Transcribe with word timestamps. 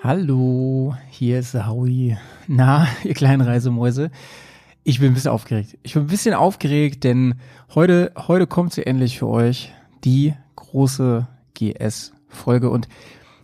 Hallo, 0.00 0.94
hier 1.10 1.40
ist 1.40 1.54
Howie. 1.54 2.16
Na, 2.46 2.86
ihr 3.04 3.14
kleinen 3.14 3.40
Reisemäuse. 3.40 4.12
Ich 4.84 5.00
bin 5.00 5.08
ein 5.08 5.14
bisschen 5.14 5.32
aufgeregt. 5.32 5.76
Ich 5.82 5.94
bin 5.94 6.04
ein 6.04 6.06
bisschen 6.06 6.34
aufgeregt, 6.34 7.02
denn 7.02 7.34
heute, 7.74 8.12
heute 8.16 8.46
kommt 8.46 8.72
sie 8.72 8.86
endlich 8.86 9.18
für 9.18 9.26
euch. 9.26 9.72
Die 10.04 10.34
große 10.54 11.26
GS-Folge. 11.54 12.70
Und 12.70 12.86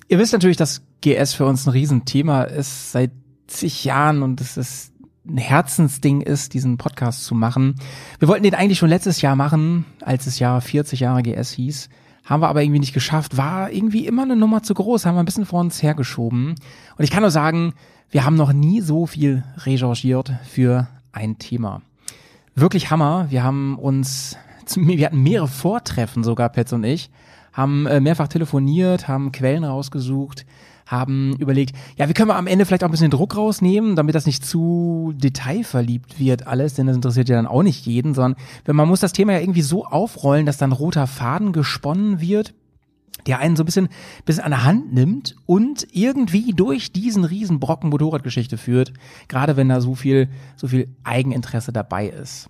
ihr 0.06 0.20
wisst 0.20 0.32
natürlich, 0.32 0.56
dass 0.56 0.82
GS 1.00 1.34
für 1.34 1.44
uns 1.44 1.66
ein 1.66 1.70
Riesenthema 1.70 2.44
ist 2.44 2.92
seit 2.92 3.10
zig 3.48 3.84
Jahren 3.84 4.22
und 4.22 4.40
es 4.40 4.56
ist 4.56 4.92
ein 5.26 5.38
Herzensding 5.38 6.20
ist, 6.20 6.54
diesen 6.54 6.78
Podcast 6.78 7.24
zu 7.24 7.34
machen. 7.34 7.74
Wir 8.20 8.28
wollten 8.28 8.44
den 8.44 8.54
eigentlich 8.54 8.78
schon 8.78 8.90
letztes 8.90 9.22
Jahr 9.22 9.34
machen, 9.34 9.86
als 10.02 10.28
es 10.28 10.38
Jahr 10.38 10.60
40 10.60 11.00
Jahre 11.00 11.24
GS 11.24 11.50
hieß 11.50 11.88
haben 12.24 12.40
wir 12.40 12.48
aber 12.48 12.62
irgendwie 12.62 12.80
nicht 12.80 12.94
geschafft, 12.94 13.36
war 13.36 13.70
irgendwie 13.70 14.06
immer 14.06 14.22
eine 14.22 14.36
Nummer 14.36 14.62
zu 14.62 14.74
groß, 14.74 15.04
haben 15.04 15.14
wir 15.14 15.22
ein 15.22 15.26
bisschen 15.26 15.46
vor 15.46 15.60
uns 15.60 15.82
hergeschoben. 15.82 16.54
Und 16.96 17.04
ich 17.04 17.10
kann 17.10 17.20
nur 17.20 17.30
sagen, 17.30 17.74
wir 18.10 18.24
haben 18.24 18.36
noch 18.36 18.52
nie 18.52 18.80
so 18.80 19.06
viel 19.06 19.44
recherchiert 19.58 20.32
für 20.48 20.88
ein 21.12 21.38
Thema. 21.38 21.82
Wirklich 22.54 22.90
Hammer. 22.90 23.26
Wir 23.30 23.42
haben 23.42 23.78
uns, 23.78 24.36
wir 24.74 25.06
hatten 25.06 25.22
mehrere 25.22 25.48
Vortreffen 25.48 26.24
sogar, 26.24 26.48
Petz 26.48 26.72
und 26.72 26.84
ich, 26.84 27.10
haben 27.54 27.86
äh, 27.86 28.00
mehrfach 28.00 28.28
telefoniert, 28.28 29.08
haben 29.08 29.32
Quellen 29.32 29.64
rausgesucht, 29.64 30.44
haben 30.86 31.34
überlegt, 31.38 31.74
ja, 31.96 32.08
wie 32.08 32.12
können 32.12 32.28
wir 32.28 32.36
am 32.36 32.46
Ende 32.46 32.66
vielleicht 32.66 32.84
auch 32.84 32.88
ein 32.88 32.90
bisschen 32.90 33.10
Druck 33.10 33.36
rausnehmen, 33.36 33.96
damit 33.96 34.14
das 34.14 34.26
nicht 34.26 34.44
zu 34.44 35.14
detailverliebt 35.16 36.18
wird 36.18 36.46
alles, 36.46 36.74
denn 36.74 36.86
das 36.86 36.96
interessiert 36.96 37.30
ja 37.30 37.36
dann 37.36 37.46
auch 37.46 37.62
nicht 37.62 37.86
jeden, 37.86 38.12
sondern 38.12 38.38
wenn 38.66 38.76
man 38.76 38.88
muss 38.88 39.00
das 39.00 39.12
Thema 39.12 39.32
ja 39.32 39.40
irgendwie 39.40 39.62
so 39.62 39.86
aufrollen, 39.86 40.44
dass 40.44 40.58
dann 40.58 40.72
roter 40.72 41.06
Faden 41.06 41.52
gesponnen 41.52 42.20
wird, 42.20 42.52
der 43.26 43.38
einen 43.38 43.56
so 43.56 43.62
ein 43.62 43.66
bisschen, 43.66 43.88
bisschen 44.24 44.44
an 44.44 44.50
der 44.50 44.64
Hand 44.64 44.92
nimmt 44.92 45.36
und 45.46 45.86
irgendwie 45.92 46.52
durch 46.52 46.92
diesen 46.92 47.24
riesen 47.24 47.60
Brocken 47.60 47.88
Motorradgeschichte 47.88 48.58
führt, 48.58 48.92
gerade 49.28 49.56
wenn 49.56 49.68
da 49.68 49.80
so 49.80 49.94
viel, 49.94 50.28
so 50.56 50.68
viel 50.68 50.94
Eigeninteresse 51.04 51.72
dabei 51.72 52.08
ist. 52.08 52.48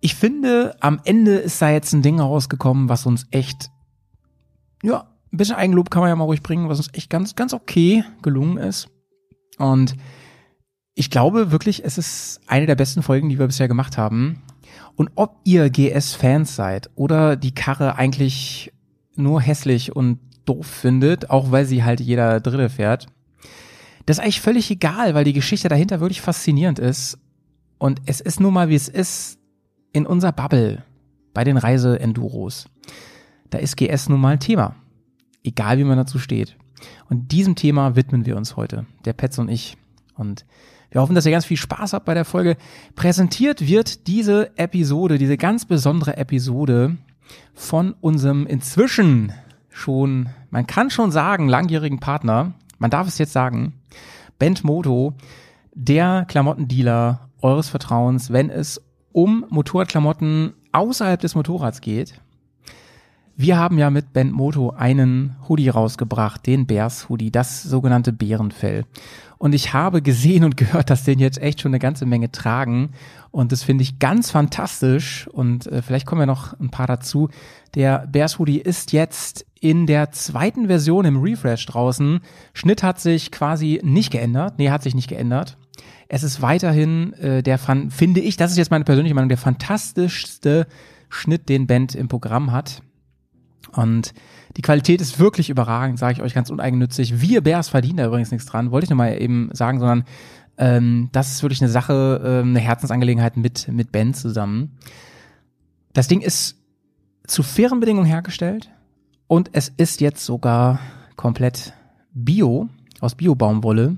Ich 0.00 0.14
finde, 0.14 0.76
am 0.80 1.00
Ende 1.04 1.36
ist 1.36 1.60
da 1.60 1.70
jetzt 1.70 1.92
ein 1.92 2.02
Ding 2.02 2.20
rausgekommen, 2.20 2.88
was 2.88 3.06
uns 3.06 3.26
echt, 3.30 3.70
ja, 4.82 5.08
ein 5.32 5.36
bisschen 5.36 5.56
Eigenlob 5.56 5.90
kann 5.90 6.00
man 6.00 6.08
ja 6.08 6.16
mal 6.16 6.24
ruhig 6.24 6.42
bringen, 6.42 6.68
was 6.68 6.78
uns 6.78 6.92
echt 6.92 7.10
ganz, 7.10 7.36
ganz 7.36 7.52
okay 7.52 8.04
gelungen 8.22 8.56
ist. 8.58 8.88
Und 9.58 9.94
ich 10.94 11.10
glaube 11.10 11.52
wirklich, 11.52 11.84
es 11.84 11.98
ist 11.98 12.40
eine 12.46 12.66
der 12.66 12.74
besten 12.74 13.02
Folgen, 13.02 13.28
die 13.28 13.38
wir 13.38 13.46
bisher 13.46 13.68
gemacht 13.68 13.96
haben. 13.96 14.42
Und 14.96 15.10
ob 15.14 15.36
ihr 15.44 15.70
GS-Fans 15.70 16.54
seid 16.56 16.90
oder 16.94 17.36
die 17.36 17.54
Karre 17.54 17.96
eigentlich 17.96 18.72
nur 19.14 19.40
hässlich 19.40 19.94
und 19.94 20.18
doof 20.44 20.66
findet, 20.66 21.30
auch 21.30 21.50
weil 21.50 21.64
sie 21.64 21.84
halt 21.84 22.00
jeder 22.00 22.40
Dritte 22.40 22.68
fährt, 22.68 23.06
das 24.06 24.18
ist 24.18 24.22
eigentlich 24.22 24.40
völlig 24.40 24.70
egal, 24.70 25.14
weil 25.14 25.24
die 25.24 25.32
Geschichte 25.32 25.68
dahinter 25.68 26.00
wirklich 26.00 26.20
faszinierend 26.20 26.78
ist. 26.78 27.18
Und 27.78 28.02
es 28.06 28.20
ist 28.20 28.40
nun 28.40 28.52
mal, 28.52 28.68
wie 28.68 28.74
es 28.74 28.88
ist, 28.88 29.38
in 29.92 30.06
unserer 30.06 30.32
Bubble 30.32 30.82
bei 31.32 31.44
den 31.44 31.56
Reise-Enduros. 31.56 32.66
Da 33.50 33.58
ist 33.58 33.76
GS 33.76 34.08
nun 34.08 34.20
mal 34.20 34.34
ein 34.34 34.40
Thema 34.40 34.76
egal 35.44 35.78
wie 35.78 35.84
man 35.84 35.96
dazu 35.96 36.18
steht. 36.18 36.56
Und 37.08 37.32
diesem 37.32 37.56
Thema 37.56 37.96
widmen 37.96 38.26
wir 38.26 38.36
uns 38.36 38.56
heute, 38.56 38.86
der 39.04 39.12
Petz 39.12 39.38
und 39.38 39.48
ich. 39.48 39.76
Und 40.14 40.44
wir 40.90 41.00
hoffen, 41.00 41.14
dass 41.14 41.26
ihr 41.26 41.32
ganz 41.32 41.44
viel 41.44 41.56
Spaß 41.56 41.92
habt 41.92 42.06
bei 42.06 42.14
der 42.14 42.24
Folge. 42.24 42.56
Präsentiert 42.94 43.66
wird 43.66 44.06
diese 44.06 44.56
Episode, 44.56 45.18
diese 45.18 45.36
ganz 45.36 45.64
besondere 45.64 46.16
Episode 46.16 46.96
von 47.54 47.94
unserem 48.00 48.46
inzwischen 48.46 49.32
schon, 49.68 50.30
man 50.50 50.66
kann 50.66 50.90
schon 50.90 51.10
sagen, 51.10 51.48
langjährigen 51.48 52.00
Partner, 52.00 52.54
man 52.78 52.90
darf 52.90 53.06
es 53.06 53.18
jetzt 53.18 53.32
sagen, 53.32 53.74
Bent 54.38 54.64
Moto, 54.64 55.14
der 55.74 56.24
Klamottendealer 56.26 57.28
eures 57.40 57.68
Vertrauens, 57.68 58.32
wenn 58.32 58.50
es 58.50 58.82
um 59.12 59.44
Motorradklamotten 59.48 60.54
außerhalb 60.72 61.20
des 61.20 61.34
Motorrads 61.34 61.80
geht. 61.80 62.20
Wir 63.42 63.56
haben 63.56 63.78
ja 63.78 63.88
mit 63.88 64.12
Band 64.12 64.34
Moto 64.34 64.68
einen 64.76 65.34
Hoodie 65.48 65.70
rausgebracht, 65.70 66.46
den 66.46 66.66
Bears 66.66 67.08
Hoodie, 67.08 67.30
das 67.30 67.62
sogenannte 67.62 68.12
Bärenfell. 68.12 68.84
Und 69.38 69.54
ich 69.54 69.72
habe 69.72 70.02
gesehen 70.02 70.44
und 70.44 70.58
gehört, 70.58 70.90
dass 70.90 71.04
den 71.04 71.18
jetzt 71.18 71.40
echt 71.40 71.62
schon 71.62 71.70
eine 71.70 71.78
ganze 71.78 72.04
Menge 72.04 72.30
tragen. 72.30 72.90
Und 73.30 73.50
das 73.50 73.62
finde 73.62 73.80
ich 73.80 73.98
ganz 73.98 74.30
fantastisch. 74.30 75.26
Und 75.26 75.66
äh, 75.68 75.80
vielleicht 75.80 76.04
kommen 76.04 76.20
ja 76.20 76.26
noch 76.26 76.52
ein 76.60 76.68
paar 76.68 76.86
dazu. 76.86 77.30
Der 77.74 78.06
Bears 78.12 78.38
Hoodie 78.38 78.58
ist 78.58 78.92
jetzt 78.92 79.46
in 79.58 79.86
der 79.86 80.10
zweiten 80.10 80.66
Version 80.66 81.06
im 81.06 81.22
Refresh 81.22 81.64
draußen. 81.64 82.20
Schnitt 82.52 82.82
hat 82.82 83.00
sich 83.00 83.30
quasi 83.30 83.80
nicht 83.82 84.12
geändert. 84.12 84.58
Nee, 84.58 84.68
hat 84.68 84.82
sich 84.82 84.94
nicht 84.94 85.08
geändert. 85.08 85.56
Es 86.08 86.24
ist 86.24 86.42
weiterhin 86.42 87.14
äh, 87.14 87.42
der, 87.42 87.56
finde 87.56 88.20
ich, 88.20 88.36
das 88.36 88.50
ist 88.50 88.58
jetzt 88.58 88.70
meine 88.70 88.84
persönliche 88.84 89.14
Meinung, 89.14 89.30
der 89.30 89.38
fantastischste 89.38 90.66
Schnitt, 91.08 91.48
den 91.48 91.66
Band 91.66 91.94
im 91.94 92.08
Programm 92.08 92.52
hat. 92.52 92.82
Und 93.72 94.14
die 94.56 94.62
Qualität 94.62 95.00
ist 95.00 95.18
wirklich 95.18 95.50
überragend, 95.50 95.98
sage 95.98 96.14
ich 96.14 96.22
euch 96.22 96.34
ganz 96.34 96.50
uneigennützig. 96.50 97.20
Wir 97.20 97.40
Bears 97.40 97.68
verdienen 97.68 97.98
da 97.98 98.06
übrigens 98.06 98.30
nichts 98.30 98.46
dran, 98.46 98.70
wollte 98.70 98.84
ich 98.84 98.90
nochmal 98.90 99.20
eben 99.20 99.50
sagen, 99.52 99.78
sondern 99.78 100.04
ähm, 100.58 101.08
das 101.12 101.32
ist 101.32 101.42
wirklich 101.42 101.62
eine 101.62 101.70
Sache, 101.70 102.20
äh, 102.22 102.40
eine 102.40 102.58
Herzensangelegenheit 102.58 103.36
mit, 103.36 103.68
mit 103.68 103.92
Ben 103.92 104.12
zusammen. 104.14 104.76
Das 105.92 106.08
Ding 106.08 106.20
ist 106.20 106.56
zu 107.26 107.42
fairen 107.42 107.80
Bedingungen 107.80 108.06
hergestellt 108.06 108.70
und 109.26 109.50
es 109.52 109.68
ist 109.68 110.00
jetzt 110.00 110.24
sogar 110.24 110.80
komplett 111.16 111.72
Bio, 112.12 112.68
aus 113.00 113.14
Bio-Baumwolle. 113.14 113.96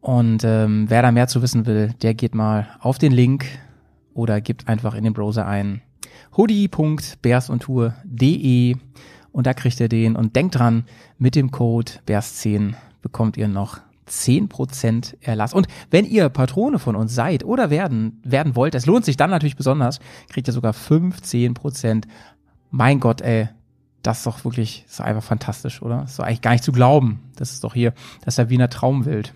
Und 0.00 0.44
ähm, 0.44 0.86
wer 0.88 1.02
da 1.02 1.10
mehr 1.10 1.28
zu 1.28 1.42
wissen 1.42 1.66
will, 1.66 1.92
der 2.02 2.14
geht 2.14 2.34
mal 2.34 2.68
auf 2.80 2.98
den 2.98 3.12
Link 3.12 3.46
oder 4.14 4.40
gibt 4.40 4.68
einfach 4.68 4.94
in 4.94 5.04
den 5.04 5.12
Browser 5.12 5.46
ein 5.46 5.82
hoodie.bearsundtour.de 6.36 8.76
und 9.32 9.46
da 9.46 9.54
kriegt 9.54 9.80
ihr 9.80 9.88
den 9.88 10.16
und 10.16 10.36
denkt 10.36 10.58
dran, 10.58 10.84
mit 11.18 11.34
dem 11.34 11.50
Code 11.50 11.92
BEARS10 12.06 12.74
bekommt 13.02 13.36
ihr 13.36 13.48
noch 13.48 13.80
10% 14.08 15.16
Erlass. 15.20 15.52
Und 15.52 15.68
wenn 15.90 16.04
ihr 16.04 16.28
Patrone 16.28 16.78
von 16.78 16.96
uns 16.96 17.14
seid 17.14 17.44
oder 17.44 17.70
werden, 17.70 18.20
werden 18.24 18.56
wollt, 18.56 18.74
es 18.74 18.86
lohnt 18.86 19.04
sich 19.04 19.16
dann 19.16 19.30
natürlich 19.30 19.56
besonders, 19.56 20.00
kriegt 20.28 20.48
ihr 20.48 20.54
sogar 20.54 20.72
15%. 20.72 22.04
Mein 22.70 23.00
Gott, 23.00 23.20
ey, 23.20 23.48
das 24.02 24.18
ist 24.18 24.26
doch 24.26 24.44
wirklich, 24.44 24.84
ist 24.88 25.00
einfach 25.00 25.22
fantastisch, 25.22 25.82
oder? 25.82 26.04
ist 26.04 26.18
doch 26.18 26.24
eigentlich 26.24 26.42
gar 26.42 26.52
nicht 26.52 26.64
zu 26.64 26.72
glauben. 26.72 27.20
Das 27.36 27.52
ist 27.52 27.64
doch 27.64 27.74
hier, 27.74 27.92
das 28.24 28.34
ist 28.34 28.38
ja 28.38 28.48
Wiener 28.48 28.70
Traumwelt. 28.70 29.34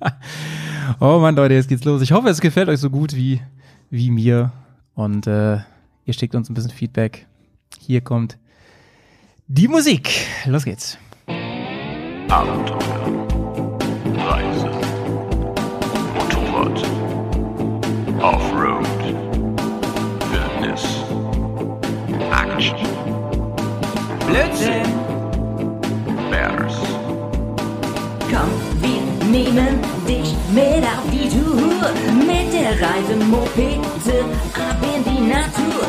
oh 1.00 1.18
Mann, 1.20 1.36
Leute, 1.36 1.54
jetzt 1.54 1.68
geht's 1.68 1.84
los. 1.84 2.02
Ich 2.02 2.12
hoffe, 2.12 2.28
es 2.28 2.40
gefällt 2.40 2.68
euch 2.68 2.80
so 2.80 2.90
gut 2.90 3.14
wie, 3.14 3.40
wie 3.90 4.10
mir. 4.10 4.52
Und 4.94 5.26
äh, 5.26 5.58
ihr 6.04 6.14
schickt 6.14 6.34
uns 6.34 6.48
ein 6.48 6.54
bisschen 6.54 6.70
Feedback. 6.70 7.26
Hier 7.80 8.00
kommt 8.00 8.38
die 9.46 9.68
Musik. 9.68 10.10
Los 10.46 10.64
geht's. 10.64 10.98
Abenteuer, 12.28 13.28
Reise, 14.16 14.70
Motorrad, 16.14 16.82
Offroad, 18.22 18.86
Wildnis, 20.30 20.84
Action, 22.32 22.76
Blödsinn. 24.26 24.92
Bears, 26.30 26.74
Komm, 28.30 28.50
wir 28.80 29.26
nehmen 29.30 29.93
mit 30.54 30.84
auf 30.84 31.10
die 31.10 31.28
Tour. 31.28 31.84
Mit 32.26 32.52
der 32.52 32.72
Reisemopete 32.80 34.24
ab 34.54 34.78
in 34.82 35.04
die 35.04 35.20
Natur. 35.32 35.82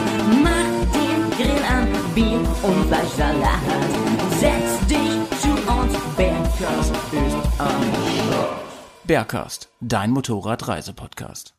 Mach 0.44 0.74
den 0.94 1.30
Grill 1.38 1.64
an, 1.70 1.88
Bier 2.14 2.40
und 2.64 2.88
Fleischsalat. 2.88 3.62
Setz 4.40 4.88
dich 4.88 5.40
zu 5.42 5.52
uns, 5.72 5.94
Bergkast 6.18 6.96
ist 7.12 7.60
am 7.60 7.84
Start. 8.28 8.66
Bergcast, 9.04 9.70
dein 9.82 10.12
Motorradreisepodcast. 10.12 11.54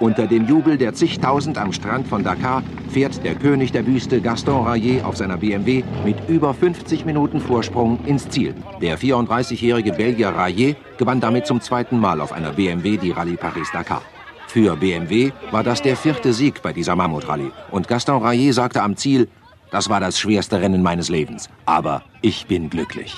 Unter 0.00 0.26
dem 0.26 0.46
Jubel 0.46 0.78
der 0.78 0.94
zigtausend 0.94 1.58
am 1.58 1.74
Strand 1.74 2.08
von 2.08 2.24
Dakar 2.24 2.62
fährt 2.88 3.22
der 3.22 3.34
König 3.34 3.70
der 3.70 3.86
Wüste 3.86 4.22
Gaston 4.22 4.66
Raillet 4.66 5.04
auf 5.04 5.18
seiner 5.18 5.36
BMW 5.36 5.84
mit 6.06 6.16
über 6.26 6.54
50 6.54 7.04
Minuten 7.04 7.38
Vorsprung 7.38 7.98
ins 8.06 8.26
Ziel. 8.30 8.54
Der 8.80 8.98
34-jährige 8.98 9.92
Belgier 9.92 10.30
Raillet 10.30 10.76
gewann 10.96 11.20
damit 11.20 11.46
zum 11.46 11.60
zweiten 11.60 11.98
Mal 11.98 12.22
auf 12.22 12.32
einer 12.32 12.54
BMW 12.54 12.96
die 12.96 13.10
Rallye 13.10 13.36
Paris-Dakar. 13.36 14.00
Für 14.48 14.74
BMW 14.74 15.32
war 15.50 15.62
das 15.62 15.82
der 15.82 15.96
vierte 15.96 16.32
Sieg 16.32 16.62
bei 16.62 16.72
dieser 16.72 16.96
Mammutrallye. 16.96 17.52
Und 17.70 17.86
Gaston 17.86 18.22
Raillet 18.22 18.52
sagte 18.52 18.82
am 18.82 18.96
Ziel, 18.96 19.28
das 19.70 19.90
war 19.90 20.00
das 20.00 20.18
schwerste 20.18 20.62
Rennen 20.62 20.82
meines 20.82 21.10
Lebens. 21.10 21.50
Aber 21.66 22.02
ich 22.22 22.46
bin 22.46 22.70
glücklich. 22.70 23.14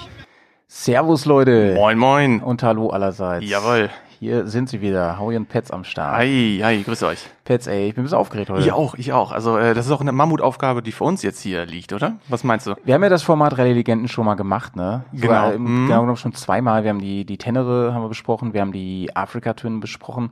Servus, 0.67 1.27
Leute. 1.27 1.75
Moin, 1.77 1.97
moin. 1.97 2.41
Und 2.43 2.63
hallo 2.65 2.89
allerseits. 2.89 3.49
Jawohl. 3.49 3.89
Hier 4.23 4.47
sind 4.47 4.69
sie 4.69 4.81
wieder. 4.81 5.19
Howie 5.19 5.37
und 5.37 5.49
Pets 5.49 5.73
am 5.73 5.83
Start. 5.83 6.17
Hi, 6.19 6.61
hi, 6.63 6.81
grüß 6.85 7.03
euch. 7.03 7.19
Pets, 7.43 7.67
ey, 7.67 7.89
ich 7.89 7.95
bin 7.97 8.03
ein 8.03 8.05
bisschen 8.05 8.19
aufgeregt 8.19 8.51
heute. 8.51 8.63
Ich 8.63 8.71
auch, 8.71 8.95
ich 8.95 9.13
auch. 9.13 9.33
Also 9.33 9.59
äh, 9.59 9.75
das 9.75 9.87
ist 9.87 9.91
auch 9.91 10.01
eine 10.01 10.13
Mammutaufgabe, 10.13 10.81
die 10.81 10.93
für 10.93 11.03
uns 11.03 11.25
jetzt 11.25 11.41
hier 11.41 11.67
liegt, 11.67 11.93
oder? 11.93 12.19
Was 12.29 12.45
meinst 12.45 12.69
du? 12.69 12.77
Wir 12.85 12.95
haben 12.95 13.03
ja 13.03 13.09
das 13.09 13.25
Format 13.25 13.59
Rallye 13.59 13.73
Legenden 13.73 14.07
schon 14.07 14.25
mal 14.25 14.35
gemacht, 14.37 14.77
ne? 14.77 15.03
Genau. 15.13 15.51
Im, 15.51 15.65
Mhm. 15.65 15.87
genau 15.89 16.01
genommen 16.03 16.17
schon 16.17 16.35
zweimal. 16.35 16.85
Wir 16.85 16.91
haben 16.91 17.01
die, 17.01 17.25
die 17.25 17.37
Tenere 17.37 17.93
haben 17.93 18.03
wir 18.05 18.09
besprochen, 18.11 18.55
wir 18.55 18.61
haben 18.61 18.71
die 18.71 19.11
Afrika 19.17 19.55
Twin 19.55 19.81
besprochen. 19.81 20.31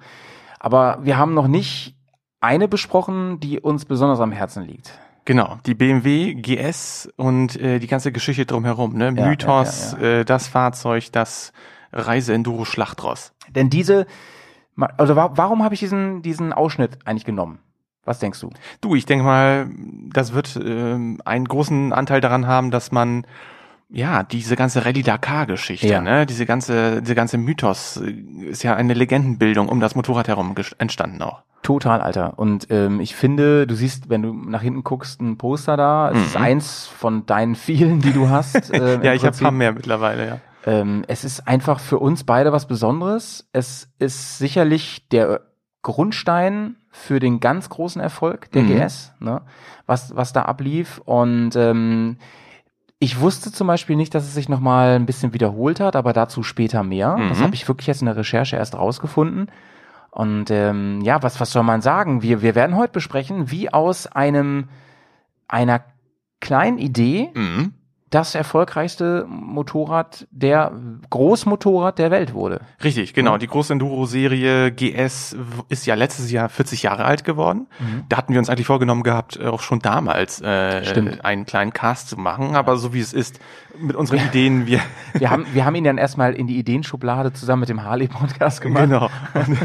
Aber 0.60 0.98
wir 1.02 1.18
haben 1.18 1.34
noch 1.34 1.48
nicht 1.48 1.96
eine 2.40 2.68
besprochen, 2.68 3.40
die 3.40 3.58
uns 3.58 3.86
besonders 3.86 4.20
am 4.20 4.30
Herzen 4.30 4.62
liegt. 4.68 4.92
Genau, 5.24 5.56
die 5.66 5.74
BMW 5.74 6.34
GS 6.34 7.08
und 7.16 7.60
äh, 7.60 7.80
die 7.80 7.88
ganze 7.88 8.12
Geschichte 8.12 8.46
drumherum, 8.46 8.92
ne? 8.94 9.12
Ja, 9.16 9.26
Mythos, 9.26 9.96
ja, 10.00 10.20
Äh, 10.20 10.24
das 10.24 10.46
Fahrzeug, 10.46 11.10
das 11.10 11.52
Reise-Enduro-Schlachtross. 11.92 13.32
Denn 13.54 13.70
diese, 13.70 14.06
also 14.96 15.16
wa 15.16 15.30
warum 15.34 15.62
habe 15.62 15.74
ich 15.74 15.80
diesen, 15.80 16.22
diesen 16.22 16.52
Ausschnitt 16.52 16.98
eigentlich 17.04 17.24
genommen? 17.24 17.58
Was 18.04 18.18
denkst 18.18 18.40
du? 18.40 18.50
Du, 18.80 18.94
ich 18.94 19.04
denke 19.06 19.24
mal, 19.24 19.68
das 20.12 20.32
wird 20.32 20.58
ähm, 20.62 21.20
einen 21.24 21.44
großen 21.46 21.92
Anteil 21.92 22.20
daran 22.20 22.46
haben, 22.46 22.70
dass 22.70 22.92
man 22.92 23.26
ja 23.90 24.22
diese 24.22 24.56
ganze 24.56 24.84
Rallye 24.86 25.02
Dakar 25.02 25.46
Geschichte, 25.46 25.86
Ja. 25.88 26.00
ne, 26.00 26.24
diese 26.24 26.46
ganze, 26.46 27.02
diese 27.02 27.14
ganze 27.14 27.36
Mythos 27.38 27.98
äh, 27.98 28.10
ist 28.48 28.62
ja 28.62 28.74
eine 28.74 28.94
Legendenbildung 28.94 29.68
um 29.68 29.80
das 29.80 29.94
Motorrad 29.96 30.28
herum 30.28 30.54
entstanden 30.78 31.20
auch. 31.22 31.42
Total, 31.62 32.00
Alter. 32.00 32.38
Und 32.38 32.68
ähm, 32.70 33.00
ich 33.00 33.14
finde, 33.14 33.66
du 33.66 33.74
siehst, 33.74 34.08
wenn 34.08 34.22
du 34.22 34.32
nach 34.32 34.62
hinten 34.62 34.82
guckst, 34.82 35.20
ein 35.20 35.36
Poster 35.36 35.76
da. 35.76 36.10
Es 36.10 36.28
ist 36.28 36.36
eins 36.36 36.86
von 36.86 37.26
deinen 37.26 37.54
vielen, 37.54 38.00
die 38.00 38.12
du 38.14 38.30
hast. 38.30 38.70
äh, 38.72 38.96
Mhm. 38.98 39.04
Ja, 39.04 39.12
ich 39.12 39.20
habe 39.22 39.32
Prinzip. 39.32 39.42
paar 39.42 39.52
mehr 39.52 39.72
mittlerweile, 39.72 40.26
ja. 40.26 40.38
Ähm, 40.66 41.04
es 41.08 41.24
ist 41.24 41.48
einfach 41.48 41.80
für 41.80 41.98
uns 41.98 42.24
beide 42.24 42.52
was 42.52 42.66
Besonderes. 42.66 43.48
Es 43.52 43.88
ist 43.98 44.38
sicherlich 44.38 45.08
der 45.08 45.40
Grundstein 45.82 46.76
für 46.90 47.20
den 47.20 47.40
ganz 47.40 47.68
großen 47.68 48.00
Erfolg 48.00 48.50
der 48.52 48.62
Mhm. 48.64 48.66
GS, 48.80 49.12
ne? 49.20 49.42
was, 49.86 50.14
was 50.14 50.32
da 50.32 50.42
ablief. 50.42 51.00
Und 51.04 51.56
ähm, 51.56 52.16
ich 52.98 53.18
wusste 53.20 53.50
zum 53.52 53.66
Beispiel 53.66 53.96
nicht, 53.96 54.14
dass 54.14 54.24
es 54.24 54.34
sich 54.34 54.48
nochmal 54.50 54.96
ein 54.96 55.06
bisschen 55.06 55.32
wiederholt 55.32 55.80
hat, 55.80 55.96
aber 55.96 56.12
dazu 56.12 56.42
später 56.42 56.82
mehr. 56.82 57.16
Das 57.30 57.38
Mhm. 57.38 57.44
habe 57.44 57.54
ich 57.54 57.66
wirklich 57.66 57.86
jetzt 57.86 58.02
in 58.02 58.06
der 58.06 58.16
Recherche 58.16 58.56
erst 58.56 58.74
rausgefunden. 58.74 59.50
Und 60.10 60.50
ähm, 60.50 61.00
ja, 61.02 61.22
was, 61.22 61.40
was 61.40 61.52
soll 61.52 61.62
man 61.62 61.80
sagen? 61.82 62.20
Wir, 62.22 62.42
wir 62.42 62.54
werden 62.54 62.76
heute 62.76 62.92
besprechen, 62.92 63.50
wie 63.50 63.72
aus 63.72 64.06
einem 64.08 64.68
einer 65.48 65.82
kleinen 66.40 66.78
Idee 66.78 67.30
Mhm. 67.34 67.72
Das 68.10 68.34
erfolgreichste 68.34 69.24
Motorrad 69.28 70.26
der 70.32 70.72
Großmotorrad 71.10 71.98
der 71.98 72.10
Welt 72.10 72.34
wurde. 72.34 72.60
Richtig, 72.82 73.14
genau. 73.14 73.38
Die 73.38 73.46
große 73.46 73.72
Enduro-Serie 73.72 74.72
GS 74.72 75.36
ist 75.68 75.86
ja 75.86 75.94
letztes 75.94 76.30
Jahr 76.32 76.48
40 76.48 76.82
Jahre 76.82 77.04
alt 77.04 77.24
geworden. 77.24 77.68
Da 78.08 78.16
hatten 78.16 78.32
wir 78.32 78.40
uns 78.40 78.50
eigentlich 78.50 78.66
vorgenommen 78.66 79.04
gehabt, 79.04 79.40
auch 79.40 79.60
schon 79.60 79.78
damals 79.78 80.40
äh, 80.42 80.84
Stimmt. 80.84 81.24
einen 81.24 81.46
kleinen 81.46 81.72
Cast 81.72 82.08
zu 82.08 82.16
machen. 82.16 82.56
Aber 82.56 82.76
so 82.76 82.92
wie 82.92 83.00
es 83.00 83.12
ist, 83.12 83.38
mit 83.78 83.96
unseren 83.96 84.18
Ideen, 84.18 84.66
wir 84.66 84.80
Wir 85.14 85.30
haben, 85.30 85.46
wir 85.52 85.64
haben 85.64 85.74
ihn 85.74 85.84
dann 85.84 85.98
erstmal 85.98 86.34
in 86.34 86.46
die 86.46 86.58
Ideenschublade 86.58 87.32
zusammen 87.32 87.60
mit 87.60 87.68
dem 87.68 87.82
Harley-Podcast 87.82 88.60
gemacht. 88.60 88.84
Genau. 88.84 89.10
Und, 89.34 89.58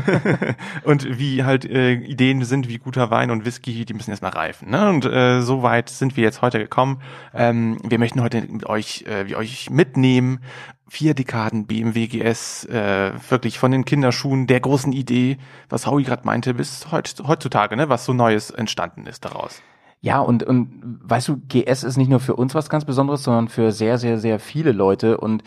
und 1.06 1.20
wie 1.20 1.44
halt 1.44 1.66
äh, 1.66 1.94
Ideen 1.94 2.44
sind 2.44 2.68
wie 2.68 2.78
guter 2.78 3.12
Wein 3.12 3.32
und 3.32 3.46
Whisky, 3.46 3.86
die 3.86 3.94
müssen 3.94 4.12
erstmal 4.12 4.32
reifen. 4.32 4.70
Ne? 4.70 4.90
Und 4.90 5.06
äh, 5.06 5.42
so 5.42 5.64
weit 5.64 5.90
sind 5.90 6.18
wir 6.18 6.24
jetzt 6.24 6.42
heute 6.42 6.60
gekommen. 6.60 7.02
Ähm, 7.34 7.78
wir 7.84 8.00
möchten 8.00 8.22
heute 8.22 8.42
mit 8.42 8.66
euch, 8.66 9.06
äh, 9.08 9.28
wir 9.28 9.38
euch 9.38 9.70
mitnehmen. 9.70 10.40
Vier 10.88 11.16
Dekaden 11.16 11.66
BMW 11.66 12.08
GS, 12.08 12.66
äh, 12.66 13.12
wirklich 13.30 13.58
von 13.58 13.72
den 13.72 13.86
Kinderschuhen 13.86 14.46
der 14.46 14.60
großen 14.60 14.94
Idee, 14.94 15.38
was 15.68 15.88
Howie 15.88 16.04
gerade 16.04 16.26
meinte, 16.26 16.54
bis 16.54 16.92
heut, 16.92 17.16
heutzutage, 17.26 17.76
ne, 17.76 17.90
was 17.90 18.06
so 18.06 18.14
Neues 18.14 18.52
entstanden 18.52 19.08
ist 19.08 19.26
daraus. 19.26 19.64
Ja, 20.06 20.20
und, 20.20 20.44
und 20.44 21.00
weißt 21.02 21.30
du, 21.30 21.38
GS 21.50 21.84
ist 21.84 21.98
nicht 21.98 22.12
nur 22.12 22.20
für 22.20 22.36
uns 22.36 22.54
was 22.54 22.70
ganz 22.70 22.86
Besonderes, 22.86 23.24
sondern 23.24 23.48
für 23.48 23.72
sehr, 23.72 23.98
sehr, 23.98 24.20
sehr 24.20 24.38
viele 24.38 24.72
Leute. 24.72 25.18
Und 25.18 25.42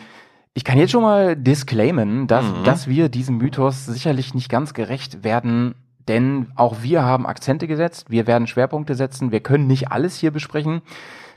ich 0.53 0.65
kann 0.65 0.77
jetzt 0.77 0.91
schon 0.91 1.01
mal 1.01 1.37
disclaimen, 1.37 2.27
dass, 2.27 2.43
dass 2.65 2.85
wir 2.89 3.07
diesem 3.07 3.37
Mythos 3.37 3.85
sicherlich 3.85 4.33
nicht 4.33 4.49
ganz 4.49 4.73
gerecht 4.73 5.23
werden, 5.23 5.75
denn 6.09 6.47
auch 6.55 6.81
wir 6.81 7.03
haben 7.03 7.25
Akzente 7.25 7.67
gesetzt, 7.67 8.11
wir 8.11 8.27
werden 8.27 8.47
Schwerpunkte 8.47 8.95
setzen, 8.95 9.31
wir 9.31 9.39
können 9.39 9.65
nicht 9.65 9.93
alles 9.93 10.17
hier 10.17 10.31
besprechen. 10.31 10.81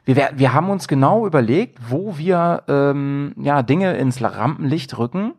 Wir, 0.04 0.30
wir 0.34 0.52
haben 0.52 0.68
uns 0.68 0.88
genau 0.88 1.24
überlegt, 1.24 1.78
wo 1.90 2.18
wir 2.18 2.64
ähm, 2.66 3.34
ja, 3.36 3.62
Dinge 3.62 3.96
ins 3.98 4.20
Rampenlicht 4.20 4.98
rücken. 4.98 5.34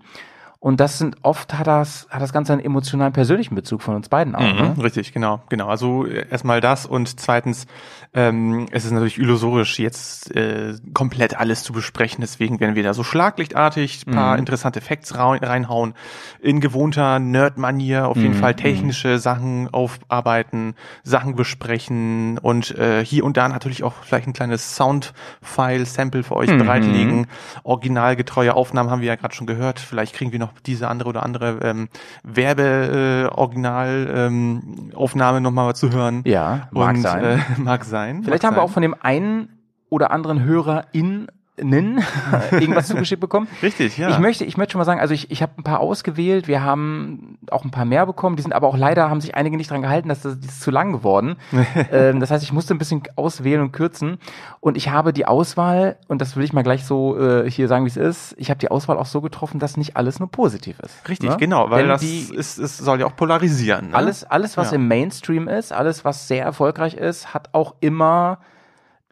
Und 0.63 0.79
das 0.79 0.97
sind 0.97 1.17
oft 1.23 1.53
hat 1.55 1.67
das, 1.67 2.07
hat 2.09 2.21
das 2.21 2.31
Ganze 2.31 2.53
einen 2.53 2.63
emotionalen, 2.63 3.11
persönlichen 3.11 3.53
Bezug 3.53 3.81
von 3.81 3.97
uns 3.97 4.07
beiden 4.07 4.33
auch. 4.33 4.39
Ne? 4.39 4.73
Mhm, 4.77 4.81
richtig, 4.81 5.11
genau, 5.11 5.41
genau. 5.49 5.67
Also 5.67 6.05
erstmal 6.05 6.61
das 6.61 6.85
und 6.85 7.19
zweitens, 7.19 7.67
ähm, 8.13 8.67
es 8.71 8.85
ist 8.85 8.91
natürlich 8.91 9.17
illusorisch, 9.17 9.77
jetzt 9.77 10.33
äh, 10.33 10.75
komplett 10.93 11.37
alles 11.37 11.63
zu 11.63 11.73
besprechen. 11.73 12.21
Deswegen 12.21 12.61
werden 12.61 12.75
wir 12.75 12.83
da 12.83 12.93
so 12.93 13.03
schlaglichtartig 13.03 14.07
ein 14.07 14.13
paar 14.13 14.37
interessante 14.37 14.79
Facts 14.79 15.13
reinhauen, 15.17 15.95
in 16.41 16.61
gewohnter 16.61 17.19
Nerd-Manier 17.19 18.07
auf 18.07 18.15
jeden 18.15 18.33
Fall 18.33 18.53
technische 18.53 19.19
Sachen 19.19 19.67
aufarbeiten, 19.73 20.75
Sachen 21.03 21.35
besprechen 21.35 22.37
und 22.37 22.71
äh, 22.77 23.03
hier 23.03 23.25
und 23.25 23.35
da 23.35 23.49
natürlich 23.49 23.83
auch 23.83 23.95
vielleicht 24.01 24.27
ein 24.27 24.33
kleines 24.33 24.77
Sound-File-Sample 24.77 26.23
für 26.23 26.37
euch 26.37 26.55
bereitlegen. 26.57 27.27
Originalgetreue 27.63 28.53
Aufnahmen 28.53 28.89
haben 28.89 29.01
wir 29.01 29.09
ja 29.09 29.15
gerade 29.15 29.35
schon 29.35 29.45
gehört. 29.45 29.79
Vielleicht 29.79 30.15
kriegen 30.15 30.31
wir 30.31 30.39
noch 30.39 30.52
diese 30.65 30.87
andere 30.87 31.09
oder 31.09 31.23
andere 31.23 31.59
ähm, 31.61 31.89
Werbe-Original-Aufnahme 32.23 34.27
ähm, 34.27 34.91
Aufnahme 34.95 35.41
noch 35.41 35.51
mal 35.51 35.75
zu 35.75 35.91
hören. 35.91 36.21
Ja, 36.25 36.69
mag 36.71 36.95
und, 36.95 37.01
sein. 37.01 37.23
Äh, 37.23 37.37
mag 37.57 37.85
sein. 37.85 38.23
Vielleicht 38.23 38.43
mag 38.43 38.51
haben 38.51 38.55
wir 38.55 38.61
sein. 38.61 38.69
auch 38.69 38.73
von 38.73 38.81
dem 38.81 38.95
einen 38.99 39.49
oder 39.89 40.11
anderen 40.11 40.43
Hörer 40.43 40.85
in 40.91 41.27
irgendwas 42.51 42.87
zugeschickt 42.87 43.21
bekommen. 43.21 43.47
Richtig, 43.61 43.97
ja. 43.97 44.09
Ich 44.09 44.17
möchte, 44.17 44.43
ich 44.43 44.57
möchte 44.57 44.71
schon 44.71 44.79
mal 44.79 44.85
sagen, 44.85 44.99
also 44.99 45.13
ich, 45.13 45.29
ich 45.29 45.41
habe 45.43 45.53
ein 45.57 45.63
paar 45.63 45.81
ausgewählt, 45.81 46.47
wir 46.47 46.63
haben 46.63 47.37
auch 47.51 47.63
ein 47.63 47.69
paar 47.69 47.85
mehr 47.85 48.05
bekommen, 48.07 48.35
die 48.35 48.41
sind 48.41 48.53
aber 48.53 48.67
auch 48.67 48.77
leider, 48.77 49.09
haben 49.09 49.21
sich 49.21 49.35
einige 49.35 49.55
nicht 49.55 49.69
dran 49.69 49.83
gehalten, 49.83 50.09
dass 50.09 50.21
das, 50.21 50.39
das 50.39 50.49
ist 50.53 50.61
zu 50.61 50.71
lang 50.71 50.91
geworden. 50.91 51.35
ähm, 51.91 52.19
das 52.19 52.31
heißt, 52.31 52.43
ich 52.43 52.53
musste 52.53 52.73
ein 52.73 52.79
bisschen 52.79 53.03
auswählen 53.15 53.61
und 53.61 53.71
kürzen 53.71 54.17
und 54.61 54.77
ich 54.77 54.89
habe 54.89 55.13
die 55.13 55.25
Auswahl, 55.27 55.97
und 56.07 56.21
das 56.21 56.35
will 56.35 56.43
ich 56.43 56.53
mal 56.53 56.63
gleich 56.63 56.85
so 56.85 57.19
äh, 57.19 57.49
hier 57.49 57.67
sagen, 57.67 57.85
wie 57.85 57.89
es 57.89 57.97
ist, 57.97 58.33
ich 58.39 58.49
habe 58.49 58.59
die 58.59 58.71
Auswahl 58.71 58.97
auch 58.97 59.05
so 59.05 59.21
getroffen, 59.21 59.59
dass 59.59 59.77
nicht 59.77 59.95
alles 59.95 60.19
nur 60.19 60.31
positiv 60.31 60.79
ist. 60.79 61.07
Richtig, 61.07 61.29
ne? 61.29 61.37
genau, 61.37 61.69
weil 61.69 61.83
Denn 61.83 61.89
das 61.89 62.01
die, 62.01 62.33
ist, 62.33 62.57
es 62.57 62.77
soll 62.77 62.99
ja 62.99 63.05
auch 63.05 63.15
polarisieren. 63.15 63.89
Ne? 63.89 63.95
alles, 63.95 64.23
alles, 64.23 64.57
was 64.57 64.71
Ja. 64.71 64.77
im 64.77 64.87
Mainstream 64.87 65.47
ist, 65.47 65.71
alles, 65.71 66.03
was 66.03 66.27
sehr 66.27 66.43
erfolgreich 66.43 66.95
ist, 66.95 67.33
hat 67.33 67.49
auch 67.51 67.75
immer, 67.79 68.39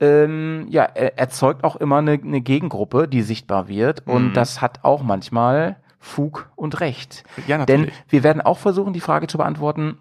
ähm, 0.01 0.65
ja, 0.69 0.83
er, 0.83 1.17
erzeugt 1.17 1.63
auch 1.63 1.75
immer 1.77 1.97
eine, 1.99 2.13
eine 2.13 2.41
Gegengruppe, 2.41 3.07
die 3.07 3.21
sichtbar 3.21 3.67
wird. 3.67 4.05
Und 4.07 4.29
Mhm. 4.29 4.33
das 4.33 4.59
hat 4.61 4.79
auch 4.83 5.03
manchmal 5.03 5.77
Fug 5.99 6.49
und 6.55 6.79
Recht. 6.79 7.23
Ja, 7.47 7.63
Denn 7.65 7.81
natürlich. 7.81 8.03
wir 8.09 8.23
werden 8.23 8.41
auch 8.41 8.57
versuchen, 8.57 8.91
die 8.93 8.99
Frage 8.99 9.27
zu 9.27 9.37
beantworten, 9.37 9.99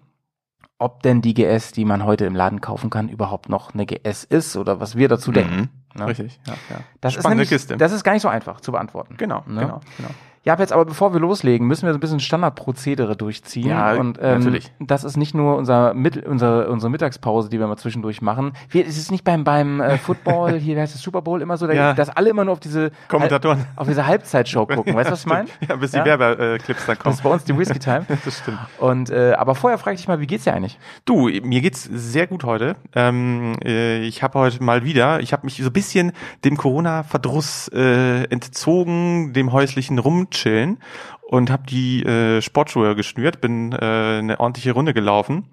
ob 0.79 1.03
denn 1.03 1.21
die 1.21 1.35
GS, 1.35 1.71
die 1.73 1.85
man 1.85 2.03
heute 2.05 2.25
im 2.25 2.35
Laden 2.35 2.59
kaufen 2.59 2.89
kann, 2.89 3.07
überhaupt 3.07 3.49
noch 3.49 3.73
eine 3.75 3.85
GS 3.85 4.23
ist 4.23 4.57
oder 4.57 4.79
was 4.79 4.95
wir 4.95 5.07
dazu 5.07 5.31
denken. 5.31 5.69
Mhm. 5.93 5.99
Ne? 5.99 6.07
Richtig, 6.07 6.39
ja, 6.47 6.53
ja. 6.71 6.77
Das 7.01 7.13
ist, 7.15 7.19
Spannende 7.21 7.43
nämlich, 7.43 7.49
Kiste. 7.49 7.77
das 7.77 7.91
ist 7.91 8.03
gar 8.03 8.13
nicht 8.13 8.23
so 8.23 8.29
einfach 8.29 8.61
zu 8.61 8.71
beantworten. 8.71 9.15
genau, 9.17 9.43
Ne? 9.45 9.61
genau, 9.61 9.79
genau. 9.97 10.09
Ja, 10.43 10.53
aber 10.53 10.63
jetzt 10.63 10.73
aber 10.73 10.85
bevor 10.85 11.13
wir 11.13 11.19
loslegen, 11.19 11.67
müssen 11.67 11.85
wir 11.85 11.93
so 11.93 11.97
ein 11.97 12.01
bisschen 12.01 12.19
Standardprozedere 12.19 13.15
durchziehen. 13.15 13.67
Ja, 13.69 13.93
und 13.93 14.17
ähm, 14.21 14.39
natürlich. 14.39 14.71
das 14.79 15.03
ist 15.03 15.15
nicht 15.15 15.35
nur 15.35 15.55
unser 15.55 15.93
Mittel, 15.93 16.23
unsere, 16.23 16.67
unsere 16.69 16.89
Mittagspause, 16.89 17.47
die 17.49 17.59
wir 17.59 17.67
mal 17.67 17.77
zwischendurch 17.77 18.21
machen. 18.23 18.53
Wir, 18.69 18.87
es 18.87 18.97
ist 18.97 19.11
nicht 19.11 19.23
beim 19.23 19.43
beim 19.43 19.79
äh, 19.81 19.97
Football, 19.99 20.53
hier 20.57 20.75
wie 20.75 20.79
heißt 20.81 20.95
es 20.95 21.01
Super 21.01 21.21
Bowl 21.21 21.41
immer 21.43 21.57
so, 21.57 21.67
da, 21.67 21.73
Ja. 21.81 21.93
dass 21.93 22.09
alle 22.09 22.29
immer 22.31 22.43
nur 22.43 22.53
auf 22.53 22.59
diese 22.59 22.91
Kommentatoren. 23.07 23.59
Halb, 23.59 23.67
auf 23.75 23.87
diese 23.87 24.07
Halbzeitshow 24.07 24.65
gucken. 24.75 24.95
Weißt 24.95 25.09
du, 25.09 25.13
was 25.13 25.19
ich 25.21 25.25
meine? 25.27 25.47
Ja, 25.67 25.75
bis 25.75 25.91
die 25.91 25.97
Ja? 25.97 26.05
Werbeclips 26.05 26.85
dann 26.87 26.95
Das 26.95 27.03
kommen. 27.03 27.13
ist 27.15 27.23
bei 27.23 27.29
uns 27.29 27.43
die 27.43 27.57
Whisky 27.57 27.77
Time. 27.79 28.05
Das 28.25 28.39
stimmt. 28.39 28.57
Und 28.79 29.09
äh, 29.11 29.33
aber 29.33 29.53
vorher 29.55 29.77
frage 29.77 29.93
ich 29.95 30.01
dich 30.01 30.07
mal, 30.07 30.19
wie 30.19 30.27
geht's 30.27 30.43
dir 30.45 30.53
eigentlich? 30.53 30.79
Du, 31.05 31.27
mir 31.29 31.61
geht's 31.61 31.83
sehr 31.83 32.25
gut 32.27 32.43
heute. 32.43 32.75
Ähm, 32.95 33.55
äh, 33.63 33.99
ich 34.01 34.23
habe 34.23 34.39
heute 34.39 34.63
mal 34.63 34.83
wieder, 34.83 35.19
ich 35.19 35.33
habe 35.33 35.45
mich 35.45 35.57
so 35.57 35.65
ein 35.69 35.73
bisschen 35.73 36.13
dem 36.45 36.57
Corona-Verdruss 36.57 37.67
äh, 37.73 38.23
entzogen, 38.25 39.33
dem 39.33 39.51
häuslichen 39.51 39.99
Rumchillen 40.35 40.77
und 41.21 41.49
habe 41.51 41.63
die 41.67 42.03
äh, 42.03 42.41
Sportschuhe 42.41 42.95
geschnürt, 42.95 43.41
bin 43.41 43.71
äh, 43.73 43.75
eine 44.19 44.39
ordentliche 44.39 44.71
Runde 44.73 44.93
gelaufen. 44.93 45.47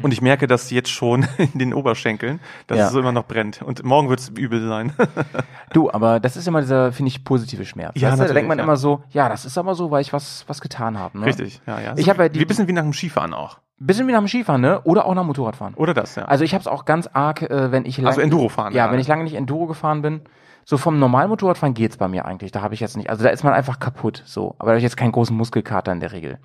Und 0.00 0.10
ich 0.10 0.22
merke 0.22 0.46
das 0.46 0.70
jetzt 0.70 0.88
schon 0.88 1.26
in 1.52 1.58
den 1.58 1.74
Oberschenkeln, 1.74 2.40
dass 2.66 2.78
Ja. 2.78 2.86
es 2.86 2.92
so 2.92 3.00
immer 3.00 3.12
noch 3.12 3.26
brennt. 3.26 3.60
Und 3.60 3.84
morgen 3.84 4.08
wird 4.08 4.20
es 4.20 4.30
übel 4.30 4.66
sein. 4.66 4.94
Du, 5.74 5.90
aber 5.90 6.18
das 6.20 6.36
ist 6.38 6.48
immer 6.48 6.62
dieser, 6.62 6.92
finde 6.92 7.08
ich, 7.08 7.24
positive 7.24 7.66
Schmerz. 7.66 7.92
Ja, 7.96 8.12
weißt 8.12 8.22
du? 8.22 8.26
Da 8.28 8.32
denkt 8.32 8.48
man 8.48 8.56
ja. 8.56 8.64
immer 8.64 8.76
so, 8.78 9.02
ja, 9.10 9.28
das 9.28 9.44
ist 9.44 9.58
aber 9.58 9.74
so, 9.74 9.90
weil 9.90 10.00
ich 10.00 10.14
was, 10.14 10.44
was 10.46 10.62
getan 10.62 10.98
habe. 10.98 11.18
Ne? 11.18 11.26
Richtig, 11.26 11.60
ja, 11.66 11.78
ja. 11.80 11.92
Ich 11.98 12.08
hab 12.08 12.18
ja 12.18 12.30
die- 12.30 12.38
wie 12.40 12.44
ein 12.44 12.48
bisschen 12.48 12.68
wie 12.68 12.72
nach 12.72 12.84
dem 12.84 12.94
Skifahren 12.94 13.34
auch. 13.34 13.58
Bisschen 13.78 14.08
wie 14.08 14.12
nach 14.12 14.20
dem 14.20 14.28
Skifahren, 14.28 14.62
ne? 14.62 14.80
Oder 14.84 15.04
auch 15.04 15.12
nach 15.14 15.22
dem 15.24 15.26
Motorradfahren. 15.26 15.74
Oder 15.74 15.92
das, 15.92 16.14
ja. 16.14 16.24
Also 16.24 16.44
ich 16.44 16.54
habe 16.54 16.62
es 16.62 16.68
auch 16.68 16.86
ganz 16.86 17.10
arg, 17.12 17.42
äh, 17.42 17.70
wenn 17.72 17.84
ich 17.84 17.98
lang, 17.98 18.06
Also 18.06 18.22
Enduro 18.22 18.48
fahren, 18.48 18.72
Ja, 18.72 18.86
ja. 18.86 18.92
wenn 18.92 18.98
ich 19.00 19.08
lange 19.08 19.24
nicht 19.24 19.34
Enduro 19.34 19.66
gefahren 19.66 20.00
bin, 20.00 20.22
So 20.68 20.78
vom 20.78 20.98
normalen 20.98 21.28
Motorradfahren 21.30 21.74
geht's 21.74 21.96
bei 21.96 22.08
mir 22.08 22.24
eigentlich. 22.24 22.50
Da 22.50 22.60
habe 22.60 22.74
ich 22.74 22.80
jetzt 22.80 22.96
nicht, 22.96 23.08
also 23.08 23.22
da 23.22 23.30
ist 23.30 23.44
man 23.44 23.52
einfach 23.52 23.78
kaputt, 23.78 24.24
so. 24.26 24.56
Aber 24.58 24.66
da 24.66 24.70
habe 24.72 24.78
ich 24.78 24.82
jetzt 24.82 24.96
keinen 24.96 25.12
großen 25.12 25.34
Muskelkater 25.36 25.92
in 25.92 26.00
der 26.00 26.10
Regel. 26.10 26.38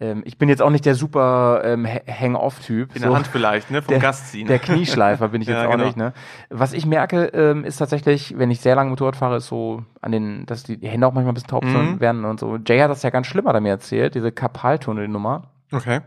Ähm, 0.00 0.22
ich 0.26 0.38
bin 0.38 0.48
jetzt 0.48 0.60
auch 0.60 0.70
nicht 0.70 0.84
der 0.84 0.96
super 0.96 1.62
ähm, 1.64 1.86
Ha- 1.86 2.00
Hang-Off-Typ. 2.12 2.96
In 2.96 3.02
der 3.02 3.14
Hand 3.14 3.28
vielleicht, 3.28 3.70
ne? 3.70 3.80
Vom 3.80 3.92
der, 3.92 4.00
Gast 4.00 4.32
ziehen. 4.32 4.48
Der 4.48 4.58
Knieschleifer 4.58 5.28
bin 5.28 5.40
ich 5.40 5.46
jetzt 5.48 5.58
Ja, 5.62 5.68
auch 5.68 5.70
genau. 5.70 5.84
nicht, 5.84 5.96
ne? 5.96 6.12
Was 6.50 6.72
ich 6.72 6.84
merke, 6.84 7.26
ähm, 7.26 7.64
ist 7.64 7.76
tatsächlich, 7.76 8.36
wenn 8.36 8.50
ich 8.50 8.58
sehr 8.60 8.74
lange 8.74 8.90
Motorrad 8.90 9.14
fahre, 9.14 9.36
ist 9.36 9.46
so 9.46 9.84
an 10.00 10.10
den, 10.10 10.46
dass 10.46 10.64
die 10.64 10.78
Hände 10.82 11.06
auch 11.06 11.12
manchmal 11.12 11.30
ein 11.30 11.34
bisschen 11.34 11.46
taub 11.50 11.62
Mhm. 11.64 12.00
werden 12.00 12.24
und 12.24 12.40
so. 12.40 12.56
Jay 12.56 12.80
hat 12.80 12.90
das 12.90 13.04
ja 13.04 13.10
ganz 13.10 13.28
schlimm, 13.28 13.46
hat 13.46 13.54
er 13.54 13.60
mir 13.60 13.68
erzählt, 13.70 14.16
diese 14.16 14.32
Karpaltunnelnummer. 14.32 15.44
Okay. 15.70 16.00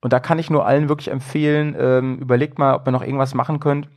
Und 0.00 0.12
da 0.12 0.18
kann 0.18 0.40
ich 0.40 0.50
nur 0.50 0.66
allen 0.66 0.88
wirklich 0.88 1.12
empfehlen, 1.12 1.76
ähm, 1.78 2.18
überlegt 2.18 2.58
mal, 2.58 2.74
ob 2.74 2.88
ihr 2.88 2.90
noch 2.90 3.02
irgendwas 3.04 3.34
machen 3.34 3.60
könnt 3.60 3.88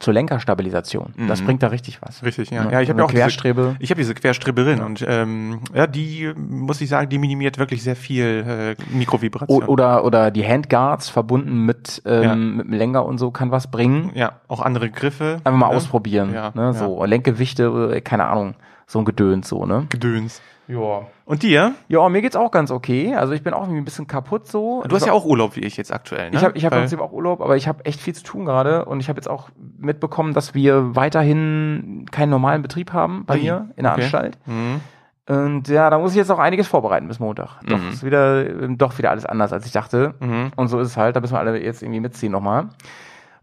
zur 0.00 0.12
Lenkerstabilisation. 0.14 1.14
Das 1.28 1.40
Mhm. 1.40 1.46
bringt 1.46 1.62
da 1.62 1.68
richtig 1.68 2.00
was. 2.02 2.22
Richtig, 2.22 2.50
ja. 2.50 2.64
Ja, 2.64 2.70
Ja, 2.72 2.80
ich 2.82 2.88
habe 2.90 3.00
ja 3.00 3.04
auch 3.06 3.10
diese, 3.10 3.22
Querstrebe. 3.22 3.76
ich 3.80 3.90
habe 3.90 3.98
diese 4.00 4.14
Querstreberin 4.14 4.80
und 4.80 5.04
ähm, 5.08 5.60
ja, 5.74 5.86
die 5.86 6.32
muss 6.36 6.80
ich 6.80 6.88
sagen, 6.88 7.08
die 7.08 7.18
minimiert 7.18 7.58
wirklich 7.58 7.82
sehr 7.82 7.96
viel 7.96 8.76
äh, 8.78 8.94
Mikrovibration. 8.94 9.64
Oder, 9.64 10.04
oder 10.04 10.30
die 10.30 10.46
Handguards 10.46 11.08
verbunden 11.08 11.64
mit, 11.64 12.02
ähm, 12.06 12.22
Ja. 12.22 12.34
mit 12.36 12.66
dem 12.66 12.72
Lenker 12.74 13.06
und 13.06 13.18
so 13.18 13.30
kann 13.30 13.50
was 13.50 13.70
bringen. 13.70 14.12
ja, 14.14 14.32
auch 14.46 14.60
andere 14.60 14.90
Griffe. 14.90 15.40
Einfach 15.44 15.58
mal 15.58 15.70
ne? 15.70 15.76
ausprobieren. 15.76 16.32
Ja, 16.34 16.52
ne? 16.54 16.74
So 16.74 17.04
Lenkgewichte, 17.04 17.92
äh, 17.96 18.00
keine 18.00 18.26
Ahnung, 18.26 18.54
so 18.86 18.98
ein 19.00 19.04
Gedöns 19.04 19.48
so, 19.48 19.64
ne? 19.66 19.86
Gedöns. 19.88 20.40
Ja. 20.68 21.06
Und 21.24 21.42
dir? 21.42 21.72
Ja, 21.88 22.08
mir 22.10 22.20
geht's 22.22 22.36
auch 22.36 22.50
ganz 22.50 22.70
okay. 22.70 23.14
Also 23.14 23.32
ich 23.32 23.42
bin 23.42 23.54
auch 23.54 23.62
irgendwie 23.62 23.80
ein 23.80 23.84
bisschen 23.84 24.06
kaputt 24.06 24.46
so. 24.46 24.84
Du 24.86 24.94
hast 24.94 25.06
ja 25.06 25.12
auch 25.12 25.24
Urlaub 25.24 25.56
wie 25.56 25.60
ich 25.60 25.76
jetzt 25.78 25.92
aktuell, 25.92 26.30
ne? 26.30 26.36
Ich 26.36 26.44
habe 26.44 26.56
ich 26.58 26.64
hab 26.64 26.72
im 26.74 26.80
Prinzip 26.80 27.00
auch 27.00 27.12
Urlaub, 27.12 27.40
aber 27.40 27.56
ich 27.56 27.66
habe 27.66 27.84
echt 27.86 28.00
viel 28.00 28.14
zu 28.14 28.22
tun 28.22 28.44
gerade 28.44 28.84
und 28.84 29.00
ich 29.00 29.08
habe 29.08 29.18
jetzt 29.18 29.28
auch 29.28 29.48
mitbekommen, 29.78 30.34
dass 30.34 30.54
wir 30.54 30.94
weiterhin 30.94 32.06
keinen 32.10 32.30
normalen 32.30 32.62
Betrieb 32.62 32.92
haben 32.92 33.24
bei 33.24 33.34
Ui, 33.36 33.42
mir 33.42 33.70
in 33.76 33.84
der 33.84 33.92
okay. 33.92 34.02
Anstalt. 34.02 34.38
Mhm. 34.46 34.80
Und 35.26 35.68
ja, 35.68 35.90
da 35.90 35.98
muss 35.98 36.12
ich 36.12 36.16
jetzt 36.16 36.30
auch 36.30 36.38
einiges 36.38 36.68
vorbereiten 36.68 37.06
bis 37.08 37.18
Montag. 37.20 37.60
Doch, 37.66 37.78
Mhm. 37.78 37.88
ist 37.90 38.04
wieder, 38.04 38.46
ähm, 38.48 38.78
doch 38.78 38.96
wieder 38.98 39.10
alles 39.10 39.26
anders, 39.26 39.52
als 39.52 39.66
ich 39.66 39.72
dachte. 39.72 40.14
Mhm. 40.20 40.52
Und 40.56 40.68
so 40.68 40.78
ist 40.80 40.88
es 40.88 40.96
halt, 40.96 41.16
da 41.16 41.20
müssen 41.20 41.34
wir 41.34 41.38
alle 41.40 41.62
jetzt 41.62 41.82
irgendwie 41.82 42.00
mitziehen 42.00 42.32
nochmal. 42.32 42.68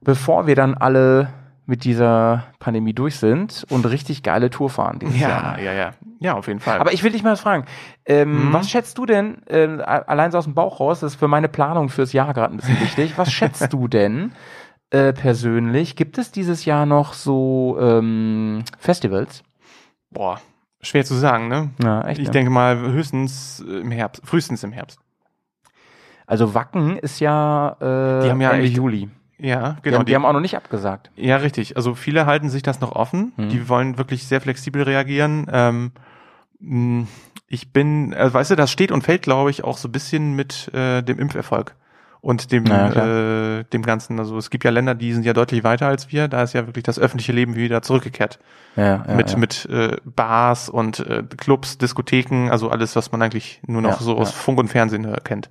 Bevor 0.02 0.48
wir 0.48 0.56
dann 0.56 0.74
alle 0.76 1.30
mit 1.68 1.84
dieser 1.84 2.46
Pandemie 2.60 2.94
durch 2.94 3.18
sind 3.18 3.66
und 3.70 3.86
richtig 3.86 4.22
geile 4.24 4.50
Tour 4.50 4.70
fahren. 4.70 5.00
dieses 5.00 5.20
Jahr. 5.20 5.58
Ja, 5.60 5.64
ja, 5.66 5.74
ja. 5.74 5.92
Ja, 6.20 6.34
auf 6.36 6.48
jeden 6.48 6.60
Fall. 6.60 6.80
Aber 6.80 6.94
ich 6.94 7.04
will 7.04 7.12
dich 7.12 7.24
mal 7.24 7.36
fragen. 7.36 7.66
Ähm, 8.06 8.48
Mhm. 8.50 8.54
Was 8.54 8.70
schätzt 8.70 8.98
du 8.98 9.06
denn, 9.06 9.38
a- 9.50 10.04
allein 10.08 10.32
so 10.32 10.38
aus 10.38 10.46
dem 10.46 10.54
Bauch 10.54 10.80
raus, 10.80 11.00
das 11.02 11.14
ist 11.14 11.20
für 11.20 11.28
meine 11.28 11.50
Planung 11.50 11.90
fürs 11.90 12.14
Jahr 12.14 12.34
gerade 12.34 12.54
ein 12.54 12.58
bisschen 12.58 12.80
wichtig, 12.80 13.18
was 13.18 13.32
schätzt 13.32 13.74
du 13.74 13.88
denn 13.88 14.32
äh, 14.92 15.12
persönlich? 15.14 15.96
Gibt 15.96 16.18
es 16.18 16.32
dieses 16.32 16.66
Jahr 16.66 16.86
noch 16.86 17.14
so 17.14 17.78
ähm, 17.80 18.64
Festivals? 18.80 19.44
boah, 20.12 20.40
schwer 20.82 21.04
zu 21.04 21.16
sagen, 21.16 21.48
ne? 21.50 21.72
Ja, 21.84 22.04
echt. 22.08 22.20
Ich 22.22 22.28
ne? 22.28 22.32
denke 22.32 22.52
mal 22.52 22.78
höchstens 22.80 23.60
im 23.60 23.92
Herbst, 23.92 24.22
frühestens 24.26 24.64
im 24.64 24.72
Herbst. 24.72 25.00
Also 26.28 26.54
Wacken 26.54 26.98
ist 26.98 27.20
ja, 27.20 27.76
äh, 27.80 28.24
Die 28.24 28.32
haben 28.32 28.42
ja 28.42 28.52
Ende 28.52 28.68
Juli. 28.68 29.10
Ja, 29.38 29.72
Die, 29.74 29.82
genau. 29.84 29.98
haben, 30.00 30.06
die 30.06 30.16
haben 30.16 30.26
auch 30.26 30.34
noch 30.34 30.40
nicht 30.40 30.56
abgesagt. 30.56 31.12
Ja, 31.16 31.38
richtig. 31.38 31.76
Also 31.76 31.94
viele 31.96 32.26
halten 32.26 32.50
sich 32.50 32.64
das 32.64 32.80
noch 32.80 32.94
offen. 32.94 33.34
Mhm. 33.36 33.50
Die 33.50 33.68
wollen 33.70 33.98
wirklich 33.98 34.28
sehr 34.28 34.40
flexibel 34.42 34.84
reagieren. 34.84 35.48
Ähm, 35.52 35.92
ich 37.48 37.72
bin, 37.72 38.14
äh, 38.14 38.34
weißt 38.34 38.52
du, 38.52 38.56
das 38.56 38.72
steht 38.72 38.92
und 38.92 39.04
fällt, 39.04 39.24
glaube 39.24 39.50
ich, 39.50 39.64
auch 39.64 39.78
so 39.78 39.88
ein 39.88 39.92
bisschen 39.92 40.36
mit 40.36 40.74
äh, 40.74 41.02
dem 41.04 41.20
Impferfolg 41.20 41.76
und 42.22 42.52
dem, 42.52 42.64
Na 42.64 42.86
ja, 42.86 42.90
klar. 42.92 43.08
äh, 43.60 43.64
dem 43.66 43.84
Ganzen. 43.84 44.20
Also 44.20 44.38
es 44.38 44.50
gibt 44.50 44.64
ja 44.64 44.72
Länder, 44.72 44.96
die 44.96 45.14
sind 45.14 45.26
ja 45.26 45.34
deutlich 45.34 45.64
weiter 45.64 45.88
als 45.88 46.12
wir. 46.12 46.28
Da 46.28 46.42
ist 46.42 46.54
ja 46.54 46.66
wirklich 46.66 46.84
das 46.84 46.98
öffentliche 46.98 47.34
Leben 47.34 47.56
wieder 47.56 47.82
zurückgekehrt. 47.82 48.40
Ja, 48.76 49.06
ja, 49.08 49.16
mit 49.16 49.32
ja. 49.32 49.38
mit 49.38 49.66
äh, 49.70 49.98
Bars 50.06 50.70
und 50.70 51.00
äh, 51.02 51.24
Clubs, 51.38 51.78
Diskotheken, 51.78 52.50
also 52.50 52.70
alles, 52.70 52.96
was 52.96 53.12
man 53.12 53.22
eigentlich 53.22 53.62
nur 53.68 53.82
noch 53.82 54.00
Ja, 54.00 54.06
so 54.06 54.18
aus. 54.18 54.32
Funk 54.32 54.58
und 54.60 54.70
Fernsehen 54.70 55.06
äh, 55.06 55.18
kennt. 55.24 55.50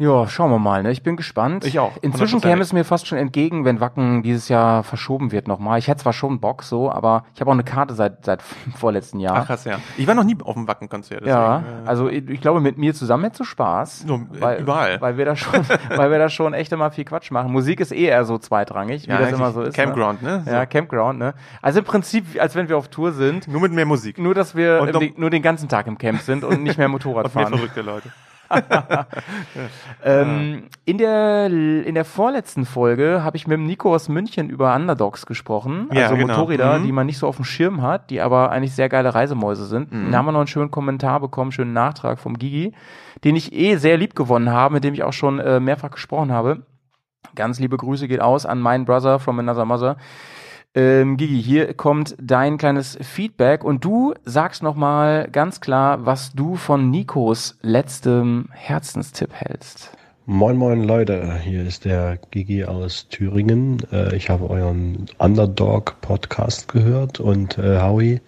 Ja, 0.00 0.26
schauen 0.28 0.50
wir 0.50 0.58
mal. 0.58 0.82
Ne? 0.82 0.92
Ich 0.92 1.02
bin 1.02 1.16
gespannt. 1.16 1.66
Ich 1.66 1.78
auch, 1.78 1.92
Inzwischen 2.00 2.38
100%. 2.40 2.42
käme 2.42 2.62
es 2.62 2.72
mir 2.72 2.86
fast 2.86 3.06
schon 3.06 3.18
entgegen, 3.18 3.66
wenn 3.66 3.80
Wacken 3.80 4.22
dieses 4.22 4.48
Jahr 4.48 4.82
verschoben 4.82 5.30
wird 5.30 5.46
nochmal. 5.46 5.78
Ich 5.78 5.88
hätte 5.88 6.00
zwar 6.00 6.14
schon 6.14 6.40
Bock 6.40 6.62
so, 6.62 6.90
aber 6.90 7.24
ich 7.34 7.40
habe 7.42 7.50
auch 7.50 7.54
eine 7.54 7.64
Karte 7.64 7.92
seit 7.92 8.24
seit 8.24 8.40
vorletzten 8.76 9.20
Jahr. 9.20 9.36
Ach 9.36 9.46
krass, 9.46 9.66
ja. 9.66 9.78
Ich 9.98 10.06
war 10.06 10.14
noch 10.14 10.24
nie 10.24 10.38
auf 10.42 10.54
dem 10.54 10.66
Wacken-Konzert. 10.66 11.26
ja, 11.26 11.58
äh, 11.58 11.62
also 11.86 12.08
ich, 12.08 12.26
ich 12.30 12.40
glaube, 12.40 12.60
mit 12.60 12.78
mir 12.78 12.94
zusammen 12.94 13.24
hättest 13.24 13.40
du 13.40 13.44
Spaß. 13.44 14.04
So, 14.06 14.22
äh, 14.40 14.62
überall. 14.62 14.98
Weil 15.02 15.18
wir 15.18 15.26
da 15.26 15.36
schon, 15.36 15.52
weil 15.94 16.10
wir 16.10 16.18
da 16.18 16.30
schon 16.30 16.54
echt 16.54 16.72
immer 16.72 16.90
viel 16.90 17.04
Quatsch 17.04 17.30
machen. 17.30 17.52
Musik 17.52 17.80
ist 17.80 17.92
eh 17.92 18.04
eher 18.06 18.24
so 18.24 18.38
zweitrangig, 18.38 19.06
wie 19.06 19.10
ja, 19.10 19.18
das 19.18 19.32
immer 19.32 19.50
so 19.52 19.60
ist. 19.60 19.74
Campground, 19.74 20.22
ne? 20.22 20.42
Ne? 20.46 20.50
Ja, 20.50 20.64
Campground, 20.64 21.18
ne? 21.18 21.34
Also 21.60 21.80
im 21.80 21.84
Prinzip, 21.84 22.40
als 22.40 22.54
wenn 22.54 22.70
wir 22.70 22.78
auf 22.78 22.88
Tour 22.88 23.12
sind, 23.12 23.48
Nur 23.48 23.60
mit 23.60 23.72
mehr 23.72 23.84
Musik. 23.84 24.16
nur 24.16 24.34
dass 24.34 24.54
wir 24.56 24.86
die, 24.92 25.12
nur 25.18 25.28
den 25.28 25.42
ganzen 25.42 25.68
Tag 25.68 25.86
im 25.88 25.98
Camp 25.98 26.22
sind 26.22 26.42
und 26.42 26.62
nicht 26.62 26.78
mehr 26.78 26.88
Motorrad 26.88 27.26
Und 27.26 27.34
mehr 27.34 27.44
fahren. 27.44 27.54
verrückte 27.58 27.82
Leute. 27.82 28.10
Ähm, 30.04 30.64
in, 30.84 30.98
der, 30.98 31.46
in 31.46 31.94
der 31.94 32.04
vorletzten 32.04 32.64
Folge 32.64 33.22
habe 33.22 33.36
ich 33.36 33.46
mit 33.46 33.56
dem 33.56 33.66
Nico 33.66 33.94
aus 33.94 34.08
München 34.08 34.48
über 34.48 34.74
Underdogs 34.74 35.26
gesprochen. 35.26 35.88
Ja, 35.92 36.04
also 36.04 36.16
genau. 36.16 36.34
Motorräder, 36.36 36.78
Mhm. 36.78 36.84
die 36.84 36.92
man 36.92 37.06
nicht 37.06 37.18
so 37.18 37.26
auf 37.28 37.36
dem 37.36 37.44
Schirm 37.44 37.82
hat, 37.82 38.10
die 38.10 38.20
aber 38.20 38.50
eigentlich 38.50 38.74
sehr 38.74 38.88
geile 38.88 39.14
Reisemäuse 39.14 39.66
sind. 39.66 39.92
Mhm. 39.92 40.10
Da 40.10 40.18
haben 40.18 40.26
wir 40.26 40.32
noch 40.32 40.40
einen 40.40 40.46
schönen 40.46 40.70
Kommentar 40.70 41.20
bekommen, 41.20 41.46
einen 41.46 41.52
schönen 41.52 41.72
Nachtrag 41.72 42.18
vom 42.18 42.38
Gigi, 42.38 42.72
den 43.24 43.36
ich 43.36 43.52
eh 43.52 43.76
sehr 43.76 43.96
lieb 43.96 44.14
gewonnen 44.14 44.50
habe, 44.50 44.74
mit 44.74 44.84
dem 44.84 44.94
ich 44.94 45.02
auch 45.02 45.12
schon 45.12 45.38
äh, 45.38 45.60
mehrfach 45.60 45.90
gesprochen 45.90 46.32
habe. 46.32 46.62
Ganz 47.34 47.60
liebe 47.60 47.76
Grüße 47.76 48.08
geht 48.08 48.20
aus 48.20 48.46
an 48.46 48.60
meinen 48.60 48.86
Brother 48.86 49.18
from 49.18 49.38
another 49.38 49.64
mother. 49.66 49.96
Ähm, 50.74 51.16
Gigi, 51.16 51.42
hier 51.42 51.74
kommt 51.74 52.14
dein 52.22 52.56
kleines 52.56 52.96
Feedback 53.00 53.64
und 53.64 53.84
du 53.84 54.14
sagst 54.24 54.62
nochmal 54.62 55.28
ganz 55.32 55.60
klar, 55.60 56.06
was 56.06 56.32
du 56.32 56.54
von 56.54 56.90
Nikos 56.90 57.58
letztem 57.60 58.48
Herzenstipp 58.52 59.30
hältst. 59.32 59.90
Moin 60.26 60.56
Moin 60.56 60.84
Leute, 60.84 61.40
hier 61.42 61.66
ist 61.66 61.84
der 61.86 62.18
Gigi 62.30 62.64
aus 62.64 63.08
Thüringen. 63.08 63.78
Äh, 63.90 64.14
Ich 64.14 64.30
habe 64.30 64.48
euren 64.48 65.06
Underdog 65.18 66.00
Podcast 66.02 66.68
gehört 66.68 67.18
und 67.18 67.58
äh, 67.58 67.80
Howie, 67.80 68.20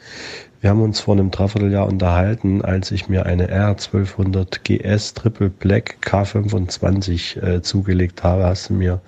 wir 0.62 0.70
haben 0.70 0.80
uns 0.80 1.00
vor 1.00 1.14
einem 1.14 1.32
Dreivierteljahr 1.32 1.88
unterhalten, 1.88 2.62
als 2.62 2.92
ich 2.92 3.08
mir 3.08 3.26
eine 3.26 3.52
R1200 3.52 4.60
GS 4.62 5.12
Triple 5.12 5.50
Black 5.50 5.96
K25 6.02 7.42
äh, 7.42 7.62
zugelegt 7.62 8.22
habe, 8.22 8.44
hast 8.44 8.70
du 8.70 8.74
mir 8.74 9.00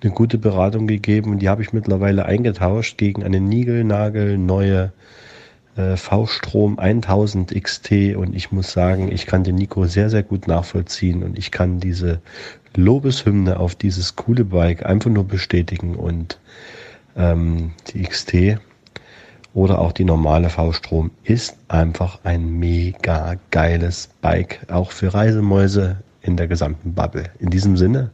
eine 0.00 0.12
gute 0.12 0.38
Beratung 0.38 0.86
gegeben 0.86 1.32
und 1.32 1.40
die 1.40 1.48
habe 1.48 1.60
ich 1.60 1.72
mittlerweile 1.72 2.24
eingetauscht 2.24 2.98
gegen 2.98 3.24
eine 3.24 3.40
niegelnagel 3.40 4.38
neue 4.38 4.92
äh, 5.76 5.96
V-Strom 5.96 6.78
1000 6.78 7.60
XT 7.60 8.14
und 8.14 8.36
ich 8.36 8.52
muss 8.52 8.70
sagen, 8.70 9.10
ich 9.10 9.26
kann 9.26 9.42
den 9.42 9.56
Nico 9.56 9.86
sehr, 9.86 10.08
sehr 10.08 10.22
gut 10.22 10.46
nachvollziehen 10.46 11.24
und 11.24 11.36
ich 11.36 11.50
kann 11.50 11.80
diese 11.80 12.20
Lobeshymne 12.76 13.58
auf 13.58 13.74
dieses 13.74 14.14
coole 14.14 14.44
Bike 14.44 14.86
einfach 14.86 15.10
nur 15.10 15.24
bestätigen 15.24 15.96
und 15.96 16.38
ähm, 17.16 17.72
die 17.88 18.04
XT 18.04 18.60
oder 19.54 19.78
auch 19.80 19.92
die 19.92 20.04
normale 20.04 20.48
V-Strom 20.50 21.10
ist 21.24 21.56
einfach 21.68 22.20
ein 22.24 22.58
mega 22.58 23.36
geiles 23.50 24.08
Bike, 24.20 24.60
auch 24.70 24.92
für 24.92 25.12
Reisemäuse 25.12 26.02
in 26.22 26.36
der 26.36 26.48
gesamten 26.48 26.94
Bubble. 26.94 27.24
In 27.38 27.50
diesem 27.50 27.76
Sinne, 27.76 28.10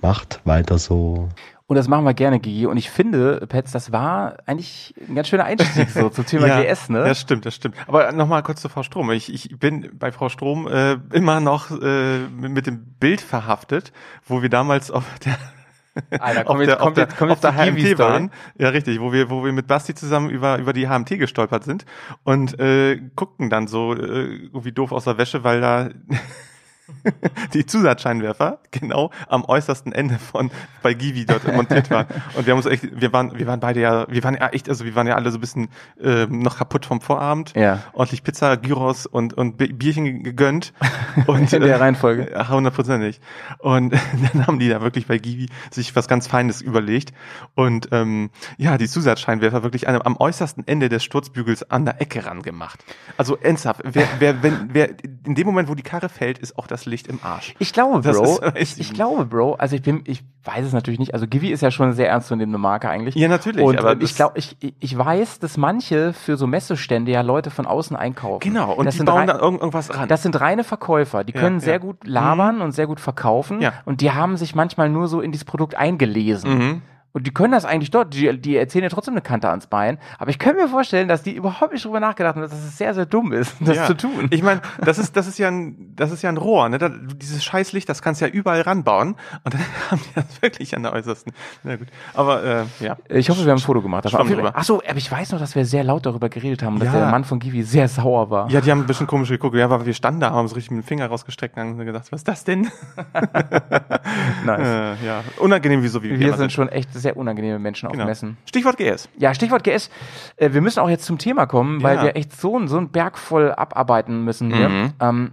macht 0.00 0.40
weiter 0.44 0.78
so. 0.78 1.28
Und 1.66 1.76
das 1.76 1.86
machen 1.86 2.04
wir 2.04 2.14
gerne, 2.14 2.40
Gigi. 2.40 2.66
Und 2.66 2.78
ich 2.78 2.90
finde, 2.90 3.46
Petz, 3.48 3.70
das 3.70 3.92
war 3.92 4.38
eigentlich 4.46 4.92
ein 5.08 5.14
ganz 5.14 5.28
schöner 5.28 5.44
Einstieg 5.44 5.88
so 5.90 6.08
zum 6.08 6.26
Thema 6.26 6.48
GS, 6.62 6.88
ne? 6.88 7.04
Das 7.04 7.20
stimmt, 7.20 7.46
das 7.46 7.54
stimmt. 7.54 7.76
Aber 7.86 8.10
nochmal 8.10 8.42
kurz 8.42 8.60
zu 8.60 8.68
Frau 8.68 8.82
Strom. 8.82 9.10
Ich, 9.12 9.32
ich 9.32 9.56
bin 9.56 9.90
bei 9.96 10.10
Frau 10.10 10.28
Strom 10.28 10.66
äh, 10.66 10.96
immer 11.12 11.38
noch 11.38 11.70
äh, 11.70 12.18
mit 12.18 12.50
mit 12.50 12.66
dem 12.66 12.84
Bild 12.98 13.20
verhaftet, 13.20 13.92
wo 14.26 14.42
wir 14.42 14.48
damals 14.48 14.90
auf 14.90 15.04
der 15.24 15.36
Alter, 16.18 16.40
auf 16.42 16.46
komm 16.46 16.60
jetzt- 16.60 16.68
der, 16.68 16.76
komm 16.76 16.88
auf 16.88 16.94
der, 16.94 17.04
jetzt- 17.04 17.16
komm 17.18 17.28
auf 17.30 17.42
jetzt 17.42 17.44
der 17.44 17.52
die 17.72 17.82
HMT 17.92 17.98
waren. 17.98 18.30
Ja, 18.58 18.68
richtig, 18.68 19.00
wo 19.00 19.12
wir, 19.12 19.28
wo 19.30 19.44
wir 19.44 19.52
mit 19.52 19.66
Basti 19.66 19.94
zusammen 19.94 20.30
über, 20.30 20.58
über 20.58 20.72
die 20.72 20.86
HMT 20.88 21.18
gestolpert 21.18 21.64
sind 21.64 21.84
und 22.24 22.58
äh, 22.60 23.00
guckten 23.16 23.50
dann 23.50 23.66
so 23.66 23.94
äh, 23.94 23.98
irgendwie 24.46 24.72
doof 24.72 24.92
aus 24.92 25.04
der 25.04 25.18
Wäsche, 25.18 25.42
weil 25.44 25.60
da 25.60 25.88
die 27.54 27.66
Zusatzscheinwerfer 27.66 28.58
genau 28.70 29.10
am 29.28 29.44
äußersten 29.44 29.92
Ende 29.92 30.18
von 30.18 30.50
bei 30.82 30.94
Givi 30.94 31.24
dort 31.26 31.46
montiert 31.54 31.90
waren. 31.90 32.06
Und 32.34 32.46
wir 32.46 32.52
haben 32.52 32.58
uns 32.58 32.66
echt, 32.66 33.00
wir 33.00 33.12
waren, 33.12 33.38
wir 33.38 33.46
waren 33.46 33.60
beide 33.60 33.80
ja, 33.80 34.06
wir 34.08 34.22
waren 34.24 34.34
ja 34.34 34.48
echt, 34.48 34.68
also 34.68 34.84
wir 34.84 34.94
waren 34.94 35.06
ja 35.06 35.14
alle 35.14 35.30
so 35.30 35.38
ein 35.38 35.40
bisschen 35.40 35.68
ähm, 36.02 36.40
noch 36.40 36.58
kaputt 36.58 36.86
vom 36.86 37.00
Vorabend. 37.00 37.52
Ja. 37.54 37.82
Ordentlich 37.92 38.22
Pizza, 38.22 38.56
Gyros 38.56 39.06
und, 39.06 39.34
und 39.34 39.56
Bi- 39.56 39.72
Bierchen 39.72 40.22
gegönnt. 40.22 40.72
Und, 41.26 41.52
In 41.52 41.60
der 41.62 41.74
äh, 41.76 41.78
Reihenfolge. 41.78 42.44
hundertprozentig. 42.48 43.20
Und 43.58 43.92
dann 44.32 44.46
haben 44.46 44.58
die 44.58 44.68
da 44.68 44.80
wirklich 44.80 45.06
bei 45.06 45.18
Givi 45.18 45.48
sich 45.70 45.94
was 45.96 46.06
ganz 46.08 46.26
Feines 46.28 46.62
überlegt. 46.62 47.12
Und 47.54 47.88
ähm, 47.92 48.30
ja, 48.58 48.78
die 48.78 48.88
Zusatzscheinwerfer 48.88 49.62
wirklich 49.62 49.88
an, 49.88 50.00
am 50.02 50.16
äußersten 50.16 50.66
Ende 50.66 50.88
des 50.88 51.02
Sturzbügels 51.02 51.68
an 51.70 51.84
der 51.84 52.00
Ecke 52.00 52.24
ran 52.26 52.42
gemacht. 52.42 52.84
Also 53.16 53.36
ernsthaft, 53.36 53.82
wer, 53.84 54.06
wer, 54.20 54.42
wenn, 54.42 54.70
wer 54.72 54.90
in 55.26 55.34
dem 55.34 55.46
Moment, 55.46 55.68
wo 55.68 55.74
die 55.74 55.82
Karre 55.82 56.08
fällt, 56.08 56.38
ist 56.38 56.56
auch 56.58 56.66
das 56.66 56.79
das 56.80 56.86
Licht 56.86 57.06
im 57.06 57.20
Arsch. 57.22 57.54
Ich 57.58 57.72
glaube, 57.72 58.00
Bro, 58.00 58.40
ich, 58.54 58.78
ich 58.80 58.92
glaube, 58.92 59.24
Bro, 59.26 59.54
also 59.54 59.76
ich 59.76 59.82
bin, 59.82 60.02
ich 60.06 60.22
weiß 60.44 60.64
es 60.66 60.72
natürlich 60.72 60.98
nicht. 60.98 61.12
Also 61.14 61.26
Givi 61.26 61.50
ist 61.50 61.60
ja 61.60 61.70
schon 61.70 61.86
eine 61.86 61.94
sehr 61.94 62.08
ernstzunehmende 62.08 62.58
Marke 62.58 62.88
eigentlich. 62.88 63.14
Ja, 63.14 63.28
natürlich, 63.28 63.62
Und 63.64 63.78
aber 63.78 64.00
ich 64.00 64.14
glaube, 64.14 64.38
ich, 64.38 64.56
ich 64.78 64.96
weiß, 64.96 65.38
dass 65.38 65.56
manche 65.56 66.12
für 66.12 66.36
so 66.36 66.46
Messestände 66.46 67.12
ja 67.12 67.20
Leute 67.20 67.50
von 67.50 67.66
außen 67.66 67.94
einkaufen. 67.96 68.40
Genau, 68.40 68.72
und 68.72 68.86
das 68.86 68.94
die 68.94 68.98
sind 68.98 69.06
bauen 69.06 69.26
da 69.26 69.38
irgend, 69.38 69.60
irgendwas 69.60 69.94
ran. 69.94 70.08
Das 70.08 70.22
sind 70.22 70.40
reine 70.40 70.64
Verkäufer, 70.64 71.24
die 71.24 71.34
Ja, 71.34 71.40
können 71.40 71.56
ja. 71.58 71.64
sehr 71.64 71.78
gut 71.78 72.06
labern 72.06 72.60
und 72.62 72.72
sehr 72.72 72.86
gut 72.86 73.00
verkaufen 73.00 73.60
Ja. 73.60 73.72
und 73.84 74.00
die 74.00 74.12
haben 74.12 74.36
sich 74.36 74.54
manchmal 74.54 74.88
nur 74.88 75.08
so 75.08 75.20
in 75.20 75.30
dieses 75.32 75.44
Produkt 75.44 75.74
eingelesen. 75.74 76.58
Mhm. 76.58 76.82
Und 77.12 77.26
die 77.26 77.32
können 77.32 77.52
das 77.52 77.64
eigentlich 77.64 77.90
dort, 77.90 78.14
die, 78.14 78.40
die 78.40 78.56
erzählen 78.56 78.84
ja 78.84 78.88
trotzdem 78.88 79.14
eine 79.14 79.20
Kante 79.20 79.48
ans 79.48 79.66
Bein. 79.66 79.98
Aber 80.18 80.30
ich 80.30 80.38
könnte 80.38 80.62
mir 80.62 80.68
vorstellen, 80.68 81.08
dass 81.08 81.22
die 81.22 81.34
überhaupt 81.34 81.72
nicht 81.72 81.84
drüber 81.84 81.98
nachgedacht 81.98 82.36
haben, 82.36 82.42
dass 82.42 82.52
es 82.52 82.78
sehr, 82.78 82.94
sehr 82.94 83.06
dumm 83.06 83.32
ist, 83.32 83.56
das 83.60 83.76
ja. 83.76 83.86
zu 83.86 83.94
tun. 83.94 84.28
Ich 84.30 84.42
meine, 84.42 84.60
das 84.80 84.98
ist, 84.98 85.16
das 85.16 85.26
ist 85.26 85.38
ja 85.38 85.48
ein, 85.48 85.92
das 85.96 86.12
ist 86.12 86.22
ja 86.22 86.28
ein 86.28 86.36
Rohr, 86.36 86.68
ne? 86.68 86.78
Da, 86.78 86.88
dieses 86.88 87.42
Scheißlicht, 87.42 87.88
das 87.88 88.00
kannst 88.02 88.20
du 88.20 88.26
ja 88.26 88.30
überall 88.32 88.60
ranbauen. 88.60 89.16
Und 89.44 89.54
dann 89.54 89.60
haben 89.90 90.00
die 90.00 90.14
das 90.14 90.40
wirklich 90.42 90.76
an 90.76 90.82
der 90.84 90.92
äußersten. 90.92 91.32
Na 91.64 91.76
gut. 91.76 91.88
Aber 92.14 92.44
äh, 92.44 92.64
ja. 92.78 92.96
Ich 93.08 93.28
hoffe, 93.28 93.44
wir 93.44 93.50
haben 93.50 93.58
ein 93.58 93.62
Foto 93.62 93.82
gemacht. 93.82 94.06
Achso, 94.06 94.82
aber 94.86 94.98
ich 94.98 95.10
weiß 95.10 95.32
noch, 95.32 95.40
dass 95.40 95.54
wir 95.56 95.64
sehr 95.64 95.82
laut 95.82 96.06
darüber 96.06 96.28
geredet 96.28 96.62
haben, 96.62 96.78
dass 96.78 96.92
Ja. 96.92 97.00
der 97.00 97.10
Mann 97.10 97.24
von 97.24 97.38
Givi 97.40 97.62
sehr 97.62 97.88
sauer 97.88 98.30
war. 98.30 98.48
Ja, 98.50 98.60
die 98.60 98.70
haben 98.70 98.80
ein 98.80 98.86
bisschen 98.86 99.06
komisch 99.06 99.28
geguckt. 99.30 99.56
Ja, 99.56 99.64
aber 99.64 99.84
wir 99.84 99.94
standen 99.94 100.20
da, 100.20 100.30
haben 100.30 100.46
so 100.48 100.54
richtig 100.54 100.70
mit 100.70 100.84
dem 100.84 100.86
Finger 100.86 101.06
rausgestreckt 101.08 101.56
und 101.56 101.62
haben 101.62 101.78
gedacht, 101.78 102.06
was 102.10 102.20
ist 102.20 102.28
das 102.28 102.44
denn? 102.44 102.62
nice. 104.44 104.60
äh, 104.60 105.06
ja, 105.06 105.24
unangenehm 105.38 105.82
wie 105.82 105.88
so 105.88 106.02
wie 106.02 106.10
wir 106.18 106.28
immer 106.28 106.36
sind 106.36 106.52
schon 106.52 106.68
echt 106.68 106.99
sehr 107.00 107.16
unangenehme 107.16 107.58
Menschen 107.58 107.86
auf 107.86 107.92
Genau. 107.92 108.04
Messen. 108.06 108.36
Stichwort 108.46 108.76
GS. 108.76 109.08
Ja, 109.18 109.34
Stichwort 109.34 109.64
GS. 109.64 109.90
Äh, 110.36 110.52
wir 110.52 110.60
müssen 110.60 110.78
auch 110.80 110.88
jetzt 110.90 111.04
zum 111.04 111.18
Thema 111.18 111.46
kommen, 111.46 111.82
weil 111.82 111.96
Ja. 111.96 112.02
wir 112.04 112.16
echt 112.16 112.38
so, 112.38 112.64
so 112.66 112.76
einen 112.76 112.90
Berg 112.90 113.18
voll 113.18 113.52
abarbeiten 113.52 114.24
müssen 114.24 114.54
hier. 114.54 114.68
Mhm. 114.68 114.92
Ähm, 115.00 115.30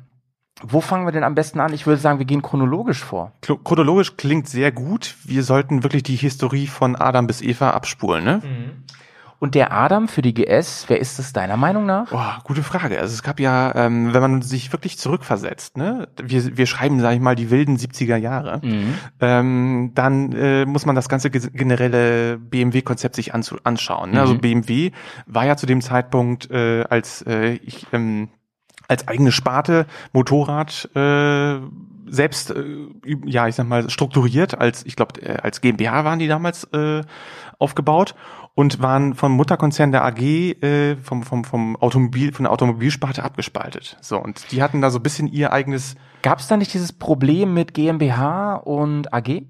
wo 0.64 0.82
fangen 0.82 1.06
wir 1.06 1.12
denn 1.12 1.24
am 1.24 1.36
besten 1.36 1.60
an? 1.60 1.72
Ich 1.74 1.86
würde 1.86 2.02
sagen, 2.02 2.18
wir 2.18 2.26
gehen 2.26 2.42
chronologisch 2.42 3.04
vor. 3.04 3.32
Chronologisch 3.64 4.18
klingt 4.18 4.50
sehr 4.50 4.72
gut. 4.72 5.16
Wir 5.24 5.44
sollten 5.44 5.84
wirklich 5.84 6.02
die 6.02 6.16
Historie 6.16 6.66
von 6.66 6.96
Adam 6.96 7.28
bis 7.28 7.44
Eva 7.44 7.70
abspulen, 7.72 8.24
ne? 8.24 8.42
Und 9.40 9.54
der 9.54 9.72
Adam 9.72 10.08
für 10.08 10.24
die 10.24 10.34
GS, 10.34 10.86
wer 10.88 11.00
ist 11.00 11.20
es 11.20 11.32
deiner 11.32 11.58
Meinung 11.58 11.86
nach? 11.86 12.10
Boah, 12.10 12.40
gute 12.44 12.64
Frage. 12.64 13.00
Also 13.00 13.14
es 13.14 13.22
gab 13.22 13.40
ja, 13.40 13.72
ähm, 13.76 14.12
wenn 14.14 14.22
man 14.22 14.42
sich 14.42 14.72
wirklich 14.72 14.98
zurückversetzt, 14.98 15.78
ne, 15.78 16.08
wir, 16.20 16.58
wir 16.58 16.66
schreiben, 16.66 17.00
sag 17.00 17.14
ich 17.14 17.20
mal, 17.20 17.36
die 17.36 17.52
wilden 17.52 17.78
70er 17.78 18.16
Jahre, 18.16 18.62
ähm, 19.20 19.92
dann 19.94 20.32
äh, 20.34 20.66
muss 20.66 20.86
man 20.88 20.96
das 20.96 21.08
ganze 21.08 21.30
ge- 21.30 21.52
generelle 21.54 22.38
BMW-Konzept 22.40 23.16
sich 23.16 23.34
anzu 23.36 23.58
anschauen. 23.64 24.10
Ne? 24.12 24.22
Also 24.22 24.34
BMW 24.40 24.92
war 25.28 25.46
ja 25.46 25.56
zu 25.56 25.68
dem 25.68 25.82
Zeitpunkt 25.82 26.50
äh, 26.50 26.84
als 26.90 27.22
äh, 27.22 27.60
ich, 27.64 27.86
ähm, 27.94 28.30
als 28.88 29.08
eigene 29.08 29.32
Sparte 29.32 29.86
Motorrad 30.14 30.90
äh, 30.96 31.60
selbst, 32.10 32.52
äh, 32.52 32.64
ja, 33.26 33.48
ich 33.48 33.56
sag 33.56 33.68
mal, 33.68 33.90
strukturiert 33.90 34.58
als, 34.60 34.84
ich 34.86 34.96
glaube, 34.96 35.22
äh, 35.22 35.38
als 35.44 35.62
GmbH 35.62 36.06
waren 36.06 36.20
die 36.20 36.28
damals 36.28 36.64
äh, 36.74 37.02
aufgebaut 37.60 38.16
und 38.58 38.82
waren 38.82 39.14
vom 39.14 39.34
Mutterkonzern 39.34 39.92
der 39.92 40.04
AG 40.04 40.20
äh, 40.20 40.96
vom, 40.96 41.22
vom, 41.22 41.44
vom 41.44 41.76
Automobil, 41.76 42.34
von 42.34 42.46
der 42.46 42.52
Automobilsparte 42.52 43.24
abgespaltet. 43.24 43.98
So, 44.02 44.18
und 44.18 44.52
die 44.52 44.64
hatten 44.64 44.82
da 44.82 44.90
so 44.90 44.98
ein 44.98 45.04
bisschen 45.04 45.28
ihr 45.28 45.54
eigenes 45.54 45.94
Gab 46.24 46.40
es 46.40 46.48
da 46.48 46.58
nicht 46.58 46.74
dieses 46.74 46.92
Problem 46.92 47.54
mit 47.54 47.76
GmbH 47.76 48.56
und 48.56 49.14
AG? 49.14 49.44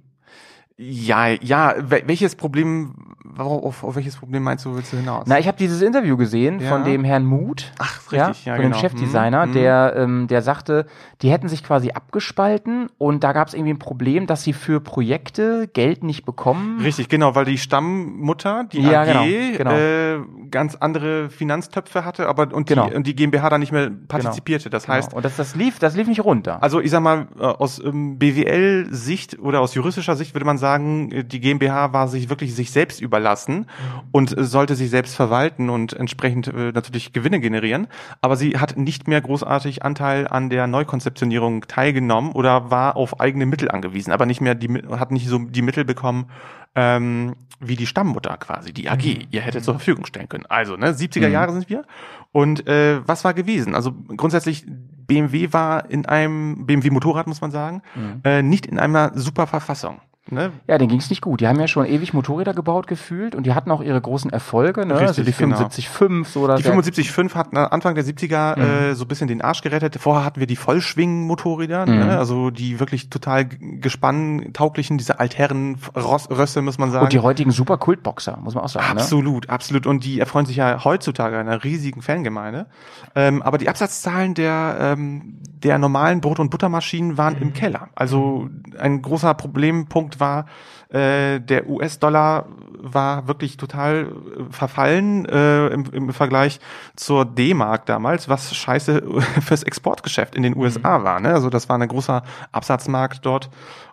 Ja, 0.76 1.28
ja, 1.30 1.74
wel- 1.78 2.04
welches 2.08 2.36
Problem, 2.36 3.16
auf, 3.38 3.84
auf 3.84 3.96
welches 3.96 4.16
Problem 4.16 4.44
meinst 4.44 4.66
du, 4.66 4.76
willst 4.76 4.94
du 4.94 4.98
hinaus? 4.98 5.26
Na, 5.28 5.40
ich 5.40 5.48
habe 5.48 5.58
dieses 5.58 5.82
Interview 5.82 6.18
gesehen 6.18 6.60
Ja. 6.60 6.70
von 6.70 6.84
dem 6.84 7.04
Herrn 7.04 7.26
Mut. 7.26 7.72
Ach, 7.80 8.12
richtig, 8.12 8.46
ja, 8.46 8.56
von 8.56 8.64
genau. 8.64 8.76
dem 8.76 8.80
Chefdesigner, 8.82 9.46
Mhm, 9.48 9.52
der, 9.54 9.94
ähm, 9.98 10.28
der 10.28 10.42
sagte, 10.42 10.86
die 11.22 11.32
hätten 11.32 11.48
sich 11.50 11.64
quasi 11.64 11.92
abgespalten 11.92 12.90
und 12.98 13.24
da 13.24 13.34
gab 13.34 13.48
es 13.48 13.54
irgendwie 13.54 13.74
ein 13.74 13.80
Problem, 13.80 14.28
dass 14.28 14.44
sie 14.44 14.54
für 14.54 14.80
Projekte 14.82 15.68
Geld 15.74 16.04
nicht 16.04 16.26
bekommen. 16.26 16.80
Richtig, 16.82 17.10
genau, 17.10 17.36
weil 17.36 17.46
die 17.46 17.58
Stammmutter, 17.58 18.66
die 18.72 18.82
Ja, 18.82 19.02
AG, 19.02 19.06
genau, 19.08 19.58
genau. 19.58 19.72
Äh, 19.72 20.20
ganz 20.52 20.76
andere 20.76 21.30
Finanztöpfe 21.30 22.06
hatte, 22.06 22.28
aber 22.28 22.54
und, 22.54 22.68
Genau. 22.68 22.88
die, 22.90 22.96
und 22.96 23.08
die 23.08 23.16
GmbH 23.16 23.50
da 23.50 23.58
nicht 23.58 23.72
mehr 23.72 23.90
partizipierte. 24.08 24.70
Das 24.70 24.88
heißt, 24.88 25.10
Genau. 25.10 25.18
Und 25.18 25.26
das, 25.26 25.36
das 25.36 25.56
lief, 25.56 25.80
das 25.80 25.96
lief 25.96 26.08
nicht 26.08 26.24
runter. 26.24 26.62
also 26.64 26.80
ich 26.80 26.92
sag 26.92 27.02
mal, 27.02 27.28
äh, 27.40 27.44
aus 27.44 27.80
ähm, 27.84 28.18
BWL-Sicht 28.18 29.40
oder 29.40 29.62
aus 29.62 29.74
juristischer 29.76 30.16
Sicht 30.16 30.34
würde 30.36 30.46
man 30.46 30.58
sagen, 30.58 31.12
äh, 31.12 31.24
die 31.24 31.40
GmbH 31.40 31.94
war 31.94 32.08
sich 32.08 32.30
wirklich 32.30 32.56
sich 32.56 32.72
selbst 32.72 33.02
überlassen 33.18 33.66
und 34.12 34.36
sollte 34.38 34.76
sich 34.76 34.90
selbst 34.90 35.16
verwalten 35.16 35.70
und 35.70 35.94
entsprechend 35.94 36.48
äh, 36.48 36.72
natürlich 36.72 37.14
Gewinne 37.14 37.40
generieren. 37.40 37.88
Aber 38.22 38.36
sie 38.36 38.58
hat 38.58 38.78
nicht 38.78 39.08
mehr 39.08 39.22
großartig 39.22 39.84
Anteil 39.84 40.28
an 40.28 40.50
der 40.50 40.68
Neukonzeptionierung 40.68 41.62
teilgenommen 41.68 42.32
oder 42.32 42.70
war 42.70 42.96
auf 42.96 43.20
eigene 43.20 43.46
Mittel 43.46 43.72
angewiesen, 43.72 44.12
aber 44.12 44.26
nicht 44.26 44.42
mehr 44.42 44.56
die 44.56 44.68
hat 44.92 45.12
nicht 45.12 45.28
so 45.28 45.40
die 45.40 45.62
Mittel 45.62 45.84
bekommen 45.84 46.28
ähm, 46.76 47.36
wie 47.60 47.76
die 47.76 47.88
Stammmutter 47.88 48.38
quasi, 48.38 48.72
die 48.72 48.88
AG, 48.88 49.28
ihr 49.32 49.42
hätte 49.42 49.64
zur 49.64 49.74
Verfügung 49.74 50.06
stellen 50.06 50.30
können. 50.30 50.46
Also, 50.48 50.76
ne, 50.76 50.92
70er 50.92 51.28
Jahre 51.28 51.54
sind 51.54 51.70
wir. 51.70 51.86
Und 52.32 52.68
äh, 52.68 53.00
was 53.08 53.24
war 53.24 53.34
gewesen? 53.34 53.74
Also 53.74 53.94
grundsätzlich 54.16 54.64
BMW 54.68 55.54
war 55.54 55.90
in 55.90 56.06
einem 56.06 56.68
BMW 56.68 56.92
Motorrad, 56.92 57.26
muss 57.26 57.42
man 57.42 57.50
sagen, 57.50 57.82
äh, 58.24 58.44
nicht 58.44 58.68
in 58.68 58.78
einer 58.78 59.12
super 59.16 59.48
Verfassung. 59.48 60.02
Ne? 60.32 60.52
Ja, 60.68 60.78
denen 60.78 60.90
ging's 60.90 61.10
nicht 61.10 61.22
gut. 61.22 61.42
Die 61.42 61.48
haben 61.48 61.60
ja 61.60 61.68
schon 61.68 61.86
ewig 61.86 62.14
Motorräder 62.14 62.54
gebaut 62.54 62.88
gefühlt 62.88 63.36
und 63.36 63.46
die 63.46 63.54
hatten 63.54 63.72
auch 63.72 63.82
ihre 63.82 64.00
großen 64.00 64.32
Erfolge, 64.32 64.86
ne? 64.86 64.96
also 64.96 65.22
die 65.22 65.28
Richtig, 65.30 65.38
genau. 65.38 65.58
75.5 65.58 66.26
so 66.26 66.42
oder 66.42 66.56
Die 66.58 66.64
75.5 66.64 67.34
hat 67.36 67.56
Anfang 67.56 67.96
der 67.96 68.04
70er 68.04 68.58
äh, 68.58 68.94
so 68.96 69.06
ein 69.06 69.08
bisschen 69.08 69.28
den 69.28 69.42
Arsch 69.42 69.62
gerettet. 69.62 69.98
Vorher 70.00 70.26
hatten 70.26 70.40
wir 70.40 70.48
die 70.48 70.56
Vollschwingen-Motorräder, 70.56 71.86
ne? 71.86 72.18
also 72.18 72.50
die 72.50 72.80
wirklich 72.80 73.10
total 73.10 73.46
gespanntauglichen, 73.46 74.98
diese 74.98 75.20
altherren 75.20 75.78
Ross 75.96 76.30
Rösse, 76.30 76.62
muss 76.62 76.78
man 76.78 76.92
sagen. 76.92 77.06
und 77.06 77.14
die 77.14 77.20
heutigen 77.20 77.52
super 77.52 77.78
Kultboxer, 77.78 78.38
muss 78.42 78.56
man 78.56 78.64
auch 78.64 78.70
sagen. 78.70 78.96
Ne? 78.96 79.02
Absolut, 79.02 79.50
absolut. 79.50 79.88
Und 79.88 80.04
die 80.04 80.20
erfreuen 80.20 80.46
sich 80.46 80.58
ja 80.58 80.84
heutzutage 80.84 81.38
einer 81.38 81.64
riesigen 81.64 82.02
Fangemeinde. 82.02 82.68
Ähm, 83.16 83.42
aber 83.42 83.58
die 83.58 83.70
Absatzzahlen 83.70 84.34
der, 84.34 84.78
ähm, 84.80 85.38
der 85.64 85.78
normalen 85.78 86.22
Brot- 86.22 86.40
und 86.40 86.50
Buttermaschinen 86.50 87.18
waren 87.18 87.38
im 87.38 87.54
Keller. 87.54 87.90
Also 87.96 88.50
ein 88.78 89.02
großer 89.02 89.34
Problempunkt 89.34 90.17
war, 90.20 90.46
äh, 90.90 91.40
der 91.42 91.70
US-Dollar 91.70 92.48
war 92.80 93.28
wirklich 93.28 93.58
total 93.58 94.06
äh, 94.06 94.52
verfallen 94.52 95.26
äh, 95.26 95.68
im, 95.68 95.86
im 95.92 96.14
Vergleich 96.14 96.60
zur 96.96 97.26
D-Mark 97.26 97.86
damals, 97.86 98.30
was 98.30 98.56
scheiße 98.56 99.04
fürs 99.42 99.64
Exportgeschäft 99.64 100.36
in 100.36 100.44
den 100.44 100.56
USA 100.56 101.04
war. 101.04 101.20
Ne? 101.20 101.34
Also 101.34 101.50
das 101.50 101.68
war 101.68 101.78
ein 101.78 101.88
großer 101.88 102.24
Absatzmarkt 102.52 103.26
dort. 103.26 103.50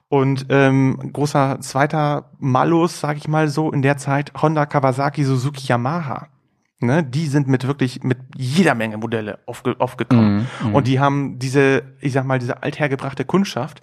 Und 0.09 0.47
ähm, 0.51 1.11
großer 1.13 1.61
zweiter 1.61 2.31
Malus, 2.39 3.01
sag 3.01 3.17
ich 3.17 3.27
mal 3.27 3.49
so, 3.49 3.73
in 3.73 3.83
der 3.83 3.97
Zeit 3.97 4.33
Honda, 4.41 4.67
Kawasaki, 4.67 5.25
Suzuki, 5.25 5.67
Yamaha. 5.67 6.29
Ne, 6.81 7.03
die 7.03 7.29
sind 7.29 7.49
mit 7.49 7.67
wirklich 7.67 8.03
mit 8.03 8.19
jeder 8.37 8.75
Menge 8.75 8.99
Modelle 8.99 9.39
aufge, 9.47 9.77
aufgekommen. 9.79 10.47
Und 10.73 10.87
die 10.87 11.01
haben 11.01 11.39
diese, 11.39 11.83
ich 12.01 12.13
sag 12.13 12.27
mal, 12.27 12.39
diese 12.39 12.63
althergebrachte 12.63 13.25
Kundschaft 13.25 13.81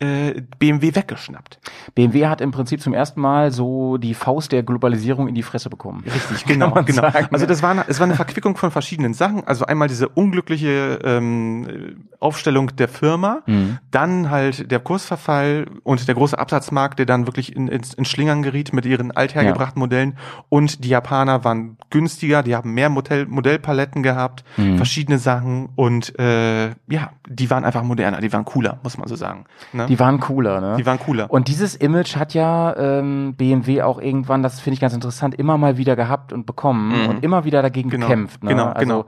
äh, 0.00 0.42
BMW 0.58 0.94
weggeschnappt. 0.94 1.60
BMW 1.94 2.26
hat 2.26 2.40
im 2.40 2.50
Prinzip 2.50 2.80
zum 2.80 2.92
ersten 2.94 3.20
Mal 3.20 3.52
so 3.52 3.96
die 3.96 4.14
Faust 4.14 4.50
der 4.52 4.62
Globalisierung 4.64 5.28
in 5.28 5.34
die 5.36 5.42
Fresse 5.44 5.70
bekommen. 5.70 6.02
Richtig, 6.04 6.44
genau, 6.46 6.72
genau. 6.84 7.02
sagen, 7.02 7.28
also 7.30 7.44
ne? 7.44 7.46
das 7.46 7.62
war 7.62 7.70
eine, 7.70 7.84
es 7.88 8.00
war 8.00 8.06
eine 8.06 8.16
Verquickung 8.16 8.56
von 8.56 8.70
verschiedenen 8.72 9.14
Sachen. 9.14 9.46
Also 9.46 9.66
einmal 9.66 9.86
diese 9.88 10.08
unglückliche 10.08 10.98
ähm, 11.04 12.08
Aufstellung 12.20 12.74
der 12.76 12.88
Firma, 12.88 13.42
Mhm. 13.46 13.78
dann 13.90 14.30
halt 14.30 14.70
der 14.70 14.80
Kursverfall 14.80 15.66
und 15.84 16.08
der 16.08 16.14
große 16.14 16.38
Absatzmarkt, 16.38 16.98
der 16.98 17.06
dann 17.06 17.26
wirklich 17.26 17.54
in, 17.54 17.68
ins, 17.68 17.94
in 17.94 18.04
Schlingern 18.04 18.42
geriet 18.42 18.72
mit 18.72 18.86
ihren 18.86 19.10
althergebrachten 19.12 19.78
Modellen. 19.78 20.16
Und 20.48 20.84
die 20.84 20.88
Japaner 20.88 21.44
waren 21.44 21.76
günstiger, 21.90 22.42
die 22.42 22.54
haben 22.56 22.72
mehr 22.74 22.88
Modell, 22.88 23.26
Modellpaletten 23.26 24.02
gehabt, 24.02 24.44
Mhm. 24.56 24.76
verschiedene 24.76 25.18
Sachen 25.18 25.68
und 25.76 26.18
äh, 26.18 26.68
ja, 26.88 27.10
die 27.28 27.50
waren 27.50 27.64
einfach 27.64 27.82
moderner, 27.82 28.20
die 28.20 28.32
waren 28.32 28.44
cooler, 28.44 28.78
muss 28.82 28.98
man 28.98 29.06
so 29.08 29.16
sagen. 29.16 29.44
Ne? 29.72 29.83
Die 29.86 29.98
waren 30.00 30.20
cooler, 30.20 30.60
ne? 30.60 30.76
Die 30.78 30.86
waren 30.86 30.98
cooler. 30.98 31.30
Und 31.30 31.48
dieses 31.48 31.74
Image 31.76 32.16
hat 32.16 32.34
ja 32.34 32.76
ähm, 32.76 33.34
BMW 33.36 33.82
auch 33.82 34.00
irgendwann, 34.00 34.42
das 34.42 34.60
finde 34.60 34.74
ich 34.74 34.80
ganz 34.80 34.94
interessant, 34.94 35.34
immer 35.34 35.58
mal 35.58 35.76
wieder 35.76 35.96
gehabt 35.96 36.32
und 36.32 36.46
bekommen 36.46 37.06
und 37.08 37.22
immer 37.24 37.44
wieder 37.44 37.62
dagegen 37.62 37.90
Genau, 37.90 38.06
gekämpft. 38.06 38.42
Ne? 38.42 38.50
genau, 38.50 38.66
also, 38.66 38.78
genau. 38.80 39.04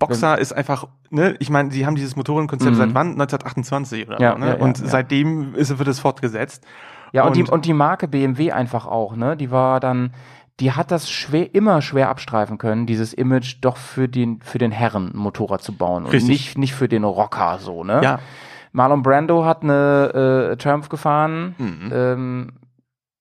Boxer 0.00 0.38
ist 0.38 0.52
einfach, 0.52 0.86
ne, 1.10 1.36
ich 1.38 1.50
meine, 1.50 1.68
die 1.70 1.86
haben 1.86 1.94
dieses 1.94 2.16
Motorenkonzept 2.16 2.76
seit 2.76 2.94
wann? 2.94 3.12
1928 3.12 4.06
oder 4.08 4.16
Mhm. 4.16 4.22
Ja, 4.22 4.32
so, 4.32 4.38
ne? 4.38 4.46
ja, 4.48 4.54
ja, 4.56 4.60
und 4.62 4.76
seitdem 4.76 5.54
ist, 5.54 5.78
wird 5.78 5.88
es 5.88 6.00
fortgesetzt. 6.00 6.64
Ja, 7.12 7.24
und, 7.24 7.36
die, 7.36 7.42
Und- 7.42 7.50
und 7.50 7.64
die 7.64 7.72
Marke 7.74 8.08
BMW 8.08 8.50
einfach 8.52 8.86
auch, 8.86 9.14
ne? 9.16 9.36
Die 9.36 9.50
war 9.52 9.78
dann, 9.80 10.12
die 10.60 10.72
hat 10.72 10.90
das 10.90 11.08
schwer, 11.10 11.54
immer 11.54 11.80
schwer 11.80 12.08
abstreifen 12.10 12.58
können, 12.58 12.86
dieses 12.86 13.12
Image 13.14 13.56
doch 13.60 13.76
für 13.76 14.08
den, 14.08 14.40
für 14.42 14.58
den 14.58 14.72
Herren 14.72 15.10
Motorrad 15.14 15.62
zu 15.62 15.72
bauen 15.72 16.04
und 16.04 16.12
Richtig. 16.12 16.28
nicht, 16.28 16.58
nicht 16.58 16.74
für 16.74 16.88
den 16.88 17.04
Rocker 17.04 17.58
so, 17.60 17.84
ne? 17.84 18.00
Ja. 18.02 18.18
Marlon 18.74 19.02
Brando 19.02 19.44
hat 19.44 19.62
eine 19.62 20.50
äh, 20.52 20.56
Triumph 20.56 20.88
gefahren, 20.90 21.54
Mhm. 21.58 21.90
ähm, 21.92 22.52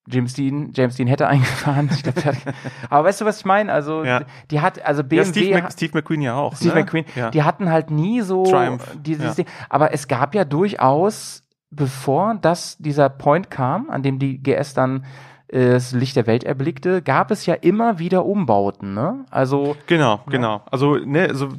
James 0.10 0.34
Dean, 0.34 0.72
James 0.76 0.96
Dean 0.98 1.08
hätte 1.08 1.28
eingefahren. 1.30 1.90
Glaub, 2.02 2.16
aber 2.90 3.08
weißt 3.08 3.22
du, 3.22 3.26
was 3.26 3.38
ich 3.40 3.46
meine? 3.46 3.72
Also 3.72 4.04
Ja. 4.04 4.24
die 4.52 4.60
hat, 4.60 4.84
also 4.84 5.04
BMW 5.04 5.16
Ja, 5.18 5.24
Steve, 5.32 5.64
hat- 5.64 5.72
Steve 5.74 5.92
McQueen 5.94 6.22
ja 6.22 6.34
auch. 6.36 6.56
Steve 6.58 6.74
ne? 6.76 6.82
McQueen, 6.82 7.06
Ja. 7.16 7.30
die 7.30 7.44
hatten 7.44 7.70
halt 7.72 7.90
nie 7.92 8.20
so 8.22 8.44
Triumph, 8.44 8.86
dieses. 9.02 9.36
Ding. 9.36 9.46
Aber 9.70 9.94
es 9.94 10.10
gab 10.10 10.36
ja 10.36 10.44
durchaus, 10.44 11.44
bevor 11.70 12.36
das 12.42 12.78
dieser 12.80 13.08
Point 13.10 13.50
kam, 13.50 13.90
an 13.90 14.04
dem 14.04 14.20
die 14.20 14.42
GS 14.44 14.74
dann 14.74 15.06
äh, 15.48 15.70
das 15.72 15.92
Licht 15.94 16.16
der 16.16 16.28
Welt 16.28 16.44
erblickte, 16.44 17.02
gab 17.02 17.30
es 17.32 17.46
ja 17.46 17.54
immer 17.54 17.98
wieder 18.00 18.26
Umbauten. 18.26 18.94
Ne? 18.96 19.24
Also 19.32 19.78
Genau, 19.88 20.20
genau. 20.30 20.64
Also, 20.70 20.96
ne, 20.98 21.28
also 21.30 21.50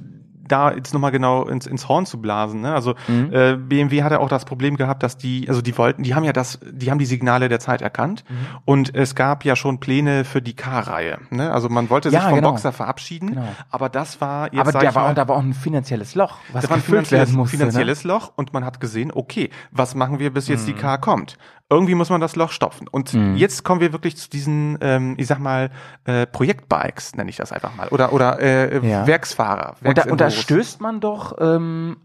da 0.48 0.72
jetzt 0.72 0.92
nochmal 0.94 1.10
genau 1.10 1.44
ins, 1.44 1.66
ins 1.66 1.88
Horn 1.88 2.06
zu 2.06 2.20
blasen. 2.20 2.60
Ne? 2.60 2.74
Also 2.74 2.94
Mhm. 3.08 3.30
äh, 3.32 3.56
BMW 3.56 4.02
hat 4.02 4.12
ja 4.12 4.18
auch 4.18 4.28
das 4.28 4.44
Problem 4.44 4.76
gehabt, 4.76 5.02
dass 5.02 5.16
die, 5.16 5.48
also 5.48 5.62
die 5.62 5.76
wollten, 5.78 6.02
die 6.02 6.14
haben 6.14 6.24
ja 6.24 6.32
das, 6.32 6.58
die 6.70 6.90
haben 6.90 6.98
die 6.98 7.06
Signale 7.06 7.48
der 7.48 7.60
Zeit 7.60 7.82
erkannt 7.82 8.24
Mhm. 8.28 8.36
und 8.64 8.94
es 8.94 9.14
gab 9.14 9.44
ja 9.44 9.56
schon 9.56 9.80
Pläne 9.80 10.24
für 10.24 10.42
die 10.42 10.54
K-Reihe. 10.54 11.18
Ne? 11.30 11.50
Also 11.52 11.68
man 11.68 11.90
wollte 11.90 12.10
sich 12.10 12.18
Ja, 12.18 12.28
vom 12.28 12.36
genau. 12.36 12.50
Boxer 12.50 12.72
verabschieden, 12.72 13.30
Genau. 13.30 13.48
aber 13.70 13.88
das 13.88 14.20
war 14.20 14.52
jetzt 14.52 14.60
aber 14.60 14.72
da 14.72 14.94
war, 14.94 15.02
mal, 15.08 15.14
da 15.14 15.28
war 15.28 15.36
auch 15.36 15.42
ein 15.42 15.54
finanzielles 15.54 16.14
Loch, 16.14 16.38
was 16.52 16.62
das 16.62 16.70
war 16.70 16.76
ein 16.78 16.82
finanzielles, 16.82 17.32
musste. 17.32 17.56
finanzielles 17.56 18.04
Loch 18.04 18.32
und 18.36 18.52
man 18.52 18.64
hat 18.64 18.80
gesehen, 18.80 19.10
okay, 19.14 19.50
was 19.70 19.94
machen 19.94 20.18
wir, 20.18 20.32
bis 20.32 20.48
jetzt 20.48 20.62
Mhm. 20.62 20.66
die 20.66 20.74
K 20.74 20.96
kommt? 20.98 21.36
Irgendwie 21.70 21.94
muss 21.94 22.10
man 22.10 22.20
das 22.20 22.36
Loch 22.36 22.52
stopfen. 22.52 22.88
Und 22.88 23.14
jetzt 23.36 23.64
kommen 23.64 23.80
wir 23.80 23.92
wirklich 23.92 24.16
zu 24.16 24.28
diesen, 24.28 24.78
ähm, 24.82 25.14
ich 25.16 25.26
sag 25.26 25.38
mal, 25.38 25.70
äh, 26.04 26.26
Projektbikes, 26.26 27.14
nenne 27.16 27.30
ich 27.30 27.36
das 27.36 27.52
einfach 27.52 27.74
mal. 27.74 27.88
Oder, 27.88 28.12
oder 28.12 28.38
äh, 28.38 28.86
Ja. 28.86 29.06
Werksfahrer. 29.06 29.76
Ne? 29.80 29.88
Und 29.88 29.98
da, 29.98 30.04
und 30.04 30.20
da 30.20 30.30
stößt 30.30 30.80
man 30.82 31.00
doch 31.00 31.36
ähm, 31.40 31.96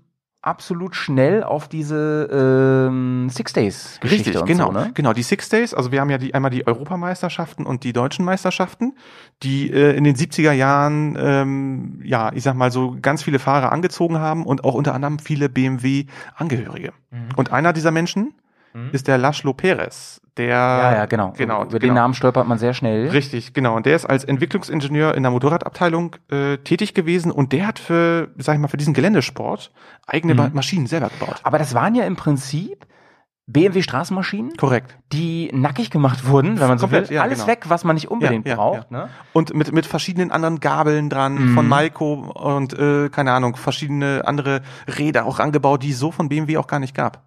absolut 0.42 0.96
schnell 0.96 1.44
auf 1.44 1.68
diese 1.68 2.88
ähm, 2.88 3.30
Six 3.30 3.54
Days 3.54 3.98
Geschichte 4.00 4.30
Richtig, 4.30 4.46
genau. 4.46 4.68
so, 4.68 4.72
ne? 4.72 4.92
Genau, 4.94 5.12
die 5.12 5.24
Six 5.24 5.50
Days, 5.50 5.74
also 5.74 5.92
wir 5.92 6.00
haben 6.00 6.10
ja 6.10 6.18
die, 6.18 6.34
einmal 6.34 6.52
die 6.52 6.66
Europameisterschaften 6.66 7.66
und 7.66 7.84
die 7.84 7.92
deutschen 7.92 8.24
Meisterschaften, 8.24 8.96
die 9.44 9.70
äh, 9.72 9.96
in 9.98 10.06
den 10.06 10.16
70er 10.16 10.54
Jahren, 10.54 11.18
ähm, 11.20 12.00
ja, 12.04 12.32
ich 12.34 12.44
sag 12.44 12.56
mal 12.56 12.72
so 12.72 12.96
ganz 13.02 13.24
viele 13.24 13.40
Fahrer 13.40 13.72
angezogen 13.74 14.20
haben 14.20 14.46
und 14.46 14.64
auch 14.64 14.74
unter 14.74 14.94
anderem 14.94 15.20
viele 15.20 15.50
BMW-Angehörige. 15.50 16.94
Mhm. 17.12 17.30
Und 17.36 17.52
einer 17.52 17.74
dieser 17.74 17.92
Menschen 17.92 18.34
ist 18.92 19.08
der 19.08 19.18
Laszlo 19.18 19.54
Perez, 19.54 20.22
der, 20.38 20.48
Ja, 20.48 20.94
ja, 20.96 21.06
genau. 21.06 21.34
genau, 21.38 21.64
Über 21.64 21.80
den 21.80 21.90
genau. 21.90 22.02
Namen 22.02 22.14
stolpert 22.14 22.48
man 22.48 22.58
sehr 22.58 22.74
schnell. 22.74 23.10
Richtig, 23.10 23.54
genau. 23.54 23.76
Und 23.76 23.86
der 23.86 23.96
ist 23.96 24.06
als 24.06 24.24
Entwicklungsingenieur 24.24 25.16
in 25.16 25.24
der 25.24 25.32
Motorradabteilung 25.32 26.16
äh, 26.32 26.58
tätig 26.58 26.94
gewesen 26.94 27.32
und 27.32 27.52
der 27.52 27.68
hat 27.68 27.80
für, 27.80 28.30
sag 28.38 28.54
ich 28.56 28.60
mal, 28.62 28.68
für 28.68 28.78
diesen 28.78 28.94
Geländesport 28.94 29.72
eigene 30.08 30.36
Mhm. 30.36 30.52
Maschinen 30.54 30.88
selber 30.88 31.10
gebaut. 31.10 31.40
Aber 31.44 31.58
das 31.58 31.74
waren 31.74 31.96
ja 31.96 32.06
im 32.06 32.16
Prinzip 32.16 32.86
BMW 33.52 33.82
Straßenmaschinen, 33.82 34.56
Korrekt. 34.58 34.96
die 35.12 35.50
nackig 35.52 35.90
gemacht 35.90 36.28
wurden, 36.28 36.60
wenn 36.60 36.68
man 36.68 36.78
so 36.78 36.84
Komplett, 36.84 37.10
will. 37.10 37.16
ja, 37.16 37.24
Alles 37.24 37.40
genau. 37.40 37.48
weg, 37.48 37.64
was 37.68 37.84
man 37.84 37.96
nicht 37.96 38.12
unbedingt 38.12 38.46
Ja, 38.46 38.52
ja, 38.52 38.56
braucht. 38.58 38.92
Ne? 38.92 39.10
Und 39.34 39.56
mit, 39.56 39.72
mit 39.74 39.88
verschiedenen 39.88 40.30
anderen 40.32 40.60
Gabeln 40.60 41.10
dran, 41.10 41.34
Mhm. 41.34 41.54
von 41.56 41.68
Maiko 41.68 42.14
und 42.14 42.78
äh, 42.78 43.10
keine 43.10 43.32
Ahnung, 43.32 43.56
verschiedene 43.56 44.22
andere 44.26 44.62
Räder 45.00 45.26
auch 45.26 45.40
angebaut, 45.40 45.82
die 45.82 45.90
es 45.90 45.98
so 46.00 46.12
von 46.12 46.30
BMW 46.30 46.58
auch 46.58 46.68
gar 46.68 46.80
nicht 46.80 46.94
gab. 46.94 47.24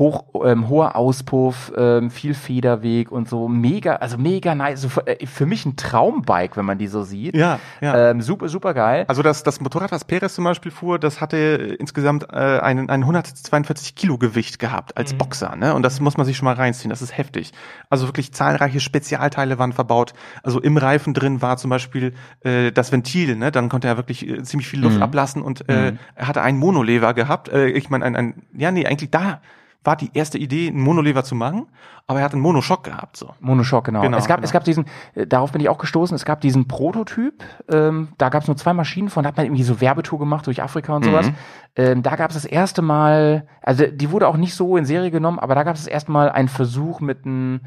Hoch, 0.00 0.24
ähm, 0.46 0.68
hoher 0.70 0.96
Auspuff, 0.96 1.70
ähm, 1.76 2.10
viel 2.10 2.32
Federweg 2.34 3.12
und 3.12 3.28
so. 3.28 3.48
Mega, 3.48 3.96
also 3.96 4.16
mega 4.16 4.54
nice. 4.54 4.80
So, 4.80 4.88
für, 4.88 5.06
äh, 5.06 5.44
mich 5.46 5.66
ein 5.66 5.76
Traumbike, 5.76 6.56
wenn 6.56 6.64
man 6.64 6.78
die 6.78 6.86
so 6.88 7.02
sieht. 7.02 7.36
Ja, 7.36 7.60
ja. 7.82 8.10
Ähm, 8.10 8.22
super, 8.22 8.48
super 8.48 8.72
geil. 8.72 9.04
Also 9.08 9.22
das, 9.22 9.42
das 9.42 9.60
Motorrad, 9.60 9.92
was 9.92 10.04
Perez 10.06 10.34
zum 10.34 10.44
Beispiel 10.44 10.72
fuhr, 10.72 10.98
das 10.98 11.20
hatte 11.20 11.36
insgesamt 11.78 12.24
äh, 12.32 12.36
einen, 12.60 12.88
ein 12.88 13.02
142 13.02 13.94
Kilo 13.94 14.16
Gewicht 14.18 14.58
gehabt 14.58 14.90
Mhm. 14.90 14.98
als 14.98 15.12
Boxer. 15.14 15.54
Ne? 15.54 15.74
Und 15.74 15.82
das 15.82 16.00
muss 16.00 16.16
man 16.16 16.24
sich 16.24 16.36
schon 16.38 16.46
mal 16.46 16.54
reinziehen, 16.54 16.88
das 16.88 17.02
ist 17.02 17.16
heftig. 17.16 17.52
Also 17.90 18.08
wirklich 18.08 18.32
zahlreiche 18.32 18.80
Spezialteile 18.80 19.58
waren 19.58 19.74
verbaut. 19.74 20.14
Also 20.42 20.60
im 20.60 20.78
Reifen 20.78 21.12
drin 21.12 21.42
war 21.42 21.58
zum 21.58 21.68
Beispiel 21.68 22.14
äh, 22.40 22.72
das 22.72 22.90
Ventil, 22.90 23.36
ne? 23.36 23.52
dann 23.52 23.68
konnte 23.68 23.86
er 23.86 23.98
wirklich 23.98 24.26
äh, 24.26 24.42
ziemlich 24.44 24.66
viel 24.66 24.80
Luft 24.80 24.96
Mhm. 24.96 25.02
ablassen 25.02 25.42
und 25.42 25.68
äh, 25.68 25.92
er 26.14 26.26
hatte 26.26 26.40
einen 26.40 26.58
Monolever 26.58 27.12
gehabt. 27.12 27.50
Äh, 27.50 27.66
ich 27.68 27.90
meine, 27.90 28.06
ein, 28.06 28.16
ein, 28.16 28.42
ja 28.56 28.70
nee, 28.70 28.86
eigentlich 28.86 29.10
da 29.10 29.42
war 29.82 29.96
die 29.96 30.10
erste 30.12 30.38
Idee, 30.38 30.68
einen 30.68 30.80
Monolever 30.80 31.24
zu 31.24 31.34
machen, 31.34 31.66
aber 32.06 32.18
er 32.18 32.24
hat 32.24 32.32
einen 32.32 32.42
Monoschock 32.42 32.84
gehabt. 32.84 33.16
so. 33.16 33.30
Monoshock, 33.40 33.84
genau. 33.84 34.02
Genau, 34.02 34.18
es 34.18 34.26
gab, 34.26 34.38
genau. 34.38 34.46
es 34.46 34.52
gab 34.52 34.64
diesen, 34.64 34.84
äh, 35.14 35.26
darauf 35.26 35.52
bin 35.52 35.60
ich 35.60 35.68
auch 35.68 35.78
gestoßen, 35.78 36.14
es 36.14 36.24
gab 36.24 36.40
diesen 36.40 36.68
Prototyp, 36.68 37.42
ähm, 37.70 38.08
da 38.18 38.28
gab 38.28 38.42
es 38.42 38.48
nur 38.48 38.56
zwei 38.56 38.74
Maschinen 38.74 39.08
von, 39.08 39.22
da 39.22 39.28
hat 39.28 39.36
man 39.36 39.46
irgendwie 39.46 39.62
so 39.62 39.80
Werbetour 39.80 40.18
gemacht 40.18 40.46
durch 40.46 40.62
Afrika 40.62 40.94
und 40.94 41.04
sowas. 41.04 41.30
Ähm, 41.76 42.02
da 42.02 42.16
gab 42.16 42.30
es 42.30 42.34
das 42.34 42.44
erste 42.44 42.82
Mal, 42.82 43.46
also 43.62 43.86
die 43.86 44.10
wurde 44.10 44.28
auch 44.28 44.36
nicht 44.36 44.54
so 44.54 44.76
in 44.76 44.84
Serie 44.84 45.10
genommen, 45.10 45.38
aber 45.38 45.54
da 45.54 45.62
gab 45.62 45.76
es 45.76 45.84
das 45.84 45.92
erste 45.92 46.10
Mal 46.10 46.28
einen 46.30 46.48
Versuch 46.48 47.00
mit, 47.00 47.24
ein, 47.24 47.60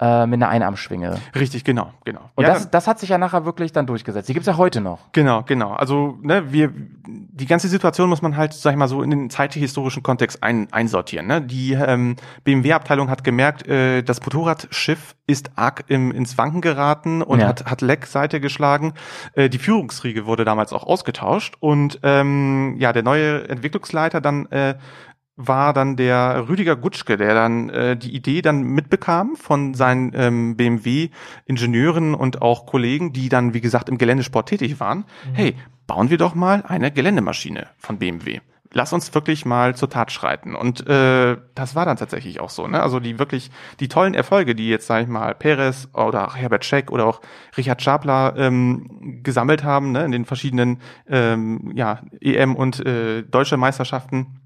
äh, 0.00 0.26
mit 0.26 0.38
einer 0.42 0.48
Einarmschwinge. 0.48 1.18
Richtig, 1.34 1.62
genau, 1.64 1.92
genau. 2.04 2.30
Und 2.34 2.44
Ja, 2.44 2.54
das, 2.54 2.70
das 2.70 2.86
hat 2.86 2.98
sich 2.98 3.10
ja 3.10 3.18
nachher 3.18 3.44
wirklich 3.44 3.72
dann 3.72 3.86
durchgesetzt. 3.86 4.28
Die 4.28 4.32
gibt's 4.32 4.46
ja 4.46 4.56
heute 4.56 4.80
noch. 4.80 4.98
Genau, 5.12 5.42
genau. 5.42 5.72
Also, 5.72 6.18
ne, 6.22 6.52
wir, 6.52 6.70
die 7.06 7.46
ganze 7.46 7.68
Situation 7.68 8.08
muss 8.08 8.22
man 8.22 8.36
halt, 8.36 8.54
sag 8.54 8.70
ich 8.72 8.78
mal 8.78 8.88
so, 8.88 9.02
in 9.02 9.10
den 9.10 9.30
zeithistorischen 9.30 10.02
Kontext 10.02 10.42
ein, 10.42 10.68
einsortieren. 10.72 11.26
Ne? 11.26 11.42
Die 11.42 11.72
ähm, 11.72 12.16
BMW-Abteilung 12.44 13.10
hat 13.10 13.24
gemerkt, 13.24 13.66
äh, 13.68 14.02
das 14.02 14.20
Motorradschiff 14.22 15.16
ist 15.26 15.50
arg 15.56 15.84
im, 15.88 16.10
ins 16.12 16.38
Wanken 16.38 16.60
geraten 16.60 17.22
und 17.22 17.40
Ja. 17.40 17.48
hat, 17.48 17.66
hat 17.66 17.82
Leckseite 17.82 18.40
geschlagen. 18.40 18.94
Äh, 19.34 19.48
die 19.50 19.58
Führungsriege 19.58 20.24
wurde 20.26 20.44
damals 20.44 20.72
auch 20.72 20.84
ausgetauscht 20.84 21.56
und 21.60 22.00
ähm, 22.02 22.76
ja, 22.78 22.92
der 22.92 23.02
neue 23.02 23.48
Entwicklungsleiter 23.48 24.20
dann 24.20 24.46
äh, 24.46 24.74
war 25.46 25.72
dann 25.72 25.96
der 25.96 26.48
Rüdiger 26.48 26.76
Gutschke, 26.76 27.16
der 27.16 27.34
dann 27.34 27.70
äh, 27.70 27.96
die 27.96 28.14
Idee 28.14 28.42
dann 28.42 28.62
mitbekam 28.62 29.36
von 29.36 29.74
seinen 29.74 30.12
ähm, 30.14 30.56
BMW-Ingenieuren 30.56 32.14
und 32.14 32.42
auch 32.42 32.66
Kollegen, 32.66 33.12
die 33.12 33.28
dann, 33.28 33.54
wie 33.54 33.60
gesagt, 33.60 33.88
im 33.88 33.98
Geländesport 33.98 34.48
tätig 34.48 34.80
waren. 34.80 35.04
Hey, 35.32 35.56
bauen 35.86 36.10
wir 36.10 36.18
doch 36.18 36.34
mal 36.34 36.62
eine 36.66 36.92
Geländemaschine 36.92 37.68
von 37.78 37.98
BMW. 37.98 38.40
Lass 38.72 38.92
uns 38.92 39.12
wirklich 39.14 39.44
mal 39.44 39.74
zur 39.74 39.90
Tat 39.90 40.12
schreiten. 40.12 40.54
Und 40.54 40.86
äh, 40.86 41.36
das 41.56 41.74
war 41.74 41.84
dann 41.84 41.96
tatsächlich 41.96 42.38
auch 42.38 42.50
so. 42.50 42.68
Ne? 42.68 42.80
Also 42.80 43.00
die 43.00 43.18
wirklich, 43.18 43.50
die 43.80 43.88
tollen 43.88 44.14
Erfolge, 44.14 44.54
die 44.54 44.68
jetzt, 44.68 44.86
sag 44.86 45.02
ich 45.02 45.08
mal, 45.08 45.34
Perez 45.34 45.88
oder 45.92 46.28
auch 46.28 46.36
Herbert 46.36 46.64
Scheck 46.64 46.92
oder 46.92 47.06
auch 47.06 47.20
Richard 47.56 47.82
Schapler 47.82 48.34
ähm, 48.36 49.20
gesammelt 49.24 49.64
haben, 49.64 49.90
ne, 49.90 50.04
in 50.04 50.12
den 50.12 50.24
verschiedenen 50.24 50.78
ähm, 51.08 51.72
ja, 51.74 52.02
EM- 52.20 52.54
und 52.54 52.86
äh, 52.86 53.24
deutsche 53.24 53.56
Meisterschaften, 53.56 54.39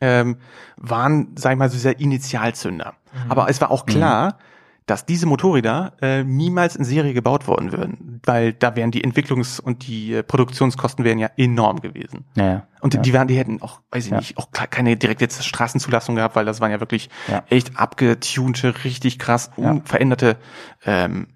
ähm, 0.00 0.36
waren, 0.76 1.32
sag 1.36 1.52
ich 1.52 1.58
mal, 1.58 1.68
so 1.70 1.74
dieser 1.76 1.98
Initialzünder. 1.98 2.94
Aber 3.28 3.48
es 3.48 3.60
war 3.60 3.70
auch 3.70 3.86
klar, 3.86 4.38
dass 4.84 5.04
diese 5.04 5.26
Motorräder 5.26 5.94
äh, 6.00 6.22
niemals 6.22 6.76
in 6.76 6.84
Serie 6.84 7.12
gebaut 7.12 7.48
worden 7.48 7.72
würden, 7.72 8.20
weil 8.24 8.52
da 8.52 8.76
wären 8.76 8.92
die 8.92 9.04
Entwicklungs- 9.04 9.60
und 9.60 9.86
die 9.88 10.12
äh, 10.14 10.22
Produktionskosten 10.22 11.04
wären 11.04 11.18
ja 11.18 11.28
enorm 11.36 11.80
gewesen. 11.80 12.24
Naja. 12.36 12.68
Und 12.82 12.94
ja. 12.94 13.00
die 13.00 13.12
waren, 13.12 13.26
die 13.26 13.36
hätten 13.36 13.60
auch, 13.62 13.80
weiß 13.90 14.04
ich 14.04 14.10
Ja. 14.12 14.18
nicht, 14.18 14.38
auch 14.38 14.52
ke- 14.52 14.68
keine 14.68 14.96
direkt 14.96 15.20
jetzt 15.22 15.44
Straßenzulassung 15.44 16.14
gehabt, 16.14 16.36
weil 16.36 16.44
das 16.44 16.60
waren 16.60 16.70
ja 16.70 16.78
wirklich 16.78 17.10
Ja. 17.26 17.42
echt 17.48 17.76
abgetunte, 17.80 18.74
richtig 18.84 19.18
krass 19.18 19.50
Ja. 19.56 19.70
unveränderte 19.72 20.36
ähm, 20.84 21.28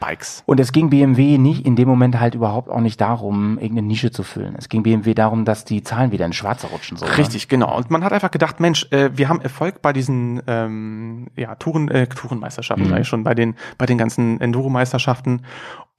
Bikes. 0.00 0.42
Und 0.46 0.58
es 0.58 0.72
ging 0.72 0.90
BMW 0.90 1.38
nicht 1.38 1.64
in 1.64 1.76
dem 1.76 1.86
Moment 1.88 2.18
halt 2.18 2.34
überhaupt 2.34 2.68
auch 2.70 2.80
nicht 2.80 3.00
darum, 3.00 3.58
irgendeine 3.58 3.86
Nische 3.86 4.10
zu 4.10 4.22
füllen. 4.22 4.54
Es 4.58 4.68
ging 4.68 4.82
BMW 4.82 5.14
darum, 5.14 5.44
dass 5.44 5.64
die 5.64 5.82
Zahlen 5.82 6.10
wieder 6.10 6.26
ins 6.26 6.36
Schwarze 6.36 6.66
rutschen. 6.68 6.96
So, 6.96 7.06
ne? 7.06 7.18
Richtig, 7.18 7.48
genau. 7.48 7.76
Und 7.76 7.90
man 7.90 8.02
hat 8.02 8.12
einfach 8.12 8.30
gedacht, 8.30 8.58
Mensch, 8.60 8.86
äh, 8.90 9.10
wir 9.14 9.28
haben 9.28 9.40
Erfolg 9.40 9.82
bei 9.82 9.92
diesen 9.92 10.42
ähm, 10.46 11.28
ja, 11.36 11.54
Touren, 11.54 11.88
äh, 11.88 12.06
Tourenmeisterschaften, 12.06 12.86
Mhm. 12.86 12.90
sag 12.90 13.00
ich 13.00 13.08
schon, 13.08 13.22
bei 13.22 13.34
den, 13.34 13.54
bei 13.78 13.86
den 13.86 13.98
ganzen 13.98 14.40
Enduro-Meisterschaften. 14.40 15.42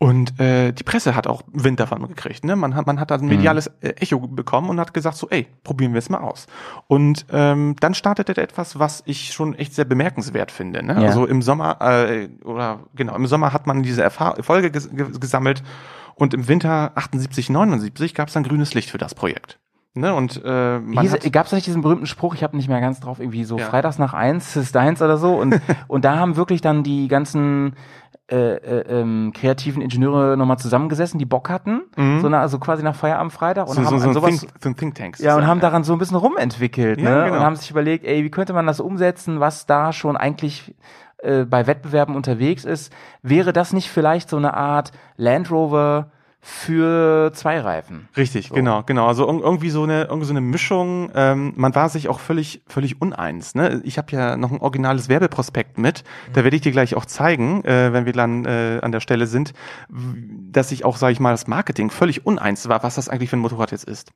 Und 0.04 0.40
äh, 0.40 0.72
die 0.72 0.82
Presse 0.84 1.14
hat 1.16 1.28
auch 1.28 1.44
Wind 1.54 1.80
davon 1.80 2.08
gekriegt. 2.08 2.44
Ne? 2.44 2.56
Man, 2.56 2.74
hat, 2.74 2.88
man 2.88 3.00
hat 3.00 3.12
da 3.12 3.16
ein 3.18 3.28
mediales 3.28 3.68
äh, 3.82 3.90
Echo 3.98 4.18
bekommen 4.20 4.68
und 4.72 4.80
hat 4.80 4.96
gesagt, 4.96 5.16
so, 5.16 5.30
ey, 5.30 5.46
probieren 5.64 5.94
wir 5.94 6.00
es 6.00 6.10
mal 6.10 6.22
aus. 6.22 6.48
Und 6.88 7.28
ähm, 7.32 7.76
dann 7.80 7.94
startete 7.94 8.36
etwas, 8.42 8.80
was 8.80 9.04
ich 9.06 9.32
schon 9.32 9.54
echt 9.54 9.76
sehr 9.76 9.86
bemerkenswert 9.86 10.52
finde. 10.52 10.84
Ne? 10.84 10.94
Ja. 10.94 11.08
Also 11.10 11.28
im 11.28 11.44
Sommer, 11.44 11.80
äh, 11.82 12.30
oder 12.44 12.80
genau, 12.96 13.16
im 13.16 13.28
Sommer 13.28 13.54
hat 13.54 13.68
man 13.68 13.84
diese 13.84 14.02
Erfahr 14.02 14.36
Erfolge 14.38 14.72
ges 14.72 14.90
ge- 14.90 15.12
gesammelt 15.20 15.62
und 16.16 16.34
im 16.34 16.48
Winter 16.48 16.94
78, 16.96 17.52
79 17.52 18.16
gab 18.16 18.30
es 18.30 18.34
dann 18.34 18.42
grünes 18.42 18.74
Licht 18.74 18.90
für 18.90 18.98
das 18.98 19.14
Projekt. 19.14 19.60
Ne? 19.94 20.14
Und 20.16 20.38
äh, 20.44 20.80
Gab 21.32 21.46
es 21.46 21.52
nicht 21.52 21.68
diesen 21.68 21.82
berühmten 21.84 22.08
Spruch, 22.08 22.34
ich 22.34 22.44
habe 22.44 22.56
nicht 22.58 22.70
mehr 22.70 22.80
ganz 22.82 23.02
drauf, 23.02 23.20
irgendwie 23.20 23.44
so 23.44 23.60
Ja. 23.60 23.66
freitags 23.66 24.00
nach 24.00 24.14
eins 24.16 24.56
ist 24.56 24.74
deins 24.74 25.02
oder 25.02 25.18
so. 25.18 25.36
Und, 25.36 25.62
und 25.88 26.06
da 26.06 26.16
haben 26.18 26.38
wirklich 26.38 26.62
dann 26.62 26.82
die 26.82 27.08
ganzen 27.08 27.76
äh, 28.32 28.56
äh, 28.56 29.02
ähm, 29.02 29.34
kreativen 29.36 29.82
Ingenieure 29.82 30.38
nochmal 30.38 30.58
zusammengesessen, 30.58 31.20
die 31.20 31.26
Bock 31.26 31.50
hatten, 31.50 31.82
so 32.22 32.30
na, 32.30 32.39
also 32.39 32.60
quasi 32.60 32.82
nach 32.82 32.96
Feierabend 32.96 33.34
Freitag 33.34 33.67
und 33.67 33.78
Mhm. 33.78 33.84
so, 33.84 33.88
haben 33.91 34.00
so, 34.00 34.06
so, 34.08 34.13
sowas 34.13 34.39
Think, 34.39 34.52
so 34.62 34.70
ein 34.70 34.76
Think 34.78 34.96
Tank. 34.96 35.20
Ja, 35.20 35.36
und 35.36 35.46
haben 35.46 35.60
daran 35.60 35.84
so 35.84 35.91
ein 35.94 36.00
bisschen 36.00 36.15
rumentwickelt, 36.17 37.02
Ja, 37.02 37.10
ne? 37.10 37.24
genau. 37.26 37.36
Und 37.38 37.44
haben 37.44 37.56
sich 37.58 37.70
überlegt, 37.70 38.06
ey, 38.06 38.24
wie 38.24 38.32
könnte 38.32 38.54
man 38.54 38.65
das 38.67 38.80
umsetzen, 38.80 39.39
was 39.41 39.65
da 39.65 39.91
schon 39.91 40.15
eigentlich 40.15 40.74
äh, 41.17 41.44
bei 41.44 41.67
Wettbewerben 41.67 42.15
unterwegs 42.15 42.63
ist? 42.63 42.94
Wäre 43.22 43.52
das 43.54 43.74
nicht 43.74 43.89
vielleicht 43.89 44.30
so 44.30 44.38
eine 44.38 44.54
Art 44.54 44.91
Land 45.17 45.52
Rover 45.52 46.12
für 46.41 47.32
zwei 47.34 47.60
Reifen. 47.60 48.10
Richtig, 48.17 48.49
genau, 48.49 48.82
genau. 48.84 49.08
Also 49.08 49.30
irg- 49.30 49.41
irgendwie 49.41 49.69
so 49.69 49.84
eine, 49.84 50.06
irgendwie 50.06 50.25
so 50.25 50.34
eine 50.34 50.41
Mischung. 50.41 51.12
Ähm, 51.13 51.54
man 51.56 51.75
war 51.75 51.88
sich 51.89 52.10
auch 52.10 52.19
völlig, 52.19 52.63
völlig 52.67 52.99
uneins. 52.99 53.54
Ne? 53.54 53.80
Ich 53.84 53.97
habe 53.99 54.12
ja 54.12 54.36
noch 54.38 54.51
ein 54.51 54.60
originales 54.60 55.08
Werbeprospekt 55.08 55.77
mit. 55.77 56.04
Da 56.34 56.43
werde 56.43 56.56
ich 56.56 56.62
dir 56.63 56.71
gleich 56.71 56.95
auch 56.95 57.06
zeigen, 57.06 57.63
äh, 57.63 57.93
wenn 57.93 58.06
wir 58.06 58.13
dann 58.13 58.45
äh, 58.45 58.80
an 58.82 58.91
der 58.91 59.01
Stelle 59.01 59.27
sind, 59.27 59.54
dass 59.89 60.71
ich 60.71 60.84
auch, 60.84 60.97
sage 60.97 61.13
ich 61.13 61.19
mal, 61.19 61.32
das 61.32 61.45
Marketing 61.47 61.91
völlig 61.91 62.25
uneins 62.25 62.67
war, 62.67 62.82
was 62.84 62.95
das 62.95 63.08
eigentlich 63.08 63.30
für 63.30 63.38
ein 63.38 63.41
Motorrad 63.41 63.71
jetzt 63.71 63.86
ist. 63.86 64.12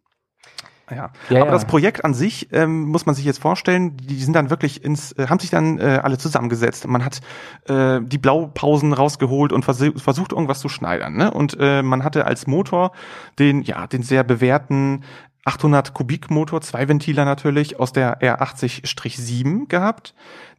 Ja. 0.89 1.09
Ja, 1.29 1.41
aber 1.41 1.47
ja. 1.47 1.51
das 1.51 1.65
Projekt 1.65 2.05
an 2.05 2.13
sich 2.13 2.49
ähm, 2.51 2.83
muss 2.83 3.05
man 3.05 3.15
sich 3.15 3.25
jetzt 3.25 3.41
vorstellen, 3.41 3.97
die 3.97 4.21
sind 4.21 4.33
dann 4.33 4.49
wirklich 4.49 4.83
ins, 4.83 5.13
äh, 5.13 5.27
haben 5.27 5.39
sich 5.39 5.49
dann 5.49 5.79
äh, 5.79 5.99
alle 6.03 6.17
zusammengesetzt. 6.17 6.87
Man 6.87 7.03
hat 7.03 7.21
äh, 7.67 7.99
die 8.01 8.17
Blaupausen 8.17 8.93
rausgeholt 8.93 9.51
und 9.51 9.65
versucht, 9.65 9.99
versucht 9.99 10.31
irgendwas 10.31 10.59
zu 10.59 10.69
schneidern. 10.69 11.15
Ne? 11.15 11.31
Und 11.31 11.57
äh, 11.59 11.81
man 11.81 12.03
hatte 12.03 12.25
als 12.25 12.45
Motor 12.45 12.91
den, 13.39 13.63
ja, 13.63 13.87
den 13.87 14.03
sehr 14.03 14.23
bewährten 14.23 15.03
800 15.45 15.93
Kubik 15.93 16.31
Motor, 16.31 16.61
zwei 16.61 16.87
Ventiler 16.87 17.23
natürlich, 17.23 17.79
aus 17.79 17.93
der 17.93 18.19
R80-7 18.19 19.67
gehabt. 19.67 20.13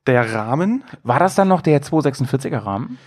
Der 0.07 0.33
Rahmen, 0.33 0.85
War 1.03 1.19
das 1.19 1.35
dann 1.35 1.49
noch 1.49 1.61
der 1.61 1.83
246er 1.83 2.65
Rahmen? 2.65 2.99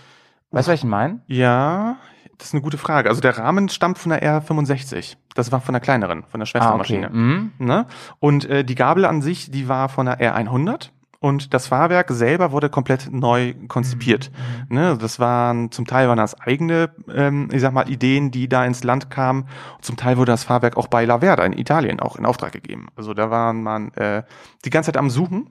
Weißt 0.50 0.68
du, 0.68 0.72
was 0.72 0.80
ich 0.80 0.84
meine? 0.84 1.20
ja, 1.26 1.96
das 2.40 2.48
ist 2.48 2.54
eine 2.54 2.62
gute 2.62 2.78
Frage. 2.78 3.10
Also 3.10 3.20
der 3.20 3.36
Rahmen 3.36 3.68
stammt 3.68 3.98
von 3.98 4.10
der 4.10 4.22
R65. 4.22 5.16
Das 5.34 5.52
war 5.52 5.60
von 5.60 5.74
der 5.74 5.80
kleineren, 5.80 6.24
von 6.24 6.40
der 6.40 6.46
Schwestermaschine. 6.46 7.10
Mhm. 7.10 7.52
Ne? 7.58 7.86
Und 8.18 8.46
äh, 8.46 8.64
die 8.64 8.74
Gabel 8.74 9.04
an 9.04 9.20
sich, 9.20 9.50
die 9.50 9.68
war 9.68 9.90
von 9.90 10.06
der 10.06 10.20
R100 10.20 10.88
und 11.18 11.52
das 11.52 11.66
Fahrwerk 11.66 12.10
selber 12.10 12.50
wurde 12.50 12.70
komplett 12.70 13.12
neu 13.12 13.52
konzipiert. 13.68 14.30
Ne? 14.70 14.96
Das 14.98 15.20
waren 15.20 15.70
zum 15.70 15.86
Teil 15.86 16.08
waren 16.08 16.16
das 16.16 16.40
eigene, 16.40 16.90
ähm, 17.14 17.50
ich 17.52 17.60
sag 17.60 17.74
mal, 17.74 17.90
Ideen, 17.90 18.30
die 18.30 18.48
da 18.48 18.64
ins 18.64 18.84
Land 18.84 19.10
kamen. 19.10 19.46
Zum 19.82 19.98
Teil 19.98 20.16
wurde 20.16 20.32
das 20.32 20.44
Fahrwerk 20.44 20.78
auch 20.78 20.86
bei 20.86 21.04
Laverda 21.04 21.44
in 21.44 21.52
Italien 21.52 22.00
auch 22.00 22.16
in 22.16 22.24
Auftrag 22.24 22.52
gegeben. 22.52 22.88
Also 22.96 23.12
da 23.12 23.30
waren 23.30 23.62
man 23.62 23.92
äh, 23.92 24.22
die 24.64 24.70
ganze 24.70 24.92
Zeit 24.92 24.96
am 24.96 25.10
Suchen. 25.10 25.50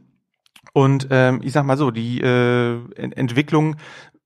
Und 0.74 1.08
ähm, 1.12 1.40
ich 1.44 1.52
sag 1.52 1.66
mal 1.66 1.78
so, 1.78 1.92
die 1.92 2.20
äh, 2.22 2.80
Ent 2.96 3.18
Entwicklung 3.18 3.76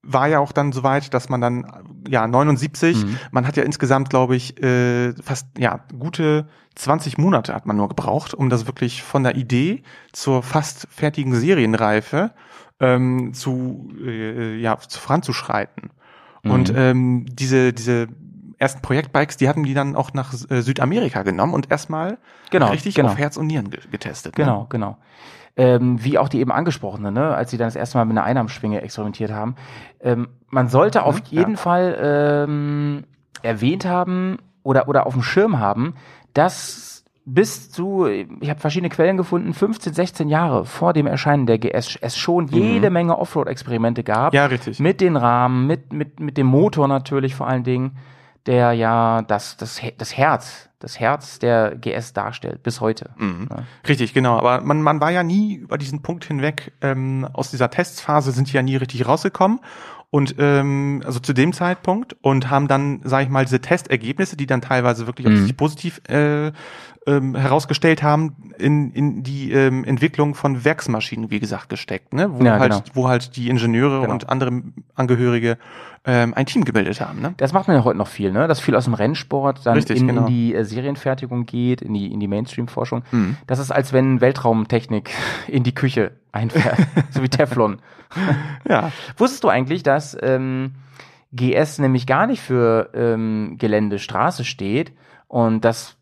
war 0.04 0.28
ja 0.28 0.40
auch 0.40 0.52
dann 0.52 0.72
soweit, 0.72 1.14
dass 1.14 1.30
man 1.30 1.42
dann, 1.42 1.66
ja, 2.08 2.28
79, 2.28 3.06
man 3.32 3.48
hat 3.48 3.58
ja 3.58 3.64
insgesamt, 3.64 4.10
glaube 4.10 4.36
ich, 4.36 4.62
äh, 4.62 5.14
fast, 5.14 5.48
ja, 5.58 5.80
gute 5.98 6.48
20 6.76 7.18
Monate 7.18 7.54
hat 7.54 7.66
man 7.66 7.78
nur 7.78 7.88
gebraucht, 7.88 8.34
um 8.34 8.50
das 8.50 8.68
wirklich 8.68 9.02
von 9.04 9.24
der 9.24 9.36
Idee 9.36 9.84
zur 10.12 10.44
fast 10.44 10.88
fertigen 10.90 11.34
Serienreife 11.36 12.32
ähm, 12.80 13.34
zu, 13.34 13.92
äh, 14.06 14.58
ja, 14.58 14.78
zu 14.78 15.00
voranzuschreiten. 15.00 15.92
Und 16.46 16.74
ähm, 16.76 17.26
diese, 17.30 17.72
diese 17.72 18.10
ersten 18.58 18.82
Projektbikes, 18.82 19.38
die 19.38 19.48
hatten 19.48 19.64
die 19.64 19.74
dann 19.74 19.96
auch 19.96 20.14
nach 20.14 20.34
äh, 20.50 20.62
Südamerika 20.62 21.24
genommen 21.24 21.54
und 21.54 21.72
erstmal 21.72 22.18
Genau, 22.50 22.68
richtig 22.68 22.96
genau. 22.96 23.10
auf 23.10 23.18
Herz 23.18 23.38
und 23.38 23.48
Nieren 23.48 23.70
ge 23.70 23.80
getestet. 23.92 24.38
Ne? 24.38 24.44
Genau, 24.44 24.66
genau. 24.70 24.98
Ähm, 25.56 26.04
wie 26.04 26.18
auch 26.18 26.30
die 26.30 26.40
eben 26.40 26.52
angesprochene, 26.52 27.12
ne, 27.12 27.36
als 27.36 27.52
sie 27.52 27.58
dann 27.58 27.68
das 27.68 27.76
erste 27.76 28.00
Mal 28.00 28.06
mit 28.06 28.18
einer 28.18 28.26
Einnahmeschwinge 28.26 28.82
experimentiert 28.82 29.32
haben. 29.32 29.56
Ähm, 30.00 30.30
man 30.50 30.68
sollte 30.68 31.04
auf 31.04 31.20
jeden 31.28 31.58
Fall 31.58 31.96
ähm, 32.02 33.04
erwähnt 33.44 33.86
haben 33.86 34.40
oder, 34.64 34.88
oder 34.88 35.06
auf 35.06 35.14
dem 35.14 35.22
Schirm 35.22 35.60
haben, 35.60 35.94
dass 36.34 36.94
bis 37.26 37.72
zu, 37.72 38.06
ich 38.08 38.50
habe 38.50 38.60
verschiedene 38.60 38.90
Quellen 38.90 39.16
gefunden, 39.16 39.54
15, 39.54 39.94
16 39.94 40.30
Jahre 40.30 40.66
vor 40.66 40.94
dem 40.94 41.08
Erscheinen 41.08 41.46
der 41.46 41.58
GS 41.58 41.98
es 42.02 42.18
schon 42.18 42.48
jede 42.48 42.90
Menge 42.90 43.18
Offroad-Experimente 43.18 44.04
gab. 44.04 44.34
Ja, 44.34 44.46
richtig. 44.48 44.80
Mit 44.80 45.00
den 45.00 45.16
Rahmen, 45.16 45.68
mit, 45.68 45.94
mit, 45.94 46.20
mit 46.20 46.38
dem 46.38 46.48
Motor 46.48 46.88
natürlich 46.88 47.36
vor 47.36 47.48
allen 47.48 47.64
Dingen, 47.64 47.98
der 48.46 48.74
ja 48.74 49.22
das, 49.24 49.58
das, 49.58 49.82
das 49.98 50.18
Herz, 50.18 50.70
das 50.80 51.00
Herz 51.00 51.40
der 51.40 51.76
GS 51.76 52.14
darstellt, 52.14 52.62
bis 52.64 52.82
heute. 52.82 53.12
Ja. 53.20 53.64
Richtig, 53.88 54.14
genau. 54.14 54.38
Aber 54.38 54.62
man, 54.62 54.82
man 54.82 55.00
war 55.00 55.12
ja 55.12 55.24
nie 55.24 55.56
über 55.56 55.78
diesen 55.78 56.02
Punkt 56.02 56.26
hinweg. 56.26 56.74
Ähm, 56.82 57.28
aus 57.34 57.52
dieser 57.52 57.70
Testphase 57.70 58.32
sind 58.32 58.50
die 58.52 58.56
ja 58.56 58.62
nie 58.62 58.76
richtig 58.76 59.08
rausgekommen. 59.08 59.60
Und 60.10 60.36
ähm, 60.38 61.02
also 61.06 61.20
zu 61.20 61.34
dem 61.34 61.54
Zeitpunkt 61.54 62.16
und 62.22 62.52
haben 62.52 62.68
dann, 62.68 63.02
sage 63.04 63.24
ich 63.24 63.30
mal, 63.30 63.46
diese 63.46 63.62
Testergebnisse, 63.62 64.38
die 64.38 64.46
dann 64.46 64.62
teilweise 64.62 65.08
wirklich 65.08 65.26
Mhm. 65.28 65.38
sich 65.38 65.58
positiv 65.58 66.02
äh, 66.08 66.52
ähm, 67.08 67.34
herausgestellt 67.36 68.04
haben, 68.04 68.54
in, 68.60 68.92
in 68.92 69.24
die 69.24 69.52
ähm, 69.52 69.84
Entwicklung 69.84 70.36
von 70.36 70.64
Werksmaschinen, 70.64 71.32
wie 71.32 71.40
gesagt, 71.40 71.68
gesteckt, 71.70 72.14
ne? 72.14 72.30
Wo 72.32 72.44
Ja, 72.44 72.60
halt, 72.60 72.72
genau. 72.74 72.84
wo 72.94 73.08
halt 73.08 73.36
die 73.38 73.50
Ingenieure 73.50 74.02
Genau. 74.02 74.14
und 74.14 74.30
andere 74.30 74.62
Angehörige 74.94 75.58
ähm, 76.06 76.34
ein 76.34 76.46
Team 76.46 76.66
gebildet 76.66 77.00
haben, 77.00 77.22
ne? 77.22 77.34
Das 77.38 77.54
macht 77.54 77.68
man 77.68 77.78
ja 77.78 77.84
heute 77.84 77.98
noch 77.98 78.08
viel, 78.08 78.32
ne? 78.32 78.48
Dass 78.48 78.60
viel 78.60 78.76
aus 78.76 78.86
dem 78.86 78.94
Rennsport 78.94 79.66
dann 79.66 79.76
Richtig, 79.76 80.00
in, 80.00 80.08
genau. 80.08 80.22
in 80.22 80.28
die 80.28 80.54
äh, 80.54 80.66
Serienfertigung 80.66 81.46
geht, 81.46 81.82
in 81.82 81.94
die, 81.94 82.12
in 82.12 82.20
die 82.20 82.28
Mainstream-Forschung. 82.28 83.04
Mhm. 83.12 83.38
Das 83.48 83.60
ist, 83.60 83.72
als 83.72 83.94
wenn 83.94 84.20
Weltraumtechnik 84.20 85.12
in 85.48 85.64
die 85.64 85.74
Küche 85.74 86.12
einfährt, 86.32 86.78
so 87.12 87.24
wie 87.24 87.30
Teflon. 87.30 87.80
Ja. 88.70 88.92
Wusstest 89.18 89.44
du 89.44 89.50
eigentlich, 89.50 89.82
dass 89.82 90.16
ähm, 90.22 90.76
GS 91.32 91.80
nämlich 91.80 92.06
gar 92.06 92.28
nicht 92.28 92.42
für 92.42 92.92
ähm, 92.94 93.56
Gelände, 93.58 93.98
Straße 93.98 94.46
steht 94.46 94.94
und 95.28 95.66
das 95.66 95.98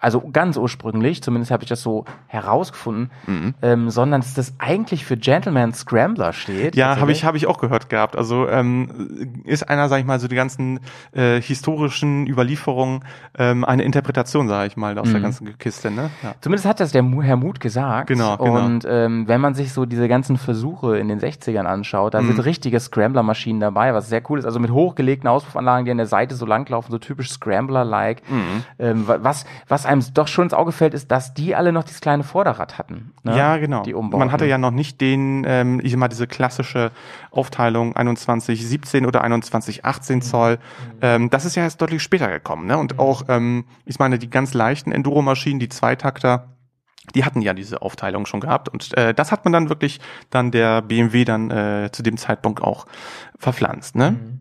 also 0.00 0.20
ganz 0.32 0.56
ursprünglich, 0.56 1.22
zumindest 1.22 1.50
habe 1.50 1.62
ich 1.62 1.68
das 1.68 1.82
so 1.82 2.04
herausgefunden, 2.26 3.10
Mhm. 3.26 3.54
ähm, 3.62 3.90
sondern 3.90 4.20
dass 4.20 4.34
das 4.34 4.54
eigentlich 4.58 5.04
für 5.04 5.16
Gentleman 5.16 5.72
Scrambler 5.72 6.32
steht. 6.32 6.76
Ja, 6.76 6.98
habe 6.98 7.12
ich, 7.12 7.24
hab 7.24 7.34
ich 7.34 7.46
auch 7.46 7.58
gehört 7.58 7.88
gehabt. 7.88 8.16
Also 8.16 8.48
ähm, 8.48 9.42
ist 9.44 9.68
einer, 9.68 9.88
sag 9.88 10.00
ich 10.00 10.04
mal, 10.06 10.18
so 10.20 10.28
die 10.28 10.34
ganzen 10.36 10.80
äh, 11.12 11.40
historischen 11.40 12.26
Überlieferungen 12.26 13.04
ähm, 13.38 13.64
eine 13.64 13.82
Interpretation, 13.84 14.48
sage 14.48 14.66
ich 14.68 14.76
mal, 14.76 14.98
aus 14.98 15.10
der 15.10 15.20
ganzen 15.20 15.56
Kiste. 15.58 15.90
Ne? 15.90 16.10
Ja. 16.22 16.34
Zumindest 16.40 16.66
hat 16.66 16.80
das 16.80 16.92
der 16.92 17.02
Herr 17.22 17.36
Muth 17.36 17.60
gesagt. 17.60 18.08
Genau, 18.08 18.36
genau. 18.36 18.64
Und 18.64 18.86
ähm, 18.88 19.28
wenn 19.28 19.40
man 19.40 19.54
sich 19.54 19.72
so 19.72 19.86
diese 19.86 20.08
ganzen 20.08 20.36
Versuche 20.36 20.98
in 20.98 21.08
den 21.08 21.20
60ern 21.20 21.64
anschaut, 21.64 22.14
da 22.14 22.20
Mhm. 22.20 22.28
sind 22.28 22.40
richtige 22.44 22.78
Scrambler-Maschinen 22.80 23.60
dabei, 23.60 23.94
was 23.94 24.08
sehr 24.08 24.22
cool 24.30 24.38
ist. 24.38 24.44
Also 24.44 24.58
mit 24.60 24.70
hochgelegten 24.70 25.28
Auspuffanlagen, 25.28 25.84
die 25.84 25.90
an 25.90 25.96
der 25.98 26.06
Seite 26.06 26.34
so 26.34 26.46
langlaufen, 26.46 26.90
so 26.90 26.98
typisch 26.98 27.30
Scrambler-like. 27.30 28.22
Mhm. 28.30 28.64
Ähm, 28.78 29.08
wa- 29.08 29.18
was, 29.22 29.44
was 29.68 29.86
einem 29.86 30.02
doch 30.14 30.28
schon 30.28 30.44
ins 30.44 30.54
Auge 30.54 30.72
fällt, 30.72 30.94
ist, 30.94 31.10
dass 31.10 31.34
die 31.34 31.54
alle 31.54 31.72
noch 31.72 31.84
dieses 31.84 32.00
kleine 32.00 32.24
Vorderrad 32.24 32.78
hatten. 32.78 33.12
Ne? 33.22 33.36
Ja, 33.36 33.56
genau. 33.56 33.82
Die 33.82 33.94
Umbauten. 33.94 34.18
Man 34.18 34.32
hatte 34.32 34.46
ja 34.46 34.58
noch 34.58 34.70
nicht 34.70 35.00
den, 35.00 35.44
ähm, 35.46 35.80
ich 35.82 35.92
sag 35.92 35.98
mal, 35.98 36.08
diese 36.08 36.26
klassische 36.26 36.90
Aufteilung 37.30 37.94
21, 37.96 38.66
17 38.66 39.06
oder 39.06 39.22
21, 39.22 39.84
18 39.84 40.16
Mhm. 40.16 40.22
Zoll. 40.22 40.58
Ähm, 41.00 41.30
das 41.30 41.44
ist 41.44 41.54
ja 41.54 41.62
erst 41.62 41.80
deutlich 41.80 42.02
später 42.02 42.28
gekommen. 42.28 42.66
Ne? 42.66 42.76
Und 42.78 42.98
auch, 42.98 43.24
ähm, 43.28 43.64
ich 43.84 43.98
meine, 43.98 44.18
die 44.18 44.30
ganz 44.30 44.54
leichten 44.54 44.92
Enduro-Maschinen, 44.92 45.60
die 45.60 45.68
Zweitakter, 45.68 46.48
die 47.14 47.24
hatten 47.24 47.40
ja 47.42 47.52
diese 47.54 47.82
Aufteilung 47.82 48.26
schon 48.26 48.40
gehabt. 48.40 48.68
Und 48.68 48.96
äh, 48.96 49.12
das 49.14 49.32
hat 49.32 49.44
man 49.44 49.52
dann 49.52 49.68
wirklich 49.68 50.00
dann 50.30 50.50
der 50.50 50.82
BMW 50.82 51.24
dann 51.24 51.50
äh, 51.50 51.90
zu 51.92 52.02
dem 52.02 52.16
Zeitpunkt 52.16 52.62
auch 52.62 52.86
verpflanzt. 53.38 53.96
Ne? 53.96 54.12
Mhm. 54.12 54.40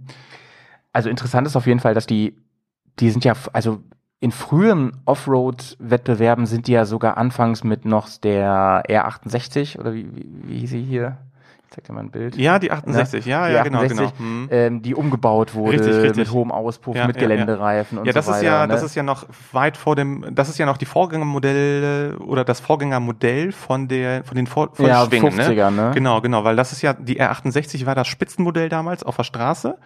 Also 0.93 1.09
interessant 1.09 1.47
ist 1.47 1.55
auf 1.55 1.67
jeden 1.67 1.79
Fall, 1.79 1.93
dass 1.93 2.05
die, 2.05 2.35
die 2.99 3.09
sind 3.09 3.23
ja, 3.25 3.33
also 3.53 3.81
in 4.21 4.31
früheren 4.31 4.93
Offroad-Wettbewerben 5.05 6.45
sind 6.45 6.67
die 6.67 6.73
ja 6.73 6.85
sogar 6.85 7.17
anfangs 7.17 7.63
mit 7.63 7.85
noch 7.85 8.07
der 8.19 8.83
R68 8.87 9.79
oder 9.79 9.93
wie, 9.93 10.07
wie, 10.15 10.25
wie 10.45 10.59
hieß 10.59 10.69
sie 10.69 10.83
hier? 10.83 11.17
Ich 11.65 11.75
zeig 11.75 11.85
dir 11.85 11.93
mal 11.93 12.01
ein 12.01 12.11
Bild. 12.11 12.35
Ja, 12.35 12.59
die 12.59 12.69
68, 12.71 13.25
ja, 13.25 13.47
Die 13.47 13.53
ja, 13.53 13.63
genau, 13.63 13.79
68, 13.81 14.17
genau. 14.17 14.19
Hm. 14.19 14.47
Ähm, 14.51 14.81
die 14.83 14.93
umgebaut 14.93 15.55
wurde 15.55 15.79
Richtig, 15.79 15.95
richtig. 15.95 16.17
mit 16.17 16.31
hohem 16.31 16.51
Auspuff, 16.51 16.95
Ja, 16.95 17.07
mit 17.07 17.15
ja, 17.15 17.21
ja. 17.23 17.27
Geländereifen 17.29 17.97
und 17.97 18.05
Ja, 18.05 18.13
das 18.13 18.25
so 18.25 18.31
ist 18.31 18.37
weiter. 18.39 18.45
ja, 18.47 18.67
ne? 18.67 18.73
das 18.73 18.83
ist 18.83 18.93
ja 18.93 19.03
noch 19.03 19.25
weit 19.53 19.77
vor 19.77 19.95
dem, 19.95 20.25
das 20.35 20.49
ist 20.49 20.57
ja 20.59 20.65
noch 20.67 20.77
die 20.77 20.85
Vorgängermodelle 20.85 22.17
oder 22.19 22.43
das 22.43 22.59
Vorgängermodell 22.59 23.51
von 23.53 23.87
der, 23.87 24.23
von 24.23 24.35
den 24.35 24.45
Vor 24.47 24.69
Ja, 24.77 25.05
Vollschwingen, 25.05 25.31
50er, 25.39 25.71
ne? 25.71 25.91
Genau, 25.95 26.21
genau, 26.21 26.43
weil 26.43 26.55
das 26.57 26.73
ist 26.73 26.81
ja, 26.83 26.93
die 26.93 27.19
R68 27.21 27.85
war 27.85 27.95
das 27.95 28.07
Spitzenmodell 28.07 28.69
damals 28.69 29.01
auf 29.03 29.15
der 29.15 29.23
Straße. 29.23 29.77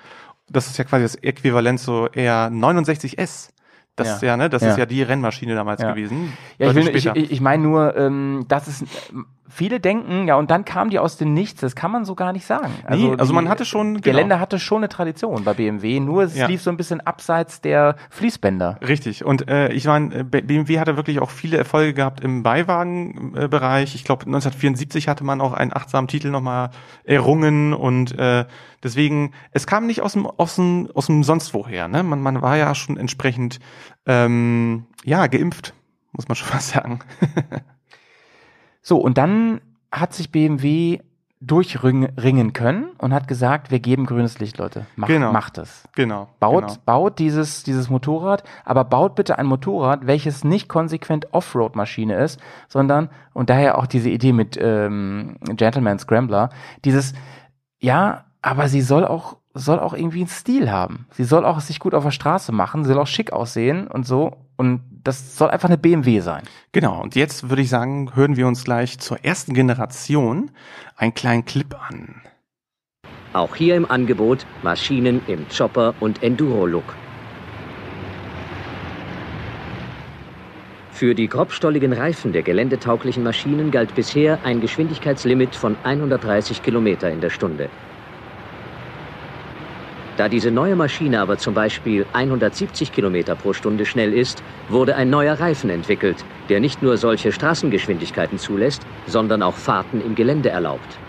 Das 0.49 0.67
ist 0.67 0.77
ja 0.77 0.83
quasi 0.83 1.03
das 1.03 1.15
Äquivalent 1.15 1.79
zu 1.79 2.07
R69S. 2.07 3.49
Das 3.95 4.07
Ja. 4.07 4.15
ist 4.15 4.21
ja, 4.23 4.37
ne, 4.37 4.49
das 4.49 4.61
Ja. 4.61 4.71
ist 4.71 4.77
ja 4.77 4.85
die 4.85 5.01
Rennmaschine 5.01 5.55
damals 5.55 5.81
Ja. 5.81 5.91
gewesen. 5.91 6.33
Ja, 6.57 6.69
ich, 6.69 6.75
will, 6.75 6.95
ich, 6.95 7.05
ich, 7.31 7.41
meine 7.41 7.63
nur, 7.63 7.95
ähm, 7.95 8.45
das 8.47 8.67
ist, 8.67 8.83
viele 9.47 9.79
denken, 9.79 10.27
ja, 10.27 10.35
und 10.35 10.49
dann 10.51 10.65
kamen 10.65 10.89
die 10.89 10.97
aus 10.99 11.17
dem 11.17 11.33
Nichts, 11.33 11.61
das 11.61 11.75
kann 11.75 11.91
man 11.91 12.03
so 12.03 12.15
gar 12.15 12.33
nicht 12.33 12.45
sagen. 12.45 12.73
Nee, 12.89 13.11
also 13.11 13.25
die- 13.27 13.33
man 13.33 13.47
hatte 13.47 13.63
schon- 13.63 14.01
Gelände 14.01 14.29
genau. 14.35 14.39
hatte 14.41 14.59
schon 14.59 14.77
eine 14.79 14.89
Tradition 14.89 15.43
bei 15.43 15.53
BMW, 15.53 15.99
nur 15.99 16.23
es 16.23 16.35
Ja. 16.35 16.47
lief 16.47 16.61
so 16.61 16.69
ein 16.71 16.77
bisschen 16.77 16.99
abseits 17.01 17.61
der 17.61 17.95
Fließbänder. 18.09 18.79
Richtig. 18.87 19.23
Und 19.23 19.47
äh, 19.47 19.71
ich 19.71 19.85
meine, 19.85 20.23
B- 20.25 20.41
BMW 20.41 20.79
hatte 20.79 20.97
wirklich 20.97 21.19
auch 21.19 21.29
viele 21.29 21.57
Erfolge 21.57 21.93
gehabt 21.93 22.21
im 22.21 22.41
Beiwagenbereich. 22.43 23.95
Ich 23.95 24.03
glaube, 24.03 24.25
1974 24.25 25.07
hatte 25.07 25.23
man 25.23 25.41
auch 25.41 25.53
einen 25.53 25.73
achtsamen 25.73 26.07
Titel 26.07 26.29
nochmal 26.31 26.71
errungen 27.03 27.73
und 27.73 28.17
äh, 28.17 28.45
deswegen, 28.83 29.31
es 29.51 29.67
kam 29.67 29.85
nicht 29.85 30.01
aus 30.01 30.13
dem, 30.13 30.25
aus 30.25 30.55
dem, 30.55 30.89
aus 30.93 31.05
dem 31.07 31.23
sonst 31.23 31.53
woher. 31.53 31.87
Ne? 31.87 32.03
Man, 32.03 32.21
man 32.21 32.41
war 32.41 32.57
ja 32.57 32.73
schon 32.75 32.97
entsprechend 32.97 33.59
ähm, 34.07 34.85
ja 35.03 35.27
geimpft, 35.27 35.73
muss 36.13 36.27
man 36.27 36.35
schon 36.35 36.47
fast 36.51 36.69
sagen. 36.69 36.99
So, 38.87 38.97
und 38.97 39.17
dann 39.17 39.61
hat 39.91 40.13
sich 40.13 40.31
BMW 40.31 40.99
durchringen 41.41 42.53
können 42.53 42.91
und 42.99 43.15
hat 43.15 43.27
gesagt, 43.27 43.71
wir 43.71 43.79
geben 43.79 44.05
grünes 44.05 44.37
Licht, 44.37 44.59
Leute. 44.59 44.85
Macht, 44.95 45.09
Genau. 45.09 45.31
macht 45.31 45.57
es. 45.57 45.87
Genau. 45.95 46.29
Baut, 46.39 46.67
genau. 46.67 46.77
baut 46.85 47.17
dieses, 47.17 47.63
dieses 47.63 47.89
Motorrad, 47.89 48.43
aber 48.63 48.83
baut 48.83 49.15
bitte 49.15 49.39
ein 49.39 49.47
Motorrad, 49.47 50.05
welches 50.05 50.43
nicht 50.43 50.69
konsequent 50.69 51.33
Offroad-Maschine 51.33 52.15
ist, 52.15 52.39
sondern, 52.67 53.09
und 53.33 53.49
daher 53.49 53.79
auch 53.79 53.87
diese 53.87 54.09
Idee 54.09 54.33
mit 54.33 54.55
ähm, 54.61 55.37
Gentleman 55.41 55.97
Scrambler, 55.97 56.51
dieses, 56.85 57.13
ja, 57.79 58.25
aber 58.43 58.69
sie 58.69 58.81
soll 58.81 59.03
auch, 59.03 59.37
soll 59.55 59.79
auch 59.79 59.93
irgendwie 59.93 60.19
einen 60.19 60.27
Stil 60.27 60.69
haben. 60.69 61.07
Sie 61.11 61.23
soll 61.23 61.45
auch 61.45 61.61
sich 61.61 61.79
gut 61.79 61.95
auf 61.95 62.03
der 62.03 62.11
Straße 62.11 62.51
machen, 62.51 62.83
sie 62.83 62.89
soll 62.89 63.01
auch 63.01 63.07
schick 63.07 63.31
aussehen 63.31 63.87
und 63.87 64.05
so. 64.05 64.37
Und 64.57 64.81
das 65.03 65.37
soll 65.37 65.49
einfach 65.49 65.69
eine 65.69 65.77
BMW 65.77 66.19
sein. 66.19 66.43
Genau, 66.71 67.01
und 67.01 67.15
jetzt 67.15 67.49
würde 67.49 67.61
ich 67.61 67.69
sagen, 67.69 68.11
hören 68.15 68.35
wir 68.35 68.47
uns 68.47 68.63
gleich 68.63 68.99
zur 68.99 69.23
ersten 69.23 69.53
Generation 69.53 70.51
einen 70.97 71.13
kleinen 71.13 71.45
Clip 71.45 71.73
an. 71.89 72.21
Auch 73.33 73.55
hier 73.55 73.75
im 73.75 73.89
Angebot 73.89 74.45
Maschinen 74.61 75.21
im 75.27 75.45
Chopper- 75.49 75.93
und 75.99 76.21
Enduro-Look. 76.21 76.95
Für 80.91 81.13
die 81.13 81.27
grobstolligen 81.27 81.91
Reifen 81.91 82.31
der 82.31 82.43
geländetauglichen 82.43 83.23
Maschinen 83.23 83.71
galt 83.71 83.95
bisher 83.95 84.39
ein 84.45 84.61
Geschwindigkeitslimit 84.61 85.53
von 85.53 85.75
130 85.83 86.63
Kilometer 86.63 87.09
in 87.09 87.19
der 87.19 87.29
Stunde. 87.29 87.69
Da 90.17 90.29
diese 90.29 90.49
neue 90.49 90.75
Maschine 90.75 91.19
aber 91.19 91.37
zum 91.37 91.53
Beispiel 91.53 92.05
170 92.13 92.93
Kilometer 92.93 93.35
pro 93.35 93.51
Stunde 93.51 93.85
schnell 93.85 94.13
ist, 94.13 94.41
wurde 94.69 94.95
ein 94.95 95.09
neuer 95.09 95.39
Reifen 95.39 95.69
entwickelt, 95.69 96.23
der 96.47 96.61
nicht 96.61 96.81
nur 96.81 96.97
solche 96.97 97.33
Straßengeschwindigkeiten 97.33 98.37
zulässt, 98.37 98.83
sondern 99.07 99.43
auch 99.43 99.57
Fahrten 99.57 99.99
im 99.99 100.15
Gelände 100.15 100.49
erlaubt. 100.49 101.04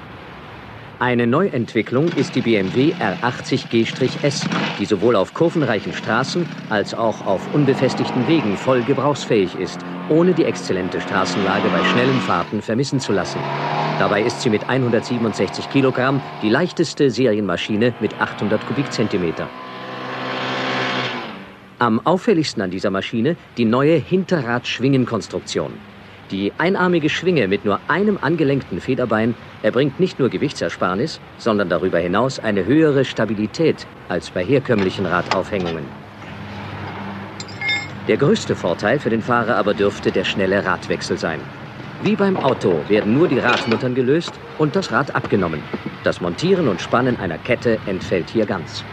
Eine 0.98 1.26
Neuentwicklung 1.26 2.10
ist 2.14 2.36
die 2.36 2.40
BMW 2.40 2.94
R80 2.94 3.68
G-S, 3.68 4.48
die 4.78 4.86
sowohl 4.86 5.14
auf 5.14 5.34
kurvenreichen 5.34 5.92
Straßen 5.92 6.48
als 6.70 6.94
auch 6.94 7.20
auf 7.20 7.52
unbefestigten 7.52 8.26
Wegen 8.26 8.56
voll 8.56 8.82
gebrauchsfähig 8.82 9.58
ist, 9.58 9.84
ohne 10.08 10.32
die 10.32 10.46
exzellente 10.46 11.02
Straßenlage 11.02 11.68
bei 11.68 11.84
schnellen 11.84 12.20
Fahrten 12.20 12.62
vermissen 12.62 12.98
zu 12.98 13.12
lassen. 13.12 13.42
Dabei 13.98 14.22
ist 14.22 14.40
sie 14.40 14.48
mit 14.48 14.70
167 14.70 15.68
Kilogramm 15.68 16.22
die 16.40 16.48
leichteste 16.48 17.10
Serienmaschine 17.10 17.94
mit 17.98 18.18
800 18.18 18.64
Kubikzentimeter. 18.64 19.50
Am 21.78 22.00
auffälligsten 22.06 22.62
an 22.62 22.70
dieser 22.70 22.90
Maschine 22.90 23.36
die 23.58 23.66
neue 23.66 23.96
Hinterradschwingenkonstruktion. 23.96 25.85
Die 26.32 26.52
einarmige 26.58 27.08
Schwinge 27.08 27.46
mit 27.46 27.64
nur 27.64 27.78
einem 27.88 28.18
angelenkten 28.20 28.80
Federbein 28.80 29.36
erbringt 29.62 30.00
nicht 30.00 30.18
nur 30.18 30.28
Gewichtsersparnis, 30.28 31.20
sondern 31.36 31.68
darüber 31.68 32.00
hinaus 32.00 32.40
eine 32.40 32.64
höhere 32.64 33.04
Stabilität 33.04 33.86
als 34.08 34.32
bei 34.32 34.44
herkömmlichen 34.44 35.06
Radaufhängungen. 35.06 35.84
Der 38.08 38.16
größte 38.16 38.56
Vorteil 38.56 38.98
für 38.98 39.10
den 39.10 39.22
Fahrer 39.22 39.56
aber 39.56 39.74
dürfte 39.74 40.10
der 40.10 40.24
schnelle 40.24 40.64
Radwechsel 40.64 41.16
sein. 41.16 41.40
Wie 42.02 42.16
beim 42.16 42.36
Auto 42.36 42.88
werden 42.88 43.12
nur 43.14 43.28
die 43.28 43.38
Radmuttern 43.38 43.94
gelöst 43.94 44.40
und 44.58 44.74
das 44.74 44.90
Rad 44.90 45.14
abgenommen. 45.14 45.62
Das 46.02 46.20
Montieren 46.20 46.66
und 46.68 46.80
Spannen 46.80 47.16
einer 47.16 47.38
Kette 47.38 47.78
entfällt 47.86 48.30
hier 48.30 48.46
ganz. 48.46 48.84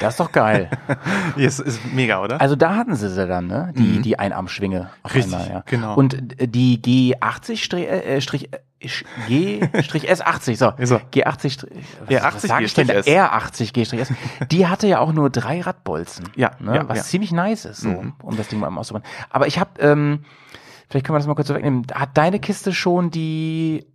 Das 0.00 0.14
ist 0.14 0.20
doch 0.20 0.32
geil. 0.32 0.70
Yes, 1.36 1.58
ist 1.58 1.80
mega, 1.92 2.20
oder? 2.22 2.40
Also 2.40 2.56
da 2.56 2.74
hatten 2.76 2.94
sie 2.96 3.08
sie 3.08 3.26
dann, 3.26 3.46
ne? 3.46 3.72
Die, 3.76 3.82
Mhm. 3.98 4.02
die 4.02 4.18
Einarmschwinge. 4.18 4.90
Richtig, 5.04 5.24
einmal, 5.34 5.48
ja. 5.48 5.62
genau. 5.66 5.94
Und 5.94 6.40
äh, 6.40 6.46
die 6.48 6.80
G80 6.80 7.56
Strich, 7.58 7.86
äh, 7.88 8.20
Strich, 8.20 8.52
äh, 8.52 8.58
Sch- 8.86 9.04
G 9.28 9.60
Strich 9.82 10.10
S80, 10.10 10.56
so. 10.56 10.72
So. 10.84 10.96
G80 10.96 11.50
Strich, 11.50 11.70
was, 12.00 12.10
Ja, 12.10 12.22
was 12.24 12.34
80 12.36 12.48
sag 12.50 12.62
ich 12.62 12.74
denn? 12.74 12.86
G-S. 12.88 13.06
R80 13.06 13.72
G 13.72 13.84
Strich 13.84 14.00
S. 14.00 14.12
Die 14.50 14.66
hatte 14.66 14.86
ja 14.88 14.98
auch 14.98 15.12
nur 15.12 15.30
drei 15.30 15.60
Radbolzen. 15.60 16.28
Ja, 16.36 16.50
ne? 16.58 16.76
ja, 16.76 16.88
was 16.88 16.98
ja. 16.98 17.04
ziemlich 17.04 17.32
nice 17.32 17.64
ist, 17.64 17.80
so, 17.82 17.88
Mhm. 17.90 18.14
um 18.22 18.36
das 18.36 18.48
Ding 18.48 18.58
mal 18.60 18.76
auszubauen. 18.76 19.04
Aber 19.30 19.46
ich 19.46 19.58
habe, 19.58 19.70
ähm, 19.80 20.24
vielleicht 20.90 21.06
können 21.06 21.14
wir 21.14 21.20
das 21.20 21.26
mal 21.28 21.34
kurz 21.34 21.48
so 21.48 21.54
wegnehmen. 21.54 21.86
Hat 21.94 22.10
deine 22.18 22.40
Kiste 22.40 22.72
schon 22.72 23.10
die 23.10 23.86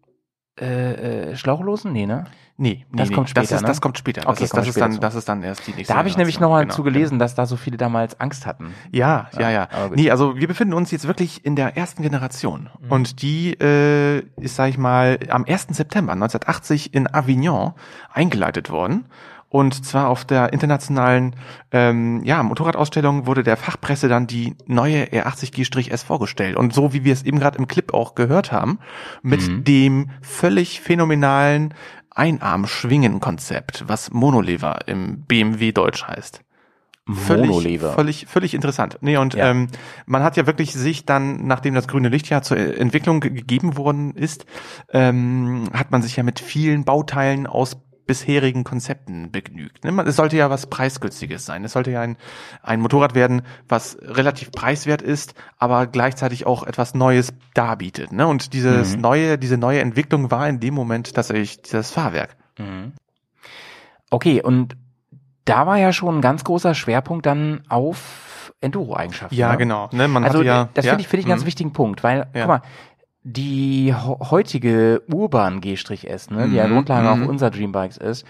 äh, 0.59 1.31
äh, 1.31 1.35
Schlauchlosen? 1.35 1.91
Nee, 1.91 2.05
ne? 2.07 2.25
Nee, 2.57 2.85
nee, 2.91 2.97
das 2.97 3.09
nee. 3.09 3.15
kommt 3.15 3.27
das 3.27 3.45
später, 3.45 3.55
ist, 3.55 3.61
ne? 3.61 3.67
Das 3.67 3.81
kommt 3.81 3.97
später. 3.97 4.21
Das, 4.21 4.29
Okay, 4.35 4.43
ist, 4.43 4.49
kommt 4.51 4.61
das, 4.61 4.67
ist 4.69 4.81
dann, 4.81 4.91
zu. 4.93 4.99
das 4.99 5.15
ist 5.15 5.29
dann 5.29 5.43
erst 5.43 5.65
die 5.67 5.71
nächste 5.71 5.93
Da 5.93 5.97
habe 5.99 6.09
ich 6.09 6.17
nämlich 6.17 6.39
nochmal 6.39 6.63
Genau, 6.63 6.73
zu 6.75 6.83
gelesen, 6.83 7.19
dass 7.19 7.35
da 7.35 7.45
so 7.45 7.55
viele 7.55 7.77
damals 7.77 8.19
Angst 8.19 8.45
hatten. 8.45 8.73
Ja, 8.91 9.29
ja, 9.39 9.49
ja. 9.49 9.67
gut. 9.87 9.95
Nee, 9.95 10.11
also 10.11 10.37
wir 10.37 10.47
befinden 10.47 10.73
uns 10.73 10.91
jetzt 10.91 11.07
wirklich 11.07 11.45
in 11.45 11.55
der 11.55 11.77
ersten 11.77 12.01
Generation. 12.03 12.69
Mhm. 12.81 12.91
Und 12.91 13.21
die 13.21 13.53
äh, 13.59 14.19
ist, 14.41 14.55
sag 14.55 14.69
ich 14.69 14.77
mal, 14.77 15.19
am 15.29 15.45
1. 15.45 15.67
September 15.71 16.13
1980 16.13 16.93
in 16.93 17.13
Avignon 17.13 17.73
eingeleitet 18.11 18.69
worden. 18.69 19.05
Und 19.49 19.85
zwar 19.85 20.09
auf 20.09 20.25
der 20.25 20.51
internationalen 20.51 21.33
ähm, 21.71 22.21
ja, 22.25 22.43
Motorradausstellung 22.43 23.27
wurde 23.27 23.43
der 23.43 23.55
Fachpresse 23.55 24.09
dann 24.09 24.27
die 24.27 24.55
neue 24.65 25.05
R80 25.05 25.51
G-S 25.53 26.03
vorgestellt. 26.03 26.57
Und 26.57 26.73
so 26.73 26.91
wie 26.91 27.05
wir 27.05 27.13
es 27.13 27.23
eben 27.23 27.39
gerade 27.39 27.57
im 27.57 27.65
Clip 27.69 27.93
auch 27.93 28.13
gehört 28.13 28.51
haben, 28.51 28.79
mit 29.21 29.47
Mhm. 29.47 29.63
dem 29.63 30.09
völlig 30.21 30.81
phänomenalen 30.81 31.73
Einarm-Schwingen-Konzept, 32.17 33.83
was 33.87 34.11
Monolever 34.11 34.79
im 34.87 35.21
BMW 35.21 35.71
Deutsch 35.71 36.03
heißt. 36.05 36.41
Völlig, 37.09 37.47
Monolever. 37.47 37.93
Völlig, 37.93 38.25
völlig 38.27 38.53
interessant. 38.53 38.97
Nee, 38.99 39.15
und 39.15 39.33
Ja. 39.33 39.49
ähm, 39.51 39.67
man 40.05 40.23
hat 40.23 40.35
ja 40.35 40.45
wirklich 40.45 40.73
sich 40.73 41.05
dann, 41.05 41.47
nachdem 41.47 41.73
das 41.73 41.87
grüne 41.87 42.09
Licht 42.09 42.27
ja 42.29 42.41
zur 42.41 42.57
Entwicklung 42.57 43.21
ge- 43.21 43.31
gegeben 43.31 43.77
worden 43.77 44.13
ist, 44.13 44.45
ähm, 44.91 45.69
hat 45.71 45.91
man 45.91 46.01
sich 46.01 46.17
ja 46.17 46.23
mit 46.23 46.41
vielen 46.41 46.83
Bauteilen 46.83 47.47
aus 47.47 47.77
bisherigen 48.07 48.63
Konzepten 48.63 49.31
begnügt. 49.31 49.83
Ne? 49.83 50.01
Es 50.03 50.15
sollte 50.15 50.37
ja 50.37 50.49
was 50.49 50.67
Preisgünstiges 50.67 51.45
sein. 51.45 51.63
Es 51.65 51.73
sollte 51.73 51.91
ja 51.91 52.01
ein, 52.01 52.17
ein 52.63 52.79
Motorrad 52.81 53.13
werden, 53.13 53.41
was 53.67 53.97
relativ 54.01 54.51
preiswert 54.51 55.01
ist, 55.01 55.35
aber 55.57 55.85
gleichzeitig 55.87 56.45
auch 56.45 56.63
etwas 56.63 56.95
Neues 56.95 57.33
darbietet. 57.53 58.11
Ne? 58.11 58.25
Und 58.25 58.53
dieses 58.53 58.95
Mhm. 58.95 59.01
neue, 59.01 59.37
diese 59.37 59.57
neue 59.57 59.81
Entwicklung 59.81 60.31
war 60.31 60.47
in 60.47 60.59
dem 60.59 60.73
Moment 60.73 61.13
tatsächlich 61.13 61.61
dieses 61.61 61.91
Fahrwerk. 61.91 62.35
Mhm. 62.57 62.93
Okay, 64.09 64.41
und 64.41 64.75
da 65.45 65.67
war 65.67 65.77
ja 65.77 65.93
schon 65.93 66.17
ein 66.17 66.21
ganz 66.21 66.43
großer 66.43 66.73
Schwerpunkt 66.73 67.25
dann 67.25 67.63
auf 67.69 68.53
Enduro-Eigenschaften. 68.61 69.35
Ja, 69.35 69.51
ne? 69.51 69.57
genau. 69.57 69.89
Ne? 69.91 70.07
Man 70.07 70.23
also 70.23 70.41
ja, 70.41 70.69
das 70.73 70.85
ja, 70.85 70.91
finde 70.91 71.01
ich, 71.01 71.07
finde 71.07 71.19
ich 71.21 71.25
einen 71.25 71.31
ganz 71.31 71.43
mhm. 71.43 71.47
wichtigen 71.47 71.73
Punkt, 71.73 72.03
weil, 72.03 72.27
Ja. 72.33 72.41
guck 72.41 72.47
mal, 72.47 72.61
die 73.29 73.93
heutige 73.93 75.01
Urban 75.11 75.59
G-S, 75.61 76.29
ne, 76.29 76.47
die 76.49 76.55
ja 76.55 76.67
Mhm, 76.67 76.73
Grundlage 76.73 77.13
mhm. 77.15 77.23
auf 77.23 77.29
unser 77.29 77.49
Dreambikes 77.51 77.97
ist, 77.97 78.25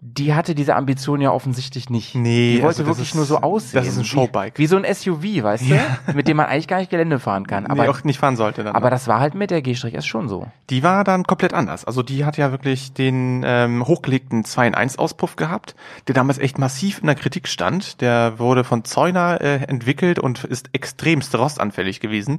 die 0.00 0.32
hatte 0.32 0.54
diese 0.54 0.76
Ambition 0.76 1.20
ja 1.20 1.32
offensichtlich 1.32 1.90
nicht. 1.90 2.14
Nee, 2.14 2.52
die 2.58 2.62
wollte 2.62 2.82
also 2.82 2.86
wirklich 2.86 3.08
ist- 3.08 3.14
nur 3.16 3.24
so 3.24 3.38
aussehen. 3.38 3.80
das 3.80 3.88
ist 3.88 3.96
ein 3.98 4.04
wie- 4.04 4.06
Showbike. 4.06 4.56
Wie, 4.56 4.66
so 4.68 4.76
ein 4.76 4.84
SUV, 4.84 5.42
weißt 5.42 5.64
du? 5.68 5.74
Mit 6.14 6.28
dem 6.28 6.36
man 6.36 6.46
eigentlich 6.46 6.68
gar 6.68 6.78
nicht 6.78 6.88
Gelände 6.90 7.18
fahren 7.18 7.48
kann. 7.48 7.66
Aber, 7.66 7.82
nee, 7.82 7.88
auch 7.88 8.04
nicht 8.04 8.18
fahren 8.20 8.36
sollte 8.36 8.62
dann. 8.62 8.76
aber 8.76 8.90
das 8.90 9.08
war 9.08 9.18
halt 9.18 9.34
mit 9.34 9.50
der 9.50 9.60
G-S 9.60 10.06
schon 10.06 10.28
so. 10.28 10.46
Die 10.70 10.84
war 10.84 11.02
dann 11.02 11.24
komplett 11.24 11.52
anders. 11.52 11.84
Also 11.84 12.04
die 12.04 12.24
hat 12.24 12.36
ja 12.38 12.52
wirklich 12.52 12.92
den 12.92 13.42
ähm, 13.44 13.84
hochgelegten 13.86 14.44
2 14.44 14.68
in 14.68 14.74
1 14.76 14.98
Auspuff 15.00 15.34
gehabt, 15.34 15.74
der 16.06 16.14
damals 16.14 16.38
echt 16.38 16.58
massiv 16.58 17.00
in 17.00 17.06
der 17.06 17.16
Kritik 17.16 17.48
stand. 17.48 18.00
Der 18.00 18.38
wurde 18.38 18.62
von 18.62 18.84
Zeuner 18.84 19.40
äh, 19.40 19.64
entwickelt 19.64 20.20
und 20.20 20.44
ist 20.44 20.70
extremst 20.72 21.34
rostanfällig 21.36 21.98
gewesen. 21.98 22.38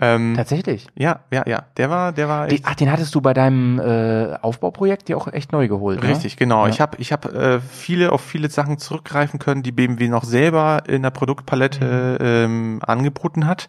Ähm, 0.00 0.34
Tatsächlich. 0.36 0.86
ja, 0.94 1.20
ja, 1.32 1.42
ja. 1.46 1.64
Der 1.76 1.90
war, 1.90 2.12
der 2.12 2.28
war 2.28 2.48
echt 2.48 2.64
ach, 2.66 2.76
den 2.76 2.90
hattest 2.92 3.14
du 3.14 3.20
bei 3.20 3.34
deinem 3.34 3.80
äh, 3.80 4.36
Aufbauprojekt 4.42 5.08
ja 5.08 5.16
auch 5.16 5.26
echt 5.26 5.50
neu 5.50 5.66
geholt, 5.66 6.02
ne? 6.02 6.08
richtig, 6.08 6.36
genau. 6.36 6.64
Ja. 6.66 6.70
Ich 6.70 6.80
habe 6.80 6.96
ich 6.98 7.12
hab, 7.12 7.24
äh, 7.24 7.60
viele 7.60 8.12
auf 8.12 8.20
viele 8.20 8.48
Sachen 8.48 8.78
zurückgreifen 8.78 9.40
können, 9.40 9.64
die 9.64 9.72
BMW 9.72 10.08
noch 10.08 10.22
selber 10.24 10.82
in 10.86 11.02
der 11.02 11.10
Produktpalette 11.10 12.18
Mhm. 12.20 12.26
ähm, 12.26 12.80
angeboten 12.86 13.46
hat. 13.46 13.68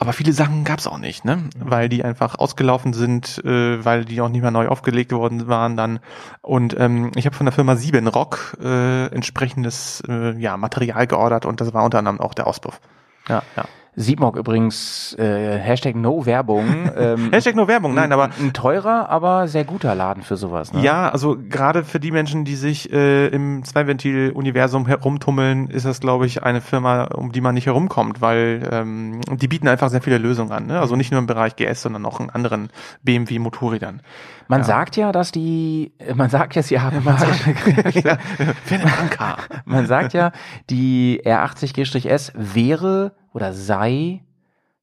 Aber 0.00 0.12
viele 0.12 0.32
Sachen 0.32 0.62
gab's 0.62 0.86
auch 0.86 0.98
nicht, 0.98 1.24
ne? 1.24 1.36
Mhm. 1.36 1.50
Weil 1.58 1.88
die 1.88 2.04
einfach 2.04 2.38
ausgelaufen 2.38 2.92
sind, 2.92 3.42
äh, 3.44 3.84
weil 3.84 4.04
die 4.04 4.20
auch 4.20 4.28
nicht 4.28 4.42
mehr 4.42 4.52
neu 4.52 4.68
aufgelegt 4.68 5.12
worden 5.12 5.48
waren 5.48 5.76
dann. 5.76 5.98
Und 6.40 6.78
ähm, 6.78 7.10
ich 7.16 7.26
habe 7.26 7.34
von 7.36 7.46
der 7.46 7.52
Firma 7.52 7.74
Siebenrock 7.76 8.56
äh, 8.62 9.06
entsprechendes 9.06 10.02
äh, 10.08 10.38
ja, 10.38 10.56
Material 10.56 11.06
geordert 11.08 11.46
und 11.46 11.60
das 11.60 11.74
war 11.74 11.84
unter 11.84 11.98
anderem 11.98 12.20
auch 12.20 12.32
der 12.32 12.46
Auspuff. 12.46 12.80
Ja, 13.28 13.42
ja. 13.56 13.64
Siebmog 13.98 14.36
übrigens, 14.36 15.14
äh, 15.18 15.58
Hashtag 15.58 15.96
No 15.96 16.24
Werbung. 16.24 16.64
Ähm, 16.98 17.30
Hashtag 17.30 17.54
nur 17.54 17.68
Werbung, 17.68 17.94
nein, 17.94 18.12
aber 18.12 18.30
ein 18.40 18.52
teurer, 18.52 19.08
aber 19.08 19.46
sehr 19.46 19.64
guter 19.64 19.94
Laden 19.94 20.22
für 20.22 20.36
sowas. 20.36 20.72
Ne? 20.72 20.82
Ja, 20.82 21.08
also 21.08 21.36
gerade 21.48 21.84
für 21.84 22.00
die 22.00 22.10
Menschen, 22.10 22.44
die 22.44 22.56
sich 22.56 22.92
äh, 22.92 23.28
im 23.28 23.62
Zweiventil-Universum 23.62 24.86
herumtummeln, 24.86 25.68
ist 25.68 25.86
das, 25.86 26.00
glaube 26.00 26.26
ich, 26.26 26.42
eine 26.42 26.60
Firma, 26.60 27.04
um 27.04 27.30
die 27.30 27.40
man 27.40 27.54
nicht 27.54 27.66
herumkommt, 27.66 28.20
weil 28.20 28.68
ähm, 28.72 29.20
die 29.30 29.46
bieten 29.48 29.68
einfach 29.68 29.90
sehr 29.90 30.02
viele 30.02 30.18
Lösungen 30.18 30.50
an. 30.50 30.66
Ne? 30.66 30.80
Also 30.80 30.96
nicht 30.96 31.12
nur 31.12 31.20
im 31.20 31.26
Bereich 31.26 31.54
GS, 31.56 31.82
sondern 31.82 32.04
auch 32.04 32.18
in 32.20 32.30
anderen 32.30 32.70
BMW-Motorrädern. 33.02 34.02
Man 34.48 34.64
sagt 34.64 34.96
ja, 34.96 35.12
dass 35.12 35.30
die, 35.30 35.92
äh, 35.98 36.14
man 36.14 36.30
sagt 36.30 36.54
ja, 36.56 36.62
sie 36.62 36.80
haben, 36.80 37.04
man, 37.04 37.18
sagt, 38.02 38.18
man 39.66 39.86
sagt 39.86 40.12
ja, 40.14 40.32
die 40.70 41.20
R80 41.24 41.74
G-S 41.74 42.32
wäre 42.34 43.12
oder 43.32 43.52
sei 43.52 44.22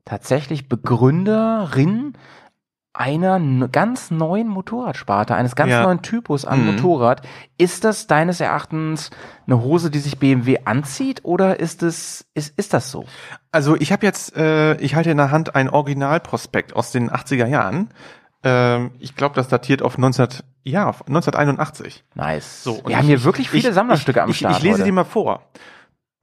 tatsächlich 0.05 0.69
Begründerin 0.69 2.13
einer 2.93 3.67
ganz 3.67 4.09
neuen 4.09 4.47
Motorradsparte, 4.47 5.35
eines 5.35 5.57
ganz 5.57 5.71
Ja. 5.71 5.83
neuen 5.83 6.01
Typus 6.01 6.45
an 6.45 6.61
Mhm. 6.61 6.65
Motorrad. 6.75 7.23
Ist 7.57 7.83
das 7.83 8.07
deines 8.07 8.39
Erachtens 8.39 9.09
eine 9.47 9.61
Hose, 9.61 9.91
die 9.91 9.99
sich 9.99 10.17
BMW 10.17 10.59
anzieht 10.63 11.19
oder 11.25 11.59
ist 11.59 11.83
es 11.83 12.25
ist, 12.35 12.57
ist 12.57 12.73
das 12.73 12.91
so? 12.91 13.05
Also 13.51 13.75
ich 13.75 13.91
habe 13.91 14.05
jetzt, 14.05 14.37
äh, 14.37 14.75
ich 14.77 14.95
halte 14.95 15.09
in 15.11 15.17
der 15.17 15.31
Hand 15.31 15.55
ein 15.55 15.69
Originalprospekt 15.69 16.73
aus 16.73 16.93
den 16.93 17.09
80er 17.11 17.47
Jahren. 17.47 17.89
Ähm, 18.45 18.91
ich 18.99 19.15
glaube, 19.15 19.35
das 19.35 19.47
datiert 19.49 19.81
auf 19.81 19.97
19, 19.97 20.27
ja, 20.63 20.87
auf 20.87 21.01
1981. 21.07 22.03
Nice. 22.13 22.63
So, 22.63 22.73
und 22.75 22.87
Wir 22.87 22.95
haben 22.97 23.03
ich- 23.03 23.07
hier 23.09 23.23
wirklich 23.23 23.49
viele 23.49 23.69
ich- 23.69 23.75
Sammlerstücke 23.75 24.19
ich, 24.19 24.23
am 24.23 24.33
Start. 24.33 24.57
Ich 24.57 24.63
lese 24.63 24.75
heute. 24.75 24.83
dir 24.85 24.91
mal 24.93 25.03
vor. 25.03 25.49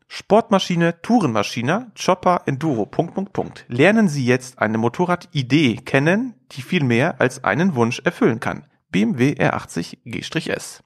Sportmaschine, 0.09 1.01
Tourenmaschine, 1.01 1.91
Chopper, 1.99 2.43
Enduro, 2.47 2.85
Punkt, 2.87 3.15
Punkt, 3.15 3.33
Punkt. 3.33 3.65
Lernen 3.69 4.09
Sie 4.09 4.27
jetzt 4.27 4.59
eine 4.59 4.77
Motorradidee 4.79 5.77
kennen, 5.77 6.35
die 6.53 6.63
viel 6.63 6.85
mehr 6.85 7.21
als 7.21 7.45
einen 7.45 7.75
Wunsch 7.75 8.01
erfüllen 8.05 8.39
kann. 8.39 8.67
BMW 8.91 9.33
R80 9.39 9.99
G-S. 10.05 10.83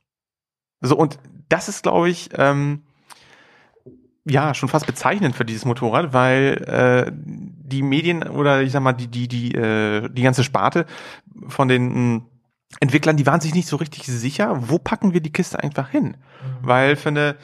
So, 0.80 0.96
und 0.96 1.18
das 1.48 1.68
ist, 1.68 1.82
glaube 1.82 2.08
ich, 2.08 2.30
ähm, 2.34 2.84
ja, 4.28 4.54
schon 4.54 4.68
fast 4.68 4.86
bezeichnend 4.86 5.36
für 5.36 5.44
dieses 5.44 5.64
Motorrad, 5.64 6.12
weil 6.12 6.64
äh, 6.66 7.12
die 7.14 7.82
Medien 7.82 8.24
oder 8.24 8.62
ich 8.62 8.72
sag 8.72 8.82
mal, 8.82 8.92
die, 8.92 9.08
die, 9.08 9.28
die, 9.28 9.54
äh, 9.54 10.08
die 10.10 10.22
ganze 10.22 10.42
Sparte 10.42 10.84
von 11.46 11.68
den 11.68 12.14
mh, 12.14 12.22
Entwicklern, 12.80 13.16
die 13.16 13.26
waren 13.26 13.40
sich 13.40 13.54
nicht 13.54 13.68
so 13.68 13.76
richtig 13.76 14.04
sicher, 14.04 14.68
wo 14.68 14.78
packen 14.78 15.14
wir 15.14 15.20
die 15.20 15.32
Kiste 15.32 15.62
einfach 15.62 15.88
hin? 15.88 16.16
Weil 16.60 16.96
für 16.96 17.10
eine 17.10 17.36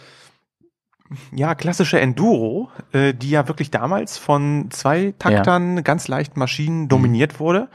ja, 1.30 1.54
klassische 1.54 2.00
Enduro, 2.00 2.70
äh, 2.92 3.14
die 3.14 3.30
ja 3.30 3.46
wirklich 3.46 3.70
damals 3.70 4.18
von 4.18 4.70
zwei 4.70 5.14
Taktern, 5.18 5.84
ganz 5.84 6.08
leichten 6.08 6.38
Maschinen 6.38 6.88
dominiert 6.88 7.38
wurde, 7.38 7.68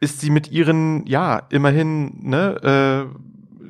ist 0.00 0.20
sie 0.20 0.30
mit 0.30 0.50
ihren, 0.50 1.06
ja, 1.06 1.42
immerhin, 1.50 2.12
ne, 2.22 3.08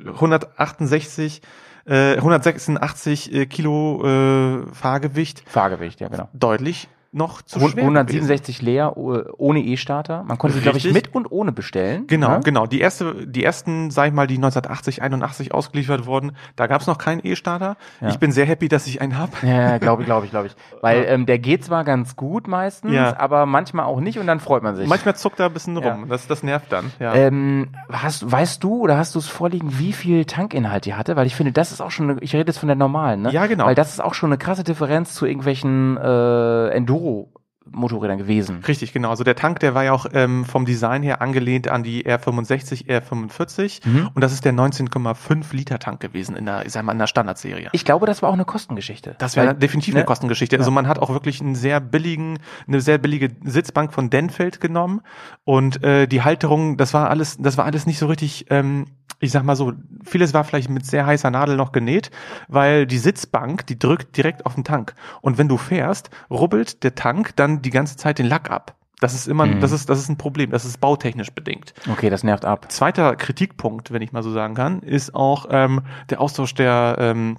äh, 0.07 0.09
168, 0.09 1.41
äh, 1.89 2.15
186 2.17 3.33
äh, 3.33 3.45
Kilo 3.45 4.03
äh, 4.05 4.65
Fahrgewicht 4.73 5.43
Fahrgewicht, 5.47 6.01
ja 6.01 6.07
genau. 6.07 6.29
deutlich 6.33 6.87
noch 7.11 7.41
zu 7.41 7.59
Hund- 7.59 7.71
schwer 7.71 7.83
167 7.83 8.61
leer 8.61 8.95
oh- 8.97 9.23
ohne 9.37 9.61
E-Starter. 9.61 10.23
Man 10.23 10.37
konnte 10.37 10.57
sie, 10.57 10.61
glaube 10.61 10.77
ich, 10.77 10.91
mit 10.93 11.13
und 11.15 11.31
ohne 11.31 11.51
bestellen. 11.51 12.05
Genau, 12.07 12.29
ne? 12.29 12.39
genau. 12.43 12.67
Die 12.67 12.79
erste, 12.79 13.25
die 13.27 13.43
ersten, 13.43 13.89
sag 13.89 14.07
ich 14.09 14.13
mal, 14.13 14.27
die 14.27 14.35
1980, 14.35 15.01
81 15.01 15.53
ausgeliefert 15.53 16.05
wurden, 16.05 16.33
da 16.55 16.67
gab 16.67 16.81
es 16.81 16.87
noch 16.87 16.99
keinen 16.99 17.25
E-Starter. 17.25 17.77
Ja. 17.99 18.09
Ich 18.09 18.19
bin 18.19 18.31
sehr 18.31 18.45
happy, 18.45 18.67
dass 18.67 18.85
ich 18.85 19.01
einen 19.01 19.17
habe. 19.17 19.31
Ja, 19.41 19.79
glaube 19.79 20.03
ich, 20.03 20.05
glaube 20.05 20.25
ich, 20.25 20.31
glaube 20.31 20.47
ich. 20.47 20.55
Weil 20.81 21.05
ähm, 21.07 21.25
der 21.25 21.39
geht 21.39 21.65
zwar 21.65 21.83
ganz 21.83 22.15
gut 22.15 22.47
meistens, 22.47 22.93
Ja. 22.93 23.19
aber 23.19 23.47
manchmal 23.47 23.85
auch 23.85 23.99
nicht 24.01 24.19
und 24.19 24.27
dann 24.27 24.39
freut 24.39 24.61
man 24.61 24.75
sich. 24.75 24.87
Manchmal 24.87 25.15
zuckt 25.15 25.39
er 25.39 25.47
ein 25.47 25.53
bisschen 25.53 25.81
Ja. 25.81 25.91
rum. 25.91 26.09
Das, 26.09 26.27
das 26.27 26.43
nervt 26.43 26.71
dann. 26.71 26.91
Ja. 26.99 27.15
Ähm, 27.15 27.69
hast, 27.91 28.31
weißt 28.31 28.63
du 28.63 28.81
oder 28.83 28.97
hast 28.97 29.15
du 29.15 29.19
es 29.19 29.27
vorliegen, 29.27 29.79
wie 29.79 29.93
viel 29.93 30.25
Tankinhalt 30.25 30.85
die 30.85 30.93
hatte? 30.93 31.15
Weil 31.15 31.25
ich 31.25 31.35
finde, 31.35 31.53
das 31.53 31.71
ist 31.71 31.81
auch 31.81 31.91
schon, 31.91 32.11
eine, 32.11 32.19
ich 32.21 32.33
rede 32.35 32.49
jetzt 32.51 32.59
von 32.59 32.67
der 32.67 32.75
normalen, 32.75 33.23
ne? 33.23 33.31
Ja, 33.31 33.47
genau. 33.47 33.65
Weil 33.65 33.75
das 33.75 33.89
ist 33.93 33.99
auch 33.99 34.13
schon 34.13 34.29
eine 34.29 34.37
krasse 34.37 34.63
Differenz 34.63 35.15
zu 35.15 35.25
irgendwelchen 35.25 35.97
äh, 35.97 36.67
Enduro 36.69 36.98
Motorrädern 37.71 38.17
gewesen. 38.17 38.63
Richtig, 38.67 38.93
genau. 38.93 39.09
Also 39.09 39.23
der 39.23 39.35
Tank, 39.35 39.59
der 39.59 39.75
war 39.75 39.83
ja 39.83 39.91
auch 39.91 40.07
ähm, 40.13 40.45
vom 40.45 40.65
Design 40.65 41.03
her 41.03 41.21
angelehnt 41.21 41.67
an 41.67 41.83
die 41.83 42.05
R65, 42.05 42.87
R45 42.87 43.87
Mhm. 43.87 44.09
und 44.13 44.23
das 44.23 44.33
ist 44.33 44.45
der 44.45 44.53
19,5 44.53 45.55
Liter 45.55 45.79
Tank 45.79 45.99
gewesen 45.99 46.35
in 46.35 46.45
der, 46.45 46.65
ich 46.65 46.71
sag 46.71 46.83
mal, 46.83 46.93
in 46.93 46.99
der 46.99 47.07
Standardserie. 47.07 47.69
Ich 47.71 47.85
glaube, 47.85 48.05
das 48.05 48.21
war 48.21 48.29
auch 48.29 48.33
eine 48.33 48.45
Kostengeschichte. 48.45 49.15
Das 49.19 49.35
wäre 49.35 49.55
definitiv 49.55 49.93
ne? 49.93 49.99
eine 49.99 50.05
Kostengeschichte. 50.05 50.57
Also 50.57 50.71
man 50.71 50.87
hat 50.87 50.99
auch 50.99 51.09
wirklich 51.09 51.41
einen 51.41 51.55
sehr 51.55 51.79
billigen, 51.79 52.39
eine 52.67 52.81
sehr 52.81 52.97
billige 52.97 53.29
Sitzbank 53.43 53.93
von 53.93 54.09
Denfeld 54.09 54.59
genommen 54.61 55.01
und 55.43 55.83
äh, 55.83 56.07
die 56.07 56.23
Halterung, 56.23 56.77
das 56.77 56.93
war 56.93 57.09
alles, 57.09 57.37
das 57.37 57.57
war 57.57 57.65
alles 57.65 57.85
nicht 57.85 57.99
so 57.99 58.07
richtig. 58.07 58.47
Ähm, 58.49 58.85
ich 59.19 59.31
sag 59.31 59.43
mal 59.43 59.55
so, 59.55 59.73
vieles 60.03 60.33
war 60.33 60.43
vielleicht 60.43 60.69
mit 60.69 60.85
sehr 60.85 61.05
heißer 61.05 61.29
Nadel 61.31 61.55
noch 61.57 61.71
genäht, 61.71 62.11
weil 62.47 62.85
die 62.87 62.97
Sitzbank, 62.97 63.67
die 63.67 63.77
drückt 63.77 64.15
direkt 64.17 64.45
auf 64.45 64.55
den 64.55 64.63
Tank. 64.63 64.93
Und 65.21 65.37
wenn 65.37 65.47
du 65.47 65.57
fährst, 65.57 66.09
rubbelt 66.29 66.83
der 66.83 66.95
Tank 66.95 67.35
dann 67.35 67.61
die 67.61 67.69
ganze 67.69 67.97
Zeit 67.97 68.19
den 68.19 68.27
Lack 68.27 68.49
ab. 68.49 68.75
Das 69.01 69.13
ist 69.13 69.27
immer, 69.27 69.45
Mhm. 69.45 69.61
das 69.61 69.71
ist, 69.71 69.89
das 69.89 69.99
ist 69.99 70.09
ein 70.09 70.17
Problem. 70.17 70.51
Das 70.51 70.65
ist 70.65 70.79
bautechnisch 70.81 71.31
bedingt. 71.31 71.73
Okay, 71.89 72.09
das 72.09 72.23
nervt 72.23 72.43
ab. 72.43 72.69
Zweiter 72.69 73.15
Kritikpunkt, 73.15 73.91
wenn 73.93 74.01
ich 74.01 74.11
mal 74.11 74.23
so 74.23 74.31
sagen 74.31 74.55
kann, 74.55 74.81
ist 74.81 75.15
auch 75.15 75.45
ähm, 75.49 75.83
der 76.09 76.19
Austausch 76.19 76.53
der 76.53 76.97
ähm, 76.99 77.37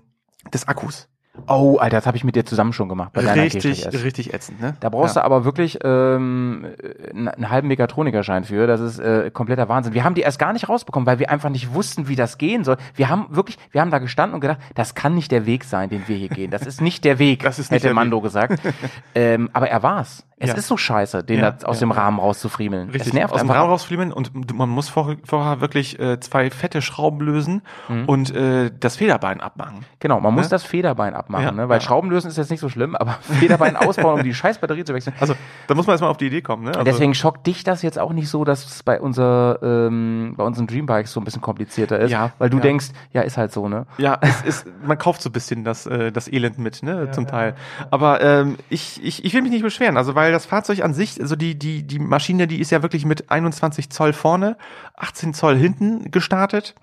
des 0.54 0.66
Akkus. 0.68 1.09
Oh, 1.46 1.76
Alter, 1.78 1.98
das 1.98 2.06
habe 2.06 2.16
ich 2.16 2.24
mit 2.24 2.36
dir 2.36 2.44
zusammen 2.44 2.72
schon 2.72 2.88
gemacht 2.88 3.12
Richtig, 3.16 3.86
richtig 4.04 4.34
ätzend, 4.34 4.60
ne? 4.60 4.74
Da 4.80 4.88
brauchst 4.88 5.16
ja. 5.16 5.22
du 5.22 5.26
aber 5.26 5.44
wirklich 5.44 5.78
ähm, 5.82 6.66
einen, 7.12 7.50
halben 7.50 7.68
Mechatronikerschein 7.68 8.44
für. 8.44 8.66
Das 8.66 8.80
ist 8.80 8.98
äh, 8.98 9.30
kompletter 9.32 9.68
Wahnsinn. 9.68 9.94
Wir 9.94 10.04
haben 10.04 10.14
die 10.14 10.22
erst 10.22 10.38
gar 10.38 10.52
nicht 10.52 10.68
rausbekommen, 10.68 11.06
weil 11.06 11.18
wir 11.18 11.30
einfach 11.30 11.50
nicht 11.50 11.74
wussten, 11.74 12.08
wie 12.08 12.16
das 12.16 12.38
gehen 12.38 12.64
soll. 12.64 12.76
Wir 12.94 13.08
haben 13.08 13.26
wirklich, 13.30 13.58
wir 13.70 13.80
haben 13.80 13.90
da 13.90 13.98
gestanden 13.98 14.34
und 14.34 14.40
gedacht, 14.40 14.60
das 14.74 14.94
kann 14.94 15.14
nicht 15.14 15.30
der 15.30 15.46
Weg 15.46 15.64
sein, 15.64 15.88
den 15.88 16.06
wir 16.06 16.16
hier 16.16 16.28
gehen. 16.28 16.50
Das 16.50 16.66
ist 16.66 16.80
nicht 16.80 17.04
der 17.04 17.18
Weg, 17.18 17.42
Das 17.42 17.58
ist 17.58 17.70
nicht 17.70 17.78
hätte 17.78 17.88
der 17.88 17.94
Mando 17.94 18.20
gesagt. 18.20 18.60
ähm, 19.14 19.50
aber 19.52 19.68
er 19.68 19.82
war's. 19.82 20.24
Es 20.42 20.48
Ja. 20.48 20.54
ist 20.56 20.68
so 20.68 20.76
scheiße, 20.78 21.22
den 21.22 21.38
Ja, 21.40 21.50
da 21.50 21.66
aus 21.66 21.76
ja. 21.76 21.86
dem 21.86 21.90
Rahmen 21.92 22.18
rauszufriemeln. 22.18 22.88
Richtig, 22.88 23.08
Es 23.08 23.12
nervt 23.12 23.34
aus 23.34 23.40
dem 23.40 23.50
einfach. 23.50 23.60
Rahmen 23.60 23.70
rausfliegen 23.70 24.10
und 24.12 24.54
man 24.54 24.70
muss 24.70 24.88
vor, 24.88 25.16
vorher 25.24 25.60
wirklich 25.60 25.98
äh, 26.00 26.18
zwei 26.18 26.50
fette 26.50 26.80
Schrauben 26.80 27.20
lösen 27.20 27.60
Mhm. 27.88 28.04
und 28.06 28.34
äh, 28.34 28.70
das 28.80 28.96
Federbein 28.96 29.40
abmachen. 29.42 29.84
Genau, 29.98 30.18
man 30.18 30.32
muss 30.34 30.46
Ne? 30.46 30.50
das 30.50 30.64
Federbein 30.64 31.12
abmachen, 31.14 31.56
ne? 31.56 31.68
weil. 31.68 31.80
Schrauben 31.82 32.10
lösen 32.10 32.28
ist 32.28 32.38
jetzt 32.38 32.50
nicht 32.50 32.60
so 32.60 32.70
schlimm, 32.70 32.96
aber 32.96 33.12
Federbein 33.20 33.76
ausbauen, 33.76 34.18
um 34.20 34.24
die 34.24 34.32
scheiß 34.34 34.58
Batterie 34.60 34.82
zu 34.84 34.94
wechseln. 34.94 35.14
Also 35.20 35.34
da 35.66 35.74
muss 35.74 35.86
man 35.86 35.92
erstmal 35.92 36.10
auf 36.10 36.16
die 36.16 36.26
Idee 36.28 36.40
kommen, 36.40 36.64
ne? 36.64 36.70
Also, 36.70 36.84
Deswegen 36.84 37.14
schockt 37.14 37.46
dich 37.46 37.62
das 37.62 37.82
jetzt 37.82 37.98
auch 37.98 38.12
nicht 38.14 38.30
so, 38.30 38.44
dass 38.44 38.64
es 38.64 38.82
bei 38.82 38.98
unser, 38.98 39.58
ähm, 39.62 40.34
bei 40.38 40.44
unseren 40.44 40.66
Dreambikes 40.66 41.12
so 41.12 41.20
ein 41.20 41.24
bisschen 41.24 41.42
komplizierter 41.42 41.98
ist, 41.98 42.10
Ja, 42.10 42.32
weil 42.38 42.48
du 42.48 42.58
denkst, 42.60 42.86
ja, 43.12 43.20
ist 43.22 43.36
halt 43.36 43.52
so, 43.52 43.68
ne? 43.68 43.84
Ja, 43.98 44.16
es 44.22 44.40
ist, 44.42 44.66
man 44.86 44.96
kauft 44.96 45.20
so 45.20 45.28
ein 45.28 45.32
bisschen 45.32 45.64
das, 45.64 45.84
äh, 45.84 46.10
das 46.12 46.32
Elend 46.32 46.58
mit, 46.58 46.82
ne, 46.82 47.10
zum 47.10 47.26
Teil. 47.26 47.54
Aber 47.90 48.22
ähm, 48.22 48.56
ich, 48.70 49.04
ich, 49.04 49.22
ich 49.24 49.34
will 49.34 49.42
mich 49.42 49.50
nicht 49.50 49.62
beschweren, 49.62 49.98
also 49.98 50.14
weil 50.14 50.29
das 50.32 50.46
Fahrzeug 50.46 50.82
an 50.82 50.94
sich, 50.94 51.20
also 51.20 51.36
die, 51.36 51.58
die, 51.58 51.86
die 51.86 51.98
Maschine, 51.98 52.46
die 52.46 52.60
ist 52.60 52.70
ja 52.70 52.82
wirklich 52.82 53.04
mit 53.04 53.30
21 53.30 53.90
Zoll 53.90 54.12
vorne, 54.12 54.56
18 54.96 55.34
Zoll 55.34 55.56
hinten 55.56 56.10
gestartet, 56.10 56.74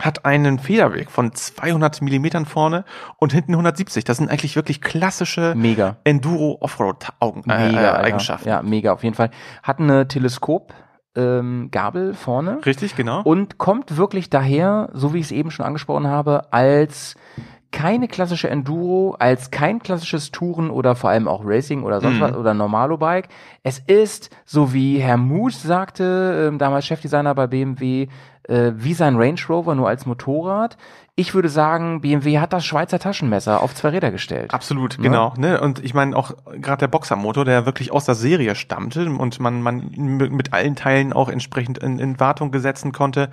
hat 0.00 0.24
einen 0.24 0.60
Federweg 0.60 1.10
von 1.10 1.34
200 1.34 2.00
Millimetern 2.00 2.46
vorne 2.46 2.84
und 3.18 3.32
hinten 3.32 3.52
170. 3.52 4.04
Das 4.04 4.18
sind 4.18 4.30
eigentlich 4.30 4.54
wirklich 4.54 4.80
klassische 4.80 5.54
Mega. 5.56 5.96
Enduro-Offroad-Eigenschaften. 6.04 7.50
Äh, 7.50 7.72
Mega, 7.72 8.00
äh. 8.00 8.04
Eigenschaften. 8.04 8.48
Ja, 8.48 8.62
mega, 8.62 8.92
auf 8.92 9.02
jeden 9.02 9.16
Fall. 9.16 9.30
Hat 9.64 9.80
eine 9.80 10.06
Teleskop, 10.06 10.74
ähm, 11.16 11.70
Gabel 11.72 12.14
vorne 12.14 12.64
Richtig, 12.64 12.94
genau. 12.94 13.22
und 13.22 13.58
kommt 13.58 13.96
wirklich 13.96 14.30
daher, 14.30 14.90
so 14.92 15.12
wie 15.12 15.18
ich 15.18 15.26
es 15.26 15.32
eben 15.32 15.50
schon 15.50 15.66
angesprochen 15.66 16.06
habe, 16.06 16.52
als 16.52 17.16
keine 17.70 18.08
klassische 18.08 18.48
Enduro, 18.48 19.14
als 19.18 19.50
kein 19.50 19.78
klassisches 19.80 20.30
Touren 20.30 20.70
oder 20.70 20.94
vor 20.94 21.10
allem 21.10 21.28
auch 21.28 21.42
Racing 21.44 21.82
oder 21.82 22.00
sonst 22.00 22.16
Mhm. 22.16 22.20
was 22.22 22.34
oder 22.34 22.54
Normalo-Bike. 22.54 23.28
Es 23.62 23.78
ist, 23.80 24.30
so 24.46 24.72
wie 24.72 24.98
Herr 24.98 25.18
Muth 25.18 25.52
sagte, 25.52 26.48
ähm, 26.48 26.58
damals 26.58 26.86
Chefdesigner 26.86 27.34
bei 27.34 27.46
BMW, 27.46 28.08
äh, 28.48 28.72
wie 28.74 28.94
sein 28.94 29.16
Range 29.16 29.40
Rover, 29.48 29.74
nur 29.74 29.88
als 29.88 30.06
Motorrad. 30.06 30.76
Ich 31.14 31.34
würde 31.34 31.48
sagen, 31.48 32.00
BMW 32.00 32.38
hat 32.38 32.52
das 32.52 32.64
Schweizer 32.64 33.00
Taschenmesser 33.00 33.60
auf 33.60 33.74
zwei 33.74 33.88
Räder 33.88 34.12
gestellt. 34.12 34.54
Absolut, 34.54 34.98
Ne? 34.98 35.02
genau. 35.02 35.34
Ne? 35.36 35.60
Und 35.60 35.84
ich 35.84 35.92
meine 35.92 36.16
auch 36.16 36.32
gerade 36.60 36.78
der 36.78 36.86
Boxermotor, 36.86 37.44
der 37.44 37.66
wirklich 37.66 37.90
aus 37.90 38.04
der 38.04 38.14
Serie 38.14 38.54
stammte 38.54 39.10
und 39.10 39.40
man, 39.40 39.60
man 39.60 39.90
mit 39.96 40.52
allen 40.52 40.76
Teilen 40.76 41.12
auch 41.12 41.28
entsprechend 41.28 41.78
in, 41.78 41.98
in 41.98 42.20
Wartung 42.20 42.52
gesetzen 42.52 42.92
konnte. 42.92 43.30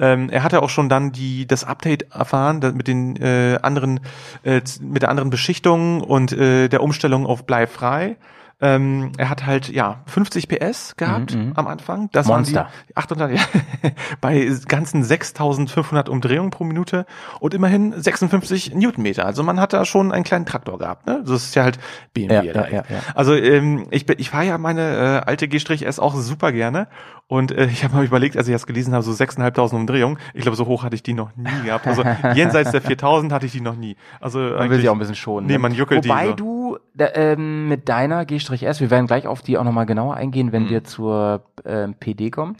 Ähm, 0.00 0.30
er 0.30 0.42
hatte 0.42 0.62
auch 0.62 0.68
schon 0.68 0.88
dann 0.88 1.12
die 1.12 1.46
das 1.46 1.62
Update 1.62 2.12
erfahren 2.12 2.60
mit 2.74 2.88
den 2.88 3.14
äh, 3.16 3.58
anderen 3.62 4.00
äh, 4.42 4.60
mit 4.80 5.02
der 5.02 5.10
anderen 5.10 5.30
Beschichtung 5.30 6.00
und 6.00 6.32
äh, 6.32 6.68
der 6.68 6.82
Umstellung 6.82 7.24
auf 7.24 7.46
bleifrei. 7.46 8.16
Ähm, 8.60 9.12
er 9.18 9.30
hat 9.30 9.46
halt 9.46 9.68
ja 9.68 10.00
50 10.06 10.48
PS 10.48 10.96
gehabt 10.96 11.34
Mhm, 11.34 11.46
mhm. 11.46 11.52
am 11.54 11.66
Anfang. 11.68 12.08
Das 12.12 12.26
Monster. 12.26 12.62
waren 12.62 12.68
die 12.88 12.96
800 12.96 13.30
ja, 13.32 13.40
bei 14.20 14.50
ganzen 14.66 15.04
6500 15.04 16.08
Umdrehungen 16.08 16.50
pro 16.50 16.64
Minute 16.64 17.06
und 17.38 17.54
immerhin 17.54 17.92
56 18.00 18.74
Newtonmeter. 18.74 19.24
Also 19.24 19.44
man 19.44 19.60
hat 19.60 19.72
da 19.72 19.84
schon 19.84 20.10
einen 20.10 20.24
kleinen 20.24 20.44
Traktor 20.46 20.78
gehabt. 20.78 21.06
Ne? 21.06 21.22
Das 21.24 21.44
ist 21.44 21.54
ja 21.54 21.62
halt 21.62 21.78
BMW. 22.14 22.34
Ja, 22.34 22.42
ja, 22.42 22.66
ja, 22.68 22.72
ja. 22.88 23.00
Also 23.14 23.34
ähm, 23.34 23.86
ich, 23.90 24.08
ich 24.08 24.30
fahre 24.30 24.46
ja 24.46 24.58
meine 24.58 25.22
äh, 25.24 25.28
alte 25.28 25.46
G-S 25.46 25.98
auch 26.00 26.16
super 26.16 26.50
gerne 26.50 26.88
und 27.28 27.52
äh, 27.52 27.66
ich 27.66 27.84
habe 27.84 27.94
mal 27.94 28.04
überlegt, 28.04 28.36
als 28.36 28.48
ich 28.48 28.54
das 28.54 28.66
gelesen 28.66 28.94
habe, 28.94 29.02
so 29.04 29.12
6.500 29.12 29.74
Umdrehungen. 29.74 30.18
Ich 30.34 30.42
glaube, 30.42 30.56
so 30.56 30.66
hoch 30.66 30.82
hatte 30.82 30.94
ich 30.96 31.02
die 31.02 31.12
noch 31.14 31.36
nie 31.36 31.44
gehabt. 31.64 31.86
Also 31.86 32.02
jenseits 32.34 32.70
der 32.72 32.82
4.000 32.82 33.30
hatte 33.32 33.46
ich 33.46 33.52
die 33.52 33.60
noch 33.60 33.76
nie. 33.76 33.96
Also 34.20 34.38
Man 34.38 34.70
will 34.70 34.78
sich 34.78 34.88
auch 34.88 34.94
ein 34.94 34.98
bisschen 34.98 35.14
schonen. 35.14 35.46
Nee, 35.46 35.52
ne? 35.54 35.58
man 35.58 35.72
juckelt 35.74 36.04
die 36.04 36.08
Wobei 36.08 36.28
so. 36.28 36.32
du 36.34 36.78
ähm, 36.98 37.68
mit 37.68 37.88
deiner 37.88 38.24
G-S, 38.24 38.80
wir 38.80 38.90
werden 38.90 39.06
gleich 39.06 39.26
auf 39.26 39.42
die 39.42 39.58
auch 39.58 39.64
nochmal 39.64 39.86
genauer 39.86 40.14
eingehen, 40.14 40.52
wenn 40.52 40.64
Mhm. 40.64 40.70
wir 40.70 40.84
zur 40.84 41.42
ähm, 41.64 41.94
PD 41.94 42.30
kommen. 42.30 42.56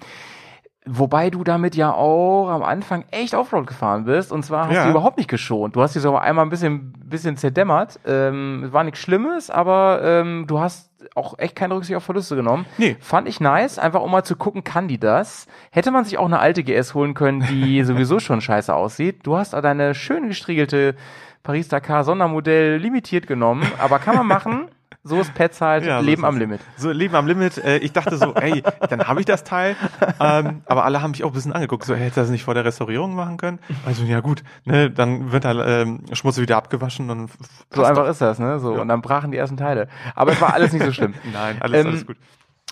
Wobei 0.90 1.28
du 1.28 1.44
damit 1.44 1.74
ja 1.76 1.92
auch 1.92 2.48
am 2.48 2.62
Anfang 2.62 3.04
echt 3.10 3.34
Offroad 3.34 3.66
gefahren 3.66 4.04
bist 4.06 4.32
und 4.32 4.42
zwar 4.42 4.68
hast 4.68 4.74
Ja. 4.74 4.84
du 4.84 4.90
überhaupt 4.90 5.18
nicht 5.18 5.28
geschont. 5.28 5.76
Du 5.76 5.82
hast 5.82 5.94
dich 5.94 6.00
so 6.02 6.16
einmal 6.16 6.46
ein 6.46 6.48
bisschen, 6.48 6.92
bisschen 7.04 7.36
zerdämmert. 7.36 8.00
Ähm, 8.06 8.64
es 8.66 8.72
war 8.72 8.84
nichts 8.84 9.00
Schlimmes, 9.00 9.50
aber 9.50 10.00
ähm, 10.02 10.44
du 10.46 10.60
hast 10.60 10.87
auch 11.14 11.38
echt 11.38 11.56
keine 11.56 11.74
Rücksicht 11.74 11.96
auf 11.96 12.04
Verluste 12.04 12.36
genommen. 12.36 12.66
Nee. 12.78 12.96
Fand 13.00 13.28
ich 13.28 13.40
nice, 13.40 13.78
einfach 13.78 14.02
um 14.02 14.10
mal 14.10 14.24
zu 14.24 14.36
gucken, 14.36 14.64
kann 14.64 14.88
die 14.88 14.98
das? 14.98 15.46
Hätte 15.70 15.90
man 15.90 16.04
sich 16.04 16.18
auch 16.18 16.26
eine 16.26 16.38
alte 16.38 16.62
GS 16.62 16.94
holen 16.94 17.14
können, 17.14 17.46
die 17.50 17.82
sowieso 17.84 18.20
schon 18.20 18.40
scheiße 18.40 18.74
aussieht. 18.74 19.20
Du 19.24 19.36
hast 19.36 19.52
da 19.52 19.60
deine 19.60 19.94
schön 19.94 20.28
gestriegelte 20.28 20.94
Paris-Dakar 21.42 22.04
Sondermodell 22.04 22.76
limitiert 22.76 23.26
genommen, 23.26 23.66
aber 23.78 23.98
kann 23.98 24.16
man 24.16 24.26
machen. 24.26 24.68
So 25.04 25.20
ist 25.20 25.32
Pets 25.34 25.60
halt, 25.60 25.84
Ja, 25.84 26.00
Leben 26.00 26.24
am. 26.24 26.36
Limit. 26.38 26.60
So, 26.76 26.90
Leben 26.90 27.14
am 27.14 27.26
Limit. 27.26 27.56
Äh, 27.58 27.78
ich 27.78 27.92
dachte 27.92 28.16
so, 28.18 28.34
ey, 28.34 28.62
dann 28.90 29.06
habe 29.08 29.20
ich 29.20 29.26
das 29.26 29.42
Teil. 29.44 29.74
Ähm, 30.20 30.62
aber 30.66 30.84
alle 30.84 31.00
haben 31.00 31.12
mich 31.12 31.24
auch 31.24 31.28
ein 31.28 31.32
bisschen 31.34 31.52
angeguckt. 31.52 31.84
So, 31.84 31.94
hätte 31.94 32.16
das 32.20 32.28
nicht 32.30 32.44
vor 32.44 32.54
der 32.54 32.64
Restaurierung 32.64 33.14
machen 33.14 33.36
können? 33.38 33.58
Also, 33.86 34.02
ja 34.04 34.20
gut, 34.20 34.42
ne, 34.64 34.90
dann 34.90 35.32
wird 35.32 35.44
da 35.44 35.82
ähm, 35.82 36.00
Schmutz 36.12 36.36
wieder 36.38 36.56
abgewaschen 36.56 37.08
und 37.10 37.30
So 37.72 37.84
einfach 37.84 38.06
ist 38.08 38.20
das, 38.20 38.38
ne? 38.38 38.58
So, 38.58 38.74
und 38.74 38.88
dann 38.88 39.00
brachen 39.00 39.30
die 39.30 39.38
ersten 39.38 39.56
Teile. 39.56 39.88
Aber 40.14 40.32
es 40.32 40.40
war 40.40 40.52
alles 40.52 40.72
nicht 40.72 40.84
so 40.84 40.92
schlimm. 40.92 41.14
Nein, 41.32 41.56
alles, 41.60 41.80
Ähm, 41.80 41.86
alles 41.86 42.06
gut. 42.06 42.16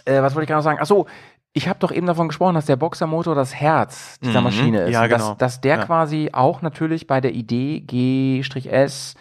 Äh, 0.05 0.21
was 0.23 0.35
wollte 0.35 0.45
ich 0.45 0.49
gerade 0.49 0.59
noch 0.59 0.65
sagen? 0.65 0.79
Ach 0.81 0.87
so, 0.87 1.07
ich 1.53 1.69
habe 1.69 1.79
doch 1.79 1.91
eben 1.91 2.07
davon 2.07 2.29
gesprochen, 2.29 2.55
dass 2.55 2.67
der 2.67 2.77
Boxermotor 2.77 3.35
das 3.35 3.55
Herz 3.55 4.19
dieser 4.21 4.41
Mhm. 4.41 4.45
Maschine 4.45 4.81
ist. 4.83 4.93
Ja, 4.93 5.07
genau. 5.07 5.31
Dass, 5.31 5.39
dass 5.39 5.61
der 5.63 5.77
Ja. 5.79 5.85
quasi 5.87 6.31
auch 6.33 6.61
natürlich 6.61 7.07
bei 7.07 7.21
der 7.23 7.33
Idee 7.33 7.81
G-S 7.81 9.15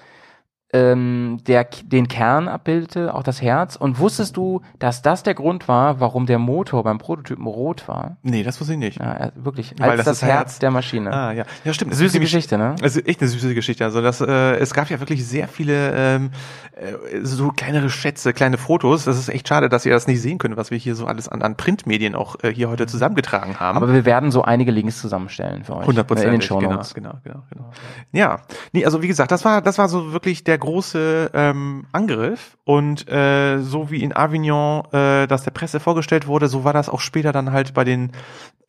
ähm, 0.75 1.37
der, 1.47 1.65
den 1.85 2.07
Kern 2.09 2.49
abbildete, 2.49 3.13
auch 3.13 3.23
das 3.23 3.41
Herz. 3.41 3.77
Und 3.77 3.97
wusstest 3.99 4.35
du, 4.35 4.61
dass 4.77 5.01
das 5.01 5.23
der 5.23 5.33
Grund 5.33 5.69
war, 5.69 6.01
warum 6.01 6.25
der 6.25 6.37
Motor 6.37 6.83
beim 6.83 6.97
Prototypen 6.97 7.47
rot 7.47 7.87
war? 7.87 8.17
Nee, 8.23 8.43
das 8.43 8.59
wusste 8.59 8.73
ich 8.73 8.79
nicht. 8.79 8.99
Ja, 8.99 9.13
er- 9.13 9.31
wirklich, 9.35 9.73
Weil 9.79 9.91
als 9.91 9.99
das 9.99 10.19
das, 10.19 10.21
Herz 10.23 10.35
Herz. 10.35 10.59
der 10.59 10.71
Maschine. 10.71 11.13
Ah, 11.13 11.31
ja. 11.31 11.45
Ja, 11.63 11.73
stimmt. 11.73 11.95
Süße 11.95 12.19
Geschichte, 12.19 12.57
ne? 12.57 12.75
Also 12.81 12.99
echt 12.99 13.21
eine 13.21 13.29
süße 13.29 13.53
Geschichte. 13.55 13.85
Also 13.85 14.01
das, 14.01 14.19
äh, 14.19 14.55
es 14.57 14.73
gab 14.73 14.89
ja 14.89 14.99
wirklich 14.99 15.25
sehr 15.25 15.47
viele 15.47 15.93
ähm, 15.95 16.31
äh, 16.75 17.21
so 17.23 17.49
kleinere 17.49 17.89
Schätze, 17.89 18.33
kleine 18.33 18.57
Fotos. 18.57 19.05
Das 19.05 19.17
ist 19.17 19.29
echt 19.29 19.47
schade, 19.47 19.69
dass 19.69 19.85
ihr 19.85 19.93
das 19.93 20.07
nicht 20.07 20.21
sehen 20.21 20.39
könnt, 20.39 20.57
was 20.57 20.71
wir 20.71 20.77
hier 20.77 20.95
so 20.95 21.05
alles 21.05 21.29
an, 21.29 21.41
an 21.41 21.55
Printmedien 21.55 22.15
auch 22.15 22.35
äh, 22.43 22.53
hier 22.53 22.69
heute 22.69 22.85
zusammengetragen 22.85 23.59
haben. 23.61 23.77
Aber 23.77 23.93
wir 23.93 24.03
werden 24.03 24.31
so 24.31 24.41
einige 24.43 24.71
Links 24.71 24.99
zusammenstellen 24.99 25.63
für 25.63 25.73
euch. 25.75 25.81
100 25.81 26.05
Prozent 26.05 26.25
In 26.27 26.31
den 26.33 26.41
Show 26.41 26.57
genau, 26.57 26.81
genau, 26.93 27.13
genau, 27.23 27.43
genau. 27.49 27.71
Ja, 28.11 28.39
nee, 28.73 28.83
also 28.83 29.01
wie 29.01 29.07
gesagt, 29.07 29.31
das 29.31 29.45
war, 29.45 29.61
das 29.61 29.77
war 29.77 29.87
so 29.87 30.11
wirklich 30.11 30.43
der 30.43 30.57
große 30.65 31.31
ähm, 31.33 31.85
Angriff 31.91 32.57
und 32.63 33.09
äh, 33.09 33.59
so 33.59 33.91
wie 33.91 34.03
in 34.03 34.15
Avignon 34.15 34.83
äh, 34.91 35.27
das 35.27 35.43
der 35.43 35.51
Presse 35.51 35.79
vorgestellt 35.79 36.27
wurde, 36.27 36.47
so 36.47 36.63
war 36.63 36.73
das 36.73 36.89
auch 36.89 36.99
später 36.99 37.31
dann 37.31 37.51
halt 37.51 37.73
bei 37.73 37.83
den 37.83 38.11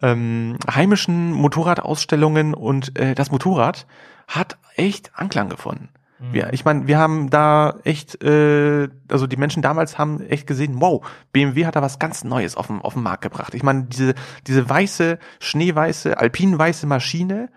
ähm, 0.03 0.59
heimischen 0.72 1.32
Motorradausstellungen 1.32 2.55
und 2.55 2.99
äh, 2.99 3.14
das 3.14 3.30
Motorrad 3.30 3.86
hat 4.28 4.59
echt 4.76 5.12
Anklang 5.14 5.49
gefunden. 5.49 5.88
Wir, 6.18 6.53
ich 6.55 6.64
meine, 6.64 6.86
wir 6.86 6.99
haben 6.99 7.28
da 7.28 7.78
echt, 7.84 8.22
äh, 8.24 8.88
also 9.11 9.26
die 9.26 9.36
Menschen 9.36 9.61
damals 9.61 9.99
haben 9.99 10.22
echt 10.22 10.47
gesehen, 10.47 10.80
wow, 10.80 11.07
BMW 11.32 11.66
hat 11.66 11.76
da 11.76 11.82
was 11.82 11.99
ganz 11.99 12.24
Neues 12.24 12.57
auf 12.57 12.68
den, 12.68 12.80
auf 12.80 12.94
den 12.94 13.03
Markt 13.03 13.22
gebracht. 13.22 13.55
Ich 13.55 13.62
meine, 13.62 13.84
diese, 13.84 14.14
diese 14.47 14.68
weiße, 14.68 15.18
schneeweiße, 15.40 16.18
alpinweiße 16.18 16.86
Maschine 16.86 17.51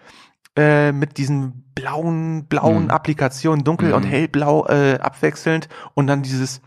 äh, 0.60 0.91
mit 0.91 1.18
diesen 1.18 1.64
blauen, 1.74 2.45
blauen 2.47 2.86
Mhm. 2.86 2.91
Applikationen, 2.91 3.64
dunkel 3.64 3.93
und 3.93 4.03
hellblau 4.03 4.68
äh, 4.68 4.99
abwechselnd 4.99 5.70
und 5.93 6.07
dann 6.07 6.22
dieses 6.22 6.62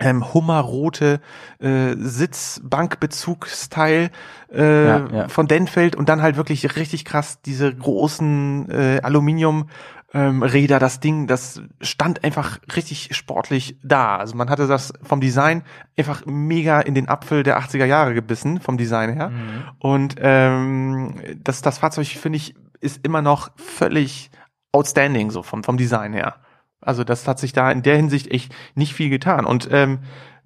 ähm, 0.00 0.32
hummerrote 0.34 1.20
äh, 1.60 1.94
Sitzbankbezugsteil 1.96 4.10
äh, 4.52 4.86
Ja, 4.86 5.06
ja. 5.12 5.28
von 5.28 5.46
Denfeld 5.46 5.96
und 5.96 6.08
dann 6.08 6.22
halt 6.22 6.36
wirklich 6.36 6.76
richtig 6.76 7.04
krass 7.04 7.40
diese 7.42 7.74
großen 7.74 8.70
äh, 8.70 9.00
Aluminium 9.02 9.68
ähm, 10.14 10.42
Räder, 10.42 10.78
das 10.78 11.00
Ding, 11.00 11.26
das 11.26 11.60
stand 11.82 12.24
einfach 12.24 12.58
richtig 12.74 13.14
sportlich 13.14 13.76
da. 13.82 14.16
Also 14.16 14.36
man 14.36 14.48
hatte 14.48 14.66
das 14.66 14.92
vom 15.02 15.20
Design 15.20 15.62
einfach 15.98 16.24
mega 16.24 16.80
in 16.80 16.94
den 16.94 17.08
Apfel 17.08 17.42
der 17.42 17.60
80er 17.60 17.84
Jahre 17.84 18.14
gebissen, 18.14 18.60
vom 18.60 18.78
Design 18.78 19.12
her. 19.12 19.30
Und 19.78 20.14
ähm, 20.18 21.14
das, 21.44 21.60
das 21.60 21.78
Fahrzeug, 21.78 22.06
finde 22.06 22.38
ich, 22.38 22.54
ist 22.80 23.04
immer 23.04 23.22
noch 23.22 23.50
völlig 23.56 24.30
outstanding, 24.72 25.30
so 25.30 25.42
vom, 25.42 25.64
vom 25.64 25.76
Design 25.76 26.12
her. 26.12 26.36
Also 26.80 27.04
das 27.04 27.26
hat 27.26 27.38
sich 27.38 27.52
da 27.52 27.70
in 27.70 27.82
der 27.82 27.96
Hinsicht 27.96 28.30
echt 28.30 28.54
nicht 28.74 28.94
viel 28.94 29.10
getan. 29.10 29.44
Und 29.44 29.68
ähm, 29.72 30.00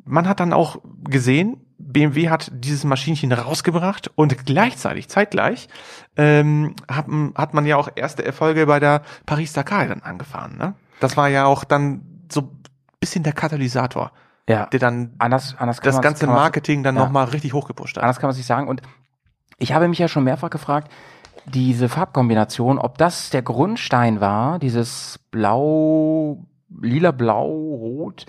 man 0.05 0.29
hat 0.29 0.41
dann 0.41 0.53
auch 0.53 0.79
gesehen, 1.05 1.59
BMW 1.79 2.31
hat 2.31 2.51
dieses 2.55 2.85
Maschinchen 2.85 3.33
rausgebracht 3.33 4.11
und 4.15 4.47
gleichzeitig, 4.47 5.09
zeitgleich, 5.09 5.69
ähm, 6.17 6.75
hat, 6.91 7.07
hat 7.35 7.55
man 7.55 7.67
ja 7.67 7.77
auch 7.77 7.89
erste 7.95 8.25
Erfolge 8.25 8.67
bei 8.67 8.81
der 8.81 9.03
Paris-Dakar 9.27 9.87
dann 9.89 10.01
angefahren. 10.01 10.57
Ne? 10.57 10.75
Das 11.01 11.17
war 11.17 11.29
ja 11.29 11.45
auch 11.45 11.65
dann 11.65 12.27
so 12.31 12.43
ein 12.43 12.63
bisschen 13.01 13.25
der 13.25 13.33
Katalysator, 13.33 14.13
Ja. 14.49 14.67
der 14.67 14.81
dann 14.81 15.15
Anders, 15.19 15.57
anders 15.59 15.81
das 15.81 16.01
ganze 16.01 16.27
Marketing 16.27 16.83
dann 16.83 16.97
ja. 16.97 17.03
nochmal 17.03 17.27
richtig 17.27 17.53
hochgepusht 17.53 17.97
hat. 17.97 18.05
Anders 18.05 18.21
kann 18.21 18.29
man 18.29 18.37
sich 18.37 18.47
sagen. 18.47 18.69
Und 18.69 18.81
ich 19.59 19.73
habe 19.73 19.89
mich 19.89 19.99
ja 19.99 20.09
schon 20.09 20.25
mehrfach 20.25 20.51
gefragt, 20.51 20.91
diese 21.47 21.89
Farbkombination, 21.89 22.79
ob 22.79 22.99
das 22.99 23.31
der 23.31 23.43
Grundstein 23.43 24.21
war, 24.21 24.59
dieses 24.59 25.19
Blau, 25.31 26.39
lila, 26.81 27.11
Blau, 27.11 27.47
Rot, 27.47 28.27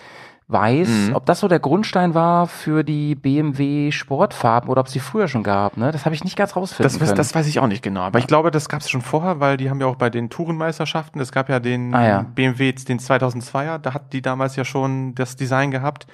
Weiß, 0.49 0.89
Mhm. 1.09 1.16
ob 1.16 1.26
das 1.26 1.39
so 1.39 1.47
der 1.47 1.59
Grundstein 1.59 2.14
war 2.14 2.47
für 2.47 2.84
die 2.84 3.16
BMW 3.16 3.91
Sportfarben 3.91 4.70
oder 4.70 4.82
ob 4.82 4.88
es 4.88 4.93
die 4.93 4.99
früher 4.99 5.30
schon 5.30 5.41
gab, 5.41 5.78
ne? 5.78 5.91
Das 5.91 6.05
habe 6.05 6.14
ich 6.14 6.24
nicht 6.26 6.36
ganz 6.36 6.55
rausfinden 6.57 6.84
Das, 6.84 6.95
weiß- 7.01 7.05
können. 7.05 7.18
das 7.18 7.34
weiß 7.34 7.47
ich 7.47 7.59
auch 7.59 7.68
nicht 7.68 7.82
genau. 7.82 8.01
Aber 8.01 8.20
ich 8.20 8.28
glaube, 8.28 8.51
das 8.51 8.68
gab 8.68 8.82
es 8.82 8.89
schon 8.89 9.01
vorher, 9.01 9.39
weil 9.39 9.55
die 9.55 9.70
haben 9.70 9.80
ja 9.80 9.88
auch 9.88 9.95
bei 9.95 10.09
den 10.09 10.30
Tourenmeisterschaften, 10.30 11.22
es 11.22 11.32
gab 11.32 11.47
ja 11.49 11.59
den 11.61 11.95
Ah, 11.95 12.05
ja. 12.07 12.26
BMW, 12.36 12.74
den 12.74 12.99
2002er, 12.99 13.80
da 13.80 13.93
hat 13.93 14.11
die 14.11 14.22
damals 14.22 14.57
ja 14.57 14.66
schon 14.66 15.16
das 15.16 15.38
Design 15.38 15.72
gehabt. 15.72 16.07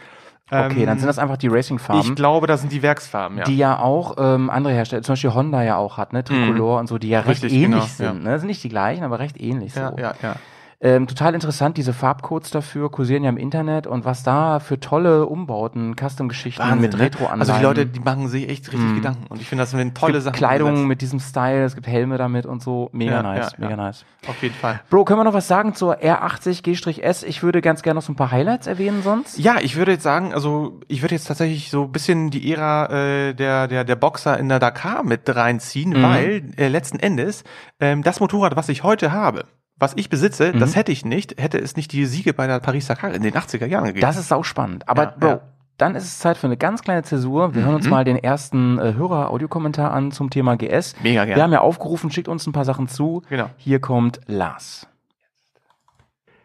Okay, 0.51 0.81
Ähm, 0.81 0.85
dann 0.85 0.99
sind 0.99 1.07
das 1.07 1.19
einfach 1.19 1.37
die 1.37 1.47
Racing-Farben. 1.47 2.09
Ich 2.09 2.15
glaube, 2.15 2.47
das 2.47 2.61
sind 2.61 2.71
die 2.71 2.81
Werksfarben, 2.81 3.37
ja. 3.37 3.43
die 3.43 3.57
ja 3.57 3.79
auch 3.79 4.15
ähm, 4.17 4.49
andere 4.49 4.73
Hersteller, 4.73 5.01
zum 5.03 5.13
Beispiel 5.13 5.33
Honda 5.33 5.63
ja 5.63 5.77
auch 5.77 5.97
hat, 5.97 6.13
ne, 6.13 6.23
Tricolor 6.23 6.79
und 6.79 6.87
so, 6.87 6.97
die 6.97 7.09
ja 7.09 7.21
recht 7.21 7.43
Richtig, 7.43 7.53
ähnlich 7.53 7.97
genau, 7.97 8.11
sind. 8.11 8.23
Ne? 8.23 8.39
Sind 8.39 8.47
nicht 8.47 8.63
die 8.63 8.69
gleichen, 8.69 9.03
aber 9.03 9.19
recht 9.19 9.39
ähnlich 9.39 9.73
so. 9.73 9.79
ja, 9.79 9.93
ja, 9.97 10.13
ja. 10.21 10.35
Ähm, 10.81 11.07
total 11.07 11.33
interessant, 11.33 11.75
diese 11.75 11.91
Farbcodes 11.91 12.51
dafür 12.51 12.89
kursieren 12.89 13.23
ja 13.23 13.29
im 13.29 13.35
Internet 13.35 13.85
und 13.85 14.05
was 14.05 14.23
da 14.23 14.59
für 14.61 14.79
tolle 14.79 15.25
Umbauten, 15.25 15.93
Custom-Geschichten 15.97 16.79
mit 16.79 16.93
ne? 16.93 16.99
Retro-Anleihen. 16.99 17.41
Also 17.41 17.53
die 17.53 17.61
Leute, 17.63 17.85
die 17.85 17.99
machen 17.99 18.29
sich 18.29 18.47
echt 18.47 18.71
richtig 18.71 18.89
Mhm. 18.89 18.95
Gedanken. 18.95 19.25
Und 19.27 19.41
ich 19.41 19.49
finde, 19.49 19.63
das 19.63 19.71
sind 19.71 19.87
es 19.89 19.93
tolle 19.99 20.13
gibt 20.13 20.23
Sachen. 20.23 20.35
Kleidung 20.37 20.87
mit 20.87 21.01
diesem 21.01 21.19
Style, 21.19 21.65
es 21.65 21.75
gibt 21.75 21.85
Helme 21.85 22.17
damit 22.17 22.45
und 22.45 22.63
so. 22.63 22.89
Mega 22.93 23.11
Ja, 23.11 23.23
nice, 23.23 23.51
ja, 23.51 23.57
mega 23.57 23.71
ja. 23.71 23.75
nice. 23.75 24.05
Auf 24.25 24.41
jeden 24.41 24.55
Fall. 24.55 24.79
Bro, 24.89 25.03
können 25.03 25.19
wir 25.19 25.25
noch 25.25 25.33
was 25.33 25.49
sagen 25.49 25.75
zur 25.75 25.97
R80 25.97 26.63
G-S? 26.63 27.23
Ich 27.23 27.43
würde 27.43 27.59
ganz 27.59 27.81
gerne 27.81 27.95
noch 27.97 28.03
so 28.05 28.13
ein 28.13 28.15
paar 28.15 28.31
Highlights 28.31 28.65
erwähnen 28.67 29.01
sonst. 29.03 29.37
Ja, 29.37 29.57
ich 29.61 29.75
würde 29.75 29.91
jetzt 29.91 30.03
sagen, 30.03 30.33
also 30.33 30.79
ich 30.87 31.01
würde 31.01 31.13
jetzt 31.15 31.25
tatsächlich 31.27 31.71
so 31.71 31.83
ein 31.83 31.91
bisschen 31.91 32.29
die 32.29 32.53
Ära 32.53 32.85
äh, 32.85 33.33
der, 33.33 33.67
der, 33.67 33.83
der 33.83 33.95
Boxer 33.97 34.37
in 34.37 34.47
der 34.47 34.59
Dakar 34.59 35.03
mit 35.03 35.23
reinziehen, 35.35 35.89
Mhm. 35.89 36.03
weil 36.03 36.43
äh, 36.55 36.69
letzten 36.69 36.99
Endes 36.99 37.43
ähm, 37.81 38.01
das 38.01 38.21
Motorrad, 38.21 38.55
was 38.55 38.69
ich 38.69 38.83
heute 38.83 39.11
habe, 39.11 39.43
was 39.79 39.93
ich 39.95 40.09
besitze, 40.09 40.51
Mhm. 40.53 40.59
das 40.59 40.75
hätte 40.75 40.91
ich 40.91 41.05
nicht, 41.05 41.39
hätte 41.41 41.57
es 41.57 41.75
nicht 41.75 41.91
die 41.91 42.05
Siege 42.05 42.33
bei 42.33 42.47
der 42.47 42.59
Paris-Dakar 42.59 43.13
in 43.13 43.23
den 43.23 43.33
80er 43.33 43.65
Jahren 43.65 43.85
gegeben. 43.85 44.01
Das 44.01 44.17
ist 44.17 44.31
auch 44.33 44.43
spannend. 44.45 44.87
Aber 44.89 45.03
Ja, 45.03 45.13
Bro, 45.17 45.27
ja. 45.27 45.41
dann 45.77 45.95
ist 45.95 46.03
es 46.03 46.19
Zeit 46.19 46.37
für 46.37 46.47
eine 46.47 46.57
ganz 46.57 46.81
kleine 46.81 47.03
Zäsur. 47.03 47.55
Wir 47.55 47.63
hören 47.63 47.75
uns 47.75 47.85
Mhm. 47.85 47.91
mal 47.91 48.03
den 48.03 48.17
ersten 48.17 48.77
äh, 48.79 48.93
Hörer-Audiokommentar 48.93 49.91
an 49.91 50.11
zum 50.11 50.29
Thema 50.29 50.57
GS. 50.57 50.95
Mega 51.01 51.23
gerne. 51.25 51.37
Wir 51.37 51.43
haben 51.43 51.53
ja 51.53 51.61
aufgerufen, 51.61 52.11
schickt 52.11 52.27
uns 52.27 52.45
ein 52.47 52.51
paar 52.53 52.65
Sachen 52.65 52.87
zu. 52.87 53.23
Genau. 53.29 53.49
Hier 53.57 53.79
kommt 53.79 54.19
Lars. 54.27 54.85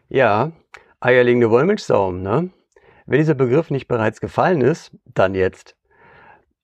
Ja, 0.07 0.51
eierlegende 0.99 1.49
Wollmilchsau, 1.49 2.11
ne? 2.11 2.49
Wenn 3.05 3.19
dieser 3.19 3.33
Begriff 3.35 3.69
nicht 3.69 3.87
bereits 3.87 4.19
gefallen 4.21 4.61
ist, 4.61 4.91
dann 5.13 5.35
jetzt. 5.35 5.75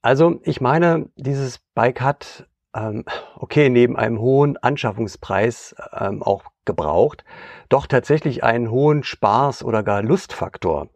Also, 0.01 0.39
ich 0.43 0.61
meine, 0.61 1.09
dieses 1.15 1.59
Bike 1.75 2.01
hat, 2.01 2.47
ähm, 2.75 3.03
okay, 3.35 3.69
neben 3.69 3.95
einem 3.97 4.19
hohen 4.19 4.57
Anschaffungspreis 4.57 5.75
ähm, 5.93 6.23
auch 6.23 6.43
gebraucht, 6.71 7.23
doch 7.69 7.85
tatsächlich 7.87 8.43
einen 8.43 8.69
hohen 8.71 9.03
Spaß- 9.03 9.63
oder 9.63 9.83
gar 9.83 10.01
Lustfaktor. 10.01 10.87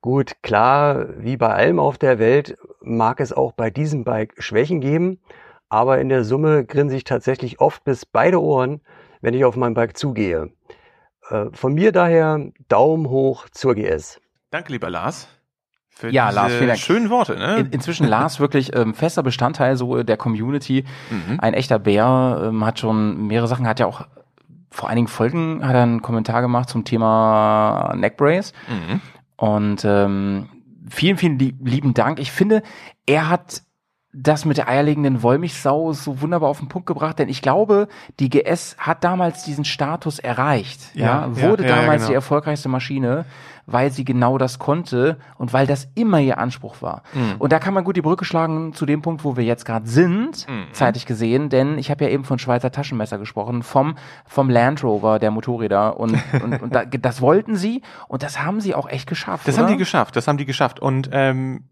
Gut, 0.00 0.42
klar, 0.42 1.06
wie 1.18 1.36
bei 1.36 1.48
allem 1.48 1.78
auf 1.78 1.96
der 1.98 2.18
Welt 2.18 2.56
mag 2.82 3.20
es 3.20 3.32
auch 3.32 3.52
bei 3.52 3.70
diesem 3.70 4.04
Bike 4.04 4.34
Schwächen 4.38 4.80
geben, 4.80 5.18
aber 5.68 5.98
in 6.00 6.08
der 6.08 6.24
Summe 6.24 6.64
grinse 6.64 6.96
ich 6.96 7.04
tatsächlich 7.04 7.60
oft 7.60 7.84
bis 7.84 8.04
beide 8.06 8.40
Ohren, 8.42 8.80
wenn 9.20 9.34
ich 9.34 9.44
auf 9.44 9.56
mein 9.56 9.74
Bike 9.74 9.96
zugehe. 9.96 10.50
Äh, 11.30 11.46
Von 11.52 11.74
mir 11.74 11.92
daher 11.92 12.40
Daumen 12.68 13.08
hoch 13.08 13.48
zur 13.50 13.74
GS. 13.74 14.20
Danke, 14.50 14.72
lieber 14.72 14.90
Lars. 14.90 15.28
Für 15.88 16.10
Ja, 16.10 16.28
diese 16.28 16.36
Lars, 16.40 16.52
vielen 16.54 16.68
Dank. 16.68 16.78
schönen 16.78 17.10
Worte, 17.10 17.36
ne? 17.36 17.56
In, 17.56 17.70
inzwischen 17.70 18.06
Lars 18.06 18.38
wirklich 18.40 18.74
ähm, 18.76 18.94
fester 18.94 19.22
Bestandteil 19.22 19.76
so 19.76 20.02
der 20.02 20.16
Community. 20.16 20.84
Mhm. 21.10 21.40
Ein 21.40 21.54
echter 21.54 21.78
Bär, 21.78 22.42
ähm, 22.44 22.64
hat 22.64 22.78
schon 22.78 23.26
mehrere 23.26 23.48
Sachen, 23.48 23.66
hat 23.66 23.80
ja 23.80 23.86
auch 23.86 24.06
vor 24.70 24.88
einigen 24.88 25.08
Folgen 25.08 25.66
hat 25.66 25.74
er 25.74 25.82
einen 25.82 26.02
Kommentar 26.02 26.42
gemacht 26.42 26.68
zum 26.68 26.84
Thema 26.84 27.94
Neckbrace. 27.96 28.52
Mhm. 28.68 29.00
Und 29.36 29.84
ähm, 29.84 30.48
vielen, 30.88 31.16
vielen 31.16 31.38
lieb, 31.38 31.56
lieben 31.62 31.94
Dank. 31.94 32.18
Ich 32.18 32.32
finde, 32.32 32.62
er 33.06 33.28
hat 33.28 33.62
das 34.12 34.44
mit 34.46 34.56
der 34.56 34.68
eierlegenden 34.68 35.22
Wollmilchsau 35.22 35.92
so 35.92 36.20
wunderbar 36.22 36.48
auf 36.48 36.58
den 36.60 36.68
Punkt 36.68 36.86
gebracht, 36.86 37.18
denn 37.18 37.28
ich 37.28 37.42
glaube, 37.42 37.88
die 38.20 38.30
GS 38.30 38.76
hat 38.78 39.04
damals 39.04 39.44
diesen 39.44 39.64
Status 39.66 40.18
erreicht. 40.18 40.80
Ja, 40.94 41.26
Ja, 41.26 41.42
wurde 41.42 41.64
ja, 41.64 41.70
ja, 41.70 41.76
damals 41.76 41.98
genau. 42.02 42.08
die 42.08 42.14
erfolgreichste 42.14 42.68
Maschine, 42.70 43.26
weil 43.66 43.90
sie 43.92 44.06
genau 44.06 44.38
das 44.38 44.58
konnte 44.58 45.18
und 45.36 45.52
weil 45.52 45.66
das 45.66 45.88
immer 45.94 46.20
ihr 46.20 46.38
Anspruch 46.38 46.80
war. 46.80 47.02
Mhm. 47.12 47.34
Und 47.38 47.52
da 47.52 47.58
kann 47.58 47.74
man 47.74 47.84
gut 47.84 47.96
die 47.98 48.00
Brücke 48.02 48.24
schlagen 48.24 48.72
zu 48.72 48.86
dem 48.86 49.02
Punkt, 49.02 49.24
wo 49.24 49.36
wir 49.36 49.44
jetzt 49.44 49.66
gerade 49.66 49.86
sind, 49.86 50.48
Mhm. 50.48 50.72
zeitlich 50.72 51.04
gesehen, 51.04 51.50
denn 51.50 51.76
ich 51.76 51.90
habe 51.90 52.04
ja 52.04 52.10
eben 52.10 52.24
von 52.24 52.38
Schweizer 52.38 52.72
Taschenmesser 52.72 53.18
gesprochen, 53.18 53.62
vom, 53.62 53.96
vom 54.24 54.48
Land 54.48 54.82
Rover 54.82 55.18
der 55.18 55.30
Motorräder 55.30 56.00
und, 56.00 56.14
und, 56.42 56.62
und 56.62 56.74
da, 56.74 56.86
das 56.86 57.20
wollten 57.20 57.56
sie 57.56 57.82
und 58.08 58.22
das 58.22 58.42
haben 58.42 58.62
sie 58.62 58.74
auch 58.74 58.88
echt 58.88 59.06
geschafft. 59.06 59.46
Das 59.46 59.56
oder? 59.56 59.64
haben 59.64 59.72
die 59.72 59.78
geschafft, 59.78 60.16
das 60.16 60.26
haben 60.26 60.38
die 60.38 60.46
geschafft. 60.46 60.80
Und 60.80 61.10
ähm, 61.12 61.64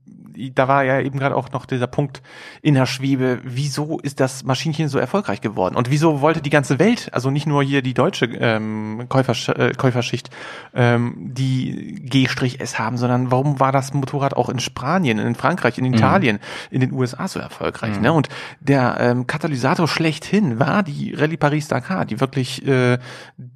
da 0.54 0.68
war 0.68 0.84
ja 0.84 1.00
eben 1.00 1.18
gerade 1.18 1.34
auch 1.36 1.50
noch 1.52 1.66
dieser 1.66 1.86
Punkt 1.86 2.22
in 2.62 2.74
der 2.74 2.86
Schwebe, 2.86 3.40
wieso 3.44 3.98
ist 4.00 4.20
das 4.20 4.44
Maschinchen 4.44 4.88
so 4.88 4.98
erfolgreich 4.98 5.40
geworden? 5.40 5.76
Und 5.76 5.90
wieso 5.90 6.20
wollte 6.20 6.40
die 6.40 6.50
ganze 6.50 6.78
Welt, 6.78 7.08
also 7.12 7.30
nicht 7.30 7.46
nur 7.46 7.62
hier 7.62 7.82
die 7.82 7.94
deutsche 7.94 8.26
ähm, 8.26 9.06
Käufersch 9.08 9.48
äh, 9.48 9.72
Käuferschicht, 9.76 10.30
ähm, 10.74 11.14
die 11.18 12.00
G-S 12.04 12.78
haben, 12.78 12.96
sondern 12.96 13.30
warum 13.30 13.60
war 13.60 13.72
das 13.72 13.92
Motorrad 13.94 14.34
auch 14.36 14.48
in 14.48 14.58
Spanien, 14.58 15.18
in 15.18 15.34
Frankreich, 15.34 15.78
in 15.78 15.84
Italien, 15.84 16.38
in 16.70 16.80
den 16.80 16.92
USA 16.92 17.28
so 17.28 17.38
erfolgreich? 17.40 18.00
Ne? 18.00 18.12
Und 18.12 18.28
der 18.60 18.96
ähm, 19.00 19.26
Katalysator 19.26 19.88
schlechthin 19.88 20.58
war 20.58 20.82
die 20.82 21.14
Rallye 21.14 21.36
Paris-Dakar, 21.36 22.04
die 22.04 22.20
wirklich 22.20 22.66
äh, 22.66 22.98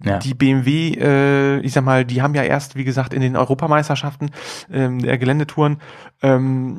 Ja. 0.05 0.18
die 0.18 0.35
BMW, 0.35 0.95
äh, 0.99 1.61
ich 1.61 1.72
sag 1.72 1.85
mal, 1.85 2.05
die 2.05 2.22
haben 2.22 2.35
ja 2.35 2.43
erst, 2.43 2.76
wie 2.76 2.85
gesagt, 2.85 3.12
in 3.14 3.20
den 3.20 3.37
Europameisterschaften 3.37 4.31
ähm, 4.72 5.01
der 5.01 5.18
Geländetouren 5.18 5.78
ähm, 6.22 6.69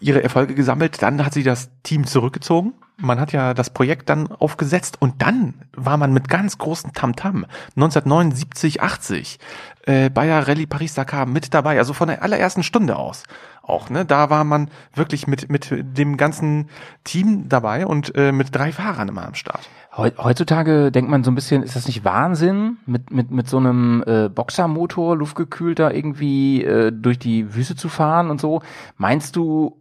ihre 0.00 0.22
Erfolge 0.22 0.54
gesammelt. 0.54 1.02
Dann 1.02 1.24
hat 1.24 1.34
sie 1.34 1.42
das 1.42 1.70
Team 1.82 2.06
zurückgezogen. 2.06 2.74
Man 2.98 3.20
hat 3.20 3.32
ja 3.32 3.52
das 3.52 3.70
Projekt 3.70 4.08
dann 4.08 4.28
aufgesetzt 4.28 4.96
und 5.00 5.20
dann 5.20 5.54
war 5.74 5.98
man 5.98 6.14
mit 6.14 6.30
ganz 6.30 6.56
großen 6.56 6.94
Tamtam 6.94 7.44
1979, 7.76 8.80
80 8.80 9.38
äh, 9.82 10.08
bei 10.08 10.26
der 10.26 10.48
Rallye 10.48 10.66
Paris-Dakar 10.66 11.26
mit 11.26 11.52
dabei, 11.52 11.76
also 11.76 11.92
von 11.92 12.08
der 12.08 12.22
allerersten 12.22 12.62
Stunde 12.62 12.96
aus 12.96 13.24
auch, 13.68 13.90
ne? 13.90 14.04
Da 14.04 14.30
war 14.30 14.44
man 14.44 14.70
wirklich 14.94 15.26
mit, 15.26 15.50
mit 15.50 15.68
dem 15.70 16.16
ganzen 16.16 16.70
Team 17.04 17.48
dabei 17.48 17.86
und 17.86 18.14
äh, 18.14 18.32
mit 18.32 18.54
drei 18.54 18.72
Fahrern 18.72 19.08
immer 19.08 19.26
am 19.26 19.34
Start. 19.34 19.68
Heu- 19.96 20.10
Heutzutage 20.18 20.90
denkt 20.92 21.10
man 21.10 21.24
so 21.24 21.30
ein 21.30 21.34
bisschen, 21.34 21.62
ist 21.62 21.74
das 21.76 21.86
nicht 21.86 22.04
Wahnsinn, 22.04 22.76
mit, 22.86 23.10
mit, 23.10 23.30
mit 23.30 23.48
so 23.48 23.56
einem 23.56 24.04
äh, 24.06 24.28
Boxermotor, 24.28 25.16
luftgekühlter, 25.16 25.94
irgendwie 25.94 26.62
äh, 26.64 26.92
durch 26.92 27.18
die 27.18 27.54
Wüste 27.54 27.76
zu 27.76 27.88
fahren 27.88 28.30
und 28.30 28.40
so? 28.40 28.60
Meinst 28.96 29.36
du, 29.36 29.80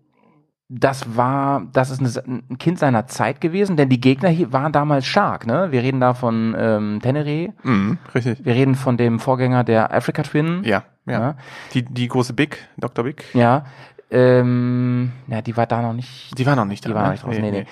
das 0.70 1.16
war, 1.16 1.68
das 1.74 1.92
ist 1.92 2.00
eine, 2.00 2.42
ein 2.50 2.58
Kind 2.58 2.80
seiner 2.80 3.06
Zeit 3.08 3.40
gewesen? 3.42 3.78
Denn 3.78 3.90
die 3.90 4.02
Gegner 4.02 4.30
hier 4.30 4.52
waren 4.52 4.72
damals 4.72 5.06
stark, 5.06 5.46
ne? 5.46 5.72
Wir 5.72 5.84
reden 5.84 6.00
da 6.00 6.14
von 6.16 6.56
ähm, 6.58 7.00
Teneré, 7.04 7.52
Mhm, 7.64 7.98
richtig. 8.16 8.44
wir 8.44 8.56
reden 8.56 8.76
von 8.76 8.98
dem 8.98 9.20
Vorgänger 9.20 9.64
der 9.64 9.94
Africa 9.94 10.24
Twin. 10.24 10.64
Ja, 10.64 10.84
ja. 11.06 11.20
Ja. 11.20 11.36
Die, 11.74 11.84
die 11.84 12.08
große 12.08 12.34
Big, 12.34 12.68
Dr. 12.78 13.04
Big. 13.06 13.26
Ja. 13.36 13.66
Ähm, 14.10 15.12
ja, 15.28 15.42
die 15.42 15.56
war 15.58 15.68
da 15.68 15.82
noch 15.82 15.94
nicht. 15.94 16.38
Die 16.38 16.46
war 16.46 16.56
noch 16.56 16.66
nicht 16.66 16.86
da. 16.86 16.90
Die 16.90 16.96
war 16.96 17.02
ne? 17.02 17.08
noch 17.08 17.12
nicht 17.14 17.26
draußen. 17.26 17.42
Nee, 17.42 17.52
nee. 17.52 17.66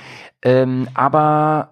Ähm, 0.44 0.88
aber 0.94 1.70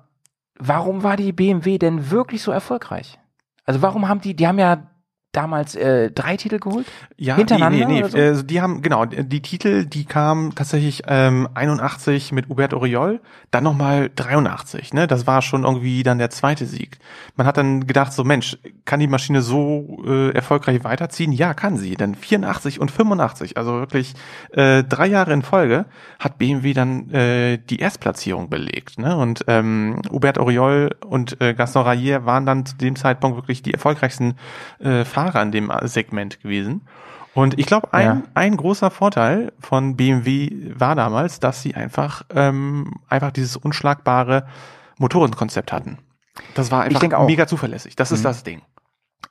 warum 0.62 1.04
war 1.04 1.18
die 1.18 1.32
BMW 1.32 1.78
denn 1.78 2.12
wirklich 2.12 2.44
so 2.44 2.52
erfolgreich? 2.52 3.20
Also 3.66 3.82
warum 3.82 4.08
haben 4.08 4.22
die, 4.22 4.36
die 4.36 4.48
haben 4.48 4.60
ja 4.60 4.91
damals 5.32 5.76
äh, 5.76 6.12
drei 6.12 6.36
Titel 6.38 6.60
geholt? 6.60 6.86
Ja, 7.18 7.36
Hintereinander 7.38 7.88
Nee, 7.88 7.94
nee, 7.94 8.00
oder 8.00 8.10
so? 8.10 8.18
nee. 8.18 8.28
Also 8.28 8.44
die 8.44 8.62
haben, 8.62 8.82
genau, 8.82 9.06
die 9.06 9.42
Titel, 9.42 9.86
die 9.86 10.06
kamen 10.06 10.54
tatsächlich 10.56 11.04
ähm, 11.08 11.48
81 11.54 12.32
mit 12.32 12.50
Hubert 12.50 12.74
Oriol, 12.74 13.22
dann 13.50 13.64
nochmal 13.64 14.10
83, 14.16 14.94
ne? 14.94 15.08
Das 15.08 15.28
war 15.28 15.42
schon 15.42 15.64
irgendwie 15.64 16.04
dann 16.04 16.18
der 16.18 16.30
zweite 16.30 16.66
Sieg. 16.66 17.00
Man 17.36 17.48
hat 17.48 17.58
dann 17.58 17.88
gedacht, 17.88 18.12
so 18.12 18.24
Mensch, 18.24 18.58
kann 18.86 19.00
die 19.00 19.08
Maschine 19.08 19.42
so 19.42 20.04
äh, 20.06 20.32
erfolgreich 20.32 20.84
weiterziehen? 20.84 21.32
Ja, 21.32 21.54
kann 21.54 21.78
sie. 21.78 21.96
Dann 21.96 22.16
84 22.16 22.82
und 22.82 22.92
85, 22.92 23.56
also 23.58 23.80
wirklich 23.80 24.14
äh, 24.52 24.84
drei 24.84 25.08
Jahre 25.08 25.32
in 25.34 25.44
Folge 25.44 25.86
hat 26.20 26.38
BMW 26.38 26.74
dann 26.74 27.10
äh, 27.12 27.58
die 27.58 27.80
Erstplatzierung 27.80 28.50
belegt. 28.50 29.00
Ne? 29.00 29.16
Und 29.16 29.46
ähm, 29.48 30.02
Hubert 30.12 30.38
Oriol 30.38 30.90
und 31.06 31.40
äh, 31.42 31.54
Gaston 31.54 31.84
Rayer 31.84 32.26
waren 32.26 32.46
dann 32.46 32.66
zu 32.66 32.76
dem 32.76 32.96
Zeitpunkt 32.96 33.38
wirklich 33.38 33.62
die 33.62 33.74
erfolgreichsten 33.74 34.36
äh, 34.80 35.06
Fahrer 35.06 35.21
in 35.30 35.52
dem 35.52 35.72
Segment 35.84 36.42
gewesen. 36.42 36.82
Und 37.34 37.58
ich 37.58 37.66
glaube, 37.66 37.94
ein, 37.94 38.06
Ja. 38.06 38.22
ein 38.34 38.58
großer 38.58 38.92
Vorteil 38.92 39.54
von 39.60 39.96
BMW 39.96 40.74
war 40.78 40.96
damals, 40.96 41.40
dass 41.40 41.62
sie 41.62 41.76
einfach, 41.76 42.24
ähm, 42.36 42.96
einfach 43.08 43.32
dieses 43.32 43.56
unschlagbare 43.56 44.48
Motorenkonzept 44.98 45.72
hatten. 45.72 45.98
Das 46.56 46.72
war 46.72 46.84
einfach 46.84 47.26
mega 47.26 47.48
zuverlässig. 47.48 47.96
Das 47.96 48.12
ist 48.12 48.20
Mhm. 48.20 48.24
das 48.24 48.44
Ding. 48.44 48.62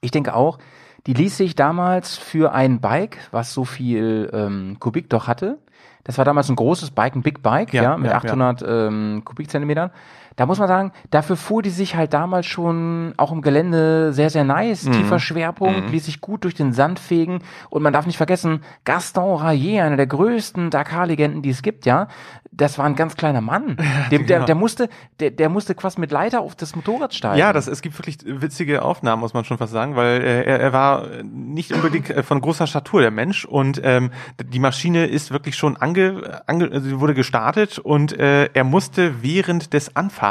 Ich 0.00 0.10
denke 0.10 0.34
auch, 0.34 0.58
die 1.06 1.12
ließ 1.14 1.36
sich 1.36 1.54
damals 1.54 2.16
für 2.16 2.52
ein 2.52 2.80
Bike, 2.80 3.18
was 3.32 3.52
so 3.52 3.64
viel 3.64 4.30
ähm, 4.32 4.76
Kubik 4.80 5.10
doch 5.10 5.26
hatte, 5.26 5.58
das 6.04 6.16
war 6.16 6.24
damals 6.24 6.48
ein 6.48 6.56
großes 6.56 6.92
Bike, 6.92 7.14
ein 7.14 7.22
Big 7.22 7.42
Bike, 7.42 7.74
ja, 7.74 7.82
Ja, 7.82 7.96
mit 7.98 8.10
ja, 8.10 8.16
800 8.16 8.64
Ähm, 8.66 9.22
Kubikzentimetern. 9.24 9.90
Da 10.40 10.46
muss 10.46 10.58
man 10.58 10.68
sagen, 10.68 10.92
dafür 11.10 11.36
fuhr 11.36 11.60
die 11.60 11.68
sich 11.68 11.96
halt 11.96 12.14
damals 12.14 12.46
schon 12.46 13.12
auch 13.18 13.30
im 13.30 13.42
Gelände 13.42 14.14
sehr, 14.14 14.30
sehr 14.30 14.42
nice. 14.42 14.84
Mhm. 14.84 14.92
Tiefer 14.92 15.18
Schwerpunkt, 15.18 15.90
ließ 15.90 16.06
sich 16.06 16.22
gut 16.22 16.44
durch 16.44 16.54
den 16.54 16.72
Sand 16.72 16.98
fegen. 16.98 17.40
Und 17.68 17.82
man 17.82 17.92
darf 17.92 18.06
nicht 18.06 18.16
vergessen, 18.16 18.62
Gaston 18.86 19.38
Rayer, 19.38 19.84
einer 19.84 19.98
der 19.98 20.06
größten 20.06 20.70
Dakar-Legenden, 20.70 21.42
die 21.42 21.50
es 21.50 21.60
gibt, 21.60 21.84
ja, 21.84 22.08
das 22.52 22.78
war 22.78 22.84
ein 22.84 22.96
ganz 22.96 23.16
kleiner 23.16 23.40
Mann. 23.40 23.76
Dem, 24.10 24.26
der, 24.26 24.38
genau. 24.38 24.46
der 24.46 24.54
musste, 24.54 24.88
der, 25.20 25.30
der 25.30 25.48
musste 25.48 25.74
quasi 25.74 26.00
mit 26.00 26.10
Leiter 26.10 26.40
auf 26.40 26.54
das 26.54 26.74
Motorrad 26.74 27.14
steigen. 27.14 27.38
Ja, 27.38 27.52
das, 27.52 27.68
es 27.68 27.80
gibt 27.80 27.98
wirklich 27.98 28.18
witzige 28.24 28.82
Aufnahmen, 28.82 29.20
muss 29.20 29.34
man 29.34 29.44
schon 29.44 29.58
fast 29.58 29.72
sagen, 29.72 29.94
weil 29.94 30.20
äh, 30.20 30.44
er, 30.44 30.60
er 30.60 30.72
war 30.72 31.06
nicht 31.22 31.72
unbedingt 31.72 32.10
äh, 32.10 32.22
von 32.22 32.40
großer 32.40 32.66
Statur, 32.66 33.02
der 33.02 33.10
Mensch. 33.10 33.44
Und 33.44 33.80
ähm, 33.84 34.10
die 34.42 34.58
Maschine 34.58 35.06
ist 35.06 35.30
wirklich 35.30 35.56
schon 35.56 35.76
ange, 35.76 36.42
ange 36.46 36.70
also 36.72 36.88
sie 36.88 36.98
wurde 36.98 37.14
gestartet 37.14 37.78
und 37.78 38.18
äh, 38.18 38.46
er 38.46 38.64
musste 38.64 39.22
während 39.22 39.72
des 39.72 39.94
Anfahrens, 39.94 40.29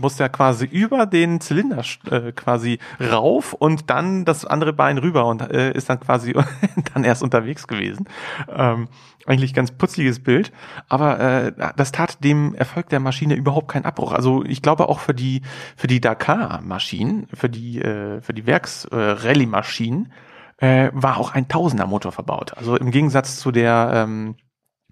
musste 0.00 0.22
er 0.24 0.28
quasi 0.28 0.66
über 0.66 1.06
den 1.06 1.40
Zylinder 1.40 1.82
äh, 2.10 2.32
quasi 2.32 2.78
rauf 3.00 3.52
und 3.52 3.90
dann 3.90 4.24
das 4.24 4.44
andere 4.44 4.72
Bein 4.72 4.98
rüber 4.98 5.26
und 5.26 5.42
äh, 5.42 5.72
ist 5.72 5.90
dann 5.90 6.00
quasi 6.00 6.34
dann 6.94 7.04
erst 7.04 7.22
unterwegs 7.22 7.66
gewesen. 7.66 8.06
Ähm, 8.48 8.88
eigentlich 9.26 9.54
ganz 9.54 9.70
putzliges 9.70 10.22
Bild, 10.22 10.52
aber 10.88 11.18
äh, 11.20 11.52
das 11.76 11.92
tat 11.92 12.22
dem 12.22 12.54
Erfolg 12.54 12.88
der 12.90 13.00
Maschine 13.00 13.34
überhaupt 13.34 13.68
keinen 13.68 13.86
Abbruch. 13.86 14.12
Also 14.12 14.44
ich 14.44 14.60
glaube 14.60 14.88
auch 14.88 15.00
für 15.00 15.14
die 15.14 15.42
für 15.76 15.86
die 15.86 16.00
Dakar-Maschinen, 16.00 17.26
für 17.32 17.48
die 17.48 17.80
äh, 17.80 18.20
für 18.20 18.34
die 18.34 18.46
Werks-Rallye-Maschinen 18.46 20.12
äh, 20.58 20.90
war 20.92 21.18
auch 21.18 21.34
ein 21.34 21.48
Tausender 21.48 21.86
Motor 21.86 22.12
verbaut. 22.12 22.56
Also 22.56 22.76
im 22.76 22.90
Gegensatz 22.90 23.38
zu 23.38 23.50
der 23.50 23.90
ähm, 23.94 24.36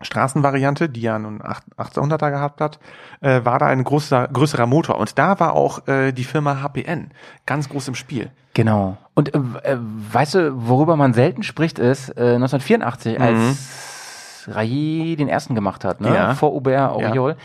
Straßenvariante, 0.04 0.88
die 0.88 1.02
ja 1.02 1.18
nun 1.18 1.40
8 1.42 1.64
1800er 1.78 2.30
gehabt 2.30 2.60
hat, 2.60 2.78
äh, 3.20 3.44
war 3.44 3.58
da 3.58 3.66
ein 3.66 3.84
großer, 3.84 4.28
größerer 4.28 4.66
Motor. 4.66 4.98
Und 4.98 5.18
da 5.18 5.40
war 5.40 5.54
auch 5.54 5.86
äh, 5.88 6.12
die 6.12 6.24
Firma 6.24 6.62
HPN 6.62 7.10
ganz 7.46 7.68
groß 7.68 7.88
im 7.88 7.94
Spiel. 7.94 8.30
Genau. 8.54 8.96
Und 9.14 9.34
äh, 9.34 9.38
äh, 9.62 9.78
weißt 9.78 10.34
du, 10.34 10.52
worüber 10.54 10.96
man 10.96 11.14
selten 11.14 11.42
spricht, 11.42 11.78
ist 11.78 12.10
äh, 12.10 12.34
1984, 12.34 13.20
als 13.20 14.48
Rayi 14.48 15.16
den 15.16 15.28
ersten 15.28 15.54
gemacht 15.54 15.84
hat, 15.84 16.00
ne? 16.00 16.08
Mhm. 16.08 16.14
Ja. 16.14 16.34
vor 16.34 16.52
Hubert 16.52 16.90
Auriol. 16.90 17.36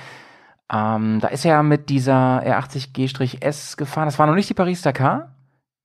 Ähm, 0.71 1.19
da 1.21 1.29
ist 1.29 1.45
er 1.45 1.51
ja 1.51 1.63
mit 1.63 1.89
dieser 1.89 2.43
R80G-S 2.43 3.77
gefahren. 3.77 4.05
Das 4.05 4.19
war 4.19 4.27
noch 4.27 4.35
nicht 4.35 4.49
die 4.49 4.53
Paris-Dakar. 4.53 5.29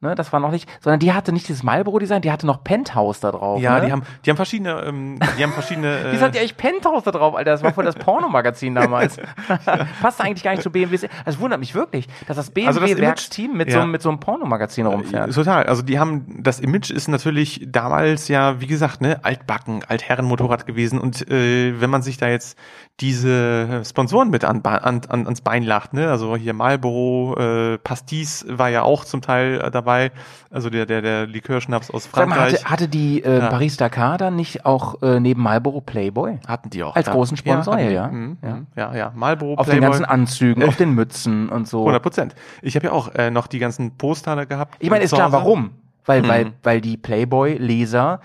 Ne, 0.03 0.17
das 0.17 0.33
war 0.33 0.41
noch 0.41 0.51
nicht, 0.51 0.69
sondern 0.81 0.99
die 0.99 1.13
hatte 1.13 1.33
nicht 1.33 1.47
dieses 1.47 1.63
Marlboro-Design, 1.63 2.23
die 2.23 2.33
hatte 2.33 2.45
noch 2.45 2.65
Penthouse 2.65 3.21
da 3.21 3.31
drauf. 3.31 3.61
Ja, 3.61 3.79
ne? 3.79 3.87
die 3.87 3.93
haben, 3.93 4.03
die 4.25 4.31
haben 4.31 4.37
verschiedene, 4.37 4.83
ähm, 4.85 5.21
die 5.39 5.45
haben 5.45 5.53
verschiedene. 5.53 5.97
Wie 6.11 6.17
sagt 6.17 6.35
ihr 6.35 6.41
eigentlich 6.41 6.57
Penthouse 6.57 7.05
da 7.05 7.13
drauf, 7.13 7.37
Alter? 7.37 7.53
Das 7.53 7.63
war 7.63 7.73
voll 7.73 7.85
das 7.85 7.95
Pornomagazin 7.95 8.75
damals. 8.75 9.17
Passt 10.03 10.21
eigentlich 10.21 10.43
gar 10.43 10.51
nicht 10.51 10.65
zu 10.65 10.71
BMW. 10.71 11.07
Also 11.25 11.39
wundert 11.39 11.61
mich 11.61 11.77
wirklich, 11.77 12.09
dass 12.27 12.37
das 12.37 12.51
Also 12.67 12.81
BMW-Werksteam 12.81 13.57
mit, 13.57 13.71
so, 13.71 13.77
Ja. 13.77 13.83
einem- 13.85 13.93
mit 13.93 14.03
so 14.03 14.09
einem 14.09 14.19
Pornomagazin 14.19 14.87
rumfährt. 14.87 15.33
Total. 15.33 15.67
Also 15.67 15.83
die 15.83 16.01
haben, 16.01 16.43
das 16.43 16.59
Image 16.59 16.91
ist 16.91 17.07
natürlich 17.07 17.65
damals 17.69 18.27
ja, 18.27 18.61
wie 18.61 18.67
gesagt, 18.67 19.03
ne, 19.03 19.21
altbacken, 19.23 19.85
Altherrenmotorrad 19.87 20.67
gewesen. 20.67 20.99
Und 20.99 21.31
äh, 21.31 21.81
wenn 21.81 21.91
man 21.91 22.03
sich 22.03 22.17
da 22.17 22.29
jetzt 22.29 22.59
diese 23.01 23.83
Sponsoren 23.85 24.31
mit 24.31 24.45
an, 24.45 24.63
an, 24.65 25.01
an, 25.09 25.27
ans 25.27 25.41
Bein 25.43 25.63
lacht, 25.63 25.93
ne, 25.95 26.11
also 26.11 26.37
hier 26.37 26.55
Marlboro, 26.55 27.37
äh, 27.39 27.79
Pastis 27.79 28.45
war 28.49 28.69
ja 28.69 28.83
auch 28.83 29.05
zum 29.05 29.23
Teil 29.23 29.61
äh, 29.65 29.71
dabei, 29.93 30.13
also 30.51 30.71
der, 30.71 30.87
der, 30.87 31.03
der 31.03 31.27
Likörschnaps 31.27 31.91
aus 31.91 32.05
Sag 32.05 32.29
mal, 32.29 32.35
Frankreich. 32.37 32.55
hatte, 32.65 32.71
hatte 32.71 32.89
die 32.89 33.23
äh, 33.25 33.39
Ja. 33.39 33.49
Paris-Dakar 33.49 34.19
dann 34.19 34.37
nicht 34.37 34.65
auch 34.67 35.01
äh, 35.03 35.21
neben 35.21 35.43
Marlboro 35.43 35.81
Playboy? 35.81 36.39
hatten 36.47 36.71
die 36.71 36.83
auch. 36.83 36.95
als 36.97 37.07
ja. 37.07 37.13
großen 37.13 37.37
Sponsor, 37.37 37.75
hatten 37.75 37.89
die. 37.89 37.95
ja. 37.95 38.09
Mhm, 38.09 38.37
Ja. 38.43 38.49
mhm. 38.55 38.67
ja, 38.77 38.95
ja. 38.95 39.13
Marlboro, 39.15 39.55
Auf 39.55 39.67
den 39.67 39.79
Playboy. 39.79 39.89
ganzen 39.91 40.05
Anzügen, 40.05 40.63
auf 40.69 40.77
den 40.77 40.95
Mützen 40.95 41.49
und 41.49 41.69
so. 41.69 41.81
100 41.81 42.03
Prozent. 42.03 42.35
Ich 42.63 42.75
habe 42.77 42.87
ja 42.87 42.93
auch 42.93 43.15
äh, 43.15 43.31
noch 43.31 43.47
die 43.47 43.59
ganzen 43.59 43.97
Poster 43.97 44.47
gehabt. 44.47 44.77
Ich 44.79 44.91
meine, 44.91 45.05
ist 45.05 45.15
klar, 45.15 45.33
warum? 45.33 45.71
Weil, 46.05 46.27
weil, 46.27 46.45
Mhm. 46.47 46.53
weil 46.63 46.81
die 46.81 46.97
Playboy-Leser 46.97 48.21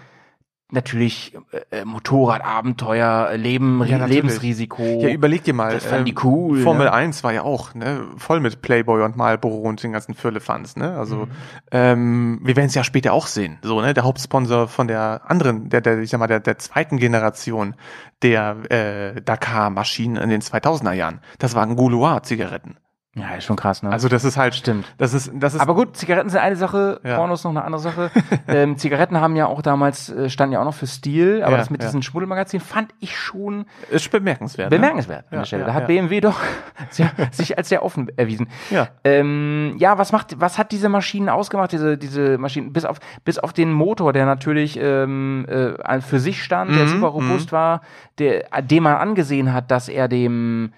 natürlich 0.70 1.38
äh, 1.72 1.86
Motorradabenteuer, 1.86 3.38
Leben, 3.38 3.84
Ja. 3.86 4.06
Lebensrisiko. 4.06 4.84
Ja, 5.02 5.10
überleg 5.10 5.44
dir 5.44 5.54
mal. 5.54 5.74
Das 5.74 5.86
fanden 5.86 6.06
die 6.06 6.12
ähm, 6.12 6.18
cool, 6.24 6.62
Formel 6.62 6.88
ne? 6.88 6.94
1 6.94 7.24
war 7.24 7.34
ja 7.34 7.44
auch 7.44 7.74
ne, 7.74 8.04
voll 8.18 8.40
mit 8.40 8.62
Playboy 8.62 9.04
und 9.04 9.16
Marlboro 9.16 9.60
und 9.62 9.82
den 9.82 9.94
ganzen 9.94 10.14
Firlefanz. 10.14 10.76
Ne? 10.76 10.98
Also 10.98 11.18
Mhm. 11.18 11.32
ähm, 11.72 12.40
wir 12.44 12.56
werden 12.56 12.68
es 12.68 12.76
ja 12.76 12.84
später 12.84 13.14
auch 13.14 13.28
sehen. 13.28 13.60
So 13.62 13.80
ne, 13.82 13.94
der 13.94 14.04
Hauptsponsor 14.04 14.68
von 14.68 14.88
der 14.88 15.22
anderen, 15.26 15.70
der, 15.70 15.82
der 15.82 16.00
ich 16.00 16.10
sag 16.10 16.20
mal 16.20 16.28
der, 16.28 16.40
der 16.42 16.58
zweiten 16.58 16.98
Generation 16.98 17.76
der 18.22 18.58
äh, 18.70 19.22
Dakar-Maschinen 19.22 20.18
in 20.18 20.30
den 20.30 20.42
2000er 20.42 20.94
Jahren, 20.94 21.22
das 21.40 21.56
waren 21.56 21.76
Gouloir 21.76 22.24
Zigaretten. 22.24 22.78
Ja, 23.16 23.34
ist 23.36 23.46
schon 23.46 23.56
krass, 23.56 23.82
ne? 23.82 23.90
Also 23.90 24.10
das 24.10 24.24
ist 24.24 24.38
halt 24.38 24.54
Stimmt. 24.54 24.86
Das 25.00 25.14
ist 25.16 25.32
das 25.34 25.56
ist 25.56 25.60
Aber 25.60 25.74
gut, 25.74 25.98
Zigaretten 25.98 26.30
sind 26.30 26.40
eine 26.40 26.56
Sache, 26.56 27.00
Ja. 27.04 27.16
Pornos 27.16 27.44
noch 27.44 27.50
eine 27.50 27.64
andere 27.64 27.82
Sache. 27.82 28.12
ähm, 28.48 28.78
Zigaretten 28.78 29.20
haben 29.20 29.36
ja 29.36 29.48
auch 29.48 29.64
damals, 29.64 30.10
äh, 30.10 30.30
standen 30.30 30.54
ja 30.54 30.60
auch 30.60 30.66
noch 30.66 30.76
für 30.76 30.86
Stil, 30.86 31.42
aber 31.42 31.54
Ja, 31.54 31.58
das 31.58 31.72
mit 31.72 31.82
ja. 31.82 31.88
diesen 31.88 32.04
Schmuddelmagazinen 32.04 32.64
fand 32.64 32.94
ich 33.00 33.18
schon 33.18 33.66
ist 33.90 34.12
bemerkenswert. 34.12 34.70
ne? 34.70 34.78
bemerkenswert 34.78 35.26
an 35.30 35.34
Ja, 35.34 35.38
der 35.40 35.46
Stelle. 35.46 35.64
da 35.66 35.74
hat. 35.74 35.88
BMW 35.88 36.22
doch 36.22 36.40
sich 37.32 37.58
als 37.58 37.70
sehr 37.70 37.84
offen 37.84 38.08
erwiesen. 38.18 38.50
Ja. 38.70 38.90
Ähm, 39.04 39.76
ja, 39.80 39.98
was 39.98 40.12
macht, 40.12 40.40
was 40.40 40.60
hat 40.60 40.72
diese 40.72 40.88
Maschinen 40.90 41.30
ausgemacht, 41.30 41.72
diese, 41.72 41.98
diese 41.98 42.38
Maschinen, 42.38 42.72
bis 42.72 42.86
auf, 42.86 43.00
bis 43.26 43.40
auf 43.40 43.52
den 43.52 43.72
Motor, 43.72 44.14
der 44.14 44.28
natürlich 44.28 44.78
ähm, 44.80 45.46
äh, 45.50 46.02
für 46.02 46.20
sich 46.20 46.44
stand, 46.44 46.70
der 46.76 46.84
Mhm, 46.86 46.90
super 46.90 47.08
robust 47.08 47.52
war, 47.52 47.82
der, 48.20 48.44
dem 48.62 48.84
man 48.84 48.96
angesehen 48.98 49.54
hat, 49.54 49.72
dass 49.72 49.90
er 49.90 50.08
dem, 50.08 50.72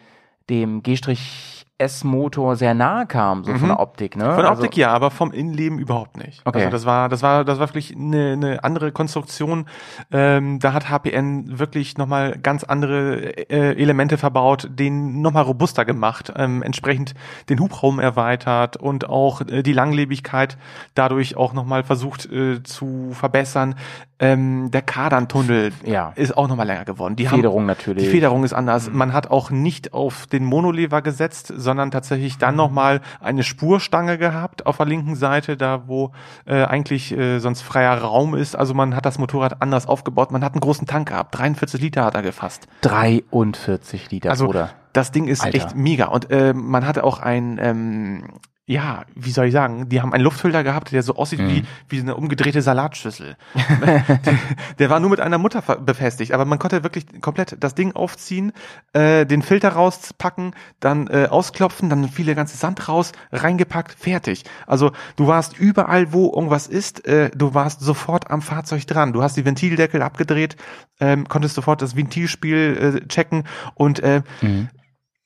dem 0.49 0.83
G-S-Motor 1.79 2.55
sehr 2.57 2.73
nahe 2.73 3.05
kam, 3.07 3.43
so 3.43 3.53
von 3.55 3.69
der 3.69 3.79
Optik, 3.79 4.15
ne? 4.17 4.25
Mhm. 4.25 4.29
Von 4.33 4.37
der 4.41 4.49
Also- 4.49 4.63
Optik 4.63 4.77
ja, 4.77 4.91
aber 4.91 5.11
vom 5.11 5.31
Innenleben 5.31 5.79
überhaupt 5.79 6.17
nicht. 6.17 6.41
Okay. 6.45 6.59
Also 6.59 6.71
das 6.71 6.85
war, 6.85 7.09
das 7.09 7.23
war, 7.23 7.45
das 7.45 7.59
war 7.59 7.67
wirklich 7.69 7.95
eine, 7.95 8.33
eine 8.33 8.63
andere 8.63 8.91
Konstruktion. 8.91 9.65
Ähm, 10.11 10.59
da 10.59 10.73
hat 10.73 10.89
HPN 10.89 11.57
wirklich 11.59 11.97
nochmal 11.97 12.37
ganz 12.37 12.63
andere 12.63 13.37
äh, 13.49 13.81
Elemente 13.81 14.17
verbaut, 14.17 14.67
den 14.71 15.21
nochmal 15.21 15.43
robuster 15.43 15.85
gemacht, 15.85 16.33
ähm, 16.35 16.61
entsprechend 16.61 17.13
den 17.49 17.59
Hubraum 17.59 17.99
erweitert 17.99 18.77
und 18.77 19.09
auch 19.09 19.41
äh, 19.41 19.63
die 19.63 19.73
Langlebigkeit 19.73 20.57
dadurch 20.95 21.37
auch 21.37 21.53
nochmal 21.53 21.83
versucht 21.83 22.25
äh, 22.31 22.61
zu 22.63 23.11
verbessern. 23.13 23.75
Ähm, 24.21 24.69
der 24.71 24.81
Kardantunnel 24.81 25.71
Ja. 25.85 26.11
ist 26.15 26.35
auch 26.37 26.49
nochmal 26.49 26.67
länger 26.67 26.83
geworden. 26.83 27.15
Die 27.15 27.25
Federung 27.25 27.61
haben, 27.61 27.67
natürlich. 27.67 28.03
Die 28.03 28.09
Federung 28.09 28.43
ist 28.43 28.51
anders. 28.51 28.91
Man 28.91 29.13
hat 29.13 29.31
auch 29.31 29.49
nicht 29.49 29.93
auf 29.93 30.27
den 30.27 30.43
Monolever 30.43 31.01
gesetzt, 31.01 31.53
sondern 31.69 31.91
tatsächlich 31.91 32.39
dann 32.39 32.55
nochmal 32.55 33.01
eine 33.21 33.43
Spurstange 33.43 34.17
gehabt 34.17 34.65
auf 34.65 34.77
der 34.77 34.87
linken 34.87 35.15
Seite, 35.15 35.55
da 35.55 35.83
wo 35.87 36.11
äh, 36.45 36.63
eigentlich 36.63 37.15
äh, 37.15 37.37
sonst 37.37 37.61
freier 37.61 37.95
Raum 37.99 38.33
ist. 38.33 38.55
Also 38.55 38.73
man 38.73 38.95
hat 38.95 39.05
das 39.05 39.19
Motorrad 39.19 39.61
anders 39.61 39.85
aufgebaut. 39.85 40.31
Man 40.31 40.43
hat 40.43 40.53
einen 40.53 40.61
großen 40.61 40.87
Tank 40.87 41.09
gehabt. 41.09 41.37
43 41.37 41.79
Liter 41.79 42.05
hat 42.05 42.15
er 42.15 42.23
gefasst. 42.23 42.67
43 42.81 44.09
Liter, 44.11 44.29
Also 44.31 44.47
Bruder. 44.47 44.71
das 44.93 45.11
Ding 45.11 45.27
ist 45.27 45.43
Alter. 45.43 45.55
echt 45.57 45.75
mega. 45.75 46.05
Und 46.05 46.31
äh, 46.31 46.53
man 46.53 46.87
hatte 46.87 47.03
auch 47.03 47.19
ein, 47.19 47.59
ähm, 47.61 48.23
ja, 48.69 49.05
wie 49.15 49.31
soll 49.31 49.47
ich 49.47 49.53
sagen, 49.53 49.89
die 49.89 49.99
haben 49.99 50.13
einen 50.13 50.23
Luftfilter 50.23 50.63
gehabt, 50.63 50.91
der 50.91 51.01
so 51.01 51.15
aussieht 51.15 51.39
wie, 51.39 51.63
wie 51.89 52.01
eine 52.01 52.15
umgedrehte 52.15 52.61
Salatschüssel. 52.61 53.35
der, 53.81 54.05
der 54.79 54.89
war 54.91 54.99
nur 54.99 55.09
mit 55.09 55.19
einer 55.19 55.39
Mutter 55.39 55.61
befestigt, 55.77 56.33
aber 56.33 56.45
man 56.45 56.59
konnte 56.59 56.83
wirklich 56.83 57.19
komplett 57.19 57.57
das 57.59 57.73
Ding 57.73 57.95
aufziehen, 57.95 58.51
äh, 58.93 59.25
den 59.25 59.41
Filter 59.41 59.69
rauspacken, 59.69 60.53
dann 60.79 61.07
äh, 61.07 61.25
ausklopfen, 61.31 61.89
dann 61.89 62.09
fiel 62.09 62.27
der 62.27 62.35
ganze 62.35 62.57
Sand 62.57 62.87
raus, 62.87 63.11
reingepackt, 63.31 63.91
fertig. 63.99 64.43
Also 64.67 64.91
du 65.15 65.25
warst 65.25 65.57
überall, 65.57 66.13
wo 66.13 66.31
irgendwas 66.31 66.67
ist, 66.67 67.07
äh, 67.07 67.31
du 67.33 67.55
warst 67.55 67.81
sofort 67.81 68.29
am 68.29 68.43
Fahrzeug 68.43 68.85
dran. 68.85 69.13
Du 69.13 69.23
hast 69.23 69.35
die 69.35 69.45
Ventildeckel 69.45 70.03
abgedreht, 70.03 70.57
ähm, 70.99 71.27
konntest 71.27 71.55
sofort 71.55 71.81
das 71.81 71.95
Ventilspiel 71.95 73.01
äh, 73.01 73.07
checken 73.07 73.45
und 73.73 73.99
äh, 74.01 74.21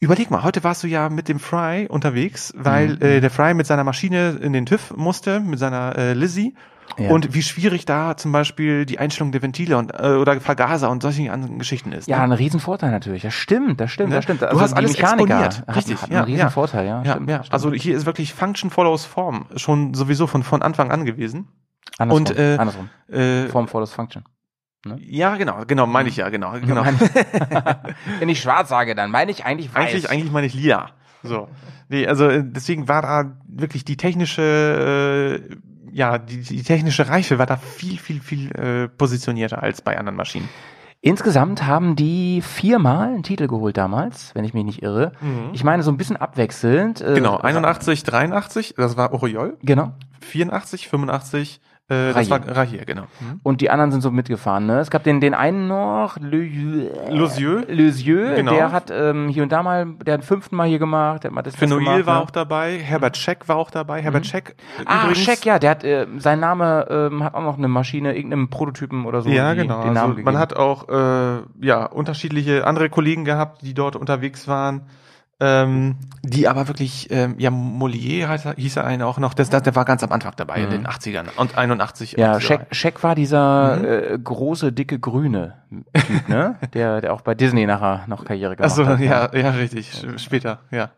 Überleg 0.04 0.30
mal, 0.32 0.44
heute 0.44 0.64
warst 0.64 0.84
du 0.84 0.88
ja 0.88 1.10
mit 1.10 1.28
dem 1.30 1.40
Fry 1.40 1.88
unterwegs, 1.90 2.54
weil 2.58 2.96
Mhm. 2.96 3.02
äh, 3.02 3.22
der 3.22 3.30
Fry 3.30 3.54
mit 3.54 3.66
seiner 3.68 3.84
Maschine 3.84 4.38
in 4.42 4.54
den 4.54 4.66
TÜV 4.66 4.94
musste, 4.96 5.40
mit 5.40 5.60
seiner 5.60 5.98
äh, 5.98 6.14
Lizzie. 6.14 6.54
Ja. 6.98 7.10
Und 7.10 7.34
wie 7.34 7.42
schwierig 7.42 7.86
da 7.86 8.18
zum 8.18 8.32
Beispiel 8.34 8.86
die 8.86 9.00
Einstellung 9.00 9.32
der 9.32 9.42
Ventile 9.42 9.78
und 9.78 9.92
äh, 9.98 10.10
oder 10.16 10.40
Vergaser 10.42 10.92
und 10.92 11.02
solche 11.02 11.32
anderen 11.32 11.58
Geschichten 11.58 11.92
ist. 11.94 12.08
Ja, 12.08 12.18
ne? 12.18 12.24
ein 12.24 12.32
Riesenvorteil 12.34 12.92
natürlich. 12.92 13.24
Das 13.24 13.34
stimmt, 13.34 13.80
das 13.80 13.90
stimmt, 13.92 14.10
Ne? 14.10 14.16
das 14.16 14.26
stimmt. 14.26 14.42
Du 14.42 14.48
Also 14.48 14.62
hast 14.62 14.74
alles 14.74 14.92
Mechaniker 14.92 15.24
exponiert. 15.46 15.68
hat- 15.68 15.76
Richtig, 15.78 16.02
hat 16.02 16.12
ja, 16.12 16.18
einen 16.24 16.28
Riesenvorteil, 16.34 16.86
ja. 16.86 17.02
Ja, 17.04 17.12
stimmt, 17.14 17.30
ja. 17.30 17.38
stimmt. 17.38 17.54
Also 17.54 17.72
hier 17.72 17.96
ist 17.96 18.06
wirklich 18.06 18.34
Function 18.34 18.70
follows 18.70 19.06
Form 19.06 19.46
schon 19.56 19.94
sowieso 19.94 20.28
von 20.28 20.44
von 20.44 20.62
Anfang 20.62 20.92
an 20.92 21.06
gewesen. 21.06 21.48
andersrum, 21.98 22.26
und, 22.28 22.38
äh, 22.38 22.58
andersrum. 22.60 22.90
Äh, 23.10 23.48
Form 23.48 23.68
follows 23.68 23.94
Function. 23.94 24.24
Ja, 25.00 25.36
genau, 25.38 25.64
genau, 25.66 25.86
meine 25.88 26.10
ich 26.10 26.18
ja, 26.18 26.30
genau, 26.30 26.54
genau. 26.60 26.84
Wenn 28.20 28.30
ich 28.30 28.42
schwarz 28.42 28.70
sage, 28.70 28.96
dann 28.96 29.12
meine 29.12 29.32
ich 29.32 29.46
eigentlich 29.46 29.74
weiß. 29.74 29.90
Eigentlich, 29.90 30.10
eigentlich 30.10 30.32
meine 30.32 30.48
ich 30.48 30.54
lila. 30.54 30.90
So. 31.24 31.48
Nee, 31.90 32.08
also 32.08 32.28
äh, 32.28 32.44
deswegen 32.46 32.88
war 32.88 33.02
da 33.02 33.32
wirklich 33.48 33.86
die 33.86 33.98
technische, 33.98 35.40
äh, 35.50 35.56
ja, 35.94 36.18
die, 36.18 36.42
die 36.42 36.64
technische 36.64 37.08
Reife 37.08 37.38
war 37.40 37.46
da 37.46 37.58
viel, 37.58 37.98
viel, 37.98 38.20
viel 38.22 38.52
äh, 38.56 38.88
positionierter 38.90 39.62
als 39.62 39.82
bei 39.82 39.98
anderen 39.98 40.16
Maschinen. 40.18 40.50
Insgesamt 41.02 41.66
haben 41.68 41.98
die 41.98 42.42
viermal 42.42 43.10
einen 43.10 43.24
Titel 43.24 43.48
geholt 43.48 43.76
damals, 43.76 44.34
wenn 44.36 44.46
ich 44.46 44.54
mich 44.54 44.64
nicht 44.64 44.82
irre. 44.84 45.12
Ich 45.52 45.66
meine, 45.66 45.84
so 45.84 45.92
ein 45.92 45.98
bisschen 45.98 46.16
abwechselnd. 46.16 47.02
äh, 47.02 47.16
Genau, 47.16 47.36
81, 47.38 48.04
83, 48.04 48.76
das 48.78 48.96
war 48.96 49.12
Oriol. 49.14 49.58
Genau. 49.62 49.92
84, 50.22 50.88
85, 50.88 51.60
äh, 51.90 52.14
das 52.14 52.30
war 52.30 52.40
Rahier, 52.48 52.86
genau. 52.86 53.04
Mhm. 53.20 53.40
Und 53.44 53.60
die 53.62 53.70
anderen 53.70 53.92
sind 53.92 54.02
so 54.02 54.10
mitgefahren. 54.10 54.66
Ne? 54.66 54.80
Es 54.80 54.90
gab 54.90 55.04
den, 55.04 55.20
den 55.20 55.34
einen 55.34 55.68
noch, 55.68 56.18
Le- 56.18 56.90
Losieux. 57.12 57.66
Lesieux, 57.68 58.36
Genau. 58.36 58.54
der 58.54 58.72
hat 58.72 58.90
ähm, 58.92 59.28
hier 59.28 59.44
und 59.44 59.52
da 59.52 59.62
mal, 59.64 59.86
der 60.06 60.14
hat 60.16 60.22
den 60.22 60.26
fünften 60.26 60.56
Mal 60.56 60.68
hier 60.68 60.80
gemacht, 60.80 61.24
der 61.24 61.30
hat 61.30 61.36
mal 61.36 61.42
das 61.42 61.56
Fenoil 61.56 61.80
gemacht, 61.84 62.06
war 62.06 62.16
ne? 62.16 62.22
auch 62.22 62.32
dabei, 62.32 62.78
Herbert 62.80 63.18
Scheck 63.18 63.48
war 63.50 63.58
auch 63.58 63.70
dabei, 63.70 64.02
Herbert 64.02 64.26
Scheck. 64.26 64.56
äh, 64.80 64.84
Ah, 64.86 65.04
übrigens, 65.04 65.20
Scheck, 65.26 65.46
ja, 65.46 65.60
der 65.60 65.70
hat, 65.72 65.84
äh, 65.84 66.08
sein 66.18 66.40
Name 66.40 66.88
ähm, 66.90 67.24
hat 67.24 67.34
auch 67.36 67.44
noch 67.44 67.58
eine 67.58 67.68
Maschine, 67.68 68.16
irgendeinem 68.16 68.50
Prototypen 68.50 69.06
oder 69.06 69.22
so. 69.22 69.30
Ja, 69.30 69.54
die, 69.54 69.62
genau. 69.62 69.84
Den 69.84 69.94
Namen 69.94 70.12
also 70.14 70.24
man 70.24 70.38
hat 70.38 70.56
auch 70.56 70.88
äh, 70.90 71.42
ja 71.62 71.86
unterschiedliche 71.86 72.66
andere 72.66 72.90
Kollegen 72.90 73.26
gehabt, 73.26 73.62
die 73.62 73.74
dort 73.74 73.96
unterwegs 73.96 74.48
waren. 74.48 74.84
Ähm, 75.46 75.96
die 76.24 76.48
aber 76.48 76.70
wirklich, 76.70 77.10
ähm, 77.12 77.36
ja, 77.38 77.50
Molière 77.50 78.28
heißt 78.30 78.48
hieß 78.56 78.78
er 78.78 78.86
einer 78.86 79.08
auch 79.08 79.18
noch, 79.20 79.34
das, 79.34 79.50
das, 79.50 79.62
der 79.64 79.76
war 79.76 79.84
ganz 79.84 80.02
am 80.04 80.12
Anfang 80.14 80.32
dabei, 80.38 80.64
in 80.64 80.70
den 80.70 80.88
80ern 80.88 81.26
und 81.36 81.58
81. 81.58 82.14
Mhm. 82.14 82.20
Ja, 82.22 82.34
80er. 82.38 82.74
Scheck, 82.74 83.04
war 83.04 83.14
dieser 83.16 83.76
Mhm. 83.78 83.86
äh, 83.86 84.18
große, 84.24 84.72
dicke, 84.72 85.00
grüne 85.00 85.56
Typ, 85.94 86.30
ne? 86.30 86.56
der, 86.74 87.02
der 87.02 87.14
auch 87.14 87.22
bei 87.22 87.36
Disney 87.36 87.66
nachher 87.66 88.04
noch 88.08 88.24
Karriere 88.24 88.56
gemacht 88.56 88.72
Achso, 88.72 88.86
hat. 88.86 89.00
ja, 89.02 89.30
ja, 89.36 89.50
richtig, 89.50 89.92
später, 90.18 90.60
ja. 90.72 90.92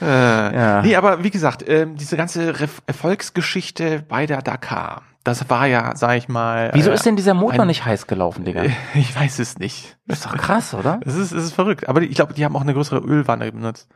Äh, 0.00 0.56
Ja. 0.56 0.82
Nee, 0.82 0.96
aber 0.96 1.22
wie 1.22 1.30
gesagt, 1.30 1.64
ähm, 1.68 1.96
diese 1.96 2.16
ganze 2.16 2.58
Re 2.60 2.68
Erfolgsgeschichte 2.86 4.02
bei 4.08 4.26
der 4.26 4.42
Dakar, 4.42 5.02
das 5.24 5.48
war 5.50 5.66
ja, 5.66 5.96
sag 5.96 6.16
ich 6.16 6.28
mal. 6.28 6.70
Wieso 6.74 6.90
äh, 6.90 6.94
ist 6.94 7.04
denn 7.06 7.16
dieser 7.16 7.34
Motor 7.34 7.62
ein- 7.62 7.66
nicht 7.68 7.84
heiß 7.84 8.06
gelaufen, 8.06 8.44
Digga? 8.44 8.62
Ich 8.94 9.18
weiß 9.18 9.38
es 9.40 9.58
nicht. 9.58 9.96
Das 10.06 10.18
ist 10.18 10.26
doch 10.26 10.36
krass, 10.36 10.74
oder? 10.74 11.00
Es 11.04 11.14
ist, 11.16 11.32
es 11.32 11.44
ist 11.44 11.52
verrückt. 11.54 11.88
Aber 11.88 12.00
die- 12.00 12.06
ich 12.06 12.14
glaube, 12.16 12.34
die 12.34 12.44
haben 12.44 12.54
auch 12.56 12.60
eine 12.62 12.74
größere 12.74 12.98
Ölwanne 13.00 13.50
benutzt. 13.50 13.88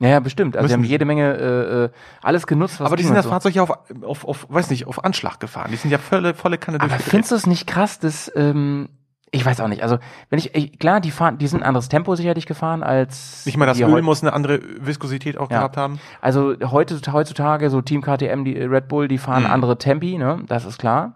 Ja, 0.00 0.08
ja, 0.08 0.20
bestimmt. 0.20 0.56
Also 0.56 0.66
die 0.66 0.72
Müssen 0.72 0.78
haben 0.80 0.84
sie. 0.86 0.90
jede 0.90 1.04
Menge 1.04 1.34
äh, 1.34 1.84
äh, 1.84 1.90
alles 2.20 2.46
genutzt, 2.48 2.80
was 2.80 2.86
aber 2.86 2.96
die 2.96 3.04
sind 3.04 3.14
das 3.14 3.24
so. 3.26 3.30
Fahrzeug 3.30 3.54
ja 3.54 3.62
auf, 3.62 3.70
auf, 4.02 4.24
auf, 4.24 4.46
weiß 4.48 4.70
nicht, 4.70 4.86
auf 4.88 5.04
Anschlag 5.04 5.38
gefahren. 5.38 5.68
Die 5.70 5.76
sind 5.76 5.92
ja 5.92 5.98
volle, 5.98 6.34
volle 6.34 6.58
Kanne 6.58 6.78
Aber 6.80 6.88
durchgedreht. 6.88 7.10
findest 7.10 7.30
du 7.30 7.36
es 7.36 7.46
nicht 7.46 7.66
krass, 7.68 8.00
dass 8.00 8.30
ähm, 8.34 8.88
ich 9.34 9.44
weiß 9.44 9.60
auch 9.60 9.68
nicht. 9.68 9.82
Also 9.82 9.98
wenn 10.30 10.38
ich, 10.38 10.54
ich 10.54 10.78
klar, 10.78 11.00
die 11.00 11.10
fahren, 11.10 11.38
die 11.38 11.46
sind 11.48 11.62
ein 11.62 11.66
anderes 11.68 11.88
Tempo 11.88 12.14
sicherlich 12.14 12.46
gefahren 12.46 12.82
als 12.82 13.42
Ich 13.46 13.56
meine, 13.56 13.72
das 13.72 13.80
Öl 13.80 14.02
muss 14.02 14.22
eine 14.22 14.32
andere 14.32 14.60
Viskosität 14.80 15.36
auch 15.36 15.50
Ja. 15.50 15.58
gehabt 15.58 15.76
haben. 15.76 15.98
Also 16.20 16.54
heute, 16.70 16.98
heutzutage 17.12 17.68
so 17.70 17.80
Team 17.82 18.00
KTM, 18.00 18.44
die 18.44 18.56
äh, 18.56 18.64
Red 18.64 18.88
Bull, 18.88 19.08
die 19.08 19.18
fahren 19.18 19.42
Mhm. 19.44 19.50
andere 19.50 19.76
Tempi, 19.78 20.16
ne? 20.18 20.40
Das 20.46 20.64
ist 20.64 20.78
klar. 20.78 21.14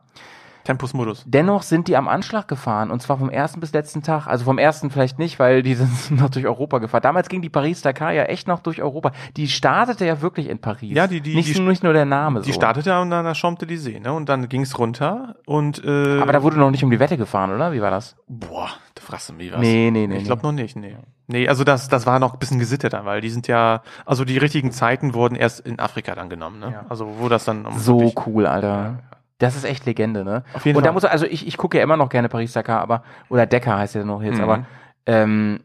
Tempusmodus. 0.69 1.25
Dennoch 1.27 1.62
sind 1.62 1.89
die 1.89 1.97
am 1.97 2.09
Anschlag 2.09 2.47
gefahren 2.47 2.91
und 2.91 3.01
zwar 3.01 3.16
vom 3.19 3.31
ersten 3.31 3.59
bis 3.59 3.73
letzten 3.73 4.03
Tag. 4.03 4.27
Also 4.27 4.45
vom 4.45 4.59
ersten 4.59 4.91
vielleicht 4.91 5.19
nicht, 5.19 5.39
weil 5.39 5.62
die 5.62 5.75
sind 5.77 6.21
noch 6.21 6.29
durch 6.29 6.45
Europa 6.47 6.79
gefahren. 6.79 7.01
Damals 7.03 7.31
ging 7.31 7.41
die 7.41 7.49
Paris-Dakar 7.49 8.12
ja 8.12 8.25
echt 8.25 8.47
noch 8.49 8.61
durch 8.61 8.83
Europa. 8.83 9.12
Die 9.39 9.49
startete 9.49 10.05
ja 10.05 10.21
wirklich 10.21 10.47
in 10.49 10.59
Paris. 10.59 10.95
Ja, 10.95 11.07
die- 11.07 11.23
die- 11.23 11.35
nicht, 11.35 11.57
die- 11.57 11.61
nicht 11.62 11.83
nur 11.83 11.95
der 11.95 12.05
Name. 12.05 12.43
Die 12.43 12.53
so. 12.53 12.55
startete 12.57 13.01
und 13.01 13.09
dann 13.11 13.25
da 13.25 13.35
schäumte 13.35 13.66
die 13.66 13.79
See, 13.79 13.99
ne? 13.99 14.12
Und 14.12 14.29
dann 14.29 14.49
ging's 14.51 14.79
runter 14.79 15.37
und 15.47 15.83
äh, 15.85 16.21
Aber 16.21 16.33
da 16.33 16.43
wurde 16.43 16.59
noch 16.59 16.71
nicht 16.71 16.85
um 16.85 16.91
die 16.91 17.01
Wette 17.01 17.16
gefahren, 17.16 17.51
oder? 17.51 17.73
Wie 17.73 17.81
war 17.81 17.91
das? 17.91 18.14
boah, 18.31 18.69
da 18.95 19.03
fragst 19.03 19.31
du 19.31 19.33
mich 19.33 19.51
was. 19.51 19.61
Nee, 19.61 19.91
nee, 19.91 20.07
nee, 20.07 20.19
Ich 20.19 20.25
glaube 20.25 20.43
noch 20.43 20.53
nicht, 20.53 20.77
nee. 20.77 20.95
Nee, 21.29 21.49
also 21.49 21.64
das, 21.64 21.89
das 21.89 22.05
war 22.07 22.19
noch 22.19 22.35
ein 22.35 22.39
bisschen 22.39 22.59
gesitteter, 22.59 23.05
weil 23.07 23.21
die 23.23 23.31
sind 23.31 23.49
ja, 23.49 23.83
also 24.07 24.25
die 24.27 24.37
richtigen 24.39 24.71
Zeiten 24.71 25.14
wurden 25.14 25.35
erst 25.35 25.61
in 25.61 25.79
Afrika 25.79 26.14
dann 26.14 26.29
genommen, 26.29 26.59
ne? 26.61 26.73
Ja. 26.73 26.85
Also 26.91 27.07
wo 27.19 27.29
das 27.31 27.45
dann 27.45 27.64
um 27.66 27.79
So 27.79 28.12
cool, 28.27 28.47
Alter. 28.47 28.99
Das 29.39 29.55
ist 29.57 29.64
echt 29.64 29.86
Legende, 29.86 30.24
ne? 30.24 30.43
Auf 30.55 30.66
jeden 30.66 30.76
und 30.76 30.82
da 30.84 30.89
Fall. 30.89 30.95
muss 30.95 31.05
also 31.05 31.24
ich, 31.26 31.47
ich 31.47 31.57
gucke 31.57 31.76
ja 31.78 31.82
immer 31.84 31.97
noch 31.97 32.09
gerne 32.09 32.28
Paris-Dakar, 32.28 32.80
aber 32.80 33.03
oder 33.28 33.47
Decker 33.47 33.76
heißt 33.78 33.95
ja 33.95 34.05
noch 34.05 34.22
jetzt, 34.22 34.39
Mhm. 34.39 34.43
aber 34.45 34.64
ähm, 35.07 35.61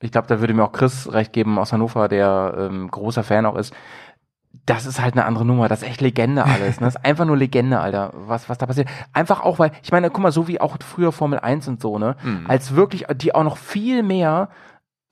ich 0.00 0.12
glaube, 0.12 0.28
da 0.28 0.40
würde 0.40 0.54
mir 0.54 0.62
auch 0.64 0.72
Chris 0.72 1.12
recht 1.12 1.32
geben 1.32 1.58
aus 1.58 1.72
Hannover, 1.72 2.08
der 2.08 2.54
ähm, 2.58 2.88
großer 2.90 3.24
Fan 3.24 3.46
auch 3.46 3.56
ist. 3.56 3.74
das 4.64 4.86
ist 4.86 5.00
halt 5.00 5.14
eine 5.14 5.24
andere 5.26 5.44
Nummer. 5.44 5.68
Das 5.68 5.82
ist 5.82 5.88
echt 5.88 6.00
Legende 6.00 6.44
alles. 6.44 6.80
Ne? 6.80 6.86
Das 6.86 6.96
ist 6.96 7.04
einfach 7.04 7.24
nur 7.24 7.36
Legende, 7.36 7.78
Alter, 7.80 8.10
was, 8.14 8.48
was 8.48 8.58
da 8.58 8.66
passiert. 8.66 8.88
Einfach 9.12 9.42
auch, 9.42 9.58
weil, 9.58 9.70
ich 9.82 9.92
meine, 9.92 10.08
guck 10.10 10.22
mal, 10.22 10.32
so 10.32 10.48
wie 10.48 10.60
auch 10.60 10.76
früher 10.84 11.12
Formel 11.12 11.38
1 11.38 11.68
und 11.68 11.80
so, 11.80 11.98
ne? 11.98 12.16
Mhm. 12.22 12.46
Als 12.48 12.74
wirklich, 12.74 13.04
die 13.16 13.34
auch 13.34 13.44
noch 13.44 13.56
viel 13.58 14.02
mehr 14.02 14.48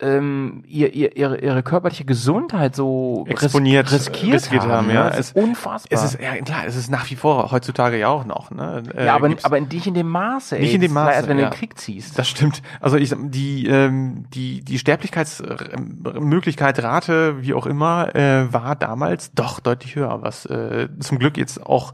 ähm, 0.05 0.63
ihr, 0.67 0.93
ihr, 0.95 1.17
ihre, 1.17 1.39
ihre 1.41 1.63
körperliche 1.63 2.05
Gesundheit 2.05 2.77
so 2.77 3.25
ris- 3.29 3.43
Exponiert, 3.43 3.91
riskiert, 3.91 4.35
riskiert 4.35 4.63
haben. 4.63 4.73
haben, 4.73 4.87
ne? 4.89 4.95
ja. 4.95 5.09
Es- 5.09 5.31
ist 5.31 5.37
unfassbar. 5.37 5.99
Es 5.99 6.05
ist, 6.05 6.21
ja 6.21 6.35
klar, 6.43 6.65
es 6.67 6.77
ist 6.77 6.91
nach 6.91 7.11
wie 7.11 7.17
vor 7.17 7.51
heutzutage 7.51 7.99
ja 7.99 8.09
auch 8.09 8.25
noch. 8.25 8.51
Ne? 8.51 8.83
Äh, 8.95 9.07
ja, 9.07 9.15
aber, 9.15 9.31
aber 9.43 9.61
nicht 9.61 9.87
in 9.87 9.95
dem 9.95 10.09
Maße, 10.09 10.57
ey. 10.57 10.63
Nicht 10.63 10.75
in 10.75 10.81
dem 10.83 10.93
Maße, 10.93 11.13
Erst 11.15 11.29
wenn 11.29 11.37
du 11.39 11.43
ja. 11.45 11.51
den 11.51 11.57
Krieg 11.59 11.79
ziehst. 11.79 12.19
Das 12.19 12.29
stimmt. 12.29 12.63
Also 12.81 12.97
ich 12.97 13.15
die 13.19 13.67
ähm, 13.67 14.25
die 14.35 14.63
die 14.63 14.79
Sterblichkeitsmöglichkeit 14.79 16.83
Rate 16.83 17.43
wie 17.43 17.55
auch 17.55 17.67
immer 17.67 18.15
äh, 18.15 18.53
war 18.53 18.77
damals 18.77 19.33
doch 19.35 19.61
deutlich 19.61 19.97
höher, 19.97 20.23
was 20.23 20.47
äh, 20.47 20.89
zum 21.01 21.19
Glück 21.19 21.37
jetzt 21.37 21.65
auch 21.65 21.93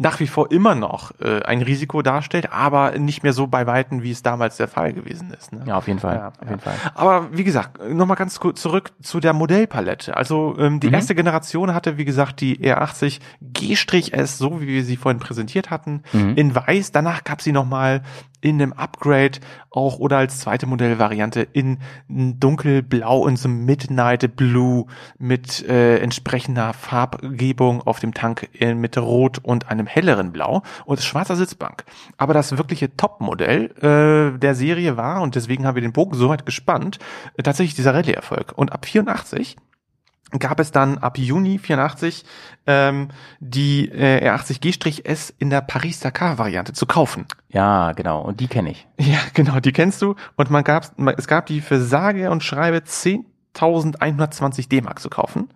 nach 0.00 0.20
wie 0.20 0.28
vor 0.28 0.52
immer 0.52 0.76
noch 0.76 1.10
äh, 1.20 1.42
ein 1.42 1.60
Risiko 1.60 2.02
darstellt, 2.02 2.52
aber 2.52 2.96
nicht 2.98 3.24
mehr 3.24 3.32
so 3.32 3.48
bei 3.48 3.66
weitem, 3.66 4.04
wie 4.04 4.12
es 4.12 4.22
damals 4.22 4.56
der 4.56 4.68
Fall 4.68 4.92
gewesen 4.92 5.32
ist. 5.36 5.52
Ne? 5.52 5.64
ja, 5.66 5.76
auf 5.76 5.88
jeden 5.88 5.98
Fall. 5.98 6.14
Ja, 6.16 6.28
auf 6.28 6.48
jeden 6.48 6.60
Fall. 6.60 6.74
Aber 6.94 7.28
wie 7.36 7.42
gesagt, 7.42 7.80
nochmal 7.92 8.16
ganz 8.16 8.38
kurz 8.38 8.62
zurück 8.62 8.92
zu 9.02 9.18
der 9.18 9.32
Modellpalette. 9.32 10.16
Also 10.16 10.54
ähm, 10.58 10.78
die 10.78 10.86
Mhm. 10.86 10.94
erste 10.94 11.14
Generation 11.16 11.74
hatte, 11.74 11.98
wie 11.98 12.04
gesagt, 12.04 12.40
die 12.40 12.58
R80 12.58 13.18
G-S, 13.42 14.38
so 14.38 14.60
wie 14.60 14.68
wir 14.68 14.84
sie 14.84 14.96
vorhin 14.96 15.18
präsentiert 15.18 15.70
hatten, 15.70 16.02
Mhm. 16.12 16.34
in 16.36 16.54
weiß. 16.54 16.92
Danach 16.92 17.24
gab 17.24 17.42
sie 17.42 17.50
nochmal 17.52 18.02
in 18.40 18.60
einem 18.60 18.72
Upgrade 18.72 19.40
auch 19.70 19.98
oder 19.98 20.18
als 20.18 20.40
zweite 20.40 20.66
Modellvariante 20.66 21.42
in 21.52 21.78
dunkelblau 22.08 23.18
und 23.18 23.38
so 23.38 23.48
Midnight 23.48 24.36
Blue 24.36 24.86
mit 25.18 25.66
äh, 25.68 25.98
entsprechender 25.98 26.72
Farbgebung 26.72 27.82
auf 27.82 28.00
dem 28.00 28.14
Tank 28.14 28.48
äh, 28.58 28.74
mit 28.74 28.96
rot 28.96 29.38
und 29.42 29.68
einem 29.70 29.86
helleren 29.86 30.32
Blau 30.32 30.62
und 30.84 31.00
schwarzer 31.00 31.36
Sitzbank. 31.36 31.84
Aber 32.16 32.34
das 32.34 32.56
wirkliche 32.56 32.96
Top-Modell 32.96 33.70
äh, 34.34 34.38
der 34.38 34.54
Serie 34.54 34.96
war, 34.96 35.22
und 35.22 35.34
deswegen 35.34 35.66
haben 35.66 35.74
wir 35.74 35.82
den 35.82 35.92
Bogen 35.92 36.16
so 36.16 36.28
weit 36.28 36.46
gespannt, 36.46 36.98
äh, 37.36 37.42
tatsächlich 37.42 37.74
dieser 37.74 37.94
Rallye-Erfolg. 37.94 38.52
Und 38.56 38.72
ab 38.72 38.86
84 38.86 39.56
gab 40.38 40.60
es 40.60 40.72
dann 40.72 40.98
ab 40.98 41.18
Juni 41.18 41.58
84 41.58 42.24
ähm, 42.66 43.08
die 43.40 43.88
äh, 43.88 44.28
R80 44.28 44.60
G-S 44.60 45.32
in 45.38 45.50
der 45.50 45.62
Paris-Dakar-Variante 45.62 46.72
zu 46.72 46.86
kaufen. 46.86 47.26
Ja, 47.50 47.92
genau. 47.92 48.20
Und 48.22 48.40
die 48.40 48.48
kenne 48.48 48.70
ich. 48.70 48.86
Ja, 49.00 49.18
genau, 49.32 49.60
die 49.60 49.72
kennst 49.72 50.02
du. 50.02 50.16
Und 50.36 50.50
man 50.50 50.64
gab, 50.64 50.90
es 51.16 51.26
gab 51.26 51.46
die 51.46 51.60
für 51.60 51.80
sage 51.80 52.30
und 52.30 52.42
schreibe 52.42 52.78
10.120 52.78 54.68
D-Mark 54.68 55.00
zu 55.00 55.08
kaufen. 55.08 55.48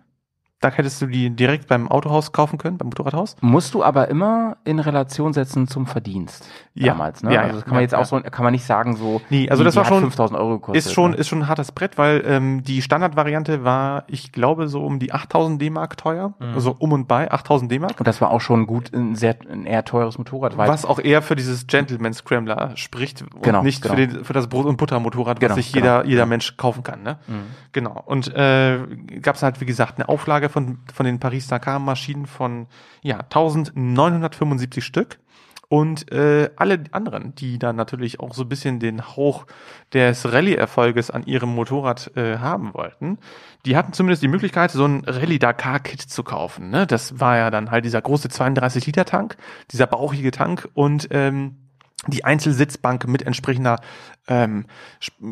Da 0.63 0.69
hättest 0.71 1.01
du 1.01 1.07
die 1.07 1.29
direkt 1.29 1.67
beim 1.67 1.89
Autohaus 1.89 2.31
kaufen 2.31 2.57
können, 2.57 2.77
beim 2.77 2.87
Motorradhaus. 2.87 3.35
Musst 3.41 3.73
du 3.73 3.83
aber 3.83 4.07
immer 4.07 4.55
in 4.63 4.79
Relation 4.79 5.33
setzen 5.33 5.67
zum 5.67 5.87
Verdienst 5.87 6.47
Ja. 6.73 6.93
damals, 6.93 7.21
ne? 7.21 7.33
Ja, 7.33 7.41
also 7.41 7.55
das 7.55 7.65
kann 7.65 7.73
man 7.73 7.81
jetzt 7.81 7.93
auch 7.95 8.05
so, 8.05 8.21
kann 8.21 8.43
man 8.45 8.53
nicht 8.53 8.63
sagen 8.65 8.95
so. 8.95 9.19
Nee, 9.29 9.49
also 9.49 9.61
die- 9.63 9.65
das 9.65 9.75
war 9.75 9.83
schon- 9.83 9.99
5000 9.99 10.39
Euro 10.39 10.59
gekostet. 10.59 10.85
Ist 10.85 10.93
schon, 10.93 11.11
ne? 11.11 11.17
ist 11.17 11.27
schon 11.27 11.39
ein 11.39 11.47
hartes 11.49 11.73
Brett, 11.73 11.97
weil 11.97 12.23
ähm, 12.25 12.63
die 12.63 12.81
Standardvariante 12.81 13.65
war, 13.65 14.05
ich 14.07 14.31
glaube, 14.31 14.69
so 14.69 14.85
um 14.85 14.99
die 14.99 15.11
8000 15.11 15.61
D-Mark 15.61 15.97
teuer. 15.97 16.33
Mhm. 16.39 16.53
Also 16.53 16.75
um 16.79 16.93
und 16.93 17.07
bei 17.09 17.29
8000 17.29 17.69
D-Mark. 17.69 17.95
Und 17.99 18.07
das 18.07 18.21
war 18.21 18.31
auch 18.31 18.39
schon 18.41 18.65
gut, 18.65 18.93
ein 18.93 19.15
sehr, 19.15 19.35
ein 19.51 19.65
eher 19.65 19.83
teures 19.83 20.17
Motorrad, 20.17 20.57
Was 20.57 20.85
auch 20.85 20.99
eher 20.99 21.21
für 21.21 21.35
dieses 21.35 21.67
Gentleman 21.67 22.13
Scrambler 22.13 22.71
spricht 22.75 23.21
und 23.21 23.43
Genau, 23.43 23.63
nicht 23.63 23.81
genau. 23.81 23.95
Für, 23.95 24.07
den, 24.07 24.23
für 24.23 24.33
das 24.33 24.47
Brot- 24.47 24.65
und 24.65 24.77
Buttermotorrad, 24.77 25.41
Genau, 25.41 25.49
was 25.51 25.55
sich 25.57 25.73
jeder, 25.75 26.05
jeder 26.05 26.21
genau. 26.21 26.29
Mensch 26.29 26.55
kaufen 26.55 26.83
kann. 26.83 27.03
Ne? 27.03 27.17
Mhm. 27.27 27.33
Genau. 27.73 28.01
Und 28.05 28.33
äh, 28.33 28.79
gab 29.21 29.35
es 29.35 29.43
halt, 29.43 29.59
wie 29.59 29.65
gesagt, 29.65 29.97
eine 29.97 30.07
Auflage 30.07 30.49
von, 30.53 30.77
von 30.93 31.05
den 31.05 31.19
Paris-Dakar-Maschinen 31.19 32.27
von 32.27 32.67
ja, 33.01 33.17
1975 33.17 34.85
Stück. 34.85 35.19
Und 35.67 36.11
äh, 36.11 36.51
alle 36.55 36.83
anderen, 36.91 37.33
die 37.33 37.57
dann 37.57 37.75
natürlich 37.75 38.19
auch 38.19 38.35
so 38.35 38.43
ein 38.43 38.49
bisschen 38.49 38.79
den 38.79 39.01
Hauch 39.15 39.47
des 39.91 40.31
Rallye-Erfolges 40.31 41.09
an 41.09 41.25
ihrem 41.25 41.49
Motorrad 41.55 42.15
äh, 42.15 42.37
haben 42.37 42.75
wollten, 42.75 43.17
die 43.65 43.75
hatten 43.75 43.91
zumindest 43.91 44.21
die 44.21 44.27
Möglichkeit, 44.27 44.69
so 44.69 44.85
ein 44.85 45.03
Rallye-Dakar-Kit 45.03 46.01
zu 46.01 46.23
kaufen. 46.23 46.69
Ne? 46.69 46.85
Das 46.85 47.19
war 47.19 47.37
ja 47.37 47.49
dann 47.49 47.71
halt 47.71 47.85
dieser 47.85 48.03
große 48.03 48.27
32-Liter-Tank, 48.27 49.35
dieser 49.71 49.87
bauchige 49.87 50.29
Tank 50.29 50.69
und 50.75 51.07
ähm, 51.09 51.62
die 52.07 52.25
Einzelsitzbank 52.25 53.07
mit 53.07 53.21
entsprechender 53.21 53.79
ähm, 54.27 54.65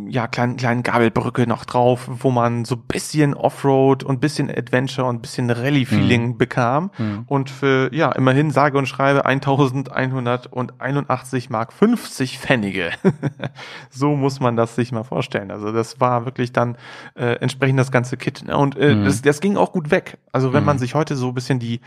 ja, 0.07 0.27
kleinen, 0.27 0.57
kleinen 0.57 0.83
Gabelbrücke 0.83 1.47
noch 1.47 1.63
drauf, 1.63 2.09
wo 2.09 2.29
man 2.29 2.65
so 2.65 2.75
bisschen 2.75 3.33
Offroad 3.33 4.03
und 4.03 4.19
bisschen 4.19 4.49
Adventure 4.49 5.07
und 5.07 5.21
bisschen 5.21 5.49
Rallye-Feeling 5.49 6.37
bekam. 6.37 6.91
Und 7.27 7.49
für, 7.49 7.89
ja, 7.93 8.11
immerhin 8.11 8.51
sage 8.51 8.77
und 8.77 8.87
schreibe 8.87 9.25
1181 9.25 11.49
Mark 11.49 11.71
50 11.71 12.39
Pfennige. 12.39 12.91
so 13.89 14.17
muss 14.17 14.41
man 14.41 14.57
das 14.57 14.75
sich 14.75 14.91
mal 14.91 15.03
vorstellen. 15.03 15.51
Also 15.51 15.71
das 15.71 16.01
war 16.01 16.25
wirklich 16.25 16.51
dann 16.51 16.75
äh, 17.15 17.35
entsprechend 17.35 17.79
das 17.79 17.91
ganze 17.91 18.17
Kit. 18.17 18.43
Ne? 18.45 18.57
Und 18.57 18.77
äh, 18.77 19.01
das, 19.03 19.21
das 19.21 19.39
ging 19.39 19.55
auch 19.55 19.71
gut 19.71 19.89
weg. 19.89 20.17
Also 20.33 20.51
wenn 20.51 20.65
man 20.65 20.79
sich 20.79 20.95
heute 20.95 21.15
so 21.15 21.29
ein 21.29 21.33
bisschen 21.33 21.59
die 21.59 21.79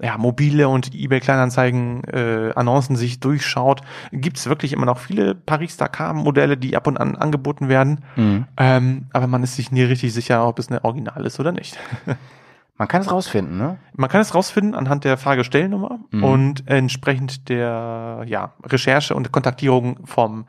ja, 0.00 0.18
mobile 0.18 0.68
und 0.68 0.94
eBay 0.94 1.20
Kleinanzeigen 1.20 2.04
äh, 2.04 2.52
Annoncen 2.54 2.96
sich 2.96 3.18
durchschaut, 3.20 3.80
gibt's 4.12 4.46
wirklich 4.46 4.72
immer 4.72 4.86
noch 4.86 4.98
viele 4.98 5.34
Paris-Dakar-Modelle, 5.34 6.56
die 6.56 6.76
ab 6.76 6.86
und 6.86 6.98
an 6.98 7.16
angeboten 7.16 7.68
werden. 7.68 8.04
Mhm. 8.16 8.46
Ähm, 8.56 9.06
aber 9.12 9.26
man 9.26 9.42
ist 9.42 9.56
sich 9.56 9.72
nie 9.72 9.82
richtig 9.82 10.12
sicher, 10.12 10.46
ob 10.46 10.58
es 10.58 10.68
eine 10.68 10.84
Original 10.84 11.24
ist 11.24 11.40
oder 11.40 11.52
nicht. 11.52 11.78
man 12.78 12.88
kann 12.88 13.00
es 13.00 13.10
rausfinden, 13.10 13.56
ne? 13.56 13.78
Man 13.94 14.10
kann 14.10 14.20
es 14.20 14.34
rausfinden 14.34 14.74
anhand 14.74 15.04
der 15.04 15.16
Fragestellnummer 15.16 15.98
Mhm. 16.10 16.24
und 16.24 16.68
entsprechend 16.68 17.48
der 17.48 18.24
ja, 18.26 18.52
Recherche 18.64 19.14
und 19.14 19.32
Kontaktierung 19.32 20.06
vom 20.06 20.44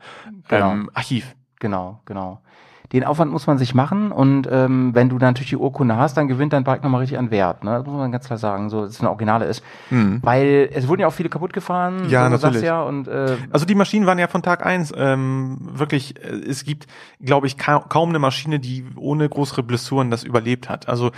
Genau. 0.48 0.72
ähm, 0.72 0.90
Archiv. 0.94 1.34
Genau, 1.58 2.00
genau. 2.04 2.40
Den 2.92 3.04
Aufwand 3.04 3.30
muss 3.30 3.46
man 3.46 3.58
sich 3.58 3.74
machen 3.74 4.12
und 4.12 4.48
ähm, 4.50 4.94
wenn 4.94 5.10
du 5.10 5.18
dann 5.18 5.30
natürlich 5.30 5.50
die 5.50 5.56
Urkunde 5.56 5.96
hast, 5.96 6.16
dann 6.16 6.26
gewinnt 6.26 6.54
dein 6.54 6.64
Bike 6.64 6.82
nochmal 6.82 7.00
richtig 7.00 7.18
an 7.18 7.30
Wert. 7.30 7.62
Ne? 7.62 7.72
Das 7.72 7.86
muss 7.86 7.96
man 7.96 8.10
ganz 8.10 8.24
klar 8.26 8.38
sagen, 8.38 8.70
so 8.70 8.82
dass 8.82 8.92
es 8.92 9.00
eine 9.00 9.10
Originale 9.10 9.44
ist. 9.44 9.62
Weil 9.90 10.70
es 10.72 10.88
wurden 10.88 11.02
ja 11.02 11.06
auch 11.06 11.12
viele 11.12 11.28
kaputt 11.28 11.52
gefahren, 11.52 12.08
Ja, 12.08 12.24
so, 12.24 12.30
natürlich. 12.46 12.62
ja, 12.64 12.82
und 12.82 13.06
äh, 13.06 13.36
Also 13.50 13.66
die 13.66 13.74
Maschinen 13.74 14.06
waren 14.06 14.18
ja 14.18 14.26
von 14.26 14.42
Tag 14.42 14.64
eins 14.64 14.92
ähm, 14.96 15.58
wirklich, 15.60 16.16
äh, 16.16 16.28
es 16.48 16.64
gibt, 16.64 16.86
glaube 17.20 17.46
ich, 17.46 17.58
ka 17.58 17.78
kaum 17.88 18.08
eine 18.08 18.18
Maschine, 18.18 18.58
die 18.58 18.86
ohne 18.96 19.28
größere 19.28 19.62
Blessuren 19.62 20.10
das 20.10 20.24
überlebt 20.24 20.68
hat. 20.70 20.88
Also 20.88 21.10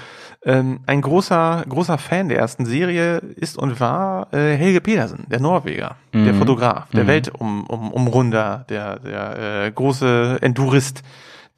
ähm, 0.45 0.81
ein 0.87 1.01
großer, 1.03 1.65
großer 1.69 1.99
Fan 1.99 2.29
der 2.29 2.39
ersten 2.39 2.67
Serie 2.67 3.19
ist 3.37 3.57
und 3.57 3.79
war 3.79 4.33
äh, 4.33 4.57
Helge 4.57 4.81
Pedersen, 4.81 5.27
der 5.31 5.41
Norweger, 5.41 5.97
der 6.13 6.35
Fotograf, 6.35 6.89
der 6.93 7.07
Weltumrunder, 7.07 7.71
um, 7.73 7.93
Umrunder, 7.93 8.65
der, 8.69 8.99
der 8.99 9.65
äh, 9.67 9.71
große 9.71 10.39
Endurist. 10.41 11.03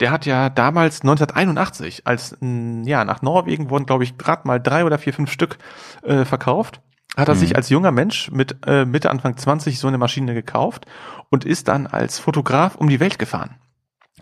Der 0.03 0.11
hat 0.11 0.26
ja 0.26 0.50
damals 0.50 1.03
1981, 1.03 2.09
als 2.09 2.36
ja 2.40 3.05
nach 3.05 3.22
Norwegen 3.22 3.70
wurden, 3.70 3.86
glaube 3.86 4.03
ich, 4.03 4.18
gerade 4.18 4.48
mal 4.48 4.59
drei 4.59 4.84
oder 4.84 4.98
vier, 4.98 5.14
fünf 5.14 5.30
Stück 5.30 5.59
äh, 6.03 6.24
verkauft, 6.24 6.80
hat 7.16 7.28
er 7.28 7.36
sich 7.36 7.55
als 7.55 7.68
junger 7.68 7.92
Mensch 7.92 8.28
mit 8.32 8.57
äh, 8.66 8.84
Mitte 8.84 9.11
Anfang 9.11 9.36
20 9.36 9.78
so 9.78 9.86
eine 9.86 9.98
Maschine 9.98 10.34
gekauft 10.34 10.86
und 11.30 11.44
ist 11.44 11.68
dann 11.68 11.86
als 11.86 12.18
Fotograf 12.18 12.74
um 12.74 12.88
die 12.88 12.98
Welt 12.98 13.20
gefahren. 13.20 13.61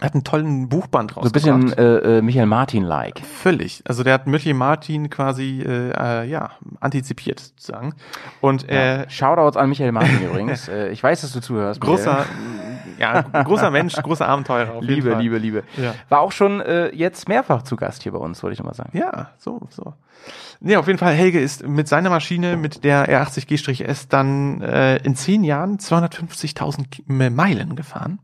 Hat 0.03 0.13
einen 0.13 0.23
tollen 0.25 0.69
Buchband 0.69 1.13
so 1.13 1.21
ein 1.23 1.33
bisschen 1.33 1.63
rausgebracht. 1.63 2.05
äh, 2.05 2.19
äh, 2.19 2.23
Michael 2.23 2.47
Martin-like. 2.47 3.21
Völlig. 3.21 3.83
Also 3.87 4.03
der 4.03 4.13
hat 4.13 4.27
Michael 4.27 4.55
Martin 4.55 5.09
quasi 5.09 5.63
äh, 5.63 5.93
äh, 5.93 6.29
ja 6.29 6.51
antizipiert 6.81 7.41
sozusagen. 7.41 7.95
Und 8.43 8.69
äh, 8.69 9.09
Shoutouts 9.09 9.57
an 9.57 9.71
Michael 9.71 9.93
Martin 9.93 10.23
übrigens. 10.23 10.69
äh, 10.69 10.89
ich 10.89 11.03
weiß, 11.03 11.23
dass 11.23 11.33
du 11.33 11.41
zuhörst. 11.41 11.81
großer, 11.81 12.27
Michael. 12.27 12.70
Ja, 13.01 13.23
großer 13.23 13.71
Mensch, 13.71 13.95
großer 13.95 14.29
Abenteurer. 14.29 14.75
Auf 14.75 14.85
Liebe. 14.85 15.15
Liebe, 15.15 15.39
Liebe. 15.39 15.65
Ja. 15.77 15.95
War 16.09 16.21
auch 16.21 16.33
schon 16.33 16.61
äh, 16.61 16.95
jetzt 16.95 17.29
mehrfach 17.29 17.63
zu 17.63 17.77
Gast 17.77 18.03
hier 18.03 18.13
bei 18.13 18.19
uns, 18.19 18.43
wollte 18.43 18.53
ich 18.53 18.59
nochmal 18.59 18.75
sagen. 18.75 18.97
Ja, 18.97 19.31
so, 19.39 19.61
so. 19.71 19.95
Nee, 20.61 20.77
auf 20.77 20.87
jeden 20.87 20.99
Fall, 20.99 21.15
Helge 21.15 21.41
ist 21.41 21.67
mit 21.67 21.89
seiner 21.89 22.11
Maschine, 22.11 22.57
mit 22.59 22.85
der 22.85 23.09
R80 23.09 23.47
G-S, 23.47 24.09
dann 24.09 24.61
äh, 24.61 24.99
in 24.99 25.17
zehn 25.17 25.43
Jahren 25.43 25.79
250.000 25.79 26.91
Ki- 26.91 27.05
Meilen 27.09 27.75
gefahren. 27.77 28.19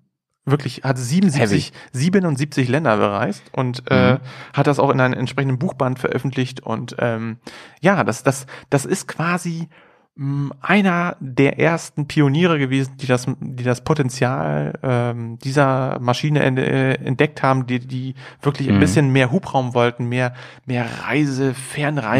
Wirklich, 0.49 0.85
hat 0.85 0.97
77, 0.97 1.73
77 1.93 2.69
Länder 2.69 2.99
bereist 2.99 3.43
und 3.53 3.91
äh, 3.91 4.19
hat 4.53 4.67
das 4.69 4.79
auch 4.79 4.91
in 4.91 5.01
einem 5.01 5.15
entsprechenden 5.15 5.59
Buchband 5.59 5.99
veröffentlicht. 5.99 6.61
Und 6.61 6.95
ähm, 7.01 7.39
ja, 7.81 8.05
das, 8.05 8.23
das, 8.23 8.47
das 8.71 8.85
ist 8.85 9.09
quasi 9.09 9.69
einer 10.63 11.17
der 11.21 11.59
ersten 11.59 12.07
Pioniere 12.09 12.59
gewesen, 12.59 12.95
die 12.97 13.07
das, 13.07 13.27
die 13.39 13.63
das 13.65 13.83
Potenzial 13.83 14.73
ähm, 14.83 15.39
dieser 15.41 15.99
Maschine 16.01 16.43
äh, 16.43 16.95
entdeckt 16.95 17.43
haben, 17.43 17.67
die, 17.67 17.81
die 17.81 18.15
wirklich 18.41 18.69
ein 18.69 18.77
Mhm. 18.77 18.81
bisschen 18.81 19.13
mehr 19.13 19.31
Hubraum 19.31 19.75
wollten, 19.75 20.09
mehr, 20.09 20.33
mehr 20.65 20.87
Reise, 21.07 21.53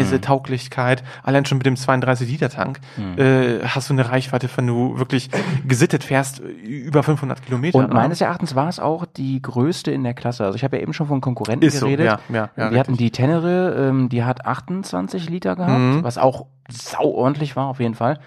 Fernreisetauglichkeit. 0.01 1.03
Allein 1.23 1.45
schon 1.45 1.57
mit 1.57 1.65
dem 1.65 1.75
32 1.75 2.29
Liter 2.29 2.49
Tank 2.49 2.79
Mhm. 2.97 3.17
äh, 3.17 3.59
hast 3.63 3.89
du 3.89 3.93
eine 3.93 4.09
Reichweite, 4.09 4.47
wenn 4.55 4.67
du 4.67 4.97
wirklich 4.99 5.29
gesittet 5.67 6.03
fährst, 6.03 6.39
über 6.39 7.03
500 7.03 7.43
Kilometer. 7.45 7.77
Und 7.79 7.93
meines 7.93 8.21
Erachtens 8.21 8.55
war 8.55 8.69
es 8.69 8.79
auch 8.79 9.05
die 9.05 9.41
größte 9.41 9.91
in 9.91 10.03
der 10.03 10.13
Klasse. 10.13 10.45
Also 10.45 10.55
ich 10.55 10.63
habe 10.63 10.77
ja 10.77 10.83
eben 10.83 10.93
schon 10.93 11.07
von 11.07 11.21
Konkurrenten 11.21 11.65
Ist 11.67 11.79
so, 11.79 11.85
geredet. 11.87 12.05
ja, 12.05 12.19
ja, 12.29 12.35
ja, 12.35 12.49
wir 12.55 12.63
richtig. 12.65 12.79
hatten 12.79 12.97
die 12.97 13.11
Tenere, 13.11 13.87
ähm, 13.89 14.09
die 14.09 14.23
hat 14.23 14.45
28 14.45 15.29
Liter 15.29 15.55
gehabt, 15.55 15.77
Mhm. 15.97 16.03
was 16.03 16.17
auch 16.17 16.45
sau 16.69 17.05
ordentlich 17.11 17.55
war 17.55 17.67
auf 17.67 17.79
jeden 17.79 17.95
Fall. 17.95 18.19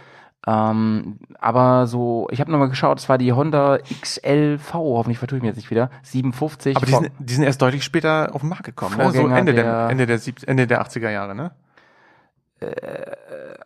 Ähm, 0.47 1.18
aber 1.38 1.86
so, 1.86 2.26
ich 2.30 2.41
habe 2.41 2.51
nochmal 2.51 2.70
geschaut, 2.70 2.99
es 2.99 3.09
war 3.11 3.18
die 3.18 3.32
Honda 3.32 3.76
XLV, 4.01 4.72
hoffentlich 4.72 5.18
vertue 5.18 5.36
ich 5.36 5.43
mir 5.43 5.49
jetzt 5.49 5.57
nicht 5.59 5.70
wieder, 5.70 5.91
57. 6.03 6.76
Aber 6.76 6.86
die 6.86 6.93
sind, 6.93 7.11
die 7.18 7.34
sind 7.34 7.45
erst 7.45 7.61
deutlich 7.61 7.84
später 7.84 8.30
auf 8.34 8.41
den 8.41 8.49
Markt 8.49 8.64
gekommen, 8.64 8.97
ne? 8.97 9.11
so 9.12 9.26
Ende 9.28 9.53
der, 9.53 9.64
der- 9.64 9.91
Ende 9.91 10.07
der, 10.07 10.18
sieb, 10.18 10.36
Ende 10.47 10.66
der 10.66 10.82
80er 10.82 11.11
Jahre, 11.11 11.34
ne? 11.34 11.51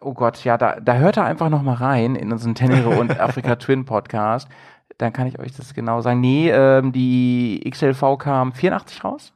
oh 0.01 0.15
Gott, 0.15 0.45
ja, 0.45 0.57
da, 0.57 0.79
da 0.81 0.95
hört 0.95 1.17
er 1.17 1.25
einfach 1.25 1.49
noch 1.49 1.63
mal 1.63 1.75
rein 1.75 2.15
in 2.15 2.31
unseren 2.33 2.55
Tenere 2.55 2.91
und 2.91 3.19
Afrika 3.21 3.57
Twin 3.57 3.85
Podcast. 3.85 4.49
Dann 4.99 5.13
kann 5.13 5.27
ich 5.27 5.39
euch 5.41 5.53
das 5.57 5.75
genau 5.75 6.01
sagen. 6.01 6.21
Nee, 6.21 6.51
ähm, 6.51 6.93
die 6.93 7.69
XLV 7.69 8.19
kam 8.19 8.53
84 8.53 9.03
raus 9.03 9.33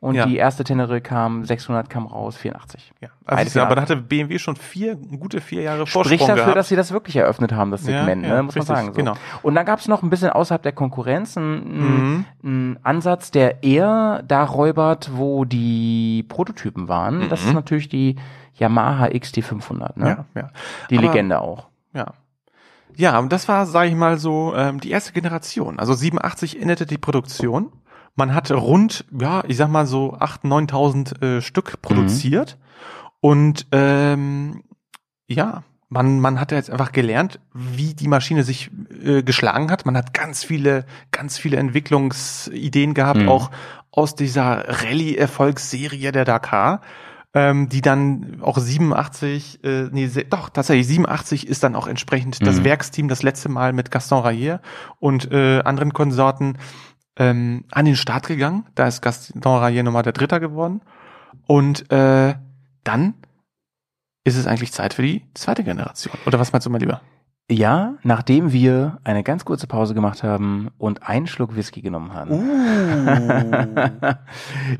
und 0.00 0.14
Ja. 0.14 0.26
die 0.26 0.36
erste 0.36 0.62
Tenere 0.64 1.00
kam 1.00 1.44
600 1.44 1.88
kam 1.88 2.06
raus 2.06 2.36
84. 2.36 2.92
Ja. 3.00 3.08
Also 3.24 3.60
aber 3.60 3.74
da 3.76 3.82
hatte 3.82 3.96
BMW 3.96 4.38
schon 4.38 4.54
vier, 4.56 4.94
gute 4.96 5.40
vier 5.40 5.62
Jahre 5.62 5.86
Spricht 5.86 5.92
Vorsprung 5.92 6.18
dafür, 6.28 6.34
gehabt. 6.36 6.56
dass 6.56 6.68
sie 6.68 6.76
das 6.76 6.92
wirklich 6.92 7.16
eröffnet 7.16 7.52
haben, 7.52 7.70
das 7.70 7.86
Ja, 7.86 8.04
Segment, 8.04 8.24
ja, 8.26 8.34
ne, 8.36 8.42
muss 8.42 8.54
richtig, 8.56 8.68
man 8.68 8.76
sagen. 8.76 8.88
So. 8.88 8.92
genau. 8.98 9.14
Und 9.42 9.54
dann 9.54 9.64
gab 9.66 9.78
es 9.80 9.88
noch 9.88 10.02
ein 10.02 10.10
bisschen 10.10 10.30
außerhalb 10.30 10.62
der 10.62 10.72
Konkurrenz 10.72 11.36
einen, 11.36 11.78
Mhm. 11.78 12.24
einen 12.44 12.78
Ansatz, 12.82 13.30
der 13.30 13.62
eher 13.64 14.22
da 14.28 14.44
räubert, 14.44 15.10
wo 15.14 15.44
die 15.44 16.24
Prototypen 16.28 16.88
waren. 16.88 17.28
Das 17.28 17.42
ist 17.44 17.54
natürlich 17.54 17.88
die 17.88 18.16
Yamaha 18.54 19.06
XT500, 19.06 19.96
ne? 19.98 20.04
Mhm. 20.04 20.06
Ja, 20.06 20.42
ja. 20.42 20.50
Die 20.90 20.98
Aber- 20.98 21.06
Legende 21.08 21.40
auch. 21.40 21.66
Ja. 21.94 22.12
Ja, 22.98 23.18
und 23.18 23.30
das 23.30 23.46
war, 23.48 23.66
sage 23.66 23.90
ich 23.90 23.94
mal 23.94 24.16
so, 24.18 24.54
ähm, 24.56 24.80
die 24.80 24.90
erste 24.90 25.12
Generation. 25.12 25.78
Also 25.78 25.92
87 25.92 26.60
endete 26.62 26.86
die 26.86 26.96
Produktion. 26.96 27.70
Man 28.16 28.34
hat 28.34 28.50
rund, 28.50 29.04
ja, 29.18 29.44
ich 29.46 29.56
sag 29.56 29.68
mal 29.70 29.86
so 29.86 30.14
8.000, 30.16 30.70
9.000 30.70 31.22
äh, 31.22 31.42
Stück 31.42 31.80
produziert. 31.82 32.58
Und 33.20 33.66
ähm, 33.72 34.62
ja, 35.28 35.62
man, 35.88 36.18
man 36.20 36.40
hat 36.40 36.50
jetzt 36.50 36.70
einfach 36.70 36.92
gelernt, 36.92 37.38
wie 37.52 37.94
die 37.94 38.08
Maschine 38.08 38.42
sich 38.42 38.70
äh, 39.04 39.22
geschlagen 39.22 39.70
hat. 39.70 39.86
Man 39.86 39.96
hat 39.96 40.14
ganz 40.14 40.42
viele, 40.44 40.84
ganz 41.12 41.38
viele 41.38 41.58
Entwicklungsideen 41.58 42.94
gehabt, 42.94 43.20
Mhm. 43.20 43.28
auch 43.28 43.50
aus 43.90 44.14
dieser 44.14 44.82
Rallye-Erfolgsserie 44.82 46.10
der 46.12 46.24
Dakar 46.24 46.80
ähm, 47.34 47.68
die 47.68 47.82
dann 47.82 48.38
auch 48.40 48.56
87, 48.56 49.62
äh, 49.62 49.88
nee, 49.92 50.08
doch, 50.30 50.48
tatsächlich 50.48 50.86
87 50.86 51.46
ist 51.46 51.62
dann 51.62 51.76
auch 51.76 51.86
entsprechend 51.86 52.46
das 52.46 52.60
Mhm. 52.60 52.64
Werksteam 52.64 53.08
das 53.08 53.22
letzte 53.22 53.50
Mal 53.50 53.74
mit 53.74 53.90
Gaston 53.90 54.22
Rayer 54.22 54.62
und 55.00 55.30
äh, 55.30 55.60
anderen 55.60 55.92
Konsorten 55.92 56.56
ähm, 57.16 57.64
an 57.70 57.84
den 57.84 57.96
Start 57.96 58.26
gegangen. 58.26 58.66
Da 58.74 58.86
ist 58.86 59.02
Gaston 59.02 59.42
Rayer 59.42 59.82
nochmal 59.82 60.02
der 60.02 60.12
Dritter 60.12 60.40
geworden. 60.40 60.82
Und 61.46 61.90
äh, 61.90 62.34
dann 62.84 63.14
ist 64.24 64.36
es 64.36 64.46
eigentlich 64.46 64.72
Zeit 64.72 64.94
für 64.94 65.02
die 65.02 65.24
zweite 65.34 65.64
Generation. 65.64 66.14
Oder 66.26 66.38
was 66.38 66.52
meinst 66.52 66.66
du 66.66 66.70
mal 66.70 66.78
lieber? 66.78 67.00
Ja, 67.48 67.94
nachdem 68.02 68.52
wir 68.52 68.98
eine 69.04 69.22
ganz 69.22 69.44
kurze 69.44 69.68
Pause 69.68 69.94
gemacht 69.94 70.24
haben 70.24 70.70
und 70.78 71.08
einen 71.08 71.28
Schluck 71.28 71.54
Whisky 71.54 71.80
genommen 71.80 72.12
haben. 72.12 72.32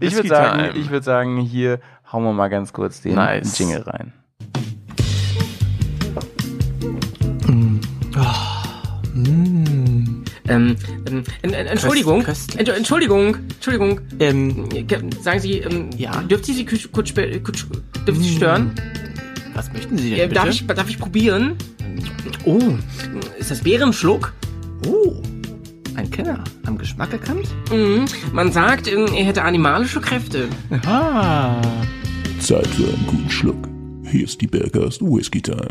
ich 0.00 0.10
Whisky 0.10 0.16
würde 0.16 0.28
sagen, 0.28 0.70
ich 0.74 0.90
würde 0.90 1.04
sagen, 1.04 1.36
hier 1.38 1.78
hauen 2.12 2.24
wir 2.24 2.32
mal 2.32 2.48
ganz 2.48 2.72
kurz 2.72 3.02
den 3.02 3.14
Nice. 3.14 3.56
Jingle 3.56 3.82
rein. 3.82 4.12
Ähm, 10.48 10.76
ähm, 11.08 11.24
en- 11.42 11.52
en- 11.54 11.66
Entschuldigung, 11.66 12.24
Ent- 12.56 12.68
Entschuldigung, 12.68 13.36
Entschuldigung. 13.54 14.00
Ähm, 14.20 14.68
sagen 15.22 15.40
Sie, 15.40 15.58
ähm, 15.58 15.90
ja? 15.96 16.22
dürfte 16.22 16.50
ich 16.52 16.56
Sie 16.58 16.64
kurz, 16.64 16.90
kurz, 16.92 17.66
ich 18.06 18.14
Sie 18.18 18.36
stören? 18.36 18.72
Was 19.54 19.72
möchten 19.72 19.96
Sie 19.98 20.10
denn 20.10 20.18
Äh, 20.18 20.22
bitte? 20.28 20.34
darf, 20.34 20.48
ich, 20.50 20.66
darf 20.66 20.88
ich 20.88 20.98
probieren? 20.98 21.56
Oh, 22.44 22.60
ist 23.38 23.50
das 23.50 23.60
Bärenschluck? 23.60 24.32
Oh, 24.86 25.14
ein 25.94 26.10
Kenner. 26.10 26.44
Am 26.66 26.76
Geschmack 26.76 27.12
erkannt? 27.12 27.46
Mhm. 27.72 28.04
Man 28.32 28.52
sagt, 28.52 28.86
ähm, 28.86 29.06
er 29.16 29.24
hätte 29.24 29.42
animalische 29.42 30.00
Kräfte. 30.00 30.48
Aha. 30.70 31.60
Zeit 32.38 32.66
für 32.68 32.84
einen 32.84 33.06
guten 33.06 33.30
Schluck. 33.30 33.68
Hier 34.10 34.24
ist 34.24 34.40
die 34.40 34.46
Bergast 34.46 35.00
Whisky 35.00 35.40
Time. 35.40 35.70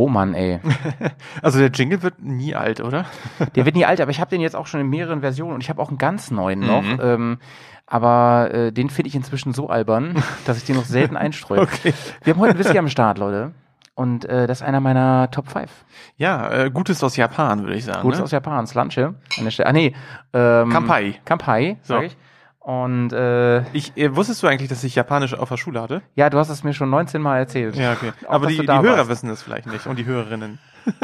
Oh 0.00 0.08
Mann, 0.08 0.32
ey. 0.32 0.60
Also 1.42 1.58
der 1.58 1.68
Jingle 1.68 2.02
wird 2.02 2.22
nie 2.22 2.54
alt, 2.54 2.80
oder? 2.80 3.04
Der 3.54 3.66
wird 3.66 3.76
nie 3.76 3.84
alt, 3.84 4.00
aber 4.00 4.10
ich 4.10 4.18
habe 4.18 4.30
den 4.30 4.40
jetzt 4.40 4.56
auch 4.56 4.66
schon 4.66 4.80
in 4.80 4.88
mehreren 4.88 5.20
Versionen 5.20 5.52
und 5.52 5.62
ich 5.62 5.68
habe 5.68 5.82
auch 5.82 5.90
einen 5.90 5.98
ganz 5.98 6.30
neuen 6.30 6.60
noch. 6.60 6.82
Mhm. 6.82 7.00
Ähm, 7.02 7.38
aber 7.86 8.48
äh, 8.54 8.72
den 8.72 8.88
finde 8.88 9.08
ich 9.08 9.14
inzwischen 9.14 9.52
so 9.52 9.68
albern, 9.68 10.22
dass 10.46 10.56
ich 10.56 10.64
den 10.64 10.76
noch 10.76 10.86
selten 10.86 11.18
einstreue. 11.18 11.60
Okay. 11.60 11.92
Wir 12.24 12.32
haben 12.32 12.40
heute 12.40 12.52
einen 12.52 12.58
Whisky 12.60 12.78
am 12.78 12.88
Start, 12.88 13.18
Leute. 13.18 13.52
Und 13.94 14.24
äh, 14.24 14.46
das 14.46 14.62
ist 14.62 14.66
einer 14.66 14.80
meiner 14.80 15.30
Top 15.30 15.50
5. 15.50 15.70
Ja, 16.16 16.50
äh, 16.50 16.70
Gutes 16.70 17.04
aus 17.04 17.16
Japan, 17.16 17.64
würde 17.64 17.74
ich 17.74 17.84
sagen. 17.84 18.00
Gutes 18.00 18.20
ne? 18.20 18.24
aus 18.24 18.30
Japan, 18.30 18.66
Slanche. 18.66 19.16
An 19.36 19.44
der 19.44 19.50
Stelle. 19.50 19.68
Ah, 19.68 19.72
nee. 19.74 19.94
Ähm, 20.32 20.70
Kampai. 20.70 21.20
Kampai, 21.26 21.76
So. 21.82 21.94
sag 21.94 22.04
ich. 22.04 22.16
Und 22.60 23.10
äh, 23.14 23.62
Ich, 23.72 23.96
äh, 23.96 24.14
wusstest 24.14 24.42
du 24.42 24.46
eigentlich, 24.46 24.68
dass 24.68 24.84
ich 24.84 24.94
Japanisch 24.94 25.32
auf 25.34 25.48
der 25.48 25.56
Schule 25.56 25.80
hatte? 25.80 26.02
ja, 26.14 26.28
du 26.28 26.38
hast 26.38 26.50
es 26.50 26.62
mir 26.62 26.74
schon 26.74 26.90
19 26.90 27.20
Mal 27.22 27.38
erzählt. 27.38 27.74
Ja, 27.74 27.92
okay. 27.92 28.12
Auch, 28.26 28.34
Aber 28.34 28.46
die, 28.48 28.58
die 28.58 28.66
Hörer 28.68 28.98
warst. 28.98 29.08
wissen 29.10 29.28
das 29.30 29.42
vielleicht 29.42 29.66
nicht 29.66 29.86
und 29.86 29.98
die 29.98 30.04
Hörerinnen. 30.04 30.58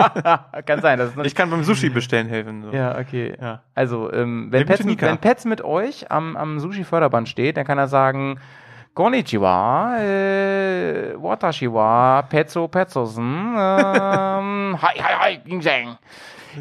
Kann 0.67 0.81
sein, 0.83 0.99
das 0.99 1.11
ist 1.15 1.27
Ich 1.27 1.35
kann 1.35 1.51
beim 1.51 1.63
Sushi 1.65 1.89
bestellen 1.91 2.29
helfen. 2.29 2.63
So. 2.63 2.71
Ja, 2.73 2.99
okay. 2.99 3.35
Ja. 3.41 3.61
Also, 3.75 4.13
ähm, 4.13 4.49
wenn, 4.51 4.67
Pets, 4.67 4.87
wenn 4.87 5.19
Pets 5.19 5.45
mit 5.45 5.63
euch 5.63 6.11
am, 6.11 6.37
am 6.37 6.61
Sushi-Förderband 6.61 7.29
steht, 7.29 7.57
dann 7.57 7.65
kann 7.67 7.77
er 7.79 7.89
sagen, 7.89 8.39
Konnichiwa, 8.95 9.99
äh, 9.99 11.15
Watashiwa, 11.23 12.23
Petzo, 12.23 12.69
Petzosen, 12.69 13.55
ähm, 13.57 14.79
hi, 14.81 14.99
hi, 14.99 15.15
hi, 15.21 15.39
Ginseng. 15.45 15.97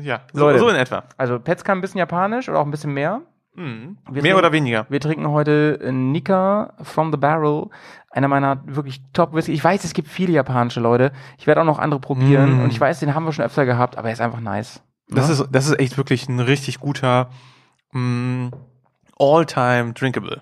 Ja, 0.01 0.19
so, 0.33 0.41
Leute. 0.47 0.59
so 0.59 0.69
in 0.69 0.75
etwa. 0.75 1.03
Also, 1.17 1.39
Pets 1.39 1.63
kann 1.63 1.77
ein 1.77 1.81
bisschen 1.81 1.99
Japanisch 1.99 2.49
oder 2.49 2.59
auch 2.59 2.65
ein 2.65 2.71
bisschen 2.71 2.93
mehr. 2.93 3.21
Mhm. 3.55 3.97
Mehr 4.11 4.21
trinken- 4.21 4.37
oder 4.37 4.51
weniger. 4.51 4.85
Wir 4.89 4.99
trinken 4.99 5.27
heute 5.29 5.79
äh, 5.81 5.91
Nika 5.91 6.73
from 6.81 7.11
the 7.11 7.17
Barrel, 7.17 7.67
einer 8.11 8.27
meiner 8.27 8.61
wirklich 8.65 9.01
top 9.13 9.33
Whisky. 9.33 9.51
Ich 9.53 9.63
weiß, 9.63 9.83
es 9.83 9.93
gibt 9.93 10.07
viele 10.09 10.33
japanische 10.33 10.79
Leute. 10.79 11.11
Ich 11.37 11.47
werde 11.47 11.61
auch 11.61 11.65
noch 11.65 11.79
andere 11.79 11.99
probieren 11.99 12.57
Mm. 12.59 12.63
und 12.63 12.71
ich 12.71 12.79
weiß, 12.81 12.99
den 12.99 13.13
haben 13.15 13.25
wir 13.25 13.31
schon 13.33 13.45
öfter 13.45 13.65
gehabt, 13.65 13.97
aber 13.97 14.09
er 14.09 14.13
ist 14.13 14.21
einfach 14.21 14.39
nice. 14.41 14.81
Das, 15.07 15.27
Ne? 15.27 15.33
ist, 15.33 15.47
das 15.51 15.67
ist 15.67 15.79
echt 15.79 15.97
wirklich 15.97 16.27
ein 16.27 16.39
richtig 16.39 16.79
guter 16.79 17.29
mh, 17.91 18.51
All-Time 19.17 19.93
Drinkable. 19.93 20.41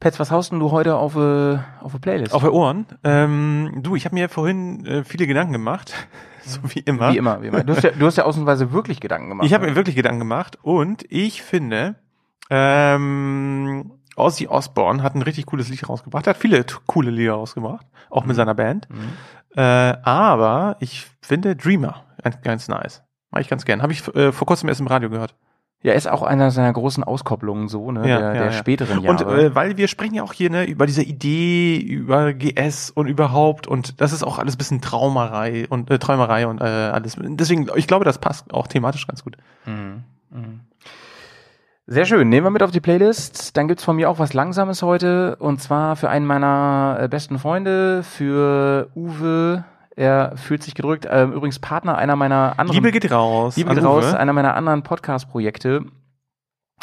Pets, 0.00 0.20
was 0.20 0.30
haust 0.30 0.52
denn 0.52 0.60
du 0.60 0.70
heute 0.70 0.96
auf 0.96 1.16
äh, 1.16 1.58
auf 1.80 1.92
eine 1.92 2.00
Playlist? 2.00 2.34
Auf 2.34 2.42
die 2.42 2.48
Ohren. 2.48 2.86
Ähm, 3.02 3.80
du, 3.82 3.96
ich 3.96 4.04
habe 4.04 4.14
mir 4.14 4.28
vorhin 4.28 4.84
äh, 4.84 5.04
viele 5.04 5.26
Gedanken 5.26 5.52
gemacht. 5.52 5.94
so 6.44 6.60
wie 6.64 6.80
immer. 6.80 7.12
Wie 7.12 7.16
immer, 7.16 7.42
wie 7.42 7.46
immer. 7.48 7.64
Du 7.64 7.74
hast 7.74 7.82
ja, 7.82 7.90
du 7.90 8.06
hast 8.06 8.16
ja 8.16 8.24
ausnahmsweise 8.24 8.72
wirklich 8.72 9.00
Gedanken 9.00 9.30
gemacht. 9.30 9.46
Ich 9.46 9.54
habe 9.54 9.64
ne? 9.64 9.70
mir 9.70 9.76
wirklich 9.76 9.96
Gedanken 9.96 10.20
gemacht 10.20 10.58
und 10.62 11.04
ich 11.08 11.42
finde, 11.42 11.96
ähm, 12.50 13.92
Ozzy 14.16 14.48
Osbourne 14.48 15.02
hat 15.02 15.14
ein 15.14 15.22
richtig 15.22 15.46
cooles 15.46 15.68
Lied 15.68 15.88
rausgebracht. 15.88 16.26
Er 16.26 16.30
hat 16.30 16.36
viele 16.36 16.64
coole 16.86 17.10
Lieder 17.10 17.34
rausgebracht, 17.34 17.86
auch 18.10 18.24
mit 18.24 18.36
seiner 18.36 18.54
Band. 18.54 18.88
Äh, 19.56 19.62
aber 19.62 20.76
ich 20.80 21.06
finde 21.22 21.56
Dreamer 21.56 22.04
ganz, 22.22 22.40
ganz 22.42 22.68
nice. 22.68 23.02
Mach 23.30 23.40
ich 23.40 23.48
ganz 23.48 23.64
gern. 23.64 23.82
Habe 23.82 23.92
ich 23.92 24.06
äh, 24.14 24.32
vor 24.32 24.46
kurzem 24.46 24.68
erst 24.68 24.80
im 24.80 24.86
Radio 24.86 25.10
gehört. 25.10 25.34
Ja, 25.86 25.92
ist 25.92 26.10
auch 26.10 26.24
einer 26.24 26.50
seiner 26.50 26.72
großen 26.72 27.04
Auskopplungen 27.04 27.68
so, 27.68 27.92
ne, 27.92 28.02
der, 28.02 28.32
der 28.32 28.50
späteren 28.50 29.02
Jahre. 29.02 29.24
Und 29.24 29.38
äh, 29.38 29.54
weil 29.54 29.76
wir 29.76 29.86
sprechen 29.86 30.14
ja 30.14 30.24
auch 30.24 30.32
hier 30.32 30.50
ne, 30.50 30.64
über 30.64 30.84
diese 30.84 31.04
Idee, 31.04 31.76
über 31.78 32.32
GS 32.32 32.90
und 32.90 33.06
überhaupt 33.06 33.68
und 33.68 34.00
das 34.00 34.12
ist 34.12 34.24
auch 34.24 34.40
alles 34.40 34.56
bisschen 34.56 34.80
Traumerei 34.80 35.68
und 35.68 35.88
äh, 35.88 36.00
Träumerei 36.00 36.48
und 36.48 36.60
äh, 36.60 36.64
alles. 36.64 37.16
Deswegen, 37.20 37.68
ich 37.76 37.86
glaube, 37.86 38.04
das 38.04 38.18
passt 38.18 38.52
auch 38.52 38.66
thematisch 38.66 39.06
ganz 39.06 39.22
gut. 39.22 39.36
Mhm. 39.64 40.02
Mhm. 40.32 40.60
Sehr 41.86 42.04
schön. 42.04 42.28
Nehmen 42.28 42.46
wir 42.48 42.50
mit 42.50 42.64
auf 42.64 42.72
die 42.72 42.80
Playlist. 42.80 43.56
Dann 43.56 43.68
gibt's 43.68 43.84
von 43.84 43.94
mir 43.94 44.10
auch 44.10 44.18
was 44.18 44.34
Langsames 44.34 44.82
heute. 44.82 45.36
Und 45.36 45.62
zwar 45.62 45.94
für 45.94 46.10
einen 46.10 46.26
meiner 46.26 46.98
äh, 47.00 47.06
besten 47.06 47.38
Freunde, 47.38 48.02
für 48.02 48.90
Uwe. 48.96 49.62
Er 49.96 50.36
fühlt 50.36 50.62
sich 50.62 50.74
gedrückt. 50.74 51.08
Ähm, 51.10 51.32
übrigens 51.32 51.58
Partner 51.58 51.96
einer 51.96 52.16
meiner 52.16 52.58
anderen. 52.58 52.74
Liebe 52.74 52.92
geht 52.92 53.10
raus. 53.10 53.56
Liebe 53.56 53.74
geht 53.74 53.82
raus. 53.82 54.12
Einer 54.12 54.34
meiner 54.34 54.54
anderen 54.54 54.82
Podcast-Projekte. 54.82 55.86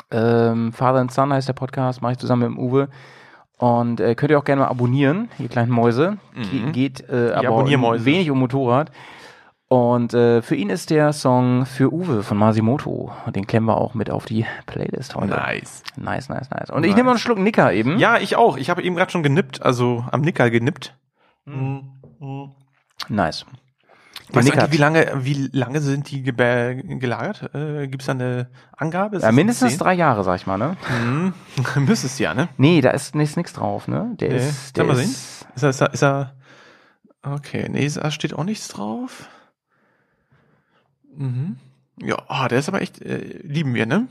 Ähm, 0.09 0.73
Father 0.73 0.99
and 0.99 1.11
Son 1.11 1.31
heißt 1.31 1.47
der 1.47 1.53
Podcast. 1.53 2.01
Mache 2.01 2.13
ich 2.13 2.17
zusammen 2.17 2.41
mit 2.49 2.57
dem 2.57 2.59
Uwe. 2.59 2.89
Und 3.59 3.99
äh, 3.99 4.15
könnt 4.15 4.31
ihr 4.31 4.39
auch 4.39 4.43
gerne 4.43 4.63
mal 4.63 4.67
abonnieren, 4.67 5.29
ihr 5.37 5.47
kleinen 5.47 5.71
Mäuse. 5.71 6.17
Mhm. 6.35 6.41
Ge 6.51 6.71
geht 6.71 7.07
äh, 7.07 7.39
Die 7.39 7.47
aber 7.47 7.65
wenig 8.03 8.31
um 8.31 8.39
Motorrad. 8.39 8.91
Und 9.67 10.13
äh, 10.13 10.41
für 10.41 10.55
ihn 10.55 10.69
ist 10.69 10.89
der 10.89 11.13
Song 11.13 11.65
für 11.65 11.93
Uwe 11.93 12.23
von 12.23 12.37
Masimoto. 12.37 13.11
Und 13.25 13.35
den 13.35 13.47
klemmen 13.47 13.67
wir 13.69 13.77
auch 13.77 13.93
mit 13.93 14.09
auf 14.09 14.25
die 14.25 14.45
Playlist 14.65 15.15
heute. 15.15 15.27
Nice. 15.27 15.83
Nice, 15.95 16.29
nice, 16.29 16.49
nice. 16.49 16.69
Und 16.71 16.83
ich 16.83 16.89
Nice. 16.89 16.95
nehme 16.97 17.05
mal 17.05 17.11
einen 17.11 17.19
Schluck 17.19 17.37
Nicker 17.37 17.71
eben. 17.73 17.97
Ja, 17.99 18.17
ich 18.17 18.35
auch. 18.35 18.57
Ich 18.57 18.69
habe 18.69 18.81
eben 18.81 18.95
gerade 18.95 19.11
schon 19.11 19.23
genippt, 19.23 19.61
also 19.61 20.03
am 20.11 20.21
Nickerl 20.21 20.49
genippt. 20.51 20.95
Nice. 23.09 23.45
Weißt 24.31 24.47
du 24.47 24.71
wie 24.71 24.77
lange, 24.77 25.11
wie 25.25 25.49
lange 25.51 25.79
sind 25.81 26.09
die 26.09 26.23
gelagert? 26.23 27.53
Äh, 27.53 27.87
Gibt 27.87 28.01
es 28.01 28.07
da 28.07 28.13
eine 28.13 28.49
Angabe? 28.75 29.17
Ist 29.17 29.23
Ja, 29.23 29.31
mindestens 29.31 29.77
drei 29.77 29.93
Jahre, 29.93 30.23
sag 30.23 30.37
ich 30.37 30.47
mal, 30.47 30.57
ne? 30.57 30.75
Mhm. 31.03 31.33
Müsste 31.85 32.07
es 32.07 32.17
ja, 32.19 32.33
ne? 32.33 32.47
Nee, 32.57 32.81
da 32.81 32.91
ist 32.91 33.15
nichts 33.15 33.35
nix 33.35 33.53
drauf, 33.53 33.87
ne? 33.87 34.15
Der 34.19 34.29
Nee. 34.29 34.37
ist, 34.49 34.75
der 34.77 34.85
mal 34.85 34.95
sehen. 34.95 35.09
ist, 35.55 35.63
er, 35.63 35.69
ist 35.69 35.81
er, 35.81 35.93
ist 35.93 36.03
er, 36.03 36.33
okay, 37.21 37.67
nee, 37.69 37.87
da 37.89 38.09
steht 38.11 38.33
auch 38.33 38.43
nichts 38.43 38.69
drauf. 38.69 39.27
Mhm. 41.15 41.57
Ja, 42.01 42.17
ah, 42.27 42.47
der 42.47 42.59
ist 42.59 42.69
aber 42.69 42.81
echt, 42.81 43.01
äh, 43.01 43.39
lieben 43.43 43.73
wir, 43.75 43.85
ne? 43.85 44.07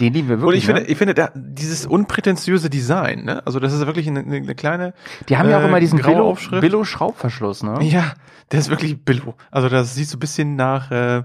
Den 0.00 0.12
lieben 0.12 0.28
wir 0.28 0.36
Und 0.36 0.42
wirklich. 0.42 0.60
ich 0.60 0.66
finde, 0.66 0.82
ne? 0.82 0.86
ich 0.88 0.98
finde, 0.98 1.14
da, 1.14 1.30
dieses 1.34 1.86
unprätentiöse 1.86 2.70
Design, 2.70 3.24
ne? 3.24 3.44
Also 3.46 3.58
das 3.60 3.72
ist 3.72 3.84
wirklich 3.86 4.06
eine, 4.06 4.20
eine, 4.20 4.36
eine 4.36 4.54
kleine. 4.54 4.94
Die 5.28 5.36
haben 5.36 5.50
ja 5.50 5.58
auch 5.58 5.62
äh, 5.62 5.68
immer 5.68 5.80
diesen 5.80 6.00
Billo. 6.00 6.36
Billo 6.60 6.84
Schraubverschluss, 6.84 7.62
ne? 7.62 7.78
Ja, 7.82 8.12
der 8.52 8.60
ist 8.60 8.70
wirklich 8.70 9.04
Billo. 9.04 9.34
Also 9.50 9.68
das 9.68 9.94
sieht 9.94 10.08
so 10.08 10.16
ein 10.16 10.20
bisschen 10.20 10.56
nach 10.56 10.90
äh, 10.90 11.24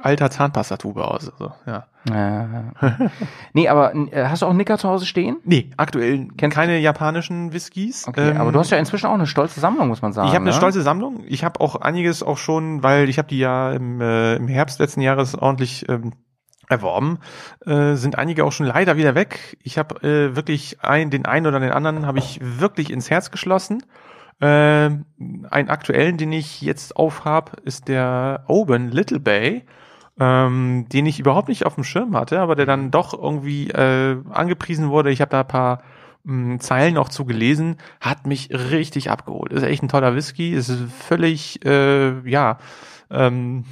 alter 0.00 0.30
Zahnpastatube 0.30 1.06
aus. 1.06 1.30
Also, 1.30 1.52
ja. 1.66 1.86
Ja. 2.08 2.72
nee, 3.52 3.68
aber 3.68 3.94
äh, 3.94 4.26
hast 4.26 4.42
du 4.42 4.46
auch 4.46 4.52
Nicker 4.52 4.78
zu 4.78 4.88
Hause 4.88 5.06
stehen? 5.06 5.38
Nee, 5.44 5.70
aktuell 5.76 6.28
Kennst- 6.36 6.54
keine 6.54 6.78
japanischen 6.78 7.52
Whiskys. 7.52 8.06
Okay, 8.06 8.30
Ähm, 8.30 8.36
aber 8.40 8.52
du 8.52 8.58
hast 8.60 8.70
ja 8.70 8.78
inzwischen 8.78 9.06
auch 9.06 9.14
eine 9.14 9.26
stolze 9.26 9.58
Sammlung, 9.60 9.88
muss 9.88 10.02
man 10.02 10.12
sagen. 10.12 10.28
Ich 10.28 10.34
habe 10.34 10.42
eine 10.42 10.52
ne? 10.52 10.56
stolze 10.56 10.82
Sammlung. 10.82 11.24
Ich 11.26 11.44
habe 11.44 11.60
auch 11.60 11.76
einiges 11.76 12.22
auch 12.22 12.38
schon, 12.38 12.82
weil 12.82 13.08
ich 13.08 13.18
habe 13.18 13.28
die 13.28 13.38
ja 13.38 13.72
im, 13.72 14.00
äh, 14.00 14.36
im 14.36 14.46
Herbst 14.46 14.78
letzten 14.78 15.00
Jahres 15.00 15.34
ordentlich 15.34 15.88
ähm, 15.88 16.12
erworben. 16.68 17.18
Äh, 17.64 17.94
sind 17.94 18.18
einige 18.18 18.44
auch 18.44 18.52
schon 18.52 18.66
leider 18.66 18.96
wieder 18.96 19.14
weg. 19.14 19.56
Ich 19.62 19.78
habe 19.78 20.02
äh, 20.02 20.36
wirklich 20.36 20.78
ein, 20.82 21.10
den 21.10 21.26
einen 21.26 21.46
oder 21.46 21.60
den 21.60 21.72
anderen 21.72 22.06
habe 22.06 22.18
ich 22.18 22.40
wirklich 22.42 22.90
ins 22.90 23.10
Herz 23.10 23.30
geschlossen. 23.30 23.82
Äh, 24.40 24.46
einen 24.46 25.68
aktuellen, 25.68 26.18
den 26.18 26.32
ich 26.32 26.60
jetzt 26.60 26.96
aufhab, 26.96 27.60
ist 27.64 27.88
der 27.88 28.44
Oben 28.48 28.90
Little 28.90 29.20
Bay, 29.20 29.64
ähm, 30.18 30.86
den 30.92 31.06
ich 31.06 31.20
überhaupt 31.20 31.48
nicht 31.48 31.64
auf 31.64 31.74
dem 31.74 31.84
Schirm 31.84 32.16
hatte, 32.16 32.40
aber 32.40 32.54
der 32.54 32.66
dann 32.66 32.90
doch 32.90 33.14
irgendwie 33.14 33.70
äh, 33.70 34.18
angepriesen 34.30 34.90
wurde. 34.90 35.10
Ich 35.10 35.20
habe 35.20 35.30
da 35.30 35.40
ein 35.40 35.48
paar 35.48 35.82
mh, 36.24 36.58
Zeilen 36.58 36.98
auch 36.98 37.08
zu 37.08 37.24
gelesen, 37.24 37.76
hat 38.00 38.26
mich 38.26 38.50
richtig 38.50 39.10
abgeholt. 39.10 39.52
Ist 39.52 39.62
echt 39.62 39.82
ein 39.82 39.88
toller 39.88 40.14
Whisky, 40.14 40.52
ist 40.52 40.70
völlig, 41.06 41.64
äh, 41.64 42.28
ja, 42.28 42.58
ähm, 43.10 43.64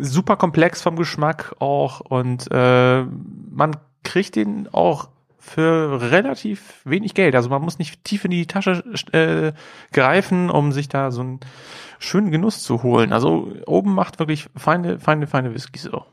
super 0.00 0.36
komplex 0.36 0.82
vom 0.82 0.96
Geschmack 0.96 1.54
auch 1.58 2.00
und 2.00 2.48
äh, 2.50 3.02
man 3.50 3.76
kriegt 4.02 4.36
den 4.36 4.68
auch 4.72 5.08
für 5.38 6.00
relativ 6.10 6.80
wenig 6.84 7.14
Geld. 7.14 7.34
Also 7.34 7.50
man 7.50 7.60
muss 7.62 7.78
nicht 7.78 8.02
tief 8.04 8.24
in 8.24 8.30
die 8.30 8.46
Tasche 8.46 8.82
äh, 9.12 9.52
greifen, 9.92 10.48
um 10.50 10.72
sich 10.72 10.88
da 10.88 11.10
so 11.10 11.20
einen 11.20 11.40
schönen 11.98 12.30
Genuss 12.30 12.62
zu 12.62 12.82
holen. 12.82 13.12
Also 13.12 13.52
oben 13.66 13.94
macht 13.94 14.18
wirklich 14.18 14.48
feine, 14.56 14.98
feine, 14.98 15.26
feine 15.26 15.52
Whiskys 15.54 15.82
so. 15.82 16.04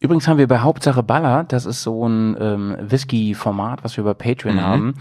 Übrigens 0.00 0.28
haben 0.28 0.38
wir 0.38 0.46
bei 0.46 0.60
Hauptsache 0.60 1.02
Baller, 1.02 1.44
das 1.44 1.66
ist 1.66 1.82
so 1.82 2.06
ein 2.08 2.36
ähm, 2.40 2.76
Whisky-Format, 2.80 3.82
was 3.82 3.96
wir 3.96 4.04
bei 4.04 4.14
Patreon 4.14 4.56
Mhm. 4.56 4.60
haben. 4.60 4.94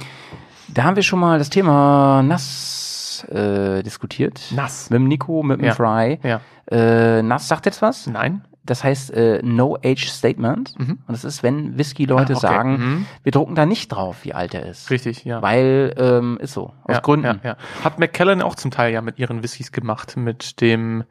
Da 0.69 0.83
haben 0.83 0.95
wir 0.95 1.03
schon 1.03 1.19
mal 1.19 1.37
das 1.37 1.49
Thema 1.49 2.23
Nass 2.23 2.86
äh, 3.25 3.83
diskutiert. 3.83 4.41
Nass. 4.55 4.89
Mit 4.89 4.99
dem 4.99 5.07
Nico, 5.07 5.43
mit 5.43 5.59
dem 5.59 5.65
Ja. 5.65 5.73
Fry. 5.73 6.19
Ja. 6.23 6.41
Äh, 6.69 7.21
Nass 7.23 7.47
sagt 7.47 7.65
jetzt 7.65 7.81
was? 7.81 8.07
Nein. 8.07 8.43
Das 8.65 8.83
heißt 8.83 9.11
äh, 9.13 9.39
No 9.43 9.77
Age 9.81 10.07
Statement. 10.09 10.77
Mhm. 10.77 10.99
Und 11.07 11.13
das 11.13 11.23
ist, 11.23 11.41
wenn 11.41 11.77
Whisky-Leute 11.77 12.33
Ah, 12.33 12.37
okay. 12.37 12.47
sagen, 12.47 12.71
Mhm. 12.77 13.05
wir 13.23 13.31
drucken 13.31 13.55
da 13.55 13.65
nicht 13.65 13.87
drauf, 13.89 14.17
wie 14.23 14.33
alt 14.33 14.53
er 14.53 14.65
ist. 14.65 14.89
Richtig, 14.89 15.23
ja. 15.23 15.41
Weil, 15.41 15.93
ähm, 15.97 16.37
ist 16.41 16.51
so, 16.53 16.73
aus 16.83 16.95
ja, 16.95 16.99
Gründen. 16.99 17.39
Ja. 17.43 17.55
Hat 17.83 17.97
McKellen 17.97 18.41
auch 18.41 18.55
zum 18.55 18.71
Teil 18.71 18.91
ja 18.93 19.01
mit 19.01 19.19
ihren 19.19 19.41
Whiskys 19.41 19.71
gemacht, 19.71 20.17
mit 20.17 20.59
dem, 20.59 21.05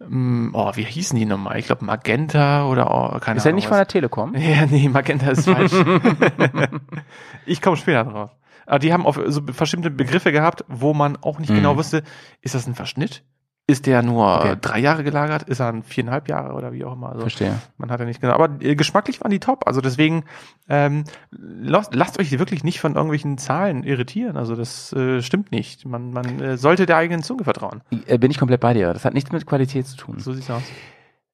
ähm, 0.00 0.50
oh, 0.54 0.70
wie 0.74 0.84
hießen 0.84 1.18
die 1.18 1.24
nochmal? 1.26 1.58
Ich 1.58 1.66
glaube 1.66 1.84
Magenta 1.84 2.68
oder 2.68 2.88
oh, 2.88 3.18
keine 3.18 3.38
Ist 3.38 3.44
er 3.44 3.48
Ahnung. 3.48 3.56
nicht 3.56 3.66
von 3.66 3.76
der 3.76 3.88
Telekom? 3.88 4.34
Ja, 4.36 4.64
nee, 4.66 4.88
Magenta 4.88 5.30
ist 5.30 5.48
falsch. 5.50 5.72
ich 7.46 7.60
komme 7.60 7.76
später 7.76 8.04
drauf. 8.04 8.30
Aber 8.66 8.78
die 8.78 8.92
haben 8.92 9.06
auf 9.06 9.20
so 9.26 9.42
bestimmte 9.42 9.90
Begriffe 9.90 10.32
gehabt, 10.32 10.64
wo 10.68 10.94
man 10.94 11.16
auch 11.22 11.38
nicht 11.38 11.50
Mhm. 11.50 11.56
genau 11.56 11.76
wusste, 11.76 12.02
ist 12.42 12.54
das 12.54 12.66
ein 12.66 12.74
Verschnitt? 12.74 13.22
Ist 13.66 13.86
der 13.86 14.02
nur 14.02 14.26
Okay. 14.40 14.56
drei 14.60 14.78
Jahre 14.78 15.04
gelagert? 15.04 15.44
Ist 15.44 15.58
er 15.60 15.68
ein 15.68 15.82
viereinhalb 15.82 16.28
Jahre 16.28 16.52
oder 16.52 16.72
wie 16.72 16.84
auch 16.84 16.92
immer? 16.92 17.08
Also, 17.08 17.20
Verstehe. 17.22 17.58
Man 17.78 17.90
hat 17.90 17.98
ja 17.98 18.04
nicht 18.04 18.20
genau. 18.20 18.34
Aber 18.34 18.60
äh, 18.62 18.74
geschmacklich 18.76 19.22
waren 19.22 19.30
die 19.30 19.38
top. 19.40 19.66
Also 19.66 19.80
deswegen 19.80 20.24
ähm, 20.68 21.04
lasst, 21.30 21.94
lasst 21.94 22.18
euch 22.20 22.38
wirklich 22.38 22.62
nicht 22.62 22.78
von 22.80 22.94
irgendwelchen 22.94 23.38
Zahlen 23.38 23.82
irritieren. 23.82 24.36
Also 24.36 24.54
das 24.54 24.92
äh, 24.92 25.22
stimmt 25.22 25.50
nicht. 25.50 25.86
Man, 25.86 26.10
man 26.10 26.40
äh, 26.42 26.56
sollte 26.58 26.84
der 26.84 26.98
eigenen 26.98 27.22
Zunge 27.22 27.44
vertrauen. 27.44 27.80
Äh, 28.06 28.18
bin 28.18 28.30
ich 28.30 28.38
komplett 28.38 28.60
bei 28.60 28.74
dir. 28.74 28.92
Das 28.92 29.06
hat 29.06 29.14
nichts 29.14 29.32
mit 29.32 29.46
Qualität 29.46 29.86
zu 29.86 29.96
tun. 29.96 30.18
So 30.18 30.34
sieht's 30.34 30.50
aus. 30.50 30.62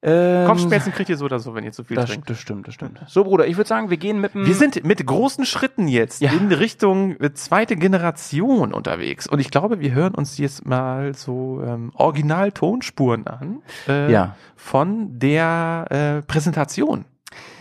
Ähm, 0.03 0.46
Kopfschmerzen 0.46 0.92
kriegt 0.92 1.11
ihr 1.11 1.18
so 1.18 1.26
oder 1.26 1.38
so, 1.40 1.55
wenn 1.55 1.62
ihr 1.62 1.72
zu 1.72 1.84
viel 1.84 1.94
das, 1.96 2.09
trinkt. 2.09 2.30
das 2.30 2.38
stimmt, 2.38 2.66
das 2.66 2.72
stimmt. 2.74 3.01
So, 3.07 3.24
Bruder, 3.24 3.46
ich 3.46 3.59
würde 3.59 3.68
sagen, 3.68 3.90
wir 3.90 3.98
gehen 3.98 4.18
mit 4.20 4.32
dem. 4.32 4.46
Wir 4.46 4.55
sind 4.55 4.82
mit 4.82 5.07
großen 5.07 5.44
Schritten 5.44 5.88
jetzt 5.88 6.22
Ja. 6.22 6.30
in 6.32 6.51
Richtung 6.53 7.20
äh, 7.20 7.34
zweite 7.34 7.76
Generation 7.76 8.72
unterwegs. 8.72 9.26
Und 9.26 9.40
ich 9.40 9.51
glaube, 9.51 9.80
wir 9.80 9.92
hören 9.92 10.14
uns 10.14 10.38
jetzt 10.38 10.64
mal 10.66 11.12
so 11.14 11.62
ähm, 11.62 11.92
Original-Tonspuren 11.94 13.26
an 13.26 13.62
äh, 13.88 14.11
Ja. 14.11 14.36
von 14.57 15.18
der 15.18 15.86
äh, 15.90 16.22
Präsentation. 16.22 17.05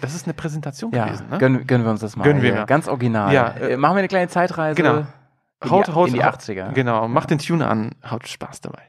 Das 0.02 0.16
ist 0.16 0.26
eine 0.26 0.34
Präsentation 0.34 0.92
ja, 0.94 1.06
gewesen, 1.08 1.30
ne? 1.30 1.38
gönnen, 1.38 1.68
gönnen 1.68 1.86
wir 1.86 1.92
uns 1.92 2.00
das 2.00 2.16
mal. 2.16 2.24
Gönnen 2.24 2.42
wir 2.42 2.54
mal. 2.56 2.66
Ganz 2.66 2.88
original. 2.88 3.34
Ja, 3.34 3.50
äh, 3.50 3.76
machen 3.78 3.96
wir 3.96 4.00
eine 4.00 4.08
kleine 4.08 4.30
Zeitreise. 4.30 4.76
Genau. 4.76 5.06
In 5.62 5.70
Haut, 5.70 5.88
die, 5.88 5.92
haut, 5.92 6.08
in 6.08 6.14
die 6.16 6.24
haut- 6.24 6.36
80er. 6.36 6.72
Genau, 6.72 7.08
macht 7.10 7.32
den 7.32 7.38
Tune 7.40 7.68
an, 7.68 7.92
haut 8.10 8.28
Spaß 8.30 8.62
dabei. 8.62 8.84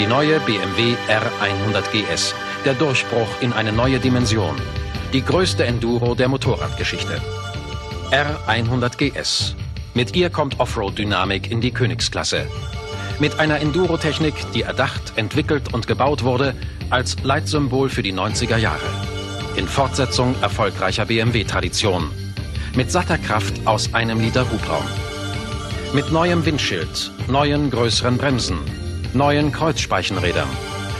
Die 0.00 0.06
neue 0.06 0.40
BMW 0.40 0.96
R100 1.08 1.90
GS. 1.92 2.34
Der 2.64 2.72
Durchbruch 2.72 3.28
in 3.42 3.52
eine 3.52 3.70
neue 3.70 3.98
Dimension. 3.98 4.56
Die 5.12 5.22
größte 5.22 5.66
Enduro 5.66 6.14
der 6.14 6.28
Motorradgeschichte. 6.28 7.20
R100 8.10 8.96
GS. 8.96 9.54
Mit 9.92 10.16
ihr 10.16 10.30
kommt 10.30 10.58
Offroad-Dynamik 10.58 11.50
in 11.50 11.60
die 11.60 11.70
Königsklasse. 11.70 12.46
Mit 13.18 13.38
einer 13.38 13.60
Enduro-Technik, 13.60 14.32
die 14.54 14.62
erdacht, 14.62 15.12
entwickelt 15.16 15.74
und 15.74 15.86
gebaut 15.86 16.22
wurde, 16.22 16.54
als 16.88 17.18
Leitsymbol 17.22 17.90
für 17.90 18.02
die 18.02 18.14
90er 18.14 18.56
Jahre. 18.56 18.90
In 19.56 19.68
Fortsetzung 19.68 20.34
erfolgreicher 20.40 21.04
BMW-Tradition. 21.04 22.10
Mit 22.74 22.90
satter 22.90 23.18
Kraft 23.18 23.66
aus 23.66 23.92
einem 23.92 24.18
Liter 24.18 24.50
Hubraum. 24.50 24.86
Mit 25.92 26.10
neuem 26.10 26.46
Windschild, 26.46 27.10
neuen 27.28 27.70
größeren 27.70 28.16
Bremsen, 28.16 28.60
neuen 29.14 29.50
Kreuzspeichenrädern, 29.50 30.48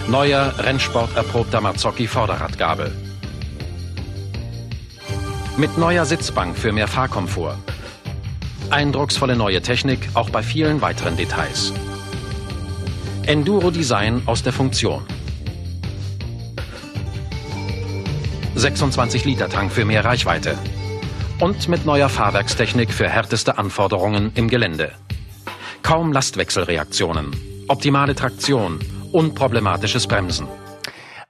neuer 0.09 0.53
Rennsport-erprobter 0.59 1.61
Mazzocchi-Vorderradgabel. 1.61 2.93
Mit 5.57 5.79
neuer 5.79 6.05
Sitzbank 6.05 6.57
für 6.59 6.73
mehr 6.73 6.89
Fahrkomfort. 6.89 7.57
Eindrucksvolle 8.71 9.37
neue 9.37 9.63
Technik 9.63 10.09
auch 10.15 10.31
bei 10.31 10.43
vielen 10.43 10.81
weiteren 10.81 11.17
Details. 11.17 11.73
Enduro-Design 13.27 14.23
aus 14.27 14.43
der 14.43 14.53
Funktion. 14.53 15.03
26 18.57 19.25
Liter 19.25 19.49
Tank 19.49 19.71
für 19.71 19.85
mehr 19.85 20.05
Reichweite. 20.05 20.59
Und 21.39 21.69
mit 21.69 21.87
neuer 21.87 22.09
Fahrwerkstechnik 22.09 22.93
für 22.93 23.09
härteste 23.09 23.57
Anforderungen 23.57 24.33
im 24.35 24.49
Gelände. 24.49 24.93
Kaum 25.83 26.13
Lastwechselreaktionen, 26.13 27.50
optimale 27.71 28.15
Traktion, 28.17 28.81
unproblematisches 29.13 30.07
Bremsen. 30.09 30.49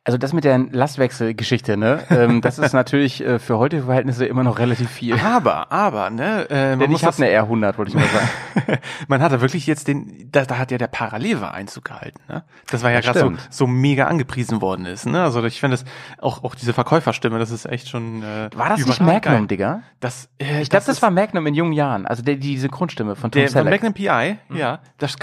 Also 0.02 0.16
das 0.16 0.32
mit 0.32 0.44
der 0.44 0.58
Lastwechselgeschichte, 0.58 1.76
ne? 1.76 2.02
ähm, 2.08 2.40
das 2.40 2.58
ist 2.58 2.72
natürlich 2.72 3.22
äh, 3.22 3.38
für 3.38 3.58
heutige 3.58 3.82
Verhältnisse 3.82 4.24
immer 4.24 4.42
noch 4.42 4.58
relativ 4.58 4.88
viel. 4.90 5.14
Aber, 5.20 5.70
aber, 5.70 6.08
ne? 6.08 6.48
Äh, 6.48 6.70
man 6.70 6.78
Denn 6.80 6.92
ich 6.92 7.04
habe 7.04 7.14
das- 7.14 7.20
eine 7.20 7.30
R100, 7.30 7.76
wollte 7.76 7.90
ich 7.90 7.94
mal 7.94 8.06
sagen. 8.06 8.78
Man 9.08 9.20
hat 9.22 9.30
da 9.32 9.40
wirklich 9.42 9.66
jetzt 9.66 9.88
den, 9.88 10.28
da, 10.32 10.44
da 10.46 10.56
hat 10.56 10.70
ja 10.70 10.78
der 10.78 10.86
Parallelwar 10.86 11.52
Einzug 11.52 11.84
gehalten, 11.84 12.18
ne? 12.28 12.44
Das 12.70 12.82
war 12.82 12.90
ja 12.90 13.00
Das 13.02 13.12
gerade 13.14 13.20
so, 13.20 13.32
so 13.50 13.66
mega 13.66 14.06
angepriesen 14.06 14.60
worden 14.62 14.86
ist, 14.86 15.04
ne? 15.06 15.22
Also 15.22 15.44
ich 15.44 15.60
finde 15.60 15.76
das 15.76 15.84
auch, 16.18 16.44
auch 16.44 16.54
diese 16.54 16.72
Verkäuferstimme, 16.72 17.38
das 17.38 17.50
ist 17.50 17.66
echt 17.66 17.88
schon. 17.90 18.22
Äh, 18.22 18.48
War 18.56 18.70
das 18.70 18.86
nicht 18.86 19.00
Magnum, 19.00 19.20
geil. 19.20 19.46
Digga? 19.48 19.82
Das, 20.00 20.30
äh, 20.38 20.62
Ich 20.62 20.70
glaube, 20.70 20.86
das, 20.86 20.96
ist- 20.96 21.02
war 21.02 21.10
Magnum 21.10 21.46
in 21.46 21.54
jungen 21.54 21.72
Jahren. 21.74 22.06
Also 22.06 22.22
der, 22.22 22.36
die, 22.36 22.40
diese 22.54 22.68
Grundstimme 22.70 23.16
von 23.16 23.30
Tom 23.30 23.40
der 23.42 23.48
von 23.50 23.64
Selleck. 23.64 23.82
Magnum 23.82 23.92
PI, 23.92 24.38
ja, 24.56 24.80
das, 24.98 25.16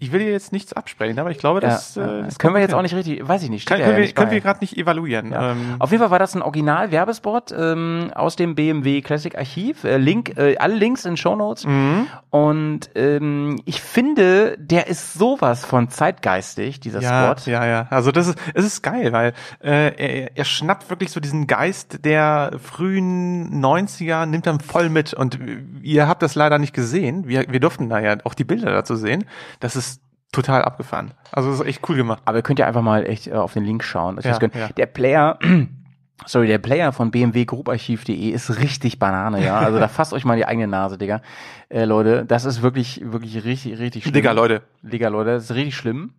ich 0.00 0.12
will 0.12 0.20
dir 0.20 0.30
jetzt 0.30 0.52
nichts 0.52 0.72
absprechen, 0.72 1.18
aber 1.18 1.30
ich 1.30 1.38
glaube, 1.38 1.60
das, 1.60 1.96
Ja, 1.96 2.04
äh, 2.04 2.18
das 2.18 2.26
das 2.28 2.38
können 2.38 2.54
wir 2.54 2.60
jetzt 2.60 2.72
auch 2.72 2.78
hin. 2.78 2.84
nicht 2.84 2.94
richtig, 2.94 3.26
weiß 3.26 3.42
ich 3.42 3.50
nicht. 3.50 3.66
Kann, 3.66 3.78
können 3.78 3.90
ja 3.90 3.96
wir, 3.96 4.02
nicht 4.02 4.14
können 4.14 4.30
wir 4.30 4.40
gerade 4.40 4.60
nicht 4.60 4.76
evaluieren. 4.76 5.32
Ja. 5.32 5.52
Ähm, 5.52 5.76
Auf 5.78 5.90
jeden 5.90 6.00
Fall 6.00 6.10
war 6.10 6.18
das 6.18 6.34
ein 6.36 6.42
Original-Werbespot 6.42 7.52
ähm, 7.56 8.12
aus 8.14 8.36
dem 8.36 8.54
BMW 8.54 9.00
Classic 9.02 9.36
Archiv. 9.36 9.84
Äh, 9.84 9.96
Link, 9.96 10.36
äh, 10.36 10.56
alle 10.58 10.74
Links 10.76 11.04
in 11.04 11.16
Shownotes. 11.16 11.66
Mhm. 11.66 12.06
Und 12.30 12.90
ähm, 12.94 13.60
ich 13.64 13.80
finde, 13.80 14.56
der 14.58 14.86
ist 14.86 15.14
sowas 15.14 15.64
von 15.64 15.88
zeitgeistig, 15.88 16.78
dieser 16.80 17.00
ja, 17.00 17.36
Spot. 17.36 17.50
ja, 17.50 17.66
ja. 17.66 17.86
Also 17.90 18.12
das 18.12 18.28
ist, 18.28 18.38
es 18.54 18.64
ist 18.64 18.82
geil, 18.82 19.12
weil 19.12 19.32
äh, 19.62 19.94
er, 19.96 20.36
er 20.36 20.44
schnappt 20.44 20.90
wirklich 20.90 21.10
so 21.10 21.18
diesen 21.20 21.46
Geist 21.46 22.04
der 22.04 22.52
frühen 22.62 23.64
90er, 23.64 24.26
nimmt 24.26 24.46
dann 24.46 24.60
voll 24.60 24.90
mit. 24.90 25.12
Und 25.14 25.38
ihr 25.82 26.06
habt 26.06 26.22
das 26.22 26.34
leider 26.34 26.58
nicht 26.58 26.74
gesehen. 26.74 27.26
Wir, 27.26 27.46
wir 27.50 27.60
durften 27.60 27.88
da 27.88 27.98
ja 27.98 28.16
auch 28.24 28.34
die 28.34 28.44
Bilder 28.44 28.70
dazu 28.70 28.94
sehen. 28.94 29.24
Das 29.58 29.74
ist 29.74 29.87
total 30.32 30.62
abgefahren. 30.62 31.12
Also 31.32 31.50
das 31.50 31.60
ist 31.60 31.66
echt 31.66 31.88
cool 31.88 31.96
gemacht. 31.96 32.22
Aber 32.24 32.38
ihr 32.38 32.42
könnt 32.42 32.58
ja 32.58 32.66
einfach 32.66 32.82
mal 32.82 33.06
echt 33.06 33.26
äh, 33.26 33.32
auf 33.32 33.54
den 33.54 33.64
Link 33.64 33.84
schauen. 33.84 34.18
Ja, 34.22 34.38
ja. 34.38 34.68
Der 34.68 34.86
Player, 34.86 35.38
sorry, 36.26 36.46
der 36.46 36.58
Player 36.58 36.92
von 36.92 37.10
bmwgrouparchiv.de 37.10 38.30
ist 38.30 38.58
richtig 38.58 38.98
Banane, 38.98 39.44
ja. 39.44 39.58
Also 39.58 39.78
da 39.78 39.88
fasst 39.88 40.12
euch 40.12 40.24
mal 40.24 40.36
die 40.36 40.46
eigene 40.46 40.68
Nase, 40.68 40.98
Digga. 40.98 41.22
Äh, 41.68 41.84
Leute, 41.84 42.24
das 42.26 42.44
ist 42.44 42.62
wirklich, 42.62 43.00
wirklich 43.04 43.44
richtig, 43.44 43.78
richtig 43.78 44.02
schlimm. 44.04 44.14
Digga, 44.14 44.32
Leute. 44.32 44.62
Digga, 44.82 45.08
Leute, 45.08 45.30
das 45.30 45.44
ist 45.44 45.54
richtig 45.54 45.76
schlimm. 45.76 46.12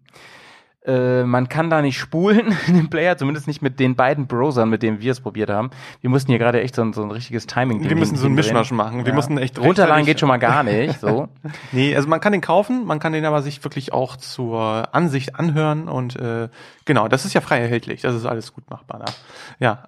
Äh, 0.90 1.24
man 1.24 1.48
kann 1.50 1.70
da 1.70 1.82
nicht 1.82 2.00
spulen 2.00 2.56
in 2.68 2.76
dem 2.76 2.90
Player, 2.90 3.16
zumindest 3.18 3.48
nicht 3.48 3.62
mit 3.62 3.80
den 3.80 3.96
beiden 3.96 4.26
Browsern, 4.28 4.70
mit 4.70 4.82
denen 4.82 5.00
wir 5.02 5.12
es 5.12 5.20
probiert 5.22 5.50
haben. 5.52 5.70
Wir 6.02 6.10
mussten 6.10 6.32
hier 6.32 6.40
gerade 6.40 6.62
echt 6.62 6.74
so, 6.76 6.82
ein- 6.82 6.94
so 6.94 7.04
ein 7.04 7.12
richtiges 7.12 7.46
Timing 7.46 7.88
Wir 7.88 7.96
müssen 7.96 8.16
so 8.16 8.26
einen 8.26 8.36
Mischmasch 8.36 8.72
machen. 8.72 9.06
Wir 9.06 9.14
mussten 9.14 9.38
echt 9.38 9.60
Runterladen 9.60 10.06
geht 10.06 10.20
schon 10.20 10.30
mal 10.30 10.38
gar 10.38 10.64
nicht, 10.64 11.00
so. 11.00 11.28
Nee, 11.72 11.96
also 11.96 12.08
man 12.08 12.20
kann 12.20 12.32
den 12.32 12.42
kaufen, 12.42 12.86
man 12.86 13.00
kann 13.00 13.14
den 13.14 13.26
aber 13.26 13.42
sich 13.44 13.64
wirklich 13.64 13.94
auch 13.94 14.16
zur 14.16 14.90
Ansicht 14.94 15.36
anhören 15.36 15.88
und 15.88 16.16
äh, 16.16 16.50
genau, 16.86 17.08
das 17.08 17.26
ist 17.26 17.34
ja 17.34 17.42
frei 17.42 17.60
erhältlich. 17.60 18.02
Das 18.02 18.16
ist 18.16 18.26
alles 18.26 18.54
gut 18.54 18.70
machbar. 18.70 19.00
Da. 19.06 19.14
Ja. 19.60 19.84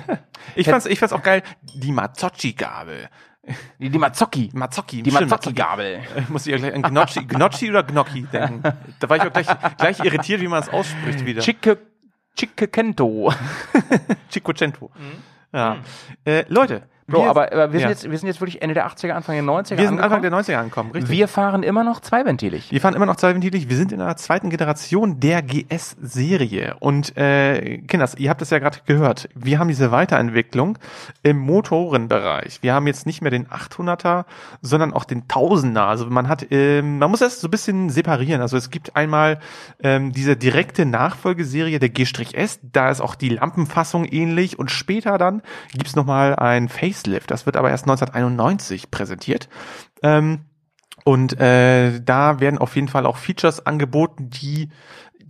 ich 0.56 0.68
fand's, 0.68 0.86
ich 0.86 0.98
fand's 0.98 1.12
auch 1.12 1.22
geil, 1.22 1.42
die 1.74 1.92
Mazzocchi-Gabel. 1.92 3.08
Die, 3.78 3.88
die 3.88 3.98
Mazzocchi. 3.98 4.50
Mazzocchi. 4.52 5.02
Die 5.02 5.10
Mazzocchi-Gabel. 5.10 6.00
Ich 6.16 6.28
muss 6.28 6.44
ja 6.44 6.56
gleich 6.58 6.74
an 6.74 6.82
Gnocchi, 6.82 7.24
Gnocchi 7.24 7.70
oder 7.70 7.82
Gnocchi 7.82 8.22
denken. 8.22 8.62
Da 9.00 9.08
war 9.08 9.16
ich 9.16 9.22
auch 9.22 9.32
gleich, 9.32 9.46
gleich 9.78 10.00
irritiert, 10.00 10.40
wie 10.40 10.48
man 10.48 10.62
es 10.62 10.68
ausspricht 10.68 11.24
wieder. 11.24 11.40
Chique, 11.40 11.78
Chiquecento. 12.36 13.32
Cinquecento. 14.30 14.90
Ja. 15.52 15.78
Äh, 16.24 16.44
Leute. 16.48 16.88
Bro, 17.10 17.22
wir- 17.22 17.30
aber, 17.30 17.52
aber 17.52 17.72
wir, 17.72 17.78
sind 17.80 17.88
ja. 17.88 17.88
jetzt, 17.90 18.10
wir 18.10 18.18
sind 18.18 18.26
jetzt 18.26 18.40
wirklich 18.40 18.60
Ende 18.60 18.74
der 18.74 18.86
80er, 18.88 19.12
Anfang 19.12 19.34
der 19.36 19.44
90er 19.44 19.76
wir 19.78 19.86
sind 19.86 20.00
Anfang 20.00 20.24
angekommen. 20.24 20.44
der 20.46 20.54
90er 20.56 20.58
angekommen, 20.58 20.90
richtig. 20.92 21.10
Wir 21.10 21.28
fahren 21.28 21.62
immer 21.62 21.84
noch 21.84 22.00
zweiventilig. 22.00 22.70
Wir 22.72 22.80
fahren 22.80 22.94
immer 22.94 23.06
noch 23.06 23.16
zweiventilig. 23.16 23.68
Wir 23.68 23.76
sind 23.76 23.92
in 23.92 23.98
der 24.00 24.16
zweiten 24.16 24.50
Generation 24.50 25.20
der 25.20 25.42
GS-Serie. 25.42 26.76
Und 26.80 27.16
äh, 27.16 27.78
Kinders, 27.78 28.16
ihr 28.16 28.30
habt 28.30 28.42
es 28.42 28.50
ja 28.50 28.58
gerade 28.58 28.78
gehört. 28.86 29.28
Wir 29.34 29.58
haben 29.58 29.68
diese 29.68 29.92
Weiterentwicklung 29.92 30.78
im 31.22 31.38
Motorenbereich. 31.38 32.58
Wir 32.62 32.74
haben 32.74 32.86
jetzt 32.86 33.06
nicht 33.06 33.22
mehr 33.22 33.30
den 33.30 33.46
800er, 33.46 34.24
sondern 34.62 34.92
auch 34.92 35.04
den 35.04 35.22
1000er. 35.24 35.86
Also 35.86 36.06
man 36.06 36.28
hat, 36.28 36.46
ähm, 36.50 36.98
man 36.98 37.10
muss 37.10 37.20
das 37.20 37.40
so 37.40 37.48
ein 37.48 37.50
bisschen 37.50 37.90
separieren. 37.90 38.40
Also 38.40 38.56
es 38.56 38.70
gibt 38.70 38.96
einmal 38.96 39.38
ähm, 39.82 40.12
diese 40.12 40.36
direkte 40.36 40.86
Nachfolgeserie 40.86 41.78
der 41.78 41.88
G-S. 41.88 42.60
Da 42.62 42.90
ist 42.90 43.00
auch 43.00 43.14
die 43.14 43.28
Lampenfassung 43.30 44.04
ähnlich. 44.04 44.58
Und 44.58 44.70
später 44.70 45.16
dann 45.18 45.42
gibt's 45.72 45.94
noch 45.96 46.00
nochmal 46.00 46.34
ein 46.36 46.70
Facelift. 47.00 47.30
Das 47.30 47.46
wird 47.46 47.56
aber 47.56 47.70
erst 47.70 47.84
1991 47.84 48.90
präsentiert. 48.90 49.48
Ähm, 50.02 50.44
und 51.04 51.38
äh, 51.40 52.00
da 52.00 52.40
werden 52.40 52.58
auf 52.58 52.76
jeden 52.76 52.88
Fall 52.88 53.06
auch 53.06 53.16
Features 53.16 53.64
angeboten, 53.64 54.28
die 54.28 54.68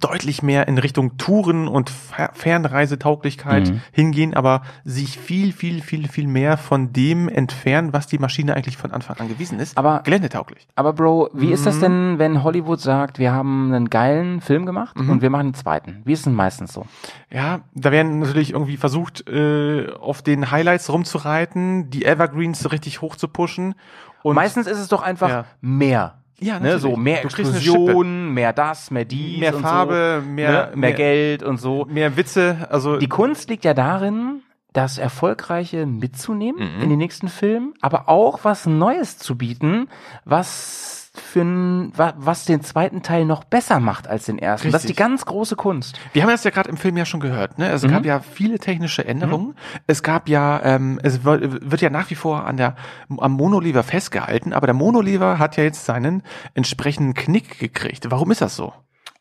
deutlich 0.01 0.43
mehr 0.43 0.67
in 0.69 0.79
Richtung 0.79 1.17
Touren 1.19 1.69
und 1.69 1.91
Fer 1.91 2.31
Fernreisetauglichkeit 2.35 3.71
Mhm. 3.71 3.81
hingehen, 3.93 4.35
aber 4.35 4.63
sich 4.85 5.19
viel, 5.19 5.53
viel, 5.53 5.83
viel, 5.83 6.09
viel 6.09 6.27
mehr 6.27 6.57
von 6.57 6.93
dem 6.93 7.29
entfernen, 7.29 7.93
was 7.93 8.07
die 8.07 8.19
Maschine 8.19 8.55
eigentlich 8.57 8.77
von 8.77 8.91
Anfang 8.93 9.17
an 9.19 9.29
gewesen 9.29 9.59
ist. 9.61 9.77
Aber 9.79 10.01
geländetauglich. 10.05 10.67
Aber 10.75 10.93
Bro, 10.93 11.31
wie 11.35 11.53
ist 11.53 11.67
das 11.67 11.77
Mhm. 11.77 11.81
denn, 11.81 12.19
wenn 12.19 12.43
Hollywood 12.43 12.81
sagt, 12.81 13.19
wir 13.19 13.33
haben 13.33 13.73
einen 13.73 13.91
geilen 13.91 14.41
Film 14.41 14.67
gemacht 14.67 14.97
Mhm. 14.99 15.11
und 15.11 15.23
wir 15.23 15.31
machen 15.31 15.41
einen 15.47 15.55
zweiten? 15.55 16.03
Wie 16.05 16.13
ist 16.13 16.21
es 16.21 16.25
denn 16.25 16.35
meistens 16.35 16.73
so? 16.73 16.87
Ja, 17.31 17.61
da 17.75 17.93
werden 17.93 18.19
natürlich 18.21 18.53
irgendwie 18.53 18.77
versucht, 18.77 19.29
äh, 19.29 19.89
auf 20.01 20.23
den 20.23 20.51
Highlights 20.51 20.91
rumzureiten, 20.91 21.91
die 21.91 22.05
Evergreens 22.05 22.71
richtig 22.73 23.01
hoch 23.03 23.17
zu 23.17 23.29
pushen. 23.29 23.75
Und 24.23 24.35
meistens 24.35 24.67
ist 24.67 24.79
es 24.79 24.89
doch 24.89 25.03
einfach 25.03 25.29
Ja. 25.29 25.45
mehr. 25.61 26.15
Ja, 26.41 26.59
ne, 26.59 26.79
so 26.79 26.97
mehr 26.97 27.23
Explosionen, 27.25 28.33
mehr 28.35 28.53
das, 28.53 28.91
mehr 28.91 29.05
dies, 29.05 29.41
Mehr 29.41 29.55
und 29.55 29.63
Farbe, 29.63 30.23
so, 30.25 30.31
mehr- 30.31 30.51
ne, 30.51 30.67
mehr, 30.69 30.77
mehr- 30.77 30.93
Geld 30.93 31.43
und 31.43 31.59
so. 31.59 31.87
mehr 31.89 32.17
Witze. 32.17 32.67
Also 32.71 32.97
Die 32.97 33.09
Kunst 33.09 33.51
liegt 33.51 33.65
ja 33.65 33.75
darin, 33.75 34.43
das 34.73 34.99
Erfolgreiche 34.99 35.85
mitzunehmen 35.87 36.77
Mhm. 36.77 36.83
in 36.83 36.89
den 36.91 36.99
nächsten 36.99 37.29
Film, 37.29 37.75
aber 37.81 38.09
auch 38.09 38.41
was 38.45 38.67
Neues 38.67 39.19
zu 39.19 39.37
bieten, 39.37 39.89
was 40.25 41.10
für 41.21 41.43
ein, 41.43 41.93
was 41.95 42.45
den 42.45 42.63
zweiten 42.63 43.03
Teil 43.03 43.25
noch 43.25 43.45
besser 43.45 43.79
macht 43.81 44.09
als 44.09 44.25
den 44.27 44.39
ersten. 44.39 44.73
Das 44.73 44.83
ist 44.83 44.89
die 44.89 44.93
Richtig. 44.93 44.97
ganz 45.05 45.27
große 45.27 45.57
Kunst. 45.57 45.99
Wir 46.13 46.23
haben 46.23 46.31
das 46.31 46.43
ja 46.45 46.51
gerade 46.51 46.69
im 46.69 46.77
Film 46.77 46.97
ja 46.97 47.05
schon 47.05 47.21
gehört. 47.21 47.59
Ne? 47.59 47.69
Es 47.71 47.83
Mhm. 47.83 47.91
gab 47.91 48.05
ja 48.05 48.21
viele 48.21 48.59
technische 48.59 49.05
Änderungen. 49.05 49.55
Es 49.87 50.03
gab 50.03 50.29
ja, 50.29 50.61
ähm, 50.65 50.99
es 51.03 51.23
wird, 51.25 51.71
wird 51.71 51.81
ja 51.81 51.91
nach 51.91 52.11
wie 52.11 52.15
vor 52.17 52.45
an 52.47 52.57
der 52.57 52.75
am 53.19 53.33
Monolever 53.33 53.83
festgehalten, 53.83 54.53
aber 54.53 54.67
der 54.67 54.75
Monolever 54.75 55.39
hat 55.39 55.57
ja 55.57 55.65
jetzt 55.65 55.85
seinen 55.85 56.23
entsprechenden 56.55 57.15
Knick 57.15 57.59
gekriegt. 57.59 58.11
Warum 58.11 58.31
ist 58.31 58.41
das 58.41 58.57
so? 58.57 58.73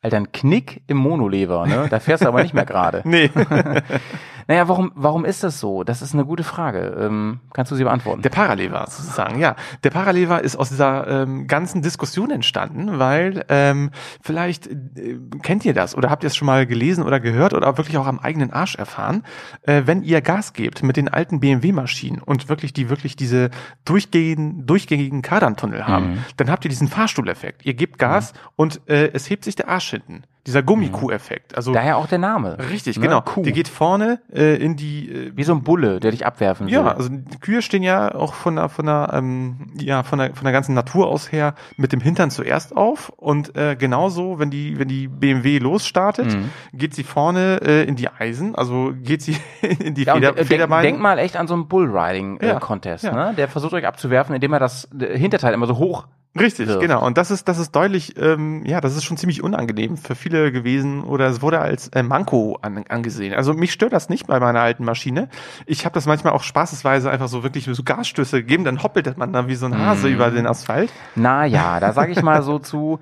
Alter, 0.02 0.16
ein 0.18 0.32
Knick 0.32 0.82
im 0.88 0.96
Monolever, 0.98 1.68
ne? 1.68 1.88
Da 1.90 2.00
fährst 2.00 2.24
du 2.24 2.28
aber 2.30 2.42
nicht 2.42 2.54
mehr 2.54 2.66
gerade. 2.66 3.02
Nee. 3.04 3.30
naja, 4.48 4.68
warum, 4.68 4.91
warum 4.95 5.26
ist 5.26 5.44
das 5.44 5.60
so? 5.60 5.84
Das 5.84 6.02
ist 6.02 6.14
eine 6.14 6.26
gute 6.26 6.44
Frage. 6.44 6.95
Ähm, 6.99 7.40
kannst 7.53 7.72
du 7.72 7.76
sie 7.76 7.84
beantworten? 7.84 8.22
Der 8.22 8.30
Paralever 8.30 8.86
sozusagen, 8.90 9.40
ja. 9.40 9.56
Der 9.84 9.90
Paralever 9.90 10.41
ist 10.44 10.56
aus 10.56 10.70
dieser 10.70 11.07
ähm, 11.24 11.48
ganzen 11.48 11.82
Diskussion 11.82 12.32
entstanden, 12.32 12.99
weil 12.99 13.45
ähm, 13.49 13.91
vielleicht 14.22 14.68
äh, 14.68 15.20
kennt 15.41 15.66
ihr 15.66 15.74
das 15.74 15.95
oder 15.95 16.10
habt 16.10 16.24
ihr 16.24 16.28
es 16.28 16.36
schon 16.36 16.45
mal 16.45 16.66
gelesen 16.66 17.03
oder 17.03 17.20
gehört 17.20 17.53
oder 17.53 17.78
wirklich 17.78 17.98
auch 17.98 18.07
am 18.07 18.20
eigenen 18.20 18.52
Arsch 18.52 18.76
erfahren, 18.76 19.24
äh, 19.64 19.84
wenn 19.86 20.03
ihr 20.03 20.22
Gas 20.22 20.53
gebt 20.53 20.84
mit 20.84 20.98
den 20.98 21.10
alten 21.10 21.40
BMW-Maschinen 21.40 22.22
und 22.22 22.49
wirklich 22.49 22.74
die 22.74 22.90
wirklich 22.90 23.16
diese 23.16 23.49
durchgängigen, 23.86 24.66
durchgängigen 24.66 25.22
Kardantunnel 25.22 25.88
haben, 25.88 25.99
Mhm. 26.11 26.18
dann 26.38 26.49
habt 26.49 26.66
ihr 26.66 26.70
diesen 26.70 26.88
Fahrstuhleffekt. 26.88 27.66
Ihr 27.66 27.74
gebt 27.74 27.98
Gas 27.99 28.34
und 28.56 28.82
äh, 28.88 29.11
es 29.14 29.30
hebt 29.30 29.44
sich 29.44 29.56
der 29.56 29.68
Arsch 29.70 29.90
hinten. 29.90 30.24
Dieser 30.48 30.64
Gummikuh-Effekt. 30.64 31.56
Also 31.56 31.74
Daher 31.74 31.98
auch 31.98 32.07
der 32.07 32.18
Name. 32.18 32.57
Richtig, 32.72 32.98
Ne? 32.98 33.03
genau. 33.03 33.22
Kuh. 33.22 33.44
Die 33.44 33.52
geht 33.52 33.68
vorne 33.68 34.20
äh, 34.34 34.56
in 34.56 34.76
die 34.78 35.10
äh, 35.11 35.32
Wie 35.36 35.44
so 35.44 35.53
ein 35.53 35.64
Bulle, 35.64 35.99
der 35.99 36.11
dich 36.11 36.26
abwerfen 36.26 36.68
will. 36.68 36.74
ja, 36.74 36.88
also 36.95 37.10
die 37.10 37.38
Kühe 37.40 37.61
stehen 37.61 37.84
ja 37.84 38.16
auch 38.16 38.34
von 38.34 38.56
der 38.56 38.70
von 38.70 38.86
der 38.86 39.11
ähm, 39.14 39.68
ja 39.80 40.03
von 40.03 40.18
der 40.20 40.34
von 40.34 40.45
der 40.45 40.53
ganzen 40.53 40.74
Natur 40.74 41.07
aus 41.07 41.32
her 41.32 41.53
mit 41.78 41.91
dem 41.91 41.99
Hintern 42.02 42.32
zuerst 42.32 42.76
auf 42.76 43.10
und 43.18 43.56
äh, 43.57 43.76
genauso 43.76 44.40
wenn 44.40 44.49
die 44.49 44.80
wenn 44.80 44.88
die 44.88 45.07
BMW 45.07 45.60
losstartet, 45.60 46.28
Mhm. 46.34 46.49
geht 46.74 46.94
sie 46.95 47.03
vorne 47.03 47.60
äh, 47.61 47.84
in 47.84 47.95
die 47.95 48.07
Eisen, 48.10 48.56
also 48.56 48.94
geht 49.03 49.22
sie 49.22 49.38
in 49.80 49.94
die 49.94 50.03
Ja, 50.03 50.14
und 50.14 50.20
Feder, 50.22 50.32
äh, 50.32 50.36
denk, 50.36 50.48
Federbeine. 50.48 50.82
denk 50.84 50.99
mal 50.99 51.20
echt 51.20 51.36
an 51.38 51.48
so 51.48 51.53
einen 51.53 51.68
Bullriding-Contest, 51.68 53.03
Ja, 53.03 53.11
ja. 53.16 53.30
ne? 53.30 53.34
Der 53.36 53.48
versucht 53.48 53.74
euch 53.74 53.86
abzuwerfen, 53.86 54.34
indem 54.36 54.53
er 54.53 54.60
das 54.60 54.90
äh, 54.99 55.18
Hinterteil 55.18 55.53
immer 55.53 55.68
so 55.68 55.78
hoch 55.78 56.07
Richtig, 56.38 56.68
wirft. 56.68 56.82
genau. 56.82 57.06
Und 57.06 57.18
das 57.18 57.32
ist, 57.32 57.48
das 57.48 57.58
ist 57.58 57.72
deutlich, 57.76 58.16
ähm, 58.18 58.64
ja, 58.66 58.82
das 58.82 58.96
ist 58.96 59.04
schon 59.04 59.18
ziemlich 59.18 59.42
unangenehm 59.44 59.98
für 59.98 60.14
viele 60.16 60.52
gewesen 60.52 61.04
oder 61.04 61.28
es 61.28 61.42
wurde 61.42 61.60
als 61.60 61.88
äh, 61.90 62.04
Manko 62.04 62.58
an, 62.62 62.84
angesehen. 62.88 63.34
Also 63.34 63.54
mich 63.54 63.72
stört 63.74 63.94
das 63.94 64.10
nicht 64.10 64.28
bei 64.28 64.40
meiner 64.40 64.62
alten 64.62 64.86
Maschine. 64.86 65.28
Ich 65.66 65.86
habe 65.86 65.94
das 65.94 66.06
manchmal 66.06 66.34
auch 66.34 66.44
spaßesweise 66.44 67.10
einfach 67.10 67.28
so 67.28 67.42
wirklich 67.44 67.66
so 67.66 67.84
Gasstöße 67.84 68.42
gegeben, 68.42 68.64
dann 68.64 68.84
hoppelt 68.84 69.18
man 69.18 69.34
da 69.34 69.48
wie 69.48 69.56
so 69.56 69.66
ein 69.66 69.78
Hase 69.78 70.08
Mhm. 70.08 70.14
über 70.14 70.30
den 70.32 70.46
Asphalt. 70.46 70.92
Naja, 71.16 71.80
da 71.80 71.94
sage 71.94 72.12
ich 72.12 72.22
mal 72.22 72.44
so 72.44 72.60
zu, 72.60 73.00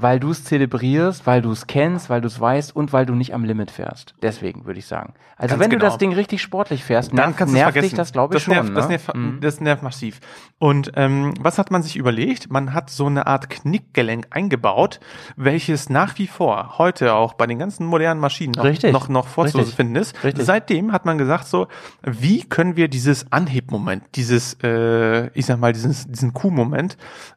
weil 0.00 0.20
du 0.20 0.30
es 0.30 0.44
zelebrierst, 0.44 1.26
weil 1.26 1.42
du 1.42 1.50
es 1.50 1.66
kennst, 1.66 2.08
weil 2.08 2.20
du 2.20 2.28
es 2.28 2.40
weißt 2.40 2.74
und 2.74 2.92
weil 2.92 3.06
du 3.06 3.14
nicht 3.14 3.34
am 3.34 3.44
Limit 3.44 3.70
fährst. 3.70 4.14
Deswegen 4.22 4.64
würde 4.64 4.78
ich 4.78 4.86
sagen. 4.86 5.14
Also 5.36 5.54
Ganz 5.54 5.62
wenn 5.64 5.70
genau. 5.70 5.80
du 5.84 5.86
das 5.86 5.98
Ding 5.98 6.12
richtig 6.12 6.40
sportlich 6.42 6.84
fährst, 6.84 7.10
Dann 7.10 7.30
nervt, 7.30 7.38
nervt 7.40 7.54
vergessen. 7.72 7.82
dich 7.90 7.94
das, 7.96 8.12
glaube 8.12 8.36
ich, 8.36 8.44
das 8.44 8.48
nervt, 8.48 8.66
schon. 8.66 8.74
Das 8.74 8.84
ne? 8.84 8.90
nervt, 8.90 9.14
Mhm. 9.14 9.40
das 9.40 9.60
nervt 9.60 9.82
massiv. 9.82 10.20
Und 10.58 10.92
ähm, 10.96 11.34
was 11.40 11.58
hat 11.58 11.70
man 11.70 11.82
sich 11.82 11.96
überlegt? 11.96 12.50
Man 12.50 12.74
hat 12.74 12.90
so 12.90 13.06
eine 13.06 13.26
Art 13.26 13.50
Knickgelenk 13.50 14.26
eingebaut, 14.30 15.00
welches 15.36 15.88
nach 15.90 16.18
wie 16.18 16.26
vor 16.26 16.78
heute 16.78 17.14
auch 17.14 17.34
bei 17.34 17.46
den 17.46 17.58
ganzen 17.58 17.86
modernen 17.86 18.20
Maschinen 18.20 18.52
noch, 18.52 18.64
Richtig. 18.64 18.92
noch, 18.92 19.08
noch 19.08 19.26
vorzufinden 19.28 19.96
ist. 19.96 20.22
Richtig. 20.24 20.44
Seitdem 20.44 20.92
hat 20.92 21.04
man 21.06 21.18
gesagt 21.18 21.46
so, 21.46 21.68
wie 22.02 22.44
können 22.44 22.76
wir 22.76 22.88
dieses 22.88 23.30
Anhebmoment, 23.32 24.04
dieses, 24.14 24.54
äh, 24.62 25.28
ich 25.34 25.46
sag 25.46 25.58
mal, 25.60 25.72
dieses, 25.72 26.06
diesen 26.08 26.32
Q-Moment 26.34 26.96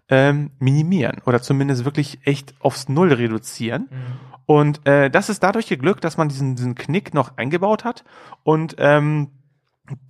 ähm, 0.09 0.51
minimieren 0.59 1.21
oder 1.25 1.41
zumindest 1.41 1.85
wirklich 1.85 2.19
echt 2.25 2.50
aufs 2.59 2.89
Null 2.89 3.13
reduzieren. 3.13 3.89
Und 4.45 4.85
äh, 4.87 5.09
das 5.09 5.29
ist 5.29 5.43
dadurch 5.43 5.67
geglückt, 5.67 6.03
dass 6.03 6.17
man 6.17 6.27
diesen, 6.29 6.55
diesen 6.55 6.75
Knick 6.75 7.13
noch 7.13 7.37
eingebaut 7.37 7.85
hat 7.85 8.03
und 8.43 8.75
ähm, 8.79 9.29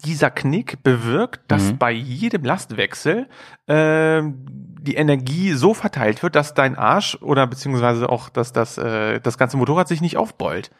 dieser 0.05 0.29
Knick 0.31 0.83
bewirkt, 0.83 1.41
dass 1.47 1.71
Mhm. 1.73 1.77
bei 1.77 1.91
jedem 1.91 2.43
Lastwechsel 2.43 3.27
ähm, 3.67 4.45
die 4.81 4.95
Energie 4.95 5.53
so 5.53 5.73
verteilt 5.73 6.21
wird, 6.23 6.35
dass 6.35 6.53
dein 6.53 6.75
Arsch 6.75 7.17
oder 7.21 7.45
beziehungsweise 7.47 8.09
auch 8.09 8.29
dass 8.29 8.51
das, 8.53 8.77
äh, 8.77 9.19
das 9.21 9.37
ganze 9.37 9.57
Motorrad 9.57 9.87
sich 9.87 10.01
nicht 10.01 10.17
aufbeult. 10.17 10.71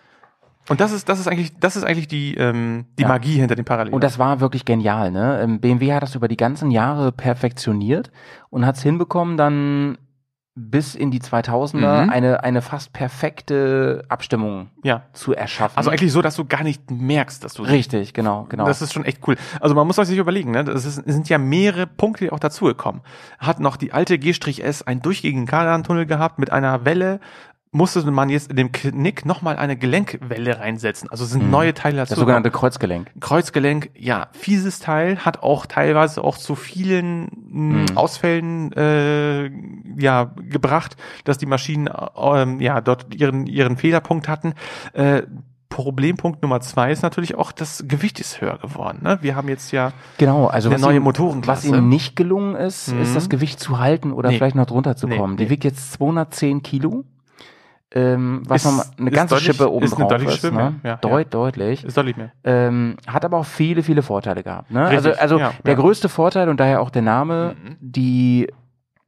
Und 0.70 0.80
das 0.80 0.92
ist, 0.92 1.10
das 1.10 1.20
ist 1.20 1.28
eigentlich, 1.28 1.58
das 1.60 1.76
ist 1.76 1.84
eigentlich 1.84 2.08
die, 2.08 2.36
ähm, 2.36 2.86
die 3.00 3.04
Ja. 3.04 3.08
Magie 3.10 3.34
hinter 3.40 3.56
dem 3.56 3.66
Parallel. 3.66 3.94
Und 3.94 4.04
das 4.04 4.20
war 4.20 4.40
wirklich 4.40 4.66
genial. 4.66 5.12
Ne? 5.12 5.40
Ähm, 5.42 5.60
BMW 5.60 5.94
hat 5.94 6.04
das 6.04 6.14
über 6.16 6.28
die 6.28 6.38
ganzen 6.38 6.70
Jahre 6.70 7.12
perfektioniert 7.12 8.12
und 8.52 8.66
hat 8.66 8.78
es 8.78 8.84
hinbekommen, 8.84 9.38
dann 9.38 9.98
bis 10.56 10.96
in 10.96 11.12
die 11.12 11.22
2000er 11.22 12.04
Mhm. 12.04 12.10
eine, 12.10 12.44
eine 12.44 12.62
fast 12.62 12.92
perfekte 12.92 14.04
Abstimmung 14.10 14.70
ja. 14.84 15.04
zu 15.14 15.34
erschaffen. 15.34 15.78
Also 15.78 15.90
eigentlich 15.90 16.12
so, 16.12 16.22
dass 16.22 16.36
du 16.36 16.44
gar 16.44 16.64
nicht 16.64 16.92
merkst, 16.92 17.44
dass 17.44 17.54
du 17.54 17.64
Richtig, 17.64 18.14
genau, 18.14 18.48
genau. 18.50 18.66
Das 18.66 18.82
ist 18.82 18.92
schon 18.94 19.06
echt 19.06 19.26
cool. 19.28 19.38
Also 19.62 19.76
man 19.76 19.88
muss 19.88 19.96
sich 19.96 20.18
überlegen, 20.18 20.52
ne? 20.52 20.66
Das 20.66 20.84
ist, 20.86 20.98
es 20.98 21.14
sind 21.14 21.30
ja 21.30 21.38
mehrere 21.38 21.88
Punkte 21.88 22.34
auch 22.34 22.40
dazugekommen. 22.40 23.02
Hat 23.40 23.62
noch 23.62 23.78
die 23.78 23.94
alte 23.94 24.20
G-S 24.20 24.84
einen 24.84 25.02
durchgängigen 25.02 25.46
Kardantunnel 25.46 26.06
gehabt 26.06 26.38
mit 26.38 26.52
einer 26.52 26.84
Welle. 26.84 27.22
Musste 27.74 28.02
man 28.12 28.28
jetzt 28.28 28.50
in 28.50 28.58
dem 28.58 28.74
Knick 28.74 29.26
nochmal 29.26 29.56
eine 29.56 29.78
Gelenkwelle 29.78 30.60
reinsetzen. 30.60 31.10
Also 31.10 31.24
sind 31.24 31.46
Mhm. 31.46 31.52
neue 31.52 31.74
Teile 31.74 31.96
dazu. 31.98 32.10
das 32.12 32.20
sogenannte 32.20 32.52
Kreuzgelenk. 32.52 33.10
Kreuzgelenk, 33.22 33.92
ja, 33.98 34.28
fieses 34.34 34.80
Teil, 34.80 35.20
hat 35.20 35.42
auch 35.42 35.66
teilweise 35.66 36.22
auch 36.22 36.38
zu 36.38 36.56
vielen 36.56 37.30
mh, 37.50 37.92
Mhm. 37.92 37.98
Ausfällen 37.98 38.74
äh, 38.74 39.50
ja, 39.98 40.32
gebracht, 40.50 40.98
dass 41.24 41.38
die 41.38 41.46
Maschinen 41.46 41.90
ähm, 42.18 42.60
ja 42.60 42.82
dort 42.82 43.16
ihren, 43.16 43.48
ihren 43.48 43.78
Fehlerpunkt 43.78 44.28
hatten. 44.28 44.54
Äh, 44.92 45.22
Problempunkt 45.70 46.42
Nummer 46.42 46.60
zwei 46.60 46.92
ist 46.92 47.02
natürlich 47.02 47.36
auch, 47.36 47.54
das 47.54 47.86
Gewicht 47.88 48.20
ist 48.20 48.42
höher 48.42 48.58
geworden. 48.58 49.00
Ne? 49.04 49.20
Wir 49.22 49.38
haben 49.38 49.48
jetzt 49.48 49.72
ja 49.72 49.94
Genau, 50.18 50.48
also 50.48 50.70
eine 50.70 50.78
neue 50.80 50.98
ihm, 50.98 51.04
Motorenklasse. 51.04 51.70
Was 51.72 51.78
ihm 51.78 51.88
nicht 51.88 52.18
gelungen 52.18 52.56
ist, 52.56 52.94
Mhm. 52.94 53.02
ist 53.02 53.16
das 53.16 53.30
Gewicht 53.30 53.62
zu 53.62 53.80
halten 53.80 54.12
oder 54.12 54.30
Nee. 54.30 54.36
vielleicht 54.36 54.56
noch 54.58 54.66
drunter 54.66 54.98
zu 54.98 55.08
Nee, 55.08 55.16
kommen. 55.18 55.36
nee. 55.36 55.46
Die 55.46 55.50
wiegt 55.50 55.64
jetzt 55.64 55.94
210 55.94 56.62
Kilo. 56.64 57.06
Ähm, 57.94 58.44
was 58.48 58.64
Ist- 58.64 58.72
nochmal 58.72 58.86
eine 58.98 59.12
ganze 59.12 59.36
deutlich- 59.36 59.52
Schippe 59.56 59.70
oben 59.72 59.84
ist 59.86 59.92
drauf 59.92 60.08
deutliche 60.08 60.48
ist. 60.48 60.54
Ne? 60.54 60.76
ja, 60.84 60.96
Deut, 60.98 61.26
ja. 61.26 61.30
Deutlich. 61.30 61.84
Ist 61.84 61.98
deutlich 61.98 62.16
mehr. 62.16 62.32
Ähm, 62.46 62.96
hat 63.06 63.26
aber 63.26 63.38
auch 63.38 63.46
viele, 63.46 63.84
viele 63.84 64.02
Vorteile 64.02 64.44
gehabt. 64.44 64.72
Ne? 64.72 64.90
Richtig, 64.90 64.98
Also, 65.08 65.20
also 65.20 65.40
ja, 65.40 65.52
der. 65.66 65.76
Mhm. 65.76 65.80
größte 65.82 66.08
Vorteil 66.08 66.48
und 66.48 66.60
daher 66.62 66.82
auch 66.82 66.90
der 66.90 67.02
Name, 67.02 67.56
die 67.82 68.48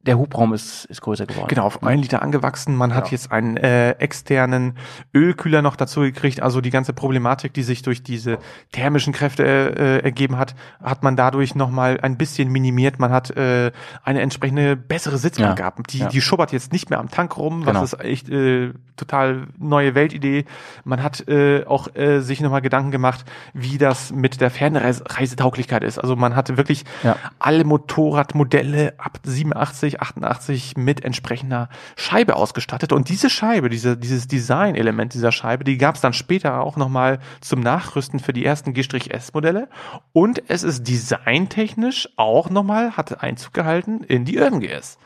der 0.06 0.18
Hubraum 0.18 0.52
ist, 0.52 0.84
ist 0.86 1.00
größer 1.00 1.26
geworden. 1.26 1.48
Genau, 1.48 1.64
auf 1.64 1.82
einen 1.82 2.02
Liter 2.02 2.22
angewachsen. 2.22 2.76
Man 2.76 2.94
hat 2.94 3.04
Genau. 3.04 3.12
jetzt 3.12 3.32
einen 3.32 3.56
äh, 3.56 3.92
externen 3.92 4.76
Ölkühler 5.14 5.62
noch 5.62 5.76
dazu 5.76 6.00
gekriegt. 6.00 6.42
Also 6.42 6.60
die 6.60 6.70
ganze 6.70 6.92
Problematik, 6.92 7.54
die 7.54 7.62
sich 7.62 7.82
durch 7.82 8.02
diese 8.02 8.38
thermischen 8.72 9.12
Kräfte 9.12 9.44
äh, 9.44 9.98
ergeben 10.04 10.36
hat, 10.36 10.54
hat 10.82 11.02
man 11.02 11.16
dadurch 11.16 11.54
nochmal 11.54 11.98
ein 12.02 12.18
bisschen 12.18 12.50
minimiert. 12.50 12.98
Man 12.98 13.10
hat 13.12 13.30
äh, 13.36 13.72
eine 14.02 14.20
entsprechende 14.20 14.76
bessere 14.76 15.16
Sitzbank 15.18 15.50
Ja, 15.50 15.54
gehabt. 15.54 15.92
Die, 15.92 15.98
ja. 15.98 16.08
die 16.08 16.20
schubbert 16.20 16.52
jetzt 16.52 16.72
nicht 16.72 16.90
mehr 16.90 16.98
am 17.00 17.10
Tank 17.10 17.36
rum, 17.36 17.64
Genau. 17.64 17.80
was 17.82 17.94
ist 17.94 18.00
echt 18.04 18.28
äh, 18.28 18.72
total 18.96 19.46
neue 19.58 19.94
Weltidee. 19.94 20.44
Man 20.84 21.02
hat 21.02 21.26
äh, 21.28 21.64
auch 21.64 21.94
äh, 21.96 22.20
sich 22.20 22.40
nochmal 22.40 22.62
Gedanken 22.62 22.90
gemacht, 22.90 23.24
wie 23.52 23.78
das 23.78 24.12
mit 24.12 24.40
der 24.40 24.50
Fernreisetauglichkeit 24.50 25.82
ist. 25.82 25.98
Also 25.98 26.14
man 26.16 26.36
hatte 26.36 26.56
wirklich 26.56 26.84
Ja. 27.02 27.16
alle 27.38 27.64
Motorradmodelle 27.64 28.94
ab 28.98 29.18
87, 29.24 29.93
88 30.00 30.76
mit 30.76 31.04
entsprechender 31.04 31.68
Scheibe 31.96 32.36
ausgestattet. 32.36 32.92
Und 32.92 33.08
diese 33.08 33.30
Scheibe, 33.30 33.68
diese, 33.68 33.96
dieses 33.96 34.26
Design-Element 34.28 35.14
dieser 35.14 35.32
Scheibe, 35.32 35.64
die 35.64 35.78
gab 35.78 35.94
es 35.96 36.00
dann 36.00 36.12
später 36.12 36.60
auch 36.60 36.76
nochmal 36.76 37.18
zum 37.40 37.60
Nachrüsten 37.60 38.20
für 38.20 38.32
die 38.32 38.44
ersten 38.44 38.72
G-S-Modelle. 38.72 39.68
Und 40.12 40.42
es 40.48 40.62
ist 40.62 40.86
designtechnisch 40.88 42.08
auch 42.16 42.50
nochmal, 42.50 42.96
hatte 42.96 43.22
Einzug 43.22 43.54
gehalten 43.54 44.02
in 44.04 44.24
die 44.24 44.38
Urban 44.38 44.60
GS. 44.60 44.98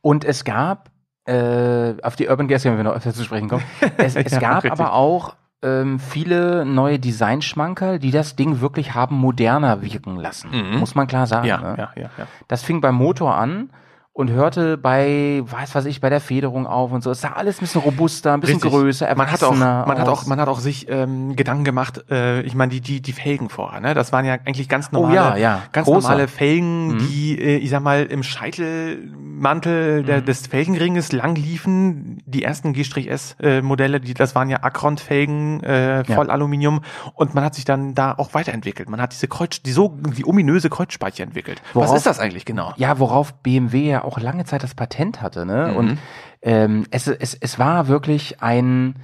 Und 0.00 0.24
es 0.24 0.44
gab, 0.44 0.90
äh, 1.26 1.94
auf 2.02 2.16
die 2.16 2.28
Urban 2.28 2.48
Gas, 2.48 2.64
wenn 2.64 2.76
wir 2.76 2.84
noch 2.84 2.94
öfter 2.94 3.12
zu 3.12 3.24
sprechen 3.24 3.48
kommen, 3.48 3.64
es, 3.96 4.16
es 4.16 4.32
Ja, 4.32 4.38
gab 4.40 4.64
richtig. 4.64 4.72
aber 4.72 4.92
auch 4.92 5.34
ähm, 5.62 5.98
viele 5.98 6.64
neue 6.64 6.98
Designschmankerl, 6.98 7.98
die 7.98 8.10
das 8.12 8.36
Ding 8.36 8.60
wirklich 8.60 8.94
haben 8.94 9.16
moderner 9.16 9.82
wirken 9.82 10.16
lassen. 10.16 10.50
Mhm. 10.52 10.78
Muss 10.78 10.94
man 10.94 11.06
klar 11.06 11.26
sagen. 11.26 11.48
Ja, 11.48 11.60
ne? 11.60 11.74
ja, 11.76 11.90
ja, 11.96 12.10
ja. 12.16 12.26
Das 12.46 12.62
fing 12.62 12.80
beim 12.80 12.94
Motor 12.94 13.34
an 13.34 13.70
und 14.18 14.30
hörte 14.32 14.76
bei, 14.76 15.42
weiß 15.46 15.76
was 15.76 15.84
ich, 15.84 16.00
bei 16.00 16.10
der 16.10 16.20
Federung 16.20 16.66
auf 16.66 16.90
und 16.90 17.04
so. 17.04 17.12
Es 17.12 17.20
sah 17.20 17.34
alles 17.34 17.58
ein 17.58 17.60
bisschen 17.60 17.82
robuster, 17.82 18.34
ein 18.34 18.40
bisschen 18.40 18.56
Richtig. 18.56 18.72
größer, 18.72 19.14
man 19.14 19.30
hat 19.30 19.44
auch, 19.44 19.52
erwachsener 19.52 19.84
man 19.86 19.98
hat 20.00 20.08
auch, 20.08 20.26
man 20.26 20.40
hat 20.40 20.48
auch 20.48 20.58
sich 20.58 20.88
ähm, 20.90 21.36
Gedanken 21.36 21.62
gemacht. 21.62 22.04
Äh, 22.10 22.40
ich 22.40 22.56
meine 22.56 22.72
die 22.72 22.80
die 22.80 23.00
die 23.00 23.12
Felgen 23.12 23.48
vorher, 23.48 23.78
ne? 23.80 23.94
Das 23.94 24.10
waren 24.12 24.24
ja 24.24 24.32
eigentlich 24.44 24.68
ganz 24.68 24.88
Oh 24.90 24.96
normale, 24.96 25.14
ja, 25.14 25.36
ja. 25.36 25.62
ganz 25.70 25.84
Großer. 25.86 26.00
normale 26.08 26.26
Felgen, 26.26 26.94
Mhm. 26.94 26.98
die 26.98 27.38
äh, 27.40 27.56
ich 27.58 27.70
sag 27.70 27.80
mal 27.80 28.06
im 28.06 28.24
Scheitelmantel 28.24 30.02
Mhm. 30.02 30.06
der, 30.06 30.20
des 30.20 30.46
Felgenringes 30.46 31.12
lang 31.12 31.34
liefen. 31.36 32.20
Die 32.26 32.42
ersten 32.42 32.72
G-S 32.72 33.36
äh, 33.40 33.62
Modelle, 33.62 34.00
die 34.00 34.14
das 34.14 34.34
waren 34.34 34.50
ja 34.50 34.62
Acron-Felgen, 34.62 35.62
äh, 35.62 36.02
Ja. 36.02 36.14
voll 36.14 36.30
Aluminium 36.30 36.80
und 37.14 37.34
man 37.34 37.44
hat 37.44 37.54
sich 37.54 37.64
dann 37.64 37.94
da 37.94 38.14
auch 38.16 38.34
weiterentwickelt. 38.34 38.88
Man 38.90 39.00
hat 39.00 39.12
diese 39.12 39.28
Kreuz, 39.28 39.62
die 39.62 39.70
so 39.72 39.96
die 40.16 40.26
ominöse 40.26 40.70
Kreuzspeicher 40.70 41.22
entwickelt. 41.24 41.62
Worauf- 41.72 41.90
Was 41.90 41.98
ist 41.98 42.06
das 42.06 42.18
eigentlich 42.18 42.44
genau? 42.44 42.72
Ja, 42.76 42.98
worauf 42.98 43.32
BMW 43.34 43.90
ja 43.90 44.04
auch 44.08 44.18
lange 44.18 44.44
Zeit 44.44 44.62
das 44.62 44.74
Patent 44.74 45.22
hatte, 45.22 45.46
ne? 45.46 45.68
Mhm. 45.70 45.76
Und 45.76 45.98
ähm, 46.42 46.86
es, 46.90 47.06
es, 47.06 47.34
es 47.34 47.58
war 47.58 47.88
wirklich 47.88 48.42
ein, 48.42 48.96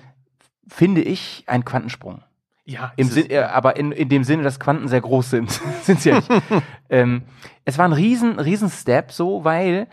finde 0.68 1.02
ich, 1.02 1.44
ein 1.46 1.64
Quantensprung. 1.64 2.22
Ja, 2.66 2.92
Im 2.96 3.08
Sinn, 3.08 3.30
äh, 3.30 3.40
aber 3.40 3.76
in, 3.76 3.92
in 3.92 4.08
dem 4.08 4.24
Sinne, 4.24 4.42
dass 4.42 4.58
Quanten 4.58 4.88
sehr 4.88 5.02
groß 5.02 5.30
sind, 5.30 5.50
sind 5.82 6.00
sie 6.00 6.10
ja 6.10 6.16
nicht. 6.16 6.30
ähm, 6.88 7.22
es 7.64 7.76
war 7.78 7.84
ein 7.84 7.92
riesen, 7.92 8.38
riesen 8.38 8.70
Step 8.70 9.12
so, 9.12 9.44
weil 9.44 9.86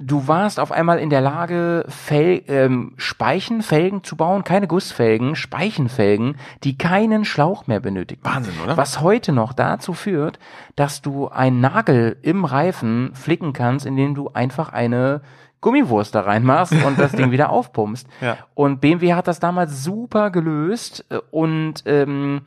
du 0.00 0.26
warst 0.26 0.58
auf 0.58 0.72
einmal 0.72 0.98
in 0.98 1.10
der 1.10 1.20
Lage, 1.20 1.84
Fel 1.88 2.42
ähm, 2.48 2.94
Speichenfelgen 2.96 4.02
zu 4.02 4.16
bauen, 4.16 4.42
keine 4.44 4.66
Gussfelgen, 4.66 5.36
Speichenfelgen, 5.36 6.36
die 6.64 6.78
keinen 6.78 7.24
Schlauch 7.24 7.66
mehr 7.66 7.80
benötigen. 7.80 8.22
Wahnsinn, 8.24 8.54
oder? 8.64 8.76
Was 8.76 9.00
heute 9.00 9.32
noch 9.32 9.52
dazu 9.52 9.92
führt, 9.92 10.38
dass 10.74 11.02
du 11.02 11.28
einen 11.28 11.60
Nagel 11.60 12.16
im 12.22 12.44
Reifen 12.44 13.10
flicken 13.14 13.52
kannst, 13.52 13.86
indem 13.86 14.14
du 14.14 14.30
einfach 14.32 14.72
eine 14.72 15.20
Gummiwurst 15.60 16.14
da 16.14 16.22
reinmachst 16.22 16.72
und 16.72 16.98
das 16.98 17.12
Ding 17.12 17.30
wieder 17.32 17.50
aufpumpst. 17.50 18.08
Ja. 18.22 18.38
Und 18.54 18.80
BMW 18.80 19.12
hat 19.12 19.28
das 19.28 19.40
damals 19.40 19.84
super 19.84 20.30
gelöst 20.30 21.04
äh, 21.10 21.18
und 21.30 21.82
ähm, 21.84 22.40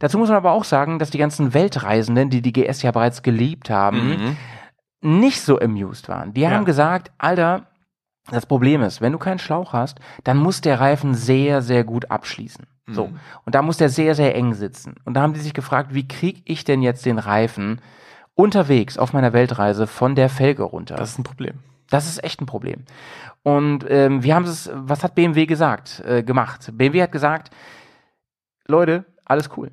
dazu 0.00 0.18
muss 0.18 0.28
man 0.28 0.38
aber 0.38 0.50
auch 0.50 0.64
sagen, 0.64 0.98
dass 0.98 1.10
die 1.10 1.18
ganzen 1.18 1.54
Weltreisenden, 1.54 2.28
die 2.28 2.42
die 2.42 2.52
GS 2.52 2.82
ja 2.82 2.90
bereits 2.90 3.22
geliebt 3.22 3.70
haben, 3.70 4.08
Mhm. 4.08 4.36
Nicht 5.00 5.40
so 5.42 5.58
amused 5.60 6.08
waren. 6.08 6.32
Die 6.34 6.40
Ja. 6.42 6.50
haben 6.50 6.64
gesagt, 6.64 7.10
Alter, 7.18 7.66
das 8.30 8.46
Problem 8.46 8.82
ist, 8.82 9.00
wenn 9.00 9.12
du 9.12 9.18
keinen 9.18 9.38
Schlauch 9.38 9.72
hast, 9.72 10.00
dann 10.24 10.36
muss 10.38 10.60
der 10.60 10.80
Reifen 10.80 11.14
sehr, 11.14 11.62
sehr 11.62 11.84
gut 11.84 12.10
abschließen. 12.10 12.66
So. 12.88 13.08
Mhm. 13.08 13.18
Und 13.44 13.54
da 13.54 13.62
muss 13.62 13.76
der 13.78 13.88
sehr, 13.88 14.14
sehr 14.14 14.34
eng 14.34 14.54
sitzen. 14.54 14.94
Und 15.04 15.14
da 15.14 15.22
haben 15.22 15.32
die 15.34 15.40
sich 15.40 15.54
gefragt, 15.54 15.94
wie 15.94 16.06
kriege 16.06 16.40
ich 16.44 16.64
denn 16.64 16.82
jetzt 16.82 17.04
den 17.04 17.18
Reifen 17.18 17.80
unterwegs 18.34 18.96
auf 18.98 19.12
meiner 19.12 19.32
Weltreise 19.32 19.86
von 19.86 20.14
der 20.14 20.28
Felge 20.28 20.62
runter? 20.62 20.96
Das 20.96 21.10
ist 21.10 21.18
ein 21.18 21.24
Problem. 21.24 21.58
Das 21.90 22.06
ist 22.06 22.22
echt 22.24 22.40
ein 22.40 22.46
Problem. 22.46 22.84
Und 23.42 23.84
ähm, 23.88 24.22
wir 24.24 24.34
haben 24.34 24.44
es, 24.44 24.70
was 24.72 25.04
hat 25.04 25.14
BMW 25.14 25.46
gesagt, 25.46 26.00
äh, 26.04 26.22
gemacht? 26.24 26.70
BMW 26.72 27.02
hat 27.02 27.12
gesagt, 27.12 27.50
Leute, 28.66 29.04
alles 29.24 29.50
cool. 29.56 29.70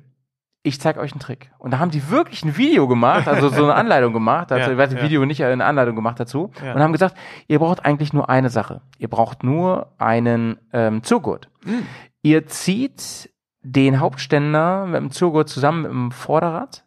Ich 0.66 0.80
zeige 0.80 0.98
euch 0.98 1.12
einen 1.12 1.20
Trick. 1.20 1.50
Und 1.58 1.72
da 1.72 1.78
haben 1.78 1.90
die 1.90 2.08
wirklich 2.10 2.42
ein 2.42 2.56
Video 2.56 2.88
gemacht, 2.88 3.28
also 3.28 3.50
so 3.50 3.64
eine 3.64 3.74
Anleitung 3.82 4.14
gemacht, 4.14 4.50
also 4.50 4.64
Ja, 4.64 4.72
ich 4.72 4.78
weiß 4.78 4.92
ein 4.92 4.96
ja. 4.96 5.02
Video 5.02 5.24
nicht, 5.26 5.44
eine 5.44 5.64
Anleitung 5.64 5.94
gemacht 5.94 6.18
dazu 6.18 6.50
Ja. 6.64 6.72
und 6.72 6.80
haben 6.80 6.92
gesagt, 6.92 7.16
ihr 7.48 7.58
braucht 7.58 7.84
eigentlich 7.84 8.14
nur 8.14 8.30
eine 8.30 8.48
Sache. 8.48 8.80
Ihr 8.98 9.08
braucht 9.08 9.44
nur 9.44 9.92
einen 9.98 10.56
ähm, 10.72 11.02
Zugurt. 11.02 11.50
Mhm. 11.64 11.86
Ihr 12.22 12.46
zieht 12.46 13.30
den 13.60 14.00
Hauptständer 14.00 14.86
mit 14.86 14.96
dem 15.02 15.10
Zugurt 15.10 15.50
zusammen 15.50 15.82
mit 15.82 15.90
dem 15.90 16.10
Vorderrad, 16.12 16.86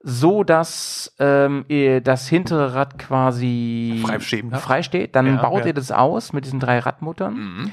so 0.00 0.42
dass 0.42 1.14
ähm, 1.20 1.64
ihr 1.68 2.00
das 2.00 2.26
hintere 2.26 2.74
Rad 2.74 2.98
quasi 2.98 4.02
Frei 4.04 4.18
frei 4.58 4.82
steht. 4.82 5.14
Dann 5.14 5.38
baut 5.40 5.64
ihr 5.64 5.74
das 5.74 5.92
aus 5.92 6.32
mit 6.32 6.44
diesen 6.44 6.58
drei 6.58 6.80
Radmuttern 6.80 7.34
Mhm. 7.34 7.72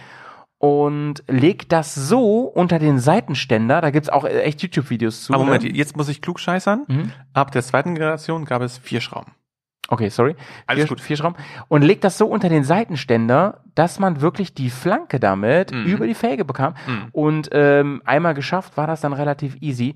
Und 0.59 1.23
legt 1.27 1.71
das 1.71 1.95
so 1.95 2.41
unter 2.43 2.77
den 2.79 2.99
Seitenständer. 2.99 3.81
Da 3.81 3.89
gibt's 3.91 4.09
auch 4.09 4.25
äh, 4.25 4.41
echt 4.41 4.61
YouTube-Videos 4.61 5.23
zu. 5.23 5.33
Aber 5.33 5.45
Moment, 5.45 5.63
ne? 5.63 5.71
jetzt 5.71 5.97
muss 5.97 6.09
ich 6.09 6.21
klug 6.21 6.39
scheißern. 6.39 6.83
Mhm. 6.87 7.11
Ab 7.33 7.51
der 7.51 7.63
zweiten 7.63 7.95
Generation 7.95 8.45
gab 8.45 8.61
es 8.61 8.77
vier 8.77 9.01
Schrauben. 9.01 9.31
Okay, 9.87 10.09
sorry. 10.09 10.35
Alles 10.67 10.83
vier, 10.83 10.89
gut. 10.89 11.01
Vier 11.01 11.17
Schrauben. 11.17 11.35
Und 11.67 11.81
legt 11.81 12.03
das 12.03 12.17
so 12.19 12.27
unter 12.27 12.49
den 12.49 12.63
Seitenständer, 12.63 13.63
dass 13.73 13.97
man 13.99 14.21
wirklich 14.21 14.53
die 14.53 14.69
Flanke 14.69 15.19
damit 15.19 15.71
Mhm. 15.71 15.85
über 15.85 16.05
die 16.05 16.13
Felge 16.13 16.45
bekam. 16.45 16.75
Mhm. 16.85 17.07
Und 17.13 17.49
ähm, 17.53 18.01
einmal 18.05 18.33
geschafft 18.35 18.77
war 18.77 18.85
das 18.85 19.01
dann 19.01 19.13
relativ 19.13 19.55
easy. 19.61 19.95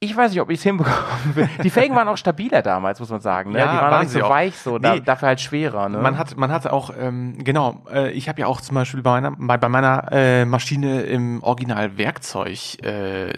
Ich 0.00 0.16
weiß 0.16 0.30
nicht, 0.30 0.40
ob 0.40 0.48
ich 0.50 0.58
es 0.58 0.62
hinbekommen 0.62 1.34
will. 1.34 1.48
Die 1.64 1.70
Felgen 1.70 1.96
waren 1.96 2.06
auch 2.06 2.16
stabiler 2.16 2.62
damals, 2.62 3.00
muss 3.00 3.10
man 3.10 3.20
sagen. 3.20 3.50
Ne? 3.50 3.58
Ja, 3.58 3.64
die 3.64 3.76
waren, 3.78 3.86
auch 3.86 3.90
waren 3.90 4.02
nicht 4.02 4.12
so 4.12 4.22
auch. 4.22 4.30
weich, 4.30 4.56
so 4.56 4.78
da, 4.78 4.94
Nee. 4.94 5.00
dafür 5.00 5.28
halt 5.28 5.40
schwerer. 5.40 5.88
Ne? 5.88 5.98
Man 5.98 6.16
hat, 6.16 6.36
man 6.36 6.52
hat 6.52 6.68
auch, 6.68 6.92
ähm, 6.96 7.36
genau, 7.42 7.82
äh, 7.92 8.12
ich 8.12 8.28
habe 8.28 8.40
ja 8.40 8.46
auch 8.46 8.60
zum 8.60 8.76
Beispiel 8.76 9.02
bei 9.02 9.20
meiner, 9.20 9.32
bei, 9.36 9.56
bei 9.56 9.68
meiner 9.68 10.12
äh, 10.12 10.44
Maschine 10.44 11.02
im 11.02 11.42
Original 11.42 11.98
Werkzeug 11.98 12.76
äh, 12.84 13.30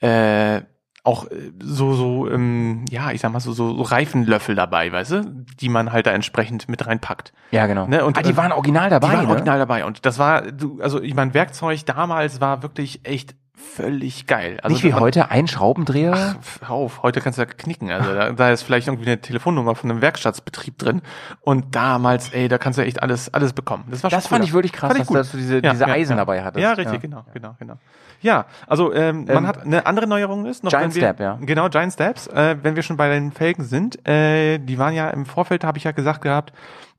äh, 0.00 0.62
auch 1.04 1.24
äh, 1.30 1.52
so, 1.62 1.94
so, 1.94 2.28
ähm, 2.28 2.84
ja, 2.90 3.12
ich 3.12 3.20
sag 3.20 3.32
mal 3.32 3.40
so, 3.40 3.52
so, 3.52 3.80
Reifenlöffel 3.80 4.56
dabei, 4.56 4.90
weißt 4.90 5.10
du, 5.12 5.44
die 5.60 5.68
man 5.68 5.92
halt 5.92 6.06
da 6.06 6.10
entsprechend 6.10 6.68
mit 6.68 6.86
reinpackt. 6.86 7.32
Ja, 7.52 7.66
genau. 7.66 7.86
Ne? 7.86 8.04
Und, 8.04 8.18
ah, 8.18 8.22
die 8.22 8.32
äh, 8.32 8.36
waren 8.36 8.52
original 8.52 8.90
dabei. 8.90 9.08
Die 9.08 9.14
waren 9.14 9.26
ne? 9.26 9.30
original 9.30 9.58
dabei. 9.58 9.84
Und 9.84 10.04
das 10.04 10.18
war, 10.18 10.42
also 10.80 11.00
ich 11.00 11.14
mein 11.14 11.32
Werkzeug 11.32 11.86
damals 11.86 12.40
war 12.40 12.62
wirklich 12.62 13.06
echt 13.06 13.34
völlig 13.58 14.26
geil. 14.26 14.58
Also 14.62 14.74
Nicht 14.74 14.84
wie 14.84 14.94
heute 14.94 15.30
ein 15.30 15.46
Schraubendreher. 15.48 16.36
Ach, 16.62 16.70
auf, 16.70 17.02
heute 17.02 17.20
kannst 17.20 17.38
du 17.38 17.42
ja 17.42 17.46
knicken. 17.46 17.90
Also 17.90 18.14
da, 18.14 18.30
da 18.32 18.50
ist 18.50 18.62
vielleicht 18.62 18.86
irgendwie 18.88 19.06
eine 19.06 19.20
Telefonnummer 19.20 19.74
von 19.74 19.90
einem 19.90 20.00
Werkstattsbetrieb 20.00 20.78
drin. 20.78 21.02
Und 21.40 21.74
damals, 21.74 22.30
ey, 22.30 22.48
da 22.48 22.58
kannst 22.58 22.78
du 22.78 22.82
echt 22.84 23.02
alles, 23.02 23.32
alles 23.34 23.52
bekommen. 23.52 23.84
Das 23.90 24.02
war 24.02 24.10
Das 24.10 24.26
fand 24.26 24.44
ich 24.44 24.52
wirklich 24.52 24.72
krass, 24.72 24.92
ich 24.92 24.98
dass- 24.98 25.08
dass 25.08 25.30
du 25.32 25.36
diese- 25.38 25.60
diese 25.62 25.86
Eisen 25.86 26.16
dabei 26.16 26.42
hattest. 26.42 26.62
Ja, 26.62 26.72
richtig, 26.72 26.94
Ja. 26.94 27.00
genau, 27.00 27.24
genau, 27.32 27.54
genau. 27.58 27.74
Ja, 28.20 28.46
also 28.66 28.92
ähm, 28.92 29.26
man 29.26 29.36
Ähm, 29.38 29.46
hat 29.46 29.62
eine 29.64 29.86
andere 29.86 30.08
Neuerung 30.08 30.44
ist 30.46 30.64
noch. 30.64 30.70
Giant 30.70 30.94
wir, 30.96 31.02
Step, 31.02 31.20
ja. 31.20 31.38
Genau, 31.40 31.68
Giant 31.68 31.92
Steps. 31.92 32.26
Äh, 32.26 32.56
wenn 32.62 32.74
wir 32.74 32.82
schon 32.82 32.96
bei 32.96 33.08
den 33.10 33.30
Felgen 33.30 33.62
sind, 33.62 34.06
äh, 34.08 34.58
die 34.58 34.76
waren 34.76 34.92
ja 34.92 35.08
im 35.10 35.24
Vorfeld, 35.24 35.62
habe 35.62 35.78
ich 35.78 35.84
ja 35.84 35.92
gesagt 35.92 36.22
gehabt, 36.22 36.52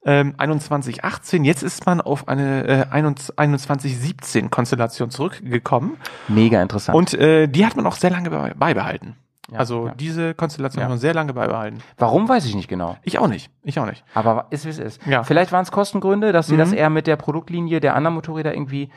ähm, 0.05 0.33
2118. 0.37 1.43
Jetzt 1.43 1.63
ist 1.63 1.85
man 1.85 2.01
auf 2.01 2.27
eine 2.27 2.67
äh, 2.67 2.85
2117 2.89 4.49
Konstellation 4.49 5.09
zurückgekommen. 5.09 5.97
Mega 6.27 6.61
interessant. 6.61 6.95
Und 6.97 7.13
äh, 7.13 7.47
die 7.47 7.65
hat 7.65 7.75
man 7.75 7.85
auch 7.85 7.95
sehr 7.95 8.09
lange 8.09 8.29
bei- 8.29 8.53
beibehalten. 8.53 9.15
Ja, 9.51 9.57
also 9.59 9.87
ja. 9.87 9.95
diese 9.95 10.35
Konstellation 10.35 10.79
Ja. 10.79 10.85
hat 10.85 10.89
man 10.89 10.99
sehr 10.99 11.13
lange 11.13 11.33
beibehalten. 11.33 11.79
Warum 11.97 12.29
weiß 12.29 12.45
ich 12.45 12.55
nicht 12.55 12.67
genau. 12.67 12.97
Ich 13.03 13.17
auch 13.17 13.27
nicht. 13.27 13.49
Ich 13.63 13.79
auch 13.79 13.85
nicht. 13.87 14.03
Aber 14.13 14.45
ist 14.51 14.65
wie 14.65 14.69
es 14.69 14.77
ist. 14.79 15.05
Ja. 15.07 15.23
Vielleicht 15.23 15.51
waren 15.51 15.63
es 15.63 15.71
Kostengründe, 15.71 16.31
dass 16.31 16.47
sie 16.47 16.55
das 16.57 16.69
Mhm. 16.71 16.77
eher 16.77 16.89
mit 16.91 17.07
der 17.07 17.15
Produktlinie 17.15 17.79
der 17.79 17.95
anderen 17.95 18.13
Motorräder 18.15 18.53
irgendwie 18.53 18.89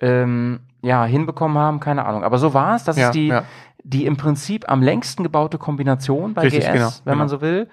ähm, 0.00 0.60
ja, 0.80 1.04
hinbekommen 1.04 1.58
haben, 1.58 1.78
keine 1.78 2.04
Ahnung. 2.06 2.24
Aber 2.24 2.38
so 2.38 2.54
war 2.54 2.74
es. 2.74 2.84
Das 2.84 2.96
ist 2.96 3.10
die, 3.12 3.32
die 3.84 4.06
im 4.06 4.16
Prinzip 4.16 4.68
am 4.68 4.82
längsten 4.82 5.22
gebaute 5.22 5.58
Kombination 5.58 6.34
bei 6.34 6.42
Richtig, 6.42 6.64
GS, 6.64 6.72
genau, 6.72 6.88
wenn 7.04 7.18
man 7.18 7.28
genau. 7.28 7.38
so 7.38 7.40
will. 7.42 7.68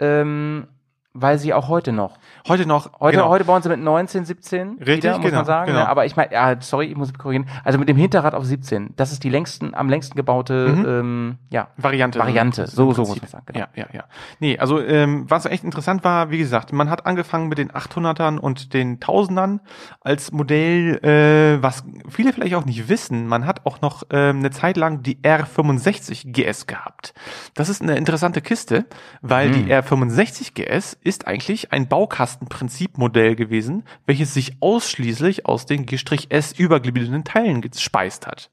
Ähm, 0.00 0.66
weil 1.12 1.38
sie 1.38 1.52
auch 1.52 1.68
heute 1.68 1.92
noch. 1.92 2.18
Heute 2.46 2.66
noch. 2.66 3.00
Heute, 3.00 3.16
genau. 3.18 3.28
heute 3.30 3.44
bauen 3.44 3.62
sie 3.62 3.68
mit 3.68 3.80
19, 3.80 4.24
17 4.24 4.68
Richtig, 4.78 4.96
wieder, 4.98 5.16
muss 5.16 5.24
genau, 5.26 5.36
man 5.38 5.44
sagen. 5.44 5.66
genau. 5.66 5.80
Ne? 5.80 5.88
Aber 5.88 6.06
ich 6.06 6.14
meine, 6.16 6.32
ja, 6.32 6.54
sorry, 6.60 6.86
ich 6.86 6.96
muss 6.96 7.12
korrigieren. 7.14 7.48
Also 7.64 7.78
mit 7.78 7.88
dem 7.88 7.96
Hinterrad 7.96 8.34
auf 8.34 8.44
17. 8.44 8.94
Das 8.96 9.10
ist 9.12 9.24
die 9.24 9.28
längsten, 9.30 9.74
am 9.74 9.88
längsten 9.88 10.14
gebaute 10.16 10.68
Mhm. 10.68 10.84
ähm, 10.86 11.38
ja, 11.50 11.68
Variante. 11.76 12.18
Variante. 12.18 12.60
Das 12.62 12.70
ist 12.70 12.76
So, 12.76 12.92
so 12.92 13.02
muss 13.02 13.20
man 13.20 13.28
sagen. 13.28 13.44
Genau. 13.46 13.60
Ja, 13.60 13.68
ja, 13.74 13.86
ja. 13.92 14.04
Nee, 14.38 14.58
also 14.58 14.80
ähm, 14.80 15.24
was 15.28 15.46
echt 15.46 15.64
interessant 15.64 16.04
war, 16.04 16.30
wie 16.30 16.38
gesagt, 16.38 16.72
man 16.72 16.88
hat 16.90 17.06
angefangen 17.06 17.48
mit 17.48 17.58
den 17.58 17.70
800ern 17.72 18.38
und 18.38 18.72
den 18.72 19.00
1000ern 19.00 19.60
als 20.00 20.32
Modell, 20.32 20.96
äh, 21.04 21.62
was 21.62 21.84
viele 22.08 22.32
vielleicht 22.32 22.54
auch 22.54 22.64
nicht 22.64 22.88
wissen. 22.88 23.26
Man 23.26 23.46
hat 23.46 23.66
auch 23.66 23.80
noch 23.80 24.04
ähm, 24.10 24.38
eine 24.38 24.50
Zeit 24.50 24.76
lang 24.76 25.02
die 25.02 25.16
R65 25.18 26.32
GS 26.32 26.66
gehabt. 26.66 27.14
Das 27.54 27.68
ist 27.68 27.82
eine 27.82 27.96
interessante 27.96 28.40
Kiste, 28.40 28.86
weil 29.22 29.52
Hm. 29.52 29.66
die 29.66 29.72
R65 29.74 30.54
GS 30.54 30.98
ist 31.02 31.26
eigentlich 31.26 31.72
ein 31.72 31.88
Baukastenprinzipmodell 31.88 33.36
gewesen, 33.36 33.84
welches 34.06 34.34
sich 34.34 34.56
ausschließlich 34.60 35.46
aus 35.46 35.66
den 35.66 35.86
G-S 35.86 36.52
übergebliebenen 36.52 37.24
Teilen 37.24 37.60
gespeist 37.60 38.26
hat. 38.26 38.50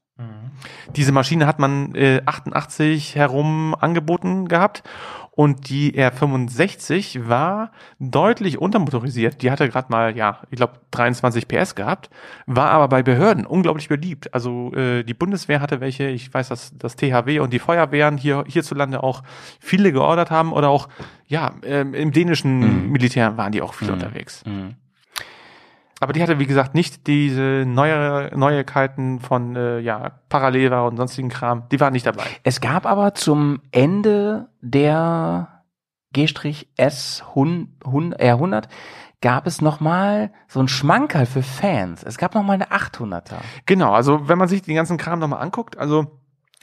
Diese 0.96 1.12
Maschine 1.12 1.46
hat 1.46 1.60
man 1.60 1.94
äh, 1.94 2.22
88 2.26 3.14
herum 3.14 3.76
angeboten 3.78 4.48
gehabt 4.48 4.82
und 5.38 5.68
die 5.68 5.92
R65 5.92 7.28
war 7.28 7.70
deutlich 8.00 8.58
untermotorisiert. 8.58 9.40
Die 9.40 9.52
hatte 9.52 9.68
gerade 9.68 9.86
mal, 9.88 10.16
ja, 10.16 10.40
ich 10.50 10.56
glaube 10.56 10.80
23 10.90 11.46
PS 11.46 11.76
gehabt, 11.76 12.10
war 12.46 12.72
aber 12.72 12.88
bei 12.88 13.04
Behörden 13.04 13.46
unglaublich 13.46 13.88
beliebt. 13.88 14.34
Also 14.34 14.74
äh, 14.74 15.04
die 15.04 15.14
Bundeswehr 15.14 15.60
hatte 15.60 15.80
welche, 15.80 16.08
ich 16.08 16.34
weiß, 16.34 16.48
dass 16.48 16.76
das 16.76 16.96
THW 16.96 17.38
und 17.38 17.52
die 17.52 17.60
Feuerwehren 17.60 18.16
hier 18.16 18.46
hierzulande 18.48 19.04
auch 19.04 19.22
viele 19.60 19.92
geordert 19.92 20.32
haben 20.32 20.52
oder 20.52 20.70
auch, 20.70 20.88
ja, 21.28 21.54
ähm, 21.62 21.94
im 21.94 22.10
dänischen 22.10 22.90
Militär 22.90 23.36
waren 23.36 23.52
die 23.52 23.62
auch 23.62 23.74
viel 23.74 23.92
unterwegs. 23.92 24.44
Mhm. 24.44 24.74
Aber 26.00 26.12
die 26.12 26.22
hatte, 26.22 26.38
wie 26.38 26.46
gesagt, 26.46 26.74
nicht 26.74 27.06
diese 27.06 27.64
neue 27.66 28.30
Neuigkeiten 28.36 29.20
von 29.20 29.56
äh, 29.56 29.80
ja, 29.80 30.12
Parallelware 30.28 30.86
und 30.86 30.96
sonstigen 30.96 31.28
Kram. 31.28 31.64
Die 31.70 31.80
waren 31.80 31.92
nicht 31.92 32.06
dabei. 32.06 32.24
Es 32.44 32.60
gab 32.60 32.86
aber 32.86 33.14
zum 33.14 33.60
Ende 33.72 34.48
der 34.60 35.64
G-S 36.12 37.24
100 37.34 38.68
gab 39.20 39.46
es 39.48 39.60
nochmal 39.60 40.32
so 40.46 40.60
ein 40.60 40.68
Schmankerl 40.68 41.26
für 41.26 41.42
Fans. 41.42 42.04
Es 42.04 42.18
gab 42.18 42.34
nochmal 42.34 42.54
eine 42.54 42.70
800er. 42.70 43.38
Genau, 43.66 43.92
also 43.92 44.28
wenn 44.28 44.38
man 44.38 44.48
sich 44.48 44.62
den 44.62 44.76
ganzen 44.76 44.96
Kram 44.96 45.18
nochmal 45.18 45.42
anguckt, 45.42 45.76
also 45.76 46.17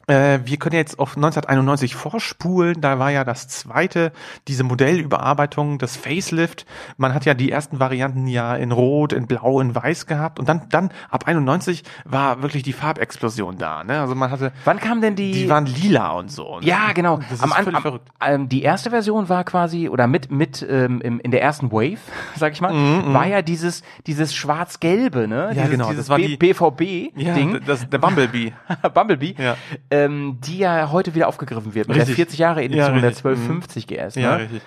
äh, 0.07 0.39
wir 0.45 0.57
können 0.57 0.75
jetzt 0.75 0.99
auf 0.99 1.15
1991 1.15 1.95
vorspulen, 1.95 2.81
da 2.81 2.99
war 2.99 3.11
ja 3.11 3.23
das 3.23 3.47
zweite, 3.47 4.11
diese 4.47 4.63
Modellüberarbeitung, 4.63 5.77
das 5.77 5.95
Facelift. 5.97 6.65
Man 6.97 7.13
hat 7.13 7.25
ja 7.25 7.33
die 7.33 7.51
ersten 7.51 7.79
Varianten 7.79 8.27
ja 8.27 8.55
in 8.55 8.71
Rot, 8.71 9.13
in 9.13 9.27
Blau, 9.27 9.59
in 9.59 9.75
Weiß 9.75 10.05
gehabt 10.05 10.39
und 10.39 10.47
dann, 10.49 10.63
dann 10.69 10.91
ab 11.09 11.27
91 11.27 11.83
war 12.05 12.41
wirklich 12.41 12.63
die 12.63 12.73
Farbexplosion 12.73 13.57
da. 13.57 13.83
Ne? 13.83 13.99
Also 13.99 14.15
man 14.15 14.31
hatte. 14.31 14.51
Wann 14.65 14.79
kam 14.79 15.01
denn 15.01 15.15
die? 15.15 15.31
Die 15.31 15.49
waren 15.49 15.65
lila 15.65 16.11
und 16.11 16.31
so. 16.31 16.59
Ne? 16.59 16.65
Ja, 16.67 16.91
genau. 16.93 17.17
Das 17.17 17.31
ist 17.33 17.43
am, 17.43 17.51
völlig 17.51 17.75
am, 17.75 17.81
verrückt. 17.81 18.09
ähm, 18.21 18.49
die 18.49 18.61
erste 18.63 18.89
Version 18.89 19.29
war 19.29 19.43
quasi, 19.43 19.89
oder 19.89 20.07
mit, 20.07 20.31
mit 20.31 20.65
ähm, 20.69 21.01
in 21.01 21.31
der 21.31 21.41
ersten 21.41 21.71
Wave, 21.71 21.97
sag 22.35 22.53
ich 22.53 22.61
mal, 22.61 22.73
war 23.13 23.27
ja 23.27 23.41
dieses, 23.41 23.83
dieses 24.07 24.33
schwarz-gelbe, 24.35 25.27
ne? 25.27 25.47
Ja, 25.47 25.51
dieses, 25.53 25.69
genau, 25.69 25.89
Dieses 25.89 26.05
das 26.05 26.09
war 26.09 26.17
B- 26.17 26.27
die- 26.27 26.37
BVB-Ding. 26.37 27.53
Ja, 27.53 27.59
das, 27.59 27.89
der 27.89 27.97
Bumblebee. 27.97 28.53
Bumblebee, 28.93 29.35
Ja. 29.37 29.55
Ähm, 30.03 30.37
die 30.41 30.57
ja 30.57 30.91
heute 30.91 31.15
wieder 31.15 31.27
aufgegriffen 31.27 31.73
wird 31.73 31.87
mit 31.87 31.97
Richtig. 31.97 32.15
der 32.15 32.25
40 32.25 32.39
Jahre 32.39 32.63
Edition 32.63 32.95
Ja, 32.95 33.01
der 33.01 33.09
richtig. 33.09 33.25
1250 33.25 33.87
GS. 33.87 34.15
Ne? 34.15 34.21
Ja, 34.21 34.35
richtig. 34.35 34.61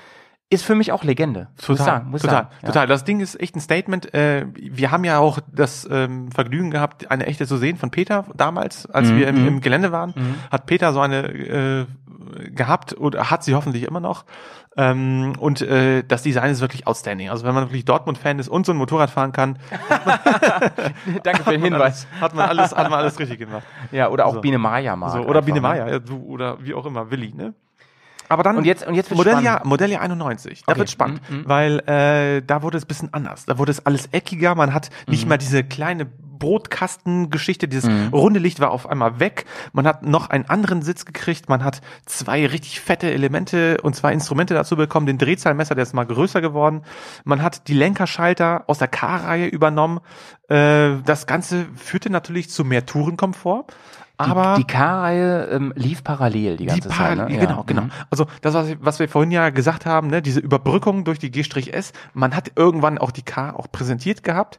Ist 0.51 0.65
für 0.65 0.75
mich 0.75 0.93
auch 0.93 1.05
Legende. 1.05 1.49
Muss 1.57 1.67
Total, 1.67 1.85
sagen, 1.85 2.11
muss 2.11 2.23
total, 2.23 2.37
sagen. 2.45 2.49
Ja. 2.63 2.69
total. 2.69 2.87
Das 2.87 3.05
Ding 3.05 3.21
ist 3.21 3.39
echt 3.39 3.55
ein 3.55 3.61
Statement. 3.61 4.15
Äh, 4.15 4.47
wir 4.55 4.91
haben 4.91 5.05
ja 5.05 5.19
auch 5.19 5.41
das 5.53 5.87
ähm, 5.91 6.33
Vergnügen 6.33 6.71
gehabt, 6.71 7.11
eine 7.11 7.27
echte 7.27 7.47
zu 7.47 7.59
sehen 7.59 7.77
von 7.77 7.91
Peter 7.91 8.25
damals, 8.35 8.87
als 8.87 9.11
Mhm, 9.11 9.17
wir 9.19 9.29
im, 9.29 9.43
mhm. 9.43 9.49
im 9.49 9.61
Gelände 9.61 9.93
waren. 9.93 10.15
Mhm. 10.17 10.35
Hat 10.51 10.65
Peter 10.65 10.95
so 10.95 11.01
eine 11.01 11.29
äh, 11.29 11.87
gehabt 12.55 12.97
oder 12.99 13.31
hat 13.31 13.45
sie 13.45 13.55
hoffentlich 13.55 13.85
immer 13.85 14.01
noch. 14.01 14.25
Ähm, 14.77 15.33
und 15.39 15.61
äh, 15.63 16.05
das 16.07 16.23
Design 16.23 16.51
ist 16.53 16.61
wirklich 16.61 16.87
outstanding. 16.87 17.31
Also 17.31 17.45
wenn 17.45 17.55
man 17.55 17.65
wirklich 17.65 17.85
Dortmund-Fan 17.85 18.39
ist 18.39 18.49
und 18.49 18.65
so 18.67 18.73
ein 18.73 18.79
Motorrad 18.79 19.11
fahren 19.11 19.33
kann, 19.33 19.59
Danke 21.23 21.43
für 21.45 21.51
den 21.53 21.63
Hinweis. 21.65 22.07
hat 22.21 22.35
man 22.35 22.49
alles, 22.49 22.75
hat 22.75 22.91
man 22.91 23.01
alles 23.01 23.19
richtig 23.19 23.39
gemacht. 23.39 23.63
Ja, 23.93 24.09
oder 24.09 24.27
auch 24.27 24.35
So. 24.35 24.41
Biene 24.41 24.59
Maya 24.59 24.97
mag. 24.97 25.13
So, 25.13 25.19
oder 25.21 25.29
einfach, 25.41 25.45
Biene 25.47 25.57
ne? 25.59 25.63
Maya, 25.63 25.89
ja, 25.89 25.99
du, 25.99 26.19
oder 26.19 26.59
wie 26.65 26.75
auch 26.75 26.87
immer, 26.87 27.11
Willi, 27.11 27.33
ne? 27.35 27.55
Aber 28.31 28.43
dann 28.43 28.59
Und 28.59 28.65
jetzt- 28.67 28.87
und 28.87 28.95
jetzt 28.95 29.11
Modelljahr. 29.15 29.63
Modelljahr 29.67 30.03
91. 30.03 30.63
Da 30.67 30.73
Okay. 30.73 30.81
wird 30.81 30.91
spannend, 30.91 31.23
Mhm, 31.31 31.37
mhm. 31.39 31.49
weil 31.49 31.79
äh, 31.89 32.43
da 32.47 32.63
wurde 32.63 32.77
es 32.77 32.85
ein 32.85 32.89
bisschen 32.89 33.15
anders. 33.15 33.47
Da 33.47 33.57
wurde 33.57 33.71
es 33.73 33.85
alles 33.87 34.07
eckiger. 34.13 34.55
Man 34.55 34.75
hat 34.75 34.91
nicht 35.07 35.23
Mhm. 35.25 35.29
mehr 35.31 35.39
diese 35.39 35.65
kleine 35.65 36.07
Brotkastengeschichte. 36.39 37.69
Dieses 37.69 37.89
Mhm. 37.91 38.09
runde 38.13 38.41
Licht 38.41 38.61
war 38.61 38.71
auf 38.71 38.89
einmal 38.89 39.21
weg. 39.21 39.45
Man 39.73 39.87
hat 39.87 40.03
noch 40.03 40.31
einen 40.31 40.49
anderen 40.49 40.83
Sitz 40.83 41.05
gekriegt. 41.05 41.49
Man 41.49 41.65
hat 41.65 41.81
zwei 42.07 42.47
richtig 42.47 42.81
fette 42.81 43.11
Elemente 43.13 43.79
und 43.83 43.95
zwei 43.97 44.13
Instrumente 44.13 44.55
dazu 44.55 44.77
bekommen. 44.77 45.07
Den 45.07 45.19
Drehzahlmesser, 45.19 45.75
der 45.75 45.83
ist 45.83 45.95
mal 45.95 46.07
größer 46.07 46.41
geworden. 46.41 46.83
Man 47.25 47.43
hat 47.43 47.69
die 47.69 47.75
Lenkerschalter 47.75 48.65
aus 48.67 48.79
der 48.79 48.89
K-Reihe 48.89 49.47
übernommen. 49.47 50.01
Äh, 50.49 50.97
das 51.05 51.27
Ganze 51.27 51.67
führte 51.77 52.11
natürlich 52.11 52.51
zu 52.51 52.65
mehr 52.65 52.87
Tourenkomfort. 52.87 53.67
Aber 54.21 54.55
die, 54.57 54.63
die 54.63 54.67
K-Reihe 54.67 55.45
ähm, 55.53 55.73
lief 55.77 56.03
parallel 56.03 56.57
die 56.57 56.67
ganze 56.67 56.81
die 56.83 56.89
Zeit. 56.89 56.97
Parallel- 57.17 57.27
Ne? 57.29 57.35
Ja. 57.37 57.41
Genau, 57.47 57.63
genau. 57.65 57.83
Mhm. 57.83 57.91
Also 58.11 58.27
das, 58.43 58.53
was, 58.53 58.67
was 58.81 58.99
wir 58.99 59.09
vorhin 59.09 59.31
ja 59.31 59.51
gesagt 59.51 59.87
haben, 59.87 60.09
ne, 60.09 60.21
diese 60.23 60.41
Überbrückung 60.41 61.05
durch 61.05 61.21
die 61.21 61.31
G-S, 61.31 61.93
man 62.15 62.35
hat 62.35 62.51
irgendwann 62.57 62.99
auch 62.99 63.13
die 63.13 63.23
K 63.23 63.51
auch 63.55 63.71
präsentiert 63.71 64.25
gehabt 64.25 64.59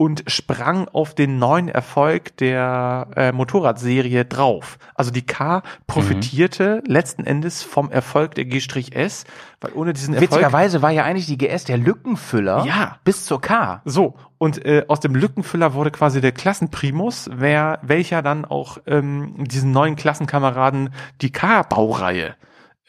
und 0.00 0.22
sprang 0.28 0.86
auf 0.88 1.14
den 1.14 1.38
neuen 1.40 1.68
Erfolg 1.68 2.36
der 2.36 3.08
äh, 3.16 3.32
Motorradserie 3.32 4.24
drauf. 4.24 4.78
Also 4.94 5.10
die 5.10 5.26
K 5.26 5.62
profitierte 5.88 6.82
letzten 6.86 7.24
Endes 7.24 7.64
vom 7.64 7.90
Erfolg 7.90 8.36
der 8.36 8.44
G-S, 8.44 9.24
weil 9.60 9.72
ohne 9.72 9.92
diesen 9.92 10.14
Erfolg 10.14 10.30
Witzigerweise 10.30 10.82
war 10.82 10.92
ja 10.92 11.02
eigentlich 11.02 11.26
die 11.26 11.36
GS 11.36 11.64
der 11.64 11.78
Lückenfüller 11.78 12.64
Ja. 12.64 12.98
bis 13.02 13.26
zur 13.26 13.40
K. 13.40 13.82
so, 13.84 14.14
und 14.38 14.64
äh, 14.64 14.84
aus 14.86 15.00
dem 15.00 15.16
Lückenfüller 15.16 15.74
wurde 15.74 15.90
quasi 15.90 16.20
der 16.20 16.30
Klassenprimus, 16.30 17.28
wer, 17.34 17.80
welcher 17.82 18.22
dann 18.22 18.44
auch 18.44 18.78
ähm, 18.86 19.34
diesen 19.48 19.72
neuen 19.72 19.96
Klassenkameraden 19.96 20.90
die 21.22 21.32
K-Baureihe 21.32 22.36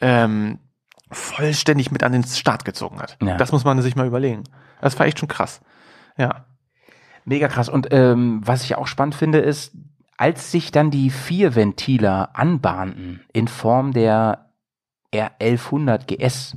ähm, 0.00 0.60
vollständig 1.10 1.90
mit 1.90 2.04
an 2.04 2.12
den 2.12 2.22
Start 2.22 2.64
gezogen 2.64 3.00
hat. 3.00 3.16
Ja. 3.20 3.36
Das 3.36 3.50
muss 3.50 3.64
man 3.64 3.82
sich 3.82 3.96
mal 3.96 4.06
überlegen. 4.06 4.44
Das 4.80 4.96
war 5.00 5.06
echt 5.06 5.18
schon 5.18 5.28
krass. 5.28 5.60
Ja. 6.16 6.44
Mega 7.30 7.46
krass. 7.46 7.68
Und 7.68 7.88
ähm, 7.92 8.40
was 8.44 8.64
ich 8.64 8.74
auch 8.74 8.88
spannend 8.88 9.14
finde, 9.14 9.38
ist, 9.38 9.72
als 10.16 10.50
sich 10.50 10.72
dann 10.72 10.90
die 10.90 11.10
vier 11.10 11.54
Ventiler 11.54 12.30
anbahnten 12.34 13.20
in 13.32 13.46
Form 13.46 13.92
der 13.92 14.50
R1100 15.14 16.06
GS, 16.06 16.56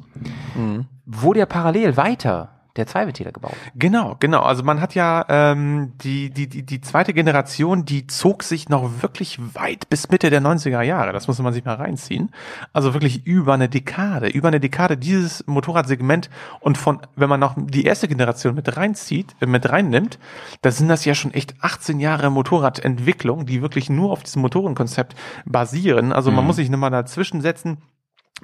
Mhm. 0.56 0.86
wurde 1.06 1.40
ja 1.42 1.46
parallel 1.46 1.96
weiter 1.96 2.50
der 2.76 2.88
Zweiventiler 2.88 3.32
gebaut. 3.32 3.56
Genau, 3.76 4.16
genau. 4.20 4.42
Also 4.42 4.64
man 4.64 4.82
hat 4.82 4.96
ja 4.96 5.26
ähm, 5.30 5.94
die, 6.04 6.32
die, 6.32 6.48
die, 6.50 6.64
die 6.66 6.82
zweite 6.82 7.14
Generation, 7.14 7.86
die 7.86 8.08
zog 8.08 8.42
sich 8.44 8.68
noch 8.68 9.04
wirklich 9.04 9.40
weit 9.54 9.90
bis 9.90 10.10
Mitte 10.10 10.30
der 10.32 10.42
90er 10.42 10.82
Jahre. 10.82 11.14
Das 11.14 11.28
muss 11.28 11.38
man 11.40 11.54
sich 11.54 11.66
mal 11.66 11.76
reinziehen. 11.76 12.32
Also 12.74 12.94
wirklich 12.94 13.28
über 13.28 13.54
eine 13.54 13.70
Dekade, 13.70 14.28
über 14.28 14.48
eine 14.48 14.60
Dekade 14.60 14.98
dieses 14.98 15.46
Motorradsegment 15.46 16.30
und 16.62 16.78
von, 16.80 17.02
wenn 17.16 17.30
man 17.30 17.40
noch 17.40 17.54
die 17.58 17.84
erste 17.86 18.08
Generation 18.08 18.56
mit 18.56 18.76
reinzieht, 18.76 19.36
äh, 19.40 19.46
mit 19.46 19.70
reinnimmt, 19.70 20.18
da 20.64 20.72
sind 20.72 20.88
das 20.88 21.06
ja 21.06 21.14
schon 21.14 21.34
echt 21.34 21.54
18 21.62 22.00
Jahre 22.00 22.32
Motorradentwicklung, 22.32 23.46
die 23.46 23.62
wirklich 23.62 23.90
nur 23.90 24.12
auf 24.12 24.24
diesem 24.24 24.42
Motorenkonzept 24.42 25.16
basieren. 25.46 26.12
Also 26.12 26.32
man 26.32 26.44
Mhm. 26.44 26.48
muss 26.48 26.56
sich 26.56 26.70
nochmal 26.70 26.92
dazwischen 26.92 27.42
setzen. 27.42 27.78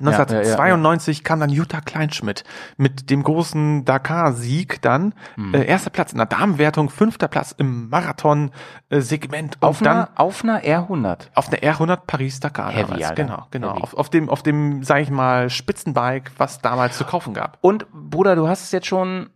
Ja, 0.02 0.12
ja, 0.12 0.18
ja, 0.18 0.20
1992 0.20 1.24
kam 1.24 1.40
dann 1.40 1.50
Jutta 1.50 1.82
Kleinschmidt 1.82 2.44
mit 2.78 3.10
dem 3.10 3.24
großen 3.24 3.84
Dakar-Sieg 3.86 4.82
dann. 4.82 5.14
Mhm. 5.36 5.56
Äh, 5.56 5.66
erster 5.66 5.90
Platz 5.90 6.12
in 6.12 6.18
der 6.20 6.28
Damenwertung, 6.28 6.90
fünfter 6.90 7.28
Platz 7.28 7.54
im 7.58 7.90
Marathon-Segment. 7.90 9.58
Auf 9.62 9.82
einer, 9.82 10.10
auf 10.16 10.44
einer 10.44 10.62
R100. 10.64 11.30
auf 11.34 11.50
der 11.50 11.64
R100 11.64 12.02
Paris-Dakar 12.08 12.72
damals. 12.72 13.04
Alter. 13.04 13.16
Genau, 13.16 13.48
genau. 13.52 13.72
Heavy. 13.72 13.82
Auf, 13.82 13.94
auf 13.96 14.10
dem, 14.10 14.30
auf 14.30 14.44
dem, 14.44 14.84
sag 14.84 15.02
ich 15.02 15.10
mal, 15.10 15.50
Spitzenbike, 15.50 16.32
was 16.38 16.62
damals 16.62 16.98
zu 16.98 17.04
kaufen 17.04 17.34
gab. 17.34 17.58
Und 17.62 17.88
Bruder, 17.92 18.36
du 18.36 18.48
hast 18.48 18.64
es 18.64 18.72
jetzt 18.72 18.88
schon 18.88 19.30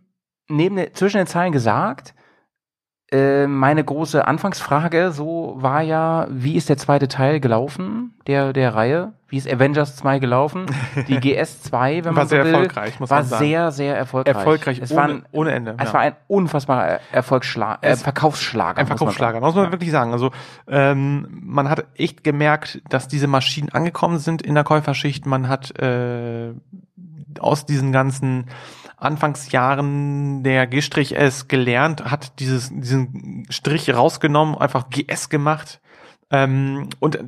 neben 0.48 0.78
zwischen 0.94 1.18
den 1.18 1.26
Zeilen 1.26 1.52
gesagt. 1.52 2.14
Äh, 3.14 3.46
meine 3.46 3.84
große 3.84 4.26
Anfangsfrage 4.26 5.12
so 5.12 5.54
war 5.58 5.82
ja, 5.82 6.26
wie 6.30 6.56
ist 6.56 6.68
der 6.68 6.76
zweite 6.78 7.06
Teil 7.06 7.38
gelaufen 7.38 8.14
der 8.26 8.52
der 8.52 8.74
Reihe? 8.74 9.12
Wie 9.28 9.36
ist 9.36 9.48
Avengers 9.52 9.94
2 9.96 10.18
gelaufen? 10.18 10.66
Die 11.08 11.18
GS 11.20 11.62
2, 11.62 11.98
wenn 11.98 12.04
War 12.06 12.12
man 12.12 12.22
so 12.26 12.30
sehr 12.34 12.44
will, 12.44 12.54
erfolgreich, 12.54 12.98
muss 13.00 13.10
war 13.10 13.18
man 13.18 13.26
sagen. 13.26 13.44
sehr 13.44 13.70
sehr 13.72 13.96
erfolgreich. 13.96 14.34
Erfolgreich 14.34 14.80
es 14.82 14.90
ohne- 14.90 15.00
war 15.00 15.08
ein, 15.08 15.24
ohne 15.32 15.52
Ende, 15.52 15.74
Es 15.78 15.88
ja. 15.88 15.94
war 15.94 16.00
ein 16.00 16.16
unfassbarer 16.26 16.86
Er- 16.86 17.00
Erfolgsschlag, 17.12 17.78
äh, 17.82 17.94
Verkaufsschlager. 17.96 18.78
Ein 18.78 18.84
muss 18.84 18.88
man 18.90 18.98
Verkaufsschlager, 18.98 19.40
muss 19.40 19.54
man 19.54 19.70
wirklich 19.70 19.90
sagen. 19.92 20.12
Also 20.12 20.30
ähm, 20.66 21.28
man 21.42 21.68
hat 21.68 21.84
echt 21.96 22.24
gemerkt, 22.24 22.80
dass 22.88 23.06
diese 23.06 23.26
Maschinen 23.28 23.68
angekommen 23.70 24.18
sind 24.18 24.42
in 24.42 24.54
der 24.54 24.64
Käuferschicht. 24.64 25.24
Man 25.26 25.48
hat 25.48 25.78
äh, 25.80 26.52
aus 27.38 27.66
diesen 27.66 27.92
ganzen 27.92 28.46
Anfangsjahren 29.04 30.42
der 30.42 30.66
G-S 30.66 31.48
gelernt, 31.48 32.04
hat 32.04 32.38
dieses, 32.40 32.70
diesen 32.70 33.46
Strich 33.50 33.92
rausgenommen, 33.94 34.56
einfach 34.56 34.90
GS 34.90 35.28
gemacht. 35.28 35.80
Ähm, 36.30 36.88
und 37.00 37.18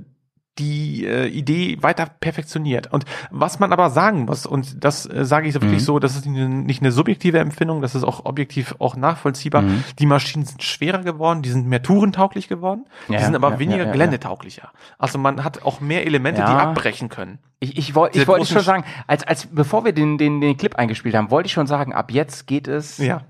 die 0.59 1.05
äh, 1.05 1.27
Idee 1.27 1.79
weiter 1.83 2.07
perfektioniert. 2.21 2.93
Und 2.93 3.05
was 3.31 3.59
man 3.59 3.73
aber 3.73 3.91
sagen 3.91 4.25
muss, 4.25 4.47
und 4.47 4.83
das 4.85 5.07
äh, 5.07 5.25
sage 5.25 5.49
ich 5.49 5.55
so 5.55 5.61
wirklich 5.61 5.83
Mhm. 5.83 5.87
so, 5.87 5.99
das 5.99 6.17
ist 6.17 6.27
nicht 6.27 6.41
eine, 6.41 6.49
nicht 6.49 6.83
eine 6.83 6.93
subjektive 6.93 7.39
Empfindung, 7.39 7.83
das 7.83 7.95
ist 7.95 8.05
auch 8.05 8.25
objektiv 8.25 8.75
auch 8.79 8.97
nachvollziehbar. 8.97 9.63
Mhm. 9.63 9.85
Die 9.99 10.07
Maschinen 10.07 10.45
sind 10.45 10.63
schwerer 10.63 11.03
geworden, 11.03 11.43
die 11.43 11.51
sind 11.51 11.67
mehr 11.67 11.83
tourentauglich 11.83 12.49
geworden, 12.49 12.87
Ja, 13.09 13.19
die 13.19 13.25
sind 13.25 13.35
aber 13.35 13.53
ja, 13.53 13.59
weniger 13.59 13.87
ja, 13.87 13.93
geländetauglicher. 13.93 14.71
Also 14.99 15.19
man 15.19 15.45
hat 15.45 15.63
auch 15.65 15.81
mehr 15.81 16.07
Elemente, 16.07 16.41
die 16.41 16.47
abbrechen 16.47 17.09
können. 17.09 17.39
Ich, 17.59 17.79
ich, 17.79 17.95
wollte 17.95 18.19
ich 18.19 18.29
wollte 18.29 18.47
schon 18.47 18.63
sagen, 18.63 18.85
als, 19.07 19.27
als 19.27 19.47
bevor 19.47 19.85
wir 19.85 19.93
den, 19.93 20.19
den, 20.19 20.41
den 20.41 20.57
Clip 20.57 20.77
eingespielt 20.77 21.15
haben, 21.15 21.31
wollte 21.31 21.47
ich 21.47 21.53
schon 21.53 21.67
sagen, 21.67 21.95
ab 21.95 22.11
jetzt 22.11 22.47
geht 22.47 22.69
es 22.69 22.99
ja. 22.99 23.23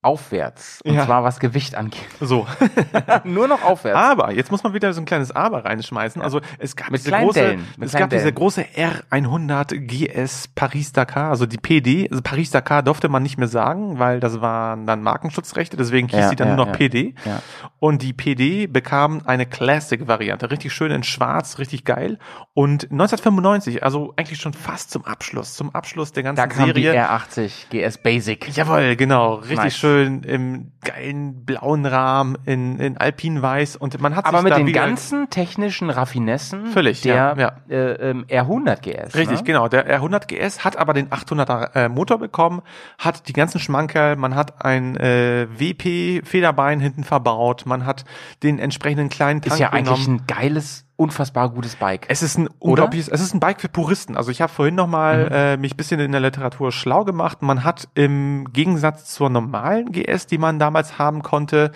Aufwärts. 0.00 0.80
Und 0.84 0.94
Ja. 0.94 1.04
zwar 1.06 1.24
was 1.24 1.40
Gewicht 1.40 1.74
angeht. 1.74 2.00
So. 2.20 2.46
Nur 3.24 3.48
noch 3.48 3.64
aufwärts. 3.64 3.98
Aber 3.98 4.32
jetzt 4.32 4.50
muss 4.52 4.62
man 4.62 4.72
wieder 4.72 4.92
so 4.92 5.00
ein 5.00 5.04
kleines 5.04 5.32
Aber 5.32 5.64
reinschmeißen. 5.64 6.22
Also 6.22 6.40
es 6.58 6.76
gab 6.76 6.90
Mit 6.90 7.00
diese 7.00 7.10
große, 7.10 7.40
Dellen, 7.40 7.66
es 7.80 7.92
gab 7.92 8.08
diese 8.10 8.22
Dellen. 8.22 8.34
große 8.36 8.64
R100 9.10 9.74
GS 9.86 10.48
Paris 10.54 10.92
Dakar, 10.92 11.30
also 11.30 11.46
die 11.46 11.56
PD. 11.56 12.08
Also 12.10 12.22
Paris 12.22 12.50
Dakar 12.50 12.82
durfte 12.84 13.08
man 13.08 13.24
nicht 13.24 13.38
mehr 13.38 13.48
sagen, 13.48 13.98
weil 13.98 14.20
das 14.20 14.40
waren 14.40 14.86
dann 14.86 15.02
Markenschutzrechte. 15.02 15.76
Deswegen 15.76 16.06
hieß 16.08 16.18
Ja, 16.20 16.30
die 16.30 16.36
dann 16.36 16.48
ja, 16.48 16.54
nur 16.56 16.66
noch 16.66 16.72
ja. 16.72 16.78
PD. 16.78 17.14
Ja. 17.24 17.42
Und 17.80 18.02
die 18.02 18.12
PD 18.12 18.66
bekam 18.68 19.22
eine 19.24 19.46
Classic-Variante, 19.46 20.50
richtig 20.52 20.72
schön 20.72 20.92
in 20.92 21.02
Schwarz, 21.02 21.58
richtig 21.58 21.84
geil. 21.84 22.18
Und 22.54 22.84
1995, 22.84 23.82
also 23.82 24.14
eigentlich 24.16 24.40
schon 24.40 24.52
fast 24.52 24.90
zum 24.92 25.04
Abschluss, 25.04 25.54
zum 25.54 25.74
Abschluss 25.74 26.12
der 26.12 26.22
ganzen 26.22 26.36
Da 26.40 26.46
kam 26.46 26.66
Serie. 26.66 26.92
die 26.92 26.98
R80 26.98 27.68
GS 27.70 27.98
Basic. 27.98 28.56
Jawohl, 28.56 28.94
genau. 28.94 29.34
Richtig 29.34 29.56
Nice. 29.58 29.76
schön 29.76 29.87
im 29.96 30.72
geilen 30.84 31.44
blauen 31.44 31.86
Rahmen 31.86 32.36
in, 32.44 32.78
in 32.78 32.96
Alpinweiß. 32.96 33.76
Und 33.76 34.00
man 34.00 34.16
hat 34.16 34.26
Aber 34.26 34.42
mit 34.42 34.56
den 34.56 34.72
ganzen 34.72 35.30
technischen 35.30 35.90
Raffinessen 35.90 36.66
Völlig, 36.66 37.02
der 37.02 37.14
ja, 37.14 37.36
ja. 37.36 37.52
Äh, 37.68 38.10
ähm, 38.10 38.24
R100 38.28 38.80
GS. 38.80 39.14
Richtig, 39.14 39.38
ne? 39.38 39.44
genau. 39.44 39.68
Der 39.68 40.00
R100 40.00 40.26
GS 40.26 40.64
hat 40.64 40.76
aber 40.76 40.94
den 40.94 41.08
800er 41.08 41.74
äh, 41.74 41.88
Motor 41.88 42.18
bekommen, 42.18 42.62
hat 42.98 43.28
die 43.28 43.32
ganzen 43.32 43.60
Schmankerl, 43.60 44.16
man 44.16 44.34
hat 44.34 44.64
ein 44.64 44.96
äh, 44.96 45.46
WP 45.50 46.26
Federbein 46.26 46.80
hinten 46.80 47.04
verbaut, 47.04 47.66
man 47.66 47.86
hat 47.86 48.04
den 48.42 48.58
entsprechenden 48.58 49.08
kleinen 49.08 49.42
Tank 49.42 49.54
Ist 49.54 49.60
ja 49.60 49.70
eigentlich 49.70 50.04
genommen. 50.04 50.22
ein 50.22 50.26
geiles, 50.26 50.87
unfassbar 50.98 51.48
gutes 51.50 51.76
Bike. 51.76 52.06
Es 52.08 52.22
ist 52.22 52.36
ein 52.38 52.48
unglaubliches, 52.58 53.08
es 53.08 53.20
ist 53.20 53.32
ein 53.32 53.38
Bike 53.38 53.60
für 53.60 53.68
Puristen. 53.68 54.16
Also 54.16 54.32
ich 54.32 54.42
habe 54.42 54.52
vorhin 54.52 54.74
noch 54.74 54.88
mal 54.88 55.26
Mhm. 55.26 55.32
äh, 55.32 55.56
mich 55.56 55.76
bisschen 55.76 56.00
in 56.00 56.10
der 56.10 56.20
Literatur 56.20 56.72
schlau 56.72 57.04
gemacht. 57.04 57.40
Man 57.40 57.62
hat 57.62 57.88
im 57.94 58.52
Gegensatz 58.52 59.14
zur 59.14 59.30
normalen 59.30 59.92
GS, 59.92 60.26
die 60.26 60.38
man 60.38 60.58
damals 60.58 60.98
haben 60.98 61.22
konnte, 61.22 61.70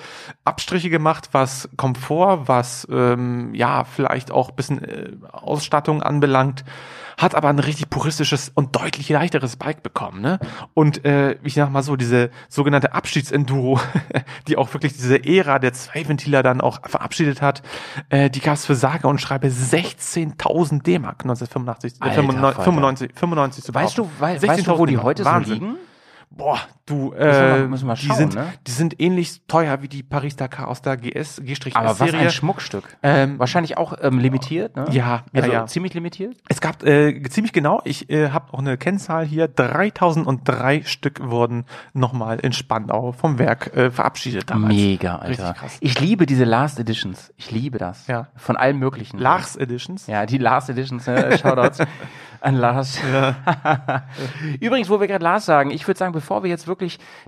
Abstriche 0.45 0.91
gemacht, 0.91 1.29
was 1.33 1.69
Komfort, 1.77 2.49
was 2.49 2.87
ähm, 2.91 3.55
ja 3.55 3.85
vielleicht 3.85 4.33
auch 4.33 4.51
bisschen 4.51 4.83
äh, 4.83 5.13
Ausstattung 5.31 6.03
anbelangt. 6.03 6.65
Hat 7.19 7.35
aber 7.35 7.49
ein 7.49 7.59
richtig 7.59 7.91
puristisches 7.91 8.51
und 8.55 8.75
deutlich 8.77 9.09
leichteres 9.09 9.57
Bike 9.57 9.83
bekommen, 9.83 10.21
ne? 10.23 10.39
Und 10.75 11.05
äh, 11.05 11.37
ich 11.43 11.55
sag 11.55 11.71
mal 11.71 11.83
so, 11.83 11.97
diese 11.97 12.31
sogenannte 12.49 12.95
Abschiedsenduro, 12.95 13.81
die 14.49 14.57
auch 14.57 14.73
wirklich 14.75 14.93
diese 14.95 15.25
Ära 15.25 15.59
der 15.59 15.73
Zweiventiler 15.73 16.43
dann 16.43 16.61
auch 16.61 16.81
verabschiedet 16.89 17.43
hat, 17.43 17.63
äh, 18.09 18.31
die 18.31 18.41
gab 18.41 18.55
es 18.55 18.67
für 18.67 18.75
sage 18.75 19.07
und 19.09 19.21
schreibe 19.21 19.49
16.000 19.49 20.83
D-Mark 20.83 21.23
1985, 21.23 21.95
äh, 21.95 22.05
Alter 22.05 22.15
95, 22.17 22.55
Falter. 22.57 22.63
95, 22.65 23.11
95 23.15 23.65
zu 23.65 23.75
Weißt 23.75 23.99
du, 23.99 24.09
wei- 24.19 24.43
weißt 24.43 24.67
du, 24.67 24.79
wo 24.79 24.85
16.000 24.85 24.87
die 24.87 24.99
heute 24.99 25.23
so 25.25 25.31
Wahnsinn. 25.31 25.55
liegen? 25.55 25.77
Boah, 26.31 26.59
du, 26.93 27.13
wir 27.13 27.19
äh, 27.19 27.51
mal- 27.61 27.69
müssen 27.69 27.87
wir 27.87 27.95
die 27.95 28.07
schauen, 28.07 28.17
sind, 28.17 28.35
ne? 28.35 28.53
die 28.67 28.71
sind 28.71 29.01
ähnlich 29.01 29.43
teuer 29.47 29.83
wie 29.83 29.89
die 29.89 30.03
Paris-Dakar 30.03 30.69
aus 30.69 30.83
der 30.83 30.97
GS, 30.97 31.41
G-S-Serie. 31.43 31.77
Aber 31.77 31.99
was 31.99 32.15
ein 32.15 32.31
Schmuckstück. 32.31 32.97
Ähm, 33.03 33.39
Wahrscheinlich 33.39 33.77
auch 33.79 33.95
ähm, 34.01 34.19
limitiert, 34.19 34.77
ne? 34.77 34.87
Ja, 34.91 35.25
ja, 35.33 35.43
also 35.43 35.53
ja. 35.53 35.67
ziemlich 35.67 35.95
limitiert. 35.95 36.37
Es 36.49 36.61
gab 36.61 36.85
äh, 36.85 37.23
ziemlich 37.29 37.53
genau, 37.53 37.81
ich 37.85 38.11
äh, 38.11 38.31
habe 38.31 38.53
auch 38.53 38.59
eine 38.59 38.77
Kennzahl 38.77 39.25
hier, 39.25 39.49
3003 39.49 40.83
Stück 40.85 41.21
wurden 41.23 41.65
nochmal 41.93 42.39
in 42.41 42.53
Spandau 42.53 43.13
vom 43.13 43.39
Werk 43.39 43.75
äh, 43.77 43.91
verabschiedet 43.91 44.51
damals. 44.51 44.75
Mega, 44.75 45.17
Alter. 45.17 45.55
Ich 45.81 46.01
liebe 46.01 46.27
diese 46.27 46.45
Last 46.45 46.79
Editions. 46.79 47.33
Ich 47.37 47.51
liebe 47.51 47.79
das. 47.79 48.07
Ja. 48.07 48.29
Von 48.37 48.57
allen 48.57 48.79
möglichen. 48.79 49.19
Lars 49.19 49.57
Editions. 49.57 50.07
Ja, 50.07 50.27
die 50.27 50.39
Last 50.39 50.69
Editions. 50.71 51.07
Ne? 51.07 51.39
Shoutouts 51.43 51.79
an 52.43 52.57
Lars. 52.57 52.99
Übrigens, 54.61 54.91
wo 54.91 55.01
wir 55.01 55.07
gerade 55.07 55.23
Lars 55.23 55.47
sagen, 55.47 55.71
ich 55.71 55.87
würde 55.87 55.99
sagen, 55.99 56.13
bevor 56.13 56.43
wir 56.43 56.51
jetzt 56.51 56.67
wirklich 56.67 56.82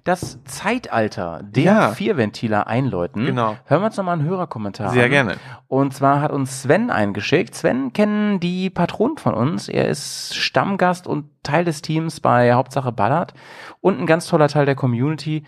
das 0.05 0.39
Zeitalter 0.45 1.41
der 1.45 1.63
Ja. 1.65 1.91
Vierventiler 1.93 2.67
einläuten, 2.67 3.25
Genau. 3.27 3.57
hören 3.67 3.83
wir 3.83 3.87
uns 3.87 3.97
nochmal 3.97 4.19
einen 4.19 4.29
Hörerkommentar 4.29 4.91
Sehr 4.91 5.05
an. 5.05 5.11
gerne. 5.11 5.37
Und 5.69 5.95
zwar 5.95 6.21
hat 6.21 6.33
uns 6.33 6.63
Sven 6.63 6.91
eingeschickt. 6.91 7.55
Sven 7.55 7.93
kennen 7.93 8.41
die 8.41 8.71
Patronen 8.71 9.17
von 9.19 9.35
uns. 9.35 9.69
Er 9.69 9.89
ist 9.89 10.35
Stammgast 10.37 11.07
und 11.07 11.27
Teil 11.43 11.65
des 11.65 11.83
Teams 11.83 12.21
bei 12.21 12.53
Hauptsache 12.55 12.93
Ballard 12.93 13.35
und 13.81 13.99
ein 14.01 14.07
ganz 14.07 14.27
toller 14.27 14.49
Teil 14.49 14.67
der 14.67 14.75
Community. 14.77 15.45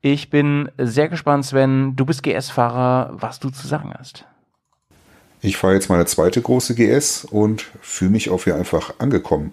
Ich 0.00 0.30
bin 0.30 0.68
sehr 0.78 1.08
gespannt, 1.08 1.44
Sven. 1.44 1.94
Du 1.96 2.04
bist 2.04 2.22
GS-Fahrer, 2.22 3.10
was 3.12 3.38
du 3.40 3.50
zu 3.50 3.66
sagen 3.68 3.92
hast. 3.96 4.24
Ich 5.40 5.56
fahre 5.56 5.74
jetzt 5.74 5.88
meine 5.88 6.06
zweite 6.06 6.40
große 6.40 6.74
GS 6.76 7.24
und 7.24 7.62
fühle 7.80 8.12
mich 8.12 8.30
auf 8.30 8.46
ihr 8.46 8.54
einfach 8.54 8.94
angekommen. 9.00 9.52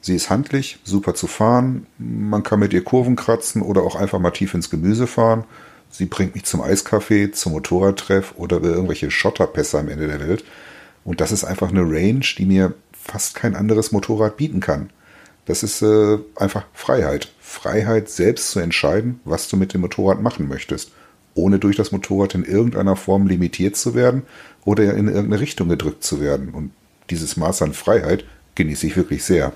Sie 0.00 0.16
ist 0.16 0.30
handlich, 0.30 0.78
super 0.84 1.14
zu 1.14 1.26
fahren, 1.26 1.86
man 1.98 2.42
kann 2.42 2.60
mit 2.60 2.72
ihr 2.72 2.82
Kurven 2.84 3.16
kratzen 3.16 3.60
oder 3.60 3.82
auch 3.82 3.96
einfach 3.96 4.18
mal 4.18 4.30
tief 4.30 4.54
ins 4.54 4.70
Gemüse 4.70 5.06
fahren. 5.06 5.44
Sie 5.90 6.06
bringt 6.06 6.34
mich 6.34 6.44
zum 6.44 6.62
Eiskaffee, 6.62 7.32
zum 7.32 7.52
Motorradtreff 7.52 8.34
oder 8.36 8.58
über 8.58 8.68
irgendwelche 8.68 9.10
Schotterpässe 9.10 9.78
am 9.78 9.88
Ende 9.88 10.06
der 10.06 10.20
Welt. 10.20 10.44
Und 11.04 11.20
das 11.20 11.32
ist 11.32 11.44
einfach 11.44 11.70
eine 11.70 11.82
Range, 11.82 12.24
die 12.38 12.46
mir 12.46 12.74
fast 12.92 13.34
kein 13.34 13.56
anderes 13.56 13.92
Motorrad 13.92 14.36
bieten 14.36 14.60
kann. 14.60 14.90
Das 15.46 15.62
ist 15.62 15.82
äh, 15.82 16.18
einfach 16.36 16.64
Freiheit. 16.72 17.32
Freiheit, 17.40 18.08
selbst 18.08 18.50
zu 18.50 18.60
entscheiden, 18.60 19.20
was 19.24 19.48
du 19.48 19.56
mit 19.56 19.74
dem 19.74 19.80
Motorrad 19.80 20.22
machen 20.22 20.48
möchtest, 20.48 20.92
ohne 21.34 21.58
durch 21.58 21.76
das 21.76 21.92
Motorrad 21.92 22.34
in 22.34 22.44
irgendeiner 22.44 22.96
Form 22.96 23.26
limitiert 23.26 23.76
zu 23.76 23.94
werden 23.94 24.22
oder 24.64 24.94
in 24.94 25.08
irgendeine 25.08 25.40
Richtung 25.40 25.68
gedrückt 25.68 26.04
zu 26.04 26.20
werden. 26.20 26.50
Und 26.50 26.70
dieses 27.10 27.36
Maß 27.36 27.62
an 27.62 27.72
Freiheit 27.72 28.24
genieße 28.54 28.86
ich 28.86 28.96
wirklich 28.96 29.24
sehr. 29.24 29.52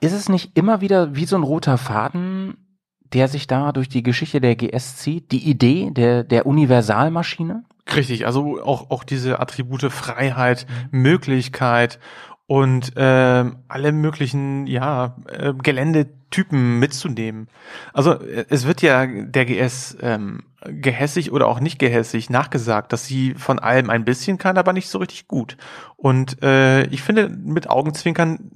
Ist 0.00 0.12
es 0.12 0.28
nicht 0.28 0.56
immer 0.56 0.80
wieder 0.80 1.14
wie 1.14 1.24
so 1.24 1.36
ein 1.36 1.42
roter 1.42 1.78
Faden, 1.78 2.56
der 3.00 3.28
sich 3.28 3.46
da 3.46 3.72
durch 3.72 3.88
die 3.88 4.02
Geschichte 4.02 4.40
der 4.40 4.56
GS 4.56 4.96
zieht? 4.96 5.32
Die 5.32 5.48
Idee 5.48 5.90
der, 5.92 6.24
der 6.24 6.46
Universalmaschine? 6.46 7.64
Richtig, 7.94 8.26
also 8.26 8.62
auch, 8.62 8.90
auch 8.90 9.04
diese 9.04 9.40
Attribute 9.40 9.92
Freiheit, 9.92 10.66
Möglichkeit 10.90 11.98
und 12.46 12.92
ähm, 12.96 13.56
alle 13.68 13.92
möglichen 13.92 14.66
ja 14.66 15.16
äh, 15.28 15.54
Geländetypen 15.54 16.78
mitzunehmen. 16.78 17.48
Also 17.92 18.12
äh, 18.12 18.44
es 18.48 18.66
wird 18.66 18.82
ja 18.82 19.06
der 19.06 19.44
GS 19.46 19.96
ähm, 20.00 20.42
gehässig 20.66 21.32
oder 21.32 21.46
auch 21.46 21.60
nicht 21.60 21.78
gehässig 21.78 22.30
nachgesagt, 22.30 22.92
dass 22.92 23.06
sie 23.06 23.34
von 23.34 23.58
allem 23.58 23.90
ein 23.90 24.04
bisschen 24.04 24.38
kann, 24.38 24.58
aber 24.58 24.72
nicht 24.72 24.88
so 24.88 24.98
richtig 24.98 25.28
gut. 25.28 25.56
Und 25.96 26.42
äh, 26.42 26.84
ich 26.86 27.02
finde, 27.02 27.28
mit 27.28 27.68
Augenzwinkern 27.68 28.50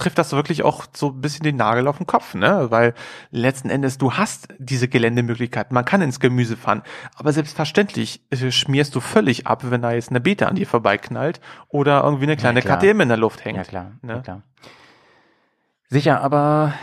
trifft 0.00 0.18
das 0.18 0.32
wirklich 0.32 0.62
auch 0.62 0.86
so 0.92 1.08
ein 1.08 1.20
bisschen 1.20 1.44
den 1.44 1.56
Nagel 1.56 1.86
auf 1.86 1.98
den 1.98 2.06
Kopf, 2.06 2.34
ne? 2.34 2.66
Weil 2.70 2.94
letzten 3.30 3.70
Endes 3.70 3.98
du 3.98 4.14
hast 4.14 4.48
diese 4.58 4.88
Geländemöglichkeiten. 4.88 5.74
Man 5.74 5.84
kann 5.84 6.02
ins 6.02 6.20
Gemüse 6.20 6.56
fahren, 6.56 6.82
aber 7.14 7.32
selbstverständlich 7.32 8.22
äh, 8.30 8.50
schmierst 8.50 8.94
du 8.94 9.00
völlig 9.00 9.46
ab, 9.46 9.62
wenn 9.70 9.82
da 9.82 9.92
jetzt 9.92 10.10
eine 10.10 10.20
Beta 10.20 10.46
an 10.46 10.56
dir 10.56 10.66
vorbeiknallt 10.66 11.40
oder 11.68 12.02
irgendwie 12.02 12.24
eine 12.24 12.36
kleine 12.36 12.60
klar. 12.60 12.78
KTM 12.78 13.00
in 13.00 13.08
der 13.08 13.18
Luft 13.18 13.44
hängt. 13.44 13.58
Ja, 13.58 13.64
klar. 13.64 13.92
Ne? 14.02 14.14
Ja, 14.14 14.18
klar. 14.20 14.42
Sicher, 15.88 16.20
aber 16.22 16.74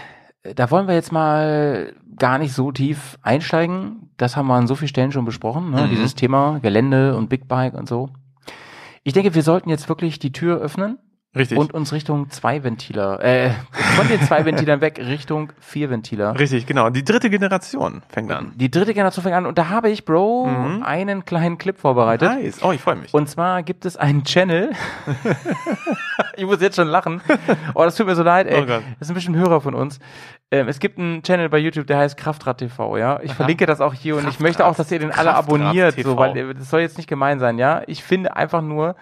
äh, 0.44 0.54
da 0.54 0.70
wollen 0.72 0.88
wir 0.88 0.96
jetzt 0.96 1.12
mal 1.12 1.94
gar 2.16 2.38
nicht 2.38 2.54
so 2.54 2.72
tief 2.72 3.18
einsteigen. 3.22 4.12
Das 4.18 4.36
haben 4.36 4.48
wir 4.48 4.56
an 4.56 4.68
so 4.68 4.76
vielen 4.76 4.90
Stellen 4.90 5.12
schon 5.12 5.26
besprochen, 5.26 5.72
ne? 5.72 5.84
Mhm. 5.84 5.90
dieses 5.90 6.16
Thema 6.16 6.60
Gelände 6.62 7.16
und 7.16 7.30
Big 7.30 7.48
Bike 7.48 7.74
und 7.74 7.88
so. 7.88 8.10
Ich 9.04 9.14
denke, 9.14 9.34
wir 9.34 9.44
sollten 9.44 9.70
jetzt 9.70 9.88
wirklich 9.88 10.20
die 10.20 10.34
Tür 10.34 10.58
öffnen. 10.60 11.00
Richtig. 11.38 11.58
Und 11.58 11.74
uns 11.74 11.94
Richtung 11.94 12.30
Zwei-Ventiler, 12.30 13.24
äh, 13.24 13.52
von 13.96 14.08
den 14.08 14.22
Zwei-Ventilern 14.22 14.82
weg 14.82 15.00
Richtung 15.00 15.52
Vier-Ventiler. 15.60 16.38
Richtig, 16.40 16.66
genau. 16.66 16.90
Die 16.90 17.04
dritte 17.04 17.30
Generation 17.30 18.02
fängt 18.10 18.32
an. 18.32 18.52
Die 18.56 18.70
dritte 18.72 18.94
Generation 18.94 19.24
fängt 19.24 19.36
an 19.36 19.46
und 19.46 19.58
da 19.58 19.70
habe 19.70 19.90
ich, 19.90 20.06
Bro, 20.06 20.48
Mhm. 20.48 20.84
einen 20.84 21.26
kleinen 21.26 21.58
Clip 21.58 21.78
vorbereitet. 21.78 22.30
Nice. 22.30 22.64
Oh, 22.64 22.72
ich 22.72 22.82
freue 22.82 22.96
mich. 22.96 23.14
Und 23.14 23.30
zwar 23.30 23.64
gibt 23.64 23.86
es 23.86 23.98
einen 23.98 24.24
Channel. 24.24 24.72
ich 26.36 26.46
muss 26.46 26.62
jetzt 26.62 26.76
schon 26.76 26.88
lachen. 26.88 27.22
Oh, 27.74 27.84
das 27.84 27.96
tut 27.96 28.08
mir 28.08 28.16
so 28.16 28.24
leid, 28.24 28.48
ey. 28.48 28.62
Oh 28.62 28.66
Gott. 28.66 28.84
Das 29.00 29.08
ist 29.08 29.12
ein 29.12 29.16
bisschen 29.16 29.36
Hörer 29.36 29.62
von 29.62 29.74
uns. 29.74 30.00
Ähm, 30.52 30.68
es 30.68 30.80
gibt 30.80 30.98
einen 30.98 31.24
Channel 31.24 31.50
bei 31.50 31.58
YouTube, 31.58 31.88
der 31.88 31.98
heißt 31.98 32.16
Kraftrad 32.18 32.60
TV, 32.60 32.98
ja. 32.98 33.20
Ich 33.22 33.32
Aha. 33.32 33.36
verlinke 33.38 33.66
das 33.66 33.82
auch 33.82 33.94
hier 33.94 34.16
und 34.16 34.28
ich 34.30 34.40
möchte 34.40 34.66
auch, 34.66 34.76
dass 34.76 34.92
ihr 34.92 35.00
den 35.00 35.12
alle 35.12 35.32
Kraftrad 35.32 35.46
abonniert, 35.46 35.96
TV. 35.96 36.12
so, 36.12 36.18
weil 36.18 36.54
das 36.54 36.70
soll 36.70 36.82
jetzt 36.82 36.98
nicht 36.98 37.10
gemein 37.10 37.40
sein, 37.40 37.58
ja. 37.58 37.82
Ich 37.88 38.04
finde 38.04 38.36
einfach 38.36 38.62
nur, 38.62 38.96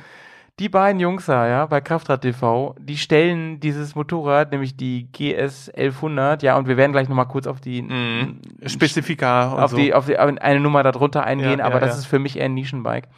die 0.60 0.70
beiden 0.70 1.02
Jungs 1.02 1.26
da, 1.26 1.48
ja, 1.48 1.66
bei 1.66 1.82
Kraftrad 1.82 2.22
TV, 2.22 2.76
die 2.80 2.98
stellen 2.98 3.60
dieses 3.60 3.94
Motorrad, 3.96 4.52
nämlich 4.52 4.78
die 4.78 5.12
GS 5.12 5.70
1100, 5.70 6.44
ja, 6.44 6.58
und 6.58 6.68
wir 6.70 6.78
werden 6.78 6.94
gleich 6.94 7.10
nochmal 7.10 7.28
kurz 7.28 7.46
auf 7.46 7.60
die 7.60 7.82
Mhm. 7.82 8.40
Spezifika 8.66 9.54
und 9.54 9.60
auf 9.64 9.72
so. 9.72 9.78
die 9.78 9.94
auf 9.94 10.06
die 10.06 10.18
auf 10.18 10.32
eine 10.40 10.60
Nummer 10.62 10.82
darunter 10.84 11.24
eingehen, 11.26 11.60
Ja, 11.60 11.66
aber 11.66 11.76
ja, 11.76 11.80
das 11.82 11.96
ja. 11.96 12.00
ist 12.00 12.06
für 12.06 12.20
mich 12.20 12.38
eher 12.38 12.46
ein 12.46 12.54
Nischenbike. 12.54 13.10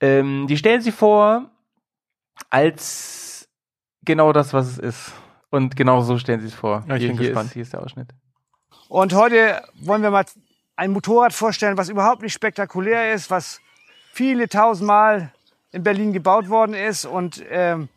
Ähm, 0.00 0.46
die 0.48 0.56
stellen 0.56 0.80
sie 0.80 0.92
vor 0.92 1.50
als 2.50 3.48
genau 4.04 4.32
das, 4.32 4.52
was 4.52 4.66
es 4.68 4.78
ist. 4.78 5.12
Und 5.50 5.76
genau 5.76 6.00
so 6.02 6.18
stellen 6.18 6.40
sie 6.40 6.48
es 6.48 6.54
vor. 6.54 6.84
Ja, 6.88 6.96
ich 6.96 7.02
hier, 7.02 7.08
bin 7.10 7.18
hier 7.18 7.28
gespannt. 7.28 7.46
Ist, 7.48 7.52
hier 7.54 7.62
ist 7.62 7.72
der 7.72 7.82
Ausschnitt. 7.82 8.08
Und 8.88 9.14
heute 9.14 9.62
wollen 9.80 10.02
wir 10.02 10.10
mal 10.10 10.24
ein 10.76 10.90
Motorrad 10.90 11.32
vorstellen, 11.32 11.78
was 11.78 11.88
überhaupt 11.88 12.22
nicht 12.22 12.32
spektakulär 12.32 13.14
ist, 13.14 13.30
was 13.30 13.60
viele 14.12 14.48
tausendmal 14.48 15.32
in 15.76 15.82
Berlin 15.82 16.14
gebaut 16.14 16.48
worden 16.48 16.74
ist 16.74 17.04
und 17.04 17.44
ähm, 17.50 17.90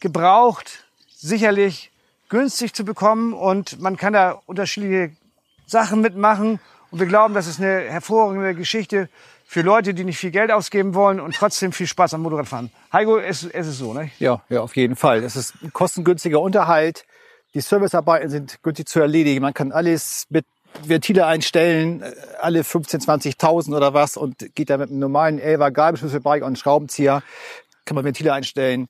gebraucht, 0.00 0.84
sicherlich 1.16 1.92
günstig 2.28 2.74
zu 2.74 2.84
bekommen 2.84 3.32
und 3.32 3.80
man 3.80 3.96
kann 3.96 4.12
da 4.12 4.42
unterschiedliche 4.46 5.12
Sachen 5.66 6.00
mitmachen 6.00 6.58
und 6.90 6.98
wir 6.98 7.06
glauben, 7.06 7.32
das 7.32 7.46
ist 7.46 7.60
eine 7.60 7.82
hervorragende 7.82 8.56
Geschichte 8.56 9.08
für 9.46 9.62
Leute, 9.62 9.94
die 9.94 10.02
nicht 10.02 10.18
viel 10.18 10.32
Geld 10.32 10.50
ausgeben 10.50 10.94
wollen 10.94 11.20
und 11.20 11.36
trotzdem 11.36 11.70
viel 11.70 11.86
Spaß 11.86 12.14
am 12.14 12.22
Motorradfahren. 12.22 12.70
Heiko, 12.92 13.18
es, 13.18 13.44
es 13.44 13.68
ist 13.68 13.78
so, 13.78 13.94
ne? 13.94 14.10
Ja, 14.18 14.42
ja, 14.48 14.60
auf 14.60 14.74
jeden 14.76 14.96
Fall. 14.96 15.22
Es 15.22 15.36
ist 15.36 15.54
ein 15.62 15.72
kostengünstiger 15.72 16.40
Unterhalt. 16.40 17.06
Die 17.54 17.60
Servicearbeiten 17.60 18.28
sind 18.28 18.62
günstig 18.62 18.88
zu 18.88 19.00
erledigen. 19.00 19.42
Man 19.42 19.54
kann 19.54 19.70
alles 19.70 20.26
mit 20.28 20.44
Ventile 20.84 21.26
einstellen, 21.26 22.02
äh, 22.02 22.12
alle 22.40 22.64
15, 22.64 23.00
20.000 23.00 23.76
oder 23.76 23.94
was 23.94 24.16
und 24.16 24.54
geht 24.54 24.70
da 24.70 24.76
mit 24.76 24.90
einem 24.90 24.98
normalen 24.98 25.40
11er 25.40 25.70
Gabelschlüsselbike 25.70 26.44
und 26.44 26.58
Schraubenzieher, 26.58 27.22
kann 27.84 27.94
man 27.94 28.04
Ventile 28.04 28.32
einstellen. 28.32 28.88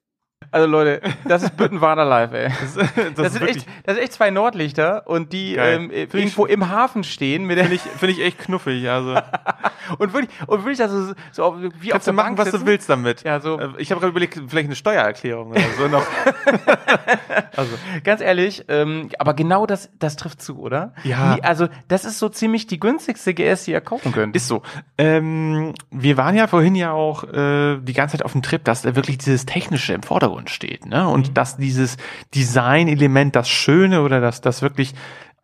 Also 0.50 0.66
Leute, 0.66 1.00
das 1.26 1.42
ist 1.42 1.56
Büttenwader 1.56 2.04
live, 2.04 2.32
ey. 2.32 2.48
Das, 2.60 2.74
das 2.74 2.94
sind 2.94 3.18
ist 3.18 3.40
wirklich- 3.40 3.56
echt, 3.58 3.66
das 3.84 3.94
sind 3.96 4.02
echt 4.04 4.12
zwei 4.14 4.30
Nordlichter 4.30 5.06
und 5.06 5.32
die 5.32 5.56
ähm, 5.56 5.90
Find 5.90 6.14
ich- 6.14 6.14
irgendwo 6.14 6.46
im 6.46 6.68
Hafen 6.70 7.04
stehen 7.04 7.44
mit 7.44 7.58
Finde 7.58 7.74
ich, 7.74 7.80
finde 7.82 8.12
ich 8.14 8.20
echt 8.22 8.38
knuffig. 8.38 8.88
Also 8.88 9.14
und 9.98 10.12
wirklich 10.12 10.30
und 10.46 10.64
wirklich 10.64 10.80
also 10.80 11.12
so 11.32 11.44
auf- 11.44 11.56
wie 11.60 11.92
auf 11.92 11.92
kannst 11.92 12.06
du 12.06 12.10
der 12.10 12.14
machen, 12.14 12.34
Bank 12.36 12.52
was 12.52 12.60
du 12.60 12.66
willst 12.66 12.88
damit. 12.88 13.22
Ja, 13.24 13.40
so. 13.40 13.58
Äh, 13.58 13.68
Ich 13.78 13.90
habe 13.90 14.00
gerade 14.00 14.10
überlegt, 14.10 14.40
vielleicht 14.48 14.66
eine 14.66 14.76
Steuererklärung 14.76 15.50
oder 15.50 15.60
so 15.76 15.88
noch. 15.88 16.06
also 17.56 17.72
Ganz 18.04 18.20
ehrlich, 18.20 18.64
ähm, 18.68 19.08
aber 19.18 19.34
genau 19.34 19.66
das, 19.66 19.90
das 19.98 20.16
trifft 20.16 20.40
zu, 20.42 20.58
oder? 20.60 20.92
Ja. 21.04 21.34
Nie- 21.34 21.42
Also, 21.42 21.68
das 21.88 22.04
ist 22.04 22.18
so 22.18 22.28
ziemlich 22.28 22.66
die 22.66 22.78
günstigste 22.80 23.34
GS, 23.34 23.64
die 23.64 23.72
ihr 23.72 23.80
kaufen 23.80 24.12
könnt. 24.12 24.36
Ist 24.36 24.46
so. 24.48 24.62
Ähm, 24.96 25.74
wir 25.90 26.16
waren 26.16 26.34
ja 26.36 26.46
vorhin 26.46 26.74
ja 26.74 26.92
auch 26.92 27.24
äh, 27.24 27.78
die 27.80 27.92
ganze 27.92 28.16
Zeit 28.16 28.24
auf 28.24 28.32
dem 28.32 28.42
Trip, 28.42 28.62
dass 28.64 28.82
da 28.82 28.94
wirklich 28.96 29.18
dieses 29.18 29.46
Technische 29.46 29.92
im 29.94 30.02
Vordergrund 30.02 30.37
steht, 30.46 30.86
ne? 30.86 31.08
Und 31.08 31.36
dass 31.36 31.56
dieses 31.56 31.96
Design-Element, 32.34 33.34
das 33.34 33.48
Schöne 33.48 34.02
oder 34.02 34.20
das, 34.20 34.40
das 34.40 34.62
wirklich 34.62 34.94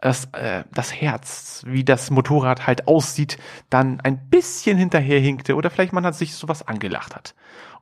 das, 0.00 0.26
äh, 0.32 0.64
das 0.72 0.94
Herz, 0.94 1.62
wie 1.66 1.82
das 1.82 2.10
Motorrad 2.10 2.66
halt 2.66 2.86
aussieht, 2.86 3.38
dann 3.70 4.00
ein 4.00 4.28
bisschen 4.28 4.76
hinterherhinkte 4.76 5.54
oder 5.54 5.70
vielleicht 5.70 5.94
man 5.94 6.04
hat 6.04 6.14
sich 6.14 6.34
sowas 6.34 6.66
angelacht 6.68 7.16
hat. 7.16 7.34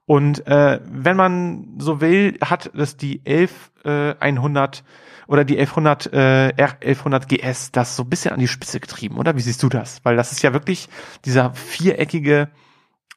Und 0.07 0.47
äh, 0.47 0.81
wenn 0.85 1.17
man 1.17 1.75
so 1.79 2.01
will, 2.01 2.39
hat 2.41 2.71
es 2.75 2.97
die 2.97 3.25
11 3.25 3.73
äh, 3.85 4.15
100 4.19 4.85
oder 5.27 5.45
die 5.45 5.59
1100 5.59 6.13
äh, 6.13 6.55
R1100 6.57 7.27
GS 7.27 7.73
das 7.73 7.97
so 7.97 8.03
ein 8.03 8.11
bisschen 8.11 8.33
an 8.33 8.41
die 8.41 8.49
Spitze 8.49 8.81
getrieben, 8.81 9.17
oder? 9.17 9.37
Wie 9.37 9.41
siehst 9.41 9.63
du 9.63 9.69
das? 9.69 10.05
Weil 10.05 10.17
das 10.17 10.31
ist 10.33 10.43
ja 10.43 10.53
wirklich 10.53 10.89
dieser 11.25 11.55
viereckige 11.55 12.51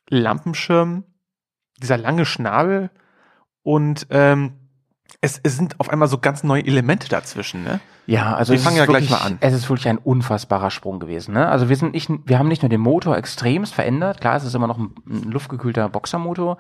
Lampenschirm, 0.10 1.04
dieser 1.82 1.98
lange 1.98 2.26
Schnabel 2.26 2.90
und 3.66 4.06
ähm, 4.12 4.54
es, 5.22 5.40
es 5.42 5.58
sind 5.58 5.80
auf 5.80 5.90
einmal 5.90 6.08
so 6.08 6.20
ganz 6.20 6.44
neue 6.44 6.64
Elemente 6.66 7.10
dazwischen, 7.10 7.64
ne? 7.64 7.80
Ja, 8.06 8.36
also 8.36 8.54
wir 8.54 8.58
es 8.58 8.64
fangen 8.64 8.76
ist 8.76 8.82
ja 8.82 8.86
gleich 8.86 9.10
wirklich, 9.10 9.20
mal 9.20 9.26
an. 9.26 9.38
Es 9.42 9.54
ist 9.54 9.68
wirklich 9.68 9.88
ein 9.88 9.98
unfassbarer 9.98 10.70
Sprung 10.70 11.00
gewesen. 11.00 11.34
Ne? 11.34 11.48
Also 11.48 11.70
wir 11.70 11.76
sind 11.76 11.94
nicht, 11.94 12.08
wir 12.26 12.38
haben 12.38 12.48
nicht 12.48 12.62
nur 12.62 12.70
den 12.70 12.82
Motor 12.82 13.18
extremst 13.18 13.74
verändert. 13.74 14.22
Klar, 14.22 14.36
es 14.36 14.44
ist 14.44 14.54
immer 14.54 14.68
noch 14.68 14.78
ein, 14.78 14.94
ein 15.08 15.32
luftgekühlter 15.32 15.90
Boxermotor, 15.90 16.60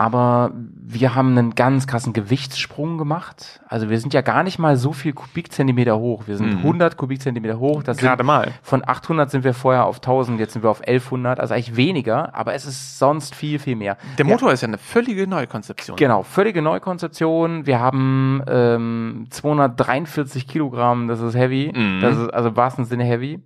aber 0.00 0.52
wir 0.54 1.14
haben 1.14 1.36
einen 1.36 1.54
ganz 1.54 1.86
krassen 1.86 2.14
Gewichtssprung 2.14 2.96
gemacht. 2.96 3.60
Also 3.68 3.90
wir 3.90 4.00
sind 4.00 4.14
ja 4.14 4.22
gar 4.22 4.42
nicht 4.42 4.58
mal 4.58 4.78
so 4.78 4.94
viel 4.94 5.12
Kubikzentimeter 5.12 5.98
hoch. 5.98 6.22
Wir 6.26 6.38
sind 6.38 6.54
Mhm. 6.54 6.62
100 6.62 6.96
Kubikzentimeter 6.96 7.58
hoch. 7.58 7.82
Das 7.82 7.98
Gerade 7.98 8.20
sind, 8.22 8.26
mal. 8.26 8.50
Von 8.62 8.82
800 8.86 9.30
sind 9.30 9.44
wir 9.44 9.52
vorher 9.52 9.84
auf 9.84 9.96
1000, 10.00 10.40
jetzt 10.40 10.54
sind 10.54 10.62
wir 10.62 10.70
auf 10.70 10.80
1100. 10.80 11.38
Also 11.38 11.52
eigentlich 11.52 11.76
weniger, 11.76 12.34
aber 12.34 12.54
es 12.54 12.64
ist 12.64 12.98
sonst 12.98 13.34
viel, 13.34 13.58
viel 13.58 13.76
mehr. 13.76 13.98
Der 14.16 14.24
Ja. 14.24 14.32
Motor 14.32 14.52
ist 14.54 14.62
ja 14.62 14.68
eine 14.68 14.78
völlige 14.78 15.26
Neukonzeption. 15.26 15.96
Genau, 15.96 16.22
völlige 16.22 16.62
Neukonzeption. 16.62 17.66
Wir 17.66 17.78
haben 17.78 18.42
ähm, 18.48 19.26
243 19.28 20.48
Kilogramm, 20.48 21.08
das 21.08 21.20
ist 21.20 21.34
heavy. 21.34 21.72
Mhm. 21.76 22.00
Das 22.00 22.16
ist 22.16 22.30
also 22.32 22.48
im 22.48 22.56
wahrsten 22.56 22.86
Sinne 22.86 23.04
heavy. 23.04 23.40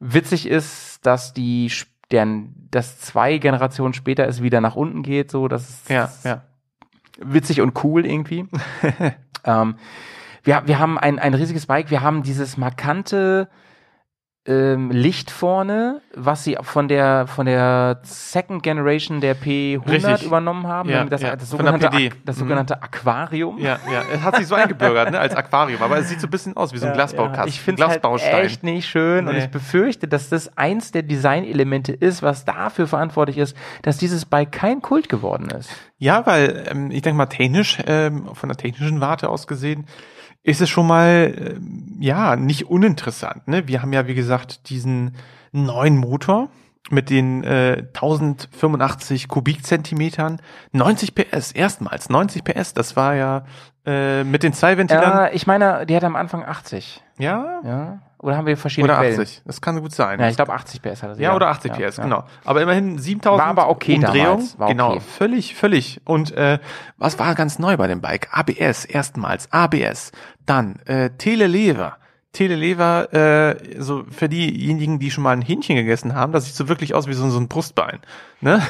Witzig 0.00 0.48
ist, 0.48 1.04
dass 1.06 1.34
die 1.34 1.68
Sch- 1.70 1.86
deren, 2.12 2.68
das 2.70 3.00
zwei 3.00 3.38
Generationen 3.38 3.94
später 3.94 4.26
es 4.26 4.42
wieder 4.42 4.60
nach 4.60 4.76
unten 4.76 5.02
geht, 5.02 5.30
so 5.30 5.48
das 5.48 5.68
ist 5.68 5.90
Ja, 5.90 6.10
ja. 6.24 6.42
witzig 7.18 7.60
und 7.60 7.82
cool 7.84 8.06
irgendwie. 8.06 8.46
ähm, 9.44 9.76
wir, 10.44 10.62
wir 10.66 10.78
haben 10.78 10.98
ein, 10.98 11.18
ein 11.18 11.34
riesiges 11.34 11.66
Bike, 11.66 11.90
wir 11.90 12.02
haben 12.02 12.22
dieses 12.22 12.56
markante 12.56 13.48
ähm, 14.44 14.90
Licht 14.90 15.30
vorne, 15.30 16.00
was 16.16 16.42
sie 16.42 16.56
von 16.62 16.88
der 16.88 17.28
von 17.28 17.46
der 17.46 18.00
Second 18.02 18.64
Generation 18.64 19.20
der 19.20 19.36
P100 19.36 19.88
Richtig. 19.88 20.22
übernommen 20.26 20.66
haben, 20.66 20.88
Ja, 20.88 21.04
das, 21.04 21.22
ja. 21.22 21.36
das 21.36 21.48
sogenannte. 21.48 21.92
Ak 21.92 22.12
das 22.24 22.36
Mhm. 22.36 22.40
sogenannte 22.40 22.82
Aquarium. 22.82 23.58
Ja, 23.58 23.78
ja. 23.92 24.02
Es 24.12 24.20
hat 24.22 24.34
sich 24.36 24.48
so 24.48 24.56
eingebürgert, 24.56 25.12
ne, 25.12 25.20
als 25.20 25.36
Aquarium, 25.36 25.80
aber 25.80 25.98
es 25.98 26.08
sieht 26.08 26.20
so 26.20 26.26
ein 26.26 26.30
bisschen 26.30 26.56
aus 26.56 26.72
wie 26.72 26.78
so 26.78 26.86
ein 26.86 26.90
Ja, 26.90 26.94
Glasbaukasten. 26.96 27.48
Ich 27.50 27.60
finde 27.60 27.82
halt 27.86 28.00
Glasbaustein. 28.02 28.44
echt 28.44 28.64
nicht 28.64 28.88
schön 28.88 29.28
und 29.28 29.34
Nee. 29.34 29.44
ich 29.44 29.48
befürchte, 29.50 30.08
dass 30.08 30.28
das 30.28 30.56
eins 30.58 30.90
der 30.90 31.04
Designelemente 31.04 31.92
ist, 31.92 32.22
was 32.24 32.44
dafür 32.44 32.88
verantwortlich 32.88 33.38
ist, 33.38 33.56
dass 33.82 33.96
dieses 33.98 34.24
Bike 34.24 34.50
kein 34.50 34.82
Kult 34.82 35.08
geworden 35.08 35.50
ist. 35.56 35.70
Ja, 35.98 36.26
weil 36.26 36.64
ähm, 36.68 36.90
ich 36.90 37.02
denke 37.02 37.16
mal 37.16 37.26
technisch, 37.26 37.78
ähm, 37.86 38.26
von 38.34 38.48
der 38.48 38.56
technischen 38.56 39.00
Warte 39.00 39.28
aus 39.28 39.46
gesehen, 39.46 39.86
ist 40.42 40.60
es 40.60 40.68
schon 40.68 40.86
mal 40.86 41.34
ähm, 41.36 41.96
ja 42.00 42.36
nicht 42.36 42.68
uninteressant. 42.68 43.46
Ne? 43.48 43.68
Wir 43.68 43.82
haben 43.82 43.92
ja 43.92 44.06
wie 44.06 44.14
gesagt 44.14 44.68
diesen 44.70 45.16
neuen 45.52 45.96
Motor 45.96 46.48
mit 46.90 47.10
den 47.10 47.44
äh, 47.44 47.84
1085 47.94 49.28
Kubikzentimetern, 49.28 50.40
90 50.72 51.14
PS 51.14 51.52
erstmals 51.52 52.08
90 52.08 52.42
PS. 52.44 52.74
Das 52.74 52.96
war 52.96 53.14
ja 53.14 53.44
äh, 53.86 54.24
mit 54.24 54.42
den 54.42 54.52
zwei 54.52 54.76
Ventilern. 54.76 55.02
Ja, 55.02 55.30
ich 55.32 55.46
meine, 55.46 55.86
die 55.86 55.94
hatte 55.94 56.06
am 56.06 56.16
Anfang 56.16 56.44
80. 56.44 57.02
Ja, 57.18 57.60
Ja. 57.64 57.98
Oder 58.22 58.36
haben 58.36 58.46
wir 58.46 58.56
verschiedene 58.56 58.92
Oder 58.92 59.00
Quellen? 59.02 59.20
80. 59.20 59.42
Das 59.44 59.60
kann 59.60 59.80
gut 59.80 59.92
sein. 59.92 60.20
Ja, 60.20 60.28
ich 60.28 60.36
glaube 60.36 60.52
80 60.52 60.80
PS 60.80 61.02
hat 61.02 61.10
er. 61.10 61.20
Ja, 61.20 61.34
oder 61.34 61.48
80 61.48 61.72
PS, 61.72 61.96
genau. 62.00 62.22
Aber 62.44 62.62
immerhin 62.62 62.96
7000 62.96 63.40
War 63.40 63.48
aber 63.48 63.68
okay 63.68 63.96
Umdrehungen. 63.96 64.24
damals, 64.24 64.58
war 64.60 64.68
genau, 64.68 64.90
okay. 64.90 65.00
völlig, 65.00 65.56
völlig. 65.56 66.00
Und 66.04 66.30
äh, 66.36 66.60
was 66.98 67.18
war 67.18 67.34
ganz 67.34 67.58
neu 67.58 67.76
bei 67.76 67.88
dem 67.88 68.00
Bike? 68.00 68.28
ABS, 68.30 68.84
erstmals 68.84 69.52
ABS. 69.52 70.12
Dann 70.46 70.76
äh, 70.86 71.10
Telelever. 71.18 71.98
Telelever, 72.32 73.12
äh, 73.12 73.80
so 73.80 74.04
für 74.10 74.28
diejenigen, 74.28 74.98
die 74.98 75.10
schon 75.10 75.22
mal 75.22 75.32
ein 75.32 75.42
Hähnchen 75.42 75.76
gegessen 75.76 76.14
haben, 76.14 76.32
das 76.32 76.46
sieht 76.46 76.54
so 76.54 76.68
wirklich 76.68 76.94
aus 76.94 77.06
wie 77.06 77.12
so, 77.12 77.28
so 77.28 77.38
ein 77.38 77.48
Brustbein. 77.48 78.00
Ne? 78.40 78.62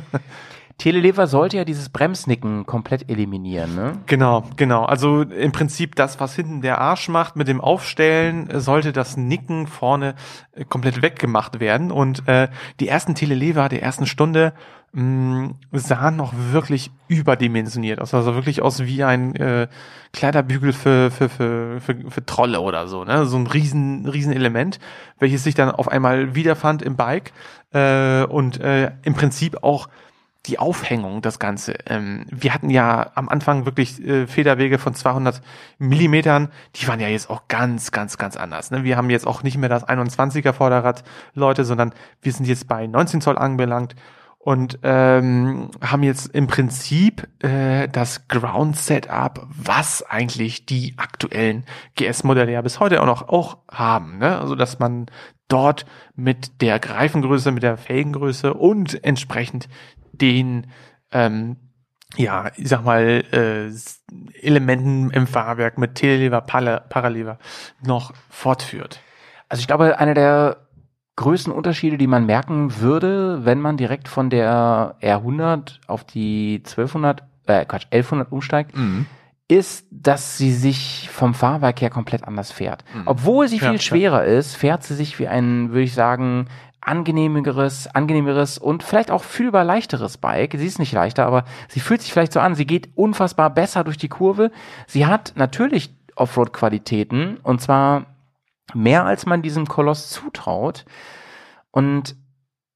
Telelever 0.77 1.27
sollte 1.27 1.57
ja 1.57 1.65
dieses 1.65 1.89
Bremsnicken 1.89 2.65
komplett 2.65 3.09
eliminieren, 3.09 3.75
ne? 3.75 3.99
Genau, 4.07 4.43
genau. 4.55 4.83
Also 4.83 5.21
im 5.21 5.51
Prinzip 5.51 5.95
das, 5.95 6.19
was 6.19 6.35
hinten 6.35 6.61
der 6.61 6.79
Arsch 6.79 7.09
macht 7.09 7.35
mit 7.35 7.47
dem 7.47 7.61
Aufstellen, 7.61 8.49
äh, 8.49 8.59
sollte 8.59 8.91
das 8.91 9.15
Nicken 9.15 9.67
vorne 9.67 10.15
äh, 10.53 10.65
komplett 10.65 11.01
weggemacht 11.01 11.59
werden. 11.59 11.91
Und 11.91 12.27
äh, 12.27 12.47
die 12.79 12.87
ersten 12.87 13.15
Telelever 13.15 13.69
der 13.69 13.83
ersten 13.83 14.07
Stunde 14.07 14.53
mh, 14.93 15.51
sahen 15.71 16.15
noch 16.15 16.33
wirklich 16.51 16.91
überdimensioniert 17.07 18.01
aus. 18.01 18.13
Also 18.13 18.33
wirklich 18.35 18.61
aus 18.61 18.83
wie 18.83 19.03
ein 19.03 19.35
äh, 19.35 19.67
Kleiderbügel 20.11 20.73
für, 20.73 21.11
für, 21.11 21.29
für, 21.29 21.81
für, 21.81 21.95
für 22.09 22.25
Trolle 22.25 22.61
oder 22.61 22.87
so. 22.87 23.03
Ne? 23.03 23.25
So 23.25 23.37
ein 23.37 23.47
riesen, 23.47 24.07
riesen 24.07 24.33
Element, 24.33 24.79
welches 25.19 25.43
sich 25.43 25.55
dann 25.55 25.71
auf 25.71 25.87
einmal 25.87 26.35
wiederfand 26.35 26.81
im 26.81 26.95
Bike 26.95 27.31
äh, 27.73 28.23
und 28.23 28.59
äh, 28.59 28.91
im 29.03 29.13
Prinzip 29.13 29.63
auch 29.63 29.87
die 30.45 30.59
Aufhängung, 30.59 31.21
das 31.21 31.39
Ganze. 31.39 31.73
Ähm, 31.85 32.25
wir 32.29 32.53
hatten 32.53 32.69
ja 32.69 33.11
am 33.15 33.29
Anfang 33.29 33.65
wirklich 33.65 34.03
äh, 34.03 34.27
Federwege 34.27 34.77
von 34.77 34.93
200 34.93 35.41
Millimetern. 35.77 36.49
Die 36.75 36.87
waren 36.87 36.99
ja 36.99 37.07
jetzt 37.07 37.29
auch 37.29 37.47
ganz, 37.47 37.91
ganz, 37.91 38.17
ganz 38.17 38.35
anders. 38.35 38.69
Ne? 38.71 38.83
Wir 38.83 38.97
haben 38.97 39.09
jetzt 39.09 39.25
auch 39.25 39.43
nicht 39.43 39.57
mehr 39.57 39.69
das 39.69 39.87
21er 39.87 40.51
Vorderrad, 40.53 41.03
Leute, 41.33 41.63
sondern 41.63 41.93
wir 42.21 42.33
sind 42.33 42.45
jetzt 42.45 42.67
bei 42.67 42.87
19 42.87 43.21
Zoll 43.21 43.37
angelangt 43.37 43.95
und 44.43 44.79
ähm, 44.83 45.71
haben 45.81 46.03
jetzt 46.03 46.27
im 46.35 46.47
Prinzip 46.47 47.25
äh, 47.41 47.87
das 47.87 48.27
Ground 48.27 48.75
Setup, 48.75 49.47
was 49.47 50.03
eigentlich 50.03 50.65
die 50.65 50.95
aktuellen 50.97 51.63
GS-Modelle 51.95 52.51
ja 52.51 52.61
bis 52.61 52.81
heute 52.81 53.01
auch 53.01 53.05
noch 53.05 53.29
auch 53.29 53.59
haben. 53.71 54.17
Ne? 54.17 54.37
Also 54.37 54.55
dass 54.55 54.79
man 54.79 55.05
dort 55.47 55.85
mit 56.15 56.61
der 56.61 56.79
Greifengröße, 56.79 57.53
mit 57.53 57.63
der 57.63 57.77
Felgengröße 57.77 58.53
und 58.53 59.01
entsprechend 59.05 59.69
den 60.13 60.67
ähm, 61.11 61.57
ja, 62.15 62.51
ich 62.57 62.67
sag 62.69 62.83
mal, 62.85 63.23
äh, 63.31 63.71
Elementen 64.41 65.09
im 65.11 65.25
Fahrwerk 65.27 65.77
mit 65.77 65.95
Telelever, 65.95 66.41
Para- 66.41 66.79
Paralever 66.81 67.39
noch 67.83 68.13
fortführt. 68.29 68.99
Also 69.49 69.61
ich 69.61 69.67
glaube, 69.67 69.97
einer 69.99 70.13
der 70.13 70.57
größten 71.15 71.51
Unterschiede, 71.53 71.97
die 71.97 72.07
man 72.07 72.25
merken 72.25 72.79
würde, 72.79 73.45
wenn 73.45 73.59
man 73.61 73.77
direkt 73.77 74.07
von 74.07 74.29
der 74.29 74.95
R100 75.01 75.79
auf 75.87 76.03
die 76.03 76.61
1200, 76.63 77.23
äh, 77.47 77.65
Quatsch, 77.65 77.87
1100 77.91 78.31
umsteigt, 78.31 78.75
Mhm. 78.75 79.05
ist, 79.47 79.85
dass 79.91 80.37
sie 80.37 80.51
sich 80.53 81.09
vom 81.11 81.33
Fahrwerk 81.33 81.81
her 81.81 81.89
komplett 81.89 82.23
anders 82.23 82.51
fährt. 82.51 82.83
Mhm. 82.95 83.03
Obwohl 83.05 83.47
sie 83.47 83.57
Ja, 83.57 83.63
viel 83.65 83.73
ja. 83.73 83.79
schwerer 83.79 84.23
ist, 84.25 84.55
fährt 84.55 84.83
sie 84.83 84.95
sich 84.95 85.19
wie 85.19 85.27
ein, 85.27 85.69
würde 85.69 85.81
ich 85.83 85.93
sagen, 85.93 86.47
angenehmeres, 86.85 87.87
angenehmeres 87.87 88.57
und 88.57 88.83
vielleicht 88.83 89.11
auch 89.11 89.23
fühlbar 89.23 89.63
leichteres 89.63 90.17
Bike. 90.17 90.55
Sie 90.57 90.67
ist 90.67 90.79
nicht 90.79 90.93
leichter, 90.93 91.25
aber 91.25 91.45
sie 91.69 91.79
fühlt 91.79 92.01
sich 92.01 92.11
vielleicht 92.11 92.33
so 92.33 92.39
an. 92.39 92.55
Sie 92.55 92.65
geht 92.65 92.89
unfassbar 92.95 93.49
besser 93.49 93.83
durch 93.83 93.97
die 93.97 94.09
Kurve. 94.09 94.51
Sie 94.87 95.05
hat 95.05 95.33
natürlich 95.35 95.95
Offroad-Qualitäten 96.15 97.37
und 97.37 97.61
zwar 97.61 98.05
mehr, 98.73 99.05
als 99.05 99.25
man 99.25 99.41
diesem 99.41 99.67
Koloss 99.67 100.09
zutraut. 100.09 100.85
Und 101.71 102.15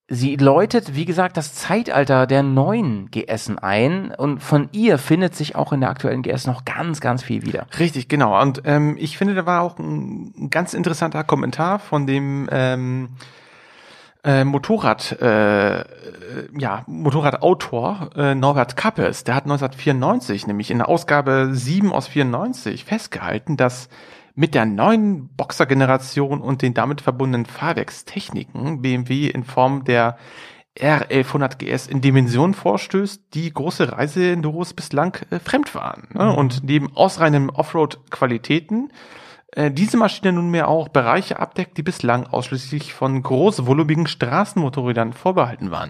sie 0.08 0.38
läutet, 0.38 0.96
wie 0.96 1.06
gesagt, 1.06 1.38
das 1.38 1.54
Zeitalter 1.54 2.28
der 2.28 2.44
neuen 2.44 3.12
GSen 3.12 3.60
ein 3.60 4.12
und 4.12 4.42
von 4.42 4.70
ihr 4.72 4.98
findet 4.98 5.36
sich 5.36 5.56
auch 5.56 5.74
in 5.74 5.82
der 5.82 5.90
aktuellen 5.90 6.24
GS 6.24 6.48
noch 6.48 6.66
ganz, 6.66 7.02
ganz 7.02 7.24
viel 7.24 7.44
wieder. 7.44 7.68
Richtig, 7.78 8.08
genau. 8.08 8.42
Und 8.42 8.62
ähm, 8.66 8.96
ich 8.98 9.18
finde, 9.18 9.36
da 9.36 9.46
war 9.46 9.62
auch 9.62 9.78
ein 9.80 10.50
ganz 10.50 10.74
interessanter 10.74 11.24
Kommentar 11.24 11.80
von 11.80 12.08
dem 12.08 12.48
ähm, 12.52 13.10
äh, 14.28 14.44
Motorrad, 14.44 15.14
äh, 15.22 15.80
äh, 15.80 15.86
ja, 16.58 16.84
Motorradautor 16.86 18.10
äh, 18.16 18.36
Norbert 18.36 18.76
Kappes. 18.76 19.24
Der 19.24 19.36
hat 19.36 19.46
1994, 19.46 20.48
nämlich 20.48 20.70
in 20.70 20.80
der 20.80 20.90
Ausgabe 20.90 21.50
7 21.54 21.94
aus 21.94 22.10
94, 22.10 22.84
festgehalten, 22.84 23.56
dass 23.56 23.88
mit 24.36 24.54
der 24.54 24.66
neuen 24.66 25.30
Boxer-Generation 25.30 26.42
und 26.42 26.62
den 26.62 26.74
damit 26.74 27.00
verbundenen 27.00 27.46
Fahrwerkstechniken 27.46 28.82
BMW 28.82 29.28
in 29.28 29.46
Form 29.46 29.86
der 29.86 30.18
R1100 30.78 31.58
GS 31.58 31.88
in 31.88 32.02
Dimensionen 32.02 32.54
vorstößt, 32.54 33.34
die 33.34 33.52
große 33.52 33.94
Reiseenduros 33.94 34.74
bislang 34.74 35.18
äh, 35.30 35.40
fremd 35.40 35.74
waren. 35.74 36.10
Ne? 36.14 36.26
Mhm. 36.26 36.36
Und 36.36 36.64
neben 36.66 36.96
ausreinen 36.98 37.50
Offroad-Qualitäten 37.50 38.92
äh, 39.58 39.72
diese 39.72 39.98
Maschine 39.98 40.34
nunmehr 40.34 40.68
auch 40.68 40.88
Bereiche 40.88 41.40
abdeckt, 41.40 41.78
die 41.78 41.84
bislang 41.84 42.28
ausschließlich 42.28 42.94
von 42.94 43.24
großvolumigen 43.24 44.06
Straßenmotorrädern 44.06 45.14
vorbehalten 45.14 45.72
waren. 45.72 45.90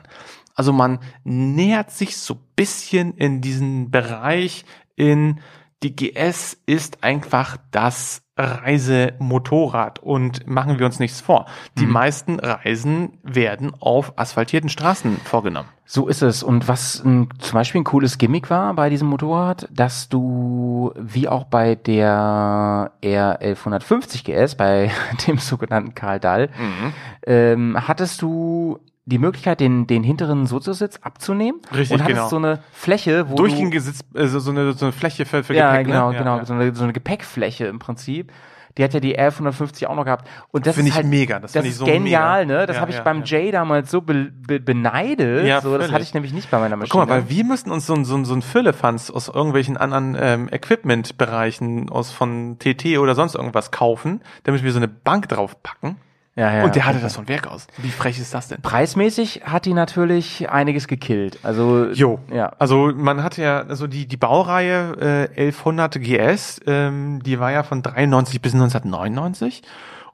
Also 0.56 0.72
man 0.72 1.00
nähert 1.26 1.92
sich 1.92 2.16
so 2.16 2.38
bisschen 2.56 3.14
in 3.16 3.42
diesen 3.42 3.92
Bereich 3.92 4.64
in 4.96 5.42
die 5.84 5.96
GS 5.96 6.58
ist 6.66 7.04
einfach 7.04 7.58
das 7.72 8.22
Reisemotorrad 8.38 10.00
und 10.00 10.48
machen 10.48 10.78
wir 10.80 10.86
uns 10.86 11.00
nichts 11.00 11.22
vor. 11.22 11.48
Die 11.78 11.86
Mhm. 11.86 11.92
meisten 11.92 12.40
Reisen 12.40 13.18
werden 13.24 13.74
auf 13.80 14.14
asphaltierten 14.18 14.70
Straßen 14.70 15.18
vorgenommen. 15.18 15.70
So 15.86 16.08
ist 16.08 16.22
es. 16.22 16.44
Und 16.44 16.68
was 16.68 17.04
ein, 17.04 17.30
zum 17.40 17.54
Beispiel 17.54 17.82
ein 17.82 17.86
cooles 17.86 18.18
Gimmick 18.18 18.50
war 18.50 18.74
bei 18.76 18.90
diesem 18.90 19.08
Motorrad, 19.08 19.68
dass 19.72 20.10
du, 20.10 20.92
wie 20.98 21.28
auch 21.30 21.46
bei 21.46 21.76
der 21.76 22.92
R1150 23.04 24.24
GS, 24.24 24.56
bei 24.56 24.92
dem 25.28 25.38
sogenannten 25.38 25.96
Karl 25.96 26.20
Dall, 26.20 26.50
Mhm. 26.60 26.94
ähm, 27.26 27.88
hattest 27.88 28.22
du 28.22 28.80
die 29.08 29.18
Möglichkeit, 29.20 29.62
den, 29.62 29.88
den 29.88 30.04
hinteren 30.04 30.46
Soziositz 30.48 30.98
abzunehmen. 31.02 31.62
Richtig, 31.74 31.96
und 31.96 32.04
hattest 32.04 32.18
genau. 32.18 32.30
so 32.30 32.36
eine 32.36 32.60
Fläche, 32.74 33.30
wo 33.30 33.36
Durchgehende 33.36 33.80
Sitz, 33.80 34.02
also 34.14 34.40
so 34.40 34.52
eine, 34.52 34.74
so 34.74 34.86
eine 34.86 34.92
Fläche 34.92 35.26
für, 35.26 35.44
für 35.44 35.56
ja, 35.56 35.72
Gepäck. 35.72 35.88
genau, 35.88 36.12
ne? 36.12 36.18
genau, 36.18 36.38
Ja, 36.38 36.46
So, 36.46 36.54
eine, 36.54 36.76
so 36.76 36.84
eine 36.84 36.94
Gepäckfläche 36.94 37.66
im 37.68 37.80
Prinzip. 37.80 38.32
Die 38.78 38.84
hat 38.84 38.94
ja 38.94 39.00
die 39.00 39.18
R150 39.18 39.88
auch 39.88 39.96
noch 39.96 40.04
gehabt. 40.06 40.28
Und 40.52 40.68
das 40.68 40.76
Finde 40.76 40.90
ist 40.90 40.94
ich 40.94 40.98
halt, 40.98 41.08
mega, 41.08 41.40
das 41.40 41.54
Das, 41.54 41.64
ich 41.64 41.72
ist 41.72 41.78
so 41.80 41.86
genial, 41.86 42.46
mega. 42.46 42.60
ne? 42.60 42.66
Das 42.68 42.76
Ja, 42.76 42.82
habe 42.82 42.92
ich 42.92 42.98
ja, 42.98 43.04
beim 43.04 43.24
Jay 43.24 43.50
damals 43.50 43.90
so 43.90 44.02
be, 44.02 44.32
be, 44.32 44.60
beneidet. 44.60 45.48
Ja, 45.48 45.62
so, 45.62 45.70
das 45.72 45.80
völlig. 45.86 45.94
hatte 45.94 46.04
ich 46.04 46.14
nämlich 46.14 46.32
nicht 46.34 46.52
bei 46.52 46.60
meiner 46.60 46.76
Maschine. 46.76 46.92
Guck 46.92 47.10
mal, 47.10 47.16
weil 47.24 47.30
wir 47.30 47.44
müssten 47.44 47.72
uns 47.72 47.88
so 47.88 47.96
ein, 47.96 48.06
so 48.06 48.16
ein, 48.16 48.26
so 48.26 48.36
ein 48.36 48.44
Füllefanz 48.44 49.10
aus 49.10 49.30
irgendwelchen 49.30 49.78
anderen 49.78 50.16
ähm, 50.20 50.50
Equipment-Bereichen 50.52 51.90
aus 51.90 52.12
von 52.12 52.58
TT 52.60 52.98
oder 53.00 53.16
sonst 53.16 53.36
irgendwas 53.36 53.72
kaufen, 53.72 54.22
damit 54.44 54.64
wir 54.64 54.72
so 54.72 54.78
eine 54.78 54.88
Bank 54.90 55.28
draufpacken. 55.30 55.96
Ja, 56.38 56.54
ja, 56.54 56.64
Und 56.66 56.76
der 56.76 56.86
hatte 56.86 57.00
das 57.00 57.16
von 57.16 57.28
Werk 57.28 57.48
aus. 57.48 57.66
Wie 57.78 57.90
frech 57.90 58.20
ist 58.20 58.36
das 58.36 58.48
denn? 58.48 58.62
Preismäßig 58.62 59.42
hat 59.46 59.66
die 59.66 59.74
natürlich 59.74 60.52
einiges 60.52 60.88
gekillt. 60.88 61.40
Also 61.42 61.88
Jo. 61.88 62.20
ja. 62.32 62.52
Also 62.60 62.94
man 62.96 63.24
hat 63.24 63.38
ja, 63.38 63.62
also 63.62 63.88
die, 63.88 64.08
die 64.08 64.18
Baureihe 64.18 65.30
äh, 65.36 65.48
1100 65.48 66.00
GS, 66.00 66.62
ähm, 66.68 67.24
die 67.24 67.40
war 67.40 67.52
ja 67.52 67.64
von 67.64 67.82
93 67.82 68.40
bis 68.40 68.54
1999 68.54 69.64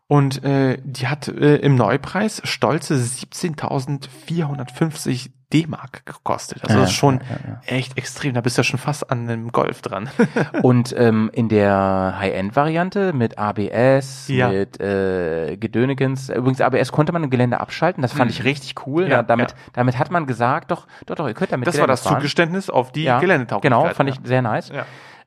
und 0.07 0.45
äh, 0.45 0.77
die 0.85 1.07
hat 1.07 1.27
äh, 1.27 1.57
im 1.57 1.75
Neupreis 1.75 2.39
stolze 2.45 2.95
17.450 2.95 5.31
D-Mark 5.53 6.05
gekostet. 6.05 6.63
Also 6.63 6.75
Ja, 6.75 6.81
das 6.81 6.89
ist 6.89 6.95
schon 6.95 7.15
ja, 7.19 7.61
echt 7.75 7.97
extrem. 7.97 8.33
Da 8.33 8.41
bist 8.41 8.57
du 8.57 8.61
ja 8.61 8.63
schon 8.63 8.79
fast 8.79 9.09
an 9.11 9.29
einem 9.29 9.51
Golf 9.51 9.81
dran. 9.81 10.09
Und 10.63 10.93
ähm, 10.97 11.29
in 11.33 11.47
der 11.49 12.15
High-End-Variante 12.19 13.13
mit 13.13 13.37
ABS, 13.37 14.27
Ja. 14.27 14.49
mit 14.49 14.79
äh, 14.81 15.55
Gedönigens. 15.57 16.29
Übrigens, 16.29 16.59
ABS 16.61 16.91
konnte 16.91 17.11
man 17.13 17.23
im 17.23 17.29
Gelände 17.29 17.59
abschalten. 17.59 18.01
Das 18.01 18.11
fand 18.13 18.31
Mhm. 18.31 18.37
ich 18.37 18.43
richtig 18.43 18.87
cool. 18.87 19.03
Ja, 19.03 19.09
Ja, 19.09 19.23
damit, 19.23 19.51
ja. 19.51 19.57
damit 19.73 19.99
hat 19.99 20.09
man 20.11 20.25
gesagt, 20.25 20.71
doch, 20.71 20.87
doch, 21.05 21.15
doch, 21.15 21.27
ihr 21.27 21.33
könnt 21.33 21.51
damit 21.51 21.67
Das 21.67 21.75
war 21.75 21.81
Gelände 21.85 21.91
das 21.93 22.01
fahren. 22.01 22.15
Zugeständnis 22.17 22.69
auf 22.69 22.91
die 22.91 23.03
ja, 23.03 23.19
Geländetauglichkeit. 23.19 23.79
Genau, 23.83 23.93
fand 23.93 24.09
ich 24.09 24.15
ja. 24.15 24.21
sehr 24.25 24.41
nice. 24.41 24.71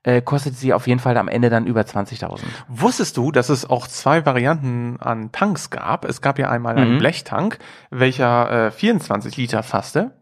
Äh, 0.06 0.22
kostet 0.22 0.54
sie 0.56 0.72
auf 0.72 0.86
jeden 0.86 1.00
Fall 1.00 1.16
am 1.16 1.26
Ende 1.26 1.50
dann 1.50 1.66
über 1.66 1.80
20.000. 1.80 2.42
Wusstest 2.68 3.16
du, 3.16 3.32
dass 3.32 3.48
es 3.48 3.68
auch 3.68 3.88
zwei 3.88 4.24
Varianten 4.24 4.98
an 5.00 5.32
Tanks 5.32 5.68
gab? 5.70 6.04
Es 6.04 6.20
gab 6.20 6.38
ja 6.38 6.48
einmal 6.48 6.76
einen 6.78 6.94
Mhm. 6.94 6.98
Blechtank, 6.98 7.58
welcher 7.90 8.66
äh, 8.66 8.70
24 8.70 9.36
Liter 9.36 9.64
fasste. 9.64 10.12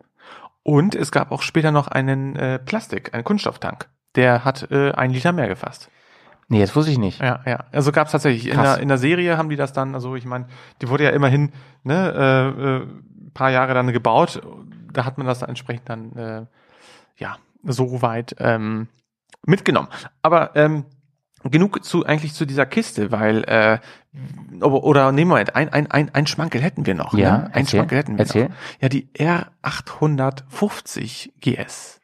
Und 0.63 0.95
es 0.95 1.13
gab 1.13 1.31
auch 1.33 1.43
später 1.43 1.71
noch 1.71 1.89
einen 1.89 2.35
äh, 2.35 2.59
Plastik, 2.59 3.13
einen 3.13 3.25
Kunststofftank. 3.25 3.91
Der 4.17 4.43
hat 4.47 4.71
äh, 4.71 4.93
ein 4.93 5.11
Liter 5.11 5.33
mehr 5.33 5.49
gefasst. 5.49 5.91
Nee, 6.49 6.61
das 6.61 6.75
wusste 6.75 6.91
ich 6.91 6.99
nicht. 6.99 7.21
Ja, 7.21 7.41
ja. 7.45 7.65
Also 7.71 7.93
gab 7.93 8.07
es 8.07 8.13
tatsächlich. 8.13 8.49
In 8.49 8.59
der, 8.59 8.79
in 8.79 8.89
der 8.89 8.97
Serie 8.97 9.37
haben 9.37 9.51
die 9.51 9.57
das 9.57 9.75
dann, 9.75 9.95
also 9.95 10.17
ich 10.17 10.25
meine, 10.25 10.47
die 10.81 10.89
wurde 10.89 11.05
ja 11.05 11.11
immerhin 11.11 11.53
ne, 11.83 12.11
äh, 12.57 12.67
äh, 12.77 12.87
paar 13.35 13.51
Jahre 13.51 13.75
dann 13.75 13.93
gebaut. 13.93 14.41
Da 14.95 15.05
hat 15.05 15.19
man 15.19 15.27
das 15.27 15.41
dann 15.41 15.51
entsprechend 15.51 15.91
dann 15.91 16.13
äh, 16.17 16.47
ja 17.19 17.37
so 17.65 18.01
weit 18.01 18.37
ähm, 18.39 18.89
mitgenommen. 19.47 19.89
Aber 20.23 20.57
ähm, 20.57 20.87
genug 21.51 21.85
zu 21.85 22.07
eigentlich 22.07 22.33
zu 22.35 22.47
dieser 22.47 22.67
Kiste, 22.67 23.13
weil 23.13 23.45
äh, 23.45 23.79
oder, 24.61 25.13
nee, 25.13 25.25
Moment, 25.25 25.55
ein, 25.57 25.71
ein, 25.71 25.91
ein, 25.91 26.15
ein 26.15 26.27
Schmankel 26.27 26.61
hätten 26.63 26.85
wir 26.87 26.95
noch. 26.95 27.15
Ja, 27.15 27.39
ne? 27.39 27.47
ein 27.47 27.53
erzähl, 27.53 27.79
Schmankel 27.79 27.99
hätten 27.99 28.13
wir 28.13 28.21
erzähl. 28.21 28.49
noch. 28.49 28.55
Ja, 28.81 28.89
die 28.89 29.09
R850 29.15 31.33
GS. 31.41 32.01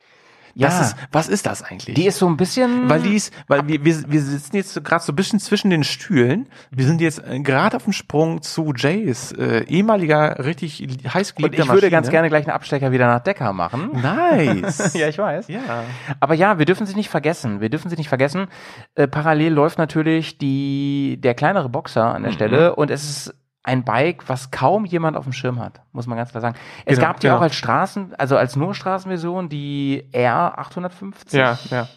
Ja. 0.54 0.68
Das 0.68 0.80
ist, 0.80 0.96
was 1.12 1.28
ist 1.28 1.46
das 1.46 1.62
eigentlich? 1.62 1.94
Die 1.94 2.06
ist 2.06 2.18
so 2.18 2.26
ein 2.26 2.36
bisschen. 2.36 2.88
Weil 2.88 3.02
die 3.02 3.14
ist, 3.14 3.32
weil 3.48 3.66
wir, 3.68 3.84
wir, 3.84 4.10
wir 4.10 4.20
sitzen 4.20 4.56
jetzt 4.56 4.82
gerade 4.84 5.04
so 5.04 5.12
ein 5.12 5.16
bisschen 5.16 5.38
zwischen 5.40 5.70
den 5.70 5.84
Stühlen. 5.84 6.48
Wir 6.70 6.84
sind 6.86 7.00
jetzt 7.00 7.22
äh, 7.26 7.40
gerade 7.40 7.76
auf 7.76 7.84
dem 7.84 7.92
Sprung 7.92 8.42
zu 8.42 8.72
Jays, 8.76 9.32
äh, 9.32 9.64
ehemaliger, 9.64 10.44
richtig 10.44 10.80
heiß 11.12 11.32
Und 11.32 11.52
ich 11.54 11.58
würde 11.58 11.66
Maschine. 11.66 11.90
ganz 11.90 12.10
gerne 12.10 12.28
gleich 12.28 12.46
einen 12.46 12.54
Abstecher 12.54 12.90
wieder 12.92 13.06
nach 13.06 13.20
Decker 13.20 13.52
machen. 13.52 13.90
Nice. 14.02 14.94
ja, 14.94 15.08
ich 15.08 15.18
weiß. 15.18 15.48
Ja. 15.48 15.84
Aber 16.20 16.34
ja, 16.34 16.58
wir 16.58 16.66
dürfen 16.66 16.86
sie 16.86 16.94
nicht 16.94 17.10
vergessen. 17.10 17.60
Wir 17.60 17.68
dürfen 17.70 17.88
sie 17.90 17.96
nicht 17.96 18.08
vergessen. 18.08 18.46
Äh, 18.94 19.06
parallel 19.08 19.52
läuft 19.52 19.78
natürlich 19.78 20.38
die, 20.38 21.18
der 21.20 21.34
kleinere 21.34 21.68
Boxer 21.68 22.14
an 22.14 22.22
der 22.22 22.30
Mhm. 22.32 22.34
Stelle 22.34 22.76
und 22.76 22.90
es 22.90 23.04
ist 23.04 23.34
ein 23.62 23.84
Bike, 23.84 24.28
was 24.28 24.50
kaum 24.50 24.84
jemand 24.84 25.16
auf 25.16 25.24
dem 25.24 25.32
Schirm 25.32 25.60
hat, 25.60 25.82
muss 25.92 26.06
man 26.06 26.16
ganz 26.16 26.30
klar 26.30 26.40
sagen. 26.40 26.56
Es 26.86 26.96
Genau, 26.96 27.08
gab 27.08 27.20
die 27.20 27.26
genau. 27.26 27.38
auch 27.38 27.42
als 27.42 27.54
Straßen, 27.54 28.14
also 28.14 28.36
als 28.36 28.56
nur 28.56 28.74
Straßenversion, 28.74 29.48
die 29.48 30.08
R850. 30.12 31.36
Ja, 31.36 31.58
ja. 31.70 31.88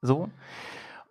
So. 0.00 0.28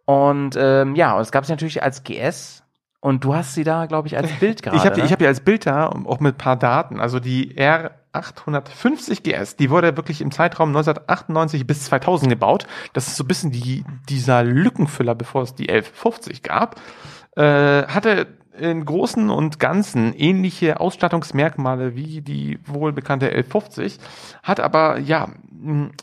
Und 0.06 0.56
ähm, 0.58 0.96
ja, 0.96 1.16
und 1.16 1.22
es 1.22 1.32
gab 1.32 1.46
sie 1.46 1.52
natürlich 1.52 1.84
als 1.84 2.04
GS. 2.04 2.64
Und 3.00 3.24
du 3.24 3.36
hast 3.36 3.54
sie 3.54 3.64
da, 3.64 3.86
glaube 3.86 4.08
ich, 4.08 4.18
als 4.18 4.32
Bild 4.40 4.64
gerade. 4.64 4.78
Ich 4.78 4.86
habe 4.86 4.96
die, 4.96 5.02
ne? 5.02 5.06
ich 5.06 5.12
hab 5.12 5.20
die 5.20 5.28
als 5.28 5.42
Bild 5.42 5.66
da, 5.66 5.88
auch 5.88 6.20
mit 6.20 6.36
ein 6.36 6.38
paar 6.38 6.56
Daten. 6.56 7.00
Also 7.00 7.20
die 7.20 7.56
R850 7.56 9.22
GS, 9.22 9.56
die 9.56 9.70
wurde 9.70 9.96
wirklich 9.98 10.22
im 10.22 10.32
Zeitraum 10.32 10.70
1998 10.70 11.68
bis 11.68 11.84
2000 11.86 12.30
gebaut. 12.30 12.66
Das 12.94 13.08
ist 13.08 13.18
so 13.18 13.24
ein 13.24 13.28
bisschen 13.28 13.52
die, 13.52 13.86
dieser 14.10 14.44
Lückenfüller, 14.44 15.14
bevor 15.14 15.44
es 15.44 15.54
die 15.54 15.70
1150 15.70 16.42
gab. 16.42 16.82
Äh, 17.36 17.86
hatte 17.88 18.28
in 18.60 18.86
Großen 18.86 19.30
und 19.30 19.60
Ganzen 19.60 20.14
ähnliche 20.14 20.80
Ausstattungsmerkmale 20.80 21.96
wie 21.96 22.22
die 22.22 22.60
wohlbekannte 22.66 23.28
1150, 23.28 24.00
hat 24.44 24.60
aber 24.60 25.00
ja 25.00 25.30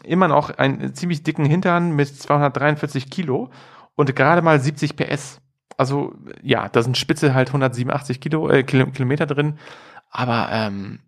immer 0.03 0.29
noch 0.29 0.51
einen 0.51 0.95
ziemlich 0.95 1.23
dicken 1.23 1.45
Hintern 1.45 1.95
mit 1.95 2.09
243 2.09 3.11
Kilo 3.11 3.51
und 3.95 4.15
gerade 4.17 4.43
mal 4.43 4.61
70 4.61 4.97
PS. 4.97 5.41
Also 5.77 6.15
ja, 6.43 6.69
da 6.69 6.83
sind 6.83 6.97
Spitze 6.97 7.35
halt 7.35 7.49
187 7.49 8.21
Kilo, 8.21 8.49
äh, 8.49 8.63
Kilo, 8.63 8.87
Kilometer 8.87 9.27
drin. 9.27 9.59
Aber 10.11 10.49
ähm, 10.53 11.01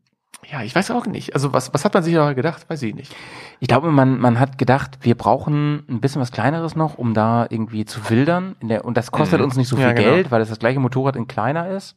ja, 0.50 0.62
ich 0.62 0.74
weiß 0.74 0.90
auch 0.92 1.06
nicht. 1.06 1.34
Also 1.34 1.52
was, 1.52 1.74
was 1.74 1.84
hat 1.84 1.94
man 1.94 2.02
sich 2.02 2.14
da 2.14 2.32
gedacht? 2.32 2.68
Weiß 2.70 2.82
ich 2.82 2.94
nicht. 2.94 3.14
Ich 3.58 3.68
glaube, 3.68 3.90
man, 3.90 4.18
man 4.18 4.38
hat 4.38 4.58
gedacht, 4.58 4.98
wir 5.00 5.16
brauchen 5.16 5.84
ein 5.88 6.00
bisschen 6.00 6.20
was 6.22 6.30
Kleineres 6.30 6.76
noch, 6.76 6.98
um 6.98 7.14
da 7.14 7.46
irgendwie 7.50 7.84
zu 7.84 8.08
wildern. 8.10 8.54
Der, 8.62 8.84
und 8.84 8.96
das 8.96 9.10
kostet 9.10 9.40
Mhm. 9.40 9.44
uns 9.46 9.56
nicht 9.56 9.68
so 9.68 9.76
viel 9.76 9.86
Ja, 9.86 9.92
genau. 9.92 10.08
Geld, 10.10 10.30
weil 10.30 10.40
es 10.42 10.48
das 10.48 10.58
gleiche 10.58 10.78
Motorrad 10.78 11.16
in 11.16 11.26
kleiner 11.26 11.68
ist. 11.70 11.96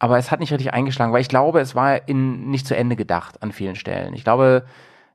Aber 0.00 0.18
es 0.18 0.32
hat 0.32 0.40
nicht 0.40 0.50
richtig 0.52 0.72
eingeschlagen, 0.74 1.12
weil 1.12 1.20
ich 1.20 1.28
glaube, 1.28 1.60
es 1.60 1.76
war 1.76 2.08
in, 2.08 2.50
nicht 2.50 2.66
zu 2.66 2.76
Ende 2.76 2.96
gedacht 2.96 3.40
an 3.42 3.52
vielen 3.52 3.76
Stellen. 3.76 4.14
Ich 4.14 4.24
glaube, 4.24 4.64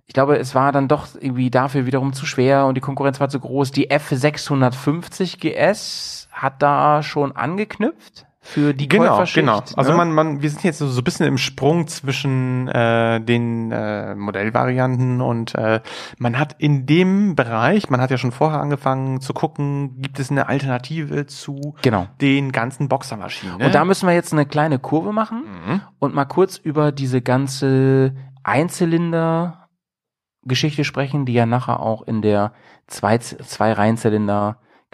ich 0.05 0.13
glaube, 0.13 0.37
es 0.37 0.55
war 0.55 0.71
dann 0.71 0.87
doch 0.87 1.07
irgendwie 1.19 1.49
dafür 1.49 1.85
wiederum 1.85 2.13
zu 2.13 2.25
schwer 2.25 2.65
und 2.65 2.75
die 2.75 2.81
Konkurrenz 2.81 3.19
war 3.19 3.27
zu 3.27 3.41
groß. 3.41 3.71
Die 3.71 3.91
F650 3.91 5.39
GS 5.39 6.29
hat 6.31 6.61
da 6.61 7.03
schon 7.03 7.35
angeknüpft 7.35 8.25
für 8.49 8.73
die 8.73 8.87
Genau, 8.87 9.09
Käuferschicht. 9.09 9.45
genau. 9.45 9.61
Also 9.75 9.91
ne? 9.91 9.97
man, 9.97 10.13
man, 10.13 10.41
wir 10.41 10.49
sind 10.49 10.63
jetzt 10.63 10.77
so, 10.77 10.87
so 10.87 11.01
ein 11.01 11.03
bisschen 11.03 11.27
im 11.27 11.37
Sprung 11.37 11.87
zwischen 11.87 12.69
äh, 12.69 13.19
den 13.19 13.73
äh, 13.73 14.15
Modellvarianten 14.15 15.19
und 15.19 15.53
äh, 15.55 15.81
man 16.17 16.39
hat 16.39 16.55
in 16.57 16.85
dem 16.85 17.35
Bereich, 17.35 17.89
man 17.89 17.99
hat 17.99 18.09
ja 18.09 18.17
schon 18.17 18.31
vorher 18.31 18.61
angefangen 18.61 19.19
zu 19.19 19.33
gucken, 19.33 20.01
gibt 20.01 20.17
es 20.19 20.31
eine 20.31 20.47
Alternative 20.47 21.25
zu 21.25 21.75
Genau. 21.81 22.07
den 22.21 22.53
ganzen 22.53 22.87
Boxermaschinen. 22.87 23.57
Ne? 23.57 23.65
Und 23.65 23.75
da 23.75 23.83
müssen 23.83 24.07
wir 24.07 24.13
jetzt 24.15 24.31
eine 24.31 24.45
kleine 24.45 24.79
Kurve 24.79 25.11
machen 25.11 25.43
Mhm. 25.67 25.81
und 25.99 26.15
mal 26.15 26.23
kurz 26.25 26.55
über 26.57 26.93
diese 26.93 27.21
ganze 27.21 28.13
Einzylinder-Geschichte 28.43 30.83
sprechen, 30.83 31.25
die 31.25 31.33
ja 31.33 31.45
nachher 31.45 31.79
auch 31.81 32.01
in 32.03 32.21
der 32.21 32.53
zwei, 32.87 33.17
zwei 33.17 33.73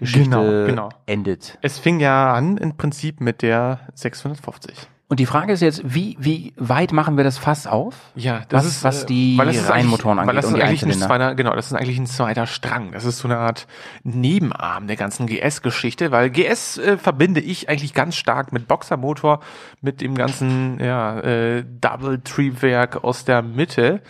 Reihenzylinder-Geschichte 0.02 0.30
Genau, 0.30 0.66
genau. 0.68 0.90
endet. 1.06 1.58
es 1.62 1.80
fing 1.80 2.00
ja 2.00 2.34
an 2.34 2.58
im 2.58 2.76
Prinzip 2.78 3.22
mit 3.22 3.42
der 3.42 3.80
650. 3.96 4.88
Und 5.10 5.20
die 5.20 5.28
Frage 5.28 5.54
ist 5.54 5.62
jetzt, 5.62 5.82
wie, 5.84 6.18
wie 6.20 6.54
weit 6.58 6.92
machen 6.92 7.18
wir 7.18 7.24
das 7.24 7.38
Fass 7.38 7.68
auf? 7.68 7.94
Ja, 8.16 8.42
das 8.50 8.66
was, 8.66 8.72
ist, 8.72 8.84
was 8.84 9.04
äh, 9.04 9.06
die 9.08 9.38
weil 9.38 9.46
das 9.46 9.58
ist 9.58 9.70
Reihenmotoren 9.70 10.18
eigentlich- 10.18 10.22
angeht 10.22 10.28
weil 10.30 10.36
das 10.42 10.46
und 10.46 10.52
ist 10.54 10.58
die 10.58 10.64
eigentlich 10.64 10.84
ein 10.84 11.08
zweiter, 11.08 11.36
genau, 11.36 11.56
das 11.56 11.68
ist 11.68 11.74
eigentlich 11.74 12.00
ein 12.00 12.08
zweiter 12.08 12.48
Strang. 12.48 12.94
Das 12.94 13.06
ist 13.06 13.20
so 13.20 13.28
eine 13.28 13.38
Art 13.38 13.68
Nebenarm 14.04 14.88
der 14.88 14.96
ganzen 14.96 15.28
GS-Geschichte, 15.28 16.10
weil 16.12 16.32
GS 16.32 16.80
äh, 16.80 16.98
verbinde 16.98 17.42
ich 17.42 17.70
eigentlich 17.70 17.94
ganz 17.94 18.16
stark 18.16 18.54
mit 18.54 18.68
Boxermotor, 18.68 19.42
mit 19.82 20.02
dem 20.02 20.16
ganzen 20.16 20.80
ja, 20.80 21.20
äh, 21.20 21.64
Double-Triebwerk 21.82 23.04
aus 23.04 23.24
der 23.26 23.44
Mitte, 23.44 24.02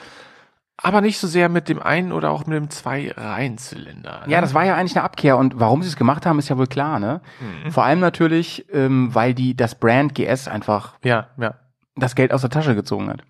aber 0.78 1.02
nicht 1.02 1.20
so 1.20 1.28
sehr 1.28 1.50
mit 1.50 1.70
dem 1.70 1.82
einen 1.82 2.12
oder 2.12 2.32
auch 2.32 2.46
mit 2.46 2.58
dem 2.58 2.70
zwei 2.70 3.12
Reihenzylinder. 3.16 4.24
Ja, 4.28 4.42
das 4.42 4.54
war 4.54 4.66
ja 4.66 4.76
eigentlich 4.76 4.96
eine 4.96 5.04
Abkehr 5.06 5.38
und 5.38 5.60
warum 5.60 5.82
sie 5.84 5.90
es 5.90 5.96
gemacht 5.96 6.26
haben, 6.26 6.40
ist 6.40 6.50
ja 6.50 6.58
wohl 6.58 6.68
klar, 6.68 7.00
ne? 7.00 7.22
Mhm. 7.66 7.72
Vor 7.72 7.84
allem 7.84 8.00
natürlich, 8.00 8.66
ähm, 8.74 9.14
weil 9.14 9.34
die 9.34 9.56
das 9.56 9.76
Brand 9.76 10.16
GS 10.16 10.48
einfach 10.48 10.96
ja, 11.04 11.28
ja, 11.38 11.56
das 11.96 12.16
Geld 12.16 12.34
aus 12.34 12.42
der 12.42 12.50
Tasche 12.50 12.76
gezogen 12.76 13.10
hat. 13.10 13.22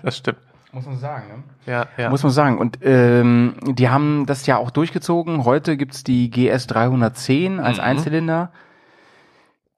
das 0.02 0.18
stimmt. 0.18 0.38
Muss 0.72 0.86
man 0.86 0.98
sagen, 0.98 1.28
ne? 1.28 1.42
Ja, 1.72 1.86
ja. 1.96 2.10
Muss 2.10 2.24
man 2.24 2.32
sagen. 2.32 2.58
Und 2.58 2.78
ähm, 2.82 3.54
die 3.62 3.88
haben 3.90 4.26
das 4.26 4.44
ja 4.46 4.56
auch 4.56 4.72
durchgezogen. 4.72 5.44
Heute 5.44 5.76
gibt's 5.76 6.02
die 6.02 6.30
GS 6.30 6.66
310 6.66 7.60
als 7.60 7.78
Mhm. 7.78 7.84
Einzylinder. 7.84 8.50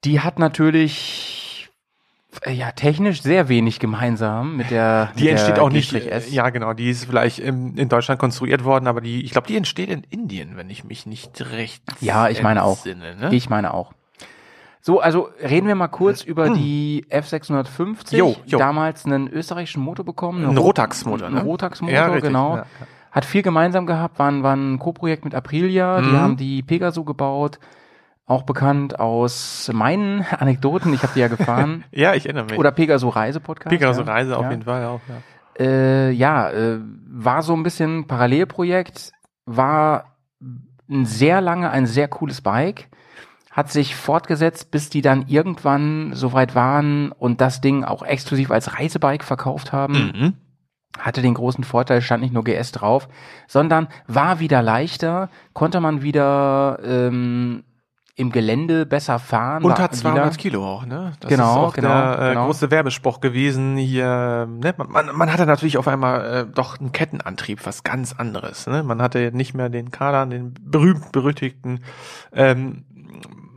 Die 0.03 0.21
hat 0.21 0.39
natürlich 0.39 1.46
ja 2.45 2.71
technisch 2.71 3.21
sehr 3.21 3.49
wenig 3.49 3.79
gemeinsam 3.79 4.57
mit 4.57 4.69
der 4.71 5.11
Die 5.17 5.23
mit 5.23 5.31
entsteht 5.31 5.57
der 5.57 5.63
auch 5.63 5.69
nicht. 5.69 5.91
G-S. 5.91 6.27
äh, 6.27 6.29
Ja, 6.33 6.49
genau. 6.49 6.73
Die 6.73 6.89
ist 6.89 7.05
vielleicht 7.05 7.39
im, 7.39 7.75
in 7.77 7.89
Deutschland 7.89 8.19
konstruiert 8.19 8.63
worden, 8.63 8.87
aber 8.87 9.01
die, 9.01 9.23
ich 9.23 9.31
glaube, 9.31 9.47
die 9.47 9.57
entsteht 9.57 9.89
in 9.89 10.03
Indien, 10.03 10.55
wenn 10.57 10.69
ich 10.69 10.83
mich 10.83 11.05
nicht 11.05 11.39
recht 11.51 11.83
Ja, 12.01 12.29
ich 12.29 12.41
meine 12.43 12.63
auch. 12.63 12.85
ne? 12.85 13.29
Ich 13.31 13.49
meine 13.49 13.73
auch. 13.73 13.93
So, 14.81 15.01
also 15.01 15.29
reden 15.41 15.67
wir 15.67 15.75
mal 15.75 15.89
kurz 15.89 16.21
über 16.23 16.49
die 16.51 17.05
F650. 17.09 18.15
Jo, 18.15 18.35
jo. 18.45 18.57
Damals 18.57 19.05
einen 19.05 19.27
österreichischen 19.27 19.83
Motor 19.83 20.05
bekommen. 20.05 20.45
Ein 20.45 20.57
Ro- 20.57 20.65
Rotax-Motor, 20.67 21.29
ne? 21.29 21.39
Ein 21.41 21.45
Rotax-Motor, 21.45 21.93
Ja, 21.95 22.05
richtig, 22.05 22.23
genau. 22.23 22.55
ja, 22.55 22.61
ja. 22.61 22.87
Hat 23.11 23.25
viel 23.25 23.41
gemeinsam 23.41 23.85
gehabt, 23.85 24.19
war, 24.19 24.29
ein- 24.31 24.43
war 24.43 24.55
ein 24.55 24.79
Co-Projekt 24.79 25.25
mit 25.25 25.33
Aprilia. 25.35 26.01
Die 26.01 26.07
Mhm. 26.09 26.17
haben 26.21 26.37
die 26.37 26.61
Pegaso 26.61 27.03
gebaut. 27.03 27.59
Auch 28.29 28.43
bekannt 28.43 28.99
aus 28.99 29.71
meinen 29.73 30.25
Anekdoten. 30.37 30.93
Ich 30.93 31.01
habe 31.01 31.13
die 31.15 31.21
ja 31.21 31.29
gefahren. 31.29 31.85
Ja, 31.91 32.13
ich 32.13 32.25
erinnere 32.25 32.43
mich. 32.43 32.59
Oder 32.59 32.71
Pegaso 32.71 33.07
Reise 33.07 33.39
Podcast. 33.39 33.69
Pegaso 33.69 34.01
ja. 34.01 34.11
Reise 34.11 34.37
auf 34.37 34.43
ja. 34.43 34.51
jeden 34.51 34.63
Fall 34.63 34.85
auch, 34.85 34.99
ja. 35.07 35.63
Äh, 35.63 36.11
ja, 36.11 36.51
äh, 36.51 36.79
war 37.07 37.41
so 37.41 37.53
ein 37.53 37.63
bisschen 37.63 38.05
Parallelprojekt, 38.05 39.13
war 39.45 40.17
ein 40.89 41.05
sehr 41.05 41.39
lange 41.39 41.71
ein 41.71 41.87
sehr 41.87 42.09
cooles 42.09 42.41
Bike, 42.41 42.89
hat 43.49 43.71
sich 43.71 43.95
fortgesetzt, 43.95 44.71
bis 44.71 44.89
die 44.89 45.01
dann 45.01 45.25
irgendwann 45.27 46.11
soweit 46.13 46.53
waren 46.53 47.13
und 47.13 47.39
das 47.39 47.61
Ding 47.61 47.85
auch 47.85 48.03
exklusiv 48.03 48.51
als 48.51 48.77
Reisebike 48.77 49.25
verkauft 49.25 49.71
haben. 49.71 49.93
Mhm. 49.93 50.33
Hatte 50.99 51.21
den 51.21 51.33
großen 51.33 51.63
Vorteil, 51.63 52.01
stand 52.01 52.23
nicht 52.23 52.33
nur 52.33 52.43
GS 52.43 52.73
drauf, 52.73 53.07
sondern 53.47 53.87
war 54.05 54.39
wieder 54.39 54.61
leichter, 54.61 55.29
konnte 55.53 55.79
man 55.79 56.01
wieder 56.01 56.79
ähm, 56.83 57.63
im 58.17 58.31
Gelände 58.31 58.87
besser 58.87 59.19
fahren. 59.19 59.63
Hat 59.77 59.95
200 59.95 60.25
agiler. 60.25 60.37
Kilo 60.37 60.65
auch, 60.67 60.85
ne? 60.87 61.13
Das 61.19 61.29
Genau, 61.29 61.51
ist 61.51 61.57
auch 61.57 61.73
genau, 61.73 61.87
der 61.89 62.19
äh, 62.19 62.29
genau. 62.29 62.45
große 62.47 62.71
Werbespruch 62.71 63.21
gewesen 63.21 63.77
hier. 63.77 64.47
Ne? 64.49 64.73
Man, 64.75 64.89
man, 64.89 65.15
man 65.15 65.31
hatte 65.31 65.45
natürlich 65.45 65.77
auf 65.77 65.87
einmal 65.87 66.25
äh, 66.25 66.45
doch 66.51 66.79
einen 66.79 66.91
Kettenantrieb, 66.91 67.65
was 67.67 67.83
ganz 67.83 68.13
anderes. 68.13 68.65
Ne? 68.65 68.81
Man 68.81 69.03
hatte 69.03 69.31
nicht 69.33 69.53
mehr 69.53 69.69
den 69.69 69.91
Kardan, 69.91 70.31
den 70.31 70.55
berühmt 70.59 71.11
berüchtigten. 71.11 71.81
Ähm, 72.33 72.85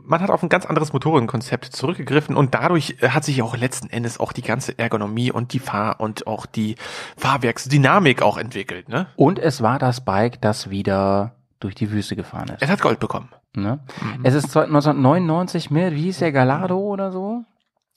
man 0.03 0.21
hat 0.21 0.29
auf 0.29 0.43
ein 0.43 0.49
ganz 0.49 0.67
anderes 0.67 0.93
Motorenkonzept 0.93 1.65
zurückgegriffen 1.65 2.35
und 2.35 2.53
dadurch 2.53 2.97
äh, 3.01 3.09
hat 3.09 3.23
sich 3.23 3.41
auch 3.41 3.57
letzten 3.57 3.89
Endes 3.89 4.19
auch 4.19 4.31
die 4.31 4.43
ganze 4.43 4.77
Ergonomie 4.77 5.31
und 5.31 5.53
die 5.53 5.59
Fahr- 5.59 5.99
und 5.99 6.27
auch 6.27 6.45
die 6.45 6.75
Fahrwerksdynamik 7.17 8.21
auch 8.21 8.37
entwickelt. 8.37 8.89
Ne? 8.89 9.07
Und 9.15 9.39
es 9.39 9.63
war 9.63 9.79
das 9.79 10.01
Bike, 10.01 10.39
das 10.39 10.69
wieder 10.69 11.31
durch 11.59 11.73
die 11.73 11.89
Wüste 11.89 12.15
gefahren 12.15 12.49
ist. 12.49 12.61
Es 12.61 12.69
hat 12.69 12.81
Gold 12.81 12.99
bekommen. 12.99 13.29
Ne? 13.55 13.79
Es 14.23 14.33
ist 14.33 14.55
1999 14.55 15.71
mit, 15.71 15.93
wie 15.93 16.03
hieß 16.03 16.19
der, 16.19 16.31
Gallardo 16.31 16.77
oder 16.77 17.11
so? 17.11 17.43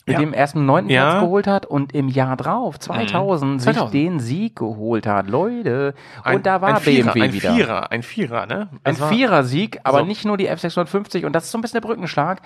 Mit 0.06 0.14
Ja. 0.14 0.20
dem 0.20 0.34
ersten 0.34 0.66
neunten 0.66 0.90
Ja. 0.90 1.10
Platz 1.12 1.22
geholt 1.22 1.46
hat 1.46 1.64
und 1.64 1.94
im 1.94 2.08
Jahr 2.08 2.36
drauf, 2.36 2.78
2000, 2.78 3.62
sich 3.62 3.72
2000. 3.72 3.94
den 3.94 4.20
Sieg 4.20 4.56
geholt 4.56 5.06
hat. 5.06 5.28
Leute. 5.30 5.94
Ein- 6.22 6.36
und 6.36 6.46
da 6.46 6.60
war 6.60 6.70
ein 6.74 6.76
Vierer, 6.76 7.12
BMW 7.12 7.22
ein 7.28 7.32
wieder. 7.32 7.54
Vierer, 7.54 7.90
ein 7.90 8.02
Vierer, 8.02 8.46
ne? 8.46 8.68
Ein 8.82 8.96
Vierer-Sieg, 8.96 9.80
aber 9.84 10.00
So. 10.00 10.04
nicht 10.04 10.24
nur 10.26 10.36
die 10.36 10.50
F650 10.50 11.24
und 11.24 11.32
das 11.34 11.44
ist 11.44 11.52
so 11.52 11.58
ein 11.58 11.62
bisschen 11.62 11.80
der 11.80 11.86
Brückenschlag. 11.88 12.42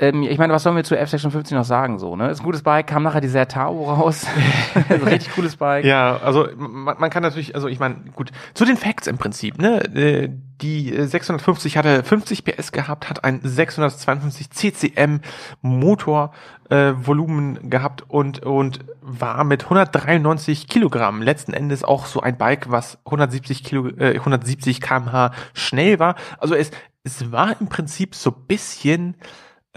Ähm, 0.00 0.22
ich 0.22 0.38
meine, 0.38 0.52
was 0.52 0.62
sollen 0.62 0.76
wir 0.76 0.84
zu 0.84 0.94
F56 0.96 1.54
noch 1.54 1.64
sagen? 1.64 1.98
So, 1.98 2.14
ne? 2.14 2.30
Ist 2.30 2.40
ein 2.40 2.44
gutes 2.44 2.62
Bike, 2.62 2.86
kam 2.86 3.02
nachher 3.02 3.20
die 3.20 3.28
Sertao 3.28 3.92
raus. 3.92 4.26
also 4.88 5.04
richtig 5.06 5.34
cooles 5.34 5.56
Bike. 5.56 5.84
Ja, 5.84 6.18
also 6.18 6.46
man, 6.56 6.96
man 6.98 7.10
kann 7.10 7.22
natürlich, 7.24 7.54
also 7.54 7.66
ich 7.66 7.80
meine, 7.80 7.96
gut, 8.14 8.30
zu 8.54 8.64
den 8.64 8.76
Facts 8.76 9.08
im 9.08 9.18
Prinzip, 9.18 9.58
ne? 9.58 9.82
Äh, 9.94 10.28
Die 10.62 10.94
äh, 10.94 11.06
650 11.06 11.76
hatte 11.76 12.04
50 12.04 12.44
PS 12.44 12.70
gehabt, 12.70 13.10
hat 13.10 13.24
ein 13.24 13.40
652 13.42 14.50
CCM 14.50 15.20
Motor 15.62 16.32
äh, 16.70 16.92
Volumen 16.94 17.70
gehabt 17.70 18.04
und 18.08 18.44
und 18.44 18.80
war 19.00 19.42
mit 19.42 19.64
193 19.64 20.68
Kilogramm 20.68 21.22
letzten 21.22 21.54
Endes 21.54 21.82
auch 21.82 22.06
so 22.06 22.20
ein 22.20 22.36
Bike, 22.38 22.70
was 22.70 22.98
170 23.04 23.64
Kilo, 23.64 23.88
äh, 23.88 24.14
170 24.16 24.80
kmh 24.80 25.32
schnell 25.54 25.98
war. 25.98 26.14
Also 26.38 26.54
es 26.54 26.70
es 27.04 27.32
war 27.32 27.58
im 27.60 27.68
Prinzip 27.68 28.14
so 28.14 28.30
bisschen 28.32 29.16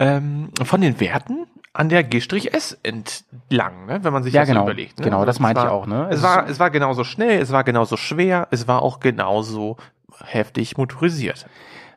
ähm, 0.02 0.50
von 0.64 0.80
den 0.80 0.98
Werten 1.00 1.46
an 1.72 1.88
der 1.88 2.02
G-S 2.04 2.78
entlang, 2.82 3.86
ne? 3.86 4.00
wenn 4.02 4.12
man 4.12 4.22
sich 4.22 4.34
Ja, 4.34 4.42
das 4.42 4.48
so 4.48 4.54
genau. 4.54 4.64
überlegt. 4.64 4.98
Ne? 4.98 5.04
Genau, 5.04 5.18
Also 5.18 5.26
das 5.26 5.40
meinte 5.40 5.62
ich 5.62 5.68
auch, 5.68 5.86
ne? 5.86 6.08
Es, 6.10 6.16
Es 6.16 6.22
war, 6.22 6.48
es 6.48 6.58
war 6.60 6.70
genauso 6.70 7.04
schnell, 7.04 7.40
es 7.40 7.50
war 7.52 7.64
genauso 7.64 7.96
schwer, 7.96 8.48
es 8.50 8.68
war 8.68 8.82
auch 8.82 9.00
genauso 9.00 9.76
heftig 10.24 10.76
motorisiert. 10.76 11.46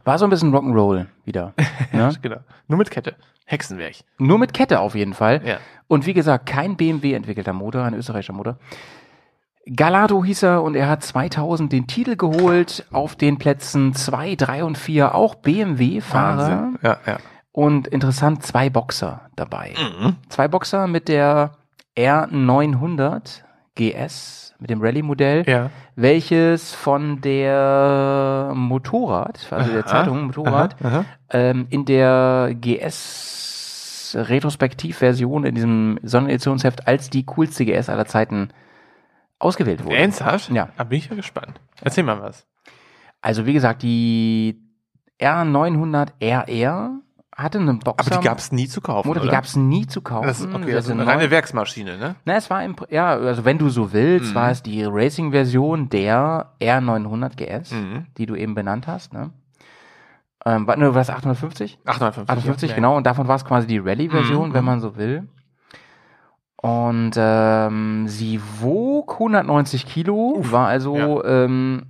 War 0.06 0.18
so 0.20 0.26
ein 0.26 0.30
bisschen 0.30 0.54
Rock'n'Roll 0.56 1.08
wieder. 1.26 1.54
Ne? 1.92 2.12
genau. 2.22 2.38
Nur 2.68 2.78
mit 2.78 2.92
Kette. 2.92 3.16
Hexenwerk. 3.46 3.96
Nur 4.18 4.38
mit 4.40 4.54
Kette 4.54 4.80
auf 4.80 4.96
jeden 4.96 5.14
Fall. 5.14 5.42
Ja. 5.46 5.58
Und 5.88 6.06
wie 6.06 6.14
gesagt, 6.14 6.46
kein 6.46 6.78
BMW-entwickelter 6.78 7.54
Motor, 7.54 7.84
ein 7.84 7.94
österreichischer 7.94 8.34
Motor. 8.34 8.58
Gallardo 9.68 10.24
hieß 10.24 10.44
er 10.44 10.64
und 10.64 10.76
er 10.76 10.88
hat 10.88 11.04
2000 11.04 11.72
den 11.72 11.88
Titel 11.88 12.16
geholt 12.16 12.86
auf 12.92 13.16
den 13.16 13.38
Plätzen 13.40 13.94
2, 13.96 14.36
3 14.36 14.64
und 14.64 14.78
4 14.78 15.16
auch 15.16 15.36
BMW-Fahrer. 15.36 16.74
Ja, 16.84 16.98
ja. 17.06 17.18
Und 17.56 17.88
interessant, 17.88 18.44
zwei 18.44 18.70
Boxer 18.70 19.22
dabei. 19.38 19.74
Mhm. 19.78 20.18
Zwei 20.28 20.50
Boxer 20.50 20.88
mit 20.88 21.08
der 21.08 21.52
R900 21.98 23.44
GS, 23.76 24.54
mit 24.60 24.70
dem 24.70 24.82
Rallye-Modell, 24.82 25.44
Ja. 25.48 25.70
welches 25.96 26.74
von 26.74 27.22
der 27.22 28.52
Motorrad, 28.54 29.48
also 29.52 29.72
der 29.72 29.86
Aha, 29.86 29.88
Zeitung 29.88 30.26
Motorrad, 30.26 30.76
aha, 30.84 30.88
aha. 31.00 31.06
Ähm, 31.30 31.68
in 31.70 31.86
der 31.86 32.54
GS 32.60 34.18
Retrospektivversion 34.18 35.46
in 35.46 35.56
diesem 35.56 35.98
Sondereditionsheft 36.04 36.88
als 36.90 37.10
die 37.10 37.26
coolste 37.26 37.64
GS 37.66 37.88
aller 37.88 38.06
Zeiten 38.06 38.50
ausgewählt 39.40 39.86
wurde. 39.86 39.96
Ernsthaft? 39.96 40.50
Ja. 40.52 40.70
Da 40.78 40.84
bin 40.84 40.98
ich 40.98 41.10
ja 41.10 41.16
gespannt. 41.16 41.62
Erzähl 41.82 42.04
mal 42.04 42.22
was. 42.22 42.46
Also 43.22 43.46
wie 43.46 43.54
gesagt, 43.54 43.82
die 43.82 44.62
R900 45.22 46.10
RR 46.22 47.00
hatte 47.36 47.60
einen 47.60 47.80
Boxer. 47.80 48.12
Aber 48.14 48.22
die 48.22 48.28
gab's 48.28 48.52
nie 48.52 48.68
zu 48.68 48.80
kaufen, 48.82 49.10
Oder 49.10 49.20
die 49.20 49.28
oder? 49.28 49.36
gab's 49.36 49.56
nie 49.56 49.86
zu 49.86 50.02
kaufen. 50.02 50.26
Das 50.28 50.40
ist 50.40 50.48
okay, 50.48 50.66
Das 50.72 50.76
also 50.88 50.94
eine 50.94 51.06
reine 51.06 51.30
Werksmaschine, 51.30 51.98
ne? 51.98 52.16
Na, 52.26 52.36
es 52.36 52.50
war 52.50 52.64
im, 52.64 52.76
ja, 52.90 53.10
also 53.10 53.44
wenn 53.46 53.58
du 53.58 53.68
so 53.70 53.92
willst, 53.92 54.32
Mhm. 54.32 54.36
war 54.36 54.52
es 54.52 54.64
die 54.64 54.84
Racing-Version 54.84 55.90
der 55.90 56.54
R900 56.62 57.36
GS, 57.36 57.72
Mhm. 57.72 58.06
die 58.18 58.26
du 58.26 58.36
eben 58.36 58.56
benannt 58.56 58.88
hast, 58.88 59.14
ne? 59.14 59.32
Ähm, 60.46 60.66
war, 60.68 60.78
ne, 60.78 60.86
war 60.94 61.02
das 61.02 61.10
850? 61.10 61.80
850, 61.86 62.30
850, 62.30 62.70
ja. 62.70 62.76
genau. 62.76 62.96
Und 62.96 63.06
davon 63.06 63.28
war 63.28 63.36
es 63.36 63.44
quasi 63.46 63.68
die 63.68 63.80
Rallye-Version, 63.80 64.50
Mhm. 64.50 64.54
wenn 64.54 64.64
man 64.64 64.80
so 64.80 64.96
will. 64.96 65.28
Und 66.58 67.12
ähm, 67.18 68.08
sie 68.08 68.40
wog 68.62 69.14
190 69.20 69.86
Kilo, 69.86 70.38
war 70.40 70.68
also, 70.68 71.24
ähm, 71.24 71.88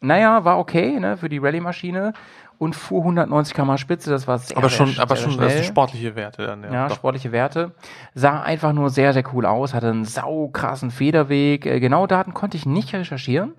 naja, 0.00 0.44
war 0.44 0.58
okay, 0.58 0.98
ne, 0.98 1.16
für 1.18 1.28
die 1.28 1.38
Rallye-Maschine 1.38 2.12
und 2.60 2.76
fuhr 2.76 3.00
190 3.00 3.54
km 3.54 3.78
Spitze, 3.78 4.10
das 4.10 4.28
war 4.28 4.36
sehr, 4.36 4.54
Aber 4.58 4.68
sehr, 4.68 4.76
schon, 4.76 4.98
aber 4.98 5.16
sehr 5.16 5.24
schon, 5.24 5.32
schnell. 5.32 5.46
das 5.46 5.54
sind 5.54 5.64
sportliche 5.64 6.14
Werte 6.14 6.46
dann, 6.46 6.62
ja. 6.62 6.70
Ja, 6.70 6.90
sportliche 6.90 7.32
Werte. 7.32 7.72
Sah 8.14 8.42
einfach 8.42 8.74
nur 8.74 8.90
sehr, 8.90 9.14
sehr 9.14 9.24
cool 9.32 9.46
aus, 9.46 9.72
hatte 9.72 9.88
einen 9.88 10.04
saukrassen 10.04 10.90
Federweg. 10.90 11.64
Äh, 11.64 11.80
Genaue 11.80 12.06
Daten 12.06 12.34
konnte 12.34 12.58
ich 12.58 12.66
nicht 12.66 12.94
recherchieren. 12.94 13.54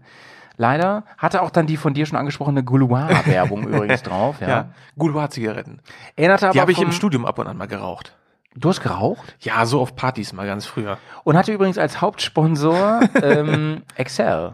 Leider. 0.56 1.04
Hatte 1.18 1.42
auch 1.42 1.50
dann 1.50 1.66
die 1.66 1.78
von 1.78 1.96
dir 1.96 2.06
schon 2.06 2.20
angesprochene 2.20 2.64
Gouloir-Werbung 2.64 3.64
übrigens 3.68 4.04
drauf. 4.04 4.36
Ja. 4.40 4.48
Ja, 4.48 4.66
Gouloir-Zigaretten. 5.00 5.80
Erinnerte 6.16 6.46
aber 6.46 6.54
Die 6.54 6.62
habe 6.62 6.72
ich 6.72 6.80
im 6.80 6.92
Studium 6.92 7.26
ab 7.26 7.40
und 7.40 7.48
an 7.48 7.58
mal 7.58 7.68
geraucht. 7.68 8.16
Du 8.54 8.70
hast 8.70 8.82
geraucht? 8.84 9.36
Ja, 9.40 9.66
so 9.66 9.82
auf 9.82 9.96
Partys 9.96 10.32
mal 10.32 10.46
ganz 10.46 10.68
früher. 10.68 11.00
Und 11.24 11.38
hatte 11.38 11.52
übrigens 11.52 11.80
als 11.80 12.02
Hauptsponsor 12.02 13.00
ähm, 13.24 13.82
Excel. 13.96 14.54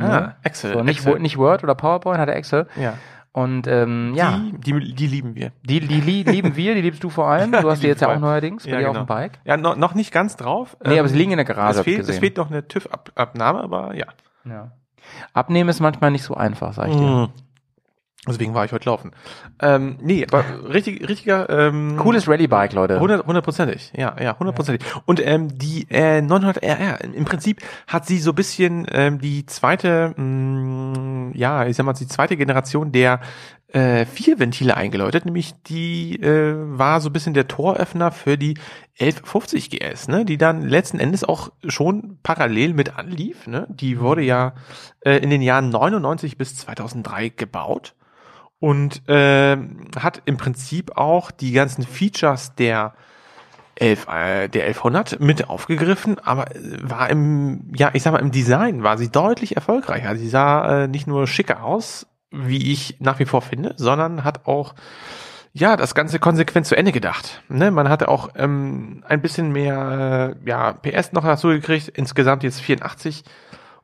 Ah, 0.00 0.36
Excel, 0.42 0.72
So, 0.72 0.82
nicht, 0.82 1.00
Excel. 1.00 1.18
Nicht 1.18 1.36
Word 1.36 1.64
oder 1.64 1.74
PowerPoint, 1.74 2.18
hatte 2.18 2.32
Excel. 2.32 2.66
Ja. 2.76 2.94
Und 3.38 3.66
ähm, 3.66 4.14
ja. 4.14 4.40
Die, 4.64 4.72
die, 4.72 4.94
die 4.94 5.06
lieben 5.06 5.34
wir. 5.34 5.52
Die, 5.62 5.80
die, 5.80 6.00
li- 6.00 6.22
lieben 6.22 6.56
wir, 6.56 6.74
die 6.74 6.80
liebst 6.80 7.04
du 7.04 7.10
vor 7.10 7.26
allem. 7.28 7.52
Du 7.60 7.70
hast 7.70 7.82
die 7.82 7.86
jetzt 7.86 8.02
ja 8.02 8.14
auch 8.14 8.18
neuerdings 8.18 8.64
bei 8.64 8.70
ja, 8.70 8.78
dir 8.78 8.86
genau. 8.86 9.00
auf 9.00 9.04
dem 9.04 9.06
Bike. 9.06 9.38
Ja, 9.44 9.56
no, 9.56 9.74
noch 9.74 9.94
nicht 9.94 10.12
ganz 10.12 10.36
drauf. 10.36 10.76
Nee, 10.84 10.98
aber 10.98 11.08
sie 11.08 11.16
liegen 11.18 11.30
in 11.32 11.36
der 11.38 11.44
Garage, 11.44 11.78
Es 11.80 11.84
fehlt, 11.84 12.08
es 12.08 12.18
fehlt 12.18 12.36
noch 12.36 12.50
eine 12.50 12.66
TÜV-Abnahme, 12.66 13.60
aber 13.60 13.94
ja. 13.94 14.06
Ja. 14.44 14.72
Abnehmen 15.32 15.70
ist 15.70 15.80
manchmal 15.80 16.10
nicht 16.10 16.22
so 16.24 16.34
einfach, 16.34 16.72
sag 16.72 16.88
ich 16.88 16.96
dir. 16.96 17.02
Mhm. 17.02 17.28
Deswegen 18.26 18.52
war 18.52 18.64
ich 18.64 18.72
heute 18.72 18.86
laufen. 18.88 19.12
Ähm, 19.60 19.96
nee, 20.02 20.26
aber 20.28 20.44
richtig, 20.68 21.08
richtiger 21.08 21.48
ähm, 21.48 21.96
Cooles 21.98 22.28
Rallye-Bike, 22.28 22.72
Leute. 22.72 22.94
100 22.94 23.26
hundertprozentig, 23.26 23.92
ja, 23.96 24.16
ja, 24.20 24.36
hundertprozentig. 24.38 24.86
Und 25.06 25.24
ähm, 25.24 25.56
die 25.56 25.86
äh, 25.88 26.20
900 26.20 26.62
RR, 26.62 27.04
im 27.04 27.24
Prinzip 27.24 27.62
hat 27.86 28.06
sie 28.06 28.18
so 28.18 28.32
bisschen 28.32 28.86
ähm, 28.90 29.20
die 29.20 29.46
zweite, 29.46 30.14
mh, 30.16 31.32
ja, 31.34 31.64
ich 31.66 31.76
sag 31.76 31.86
mal, 31.86 31.92
die 31.92 32.08
zweite 32.08 32.36
Generation 32.36 32.90
der 32.90 33.20
äh, 33.68 34.06
vier 34.06 34.38
Ventile 34.38 34.76
eingeläutet, 34.76 35.26
nämlich 35.26 35.54
die 35.64 36.16
äh, 36.22 36.54
war 36.56 37.00
so 37.00 37.10
ein 37.10 37.12
bisschen 37.12 37.34
der 37.34 37.48
Toröffner 37.48 38.12
für 38.12 38.38
die 38.38 38.58
1150 38.98 39.70
GS, 39.70 40.08
ne, 40.08 40.24
die 40.24 40.38
dann 40.38 40.62
letzten 40.62 40.98
Endes 40.98 41.22
auch 41.22 41.52
schon 41.66 42.18
parallel 42.22 42.72
mit 42.72 42.96
anlief, 42.96 43.46
ne? 43.46 43.66
Die 43.68 44.00
wurde 44.00 44.22
ja 44.22 44.54
äh, 45.00 45.18
in 45.18 45.28
den 45.30 45.42
Jahren 45.42 45.68
99 45.68 46.38
bis 46.38 46.56
2003 46.56 47.28
gebaut 47.28 47.94
und 48.58 49.02
ähm, 49.06 49.88
hat 49.96 50.22
im 50.24 50.38
Prinzip 50.38 50.96
auch 50.96 51.30
die 51.30 51.52
ganzen 51.52 51.84
Features 51.84 52.54
der 52.54 52.94
11, 53.76 54.06
äh, 54.08 54.48
der 54.48 54.64
1100 54.64 55.20
mit 55.20 55.48
aufgegriffen, 55.48 56.18
aber 56.18 56.56
äh, 56.56 56.58
war 56.82 57.10
im, 57.10 57.70
ja, 57.76 57.90
ich 57.92 58.02
sag 58.02 58.12
mal, 58.12 58.18
im 58.18 58.32
Design 58.32 58.82
war 58.82 58.98
sie 58.98 59.10
deutlich 59.10 59.56
erfolgreicher. 59.56 60.16
Sie 60.16 60.28
sah 60.28 60.84
äh, 60.84 60.88
nicht 60.88 61.06
nur 61.06 61.26
schicker 61.26 61.62
aus, 61.62 62.06
wie 62.30 62.72
ich 62.72 62.96
nach 63.00 63.18
wie 63.18 63.24
vor 63.24 63.42
finde, 63.42 63.74
sondern 63.76 64.24
hat 64.24 64.46
auch 64.46 64.74
ja, 65.54 65.76
das 65.76 65.94
Ganze 65.94 66.18
konsequent 66.18 66.66
zu 66.66 66.76
Ende 66.76 66.92
gedacht. 66.92 67.42
Ne, 67.48 67.70
man 67.70 67.88
hatte 67.88 68.08
auch 68.08 68.28
ähm, 68.36 69.02
ein 69.08 69.22
bisschen 69.22 69.50
mehr 69.50 70.36
äh, 70.44 70.48
ja, 70.48 70.72
PS 70.74 71.12
noch 71.12 71.24
dazu 71.24 71.48
gekriegt, 71.48 71.88
insgesamt 71.88 72.42
jetzt 72.44 72.60
84 72.60 73.24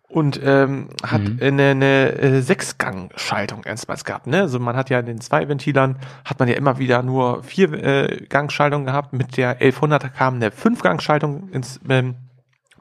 und 0.06 0.38
ähm, 0.44 0.90
hat 1.02 1.22
Mhm. 1.22 1.38
eine, 1.40 1.70
eine 1.70 2.12
äh, 2.12 2.40
Sechsgang-Schaltung 2.42 3.64
erstmals 3.64 4.04
gehabt. 4.04 4.26
Ne? 4.28 4.42
Also 4.42 4.60
man 4.60 4.76
hat 4.76 4.90
ja 4.90 5.00
in 5.00 5.06
den 5.06 5.20
zwei 5.20 5.48
Ventilern 5.48 5.96
hat 6.24 6.38
man 6.38 6.48
ja 6.48 6.54
immer 6.54 6.78
wieder 6.78 7.02
nur 7.02 7.42
vier 7.42 7.72
äh, 7.72 8.26
Gangschaltungen 8.28 8.86
gehabt. 8.86 9.12
Mit 9.12 9.36
der 9.36 9.60
1100er 9.60 10.10
kam 10.10 10.34
eine 10.34 10.50
Fünf-Gang-Schaltung 10.52 11.48
ins 11.48 11.80
ähm, 11.88 12.14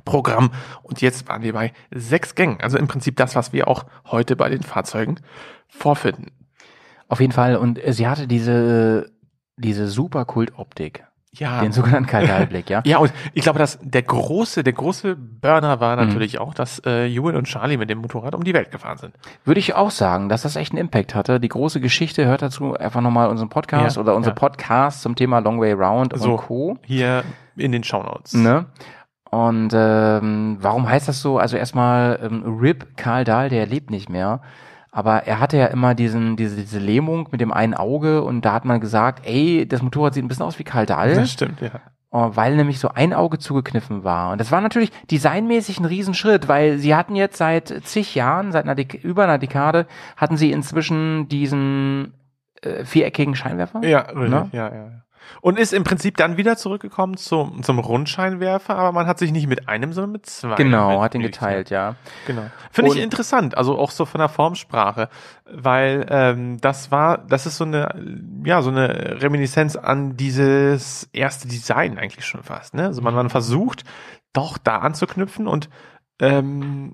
Programm 0.06 0.52
und 0.82 1.02
jetzt 1.02 1.28
waren 1.30 1.42
wir 1.44 1.54
bei 1.54 1.74
sechs 1.92 2.36
Gängen. 2.36 2.58
Also 2.62 2.78
im 2.78 2.88
Prinzip 2.88 3.16
das, 3.18 3.36
was 3.36 3.54
wir 3.54 3.68
auch 3.68 3.86
heute 4.06 4.36
bei 4.36 4.50
den 4.50 4.64
Fahrzeugen 4.64 5.20
vorfinden. 5.68 6.28
Auf 7.08 7.20
jeden 7.20 7.34
Fall. 7.34 7.56
Und 7.58 7.80
sie 7.88 8.08
hatte 8.08 8.28
diese, 8.28 9.12
diese 9.58 9.88
super 9.88 10.26
Kult-Optik. 10.26 11.06
Ja. 11.36 11.62
Den 11.62 11.72
sogenannten 11.72 12.06
Kaltalblick, 12.08 12.70
ja. 12.70 12.82
Ja, 12.86 13.00
und 13.00 13.12
ich 13.34 13.42
glaube, 13.42 13.58
dass 13.58 13.80
der 13.82 14.04
große, 14.04 14.64
der 14.64 14.74
große 14.74 15.16
Burner 15.16 15.80
war 15.80 15.96
Mhm. 15.96 16.08
natürlich 16.08 16.38
auch, 16.38 16.54
dass 16.54 16.80
äh, 16.86 17.08
Ewan 17.08 17.36
und 17.36 17.46
Charlie 17.46 17.78
mit 17.78 17.90
dem 17.90 17.98
Motorrad 18.00 18.36
um 18.36 18.44
die 18.44 18.54
Welt 18.54 18.70
gefahren 18.70 19.00
sind. 19.00 19.16
Würde 19.44 19.60
ich 19.60 19.74
auch 19.74 19.90
sagen, 19.90 20.30
dass 20.30 20.44
das 20.44 20.56
echt 20.58 20.74
einen 20.74 20.80
Impact 20.82 21.16
hatte. 21.16 21.40
Die 21.40 21.50
große 21.50 21.82
Geschichte 21.82 22.26
hört 22.28 22.44
dazu 22.44 22.76
einfach 22.76 23.02
nochmal 23.02 23.30
unseren 23.30 23.50
Podcast 23.50 23.96
Ja, 23.96 24.02
oder 24.04 24.16
unser 24.16 24.30
ja. 24.30 24.36
Podcast 24.36 25.02
zum 25.02 25.16
Thema 25.16 25.40
Long 25.40 25.60
Way 25.60 25.74
Round 25.74 26.14
So, 26.16 26.34
und 26.34 26.38
Co. 26.38 26.78
hier 26.86 27.24
in 27.56 27.72
den 27.72 27.84
Shownotes. 27.84 28.34
Ne? 28.36 28.68
Und 29.34 29.72
ähm, 29.74 30.58
warum 30.62 30.88
heißt 30.88 31.08
das 31.08 31.20
so? 31.20 31.40
Also 31.40 31.58
erstmal 31.58 32.20
ähm, 32.22 32.44
Rip 32.60 32.96
Karl 32.98 33.24
Dahl, 33.24 33.50
der 33.50 33.66
lebt 33.66 33.90
nicht 33.90 34.08
mehr. 34.08 34.42
Aber 34.92 35.24
er 35.26 35.40
hatte 35.40 35.58
ja 35.58 35.66
immer 35.66 35.96
diesen, 35.96 36.36
diese, 36.36 36.56
diese 36.56 36.78
Lähmung 36.78 37.30
mit 37.32 37.42
dem 37.42 37.52
einen 37.52 37.74
Auge 37.74 38.24
und 38.24 38.46
da 38.46 38.54
hat 38.54 38.64
man 38.64 38.80
gesagt, 38.80 39.26
ey, 39.26 39.68
das 39.68 39.82
Motorrad 39.82 40.14
sieht 40.14 40.24
ein 40.24 40.28
bisschen 40.28 40.46
aus 40.46 40.60
wie 40.60 40.64
Karl 40.64 40.86
Dahl. 40.86 41.16
Das 41.16 41.32
stimmt, 41.32 41.62
ja. 41.62 41.72
Oh, 42.12 42.30
weil 42.36 42.56
nämlich 42.56 42.78
so 42.80 42.90
ein 42.90 43.12
Auge 43.12 43.40
zugekniffen 43.40 44.04
war. 44.04 44.32
Und 44.32 44.40
das 44.40 44.52
war 44.52 44.62
natürlich 44.62 44.92
designmäßig 45.10 45.80
ein 45.80 45.86
Riesenschritt, 45.86 46.48
weil 46.48 46.78
sie 46.78 46.94
hatten 46.94 47.16
jetzt 47.16 47.38
seit 47.38 47.70
zig 47.86 48.14
Jahren, 48.14 48.52
seit 48.52 48.66
einer 48.66 48.76
Dek 48.76 49.04
über 49.04 49.24
einer 49.24 49.40
Dekade, 49.40 49.88
hatten 50.16 50.38
sie 50.38 50.52
inzwischen 50.52 51.28
diesen 51.28 52.14
äh, 52.62 52.86
viereckigen 52.86 53.34
Scheinwerfer. 53.34 53.84
Ja, 53.84 54.02
richtig, 54.02 54.30
Ne? 54.30 54.50
ja, 54.52 54.76
ja. 54.76 54.92
Und 55.42 55.60
ist 55.60 55.74
im 55.74 55.84
Prinzip 55.84 56.18
dann 56.18 56.38
wieder 56.38 56.58
zurückgekommen 56.58 57.18
zum, 57.18 57.64
zum 57.64 57.80
Rundscheinwerfer, 57.80 58.76
aber 58.76 58.92
man 58.92 59.08
hat 59.08 59.20
sich 59.20 59.32
nicht 59.32 59.48
mit 59.48 59.68
einem, 59.68 59.94
sondern 59.94 60.12
mit 60.12 60.26
zwei. 60.26 60.56
Genau, 60.56 61.02
hat 61.02 61.16
ihn 61.16 61.22
begnügt, 61.22 61.40
geteilt, 61.40 61.70
ja. 61.70 61.96
Genau. 62.28 62.44
Finde 62.72 62.92
ich 62.92 62.98
interessant, 62.98 63.58
also 63.58 63.78
auch 63.78 63.92
so 63.92 64.06
von 64.06 64.20
der 64.20 64.30
Formsprache, 64.30 65.10
weil 65.46 66.06
ähm, 66.10 66.60
das 66.62 66.92
war, 66.92 67.18
das 67.18 67.46
ist 67.46 67.58
so 67.58 67.66
eine, 67.66 67.96
ja, 68.46 68.62
so 68.62 68.70
eine 68.70 69.22
Reminiszenz 69.22 69.76
an 69.76 70.16
dieses 70.18 71.10
erste 71.14 71.48
Design 71.48 71.98
eigentlich 71.98 72.26
schon 72.26 72.44
fast. 72.44 72.74
Ne? 72.74 72.86
Also 72.86 73.02
man, 73.02 73.14
man 73.14 73.30
versucht 73.30 73.84
doch 74.34 74.58
da 74.58 74.78
anzuknüpfen 74.80 75.48
und 75.48 75.70
ähm, 76.24 76.94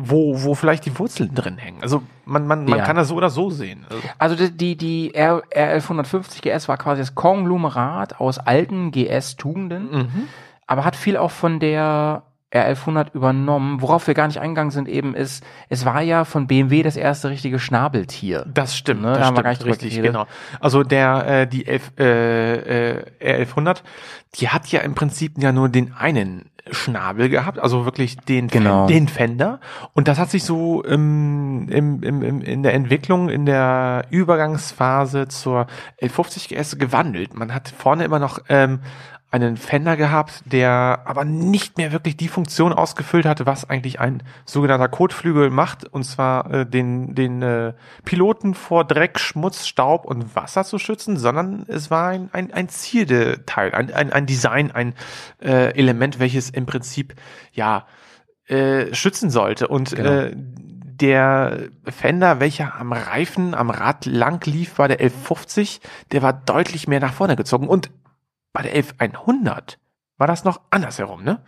wo, 0.00 0.42
wo 0.44 0.54
vielleicht 0.54 0.84
die 0.86 0.96
Wurzeln 0.98 1.34
drin 1.34 1.58
hängen. 1.58 1.82
Also 1.82 2.02
man, 2.24 2.46
man, 2.46 2.64
man 2.66 2.78
Ja. 2.78 2.84
kann 2.84 2.96
das 2.96 3.08
so 3.08 3.16
oder 3.16 3.30
so 3.30 3.50
sehen. 3.50 3.84
Also, 3.88 4.02
Also 4.18 4.48
die, 4.48 4.76
die, 4.76 5.14
R, 5.14 5.42
R1150 5.52 6.40
GS 6.42 6.68
war 6.68 6.76
quasi 6.76 7.00
das 7.00 7.14
Konglomerat 7.14 8.20
aus 8.20 8.38
alten 8.38 8.90
GS-Tugenden, 8.92 9.90
Mhm. 9.90 10.28
aber 10.66 10.84
hat 10.84 10.94
viel 10.96 11.16
auch 11.16 11.30
von 11.32 11.58
der 11.60 12.22
R1100 12.52 13.14
übernommen. 13.14 13.82
Worauf 13.82 14.06
wir 14.06 14.14
gar 14.14 14.26
nicht 14.26 14.40
eingegangen 14.40 14.70
sind 14.70 14.88
eben 14.88 15.14
ist, 15.14 15.44
es 15.68 15.84
war 15.84 16.00
ja 16.00 16.24
von 16.24 16.46
BMW 16.46 16.82
das 16.82 16.96
erste 16.96 17.28
richtige 17.28 17.58
Schnabeltier. 17.58 18.46
Das 18.52 18.76
stimmt, 18.76 19.02
ne? 19.02 19.08
das 19.08 19.18
da 19.18 19.24
haben 19.26 19.36
wir 19.36 19.40
stimmt, 19.40 19.58
gar 19.58 19.70
nicht 19.70 19.84
richtig, 19.84 20.02
genau. 20.02 20.26
Also 20.60 20.82
der, 20.82 21.26
äh, 21.42 21.46
die 21.46 21.66
11, 21.66 21.92
äh, 21.98 22.94
äh, 22.94 23.44
R1100, 23.44 23.82
die 24.36 24.48
hat 24.48 24.68
ja 24.68 24.80
im 24.80 24.94
Prinzip 24.94 25.34
ja 25.38 25.52
nur 25.52 25.68
den 25.68 25.92
einen 25.92 26.50
Schnabel 26.70 27.28
gehabt, 27.28 27.58
also 27.58 27.84
wirklich 27.84 28.16
den, 28.16 28.48
Genau. 28.48 28.86
den 28.86 29.08
Fender. 29.08 29.60
Und 29.94 30.08
das 30.08 30.18
hat 30.18 30.30
sich 30.30 30.44
so 30.44 30.84
ähm, 30.84 31.66
im, 31.70 32.02
im, 32.02 32.22
im, 32.22 32.40
in 32.42 32.62
der 32.62 32.74
Entwicklung, 32.74 33.28
in 33.28 33.46
der 33.46 34.06
Übergangsphase 34.10 35.28
zur 35.28 35.66
1150 36.00 36.48
GS 36.48 36.78
gewandelt. 36.78 37.34
Man 37.34 37.54
hat 37.54 37.68
vorne 37.68 38.04
immer 38.04 38.18
noch 38.18 38.40
ähm, 38.48 38.80
einen 39.30 39.58
Fender 39.58 39.96
gehabt, 39.96 40.42
der 40.46 41.02
aber 41.04 41.24
nicht 41.24 41.76
mehr 41.76 41.92
wirklich 41.92 42.16
die 42.16 42.28
Funktion 42.28 42.72
ausgefüllt 42.72 43.26
hatte, 43.26 43.44
was 43.44 43.68
eigentlich 43.68 44.00
ein 44.00 44.22
sogenannter 44.46 44.88
Kotflügel 44.88 45.50
macht, 45.50 45.84
und 45.84 46.04
zwar 46.04 46.50
äh, 46.50 46.66
den, 46.66 47.14
den 47.14 47.42
äh, 47.42 47.74
Piloten 48.04 48.54
vor 48.54 48.84
Dreck, 48.84 49.18
Schmutz, 49.18 49.66
Staub 49.66 50.06
und 50.06 50.34
Wasser 50.34 50.64
zu 50.64 50.78
schützen, 50.78 51.18
sondern 51.18 51.66
es 51.68 51.90
war 51.90 52.08
ein, 52.08 52.30
ein, 52.32 52.52
ein 52.54 52.70
Zierdeteil, 52.70 53.74
ein, 53.74 53.92
ein, 53.92 54.12
ein 54.12 54.24
Design, 54.24 54.70
ein 54.70 54.94
äh, 55.42 55.74
Element, 55.76 56.18
welches 56.20 56.48
im 56.48 56.64
Prinzip 56.64 57.14
ja 57.52 57.86
äh, 58.46 58.94
schützen 58.94 59.28
sollte. 59.28 59.68
Und 59.68 59.94
Genau. 59.94 60.10
äh, 60.10 60.32
der 60.34 61.68
Fender, 61.84 62.40
welcher 62.40 62.74
am 62.80 62.92
Reifen, 62.92 63.54
am 63.54 63.70
Rad 63.70 64.06
lang 64.06 64.44
lief 64.46 64.74
bei 64.74 64.88
der 64.88 64.98
1150, 65.00 65.80
der 66.12 66.22
war 66.22 66.32
deutlich 66.32 66.88
mehr 66.88 66.98
nach 66.98 67.12
vorne 67.12 67.36
gezogen. 67.36 67.68
Und 67.68 67.90
bei 68.52 68.62
der 68.62 68.74
11100 68.74 69.78
war 70.16 70.26
das 70.26 70.44
noch 70.44 70.60
andersherum, 70.70 71.22
ne? 71.22 71.40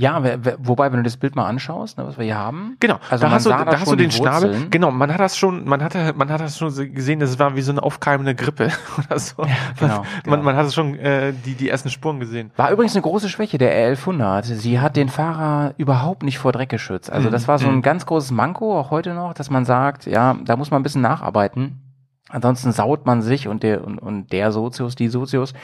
Ja, 0.00 0.22
wobei, 0.60 0.92
wenn 0.92 0.98
du 0.98 1.02
das 1.02 1.16
Bild 1.16 1.34
mal 1.34 1.46
anschaust, 1.48 1.98
ne, 1.98 2.06
was 2.06 2.16
wir 2.18 2.24
hier 2.24 2.36
haben. 2.38 2.76
Genau, 2.78 3.00
Also 3.10 3.26
da 3.26 3.32
hast 3.32 3.46
du, 3.46 3.50
da 3.50 3.80
hast 3.80 3.90
du 3.90 3.96
den 3.96 4.12
Schnabel. 4.12 4.68
Genau, 4.70 4.92
man 4.92 5.12
hat 5.12 5.18
das 5.18 5.36
schon, 5.36 5.64
man 5.64 5.82
hatte, 5.82 6.12
man 6.14 6.30
hat 6.30 6.40
das 6.40 6.56
schon 6.56 6.72
gesehen, 6.94 7.18
das 7.18 7.40
war 7.40 7.56
wie 7.56 7.62
so 7.62 7.72
eine 7.72 7.82
aufkeimende 7.82 8.36
Grippe 8.36 8.70
oder 8.98 9.18
so. 9.18 9.44
genau, 9.80 10.04
Man, 10.24 10.44
man 10.44 10.54
hat 10.54 10.66
es 10.66 10.74
schon 10.76 10.94
äh, 11.00 11.32
die 11.44 11.54
die 11.54 11.68
ersten 11.68 11.90
Spuren 11.90 12.20
gesehen. 12.20 12.52
War 12.54 12.70
übrigens 12.70 12.94
eine 12.94 13.02
große 13.02 13.28
Schwäche 13.28 13.58
der 13.58 13.92
R1100. 13.96 14.44
Sie 14.44 14.78
hat 14.78 14.94
den 14.94 15.08
Fahrer 15.08 15.74
überhaupt 15.78 16.22
nicht 16.22 16.38
vor 16.38 16.52
Dreck 16.52 16.68
geschützt. 16.68 17.10
Also 17.10 17.26
Mhm, 17.26 17.32
das 17.32 17.48
war 17.48 17.58
so 17.58 17.66
ein 17.66 17.76
mhm. 17.76 17.82
ganz 17.82 18.06
großes 18.06 18.30
Manko, 18.30 18.78
auch 18.78 18.92
heute 18.92 19.14
noch, 19.14 19.34
dass 19.34 19.50
man 19.50 19.64
sagt, 19.64 20.06
ja, 20.06 20.36
da 20.44 20.54
muss 20.54 20.70
man 20.70 20.78
ein 20.78 20.84
bisschen 20.84 21.02
nacharbeiten. 21.02 21.87
Ansonsten 22.28 22.72
saut 22.72 23.06
man 23.06 23.22
sich 23.22 23.48
und 23.48 23.62
der, 23.62 23.84
und, 23.84 23.98
und 23.98 24.32
der 24.32 24.52
Sozius, 24.52 24.94
die 24.94 25.08
Sozius 25.08 25.54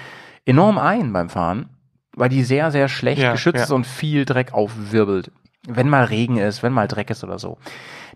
enorm 0.44 0.78
ein 0.78 1.12
beim 1.12 1.28
Fahren, 1.28 1.68
weil 2.16 2.28
die 2.28 2.44
sehr, 2.44 2.70
sehr 2.70 2.88
schlecht 2.88 3.22
Ja, 3.22 3.32
geschützt 3.32 3.58
ja. 3.58 3.64
ist 3.64 3.70
und 3.70 3.86
viel 3.86 4.24
Dreck 4.24 4.52
aufwirbelt. 4.54 5.30
Wenn 5.66 5.88
mal 5.88 6.04
Regen 6.04 6.36
ist, 6.36 6.62
wenn 6.62 6.72
mal 6.72 6.88
Dreck 6.88 7.10
ist 7.10 7.24
oder 7.24 7.38
so. 7.38 7.58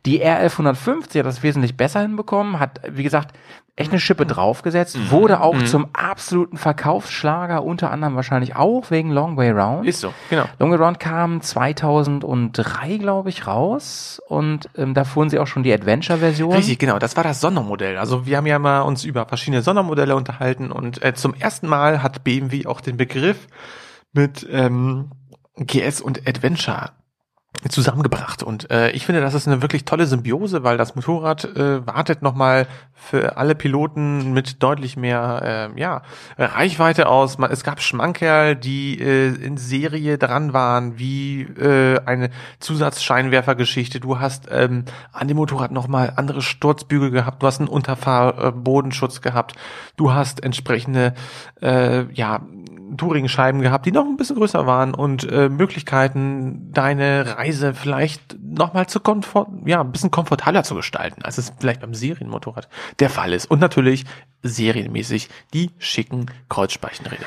Die 0.06 0.24
R1150 0.24 1.18
hat 1.18 1.26
das 1.26 1.42
wesentlich 1.42 1.76
besser 1.76 2.00
hinbekommen, 2.00 2.60
hat, 2.60 2.80
wie 2.88 3.02
gesagt, 3.02 3.36
echt 3.78 3.90
eine 3.90 4.00
Schippe 4.00 4.26
draufgesetzt, 4.26 5.10
wurde 5.10 5.40
auch 5.40 5.54
Mhm. 5.54 5.66
zum 5.66 5.86
absoluten 5.92 6.56
Verkaufsschlager, 6.56 7.62
unter 7.62 7.90
anderem 7.90 8.14
wahrscheinlich 8.16 8.56
auch 8.56 8.90
wegen 8.90 9.10
Long 9.10 9.36
Way 9.36 9.50
Round. 9.52 9.86
Ist 9.86 10.00
so, 10.00 10.12
genau. 10.30 10.44
Long 10.58 10.70
Way 10.70 10.78
Round 10.78 11.00
kam 11.00 11.40
2003, 11.40 12.96
glaube 12.98 13.28
ich, 13.28 13.46
raus 13.46 14.20
und 14.28 14.68
ähm, 14.76 14.94
da 14.94 15.04
fuhren 15.04 15.30
sie 15.30 15.38
auch 15.38 15.46
schon 15.46 15.62
die 15.62 15.72
Adventure-Version. 15.72 16.52
Richtig, 16.52 16.78
genau. 16.78 16.98
Das 16.98 17.16
war 17.16 17.24
das 17.24 17.40
Sondermodell. 17.40 17.96
Also 17.98 18.26
wir 18.26 18.36
haben 18.36 18.46
ja 18.46 18.58
mal 18.58 18.80
uns 18.82 19.04
über 19.04 19.26
verschiedene 19.26 19.62
Sondermodelle 19.62 20.16
unterhalten 20.16 20.70
und 20.70 21.02
äh, 21.04 21.14
zum 21.14 21.34
ersten 21.34 21.68
Mal 21.68 22.02
hat 22.02 22.24
BMW 22.24 22.66
auch 22.66 22.80
den 22.80 22.96
Begriff 22.96 23.46
mit 24.12 24.46
ähm, 24.50 25.10
GS 25.56 26.00
und 26.00 26.26
Adventure 26.28 26.90
zusammengebracht. 27.68 28.42
Und 28.42 28.70
äh, 28.70 28.90
ich 28.90 29.04
finde, 29.04 29.20
das 29.20 29.34
ist 29.34 29.48
eine 29.48 29.62
wirklich 29.62 29.84
tolle 29.84 30.06
Symbiose, 30.06 30.62
weil 30.62 30.76
das 30.76 30.94
Motorrad 30.94 31.44
äh, 31.44 31.84
wartet 31.86 32.22
nochmal 32.22 32.66
für 32.94 33.36
alle 33.36 33.54
Piloten 33.54 34.32
mit 34.32 34.62
deutlich 34.62 34.96
mehr 34.96 35.70
äh, 35.74 35.80
ja, 35.80 36.02
Reichweite 36.36 37.08
aus. 37.08 37.38
Man, 37.38 37.50
es 37.50 37.64
gab 37.64 37.80
Schmankerl, 37.80 38.54
die 38.54 39.00
äh, 39.00 39.34
in 39.34 39.56
Serie 39.56 40.18
dran 40.18 40.52
waren, 40.52 40.98
wie 40.98 41.42
äh, 41.42 42.00
eine 42.04 42.30
Zusatzscheinwerfergeschichte. 42.60 43.98
Du 43.98 44.20
hast 44.20 44.48
ähm, 44.50 44.84
an 45.12 45.26
dem 45.26 45.36
Motorrad 45.36 45.72
nochmal 45.72 46.12
andere 46.16 46.42
Sturzbügel 46.42 47.10
gehabt, 47.10 47.42
du 47.42 47.46
hast 47.46 47.58
einen 47.58 47.68
Unterfahrbodenschutz 47.68 49.20
gehabt, 49.20 49.54
du 49.96 50.12
hast 50.12 50.42
entsprechende 50.42 51.14
äh, 51.60 52.10
ja, 52.12 52.40
Touring-Scheiben 52.96 53.60
gehabt, 53.60 53.86
die 53.86 53.92
noch 53.92 54.04
ein 54.04 54.16
bisschen 54.16 54.36
größer 54.36 54.66
waren 54.66 54.94
und 54.94 55.30
äh, 55.30 55.48
Möglichkeiten, 55.48 56.72
deine 56.72 57.36
Reise 57.36 57.74
vielleicht 57.74 58.36
nochmal 58.42 58.86
zu 58.86 59.00
komfort, 59.00 59.48
ja, 59.64 59.80
ein 59.80 59.92
bisschen 59.92 60.10
komfortabler 60.10 60.62
zu 60.62 60.74
gestalten, 60.74 61.22
als 61.22 61.38
es 61.38 61.52
vielleicht 61.58 61.80
beim 61.80 61.94
Serienmotorrad 61.94 62.68
der 62.98 63.10
Fall 63.10 63.32
ist. 63.32 63.50
Und 63.50 63.60
natürlich 63.60 64.04
serienmäßig 64.42 65.28
die 65.52 65.70
schicken 65.78 66.26
Kreuzspeichenräder. 66.48 67.26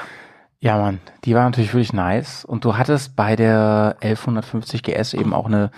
Ja, 0.60 0.78
Mann, 0.78 1.00
die 1.26 1.34
war 1.34 1.44
natürlich 1.44 1.74
wirklich 1.74 1.92
nice. 1.92 2.46
Und 2.46 2.66
du 2.66 2.78
hattest 2.78 3.16
bei 3.16 3.36
der 3.36 3.98
1150 4.02 4.84
GS 4.84 5.16
eben 5.16 5.34
auch 5.34 5.48
eine, 5.48 5.72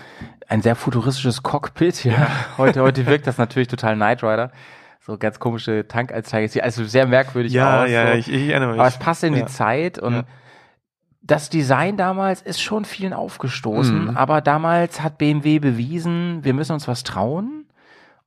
ein 0.50 0.62
sehr 0.62 0.76
futuristisches 0.76 1.42
Cockpit. 1.42 2.04
Ja. 2.04 2.28
Heute, 2.58 2.82
heute 2.82 3.06
wirkt 3.06 3.26
das 3.26 3.38
natürlich 3.38 3.70
total 3.70 3.96
Knight 3.96 4.24
Rider. 4.24 4.52
So 5.06 5.18
ganz 5.18 5.40
komische 5.40 5.86
Tankanzeige. 5.88 6.48
Sieht 6.48 6.64
also 6.64 6.86
sehr 6.86 7.06
merkwürdig 7.06 7.52
Ja, 7.54 7.84
aus. 7.84 7.90
ja, 7.90 8.08
so. 8.08 8.14
ich- 8.14 8.32
ich 8.32 8.50
erinnere 8.50 8.72
mich. 8.72 8.80
Aber 8.80 8.88
es 8.88 8.98
passt 8.98 9.24
in 9.24 9.34
Ja. 9.36 9.42
die 9.42 9.52
Zeit 9.52 10.00
und 10.00 10.14
Ja. 10.14 10.24
das 11.22 11.50
Design 11.50 11.98
damals 11.98 12.42
ist 12.42 12.62
schon 12.62 12.86
vielen 12.86 13.12
aufgestoßen. 13.14 14.06
Mhm. 14.12 14.18
Aber 14.18 14.40
damals 14.42 15.02
hat 15.02 15.18
BMW 15.18 15.60
bewiesen, 15.60 16.40
wir 16.44 16.54
müssen 16.54 16.74
uns 16.74 16.88
was 16.88 17.04
trauen 17.04 17.60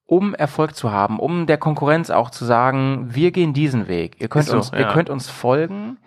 um 0.09 0.35
Erfolg 0.37 0.77
zu 0.77 0.93
haben, 0.93 1.19
um 1.19 1.47
der 1.49 1.59
Konkurrenz 1.59 2.11
auch 2.11 2.31
zu 2.31 2.45
sagen, 2.45 3.09
wir 3.11 3.33
gehen 3.33 3.53
diesen 3.55 3.89
Weg. 3.89 4.21
Ihr 4.21 4.29
könnt 4.29 4.45
so, 4.47 4.57
uns, 4.59 4.71
ihr 4.73 4.83
ja. 4.83 4.93
könnt 4.93 5.11
uns 5.11 5.29
folgen 5.29 5.99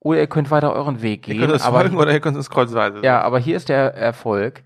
oder 0.00 0.18
ihr 0.18 0.26
könnt 0.26 0.50
weiter 0.50 0.72
euren 0.72 1.02
Weg 1.02 1.22
gehen. 1.22 1.36
Ihr 1.36 1.42
könnt 1.42 1.52
uns 1.52 1.62
aber, 1.62 1.82
folgen 1.82 1.98
oder 1.98 2.10
ihr 2.12 2.18
könnt 2.18 2.36
uns 2.36 2.50
kreuzweise. 2.50 2.98
ja, 3.04 3.20
aber 3.22 3.38
hier 3.38 3.56
ist 3.56 3.68
der 3.68 3.94
Erfolg. 3.94 4.64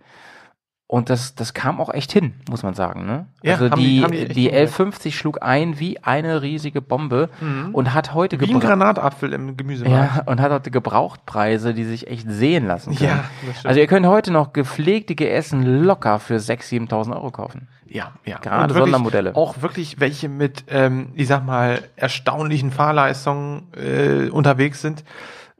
Und 0.92 1.08
das, 1.08 1.34
das 1.34 1.54
kam 1.54 1.80
auch 1.80 1.88
echt 1.94 2.12
hin, 2.12 2.34
muss 2.50 2.62
man 2.62 2.74
sagen. 2.74 3.06
Ne? 3.06 3.24
Ja, 3.42 3.54
also 3.54 3.70
haben 3.70 3.80
die, 3.80 3.96
die- 3.96 4.02
haben 4.04 4.10
die 4.12 4.18
die, 4.18 4.22
echt 4.24 4.36
die 4.36 4.40
hingekriegt. 4.42 4.58
1150 4.78 5.16
schlug 5.16 5.38
ein 5.40 5.78
wie 5.80 5.98
eine 6.04 6.42
riesige 6.42 6.82
Bombe 6.82 7.30
Mhm. 7.40 7.74
und 7.74 7.94
hat 7.94 8.12
heute 8.12 8.38
Wie 8.38 8.52
ein 8.52 8.60
Granatapfel 8.60 9.32
im 9.32 9.56
Gemüsemarkt. 9.56 10.16
ja, 10.16 10.22
und 10.30 10.38
hat 10.42 10.52
heute 10.52 10.70
Gebrauchtpreise, 10.70 11.72
die 11.72 11.84
sich 11.84 12.08
echt 12.08 12.30
sehen 12.30 12.66
lassen 12.66 12.94
können. 12.94 13.08
Ja, 13.08 13.24
das 13.46 13.54
stimmt. 13.60 13.66
also 13.68 13.80
ihr 13.80 13.86
könnt 13.86 14.04
heute 14.06 14.32
noch 14.32 14.52
gepflegte 14.52 15.14
GS 15.14 15.52
locker 15.52 16.18
für 16.18 16.36
6.000, 16.36 16.90
7.000 16.90 17.14
Euro 17.14 17.30
kaufen. 17.30 17.68
Ja, 17.86 18.12
ja. 18.26 18.36
Gerade 18.36 18.74
wirklich 18.74 18.92
Sondermodelle. 18.92 19.34
Auch 19.34 19.62
wirklich 19.62 19.98
welche 19.98 20.28
mit, 20.28 20.64
ähm, 20.68 21.12
ich 21.14 21.26
sag 21.26 21.42
mal, 21.46 21.80
erstaunlichen 21.96 22.70
Fahrleistungen 22.70 23.68
äh, 23.82 24.28
unterwegs 24.28 24.82
sind, 24.82 25.04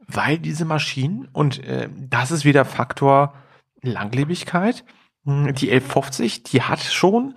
weil 0.07 0.37
diese 0.37 0.65
Maschinen, 0.65 1.27
und 1.33 1.65
äh, 1.67 1.89
das 2.09 2.29
ist 2.29 2.45
wieder 2.45 2.65
Faktor 2.65 3.33
Langlebigkeit, 3.81 4.83
die 5.25 5.71
1150, 5.71 6.43
die 6.43 6.61
hat 6.61 6.81
schon 6.81 7.35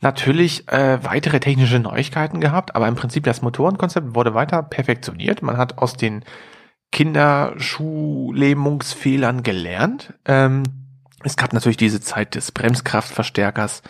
natürlich 0.00 0.68
äh, 0.68 1.04
weitere 1.04 1.40
technische 1.40 1.78
Neuigkeiten 1.78 2.40
gehabt, 2.40 2.74
aber 2.74 2.88
im 2.88 2.96
Prinzip 2.96 3.24
das 3.24 3.42
Motorenkonzept 3.42 4.14
wurde 4.14 4.34
weiter 4.34 4.62
perfektioniert. 4.62 5.42
Man 5.42 5.56
hat 5.56 5.78
aus 5.78 5.94
den 5.94 6.24
Kinderschuhlähmungsfehlern 6.90 9.42
gelernt. 9.42 10.12
Ähm, 10.26 10.64
es 11.24 11.36
gab 11.36 11.52
natürlich 11.52 11.76
diese 11.76 12.00
Zeit 12.00 12.34
des 12.34 12.50
Bremskraftverstärkers, 12.52 13.82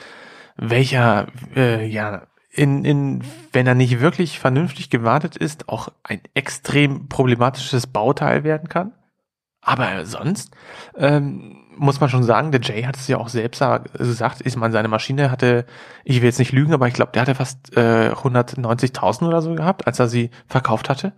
welcher 0.56 1.28
äh, 1.56 1.86
ja 1.86 2.26
in, 2.50 2.84
in, 2.84 3.24
wenn 3.52 3.66
er 3.66 3.74
nicht 3.74 4.00
wirklich 4.00 4.38
vernünftig 4.38 4.90
gewartet 4.90 5.38
ist, 5.38 5.70
auch 5.70 5.88
ein 6.02 6.20
extrem 6.34 7.08
problematisches 7.08 7.86
Bauteil 7.86 8.44
werden 8.44 8.68
kann. 8.68 8.92
Aber 9.62 10.04
sonst 10.04 10.54
ähm, 10.96 11.61
muss 11.76 12.00
man 12.00 12.10
schon 12.10 12.22
sagen, 12.22 12.52
der 12.52 12.60
Jay 12.60 12.82
hat 12.82 12.96
es 12.96 13.08
ja 13.08 13.18
auch 13.18 13.28
selbst 13.28 13.62
gesagt, 13.94 14.40
ist 14.40 14.56
man 14.56 14.72
seine 14.72 14.88
Maschine 14.88 15.30
hatte, 15.30 15.66
ich 16.04 16.20
will 16.20 16.26
jetzt 16.26 16.38
nicht 16.38 16.52
lügen, 16.52 16.74
aber 16.74 16.88
ich 16.88 16.94
glaube, 16.94 17.12
der 17.12 17.22
hatte 17.22 17.34
fast 17.34 17.76
äh, 17.76 18.10
190.000 18.10 19.26
oder 19.26 19.42
so 19.42 19.54
gehabt, 19.54 19.86
als 19.86 19.98
er 19.98 20.08
sie 20.08 20.30
verkauft 20.46 20.88
hatte. 20.88 21.12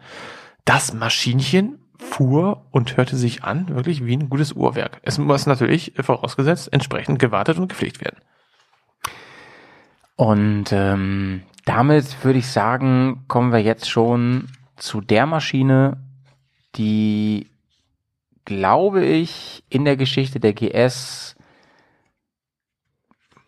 Das 0.65 0.95
Maschinchen 0.95 1.79
fuhr 1.99 2.67
und 2.71 2.97
hörte 2.97 3.17
sich 3.17 3.45
an, 3.45 3.69
wirklich 3.69 4.05
wie 4.05 4.17
ein 4.17 4.29
gutes 4.29 4.53
Uhrwerk. 4.53 5.01
Es 5.03 5.19
muss 5.19 5.47
natürlich, 5.47 5.93
vorausgesetzt, 6.01 6.73
entsprechend 6.73 7.19
gewartet 7.19 7.59
und 7.59 7.69
gepflegt 7.69 8.01
werden. 8.01 8.19
Und 10.17 10.73
ähm, 10.73 11.43
damit 11.65 12.25
würde 12.25 12.39
ich 12.39 12.49
sagen, 12.49 13.25
kommen 13.27 13.53
wir 13.53 13.61
jetzt 13.61 13.91
schon 13.91 14.49
zu 14.77 15.01
der 15.01 15.27
Maschine, 15.27 15.99
die, 16.77 17.49
glaube 18.45 19.05
ich, 19.05 19.65
in 19.69 19.85
der 19.85 19.97
Geschichte 19.97 20.41
der 20.41 20.53
GS 20.53 21.35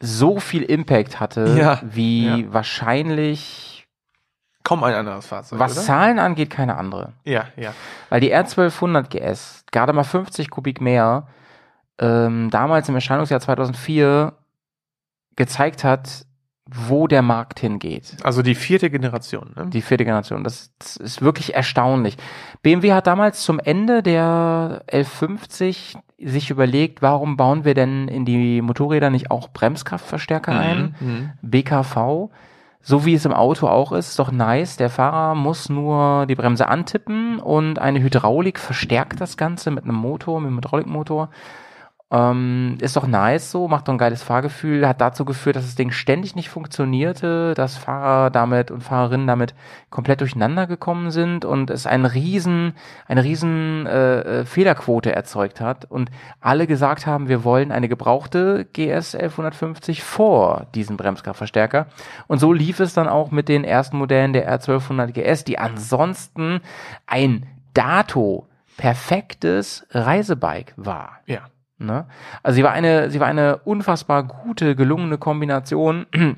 so 0.01 0.39
viel 0.41 0.63
Impact 0.63 1.21
hatte, 1.21 1.55
Ja, 1.59 1.81
wie 1.83 2.27
ja. 2.43 2.53
wahrscheinlich 2.53 3.87
Kaum 4.63 4.83
ein 4.85 4.95
anderes 4.95 5.27
Fahrzeug. 5.27 5.59
was 5.59 5.73
oder? 5.73 5.83
Zahlen 5.83 6.19
angeht, 6.19 6.51
keine 6.51 6.77
andere. 6.77 7.13
Ja, 7.25 7.47
ja. 7.57 7.73
Weil 8.11 8.21
die 8.21 8.35
R1200 8.35 9.09
GS, 9.09 9.65
gerade 9.71 9.93
mal 9.93 10.03
50 10.05 10.51
Kubik 10.51 10.81
mehr, 10.81 11.29
ähm, 11.99 12.51
damals 12.51 12.89
im 12.89 12.95
Erscheinungsjahr 12.97 13.41
2004 13.41 14.35
gezeigt 15.37 15.85
hat, 15.85 16.26
wo 16.69 17.07
der 17.07 17.23
Markt 17.23 17.61
hingeht. 17.61 18.17
Also 18.25 18.43
die 18.43 18.57
vierte 18.57 18.91
Generation. 18.91 19.53
Ne? 19.57 19.67
Die 19.67 19.83
vierte 19.83 20.05
Generation. 20.05 20.43
Das, 20.43 20.73
das 20.81 20.97
ist 20.97 21.23
wirklich 21.23 21.55
erstaunlich. 21.55 22.17
BMW 22.63 22.93
hat 22.93 23.07
damals 23.07 23.43
zum 23.43 23.61
Ende 23.61 24.03
der 24.03 24.83
1150 24.91 25.97
sich 26.19 26.51
überlegt, 26.51 27.03
warum 27.03 27.37
bauen 27.37 27.65
wir 27.65 27.75
denn 27.75 28.09
in 28.09 28.25
die 28.25 28.63
Motorräder 28.63 29.11
nicht 29.11 29.31
auch 29.31 29.49
Bremskraftverstärker 29.49 30.53
Mhm, 30.53 30.59
ein? 30.59 30.95
mhm. 31.01 31.31
BKV. 31.43 32.31
So 32.83 33.05
wie 33.05 33.15
es 33.15 33.25
im 33.25 33.33
Auto 33.33 33.67
auch 33.69 33.93
ist, 33.93 34.11
ist 34.11 34.19
doch 34.19 34.31
nice. 34.31 34.77
Der 34.77 34.91
Fahrer 34.91 35.35
muss 35.35 35.69
nur 35.69 36.27
die 36.27 36.37
Bremse 36.37 36.69
antippen 36.69 37.39
und 37.41 37.79
eine 37.81 38.01
Hydraulik 38.01 38.59
verstärkt 38.61 39.21
das 39.21 39.37
Ganze 39.37 39.71
mit 39.73 39.85
einem 39.85 39.97
Motor, 39.97 40.41
mit 40.41 40.49
einem 40.49 40.59
Hydraulikmotor. 40.59 41.31
Ähm, 42.09 42.79
ist 42.81 42.97
doch 42.97 43.09
nice 43.09 43.51
so, 43.51 43.67
macht 43.67 43.89
doch 43.89 43.93
ein 43.93 43.99
geiles 43.99 44.23
Fahrgefühl, 44.23 44.87
hat 44.87 45.01
dazu 45.01 45.25
geführt, 45.25 45.57
dass 45.57 45.65
das 45.65 45.75
Ding 45.75 45.91
ständig 45.91 46.37
nicht 46.37 46.49
funktionierte, 46.49 47.53
dass 47.55 47.77
Fahrer 47.77 48.31
damit 48.31 48.71
und 48.71 48.83
Fahrerinnen 48.83 49.27
damit 49.27 49.55
komplett 49.91 50.21
durcheinander 50.21 50.69
gekommen 50.69 51.11
sind 51.11 51.45
und 51.45 51.69
es 51.69 51.85
einen 51.85 52.05
riesen, 52.05 52.75
eine 53.09 53.25
riesen 53.25 53.87
äh, 53.87 54.21
äh, 54.21 54.45
Fehlerquote 54.45 55.17
erzeugt 55.17 55.61
hat 55.61 55.85
und 55.91 56.11
alle 56.41 56.69
gesagt 56.69 57.07
haben, 57.07 57.29
wir 57.29 57.43
wollen 57.43 57.73
eine 57.73 57.89
gebrauchte 57.89 58.67
GS 58.73 59.17
1150 59.17 60.05
vor 60.05 60.69
diesen 60.77 60.97
Bremskraftverstärker. 60.97 61.89
Und 62.29 62.39
so 62.39 62.53
lief 62.53 62.79
es 62.79 62.95
dann 62.95 63.09
auch 63.09 63.33
mit 63.33 63.49
den 63.49 63.65
ersten 63.65 63.99
Modellen 63.99 64.33
der 64.33 64.49
R1200 64.49 65.11
GS, 65.11 65.43
die 65.43 65.59
ansonsten 65.59 66.61
ein 67.09 67.47
dato 67.75 68.47
perfektes 68.77 69.85
Reisebike 69.91 70.73
war. 70.77 71.19
Ja. 71.27 71.41
Ne? 71.79 72.07
Also 72.43 72.57
sie 72.57 72.63
war 72.65 72.73
eine, 72.73 73.11
sie 73.11 73.21
war 73.21 73.27
eine 73.27 73.59
unfassbar 73.59 74.23
gute, 74.25 74.75
gelungene 74.77 75.19
Kombination 75.19 76.07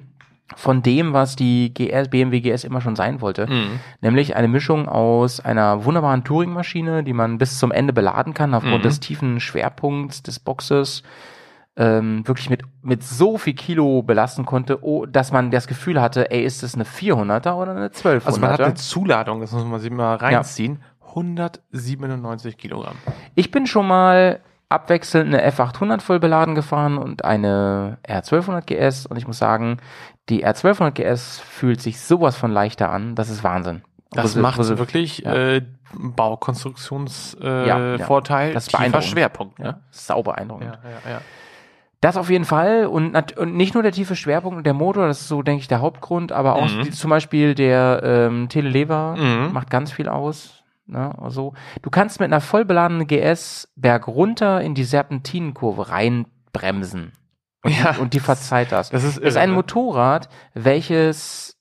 von 0.57 0.83
dem, 0.83 1.13
was 1.13 1.37
die 1.37 1.73
GS, 1.75 2.09
BMW 2.09 2.41
GS 2.41 2.65
immer 2.65 2.81
schon 2.81 2.97
sein 2.97 3.21
wollte. 3.21 3.47
Mhm. 3.47 3.79
Nämlich 4.01 4.35
eine 4.35 4.49
Mischung 4.49 4.89
aus 4.89 5.39
einer 5.41 5.85
wunderbaren 5.85 6.25
Touringmaschine, 6.25 7.05
die 7.05 7.13
man 7.13 7.39
bis 7.39 7.59
zum 7.59 7.71
Ende 7.71 7.93
beladen 7.93 8.35
kann, 8.35 8.55
aufgrund 8.55 8.79
Mhm. 8.79 8.83
des 8.83 9.01
tiefen 9.01 9.41
Schwerpunkts 9.41 10.23
des 10.23 10.41
Boxes, 10.41 11.03
ähm, 11.77 12.27
wirklich 12.27 12.51
mit, 12.51 12.63
mit 12.83 13.05
so 13.05 13.39
viel 13.39 13.55
Kilo 13.55 14.03
belasten 14.03 14.45
konnte, 14.45 14.83
oh, 14.83 15.07
dass 15.07 15.31
man 15.31 15.53
das 15.53 15.69
Gefühl 15.69 16.01
hatte, 16.01 16.31
ey, 16.33 16.43
ist 16.43 16.65
das 16.65 16.75
eine 16.75 16.83
400er 16.85 17.55
oder 17.55 17.71
eine 17.77 17.89
1200er? 17.91 18.27
Also 18.27 18.41
man 18.41 18.51
hat 18.51 18.61
eine 18.61 18.75
Zuladung, 18.75 19.41
das 19.41 19.53
muss 19.53 19.65
man 19.65 19.79
sich 19.79 19.93
mal 19.93 20.17
reinziehen. 20.17 20.83
197 21.11 22.57
Kilogramm. 22.57 22.97
Ich 23.35 23.51
bin 23.51 23.67
schon 23.67 23.87
mal 23.87 24.41
abwechselnd 24.69 25.35
eine 25.35 25.51
F800 25.51 26.01
voll 26.01 26.21
beladen 26.21 26.55
gefahren 26.55 26.99
und 26.99 27.25
eine 27.25 27.99
R1200 28.07 28.63
GS 28.67 29.07
und 29.07 29.17
ich 29.17 29.27
muss 29.27 29.39
sagen, 29.39 29.79
die 30.29 30.45
R1200 30.47 30.91
GS 30.91 31.41
fühlt 31.41 31.81
sich 31.81 32.01
sowas 32.01 32.37
von 32.37 32.51
leichter 32.53 32.91
an, 32.91 33.15
das 33.15 33.31
ist 33.31 33.43
Wahnsinn. 33.45 33.83
Das 34.11 34.37
Wo 34.37 34.41
macht 34.41 34.63
sie- 34.63 34.79
wirklich 34.79 35.19
ja. 35.19 35.35
äh, 35.35 35.63
Baukonstruktionsvorteil, 35.95 37.65
äh, 37.65 37.69
Ja, 37.69 37.97
ja. 37.97 38.05
Vorteil, 38.07 38.53
Das 38.55 38.67
ist 38.67 38.77
tiefer. 38.77 39.03
Schwerpunkt. 39.03 39.59
Ne? 39.59 39.65
Ja, 39.67 39.81
sau 39.91 40.23
beeindruckend. 40.23 40.79
Ja, 40.83 40.91
ja, 41.11 41.11
ja. 41.17 41.21
Das 42.01 42.17
auf 42.17 42.31
jeden 42.31 42.45
Fall 42.45 42.87
und, 42.87 43.37
und 43.39 43.57
nicht 43.57 43.75
nur 43.75 43.83
der 43.83 43.91
tiefe 43.93 44.15
Schwerpunkt 44.15 44.57
und 44.59 44.65
der 44.65 44.75
Motor, 44.75 45.09
das 45.09 45.23
ist 45.23 45.29
so, 45.29 45.43
denke 45.43 45.63
ich, 45.63 45.69
der 45.69 45.81
Hauptgrund, 45.81 46.31
aber 46.31 46.55
auch 46.55 46.71
Mhm. 46.71 46.83
die, 46.85 46.91
zum 46.91 47.11
Beispiel 47.11 47.55
der 47.57 48.01
ähm, 48.05 48.49
Telelever 48.49 49.17
Mhm. 49.19 49.53
macht 49.53 49.69
ganz 49.69 49.91
viel 49.91 50.09
aus. 50.09 50.58
Ne, 50.91 51.15
also, 51.19 51.53
du 51.83 51.91
kannst 51.91 52.19
mit 52.19 52.27
einer 52.27 52.41
voll 52.41 52.65
beladenen 52.65 53.07
GS 53.07 53.69
bergunter 53.77 54.63
in 54.63 54.75
die 54.75 54.85
Serpentinenkurve 54.85 55.91
reinbremsen. 55.91 57.13
Und, 57.63 57.79
Ja, 57.79 57.93
die, 57.93 58.01
und 58.01 58.15
die 58.15 58.21
verzeiht 58.21 58.73
das. 58.73 58.89
das 58.89 59.05
ist 59.05 59.19
das 59.19 59.25
ist 59.25 59.35
irre, 59.35 59.43
ein 59.43 59.51
ne? 59.51 59.57
Motorrad, 59.57 60.31
welches 60.55 61.58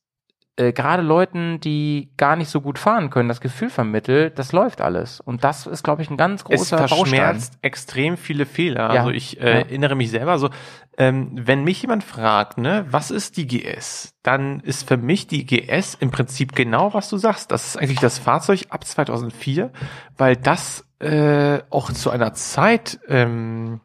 äh, 0.58 0.74
gerade 0.74 1.04
Leuten, 1.04 1.60
die 1.60 2.10
gar 2.18 2.36
nicht 2.36 2.50
so 2.50 2.62
gut 2.62 2.78
fahren 2.80 3.10
können, 3.10 3.30
das 3.30 3.42
Gefühl 3.42 3.70
vermittelt, 3.70 4.38
das 4.38 4.52
läuft 4.52 4.82
alles. 4.82 5.22
Und 5.22 5.44
das 5.44 5.68
ist, 5.68 5.84
glaube 5.84 6.02
ich, 6.02 6.10
ein 6.10 6.18
ganz 6.18 6.42
Es 6.42 6.46
großer 6.46 6.78
Baustein. 6.78 6.98
verschmerzt 6.98 7.58
extrem 7.62 8.18
viele 8.18 8.46
Fehler. 8.46 8.94
Ja. 8.94 9.00
Also 9.02 9.12
ich 9.12 9.40
äh, 9.40 9.44
Ja. 9.46 9.50
erinnere 9.60 9.96
mich 9.96 10.10
selber 10.12 10.38
so, 10.40 10.50
ähm, 10.98 11.30
wenn 11.36 11.64
mich 11.64 11.82
jemand 11.84 12.04
fragt, 12.04 12.58
ne, 12.58 12.86
was 12.90 13.12
ist 13.12 13.38
die 13.38 13.46
GS, 13.48 14.16
dann 14.24 14.60
ist 14.62 14.88
für 14.88 14.98
mich 14.98 15.28
die 15.28 15.46
GS 15.46 15.94
im 16.00 16.10
Prinzip 16.12 16.56
genau, 16.56 16.94
was 16.94 17.10
du 17.10 17.18
sagst. 17.18 17.52
Das 17.52 17.68
ist 17.68 17.78
eigentlich 17.78 18.00
das 18.00 18.18
Fahrzeug 18.18 18.66
ab 18.70 18.84
2004, 18.84 19.72
weil 20.18 20.36
das 20.36 20.84
äh, 21.00 21.60
auch 21.70 21.92
zu 21.92 22.10
einer 22.10 22.34
Zeit 22.34 23.00
ähm, 23.08 23.80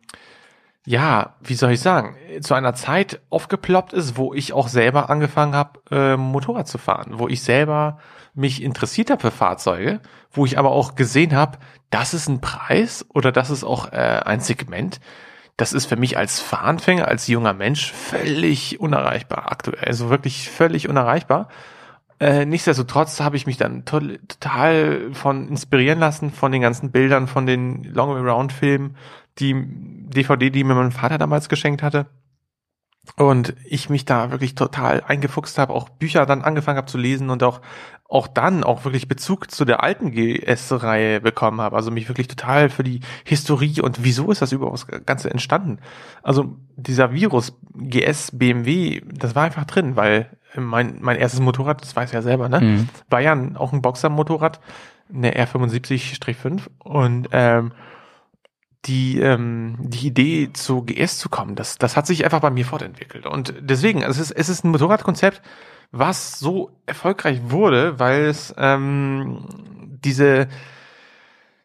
ja, 0.84 1.36
wie 1.40 1.54
soll 1.54 1.72
ich 1.72 1.80
sagen, 1.80 2.16
zu 2.40 2.54
einer 2.54 2.74
Zeit 2.74 3.20
aufgeploppt 3.30 3.92
ist, 3.92 4.16
wo 4.16 4.34
ich 4.34 4.52
auch 4.52 4.68
selber 4.68 5.10
angefangen 5.10 5.54
habe, 5.54 5.80
äh, 5.90 6.16
Motorrad 6.16 6.66
zu 6.66 6.78
fahren, 6.78 7.18
wo 7.18 7.28
ich 7.28 7.42
selber 7.42 7.98
mich 8.34 8.62
interessiert 8.62 9.10
habe 9.10 9.20
für 9.20 9.30
Fahrzeuge, 9.30 10.00
wo 10.32 10.44
ich 10.44 10.58
aber 10.58 10.72
auch 10.72 10.94
gesehen 10.94 11.36
habe, 11.36 11.58
das 11.90 12.14
ist 12.14 12.28
ein 12.28 12.40
Preis 12.40 13.06
oder 13.12 13.30
das 13.30 13.50
ist 13.50 13.62
auch 13.62 13.92
äh, 13.92 14.22
ein 14.24 14.40
Segment, 14.40 15.00
das 15.56 15.72
ist 15.72 15.86
für 15.86 15.96
mich 15.96 16.16
als 16.16 16.40
Fahranfänger, 16.40 17.06
als 17.06 17.28
junger 17.28 17.52
Mensch 17.52 17.92
völlig 17.92 18.80
unerreichbar 18.80 19.52
aktuell, 19.52 19.84
also 19.84 20.10
wirklich 20.10 20.48
völlig 20.50 20.88
unerreichbar. 20.88 21.48
Äh, 22.18 22.46
nichtsdestotrotz 22.46 23.20
habe 23.20 23.36
ich 23.36 23.46
mich 23.46 23.56
dann 23.56 23.84
to 23.84 24.00
total 24.00 25.10
von 25.12 25.48
inspirieren 25.48 25.98
lassen 25.98 26.30
von 26.32 26.50
den 26.50 26.62
ganzen 26.62 26.90
Bildern, 26.90 27.26
von 27.26 27.46
den 27.46 27.84
Long 27.84 28.14
Way 28.14 28.30
Round 28.30 28.52
Filmen, 28.52 28.96
die 29.38 29.54
DVD, 30.12 30.50
die 30.50 30.64
mir 30.64 30.74
mein 30.74 30.92
Vater 30.92 31.18
damals 31.18 31.48
geschenkt 31.48 31.82
hatte. 31.82 32.06
Und 33.16 33.54
ich 33.64 33.90
mich 33.90 34.04
da 34.04 34.30
wirklich 34.30 34.54
total 34.54 35.02
eingefuchst 35.04 35.58
habe, 35.58 35.72
auch 35.72 35.88
Bücher 35.88 36.24
dann 36.24 36.42
angefangen 36.42 36.78
habe 36.78 36.86
zu 36.86 36.98
lesen 36.98 37.30
und 37.30 37.42
auch, 37.42 37.60
auch 38.08 38.28
dann 38.28 38.62
auch 38.62 38.84
wirklich 38.84 39.08
Bezug 39.08 39.50
zu 39.50 39.64
der 39.64 39.82
alten 39.82 40.12
GS-Reihe 40.12 41.20
bekommen 41.20 41.60
habe. 41.60 41.74
Also 41.74 41.90
mich 41.90 42.08
wirklich 42.08 42.28
total 42.28 42.70
für 42.70 42.84
die 42.84 43.00
Historie 43.24 43.80
und 43.80 44.04
wieso 44.04 44.30
ist 44.30 44.40
das 44.40 44.52
überhaupt 44.52 44.86
das 44.88 45.04
Ganze 45.04 45.30
entstanden. 45.30 45.78
Also 46.22 46.56
dieser 46.76 47.12
Virus 47.12 47.58
GS 47.74 48.38
BMW, 48.38 49.02
das 49.12 49.34
war 49.34 49.44
einfach 49.44 49.64
drin, 49.64 49.96
weil 49.96 50.30
mein, 50.54 50.98
mein 51.00 51.16
erstes 51.16 51.40
Motorrad, 51.40 51.82
das 51.82 51.96
weiß 51.96 52.10
ich 52.10 52.14
ja 52.14 52.22
selber, 52.22 52.48
ne? 52.48 52.60
Mhm. 52.60 52.88
War 53.08 53.20
ja 53.20 53.36
auch 53.56 53.72
ein 53.72 53.82
Boxer-Motorrad, 53.82 54.60
eine 55.12 55.34
R75-5 55.34 56.68
und 56.78 57.28
ähm, 57.32 57.72
die, 58.86 59.20
ähm, 59.20 59.76
die 59.78 60.08
Idee 60.08 60.50
zu 60.52 60.82
GS 60.82 61.18
zu 61.18 61.28
kommen, 61.28 61.54
das, 61.54 61.78
das 61.78 61.96
hat 61.96 62.06
sich 62.06 62.24
einfach 62.24 62.40
bei 62.40 62.50
mir 62.50 62.64
fortentwickelt. 62.64 63.26
Und 63.26 63.54
deswegen, 63.60 64.02
es 64.02 64.18
ist, 64.18 64.30
es 64.32 64.48
ist 64.48 64.64
ein 64.64 64.70
Motorradkonzept, 64.70 65.40
was 65.92 66.38
so 66.38 66.70
erfolgreich 66.86 67.40
wurde, 67.44 67.98
weil 68.00 68.22
es 68.22 68.54
ähm, 68.56 69.44
diese 70.04 70.48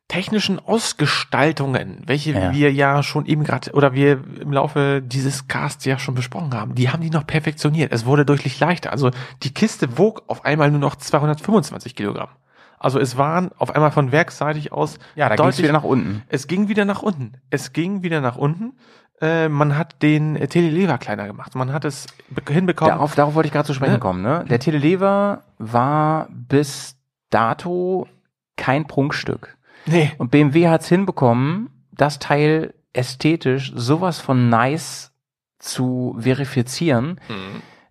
technischen 0.07 0.59
Ausgestaltungen, 0.59 2.01
welche 2.05 2.31
Ja. 2.31 2.53
wir 2.53 2.71
ja 2.71 3.03
schon 3.03 3.25
eben 3.25 3.43
gerade 3.43 3.71
oder 3.73 3.93
wir 3.93 4.23
im 4.39 4.53
Laufe 4.53 5.01
dieses 5.05 5.47
Casts 5.49 5.83
ja 5.85 5.99
schon 5.99 6.15
besprochen 6.15 6.53
haben, 6.53 6.75
die 6.75 6.89
haben 6.89 7.01
die 7.01 7.09
noch 7.09 7.27
perfektioniert. 7.27 7.91
Es 7.91 8.05
wurde 8.05 8.23
deutlich 8.25 8.57
leichter. 8.59 8.91
Also 8.91 9.11
die 9.43 9.53
Kiste 9.53 9.97
wog 9.97 10.23
auf 10.27 10.45
einmal 10.45 10.71
nur 10.71 10.79
noch 10.79 10.95
225 10.95 11.95
Kilogramm. 11.95 12.29
Also 12.77 12.99
es 12.99 13.17
waren 13.17 13.51
auf 13.57 13.73
einmal 13.73 13.91
von 13.91 14.11
werksseitig 14.11 14.71
aus 14.71 14.99
Ja, 15.15 15.29
da 15.29 15.35
ging's 15.35 15.57
wieder 15.57 15.71
nach 15.73 15.83
unten. 15.83 16.23
Es 16.29 16.47
ging 16.47 16.67
wieder 16.67 16.85
nach 16.85 17.01
unten. 17.01 17.33
Es 17.49 17.73
ging 17.73 18.03
wieder 18.03 18.21
nach 18.21 18.37
unten. 18.37 18.73
Äh, 19.19 19.49
man 19.49 19.75
hat 19.77 20.03
den 20.03 20.35
äh, 20.35 20.47
Telelever 20.47 20.99
kleiner 20.99 21.25
gemacht. 21.25 21.55
Man 21.55 21.73
hat 21.73 21.85
es 21.85 22.05
be- 22.29 22.53
hinbekommen. 22.53 22.93
Darauf, 22.93 23.15
darauf 23.15 23.33
wollte 23.33 23.47
ich 23.47 23.53
gerade 23.53 23.65
zu 23.65 23.73
sprechen 23.73 23.93
Ne? 23.93 23.99
kommen. 23.99 24.21
Ne? 24.21 24.45
Der 24.47 24.59
Telelever 24.59 25.41
war 25.57 26.27
bis 26.31 26.95
dato 27.31 28.07
kein 28.57 28.85
Prunkstück. 28.85 29.57
Nee. 29.87 30.11
Und 30.19 30.29
BMW 30.31 30.67
hat 30.69 30.81
es 30.81 30.89
hinbekommen, 30.89 31.69
das 31.91 32.19
Teil 32.19 32.75
ästhetisch 32.93 33.71
sowas 33.75 34.19
von 34.19 34.49
nice 34.49 35.11
zu 35.57 36.15
verifizieren. 36.19 37.19
Äh, 37.29 37.33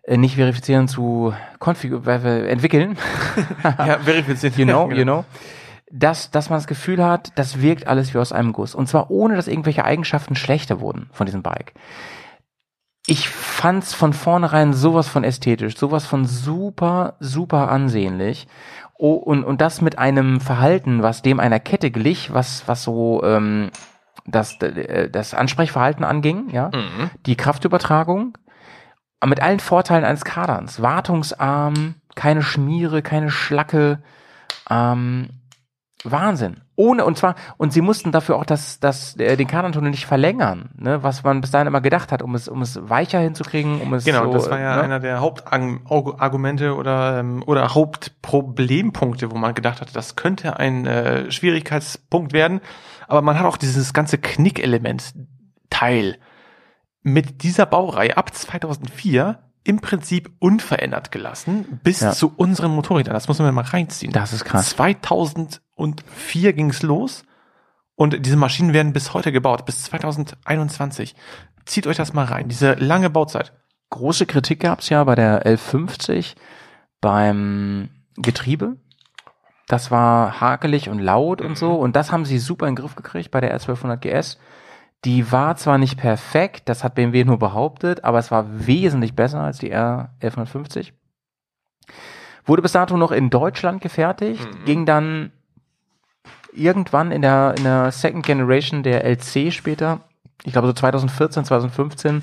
nicht 0.08 0.36
verifizieren, 0.36 0.88
zu 0.88 1.34
äh, 1.60 2.48
entwickeln. 2.48 2.96
Ja, 3.64 3.98
verifizieren. 3.98 4.54
You 4.58 4.64
know, 4.66 4.86
Genau. 4.88 4.98
you 4.98 5.04
know. 5.04 5.24
Dass, 5.90 6.30
dass 6.32 6.50
man 6.50 6.58
das 6.58 6.66
Gefühl 6.66 7.04
hat, 7.04 7.30
das 7.36 7.60
wirkt 7.62 7.86
alles 7.86 8.12
wie 8.12 8.18
aus 8.18 8.32
einem 8.32 8.52
Guss. 8.52 8.74
Und 8.74 8.88
zwar 8.88 9.10
ohne, 9.10 9.36
dass 9.36 9.46
irgendwelche 9.46 9.84
Eigenschaften 9.84 10.34
schlechter 10.34 10.80
wurden 10.80 11.08
von 11.12 11.26
diesem 11.26 11.42
Bike. 11.42 11.74
Ich 13.06 13.28
fand's 13.28 13.94
von 13.94 14.12
vornherein 14.12 14.72
sowas 14.72 15.06
von 15.06 15.22
ästhetisch, 15.22 15.76
sowas 15.76 16.04
von 16.04 16.24
super, 16.24 17.14
super 17.20 17.70
ansehnlich. 17.70 18.48
Oh, 18.98 19.12
und, 19.12 19.44
und 19.44 19.60
das 19.60 19.80
mit 19.80 19.98
einem 19.98 20.40
Verhalten, 20.40 21.02
was 21.02 21.22
dem 21.22 21.38
einer 21.38 21.60
Kette 21.60 21.92
glich, 21.92 22.32
was, 22.34 22.66
was 22.66 22.82
so 22.82 23.22
ähm, 23.22 23.70
das, 24.26 24.60
äh, 24.62 25.08
das 25.08 25.34
Ansprechverhalten 25.34 26.02
anging, 26.04 26.48
ja, 26.50 26.70
Mhm. 26.74 27.10
die 27.26 27.36
Kraftübertragung, 27.36 28.36
mit 29.24 29.40
allen 29.40 29.60
Vorteilen 29.60 30.04
eines 30.04 30.24
Kaderns. 30.24 30.82
Wartungsarm, 30.82 31.94
keine 32.14 32.42
Schmiere, 32.42 33.02
keine 33.02 33.30
Schlacke, 33.30 34.02
ähm, 34.68 35.28
Wahnsinn. 36.04 36.60
Ohne, 36.78 37.06
und 37.06 37.16
zwar, 37.16 37.36
und 37.56 37.72
sie 37.72 37.80
mussten 37.80 38.12
dafür 38.12 38.36
auch 38.36 38.44
das, 38.44 38.80
das, 38.80 39.16
äh, 39.16 39.36
den 39.36 39.46
Kardantunnel 39.46 39.90
nicht 39.90 40.04
verlängern, 40.04 40.68
ne, 40.76 41.02
was 41.02 41.22
man 41.22 41.40
bis 41.40 41.50
dahin 41.50 41.66
immer 41.66 41.80
gedacht 41.80 42.12
hat, 42.12 42.22
um 42.22 42.34
es, 42.34 42.48
um 42.48 42.60
es 42.60 42.78
weicher 42.88 43.18
hinzukriegen, 43.18 43.80
um 43.80 43.94
es 43.94 44.04
Genau, 44.04 44.26
so, 44.26 44.32
das 44.32 44.50
war 44.50 44.60
ja 44.60 44.76
ne? 44.76 44.82
einer 44.82 45.00
der 45.00 45.20
Hauptargumente 45.20 46.76
oder, 46.76 47.20
ähm, 47.20 47.42
oder 47.46 47.74
Hauptproblempunkte, 47.74 49.30
wo 49.30 49.36
man 49.36 49.54
gedacht 49.54 49.80
hat, 49.80 49.96
das 49.96 50.16
könnte 50.16 50.58
ein 50.58 50.86
äh, 50.86 51.30
Schwierigkeitspunkt 51.30 52.34
werden. 52.34 52.60
Aber 53.08 53.22
man 53.22 53.38
hat 53.38 53.46
auch 53.46 53.56
dieses 53.56 53.94
ganze 53.94 54.18
Knickelement-Teil 54.18 56.18
mit 57.06 57.44
dieser 57.44 57.66
Baureihe 57.66 58.16
ab 58.16 58.34
2004 58.34 59.38
im 59.62 59.80
Prinzip 59.80 60.32
unverändert 60.40 61.12
gelassen 61.12 61.78
bis 61.84 62.00
Ja. 62.00 62.10
zu 62.12 62.32
unseren 62.36 62.72
Motorrädern. 62.72 63.14
Das 63.14 63.28
muss 63.28 63.38
man 63.38 63.54
mal 63.54 63.62
reinziehen. 63.64 64.12
Das 64.12 64.32
ist 64.32 64.44
krass. 64.44 64.70
2004 64.70 66.52
ging 66.52 66.70
es 66.70 66.82
los 66.82 67.24
und 67.94 68.26
diese 68.26 68.36
Maschinen 68.36 68.72
werden 68.72 68.92
bis 68.92 69.14
heute 69.14 69.30
gebaut, 69.30 69.64
bis 69.66 69.84
2021. 69.84 71.14
Zieht 71.64 71.86
euch 71.86 71.96
das 71.96 72.12
mal 72.12 72.24
rein, 72.24 72.48
diese 72.48 72.74
lange 72.74 73.08
Bauzeit. 73.08 73.52
Große 73.90 74.26
Kritik 74.26 74.58
gab's 74.60 74.88
ja 74.88 75.04
bei 75.04 75.14
der 75.14 75.46
1150 75.46 76.34
beim 77.00 77.88
Getriebe. 78.16 78.76
Das 79.68 79.92
war 79.92 80.40
hakelig 80.40 80.88
und 80.88 80.98
laut 80.98 81.40
und 81.40 81.56
so. 81.56 81.74
Und 81.74 81.94
das 81.94 82.10
haben 82.10 82.24
sie 82.24 82.38
super 82.38 82.66
in 82.66 82.74
den 82.74 82.82
Griff 82.82 82.96
gekriegt 82.96 83.30
bei 83.30 83.40
der 83.40 83.56
R1200 83.56 83.96
GS. 83.98 84.38
Die 85.06 85.30
war 85.30 85.54
zwar 85.54 85.78
nicht 85.78 85.96
perfekt, 85.98 86.68
das 86.68 86.82
hat 86.82 86.96
BMW 86.96 87.22
nur 87.22 87.38
behauptet, 87.38 88.02
aber 88.02 88.18
es 88.18 88.32
war 88.32 88.66
wesentlich 88.66 89.14
besser 89.14 89.40
als 89.40 89.58
die 89.58 89.72
R1150. 89.72 90.94
Wurde 92.44 92.62
bis 92.62 92.72
dato 92.72 92.96
noch 92.96 93.12
in 93.12 93.30
Deutschland 93.30 93.80
gefertigt, 93.80 94.48
ging 94.64 94.84
dann 94.84 95.30
irgendwann 96.52 97.12
in 97.12 97.22
der, 97.22 97.54
in 97.56 97.62
der 97.62 97.92
Second 97.92 98.26
Generation 98.26 98.82
der 98.82 99.04
LC 99.04 99.52
später, 99.52 100.00
ich 100.42 100.50
glaube 100.50 100.66
so 100.66 100.72
2014, 100.72 101.44
2015, 101.44 102.22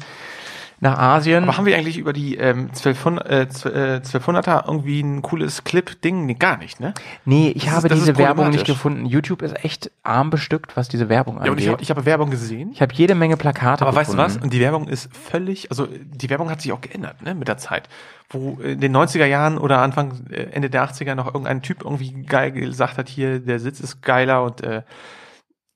nach 0.83 0.99
Asien. 0.99 1.43
Aber 1.43 1.57
haben 1.57 1.65
wir 1.65 1.75
eigentlich 1.75 1.97
über 1.97 2.13
die 2.13 2.35
ähm, 2.37 2.67
1200, 2.67 3.65
äh, 3.65 4.01
1200er 4.03 4.67
irgendwie 4.67 5.01
ein 5.01 5.21
cooles 5.23 5.63
Clip-Ding? 5.63 6.25
Nee, 6.25 6.35
gar 6.35 6.57
nicht, 6.57 6.79
ne? 6.79 6.93
Nee, 7.25 7.51
ich 7.55 7.65
Das 7.65 7.73
habe 7.75 7.87
ist- 7.87 7.95
diese 7.95 8.17
Werbung 8.17 8.49
nicht 8.51 8.65
gefunden. 8.65 9.05
YouTube 9.05 9.41
ist 9.41 9.63
echt 9.65 9.89
arm 10.03 10.29
bestückt, 10.29 10.77
was 10.77 10.89
diese 10.89 11.09
Werbung 11.09 11.37
Ja, 11.43 11.51
und 11.51 11.57
ich, 11.59 11.65
angeht. 11.65 11.69
hab- 11.71 11.81
ich 11.81 11.89
habe 11.89 12.05
Werbung 12.05 12.29
gesehen. 12.29 12.71
Ich 12.73 12.81
habe 12.81 12.93
jede 12.93 13.15
Menge 13.15 13.37
Plakate 13.37 13.85
Aber 13.85 13.95
weißt 13.95 14.11
du 14.13 14.17
gefunden. 14.17 14.35
was? 14.37 14.43
Und 14.43 14.53
die 14.53 14.59
Werbung 14.59 14.87
ist 14.87 15.09
völlig, 15.15 15.71
also 15.71 15.87
die 15.89 16.29
Werbung 16.29 16.49
hat 16.51 16.61
sich 16.61 16.71
auch 16.71 16.81
geändert, 16.81 17.21
ne, 17.23 17.33
mit 17.33 17.47
der 17.47 17.57
Zeit. 17.57 17.89
Wo 18.29 18.59
in 18.63 18.79
den 18.79 18.91
90er 18.95 19.25
Jahren 19.25 19.57
oder 19.57 19.79
Anfang, 19.79 20.25
äh, 20.31 20.43
Ende 20.51 20.69
der 20.69 20.83
80er 20.83 21.15
noch 21.15 21.27
irgendein 21.27 21.61
Typ 21.61 21.83
irgendwie 21.83 22.23
geil 22.23 22.51
gesagt 22.51 22.97
hat, 22.97 23.07
hier, 23.09 23.39
der 23.39 23.59
Sitz 23.59 23.79
ist 23.79 24.01
geiler 24.01 24.43
und 24.43 24.61
äh, 24.63 24.81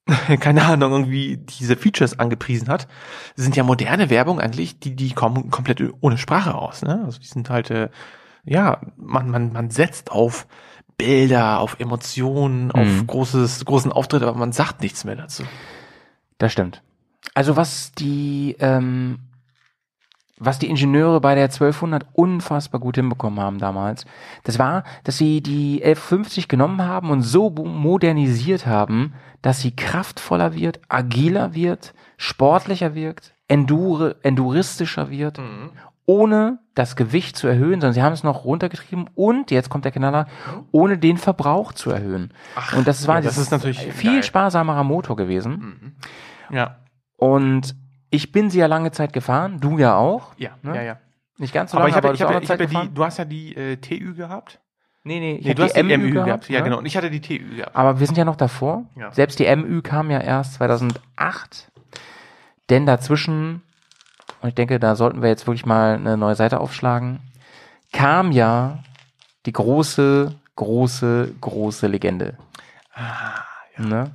keine 0.40 0.64
Ahnung, 0.64 0.92
irgendwie 0.92 1.38
diese 1.38 1.76
Features 1.76 2.18
angepriesen 2.20 2.68
hat, 2.70 2.88
sind 3.36 3.56
ja 3.56 3.64
moderne 3.64 4.10
Werbung 4.10 4.40
eigentlich, 4.40 4.80
die, 4.80 4.96
die 4.96 5.12
kommen 5.14 5.50
komplett 5.52 5.82
ohne 6.02 6.18
Sprache 6.18 6.56
aus, 6.56 6.82
ne? 6.82 7.02
Also 7.06 7.20
die 7.20 7.28
sind 7.28 7.50
halt, 7.50 7.70
äh, 7.72 7.90
ja, 8.46 8.82
man, 8.96 9.30
man, 9.30 9.52
man 9.52 9.70
setzt 9.70 10.12
auf 10.12 10.48
Bilder, 10.98 11.60
auf 11.60 11.80
Emotionen, 11.80 12.72
auf 12.72 12.88
Mhm. 12.88 13.08
großes, 13.08 13.66
großen 13.66 13.92
Auftritt, 13.92 14.24
aber 14.24 14.38
man 14.38 14.52
sagt 14.52 14.82
nichts 14.82 15.04
mehr 15.04 15.16
dazu. 15.16 15.44
Das 16.38 16.52
stimmt. 16.54 16.82
Also 17.34 17.56
was 17.56 17.92
die, 17.92 18.56
ähm, 18.60 19.20
was 20.40 20.60
die 20.60 20.70
Ingenieure 20.70 21.20
bei 21.20 21.36
der 21.36 21.46
1200 21.46 22.06
unfassbar 22.14 22.80
gut 22.80 22.96
hinbekommen 22.96 23.40
haben 23.40 23.58
damals, 23.58 24.06
das 24.44 24.60
war, 24.60 24.84
dass 25.04 25.18
sie 25.18 25.42
die 25.42 25.84
1150 25.84 26.48
genommen 26.48 26.84
haben 26.84 27.10
und 27.10 27.22
so 27.22 27.50
modernisiert 27.50 28.66
haben, 28.66 29.14
dass 29.42 29.62
sie 29.62 29.76
kraftvoller 29.76 30.54
wird, 30.54 30.80
agiler 30.90 31.54
wird, 31.54 31.94
sportlicher 32.18 32.96
wirkt, 32.96 33.34
endure, 33.48 34.18
enduristischer 34.24 35.10
wird, 35.10 35.40
ohne 36.06 36.60
das 36.74 36.96
Gewicht 36.96 37.36
zu 37.36 37.48
erhöhen, 37.48 37.82
sondern 37.82 37.94
sie 37.94 38.04
haben 38.04 38.14
es 38.14 38.24
noch 38.24 38.46
runtergetrieben 38.46 39.10
und, 39.16 39.52
jetzt 39.52 39.70
kommt 39.70 39.86
der 39.86 39.92
Knaller, 39.92 40.28
ohne 40.72 40.98
den 40.98 41.18
Verbrauch 41.18 41.74
zu 41.74 41.92
erhöhen. 41.92 42.34
und 42.76 42.88
das 42.88 43.08
war 43.08 43.16
ja, 43.16 43.22
das 43.22 43.38
ist 43.38 43.52
natürlich 43.52 43.80
viel 43.80 44.14
geil. 44.14 44.24
sparsamerer 44.24 44.84
Motor 44.84 45.16
gewesen. 45.16 45.96
Ja. 46.50 46.78
Und 47.18 47.76
ich 48.10 48.32
bin 48.32 48.50
sie 48.50 48.60
ja 48.60 48.68
lange 48.68 48.92
Zeit 48.92 49.14
gefahren, 49.14 49.60
du 49.60 49.78
ja 49.78 49.96
auch. 49.96 50.34
Ja, 50.38 50.52
ne? 50.62 50.76
ja, 50.76 50.82
ja. 50.82 50.98
Nicht 51.38 51.54
ganz 51.54 51.72
so 51.72 51.78
aber 51.78 51.90
lange, 51.90 51.92
ich 51.92 51.98
aber 51.98 52.14
ich 52.14 52.22
habe, 52.22 52.44
ich 52.44 52.50
habe 52.50 52.68
die, 52.68 52.94
du 52.94 53.04
hast 53.04 53.18
ja 53.18 53.26
die 53.26 53.56
äh, 53.56 53.78
TÜ 53.78 54.16
gehabt. 54.16 54.60
Nee, 55.04 55.20
nee, 55.20 55.36
ich 55.36 55.46
nee 55.46 55.64
hast 55.64 55.76
die 55.76 55.84
die 55.84 55.98
MÜ 55.98 56.12
gehabt. 56.12 56.26
gehabt, 56.26 56.50
Ja, 56.50 56.60
ne? 56.60 56.64
genau. 56.66 56.78
Und 56.80 56.86
ich 56.86 56.98
hatte 56.98 57.10
die 57.10 57.22
TÜ 57.22 57.40
gehabt. 57.58 57.76
Aber 57.76 58.00
wir 58.00 58.08
sind 58.08 58.18
ja 58.18 58.26
noch 58.26 58.36
davor. 58.36 58.86
Ja. 58.96 59.12
Selbst 59.12 59.40
die 59.40 59.56
MÜ 59.56 59.82
kam 59.82 60.10
ja 60.12 60.20
erst 60.20 60.56
2008. 60.56 61.72
Denn 62.70 62.86
dazwischen, 62.86 63.62
und 64.42 64.50
ich 64.50 64.56
denke, 64.56 64.80
da 64.80 64.96
sollten 64.96 65.22
wir 65.22 65.30
jetzt 65.30 65.48
wirklich 65.48 65.66
mal 65.66 65.96
eine 65.96 66.18
neue 66.18 66.36
Seite 66.36 66.60
aufschlagen, 66.60 67.20
kam 67.94 68.32
ja 68.32 68.80
die 69.46 69.54
große, 69.54 70.36
große, 70.56 71.36
große 71.40 71.88
Legende. 71.88 72.38
Ne? 73.78 74.12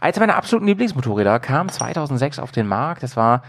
Eins 0.00 0.18
meiner 0.18 0.36
absoluten 0.36 0.66
Lieblingsmotorräder 0.66 1.38
kam 1.40 1.68
2006 1.68 2.38
auf 2.38 2.52
den 2.52 2.66
Markt. 2.66 3.02
Das 3.02 3.16
war, 3.16 3.42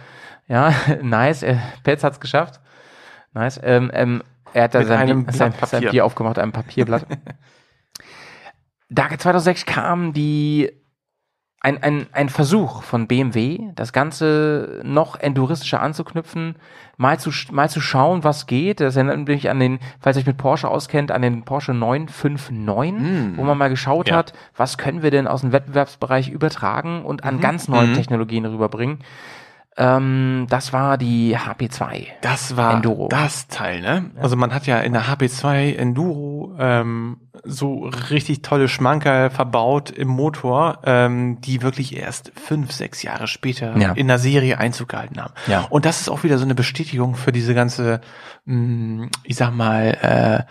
ja, 0.48 0.74
nice. 1.02 1.44
Äh, 1.44 1.58
Petz 1.84 2.04
hat's 2.04 2.20
geschafft. 2.20 2.60
Nice. 3.34 3.60
Ähm, 3.64 3.92
ähm, 3.94 4.24
er 4.54 4.64
hat 4.64 4.76
da 4.76 4.80
Mit 4.80 4.88
sein, 4.88 5.00
einem 5.00 5.26
Bier, 5.26 5.34
sein, 5.34 5.52
Blatt 5.52 5.70
sein 5.70 5.80
Papier. 5.80 5.92
Bier 5.92 6.06
aufgemacht, 6.06 6.40
einem 6.40 6.52
Papierblatt. 6.52 7.06
da 8.90 9.10
2006 9.10 9.66
kam 9.66 10.14
die 10.14 10.72
ein, 11.66 11.82
ein, 11.82 12.06
ein 12.12 12.30
Versuch 12.30 12.84
von 12.84 13.08
BMW, 13.08 13.60
das 13.74 13.92
Ganze 13.92 14.82
noch 14.84 15.20
enduristischer 15.20 15.82
anzuknüpfen, 15.82 16.56
mal 16.98 17.18
zu, 17.20 17.32
mal 17.52 17.70
zu 17.72 17.82
schauen, 17.82 18.24
was 18.24 18.46
geht. 18.46 18.80
Das 18.80 18.96
erinnert 18.96 19.28
mich 19.28 19.50
an 19.50 19.60
den, 19.60 19.80
falls 20.00 20.16
ihr 20.16 20.22
euch 20.22 20.28
mit 20.28 20.38
Porsche 20.38 20.68
auskennt, 20.70 21.12
an 21.12 21.24
den 21.24 21.44
Porsche 21.44 21.74
959, 21.74 23.38
wo 23.38 23.44
man 23.44 23.58
mal 23.58 23.70
geschaut 23.70 24.10
Ja. 24.10 24.18
hat, 24.18 24.34
was 24.56 24.78
können 24.78 25.02
wir 25.02 25.12
denn 25.12 25.28
aus 25.28 25.42
dem 25.42 25.52
Wettbewerbsbereich 25.52 26.30
übertragen 26.30 27.04
und 27.04 27.24
an 27.24 27.38
Mhm. 27.38 27.42
ganz 27.42 27.68
neuen 27.68 27.92
Mhm. 27.92 27.96
Technologien 27.96 28.46
rüberbringen. 28.46 29.00
Ähm, 29.78 30.48
das 30.50 30.72
war 30.72 30.98
die 30.98 31.38
HP2. 31.38 32.06
Das 32.22 32.56
war 32.56 32.76
Enduro. 32.76 33.10
das 33.10 33.48
Teil, 33.48 33.82
ne? 33.82 34.10
Also 34.16 34.38
man 34.38 34.54
hat 34.54 34.68
ja 34.68 34.80
in 34.80 34.94
der 34.94 35.04
HP2 35.08 35.76
Enduro 35.76 36.56
ähm, 36.58 37.18
so 37.44 37.90
richtig 38.10 38.42
tolle 38.42 38.70
Schmankerl 38.70 39.30
verbaut 39.30 39.90
im 39.90 40.08
Motor, 40.08 40.80
ähm, 40.86 41.42
die 41.42 41.62
wirklich 41.62 41.98
erst 41.98 42.32
fünf, 42.40 42.72
sechs 42.72 43.04
Jahre 43.04 43.28
später 43.28 43.76
Ja. 43.78 43.92
in 43.92 44.08
der 44.08 44.18
Serie 44.18 44.60
Einzug 44.60 44.88
gehalten 44.90 45.22
haben. 45.22 45.34
Ja. 45.48 45.68
Und 45.70 45.86
das 45.86 46.00
ist 46.00 46.10
auch 46.10 46.24
wieder 46.24 46.38
so 46.38 46.46
eine 46.46 46.56
Bestätigung 46.56 47.16
für 47.16 47.34
diese 47.34 47.54
ganze, 47.54 48.00
mh, 48.46 49.10
ich 49.24 49.36
sag 49.36 49.52
mal, 49.54 50.46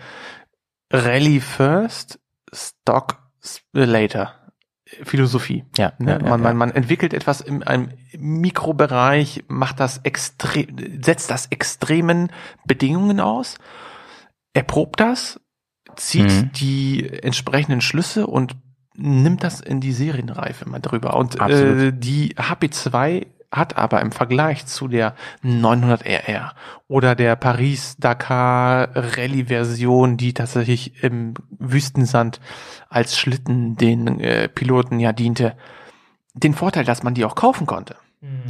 äh, 0.91 0.95
Rally 0.95 1.39
First, 1.41 2.19
Stock 2.53 3.17
Later. 3.73 4.33
Philosophie. 5.03 5.63
Ja, 5.77 5.93
Ne? 5.99 6.11
ja, 6.11 6.17
ja, 6.19 6.29
man, 6.29 6.41
man, 6.41 6.57
man 6.57 6.71
entwickelt 6.71 7.13
etwas 7.13 7.41
in 7.41 7.63
einem 7.63 7.89
Mikrobereich, 8.17 9.43
macht 9.47 9.79
das 9.79 9.99
extrem, 10.03 10.67
setzt 11.03 11.29
das 11.29 11.47
extremen 11.47 12.29
Bedingungen 12.65 13.19
aus, 13.19 13.57
erprobt 14.53 14.99
das, 14.99 15.39
zieht 15.95 16.31
Mhm. 16.31 16.51
die 16.53 17.09
entsprechenden 17.09 17.81
Schlüsse 17.81 18.27
und 18.27 18.55
nimmt 18.95 19.43
das 19.43 19.59
in 19.59 19.81
die 19.81 19.91
Serienreife 19.91 20.67
mal 20.69 20.79
drüber. 20.79 21.15
Und 21.17 21.39
Absolut. 21.41 21.77
äh, 21.81 21.91
die 21.93 22.35
HP2 22.35 23.27
hat 23.55 23.77
aber 23.77 24.01
im 24.01 24.11
Vergleich 24.11 24.65
zu 24.65 24.87
der 24.87 25.15
900 25.41 26.05
RR 26.05 26.53
oder 26.87 27.15
der 27.15 27.35
Paris 27.35 27.97
Dakar 27.97 28.89
Rallye 28.93 29.45
Version, 29.45 30.17
die 30.17 30.33
tatsächlich 30.33 31.03
im 31.03 31.33
Wüstensand 31.57 32.39
als 32.89 33.17
Schlitten 33.17 33.75
den 33.75 34.19
äh, 34.19 34.49
Piloten 34.49 34.99
ja 34.99 35.13
diente, 35.13 35.55
den 36.33 36.53
Vorteil, 36.53 36.85
dass 36.85 37.03
man 37.03 37.13
die 37.13 37.25
auch 37.25 37.35
kaufen 37.35 37.65
konnte. 37.65 37.95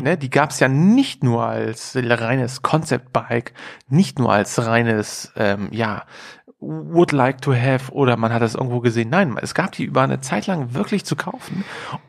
Ne, 0.02 0.18
die 0.18 0.30
gab 0.30 0.52
es 0.52 0.60
ja 0.61 0.69
nicht 0.69 1.22
nur 1.23 1.45
als 1.45 1.98
reines 1.98 2.61
Concept-Bike, 2.61 3.53
nicht 3.90 4.19
nur 4.19 4.32
als 4.32 4.65
reines, 4.65 5.34
ähm, 5.36 5.68
ja, 5.72 6.06
would 6.68 7.12
like 7.12 7.42
to 7.42 7.54
have 7.54 7.92
oder 7.94 8.18
man 8.18 8.34
hat 8.34 8.42
das 8.42 8.56
irgendwo 8.56 8.80
gesehen. 8.80 9.10
Nein, 9.10 9.38
es 9.42 9.54
gab 9.54 9.72
die 9.74 9.84
über 9.84 10.02
eine 10.02 10.20
Zeit 10.22 10.48
lang 10.48 10.74
wirklich 10.74 11.06
zu 11.06 11.16
kaufen 11.16 11.64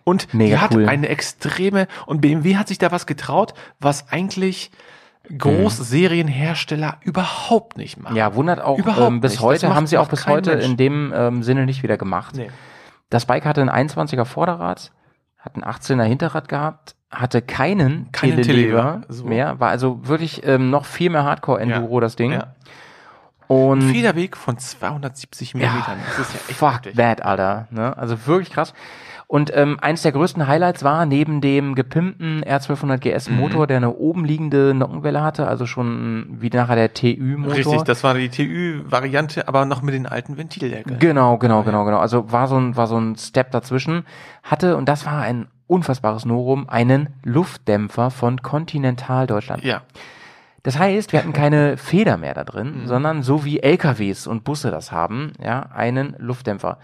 und 0.05 0.33
Mega 0.33 0.57
die 0.57 0.61
hat 0.63 0.75
cool. 0.75 0.89
eine 0.89 1.09
extreme 1.09 1.87
und 2.07 2.21
BMW 2.21 2.57
hat 2.57 2.69
sich 2.69 2.79
da 2.79 2.91
was 2.91 3.07
getraut, 3.07 3.55
was 3.81 4.09
eigentlich. 4.11 4.71
Großserienhersteller 5.77 6.99
überhaupt 7.03 7.77
nicht 7.77 7.99
machen. 8.01 8.17
Ja, 8.17 8.35
wundert 8.35 8.61
auch 8.61 8.79
Überhaupt 8.79 9.09
ähm, 9.09 9.21
bis 9.21 9.33
nicht. 9.33 9.41
heute 9.43 9.67
macht- 9.69 9.77
haben 9.77 9.87
sie 9.87 9.99
auch 9.99 10.09
bis 10.09 10.27
heute 10.27 10.51
Mensch. 10.53 10.65
in 10.65 10.77
dem 10.77 11.13
ähm, 11.15 11.43
Sinne 11.43 11.67
nicht 11.67 11.83
wieder 11.83 11.97
gemacht. 11.97 12.37
Nee. 12.37 12.51
Das 13.11 13.27
Bike 13.27 13.45
hatte 13.45 13.61
ein 13.63 13.89
21er 13.89 14.25
Vorderrad, 14.25 14.93
hat 15.39 15.57
ein 15.57 15.65
18er 15.65 16.05
Hinterrad 16.05 16.49
gehabt, 16.49 16.97
hatte 17.11 17.43
keinen 17.43 18.11
Keinen 18.13 18.43
Telelever 18.43 18.43
Telelever, 18.43 19.01
so. 19.09 19.25
mehr, 19.25 19.61
war 19.61 19.71
also 19.71 20.07
wirklich 20.07 20.47
ähm, 20.47 20.71
noch 20.71 20.85
viel 20.85 21.11
mehr 21.11 21.25
Hardcore-Enduro 21.25 22.01
das 22.01 22.17
Ding. 22.17 22.33
Ja. 22.33 22.55
Und 23.49 23.81
Ein 23.83 23.95
Federweg 23.95 24.37
von 24.37 24.59
270 24.59 25.55
Millimetern. 25.55 25.99
Das 26.17 26.29
ist 26.29 26.35
ja 26.35 26.41
echt 26.49 26.59
fuck 26.59 26.95
that, 26.97 27.23
Alter. 27.23 27.69
Ne? 27.71 27.97
Also 27.97 28.27
wirklich 28.27 28.51
krass. 28.51 28.73
Und 29.29 29.51
ähm, 29.57 29.79
eines 29.81 30.03
der 30.03 30.13
größten 30.13 30.47
Highlights 30.47 30.85
war, 30.85 31.05
neben 31.05 31.41
dem 31.41 31.75
gepimpten 31.75 32.45
R1200 32.45 32.99
GS 32.99 33.29
Mhm. 33.29 33.37
Motor, 33.39 33.67
der 33.67 33.79
eine 33.79 33.93
oben 33.95 34.25
liegende 34.25 34.73
Nockenwelle 34.73 35.21
hatte, 35.21 35.49
also 35.49 35.67
schon 35.67 36.37
wie 36.41 36.49
nachher 36.49 36.77
der 36.77 36.95
TÜ-Motor. 36.95 37.57
Richtig, 37.57 37.83
das 37.83 38.05
war 38.05 38.15
die 38.15 38.29
TÜ-Variante, 38.29 39.49
aber 39.49 39.65
noch 39.65 39.83
mit 39.83 39.95
den 39.95 40.07
alten 40.07 40.37
Ventildeckeln. 40.37 41.01
Genau, 41.01 41.39
genau, 41.39 41.65
genau, 41.65 41.85
genau. 41.85 41.99
Also 41.99 42.31
war 42.31 42.47
so 42.47 42.57
ein, 42.57 42.77
war 42.77 42.87
so 42.87 42.99
ein 42.99 43.17
Step 43.17 43.51
dazwischen. 43.51 44.05
Hatte, 44.45 44.77
und 44.77 44.89
das 44.89 45.07
war 45.07 45.21
ein 45.23 45.49
unfassbares 45.67 46.25
Novum, 46.25 46.69
einen 46.69 47.09
Luftdämpfer 47.25 48.13
von 48.13 48.43
Continental 48.43 49.27
Deutschland. 49.27 49.65
Ja. 49.65 49.83
Das 50.67 50.79
heißt, 50.79 51.13
wir 51.13 51.21
hatten 51.21 51.33
keine 51.45 51.77
Feder 51.77 52.17
mehr 52.17 52.35
da 52.35 52.43
drin, 52.43 52.83
Mhm. 52.83 52.87
sondern 52.87 53.23
so 53.23 53.45
wie 53.45 53.61
LKWs 53.63 54.27
und 54.27 54.43
Busse 54.43 54.71
das 54.73 54.91
haben, 54.91 55.33
ja, 55.43 55.61
einen 55.73 56.17
Luftdämpfer. 56.19 56.79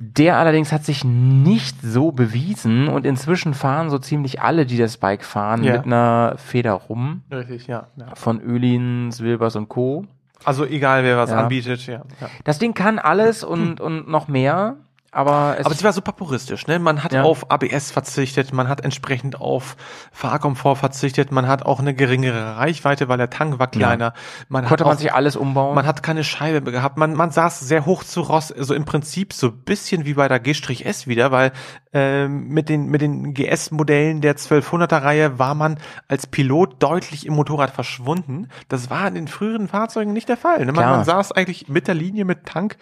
Der 0.00 0.36
allerdings 0.36 0.72
hat 0.72 0.84
sich 0.84 1.04
nicht 1.04 1.82
so 1.82 2.12
bewiesen 2.12 2.86
und 2.88 3.04
inzwischen 3.04 3.52
fahren 3.52 3.90
so 3.90 3.98
ziemlich 3.98 4.40
alle, 4.40 4.64
die 4.64 4.78
das 4.78 4.96
Bike 4.96 5.24
fahren, 5.24 5.64
Ja. 5.64 5.72
mit 5.78 5.86
einer 5.86 6.34
Feder 6.36 6.72
rum. 6.74 7.22
Richtig, 7.32 7.66
ja. 7.66 7.88
ja. 7.96 8.14
Von 8.14 8.40
Ölins, 8.40 9.20
Wilbers 9.20 9.56
und 9.56 9.68
Co. 9.68 10.06
Also 10.44 10.64
egal, 10.64 11.02
wer 11.02 11.16
was 11.18 11.30
Ja. 11.30 11.40
anbietet, 11.42 11.84
ja. 11.88 12.02
ja. 12.20 12.28
Das 12.44 12.60
Ding 12.60 12.74
kann 12.74 13.00
alles 13.00 13.42
und, 13.44 13.80
und 13.80 14.08
noch 14.08 14.28
mehr, 14.28 14.76
aber 15.18 15.56
es 15.58 15.66
Aber 15.66 15.74
es 15.74 15.82
war 15.82 15.92
super 15.92 16.12
puristisch, 16.12 16.68
ne? 16.68 16.78
Man 16.78 17.02
hat 17.02 17.12
Ja. 17.12 17.24
auf 17.24 17.50
ABS 17.50 17.90
verzichtet, 17.90 18.52
man 18.52 18.68
hat 18.68 18.84
entsprechend 18.84 19.40
auf 19.40 19.76
Fahrkomfort 20.12 20.76
verzichtet, 20.76 21.32
man 21.32 21.48
hat 21.48 21.66
auch 21.66 21.80
eine 21.80 21.92
geringere 21.92 22.56
Reichweite, 22.56 23.08
weil 23.08 23.18
der 23.18 23.28
Tank 23.28 23.58
war 23.58 23.66
kleiner. 23.66 24.12
Man 24.48 24.64
Konnte 24.64 24.84
hat 24.84 24.86
man 24.86 24.96
auch, 24.96 25.00
sich 25.00 25.12
alles 25.12 25.34
umbauen. 25.34 25.74
Man 25.74 25.86
hat 25.86 26.04
keine 26.04 26.22
Scheibe 26.22 26.60
mehr 26.60 26.72
gehabt. 26.72 26.98
Man, 26.98 27.14
man 27.14 27.32
saß 27.32 27.58
sehr 27.60 27.84
hoch 27.84 28.04
zu 28.04 28.20
Ross, 28.20 28.52
also 28.52 28.74
im 28.74 28.84
Prinzip 28.84 29.32
so 29.32 29.48
ein 29.48 29.58
bisschen 29.64 30.04
wie 30.06 30.14
bei 30.14 30.28
der 30.28 30.38
G-S 30.38 31.08
wieder, 31.08 31.32
weil 31.32 31.50
ähm, 31.92 32.48
mit 32.48 32.68
den 32.68 32.86
mit 32.86 33.00
den 33.02 33.34
GS-Modellen 33.34 34.20
der 34.20 34.36
1200er 34.36 35.02
Reihe 35.02 35.38
war 35.40 35.54
man 35.56 35.78
als 36.06 36.28
Pilot 36.28 36.80
deutlich 36.80 37.26
im 37.26 37.34
Motorrad 37.34 37.70
verschwunden. 37.70 38.48
Das 38.68 38.88
war 38.88 39.08
in 39.08 39.14
den 39.14 39.26
früheren 39.26 39.66
Fahrzeugen 39.66 40.12
nicht 40.12 40.28
der 40.28 40.36
Fall. 40.36 40.64
Ne? 40.64 40.72
Man, 40.72 40.84
man 40.84 41.04
saß 41.04 41.32
eigentlich 41.32 41.68
mit 41.68 41.88
der 41.88 41.94
Linie 41.94 42.24
mit 42.24 42.46
Tank 42.46 42.76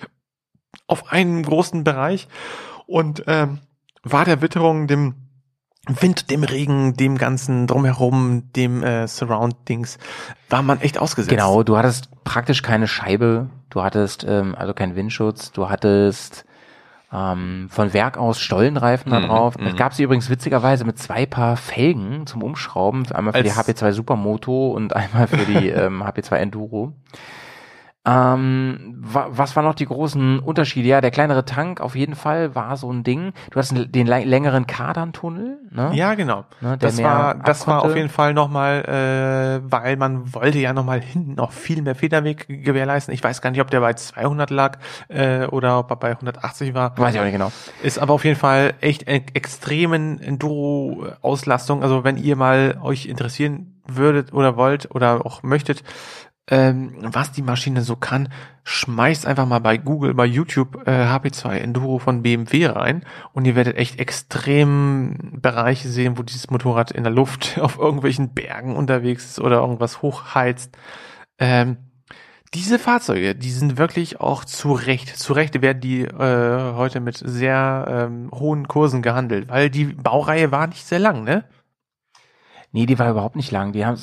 auf 0.86 1.10
einem 1.12 1.42
großen 1.42 1.84
Bereich 1.84 2.28
und 2.86 3.24
ähm, 3.26 3.58
war 4.02 4.24
der 4.24 4.40
Witterung, 4.42 4.86
dem 4.86 5.14
Wind, 5.88 6.30
dem 6.30 6.42
Regen, 6.42 6.94
dem 6.94 7.16
ganzen 7.16 7.66
drumherum, 7.68 8.50
dem 8.54 8.82
äh, 8.82 9.06
Surroundings, 9.06 9.98
war 10.50 10.62
man 10.62 10.80
echt 10.80 10.98
ausgesetzt. 10.98 11.30
Genau, 11.30 11.62
du 11.62 11.76
hattest 11.76 12.08
praktisch 12.24 12.62
keine 12.62 12.88
Scheibe, 12.88 13.50
du 13.70 13.82
hattest 13.82 14.24
ähm, 14.28 14.54
also 14.56 14.74
keinen 14.74 14.96
Windschutz, 14.96 15.52
du 15.52 15.68
hattest 15.68 16.44
ähm, 17.12 17.68
von 17.70 17.92
Werk 17.92 18.18
aus 18.18 18.40
Stollenreifen 18.40 19.12
da 19.12 19.20
Mhm, 19.20 19.26
drauf. 19.26 19.58
mhm. 19.58 19.64
Das 19.64 19.76
gab 19.76 19.94
sie 19.94 20.02
übrigens 20.02 20.28
witzigerweise 20.28 20.84
mit 20.84 20.98
zwei 20.98 21.24
Paar 21.24 21.56
Felgen 21.56 22.26
zum 22.26 22.42
Umschrauben, 22.42 23.06
einmal 23.12 23.32
für 23.34 23.44
die 23.44 23.50
Als- 23.52 23.68
HP2 23.68 23.92
Supermoto 23.92 24.72
und 24.72 24.94
einmal 24.94 25.28
für 25.28 25.44
die 25.46 25.68
ähm, 25.68 26.02
HP2 26.02 26.34
Enduro. 26.34 26.94
Ähm, 28.06 28.94
wa 29.00 29.26
was 29.30 29.56
waren 29.56 29.64
noch 29.64 29.74
die 29.74 29.86
großen 29.86 30.38
Unterschiede? 30.38 30.86
Ja, 30.88 31.00
der 31.00 31.10
kleinere 31.10 31.44
Tank 31.44 31.80
auf 31.80 31.96
jeden 31.96 32.14
Fall 32.14 32.54
war 32.54 32.76
so 32.76 32.90
ein 32.92 33.02
Ding. 33.02 33.32
Du 33.50 33.58
hast 33.58 33.72
den, 33.76 33.90
den 33.90 34.06
lä- 34.08 34.24
längeren 34.24 34.66
Kardantunnel. 34.68 35.58
Ne? 35.72 35.90
Ja, 35.94 36.14
genau. 36.14 36.44
Ne, 36.60 36.78
das 36.78 37.02
war, 37.02 37.34
das 37.34 37.66
war 37.66 37.82
auf 37.82 37.96
jeden 37.96 38.08
Fall 38.08 38.32
nochmal, 38.32 38.84
äh, 39.64 39.70
weil 39.70 39.96
man 39.96 40.32
wollte 40.34 40.58
ja 40.58 40.72
nochmal 40.72 41.00
hinten 41.00 41.34
noch 41.34 41.50
viel 41.52 41.82
mehr 41.82 41.96
Federweg 41.96 42.46
gewährleisten. 42.48 43.12
Ich 43.12 43.24
weiß 43.24 43.42
gar 43.42 43.50
nicht, 43.50 43.60
ob 43.60 43.70
der 43.70 43.80
bei 43.80 43.94
200 43.94 44.50
lag 44.50 44.78
äh, 45.08 45.46
oder 45.46 45.78
ob 45.80 45.90
er 45.90 45.96
bei 45.96 46.10
180 46.12 46.74
war. 46.74 46.96
Weiß 46.96 47.12
ich 47.14 47.20
auch 47.20 47.24
nicht 47.24 47.32
genau. 47.32 47.50
Ist 47.82 47.98
aber 47.98 48.14
auf 48.14 48.24
jeden 48.24 48.38
Fall 48.38 48.74
echt 48.80 49.08
e 49.08 49.22
extremen 49.34 50.20
Enduro-Auslastung. 50.20 51.82
Also 51.82 52.04
wenn 52.04 52.16
ihr 52.16 52.36
mal 52.36 52.78
euch 52.82 53.06
interessieren 53.06 53.72
würdet 53.88 54.32
oder 54.32 54.56
wollt 54.56 54.94
oder 54.94 55.24
auch 55.24 55.42
möchtet, 55.42 55.82
ähm, 56.48 56.94
was 57.00 57.32
die 57.32 57.42
Maschine 57.42 57.82
so 57.82 57.96
kann, 57.96 58.28
schmeißt 58.64 59.26
einfach 59.26 59.46
mal 59.46 59.58
bei 59.58 59.78
Google, 59.78 60.14
bei 60.14 60.26
YouTube 60.26 60.86
äh, 60.86 60.90
HP2 60.90 61.56
Enduro 61.56 61.98
von 61.98 62.22
BMW 62.22 62.66
rein 62.66 63.04
und 63.32 63.44
ihr 63.44 63.56
werdet 63.56 63.76
echt 63.76 63.98
extrem 63.98 65.40
Bereiche 65.40 65.88
sehen, 65.88 66.18
wo 66.18 66.22
dieses 66.22 66.50
Motorrad 66.50 66.92
in 66.92 67.04
der 67.04 67.12
Luft 67.12 67.58
auf 67.60 67.78
irgendwelchen 67.78 68.32
Bergen 68.34 68.76
unterwegs 68.76 69.24
ist 69.24 69.40
oder 69.40 69.56
irgendwas 69.56 70.02
hochheizt. 70.02 70.76
Ähm, 71.38 71.78
diese 72.54 72.78
Fahrzeuge, 72.78 73.34
die 73.34 73.50
sind 73.50 73.76
wirklich 73.76 74.20
auch 74.20 74.44
zu 74.44 74.72
Recht, 74.72 75.16
zu 75.18 75.32
Recht 75.32 75.60
werden 75.60 75.80
die 75.80 76.02
äh, 76.02 76.74
heute 76.74 77.00
mit 77.00 77.16
sehr 77.16 77.86
ähm, 78.08 78.30
hohen 78.32 78.68
Kursen 78.68 79.02
gehandelt, 79.02 79.48
weil 79.48 79.68
die 79.68 79.84
Baureihe 79.84 80.52
war 80.52 80.68
nicht 80.68 80.86
sehr 80.86 81.00
lang, 81.00 81.24
ne? 81.24 81.44
Nee, 82.76 82.84
die 82.84 82.98
war 82.98 83.08
überhaupt 83.08 83.36
nicht 83.36 83.50
lang. 83.52 83.72
Die 83.72 83.86
haben 83.86 83.96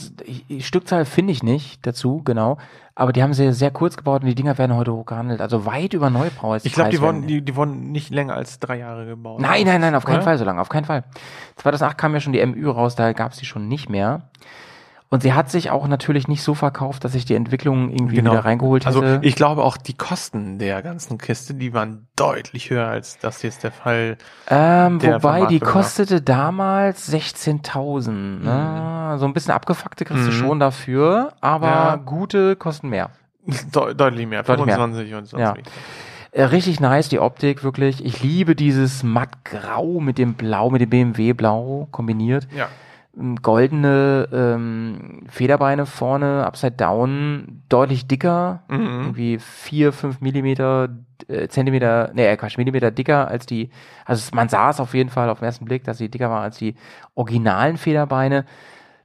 Stückzahl 0.60 1.06
finde 1.06 1.32
ich 1.32 1.44
nicht 1.44 1.86
dazu, 1.86 2.24
genau. 2.26 2.58
Aber 2.96 3.14
die 3.14 3.22
haben 3.22 3.36
sie 3.36 3.54
sehr 3.54 3.70
kurz 3.70 3.98
gebaut 3.98 4.24
und 4.24 4.28
die 4.28 4.34
Dinger 4.34 4.58
werden 4.58 4.76
heute 4.76 4.92
hoch 4.92 5.06
gehandelt. 5.06 5.42
Also 5.42 5.68
weit 5.68 5.94
über 5.94 6.10
Neubau. 6.10 6.56
Ich 6.56 6.74
glaube, 6.74 6.90
die 6.90 7.00
wurden, 7.00 7.28
die, 7.28 7.44
die 7.44 7.56
wurden 7.56 7.92
nicht 7.92 8.10
länger 8.10 8.34
als 8.34 8.58
drei 8.58 8.80
Jahre 8.80 9.06
gebaut. 9.06 9.40
Nein, 9.40 9.68
nein, 9.68 9.80
nein, 9.80 9.94
auf 9.94 10.06
keinen? 10.06 10.24
Fall 10.24 10.40
so 10.40 10.44
lange, 10.44 10.60
auf 10.60 10.70
keinen 10.70 10.86
Fall. 10.86 11.04
2008 11.58 12.00
kam 12.00 12.16
ja 12.16 12.20
schon 12.20 12.34
die 12.34 12.44
MÜ 12.44 12.68
raus, 12.68 12.96
da 12.96 13.14
gab 13.14 13.34
es 13.34 13.38
die 13.38 13.46
schon 13.46 13.68
nicht 13.68 13.90
mehr. 13.90 14.24
Und 15.14 15.22
sie 15.22 15.34
hat 15.34 15.52
sich 15.52 15.70
auch 15.70 15.88
natürlich 15.88 16.28
nicht 16.28 16.42
so 16.42 16.56
verkauft, 16.56 17.04
dass 17.04 17.14
ich 17.14 17.24
die 17.24 17.36
Entwicklung 17.36 17.92
irgendwie 17.92 18.18
wieder 18.18 18.44
reingeholt 18.44 18.88
hätte. 18.88 19.00
Also 19.00 19.20
ich 19.22 19.36
glaube 19.36 19.64
auch 19.64 19.78
die 19.78 19.94
Kosten 19.94 20.58
der 20.58 20.82
ganzen 20.82 21.20
Kiste, 21.20 21.54
die 21.54 21.72
waren 21.72 22.08
deutlich 22.16 22.72
höher 22.72 22.88
als 22.88 23.20
das 23.20 23.44
jetzt 23.44 23.64
der 23.64 23.72
Fall. 23.72 24.18
Ähm, 24.50 24.98
der 24.98 25.22
wobei 25.22 25.46
die 25.46 25.62
war. 25.62 25.70
kostete 25.70 26.20
damals 26.24 27.14
16.000. 27.14 28.10
Ne? 28.44 29.18
So 29.20 29.26
ein 29.28 29.34
bisschen 29.34 29.54
abgefuckte 29.54 30.04
kriegst 30.04 30.26
du 30.26 30.32
Mhm. 30.32 30.36
schon 30.36 30.60
dafür, 30.60 31.34
aber 31.42 31.68
Ja. 31.68 31.96
gute 31.98 32.56
kosten 32.56 32.90
mehr. 32.90 33.12
De 33.46 33.94
deutlich 33.94 34.26
mehr, 34.26 34.42
Deutlich 34.42 34.66
mehr. 34.66 34.76
25 34.78 35.14
und 35.14 35.26
sonst 35.28 35.42
Ja. 35.44 35.54
wie. 35.56 35.62
Äh, 36.32 36.46
richtig 36.46 36.80
nice, 36.80 37.10
die 37.10 37.20
Optik, 37.20 37.64
wirklich. 37.64 38.04
Ich 38.04 38.24
liebe 38.24 38.56
dieses 38.56 39.04
mattgrau 39.04 40.00
mit 40.00 40.18
dem 40.18 40.34
Blau, 40.34 40.72
mit 40.72 40.82
dem 40.82 40.90
BMW-Blau 40.90 41.88
kombiniert. 41.92 42.48
Ja. 42.56 42.68
Goldene 43.44 44.28
ähm, 44.34 45.22
Federbeine 45.30 45.86
vorne, 45.86 46.46
upside 46.48 46.72
down, 46.78 47.62
deutlich 47.70 48.08
dicker, 48.08 48.64
Mhm. 48.68 48.80
irgendwie 48.80 49.38
vier, 49.40 49.94
fünf 49.94 50.20
Millimeter, 50.20 50.90
äh, 51.28 51.48
Zentimeter, 51.48 52.10
nee, 52.16 52.26
äh, 52.26 52.36
Quatsch, 52.38 52.58
Millimeter 52.58 52.90
dicker 52.90 53.28
als 53.28 53.46
die, 53.46 53.70
also 54.06 54.36
man 54.36 54.50
sah 54.50 54.72
es 54.72 54.80
auf 54.80 54.96
jeden 54.96 55.10
Fall 55.12 55.30
auf 55.30 55.40
den 55.40 55.46
ersten 55.46 55.66
Blick, 55.66 55.84
dass 55.84 56.00
sie 56.00 56.10
dicker 56.10 56.30
war 56.32 56.42
als 56.42 56.58
die 56.58 56.76
originalen 57.14 57.78
Federbeine. 57.78 58.46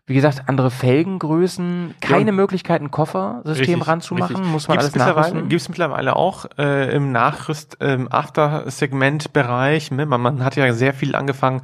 Wie 0.08 0.14
gesagt, 0.14 0.44
andere 0.46 0.70
Felgengrößen, 0.70 1.94
keine 2.00 2.30
und- 2.30 2.36
Möglichkeit, 2.36 2.80
ein 2.80 2.90
Koffersystem 2.90 3.74
Richtig, 3.74 3.86
ranzumachen, 3.86 4.36
richtig. 4.36 4.52
muss 4.52 4.66
man 4.66 4.78
gibt's 4.78 4.86
alles 4.86 4.94
mittlerweile, 4.94 5.26
nachrüsten. 5.26 5.48
Gibt's 5.50 5.68
mittlerweile 5.68 6.16
auch 6.16 6.46
äh, 6.56 6.96
im 6.96 7.12
Nachrüst, 7.12 7.76
ähm, 7.80 8.08
After-Segment-Bereich. 8.10 9.90
Ne? 9.90 10.06
Man, 10.06 10.22
man 10.22 10.42
hat 10.42 10.56
ja 10.56 10.72
sehr 10.72 10.94
viel 10.94 11.14
angefangen, 11.14 11.60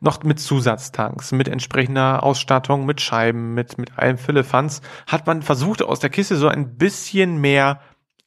noch 0.00 0.22
mit 0.22 0.38
Zusatztanks, 0.38 1.32
mit 1.32 1.48
entsprechender 1.48 2.22
Ausstattung, 2.22 2.86
mit 2.86 3.00
Scheiben, 3.00 3.54
mit, 3.54 3.78
mit 3.78 3.98
allem 3.98 4.16
Füllefanz, 4.16 4.80
hat 5.08 5.26
man 5.26 5.42
versucht, 5.42 5.82
aus 5.82 5.98
der 5.98 6.10
Kiste 6.10 6.36
so 6.36 6.46
ein 6.46 6.76
bisschen 6.76 7.40
mehr 7.40 7.80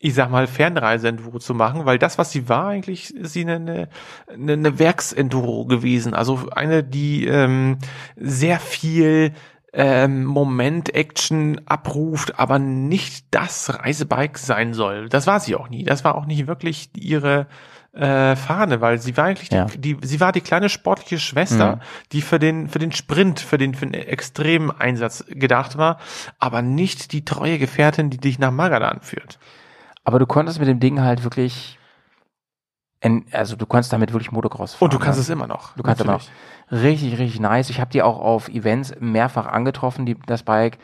ich 0.03 0.15
sag 0.15 0.31
mal, 0.31 0.47
Fernreise-Enduro 0.47 1.37
zu 1.37 1.53
machen, 1.53 1.85
weil 1.85 1.99
das, 1.99 2.17
was 2.17 2.31
sie 2.31 2.49
war, 2.49 2.69
eigentlich 2.69 3.15
ist 3.15 3.33
sie 3.33 3.41
eine, 3.41 3.87
eine, 4.33 4.53
eine 4.53 4.79
Werks-Enduro 4.79 5.65
gewesen. 5.65 6.15
Also 6.15 6.49
eine, 6.55 6.83
die 6.83 7.27
ähm, 7.27 7.77
sehr 8.15 8.59
viel 8.59 9.33
ähm, 9.73 10.25
Moment-Action 10.25 11.61
abruft, 11.65 12.39
aber 12.39 12.59
nicht 12.59 13.25
das 13.31 13.79
Reisebike 13.79 14.37
sein 14.39 14.73
soll. 14.73 15.09
Das 15.09 15.27
war 15.27 15.39
sie 15.39 15.55
auch 15.55 15.69
nie. 15.69 15.83
Das 15.83 16.03
war 16.03 16.15
auch 16.15 16.25
nicht 16.25 16.47
wirklich 16.47 16.89
ihre 16.95 17.47
äh, 17.93 18.35
Fahne, 18.37 18.79
weil 18.81 18.99
sie 18.99 19.17
war 19.17 19.25
eigentlich 19.25 19.51
Ja. 19.51 19.65
die, 19.65 19.77
die, 19.95 19.97
sie 20.07 20.19
war 20.21 20.31
die 20.31 20.41
kleine 20.41 20.69
sportliche 20.69 21.19
Schwester, 21.19 21.75
Mhm. 21.77 21.81
die 22.13 22.21
für 22.21 22.39
den, 22.39 22.69
für 22.69 22.79
den 22.79 22.91
Sprint, 22.93 23.39
für 23.41 23.57
den, 23.57 23.73
für 23.75 23.85
den 23.85 23.93
extremen 23.93 24.71
Einsatz 24.71 25.25
gedacht 25.27 25.77
war, 25.77 25.99
aber 26.39 26.61
nicht 26.61 27.11
die 27.11 27.25
treue 27.25 27.57
Gefährtin, 27.59 28.09
die 28.09 28.17
dich 28.17 28.39
nach 28.39 28.51
Magadan 28.51 29.01
führt. 29.01 29.39
Aber 30.05 30.19
du 30.19 30.25
konntest 30.25 30.59
mit 30.59 30.69
dem 30.69 30.79
Ding 30.79 31.01
halt 31.01 31.23
wirklich, 31.25 31.77
en, 33.01 33.25
also 33.31 33.55
du 33.55 33.65
konntest 33.65 33.91
damit 33.91 34.13
wirklich 34.13 34.31
Motocross 34.31 34.75
fahren. 34.75 34.85
Und 34.85 34.93
du 34.93 34.99
kannst 34.99 35.19
ne? 35.19 35.23
es 35.23 35.29
immer 35.29 35.47
noch, 35.47 35.75
Du 35.75 35.83
kannst 35.83 36.01
immer 36.01 36.13
noch. 36.13 36.19
natürlich. 36.69 36.83
Richtig, 36.83 37.19
richtig 37.19 37.39
nice. 37.41 37.69
Ich 37.69 37.81
habe 37.81 37.91
die 37.91 38.01
auch 38.01 38.19
auf 38.19 38.47
Events 38.47 38.95
mehrfach 38.99 39.47
angetroffen, 39.47 40.05
die, 40.05 40.15
das 40.25 40.43
Bike. 40.43 40.77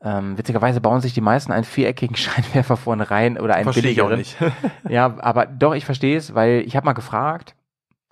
Ähm, 0.00 0.38
witzigerweise 0.38 0.80
bauen 0.80 1.00
sich 1.00 1.12
die 1.12 1.20
meisten 1.20 1.52
einen 1.52 1.64
viereckigen 1.64 2.16
Scheinwerfer 2.16 2.76
vorne 2.76 3.10
rein 3.10 3.38
oder 3.38 3.54
einen 3.54 3.64
Verstehe 3.64 3.92
ich 3.92 4.00
auch 4.00 4.08
billigeren. 4.08 4.52
ja, 4.88 5.14
aber 5.18 5.46
doch, 5.46 5.74
ich 5.74 5.84
verstehe 5.84 6.16
es, 6.16 6.34
weil 6.34 6.62
ich 6.66 6.74
habe 6.76 6.86
mal 6.86 6.92
gefragt 6.92 7.54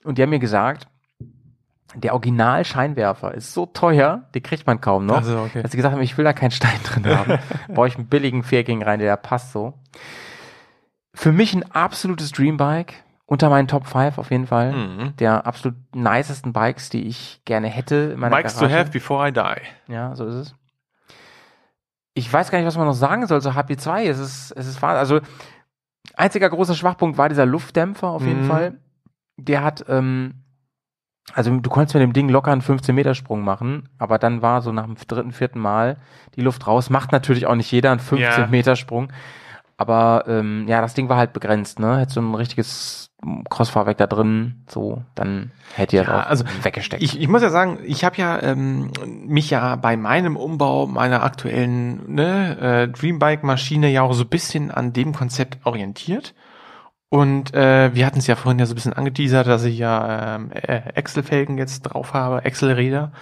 und 0.04 0.18
die 0.18 0.22
haben 0.22 0.30
mir 0.30 0.38
gesagt, 0.38 0.86
der 1.94 2.12
Original-Scheinwerfer 2.12 3.34
ist 3.34 3.54
so 3.54 3.66
teuer, 3.66 4.28
den 4.34 4.42
kriegt 4.42 4.66
man 4.66 4.80
kaum 4.80 5.06
noch, 5.06 5.18
Ach 5.18 5.24
so, 5.24 5.38
okay. 5.38 5.62
dass 5.62 5.70
sie 5.70 5.76
gesagt 5.76 5.94
haben, 5.94 6.02
ich 6.02 6.18
will 6.18 6.24
da 6.24 6.32
keinen 6.32 6.50
Stein 6.50 6.78
drin 6.84 7.06
haben. 7.06 7.38
Baue 7.74 7.88
ich 7.88 7.96
einen 7.96 8.08
billigen 8.08 8.42
viereckigen 8.42 8.82
rein, 8.82 8.98
der 8.98 9.16
passt 9.16 9.52
so. 9.52 9.74
Für 11.14 11.32
mich 11.32 11.54
ein 11.54 11.70
absolutes 11.72 12.32
Dreambike. 12.32 12.94
Unter 13.28 13.50
meinen 13.50 13.66
Top 13.66 13.86
5 13.88 14.18
auf 14.18 14.30
jeden 14.30 14.46
Fall. 14.46 14.72
Mhm. 14.72 15.16
Der 15.16 15.46
absolut 15.46 15.76
nicesten 15.94 16.52
Bikes, 16.52 16.90
die 16.90 17.06
ich 17.08 17.42
gerne 17.44 17.66
hätte 17.66 18.12
in 18.14 18.20
meiner 18.20 18.36
Bikes 18.36 18.54
to 18.54 18.60
Garage. 18.60 18.78
have 18.78 18.90
before 18.92 19.28
I 19.28 19.32
die. 19.32 19.92
Ja, 19.92 20.14
so 20.14 20.26
ist 20.26 20.34
es. 20.34 20.54
Ich 22.14 22.32
weiß 22.32 22.50
gar 22.50 22.58
nicht, 22.58 22.66
was 22.66 22.76
man 22.78 22.86
noch 22.86 22.94
sagen 22.94 23.26
soll. 23.26 23.40
So 23.40 23.50
HP2, 23.50 24.04
es 24.08 24.18
ist, 24.18 24.52
es 24.52 24.66
ist, 24.66 24.80
wahr- 24.80 24.96
also, 24.96 25.20
einziger 26.14 26.48
großer 26.48 26.74
Schwachpunkt 26.74 27.18
war 27.18 27.28
dieser 27.28 27.46
Luftdämpfer 27.46 28.08
auf 28.08 28.22
jeden 28.24 28.44
Mhm. 28.44 28.48
Fall. 28.48 28.78
Der 29.36 29.62
hat, 29.62 29.84
ähm, 29.88 30.42
also 31.34 31.50
du 31.58 31.68
konntest 31.68 31.94
mit 31.94 32.02
dem 32.02 32.12
Ding 32.12 32.28
locker 32.28 32.52
einen 32.52 32.62
15-Meter-Sprung 32.62 33.42
machen, 33.42 33.88
aber 33.98 34.18
dann 34.18 34.40
war 34.40 34.62
so 34.62 34.72
nach 34.72 34.84
dem 34.86 34.94
dritten, 34.94 35.32
vierten 35.32 35.58
Mal 35.58 35.96
die 36.36 36.40
Luft 36.42 36.66
raus. 36.66 36.88
Macht 36.88 37.12
natürlich 37.12 37.46
auch 37.46 37.56
nicht 37.56 37.70
jeder 37.72 37.90
einen 37.90 38.00
15-Meter-Sprung. 38.00 39.12
Aber 39.76 40.24
ähm, 40.26 40.66
ja, 40.68 40.80
das 40.80 40.94
Ding 40.94 41.08
war 41.08 41.18
halt 41.18 41.32
begrenzt, 41.32 41.78
ne? 41.78 41.98
Hättest 41.98 42.16
du 42.16 42.22
ein 42.22 42.34
richtiges 42.34 43.10
Crossfahrwerk 43.48 43.96
da 43.98 44.06
drin, 44.06 44.62
so, 44.68 45.02
dann 45.14 45.50
hätte 45.74 45.96
ihr 45.96 46.02
Ja, 46.02 46.20
auch 46.20 46.26
also 46.26 46.44
weggesteckt. 46.62 47.02
Ich, 47.02 47.20
ich 47.20 47.28
muss 47.28 47.42
ja 47.42 47.50
sagen, 47.50 47.78
ich 47.84 48.04
habe 48.04 48.16
ja 48.16 48.42
ähm, 48.42 48.90
mich 49.04 49.50
ja 49.50 49.76
bei 49.76 49.96
meinem 49.96 50.36
Umbau 50.36 50.86
meiner 50.86 51.22
aktuellen 51.22 52.14
ne, 52.14 52.58
äh, 52.58 52.88
Dreambike-Maschine 52.88 53.90
ja 53.90 54.02
auch 54.02 54.12
so 54.12 54.24
ein 54.24 54.28
bisschen 54.28 54.70
an 54.70 54.92
dem 54.92 55.14
Konzept 55.14 55.58
orientiert. 55.64 56.34
Und 57.08 57.54
äh, 57.54 57.94
wir 57.94 58.04
hatten 58.04 58.18
es 58.18 58.26
ja 58.26 58.36
vorhin 58.36 58.58
ja 58.58 58.66
so 58.66 58.72
ein 58.72 58.76
bisschen 58.76 58.92
angeteasert, 58.92 59.46
dass 59.46 59.64
ich 59.64 59.78
ja 59.78 60.36
ähm, 60.36 60.50
äh, 60.52 60.92
Excel-Felgen 60.94 61.56
jetzt 61.56 61.82
drauf 61.82 62.14
habe, 62.14 62.44
Excel-Räder. 62.44 63.12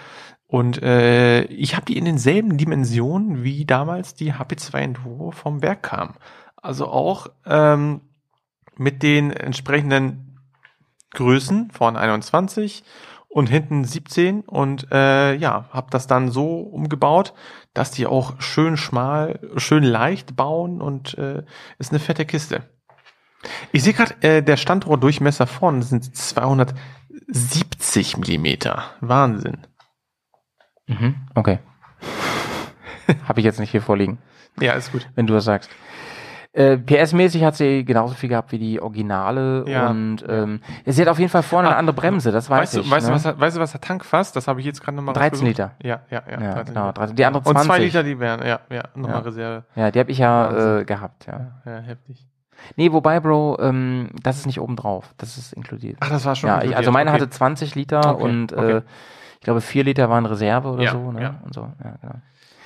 Und 0.46 0.82
äh, 0.82 1.44
ich 1.44 1.74
habe 1.74 1.86
die 1.86 1.96
in 1.96 2.04
denselben 2.04 2.56
Dimensionen 2.56 3.42
wie 3.44 3.64
damals 3.64 4.14
die 4.14 4.34
HP2 4.34 4.78
Enduro 4.78 5.30
vom 5.30 5.62
Werk 5.62 5.82
kam. 5.82 6.14
Also 6.64 6.88
auch 6.88 7.28
ähm, 7.44 8.00
mit 8.76 9.02
den 9.02 9.30
entsprechenden 9.30 10.40
Größen, 11.12 11.70
vorne 11.70 11.98
21 11.98 12.82
und 13.28 13.50
hinten 13.50 13.84
17 13.84 14.40
und 14.40 14.90
äh, 14.90 15.34
ja, 15.34 15.66
habe 15.70 15.88
das 15.90 16.06
dann 16.06 16.30
so 16.30 16.60
umgebaut, 16.60 17.34
dass 17.74 17.90
die 17.90 18.06
auch 18.06 18.40
schön 18.40 18.78
schmal, 18.78 19.40
schön 19.58 19.84
leicht 19.84 20.36
bauen 20.36 20.80
und 20.80 21.18
äh, 21.18 21.42
ist 21.78 21.92
eine 21.92 22.00
fette 22.00 22.24
Kiste. 22.24 22.62
Ich 23.72 23.82
sehe 23.82 23.92
gerade, 23.92 24.14
äh, 24.22 24.42
der 24.42 24.56
Standrohrdurchmesser 24.56 25.46
vorne 25.46 25.82
sind 25.82 26.16
270 26.16 28.16
Millimeter. 28.16 28.84
Wahnsinn. 29.00 29.66
Mhm, 30.86 31.28
okay. 31.34 31.58
Habe 33.28 33.40
ich 33.40 33.44
jetzt 33.44 33.60
nicht 33.60 33.72
hier 33.72 33.82
vorliegen. 33.82 34.16
Ja, 34.58 34.72
ist 34.72 34.92
gut. 34.92 35.06
Wenn 35.14 35.26
du 35.26 35.34
das 35.34 35.44
sagst. 35.44 35.68
Äh, 36.56 36.76
PS-mäßig 36.76 37.44
hat 37.44 37.56
sie 37.56 37.84
genauso 37.84 38.14
viel 38.14 38.28
gehabt 38.28 38.52
wie 38.52 38.58
die 38.58 38.80
Originale 38.80 39.64
Ja. 39.66 39.88
und 39.90 40.24
ähm, 40.28 40.60
sie 40.86 41.02
hat 41.02 41.08
auf 41.08 41.18
jeden 41.18 41.30
Fall 41.30 41.42
vorne 41.42 41.66
eine 41.66 41.76
andere 41.76 41.96
Bremse, 41.96 42.30
das 42.30 42.48
weiß 42.48 42.60
weißt 42.60 42.76
ich. 42.76 42.84
Du, 42.84 42.90
weißt, 42.92 43.06
ne? 43.06 43.10
du, 43.10 43.14
was, 43.16 43.22
der- 43.24 43.40
weißt 43.40 43.56
du, 43.56 43.60
was 43.60 43.72
der 43.72 43.80
Tank 43.80 44.04
fasst? 44.04 44.36
Das 44.36 44.46
habe 44.46 44.60
ich 44.60 44.66
jetzt 44.66 44.80
gerade 44.80 44.96
nochmal 44.96 45.14
13 45.14 45.44
Liter. 45.48 45.72
Ja, 45.82 46.02
ja, 46.10 46.22
ja. 46.30 46.40
Ja, 46.40 46.52
13 46.54 46.74
genau, 46.74 46.86
Liter. 46.86 46.92
13. 47.00 47.16
Die 47.16 47.24
andere 47.24 47.42
Und 47.48 47.52
20. 47.56 47.66
zwei 47.66 47.78
Liter, 47.80 48.02
die 48.04 48.20
wären, 48.20 48.46
ja, 48.46 48.60
ja, 48.70 48.82
nochmal 48.94 49.16
ja. 49.18 49.22
Reserve. 49.22 49.64
Ja, 49.74 49.90
die 49.90 49.98
habe 49.98 50.10
ich 50.12 50.18
ja 50.18 50.78
äh, 50.78 50.84
gehabt, 50.84 51.26
ja. 51.26 51.40
Ja, 51.66 51.78
heftig. 51.80 52.24
Nee, 52.76 52.92
wobei, 52.92 53.18
Bro, 53.18 53.58
ähm, 53.60 54.10
das 54.22 54.36
ist 54.38 54.46
nicht 54.46 54.60
oben 54.60 54.76
drauf. 54.76 55.12
Das 55.18 55.36
ist 55.36 55.54
inkludiert. 55.54 55.96
Ach, 56.00 56.08
das 56.08 56.24
war 56.24 56.36
schon 56.36 56.48
Ja, 56.50 56.62
ich, 56.62 56.76
also 56.76 56.92
meine 56.92 57.10
okay. 57.10 57.20
hatte 57.20 57.30
20 57.30 57.74
Liter 57.74 58.14
Okay, 58.14 58.22
und 58.22 58.52
okay. 58.52 58.76
Äh, 58.76 58.82
ich 59.34 59.40
glaube 59.40 59.60
4 59.60 59.82
Liter 59.84 60.08
waren 60.08 60.24
Reserve 60.24 60.68
oder 60.68 60.84
Ja, 60.84 60.92
so. 60.92 61.10
Ne? 61.10 61.20
ja. 61.20 61.34
Und 61.44 61.52
so. 61.52 61.62
Ja, 61.82 61.94
genau. 62.00 62.14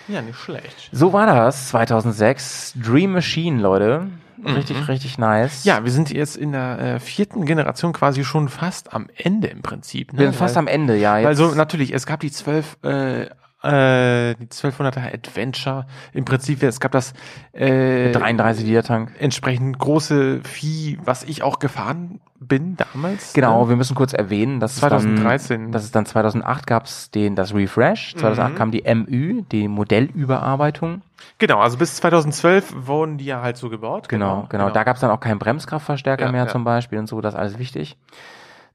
Ja, 0.09 0.23
nicht 0.23 0.39
schlecht. 0.39 0.89
so 0.93 1.13
war 1.13 1.27
das 1.27 1.69
2006. 1.69 2.75
Dream 2.77 3.13
Machine, 3.13 3.61
Leute. 3.61 4.07
Richtig, 4.45 4.77
Mhm. 4.79 4.85
richtig 4.85 5.19
nice. 5.19 5.65
Ja, 5.65 5.83
wir 5.85 5.91
sind 5.91 6.11
jetzt 6.13 6.37
in 6.37 6.53
der 6.53 6.79
äh, 6.79 7.01
vierten 7.01 7.45
Generation 7.45 7.93
quasi 7.93 8.25
schon 8.25 8.49
fast 8.49 8.93
am 8.93 9.09
Ende 9.17 9.49
im 9.49 9.63
Prinzip. 9.63 10.13
Ne? 10.13 10.21
Wir 10.21 10.27
sind 10.29 10.37
fast 10.37 10.57
am 10.57 10.69
Ende, 10.69 10.97
ja. 10.97 11.19
Jetzt, 11.19 11.39
so, 11.39 11.55
natürlich, 11.55 11.93
es 11.93 12.07
gab 12.07 12.21
die 12.21 12.31
12, 12.31 12.79
äh, 12.85 13.23
äh, 13.23 14.35
die 14.37 14.47
1200er 14.47 15.13
Adventure. 15.13 15.87
Im 16.13 16.25
Prinzip, 16.25 16.63
es 16.63 16.79
gab 16.79 16.93
das 16.93 17.15
äh, 17.53 18.07
Mit 18.07 18.15
33 18.15 18.65
Liter 18.65 18.85
Tank. 18.85 19.11
entsprechend 19.19 19.77
große 19.81 20.41
Vieh, 20.45 20.99
was 21.05 21.25
ich 21.25 21.43
auch 21.43 21.59
gefahren 21.59 22.21
bin 22.41 22.77
damals. 22.77 23.33
Genau, 23.33 23.63
ne? 23.65 23.69
wir 23.71 23.77
müssen 23.77 23.95
kurz 23.95 24.13
erwähnen, 24.13 24.61
dass 24.61 24.77
2013. 24.77 25.63
Dann, 25.65 25.73
dass 25.73 25.85
es 25.85 25.91
dann 25.91 26.07
2008 26.07 26.67
gab 26.67 26.85
es 26.85 27.11
den 27.11 27.35
das 27.37 27.55
Refresh, 27.55 28.15
2008 28.17 28.53
Mhm. 28.53 28.57
kam 28.57 28.71
die 28.71 28.83
MÜ, 28.95 29.43
die 29.51 29.67
Modellüberarbeitung. 29.69 31.03
Genau, 31.39 31.59
also 31.61 31.77
bis 31.79 31.97
2012 31.97 32.75
wurden 32.87 33.19
die 33.19 33.25
ja 33.25 33.43
halt 33.43 33.57
so 33.57 33.69
gebaut. 33.71 34.09
Genau, 34.09 34.47
genau. 34.49 34.71
Da 34.71 34.85
gab 34.85 34.97
es 34.97 35.01
dann 35.01 35.11
auch 35.11 35.21
keinen 35.21 35.39
Bremskraftverstärker 35.39 36.27
Ja, 36.27 36.33
mehr 36.33 36.45
ja. 36.45 36.49
zum 36.49 36.65
Beispiel 36.65 36.99
und 36.99 37.09
so, 37.09 37.21
das 37.21 37.35
ist 37.35 37.41
alles 37.41 37.59
wichtig. 37.59 37.97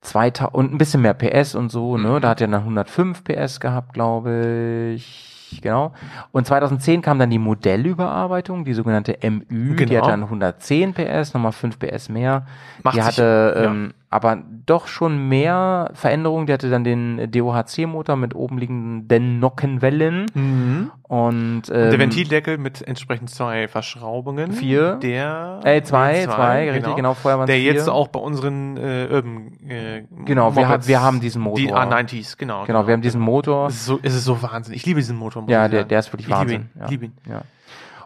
2000, 0.02 0.54
und 0.54 0.74
ein 0.74 0.78
bisschen 0.78 1.02
mehr 1.02 1.14
PS 1.14 1.56
und 1.56 1.72
so, 1.72 1.98
Mhm. 1.98 2.04
ne? 2.04 2.20
Da 2.20 2.30
hat 2.30 2.42
er 2.42 2.48
dann 2.50 2.66
105 2.66 3.24
PS 3.24 3.60
gehabt, 3.62 3.94
glaube 3.94 4.92
ich. 4.96 5.30
Genau. 5.62 5.94
Und 6.32 6.46
2010 6.48 7.02
kam 7.02 7.20
dann 7.20 7.30
die 7.30 7.40
Modellüberarbeitung, 7.40 8.66
die 8.66 8.74
sogenannte 8.74 9.18
MÜ. 9.22 9.76
Die 9.76 9.86
Genau. 9.86 10.02
hatte 10.02 10.12
dann 10.12 10.24
110 10.24 10.94
PS, 10.94 11.34
nochmal 11.34 11.52
5 11.52 11.78
PS 11.80 12.10
mehr. 12.10 12.46
Macht 12.84 12.96
die 12.96 13.02
sich- 13.02 13.08
hatte 13.08 13.62
ja. 13.64 13.72
Aber 14.14 14.38
doch 14.68 14.86
schon 14.86 15.28
mehr 15.28 15.90
Veränderungen. 15.96 16.46
Die 16.46 16.54
hatte 16.54 16.70
dann 16.70 16.84
den 16.84 17.32
DOHC-Motor 17.32 18.16
mit 18.16 18.36
oben 18.36 18.60
liegenden 18.60 19.40
Nockenwellen. 19.40 20.28
Mhm. 20.36 20.92
Und, 21.02 21.64
ähm, 21.70 21.90
der 21.90 21.98
Ventildeckel 21.98 22.60
mit 22.60 22.88
entsprechend 22.88 23.32
zwei 23.32 23.68
Verschraubungen. 23.68 24.52
Vier. 24.52 24.98
Der. 25.02 25.62
Äh, 25.64 25.82
zwei, 25.82 26.12
nee, 26.20 26.24
zwei, 26.26 26.72
richtig, 26.72 26.96
genau, 26.96 27.16
vorher 27.16 27.40
waren's 27.40 27.48
Der 27.48 27.58
vier. 27.58 27.74
jetzt 27.74 27.90
auch 27.90 28.08
bei 28.10 28.20
unseren 28.20 28.78
äh, 28.78 29.08
Urban 29.12 29.48
äh, 29.68 30.04
Genau, 30.26 30.56
wir, 30.56 30.68
ha 30.68 30.70
Mopeds, 30.74 30.88
wir 30.88 31.02
haben 31.02 31.20
diesen 31.20 31.42
Motor. 31.42 31.58
Die 31.58 31.74
A90s, 31.74 32.38
genau. 32.38 32.66
Genau, 32.66 32.86
wir 32.86 32.94
haben 32.94 33.02
diesen 33.02 33.22
Motor. 33.22 33.68
Es 33.70 33.76
ist 33.78 33.86
so, 33.86 34.00
es 34.04 34.14
ist 34.14 34.26
so 34.26 34.44
Wahnsinn. 34.44 34.76
Ich 34.76 34.86
liebe 34.86 35.00
diesen 35.00 35.18
Motor. 35.18 35.46
Ja, 35.48 35.68
der, 35.68 35.86
der 35.86 36.00
ist 36.00 36.14
wirklich 36.14 36.28
ich 36.28 36.34
Wahnsinn. 36.34 36.70
Liebe 36.76 36.76
ihn. 36.76 36.80
Ja. 36.80 36.86
Ich 36.86 36.92
liebe 36.92 37.06
ihn. 37.06 37.14
Ja. 37.28 37.42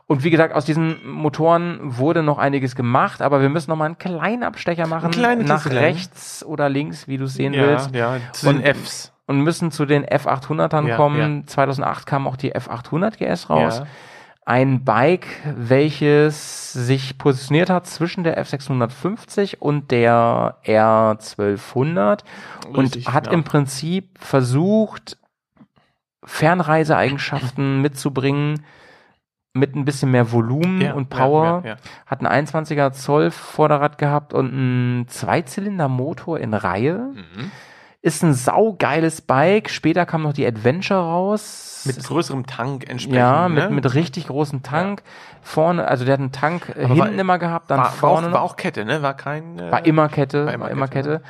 Und 0.09 0.23
wie 0.23 0.29
gesagt, 0.29 0.53
aus 0.53 0.63
diesen 0.63 1.05
Motoren 1.05 1.79
wurde 1.81 2.23
noch 2.23 2.37
einiges 2.37 2.75
gemacht, 2.75 3.21
aber 3.21 3.41
wir 3.41 3.49
müssen 3.49 3.69
noch 3.69 3.75
mal 3.77 3.85
einen 3.85 3.97
kleinen 3.97 4.43
Abstecher 4.43 4.87
machen 4.87 5.11
kleine 5.11 5.43
nach 5.43 5.63
Kiste, 5.63 5.79
rechts 5.79 6.45
oder 6.45 6.69
links, 6.69 7.09
wie 7.09 7.17
du 7.17 7.25
es 7.25 7.33
sehen 7.33 7.53
Ja, 7.53 7.63
willst. 7.67 7.93
ja, 7.93 8.17
zu 8.31 8.51
den 8.53 8.63
Fs. 8.63 9.11
Und 9.25 9.41
müssen 9.41 9.71
zu 9.71 9.85
den 9.85 10.05
F800ern 10.05 10.87
Ja, 10.87 10.95
kommen. 10.95 11.45
2008 11.45 12.05
kam 12.05 12.25
auch 12.27 12.37
die 12.37 12.55
F800 12.55 13.17
GS 13.17 13.49
raus. 13.49 13.79
Ja. 13.79 13.87
Ein 14.45 14.85
Bike, 14.85 15.27
welches 15.57 16.71
sich 16.71 17.17
positioniert 17.17 17.69
hat 17.69 17.85
zwischen 17.85 18.23
der 18.23 18.41
F650 18.41 19.57
und 19.59 19.91
der 19.91 20.55
R1200 20.65 22.19
und 22.69 22.77
Richtig, 22.85 23.09
hat 23.09 23.27
ja. 23.27 23.33
im 23.33 23.43
Prinzip 23.43 24.17
versucht, 24.19 25.17
Fernreiseeigenschaften 26.23 27.81
mitzubringen 27.81 28.63
mit 29.57 29.75
ein 29.75 29.85
bisschen 29.85 30.11
mehr 30.11 30.31
Volumen 30.31 30.81
Ja, 30.81 30.93
und 30.93 31.09
Power. 31.09 31.61
ja, 31.63 31.71
ja. 31.71 31.75
Hat 32.05 32.21
ein 32.25 32.45
21er 32.45 32.91
Zoll 32.91 33.31
Vorderrad 33.31 33.97
gehabt 33.97 34.33
und 34.33 34.51
einen 34.53 35.07
Zweizylinder-Motor 35.07 36.39
in 36.39 36.53
Reihe. 36.53 37.11
Mhm. 37.13 37.51
Ist 38.01 38.23
ein 38.23 38.33
saugeiles 38.33 39.21
Bike. 39.21 39.69
Später 39.69 40.05
kam 40.05 40.21
noch 40.23 40.33
die 40.33 40.45
Adventure 40.45 40.99
raus. 40.99 41.83
Mit 41.85 42.01
größerem 42.03 42.45
Tank 42.45 42.87
entsprechend. 42.89 43.17
Ja, 43.17 43.49
mit, 43.49 43.69
ne? 43.69 43.75
mit 43.75 43.93
richtig 43.95 44.27
großem 44.27 44.61
Tank. 44.63 45.01
Vorne, 45.41 45.87
also 45.87 46.05
der 46.05 46.13
hat 46.13 46.19
einen 46.19 46.31
Tank 46.31 46.69
Aber 46.69 46.79
hinten 46.87 46.99
war- 46.99 47.07
immer 47.09 47.39
gehabt, 47.39 47.71
dann 47.71 47.79
war, 47.79 47.91
vorne 47.91 48.27
war, 48.27 48.33
auch, 48.33 48.33
war 48.35 48.41
auch 48.43 48.55
Kette, 48.55 48.85
ne? 48.85 49.01
War 49.01 49.15
kein. 49.15 49.57
Äh, 49.59 49.71
War 49.71 49.85
immer 49.85 50.09
Kette, 50.09 50.39
war 50.41 50.45
war 50.47 50.53
immer 50.53 50.69
immer, 50.69 50.87
Kette, 50.87 51.19
Kette. 51.19 51.23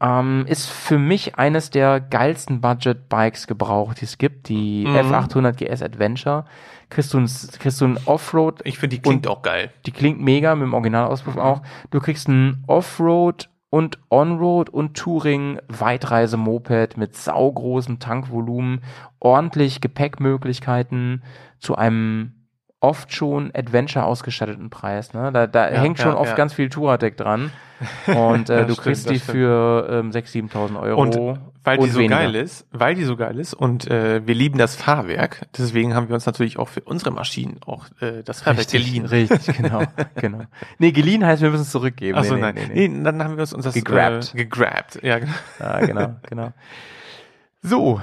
Ähm, 0.00 0.44
ist 0.48 0.68
für 0.68 0.98
mich 0.98 1.36
eines 1.38 1.70
der 1.70 2.00
geilsten 2.00 2.60
Budget-Bikes 2.60 3.46
gebraucht, 3.46 4.00
die 4.00 4.04
es 4.06 4.18
gibt. 4.18 4.48
Die 4.48 4.84
Mhm. 4.86 4.96
F800 4.96 5.52
GS 5.52 5.82
Adventure. 5.82 6.44
Kriegst 6.92 7.14
du 7.14 7.18
ein, 7.18 7.30
kriegst 7.58 7.80
du 7.80 7.86
ein 7.86 7.98
Offroad. 8.04 8.60
Ich 8.64 8.78
finde, 8.78 8.96
die 8.96 9.02
klingt 9.02 9.26
auch 9.26 9.40
geil. 9.40 9.70
Die 9.86 9.92
klingt 9.92 10.20
mega, 10.20 10.54
mit 10.54 10.66
dem 10.66 10.74
Originalauspuff 10.74 11.38
auch. 11.38 11.62
Du 11.90 12.00
kriegst 12.00 12.28
ein 12.28 12.62
Offroad 12.66 13.48
und 13.70 13.98
On-Road 14.10 14.68
und 14.68 14.94
Touring 14.94 15.58
Weitreise-Moped 15.68 16.98
mit 16.98 17.16
saugroßem 17.16 17.98
Tankvolumen, 17.98 18.82
ordentlich 19.20 19.80
Gepäckmöglichkeiten 19.80 21.22
zu 21.58 21.76
einem 21.76 22.41
oft 22.82 23.14
schon 23.14 23.50
Adventure 23.54 24.04
ausgestatteten 24.04 24.68
Preis. 24.68 25.14
Ne? 25.14 25.30
Da, 25.32 25.46
da 25.46 25.70
Ja, 25.70 25.80
hängt 25.80 25.98
schon 25.98 26.12
ja, 26.12 26.18
oft 26.18 26.30
ja. 26.30 26.36
ganz 26.36 26.52
viel 26.52 26.68
Touradec 26.68 27.16
dran. 27.16 27.52
Und 28.06 28.48
äh, 28.50 28.66
du 28.66 28.74
stimmt, 28.74 28.78
kriegst 28.78 29.10
die 29.10 29.18
stimmt. 29.18 29.38
für 29.38 29.88
ähm, 29.90 30.10
6.000, 30.10 30.52
7.000 30.52 30.80
Euro. 30.80 31.00
Und 31.00 31.40
weil 31.64 31.76
die 31.76 31.84
und 31.84 31.90
so 31.90 31.98
weniger. 32.00 32.16
geil 32.16 32.34
ist, 32.34 32.66
weil 32.72 32.94
die 32.96 33.04
so 33.04 33.16
geil 33.16 33.38
ist 33.38 33.54
und 33.54 33.88
äh, 33.88 34.26
wir 34.26 34.34
lieben 34.34 34.58
das 34.58 34.74
Fahrwerk, 34.74 35.46
deswegen 35.56 35.94
haben 35.94 36.08
wir 36.08 36.14
uns 36.14 36.26
natürlich 36.26 36.58
auch 36.58 36.68
für 36.68 36.80
unsere 36.80 37.12
Maschinen 37.12 37.60
auch 37.64 37.86
äh, 38.00 38.24
das 38.24 38.42
Fahrwerk 38.42 38.66
Richtig, 38.66 38.86
geliehen. 38.86 39.06
richtig, 39.06 39.56
genau, 39.56 39.82
genau. 40.16 40.40
Nee, 40.78 40.90
geliehen 40.90 41.24
heißt, 41.24 41.40
wir 41.40 41.50
müssen 41.50 41.62
es 41.62 41.70
zurückgeben. 41.70 42.18
Achso, 42.18 42.34
nee, 42.34 42.40
nein, 42.40 42.56
nee, 42.72 43.02
dann 43.04 43.22
haben 43.22 43.36
wir 43.36 43.42
uns, 43.42 43.52
uns 43.52 43.64
das 43.64 43.74
Gegrabt. 43.74 44.32
Äh, 44.34 44.38
gegrabt. 44.38 44.98
Ja, 45.02 45.20
genau. 45.20 45.32
Ja, 45.60 45.80
genau, 45.86 46.14
genau. 46.28 46.52
So, 47.64 48.00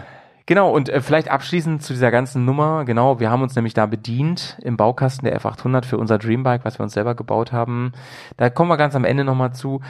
genau, 0.49 0.71
und 0.71 0.89
äh, 0.89 0.99
vielleicht 0.99 1.29
abschließend 1.29 1.83
zu 1.83 1.93
dieser 1.93 2.09
ganzen 2.09 2.43
Nummer, 2.43 2.83
genau, 2.83 3.19
wir 3.19 3.29
haben 3.29 3.43
uns 3.43 3.55
nämlich 3.55 3.75
da 3.75 3.85
bedient 3.85 4.57
im 4.63 4.75
Baukasten 4.75 5.25
der 5.25 5.39
F800 5.39 5.85
für 5.85 5.97
unser 5.99 6.17
Dreambike, 6.17 6.65
was 6.65 6.79
wir 6.79 6.83
uns 6.83 6.93
selber 6.93 7.13
gebaut 7.13 7.51
haben. 7.51 7.93
Da 8.37 8.49
kommen 8.49 8.69
wir 8.69 8.77
ganz 8.77 8.95
am 8.95 9.05
Ende 9.05 9.23
nochmal 9.23 9.53
zu. 9.53 9.81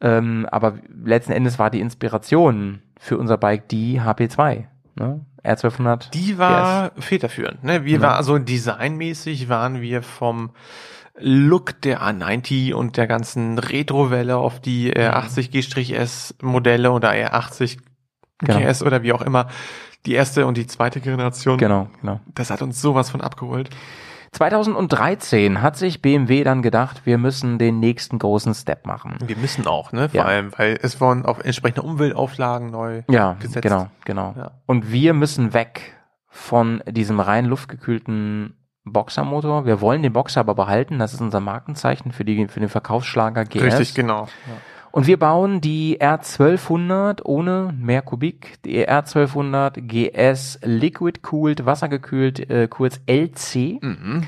Ähm, 0.00 0.46
aber 0.50 0.74
letzten 1.04 1.32
Endes 1.32 1.58
war 1.58 1.70
die 1.70 1.80
Inspiration 1.80 2.82
für 2.98 3.16
unser 3.16 3.38
Bike 3.38 3.68
die 3.68 4.00
HP2, 4.00 4.64
ne? 4.96 5.24
R1200. 5.44 6.10
Die 6.10 6.36
war 6.36 6.90
federführend. 6.98 7.62
Ne? 7.62 7.84
Wir 7.84 7.94
Ja. 7.98 8.02
waren 8.02 8.16
also 8.16 8.38
designmäßig 8.38 9.48
waren 9.48 9.80
wir 9.80 10.02
vom 10.02 10.50
Look 11.16 11.80
der 11.82 12.02
A90 12.02 12.74
und 12.74 12.96
der 12.96 13.06
ganzen 13.06 13.58
Retrowelle 13.58 14.36
auf 14.36 14.60
die 14.60 14.92
äh, 14.92 15.06
80 15.06 15.50
G-S 15.52 16.34
Modelle 16.42 16.90
oder 16.90 17.12
R80 17.12 17.78
Genau. 18.40 18.60
GS 18.60 18.82
oder 18.84 19.02
wie 19.02 19.12
auch 19.12 19.22
immer 19.22 19.48
die 20.08 20.14
erste 20.14 20.46
und 20.46 20.56
die 20.56 20.66
zweite 20.66 21.00
Generation. 21.00 21.58
Genau, 21.58 21.88
genau. 22.00 22.20
Das 22.34 22.50
hat 22.50 22.62
uns 22.62 22.80
sowas 22.82 23.10
von 23.10 23.20
abgeholt. 23.20 23.70
2013 24.32 25.62
hat 25.62 25.76
sich 25.76 26.02
BMW 26.02 26.44
dann 26.44 26.62
gedacht, 26.62 27.02
wir 27.04 27.18
müssen 27.18 27.58
den 27.58 27.78
nächsten 27.80 28.18
großen 28.18 28.54
Step 28.54 28.86
machen. 28.86 29.16
Wir 29.26 29.36
müssen 29.36 29.66
auch, 29.66 29.92
ne? 29.92 30.08
Vor 30.08 30.20
Ja. 30.20 30.26
allem, 30.26 30.52
weil 30.56 30.78
es 30.82 31.00
wurden 31.00 31.24
auf 31.24 31.40
entsprechende 31.44 31.82
Umweltauflagen 31.82 32.70
neu 32.70 33.02
Ja, 33.08 33.34
gesetzt. 33.34 33.62
genau, 33.62 33.88
genau. 34.04 34.34
Ja. 34.36 34.50
Und 34.66 34.92
wir 34.92 35.14
müssen 35.14 35.54
weg 35.54 35.94
von 36.28 36.82
diesem 36.88 37.20
rein 37.20 37.46
luftgekühlten 37.46 38.54
Boxermotor. 38.84 39.66
Wir 39.66 39.80
wollen 39.80 40.02
den 40.02 40.12
Boxer 40.12 40.40
aber 40.40 40.54
behalten. 40.54 40.98
Das 40.98 41.12
ist 41.14 41.20
unser 41.20 41.40
Markenzeichen 41.40 42.12
für, 42.12 42.24
die, 42.24 42.48
für 42.48 42.60
den 42.60 42.68
Verkaufsschlager 42.68 43.44
GS. 43.44 43.62
Richtig, 43.62 43.94
genau. 43.94 44.28
Und 44.90 45.06
wir 45.06 45.18
bauen 45.18 45.60
die 45.60 46.00
R1200 46.00 47.22
ohne 47.24 47.74
mehr 47.78 48.02
Kubik, 48.02 48.62
die 48.64 48.88
R1200 48.88 49.80
GS 49.80 50.60
Liquid 50.62 51.20
Cooled, 51.22 51.66
wassergekühlt, 51.66 52.50
äh, 52.50 52.68
kurz 52.68 53.00
LC. 53.06 53.78
Mhm. 53.82 54.24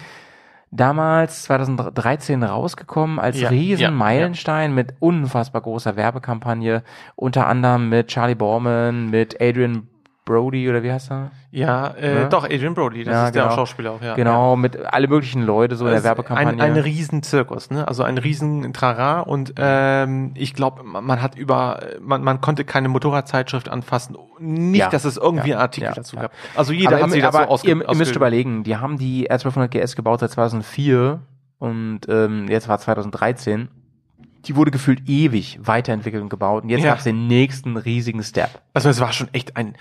Damals 0.73 1.43
2013 1.45 2.45
rausgekommen 2.45 3.19
als 3.19 3.41
Ja, 3.41 3.49
riesen 3.49 3.82
ja, 3.82 3.91
Meilenstein 3.91 4.73
mit 4.73 4.95
unfassbar 5.01 5.62
großer 5.62 5.97
Werbekampagne, 5.97 6.85
unter 7.16 7.49
anderem 7.49 7.89
mit 7.89 8.07
Charlie 8.07 8.37
Borman, 8.37 9.11
mit 9.11 9.41
Adrian 9.41 9.89
Brody 10.31 10.69
oder 10.70 10.82
wie 10.82 10.93
heißt 10.93 11.11
er? 11.11 11.31
Ja, 11.51 11.89
äh, 11.89 12.15
Ne? 12.15 12.28
doch, 12.28 12.44
Adrian 12.44 12.74
Brody, 12.74 13.02
das 13.02 13.27
ist 13.27 13.35
der 13.35 13.51
Schauspieler 13.51 13.90
auch, 13.93 14.01
ja. 14.02 14.15
Genau, 14.15 14.55
mit 14.55 14.77
alle 14.77 15.09
möglichen 15.09 15.43
Leute 15.43 15.74
so 15.74 15.85
in 15.86 15.89
der 15.90 15.94
Es 15.97 16.01
ist 16.01 16.05
Werbekampagne. 16.07 16.51
Ein, 16.52 16.61
ein 16.61 16.77
riesen 16.77 17.23
Zirkus, 17.24 17.70
ne? 17.70 17.89
Also 17.89 18.05
ein 18.05 18.16
riesen 18.19 18.73
Trara 18.73 19.20
und 19.20 19.55
ähm, 19.57 20.31
ich 20.36 20.55
glaube, 20.55 20.85
man, 20.85 21.20
hat 21.20 21.35
über, 21.36 21.81
man, 22.01 22.23
man 22.23 22.40
konnte 22.40 22.65
keine 22.65 22.89
Motorradzeitschrift 22.89 23.69
anfassen. 23.69 24.16
Nicht, 24.39 24.78
Ja. 24.81 24.89
dass 24.90 25.05
es 25.05 25.16
irgendwie 25.16 25.51
Ja. 25.51 25.57
einen 25.57 25.62
Artikel 25.62 25.89
Ja. 25.89 25.94
dazu 25.94 26.15
Ja. 26.16 26.23
gab. 26.23 26.32
Also 26.55 26.73
jeder 26.73 26.93
aber 26.97 27.02
hat 27.05 27.11
sich 27.11 27.23
dazu 27.23 27.39
aber 27.39 27.48
ausge 27.51 27.69
ihr, 27.69 27.77
ihr 27.77 27.94
müsst 27.97 28.12
ausge- 28.12 28.16
überlegen, 28.16 28.62
die 28.62 28.77
haben 28.77 28.97
die 28.98 29.28
R1200 29.31 29.69
GS 29.69 29.97
gebaut 29.97 30.20
seit 30.20 30.31
2004 30.31 31.19
und 31.59 32.01
ähm, 32.09 32.47
jetzt 32.48 32.69
war 32.69 32.78
2013. 32.78 33.69
Die 34.47 34.57
wurde 34.57 34.70
gefühlt 34.70 35.07
ewig 35.07 35.59
weiterentwickelt 35.62 36.23
und 36.23 36.31
gebaut 36.31 36.62
und 36.62 36.70
jetzt 36.70 36.82
Ja. 36.82 36.93
gab's 36.93 37.05
den 37.05 37.27
nächsten 37.27 37.77
riesigen 37.77 38.23
Step. 38.23 38.48
Also 38.73 38.89
es 38.89 38.98
war 38.98 39.12
schon 39.12 39.28
echt 39.35 39.59
ein, 39.59 39.74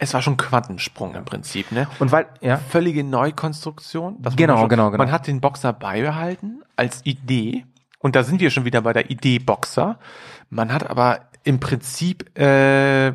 es 0.00 0.14
war 0.14 0.22
schon 0.22 0.36
Quantensprung 0.36 1.14
im 1.14 1.24
Prinzip, 1.24 1.70
ne? 1.72 1.86
Und 1.98 2.10
weil, 2.10 2.26
ja. 2.40 2.56
Völlige 2.56 3.04
Neukonstruktion. 3.04 4.16
Genau, 4.36 4.56
schon- 4.58 4.68
genau, 4.68 4.90
genau. 4.90 4.98
Man 5.04 5.12
hat 5.12 5.26
den 5.26 5.40
Boxer 5.40 5.72
beibehalten 5.72 6.62
als 6.76 7.04
Idee. 7.04 7.64
Und 7.98 8.16
da 8.16 8.22
sind 8.24 8.40
wir 8.40 8.50
schon 8.50 8.64
wieder 8.64 8.80
bei 8.80 8.94
der 8.94 9.10
Idee 9.10 9.38
Boxer. 9.38 9.98
Man 10.48 10.72
hat 10.72 10.88
aber 10.88 11.20
im 11.44 11.60
Prinzip 11.60 12.36
äh, 12.38 13.12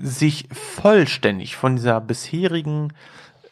sich 0.00 0.48
vollständig 0.52 1.54
von 1.56 1.76
dieser 1.76 2.00
bisherigen 2.00 2.92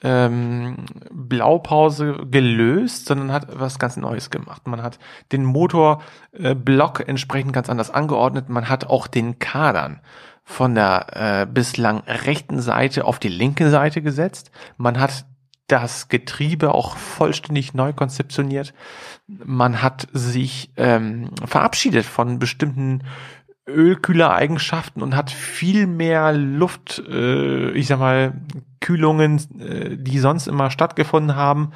ähm, 0.03 0.87
Blaupause 1.13 2.27
gelöst, 2.31 3.07
sondern 3.07 3.31
hat 3.33 3.47
was 3.61 3.79
ganz 3.79 3.99
Neues 3.99 4.31
gemacht. 4.31 4.67
Man 4.67 4.83
hat 4.83 4.99
den 5.33 5.45
Motorblock 5.45 7.01
äh, 7.01 7.05
entsprechend 7.07 7.53
ganz 7.53 7.69
anders 7.69 7.91
angeordnet. 7.91 8.49
Man 8.49 8.69
hat 8.71 8.87
auch 8.87 9.07
den 9.07 9.39
Kadern 9.39 10.01
von 10.51 10.75
der 10.75 11.07
äh, 11.13 11.47
bislang 11.47 12.01
rechten 12.01 12.61
Seite 12.61 13.05
auf 13.05 13.21
die 13.21 13.29
linke 13.29 13.71
Seite 13.71 14.03
gesetzt. 14.03 14.51
Man 14.77 14.99
hat 14.99 15.25
das 15.69 16.09
Getriebe 16.09 16.75
auch 16.75 16.97
vollständig 16.97 17.73
neu 17.73 17.93
konzeptioniert. 17.93 18.75
Man 19.29 19.81
hat 19.81 20.09
sich 20.13 20.73
ähm, 20.77 21.31
verabschiedet 21.47 22.05
von 22.05 22.41
bestimmten 22.41 23.05
Ölkühlereigenschaften 23.69 25.05
und 25.05 25.15
hat 25.15 25.31
viel 25.31 25.87
mehr 25.87 26.33
Luft, 26.33 27.01
äh, 27.09 27.71
ich 27.71 27.87
sag 27.87 28.01
mal, 28.01 28.33
Kühlungen, 28.81 29.37
äh, 29.61 29.97
die 29.97 30.19
sonst 30.19 30.49
immer 30.49 30.73
stattgefunden 30.73 31.37
haben, 31.37 31.71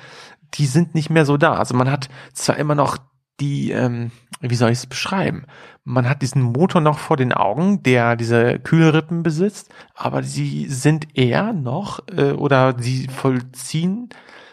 die 0.54 0.66
sind 0.66 0.96
nicht 0.96 1.10
mehr 1.10 1.24
so 1.24 1.36
da. 1.36 1.54
Also 1.54 1.76
man 1.76 1.92
hat 1.92 2.08
zwar 2.32 2.56
immer 2.56 2.74
noch 2.74 2.98
die, 3.40 3.70
ähm, 3.72 4.10
wie 4.40 4.54
soll 4.54 4.70
ich 4.70 4.78
es 4.78 4.86
beschreiben? 4.86 5.44
Man 5.84 6.08
hat 6.08 6.22
diesen 6.22 6.42
Motor 6.42 6.80
noch 6.80 6.98
vor 6.98 7.16
den 7.16 7.32
Augen, 7.32 7.82
der 7.82 8.16
diese 8.16 8.58
Kühlrippen 8.58 9.22
besitzt, 9.22 9.72
aber 9.94 10.22
sie 10.22 10.66
sind 10.68 11.16
eher 11.16 11.52
noch 11.52 12.00
äh, 12.14 12.32
oder 12.32 12.76
sie 12.78 13.08
vollziehen 13.08 14.08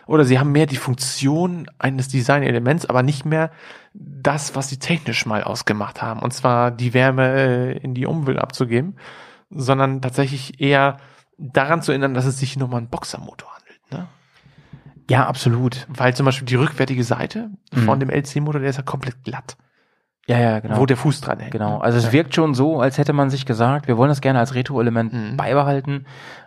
oder 0.07 0.25
sie 0.25 0.39
haben 0.39 0.51
mehr 0.51 0.65
die 0.65 0.77
Funktion 0.77 1.67
eines 1.79 2.07
Designelements, 2.07 2.85
aber 2.85 3.03
nicht 3.03 3.25
mehr 3.25 3.51
das, 3.93 4.55
was 4.55 4.69
sie 4.69 4.77
technisch 4.77 5.25
mal 5.25 5.43
ausgemacht 5.43 6.01
haben, 6.01 6.21
und 6.21 6.33
zwar 6.33 6.71
die 6.71 6.93
Wärme 6.93 7.33
äh, 7.33 7.77
in 7.77 7.93
die 7.93 8.05
Umwelt 8.05 8.39
abzugeben, 8.39 8.95
sondern 9.49 10.01
tatsächlich 10.01 10.59
eher 10.59 10.97
daran 11.37 11.81
zu 11.81 11.91
erinnern, 11.91 12.13
dass 12.13 12.25
es 12.25 12.39
sich 12.39 12.57
nur 12.57 12.67
um 12.67 12.75
einen 12.75 12.89
Boxermotor 12.89 13.49
handelt. 13.53 13.91
Ne? 13.91 14.07
Ja, 15.11 15.27
absolut. 15.27 15.85
Weil 15.89 16.15
zum 16.15 16.25
Beispiel 16.25 16.45
die 16.45 16.55
rückwärtige 16.55 17.03
Seite 17.03 17.49
Mhm. 17.73 17.79
von 17.81 17.99
dem 17.99 18.09
LC-Motor, 18.09 18.61
der 18.61 18.69
ist 18.69 18.77
ja 18.77 18.83
komplett 18.83 19.23
glatt. 19.23 19.57
Ja, 20.27 20.37
ja, 20.39 20.59
genau. 20.59 20.77
Wo 20.77 20.85
der 20.85 20.97
Fuß 20.97 21.19
dran 21.21 21.39
hängt. 21.39 21.51
Genau. 21.51 21.77
ne? 21.79 21.83
Also 21.83 21.97
es 21.97 22.05
Ja. 22.05 22.11
wirkt 22.13 22.35
schon 22.35 22.53
so, 22.53 22.79
als 22.79 22.97
hätte 22.97 23.11
man 23.13 23.29
sich 23.29 23.45
gesagt, 23.45 23.87
wir 23.87 23.97
wollen 23.97 24.09
das 24.09 24.21
gerne 24.21 24.39
als 24.39 24.53
Retro-Element 24.55 25.13
Mhm. 25.13 25.37
beibehalten, 25.37 26.05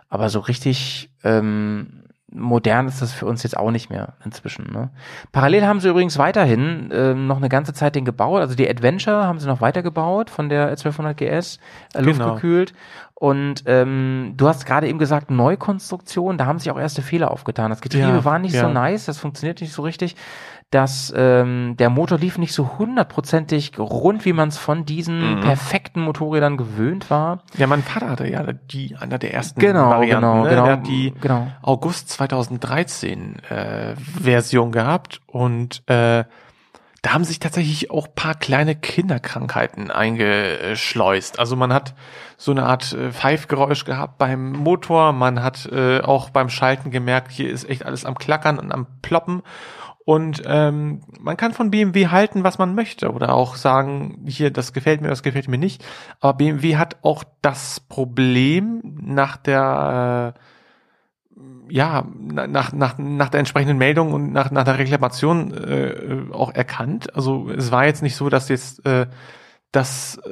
aber 0.09 0.29
so 0.29 0.39
richtig 0.39 1.09
ähm, 1.23 2.04
modern 2.35 2.87
ist 2.87 3.01
das 3.01 3.11
für 3.13 3.25
uns 3.25 3.43
jetzt 3.43 3.57
auch 3.57 3.71
nicht 3.71 3.89
mehr 3.89 4.13
inzwischen. 4.23 4.71
Ne? 4.71 4.89
Parallel 5.31 5.65
haben 5.65 5.79
sie 5.79 5.89
übrigens 5.89 6.17
weiterhin 6.17 6.89
ähm, 6.93 7.27
noch 7.27 7.37
eine 7.37 7.49
ganze 7.49 7.73
Zeit 7.73 7.95
den 7.95 8.05
gebaut. 8.05 8.41
Also 8.41 8.55
die 8.55 8.69
Adventure 8.69 9.25
haben 9.25 9.39
sie 9.39 9.47
noch 9.47 9.61
weitergebaut 9.61 10.29
von 10.29 10.49
der 10.49 10.67
1200 10.67 11.17
GS, 11.17 11.57
äh, 11.93 12.01
Genau. 12.03 12.25
luftgekühlt. 12.25 12.73
Und 13.17 13.63
ähm, 13.65 14.33
du 14.35 14.47
hast 14.47 14.65
gerade 14.65 14.87
eben 14.89 14.99
gesagt, 14.99 15.31
Neukonstruktion, 15.31 16.37
da 16.37 16.45
haben 16.45 16.59
sich 16.59 16.69
auch 16.69 16.77
erste 16.79 17.01
Fehler 17.01 17.31
aufgetan. 17.31 17.69
Das 17.71 17.79
Getriebe 17.81 18.07
Ja, 18.07 18.25
war 18.25 18.39
nicht 18.39 18.51
so 18.51 18.57
ja. 18.67 18.73
nice, 18.73 19.05
das 19.05 19.17
funktioniert 19.17 19.61
nicht 19.61 19.71
so 19.73 19.83
richtig. 19.83 20.17
Dass 20.75 21.13
ähm, 21.15 21.75
der 21.79 21.89
Motor 21.89 22.17
lief 22.17 22.37
nicht 22.37 22.53
so 22.53 22.77
hundertprozentig 22.77 23.79
rund, 23.79 24.25
wie 24.25 24.33
man 24.33 24.49
es 24.49 24.57
von 24.57 24.83
diesen 24.85 25.37
Mhm. 25.37 25.41
perfekten 25.41 26.01
Motorrädern 26.01 26.57
gewöhnt 26.57 27.09
war. 27.09 27.39
Ja, 27.57 27.65
mein 27.67 27.81
Vater 27.81 28.09
hatte 28.09 28.27
ja 28.27 28.43
die 28.51 28.97
einer 28.99 29.17
der 29.17 29.33
ersten 29.33 29.57
Genau, 29.61 29.89
Varianten. 29.91 30.21
genau, 30.21 30.43
ne? 30.43 30.49
genau, 30.49 30.63
Der 30.65 30.73
hat 30.73 30.87
die 30.87 31.13
genau. 31.21 31.47
August 31.61 32.09
2013 32.09 33.39
äh, 33.49 33.95
Version 34.21 34.73
gehabt 34.73 35.21
und 35.27 35.81
äh, 35.89 36.25
da 37.01 37.13
haben 37.13 37.23
sich 37.23 37.39
tatsächlich 37.39 37.91
auch 37.91 38.07
paar 38.15 38.33
kleine 38.35 38.75
Kinderkrankheiten 38.75 39.91
eingeschleust. 39.91 41.39
Also 41.39 41.55
man 41.55 41.71
hat 41.71 41.93
so 42.35 42.51
eine 42.51 42.63
Art 42.65 42.93
äh, 42.93 43.11
Pfeifgeräusch 43.11 43.85
gehabt 43.85 44.17
beim 44.17 44.51
Motor, 44.51 45.13
man 45.13 45.41
hat 45.41 45.67
äh, 45.71 46.01
auch 46.01 46.31
beim 46.31 46.49
Schalten 46.49 46.91
gemerkt, 46.91 47.31
hier 47.31 47.49
ist 47.49 47.69
echt 47.69 47.85
alles 47.85 48.05
am 48.05 48.15
Klackern 48.15 48.59
und 48.59 48.71
am 48.71 48.87
Ploppen. 49.01 49.41
Und 50.05 50.43
ähm, 50.45 51.01
man 51.19 51.35
kann 51.35 51.53
von 51.53 51.71
BMW 51.71 52.07
halten, 52.07 52.43
was 52.43 52.59
man 52.59 52.75
möchte 52.75 53.11
oder 53.11 53.33
auch 53.33 53.55
sagen, 53.55 54.23
hier, 54.27 54.51
das 54.51 54.71
gefällt 54.71 55.01
mir, 55.01 55.07
das 55.07 55.23
gefällt 55.23 55.47
mir 55.47 55.57
nicht. 55.57 55.83
Aber 56.19 56.35
BMW 56.37 56.77
hat 56.77 56.97
auch 57.01 57.23
das 57.41 57.79
Problem 57.79 58.81
nach 59.01 59.35
der 59.37 60.35
äh, 60.35 60.39
ja, 61.69 62.05
na- 62.15 62.45
nach, 62.47 62.71
nach, 62.71 62.97
nach 62.99 63.29
der 63.29 63.39
entsprechenden 63.39 63.79
Meldung 63.79 64.13
und 64.13 64.31
nach, 64.31 64.51
nach 64.51 64.63
der 64.63 64.77
Reklamation 64.77 65.51
äh, 65.53 66.31
auch 66.31 66.53
erkannt. 66.53 67.15
Also 67.15 67.49
es 67.49 67.71
war 67.71 67.85
jetzt 67.85 68.03
nicht 68.03 68.15
so, 68.15 68.29
dass 68.29 68.47
jetzt 68.49 68.85
äh, 68.85 69.07
dass 69.71 70.17
äh, 70.25 70.29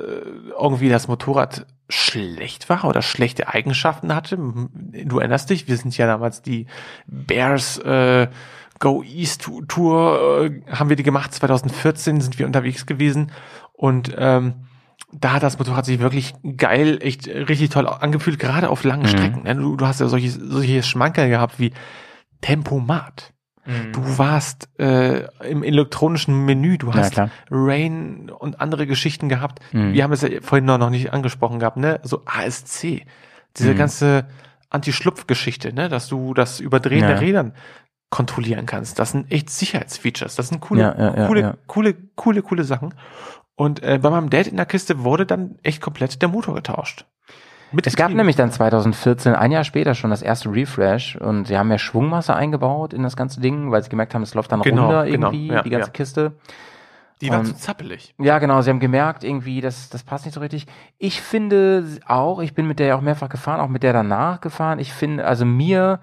irgendwie 0.57 0.87
das 0.87 1.07
Motorrad 1.07 1.65
schlecht 1.89 2.69
war 2.69 2.85
oder 2.85 3.01
schlechte 3.01 3.49
Eigenschaften 3.49 4.15
hatte. 4.15 4.37
Du 4.37 5.19
erinnerst 5.19 5.49
dich, 5.49 5.67
wir 5.67 5.75
sind 5.75 5.97
ja 5.97 6.07
damals 6.07 6.41
die 6.41 6.67
Bears 7.07 7.77
äh, 7.79 8.27
Go 8.83 9.01
East 9.01 9.47
Tour, 9.69 10.43
äh, 10.45 10.61
haben 10.75 10.89
wir 10.89 10.97
die 10.97 11.03
gemacht. 11.03 11.33
2014 11.33 12.19
sind 12.19 12.37
wir 12.37 12.45
unterwegs 12.45 12.85
gewesen 12.85 13.31
und 13.71 14.13
ähm, 14.17 14.53
da 15.13 15.33
hat 15.33 15.43
das 15.43 15.57
Motorrad 15.57 15.85
sich 15.85 15.99
wirklich 15.99 16.33
geil, 16.57 16.97
echt 17.01 17.27
richtig 17.27 17.69
toll 17.69 17.87
angefühlt, 17.87 18.39
gerade 18.39 18.69
auf 18.69 18.83
langen 18.83 19.03
Mhm. 19.03 19.07
Strecken. 19.07 19.43
ne? 19.43 19.55
Du, 19.55 19.75
du 19.77 19.85
hast 19.87 20.01
ja 20.01 20.07
solche, 20.07 20.29
solche 20.31 20.83
Schmankerl 20.83 21.29
gehabt 21.29 21.59
wie 21.59 21.71
Tempomat. 22.41 23.31
Mhm. 23.65 23.93
Du 23.93 24.17
warst 24.17 24.67
äh, 24.79 25.25
im 25.49 25.63
elektronischen 25.63 26.45
Menü, 26.45 26.77
du 26.77 26.87
Ja, 26.87 26.95
hast 26.95 27.13
klar. 27.13 27.29
Rain 27.49 28.29
und 28.29 28.59
andere 28.59 28.85
Geschichten 28.87 29.29
gehabt. 29.29 29.59
Mhm. 29.71 29.93
Wir 29.93 30.03
haben 30.03 30.11
es 30.11 30.21
ja 30.23 30.29
vorhin 30.41 30.65
noch, 30.65 30.77
noch 30.77 30.89
nicht 30.89 31.13
angesprochen 31.13 31.59
gehabt, 31.59 31.77
ne? 31.77 31.99
So 32.03 32.23
ASC. 32.25 33.05
Diese 33.55 33.71
Mhm. 33.73 33.77
ganze 33.77 34.25
Anti-Schlupf-Geschichte, 34.69 35.71
ne? 35.73 35.87
Dass 35.87 36.07
du 36.09 36.33
das 36.33 36.59
Überdrehen 36.59 37.01
Ja. 37.03 37.07
der 37.09 37.21
Rädern 37.21 37.53
kontrollieren 38.13 38.67
kannst. 38.67 38.99
Das 38.99 39.09
sind 39.09 39.31
echt 39.31 39.49
Sicherheitsfeatures. 39.49 40.35
Das 40.35 40.49
sind 40.49 40.61
coole, 40.61 40.81
Ja, 40.81 41.15
ja, 41.15 41.27
coole, 41.27 41.41
ja. 41.41 41.55
coole, 41.65 41.95
coole, 42.15 42.43
coole 42.43 42.63
Sachen. 42.63 42.93
Und 43.55 43.81
äh, 43.81 43.97
bei 43.99 44.11
meinem 44.11 44.29
Dad 44.29 44.45
in 44.45 44.55
der 44.55 44.67
Kiste 44.67 45.03
wurde 45.03 45.25
dann 45.25 45.55
echt 45.63 45.81
komplett 45.81 46.21
der 46.21 46.29
Motor 46.29 46.53
getauscht. 46.53 47.05
Mit 47.71 47.87
Es 47.87 47.95
gab 47.95 48.11
nämlich 48.11 48.35
dann 48.35 48.51
2014, 48.51 49.33
ein 49.33 49.51
Jahr 49.51 49.63
später 49.63 49.95
schon 49.95 50.11
das 50.11 50.21
erste 50.21 50.51
Refresh 50.53 51.15
und 51.15 51.47
sie 51.47 51.57
haben 51.57 51.71
ja 51.71 51.79
Schwungmasse 51.79 52.35
eingebaut 52.35 52.93
in 52.93 53.01
das 53.01 53.15
ganze 53.15 53.41
Ding, 53.41 53.71
weil 53.71 53.81
sie 53.81 53.89
gemerkt 53.89 54.13
haben, 54.13 54.21
es 54.21 54.35
läuft 54.35 54.51
dann 54.51 54.61
Genau, 54.61 54.83
runter 54.83 55.05
genau, 55.05 55.31
irgendwie, 55.31 55.47
ja, 55.47 55.63
die 55.63 55.71
ganze. 55.71 55.89
Kiste. 55.89 56.33
Die 57.19 57.31
war 57.31 57.43
zu 57.43 57.55
zappelig. 57.55 58.13
Ja, 58.19 58.37
genau, 58.37 58.61
sie 58.61 58.69
haben 58.69 58.79
gemerkt, 58.79 59.23
irgendwie, 59.23 59.59
das, 59.59 59.89
das 59.89 60.03
passt 60.03 60.25
nicht 60.25 60.35
so 60.35 60.39
richtig. 60.39 60.67
Ich 60.99 61.19
finde 61.21 61.83
auch, 62.05 62.41
ich 62.41 62.53
bin 62.53 62.67
mit 62.67 62.77
der 62.77 62.87
ja 62.87 62.95
auch 62.95 63.01
mehrfach 63.01 63.29
gefahren, 63.29 63.59
auch 63.59 63.69
mit 63.69 63.81
der 63.81 63.93
danach 63.93 64.39
gefahren. 64.39 64.77
Ich 64.77 64.93
finde, 64.93 65.25
also 65.25 65.43
mir 65.45 65.99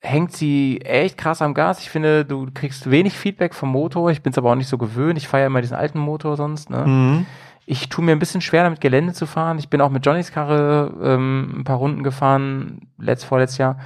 hängt 0.00 0.32
sie 0.32 0.80
echt 0.80 1.18
krass 1.18 1.42
am 1.42 1.54
Gas. 1.54 1.80
Ich 1.80 1.90
finde, 1.90 2.24
du 2.24 2.48
kriegst 2.52 2.90
wenig 2.90 3.14
Feedback 3.14 3.54
vom 3.54 3.68
Motor. 3.70 4.10
Ich 4.10 4.22
bin 4.22 4.32
es 4.32 4.38
aber 4.38 4.50
auch 4.50 4.56
nicht 4.56 4.68
so 4.68 4.78
gewöhnt. 4.78 5.18
Ich 5.18 5.28
fahre 5.28 5.42
ja 5.42 5.46
immer 5.46 5.60
diesen 5.60 5.76
alten 5.76 5.98
Motor 5.98 6.36
sonst. 6.36 6.70
Ne? 6.70 6.86
Mhm. 6.86 7.26
Ich 7.66 7.88
tue 7.88 8.04
mir 8.04 8.12
ein 8.12 8.18
bisschen 8.18 8.40
schwer, 8.40 8.64
damit 8.64 8.80
Gelände 8.80 9.12
zu 9.12 9.26
fahren. 9.26 9.58
Ich 9.58 9.68
bin 9.68 9.80
auch 9.80 9.90
mit 9.90 10.04
Johnnys 10.04 10.32
Karre 10.32 10.92
ähm, 11.02 11.60
ein 11.60 11.64
paar 11.64 11.76
Runden 11.76 12.02
gefahren, 12.02 12.88
letzt, 12.98 13.26
vorletztes 13.26 13.58
Jahr. 13.58 13.78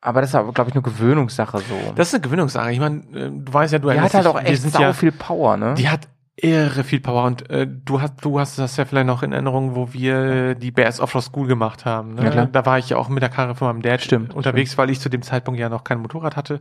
Aber 0.00 0.20
das 0.20 0.30
ist 0.30 0.36
aber, 0.36 0.52
glaube 0.52 0.70
ich, 0.70 0.76
eine 0.76 0.82
Gewöhnungssache 0.82 1.58
so. 1.58 1.92
Das 1.96 2.08
ist 2.08 2.14
eine 2.14 2.22
Gewöhnungssache. 2.22 2.72
Ich 2.72 2.78
meine, 2.78 2.98
äh, 3.14 3.30
du 3.32 3.52
weißt 3.52 3.72
ja, 3.72 3.80
du 3.80 3.90
Die 3.90 4.00
hat 4.00 4.14
halt 4.14 4.26
auch 4.26 4.40
echt 4.40 4.62
sau 4.62 4.80
ja, 4.80 4.92
viel 4.92 5.10
Power, 5.10 5.56
ne? 5.56 5.74
Die 5.74 5.88
hat 5.88 6.08
irre 6.40 6.84
viel 6.84 7.00
Power 7.00 7.24
und 7.24 7.50
äh, 7.50 7.66
du 7.66 8.00
hast 8.00 8.14
du 8.24 8.38
hast 8.38 8.58
das 8.58 8.76
ja 8.76 8.84
vielleicht 8.84 9.06
noch 9.06 9.22
in 9.22 9.32
Erinnerung, 9.32 9.74
wo 9.74 9.92
wir 9.92 10.54
die 10.54 10.70
BS 10.70 11.00
Offroad 11.00 11.24
School 11.24 11.46
gemacht 11.48 11.84
haben. 11.84 12.14
Ne? 12.14 12.24
Ja, 12.24 12.30
klar. 12.30 12.46
Da 12.46 12.64
war 12.66 12.78
ich 12.78 12.88
ja 12.90 12.96
auch 12.96 13.08
mit 13.08 13.22
der 13.22 13.28
Karre 13.30 13.54
von 13.54 13.68
meinem 13.68 13.82
Dad 13.82 14.00
Stimmt, 14.02 14.34
unterwegs, 14.34 14.78
weil 14.78 14.90
ich 14.90 15.00
zu 15.00 15.08
dem 15.08 15.22
Zeitpunkt 15.22 15.58
ja 15.58 15.68
noch 15.68 15.84
kein 15.84 15.98
Motorrad 15.98 16.36
hatte. 16.36 16.60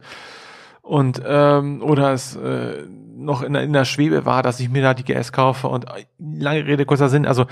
Und 0.82 1.22
ähm, 1.26 1.82
oder 1.84 2.14
es 2.14 2.36
äh, 2.38 2.84
noch 3.18 3.42
in, 3.42 3.54
der- 3.54 3.64
in 3.64 3.74
der 3.74 3.84
Schwebe 3.84 4.26
war, 4.26 4.42
dass 4.42 4.60
ich 4.62 4.70
mir 4.70 4.82
da 4.82 4.94
die 4.94 5.04
GS 5.04 5.32
kaufe 5.34 5.68
und 5.68 5.86
äh, 5.86 6.06
lange 6.18 6.66
Rede, 6.66 6.86
kurzer 6.86 7.10
Sinn, 7.10 7.26
also 7.26 7.46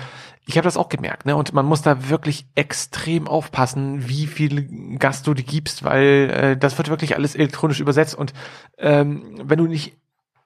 ich 0.47 0.57
habe 0.57 0.63
das 0.65 0.77
auch 0.77 0.87
gemerkt, 0.89 1.25
ne? 1.25 1.35
Und 1.35 1.51
man 1.53 1.65
muss 1.65 1.81
da 1.81 2.07
wirklich 2.09 2.47
extrem 2.55 3.27
aufpassen, 3.27 4.07
wie 4.07 4.27
viel 4.27 4.97
Gas 4.99 5.21
du 5.23 5.33
die 5.33 5.43
gibst, 5.43 5.83
weil 5.83 6.29
äh, 6.31 6.57
das 6.57 6.77
wird 6.77 6.89
wirklich 6.89 7.15
alles 7.15 7.35
elektronisch 7.35 7.81
übersetzt 7.81 8.15
und 8.15 8.33
ähm, 8.77 9.23
wenn 9.43 9.57
du 9.57 9.65
nicht 9.67 9.97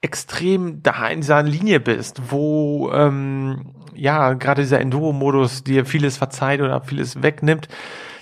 extrem 0.01 0.81
da 0.81 1.07
in 1.07 1.21
dieser 1.21 1.43
Linie 1.43 1.79
bist, 1.79 2.31
wo 2.31 2.91
ähm, 2.93 3.75
ja 3.93 4.33
gerade 4.33 4.61
dieser 4.61 4.79
Enduro-Modus 4.79 5.63
dir 5.63 5.85
vieles 5.85 6.17
verzeiht 6.17 6.61
oder 6.61 6.81
vieles 6.81 7.21
wegnimmt, 7.21 7.67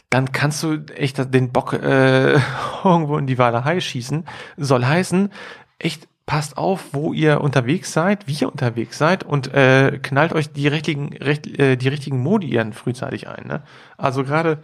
dann 0.09 0.31
kannst 0.31 0.63
du 0.63 0.85
echt 0.95 1.33
den 1.33 1.51
Bock 1.51 1.73
äh, 1.73 2.33
irgendwo 2.83 3.17
in 3.17 3.27
die 3.27 3.37
Walachei 3.37 3.79
schießen. 3.79 4.25
Soll 4.57 4.85
heißen, 4.85 5.31
echt 5.79 6.07
passt 6.25 6.57
auf, 6.57 6.93
wo 6.93 7.13
ihr 7.13 7.41
unterwegs 7.41 7.93
seid, 7.93 8.27
wie 8.27 8.33
ihr 8.33 8.51
unterwegs 8.51 8.97
seid 8.97 9.23
und 9.23 9.53
äh, 9.53 9.97
knallt 10.01 10.33
euch 10.33 10.51
die 10.51 10.67
richtigen, 10.67 11.15
recht, 11.17 11.47
äh, 11.59 11.77
die 11.77 11.87
richtigen 11.87 12.21
Modi 12.21 12.47
ihren 12.47 12.73
frühzeitig 12.73 13.27
ein. 13.27 13.47
Ne? 13.47 13.63
Also 13.97 14.23
gerade 14.23 14.61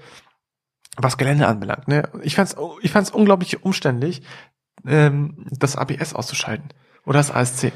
was 0.97 1.17
Gelände 1.17 1.47
anbelangt. 1.47 1.87
Ne? 1.87 2.09
Ich 2.21 2.35
fand's, 2.35 2.55
ich 2.81 2.91
fand's 2.91 3.11
unglaublich 3.11 3.63
umständlich, 3.63 4.23
ähm, 4.85 5.45
das 5.51 5.75
ABS 5.75 6.13
auszuschalten. 6.13 6.69
Oder 7.05 7.19
das 7.19 7.31
ASC. 7.31 7.71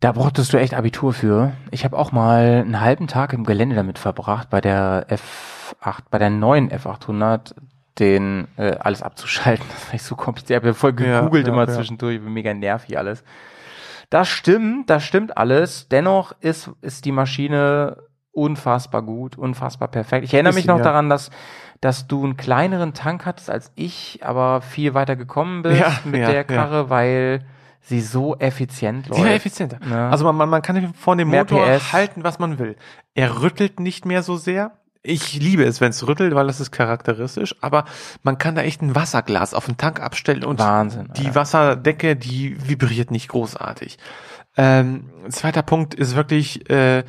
Da 0.00 0.12
brauchtest 0.12 0.52
du 0.52 0.58
echt 0.58 0.74
Abitur 0.74 1.12
für. 1.12 1.52
Ich 1.70 1.84
habe 1.84 1.96
auch 1.96 2.10
mal 2.10 2.62
einen 2.64 2.80
halben 2.80 3.06
Tag 3.06 3.32
im 3.32 3.44
Gelände 3.44 3.76
damit 3.76 3.98
verbracht, 3.98 4.50
bei 4.50 4.60
der 4.60 5.06
F8, 5.08 6.02
bei 6.10 6.18
der 6.18 6.30
neuen 6.30 6.70
F800 6.70 7.54
den 7.98 8.48
äh, 8.56 8.76
alles 8.80 9.02
abzuschalten. 9.02 9.64
Das 9.70 9.86
war 9.86 9.94
echt 9.94 10.04
so 10.04 10.16
kompliziert. 10.16 10.50
Ich 10.50 10.56
habe 10.56 10.68
ja 10.68 10.74
voll 10.74 10.94
Ja, 11.00 11.20
gegoogelt 11.20 11.46
ja, 11.46 11.52
immer 11.52 11.68
ja. 11.68 11.74
zwischendurch, 11.74 12.20
mega 12.20 12.52
nervig 12.54 12.98
alles. 12.98 13.22
Das 14.10 14.28
stimmt, 14.28 14.90
das 14.90 15.04
stimmt 15.04 15.36
alles. 15.36 15.88
Dennoch 15.88 16.32
ist, 16.40 16.70
ist 16.80 17.04
die 17.04 17.12
Maschine 17.12 17.96
unfassbar 18.32 19.02
gut, 19.02 19.38
unfassbar 19.38 19.88
perfekt. 19.88 20.24
Ich 20.24 20.34
erinnere 20.34 20.54
mich 20.54 20.66
noch 20.66 20.78
ja. 20.78 20.84
daran, 20.84 21.08
dass, 21.08 21.30
dass 21.80 22.08
du 22.08 22.24
einen 22.24 22.36
kleineren 22.36 22.94
Tank 22.94 23.24
hattest 23.24 23.50
als 23.50 23.72
ich, 23.74 24.20
aber 24.22 24.62
viel 24.62 24.94
weiter 24.94 25.16
gekommen 25.16 25.62
bist 25.62 25.80
Ja, 25.80 25.92
mit 26.04 26.20
ja, 26.20 26.26
der 26.26 26.36
ja. 26.36 26.44
Karre, 26.44 26.90
weil 26.90 27.44
sie 27.82 28.00
so 28.00 28.36
effizient 28.38 29.08
läuft. 29.08 29.20
Sie 29.20 29.26
war 29.26 29.34
effizienter. 29.34 29.78
Ja. 29.88 30.10
Also 30.10 30.24
man, 30.24 30.36
man, 30.36 30.48
man 30.48 30.62
kann 30.62 30.94
von 30.94 31.18
dem 31.18 31.30
Mehr 31.30 31.42
Motor 31.42 31.66
PS. 31.66 31.92
halten, 31.92 32.24
was 32.24 32.38
man 32.38 32.58
will. 32.58 32.76
Er 33.14 33.42
rüttelt 33.42 33.80
nicht 33.80 34.06
mehr 34.06 34.22
so 34.22 34.36
sehr. 34.36 34.72
Ich 35.04 35.34
liebe 35.34 35.64
es, 35.64 35.80
wenn 35.80 35.90
es 35.90 36.06
rüttelt, 36.06 36.34
weil 36.34 36.46
das 36.46 36.60
ist 36.60 36.70
charakteristisch. 36.70 37.56
Aber 37.60 37.84
man 38.22 38.38
kann 38.38 38.54
da 38.54 38.62
echt 38.62 38.82
ein 38.82 38.94
Wasserglas 38.94 39.52
auf 39.52 39.66
den 39.66 39.76
Tank 39.76 40.00
abstellen 40.00 40.44
und 40.44 40.60
Wahnsinn, 40.60 41.10
die 41.16 41.34
Wasserdecke, 41.34 42.14
die 42.14 42.56
vibriert 42.68 43.10
nicht 43.10 43.28
großartig. 43.28 43.98
Ähm, 44.56 45.10
zweiter 45.28 45.62
Punkt 45.62 45.94
ist 45.94 46.14
wirklich 46.14 46.70
äh, 46.70 47.02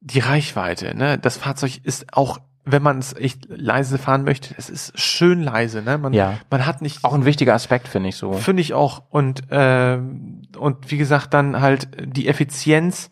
die 0.00 0.20
Reichweite. 0.20 0.96
Ne? 0.96 1.18
Das 1.18 1.36
Fahrzeug 1.36 1.80
ist 1.82 2.06
auch, 2.14 2.38
wenn 2.68 2.82
man 2.82 2.98
es 2.98 3.14
echt 3.14 3.46
leise 3.48 3.96
fahren 3.96 4.24
möchte, 4.24 4.54
es 4.58 4.68
ist 4.68 4.98
schön 5.00 5.40
leise. 5.42 5.82
Ne? 5.82 5.98
Man, 5.98 6.12
Ja. 6.12 6.34
man 6.50 6.66
hat 6.66 6.82
nicht 6.82 7.04
Auch 7.04 7.14
ein 7.14 7.24
wichtiger 7.24 7.54
Aspekt, 7.54 7.86
finde 7.88 8.08
ich 8.08 8.16
so. 8.16 8.32
Finde 8.32 8.60
ich 8.60 8.74
auch. 8.74 9.04
Und, 9.08 9.42
ähm, 9.50 10.42
und 10.58 10.90
wie 10.90 10.96
gesagt, 10.98 11.32
dann 11.32 11.60
halt 11.60 11.88
die 12.04 12.26
Effizienz 12.28 13.08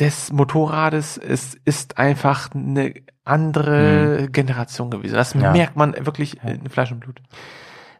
des 0.00 0.32
Motorrades 0.32 1.16
ist, 1.18 1.56
ist 1.64 1.98
einfach 1.98 2.50
eine 2.54 2.94
andere 3.24 4.28
Generation 4.32 4.90
gewesen. 4.90 5.14
Das 5.14 5.34
Mhm. 5.34 5.42
Ja. 5.42 5.52
merkt 5.52 5.76
man 5.76 5.94
wirklich 6.04 6.42
in 6.42 6.68
Fleisch 6.68 6.90
und 6.90 7.00
Blut. 7.00 7.20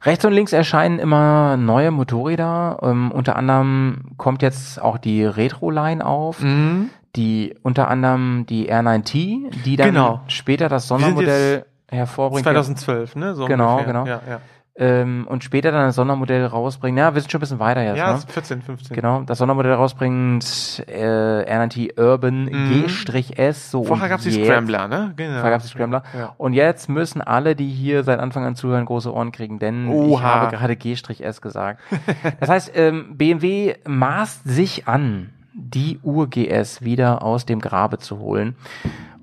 Rechts 0.05 0.25
und 0.25 0.33
links 0.33 0.53
erscheinen 0.53 0.99
immer 0.99 1.57
neue 1.57 1.93
Motorräder. 1.93 2.79
Ähm, 2.83 3.13
unter 3.13 3.37
anderem 3.37 4.15
kommt 4.17 4.43
jetzt 4.43 4.83
auch 4.83 4.99
die 4.99 5.25
Retro-Line 5.25 6.05
auf. 6.05 6.41
Mhm. 6.43 6.91
Die 7.17 7.55
unter 7.63 7.89
anderem 7.89 8.47
die 8.49 8.71
R9T, 8.73 9.51
die 9.65 9.77
dann 9.77 9.89
Genau. 9.89 10.21
später 10.29 10.69
das 10.71 10.89
Sondermodell 10.89 11.67
hervorbringt. 11.91 12.45
2012, 12.45 13.17
ne? 13.17 13.35
So 13.35 13.45
genau, 13.47 13.73
ungefähr. 13.79 13.93
genau. 13.93 14.07
Ja, 14.07 14.21
ja. 14.29 14.41
Ähm, 14.75 15.27
und 15.29 15.45
später 15.45 15.71
dann 15.71 15.85
das 15.89 15.97
Sondermodell 15.97 16.47
rausbringen. 16.47 16.97
Ja, 16.97 17.13
wir 17.13 17.21
sind 17.21 17.31
schon 17.31 17.41
ein 17.41 17.43
bisschen 17.43 17.59
weiter 17.59 17.83
jetzt. 17.85 17.99
Ja, 17.99 18.13
ne? 18.13 18.17
ist 18.17 18.33
14, 18.33 18.63
15. 18.63 18.95
Genau, 18.97 19.21
das 19.21 19.37
Sondermodell 19.37 19.75
rausbringt 19.75 20.83
äh, 20.89 21.45
R9T 21.45 22.01
Urban 22.01 22.45
Mhm. 22.47 22.87
G-S. 23.05 23.71
So 23.71 23.85
Vorher 23.85 24.05
und 24.05 24.09
gab's 24.11 24.25
die 24.25 24.31
Scrambler, 24.33 24.89
ne? 24.89 25.13
Genau. 25.15 25.35
Vorher 25.35 25.51
gab's 25.51 25.65
die 25.65 25.71
Scrambler. 25.71 26.03
Ja. 26.19 26.35
Und 26.39 26.55
jetzt 26.55 26.89
müssen 26.89 27.21
alle, 27.21 27.55
die 27.55 27.69
hier 27.69 28.03
seit 28.05 28.19
Anfang 28.21 28.47
an 28.47 28.57
zuhören, 28.57 28.87
große 28.87 29.13
Ohren 29.13 29.31
kriegen, 29.31 29.59
denn 29.59 29.89
ich 29.89 29.95
Oha. 29.95 30.23
habe 30.23 30.57
gerade 30.57 30.77
G-S 30.77 31.43
gesagt. 31.43 31.83
das 32.41 32.49
heißt, 32.49 32.73
ähm, 32.75 33.19
BMW 33.19 33.75
maßt 33.87 34.49
sich 34.49 34.89
an, 34.89 35.29
die 35.55 35.99
Ur-GS 36.03 36.83
wieder 36.83 37.23
aus 37.23 37.47
dem 37.47 37.61
Grabe 37.61 37.99
zu 37.99 38.19
holen 38.19 38.57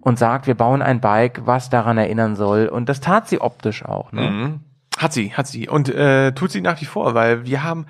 und 0.02 0.20
sagt, 0.20 0.48
wir 0.48 0.56
bauen 0.56 0.82
ein 0.82 1.02
Bike, 1.02 1.42
was 1.46 1.70
daran 1.70 1.98
erinnern 1.98 2.36
soll. 2.36 2.68
Und 2.68 2.90
das 2.90 3.02
tat 3.02 3.28
sie 3.28 3.42
optisch 3.42 3.84
auch. 3.86 4.12
Ne? 4.12 4.22
Mhm. 4.30 4.60
Hat 4.98 5.14
sie, 5.14 5.34
hat 5.34 5.48
sie. 5.48 5.70
Und 5.70 5.90
äh, 5.90 6.34
tut 6.34 6.52
sie 6.52 6.62
nach 6.62 6.80
wie 6.82 6.86
vor, 6.86 7.14
weil 7.14 7.46
wir 7.46 7.64
haben 7.64 7.86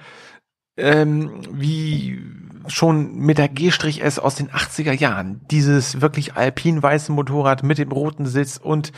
ähm, 0.77 1.41
wie 1.51 2.21
schon 2.67 3.15
mit 3.15 3.37
der 3.37 3.49
G-S 3.49 4.19
aus 4.19 4.35
den 4.35 4.49
80er 4.49 4.93
Jahren 4.93 5.41
dieses 5.49 6.01
wirklich 6.01 6.35
alpin-weiße 6.35 7.11
Motorrad 7.11 7.63
mit 7.63 7.77
dem 7.77 7.91
roten 7.91 8.25
Sitz 8.25 8.57
und 8.57 8.91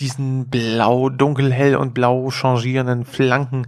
diesen 0.00 0.48
blau, 0.48 1.08
dunkelhell 1.08 1.76
und 1.76 1.94
blau 1.94 2.30
changierenden 2.30 3.04
Flanken 3.04 3.66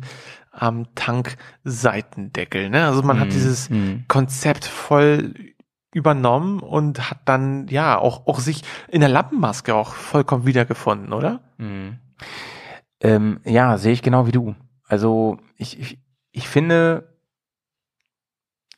am 0.57 0.95
Tank-Seitendeckel. 0.95 2.71
Ne? 2.71 2.87
Also 2.87 3.03
man 3.03 3.21
hat 3.21 3.29
Mhm, 3.29 3.33
dieses 3.33 3.71
mhm. 3.71 4.05
Konzept 4.09 4.65
voll 4.65 5.35
übernommen 5.93 6.61
und 6.61 7.11
hat 7.11 7.21
dann 7.25 7.69
ja 7.69 7.99
auch, 7.99 8.27
auch 8.27 8.39
sich 8.41 8.63
in 8.89 9.01
der 9.01 9.09
Lampenmaske 9.09 9.75
auch 9.75 9.95
vollkommen 9.95 10.47
wiedergefunden, 10.47 11.13
oder? 11.13 11.41
Mhm. 11.59 11.99
Ähm, 13.01 13.41
ja, 13.45 13.79
sehe 13.79 13.93
ich 13.93 14.03
genau 14.03 14.27
wie 14.27 14.33
du. 14.33 14.55
Also 14.87 15.39
ich, 15.57 15.79
ich, 15.79 15.99
ich 16.33 16.49
finde, 16.49 17.16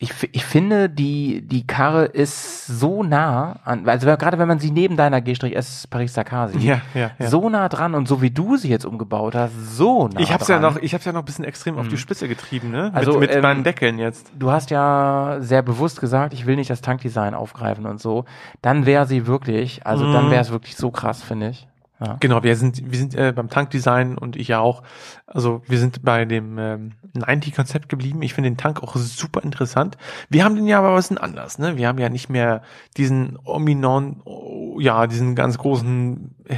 ich, 0.01 0.13
ich 0.31 0.45
finde, 0.45 0.89
die, 0.89 1.43
die 1.43 1.67
Karre 1.67 2.05
ist 2.05 2.67
so 2.67 3.03
nah 3.03 3.57
an, 3.65 3.89
also 3.89 4.07
gerade 4.07 4.39
wenn 4.39 4.47
man 4.47 4.61
sie 4.61 4.71
neben 4.71 4.97
deiner 4.97 5.21
G-S 5.21 5.89
Paris-Dakar 5.89 6.51
sieht, 6.51 6.63
Ja, 6.63 6.81
ja, 6.95 7.11
ja. 7.19 7.27
so 7.29 7.49
nah 7.49 7.69
dran 7.69 7.97
und 7.97 8.07
so 8.07 8.23
wie 8.23 8.31
du 8.31 8.57
sie 8.57 8.69
jetzt 8.69 8.85
umgebaut 8.87 9.35
hast, 9.35 9.53
so 9.77 10.07
nah 10.07 10.21
ich 10.21 10.33
hab's 10.33 10.47
dran. 10.47 10.63
ja 10.63 10.71
noch, 10.71 10.77
ich 10.77 10.95
hab's 10.95 11.05
ja 11.05 11.11
noch 11.11 11.23
ein 11.23 11.25
bisschen 11.25 11.45
extrem 11.45 11.79
auf 11.79 11.87
Mhm. 11.87 11.91
die 11.91 11.97
Spitze 11.99 12.29
getrieben, 12.29 12.71
ne? 12.71 12.91
Also, 12.95 13.13
mit, 13.15 13.23
mit 13.23 13.35
ähm, 13.35 13.43
meinen 13.43 13.65
Deckeln 13.65 13.99
jetzt. 13.99 14.31
Du 14.39 14.53
hast 14.53 14.71
ja 14.71 15.39
sehr 15.41 15.63
bewusst 15.63 16.01
gesagt, 16.01 16.33
ich 16.33 16.47
will 16.47 16.55
nicht 16.55 16.71
das 16.71 16.81
Tankdesign 16.81 17.35
aufgreifen 17.35 17.85
und 17.85 18.01
so. 18.01 18.25
Dann 18.63 18.87
wäre 18.87 19.05
sie 19.07 19.27
wirklich, 19.27 19.85
also 19.85 20.13
dann 20.13 20.27
Mhm. 20.27 20.31
wäre 20.31 20.43
es 20.43 20.51
wirklich 20.53 20.77
so 20.77 20.93
krass, 20.93 21.25
finde 21.25 21.49
ich. 21.49 21.67
Ja. 22.01 22.17
Genau, 22.21 22.43
wir 22.43 22.57
sind, 22.57 22.91
wir 22.91 22.99
sind 22.99 23.15
äh, 23.15 23.33
beim 23.35 23.49
Tankdesign 23.49 24.19
und 24.19 24.37
ich 24.37 24.49
ja 24.49 24.61
auch. 24.61 24.83
Also 25.27 25.63
wir 25.67 25.79
sind 25.79 26.03
bei 26.05 26.25
dem 26.25 26.57
ähm, 26.59 26.93
90-Konzept 27.17 27.89
geblieben. 27.89 28.23
Ich 28.23 28.35
finde 28.35 28.51
den 28.51 28.57
Tank 28.57 28.83
auch 28.83 28.95
super 28.97 29.43
interessant. 29.43 29.97
Wir 30.29 30.45
haben 30.45 30.55
den 30.55 30.67
ja 30.67 30.79
aber 30.79 30.91
ein 30.91 30.97
bisschen 30.97 31.19
anders. 31.19 31.59
Ne? 31.59 31.77
Wir 31.77 31.89
haben 31.89 31.99
ja 31.99 32.09
nicht 32.09 32.29
mehr 32.29 32.63
diesen 32.97 33.39
Ominon, 33.45 34.23
oh, 34.25 34.79
ja, 34.81 35.07
diesen 35.07 35.35
ganz 35.35 35.59
großen 35.59 36.35
äh, 36.47 36.57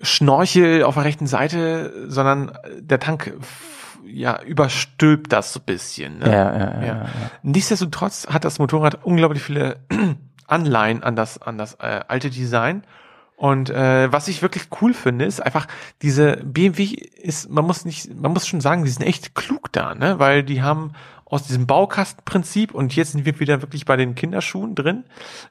Schnorchel 0.00 0.84
auf 0.84 0.94
der 0.94 1.04
rechten 1.04 1.26
Seite, 1.26 2.06
sondern 2.08 2.52
der 2.80 3.00
Tank 3.00 3.34
ja 4.04 4.40
überstülpt 4.42 5.32
das 5.32 5.52
so 5.52 5.60
ein 5.60 5.66
bisschen. 5.66 6.18
Ne? 6.18 6.26
Ja, 6.26 6.56
ja, 6.56 6.80
ja, 6.80 6.86
ja. 6.86 7.06
Nichtsdestotrotz 7.42 8.26
hat 8.28 8.44
das 8.44 8.58
Motorrad 8.58 9.04
unglaublich 9.04 9.42
viele 9.42 9.76
Anleihen 10.46 11.02
an 11.02 11.16
das, 11.16 11.42
an 11.42 11.58
das 11.58 11.74
äh, 11.74 12.00
alte 12.06 12.30
Design. 12.30 12.84
Und 13.38 13.70
äh, 13.70 14.12
was 14.12 14.26
ich 14.26 14.42
wirklich 14.42 14.64
cool 14.82 14.92
finde, 14.92 15.24
ist 15.24 15.38
einfach 15.40 15.68
diese 16.02 16.38
BMW 16.44 16.96
ist, 17.22 17.48
man 17.48 17.64
muss 17.64 17.84
nicht, 17.84 18.12
man 18.20 18.32
muss 18.32 18.48
schon 18.48 18.60
sagen, 18.60 18.82
die 18.84 18.90
sind 18.90 19.06
echt 19.06 19.36
klug 19.36 19.70
da, 19.72 19.94
ne? 19.94 20.18
Weil 20.18 20.42
die 20.42 20.60
haben 20.60 20.92
aus 21.24 21.44
diesem 21.44 21.66
Baukastenprinzip 21.68 22.74
und 22.74 22.96
jetzt 22.96 23.12
sind 23.12 23.26
wir 23.26 23.38
wieder 23.38 23.62
wirklich 23.62 23.84
bei 23.84 23.96
den 23.96 24.16
Kinderschuhen 24.16 24.74
drin. 24.74 25.04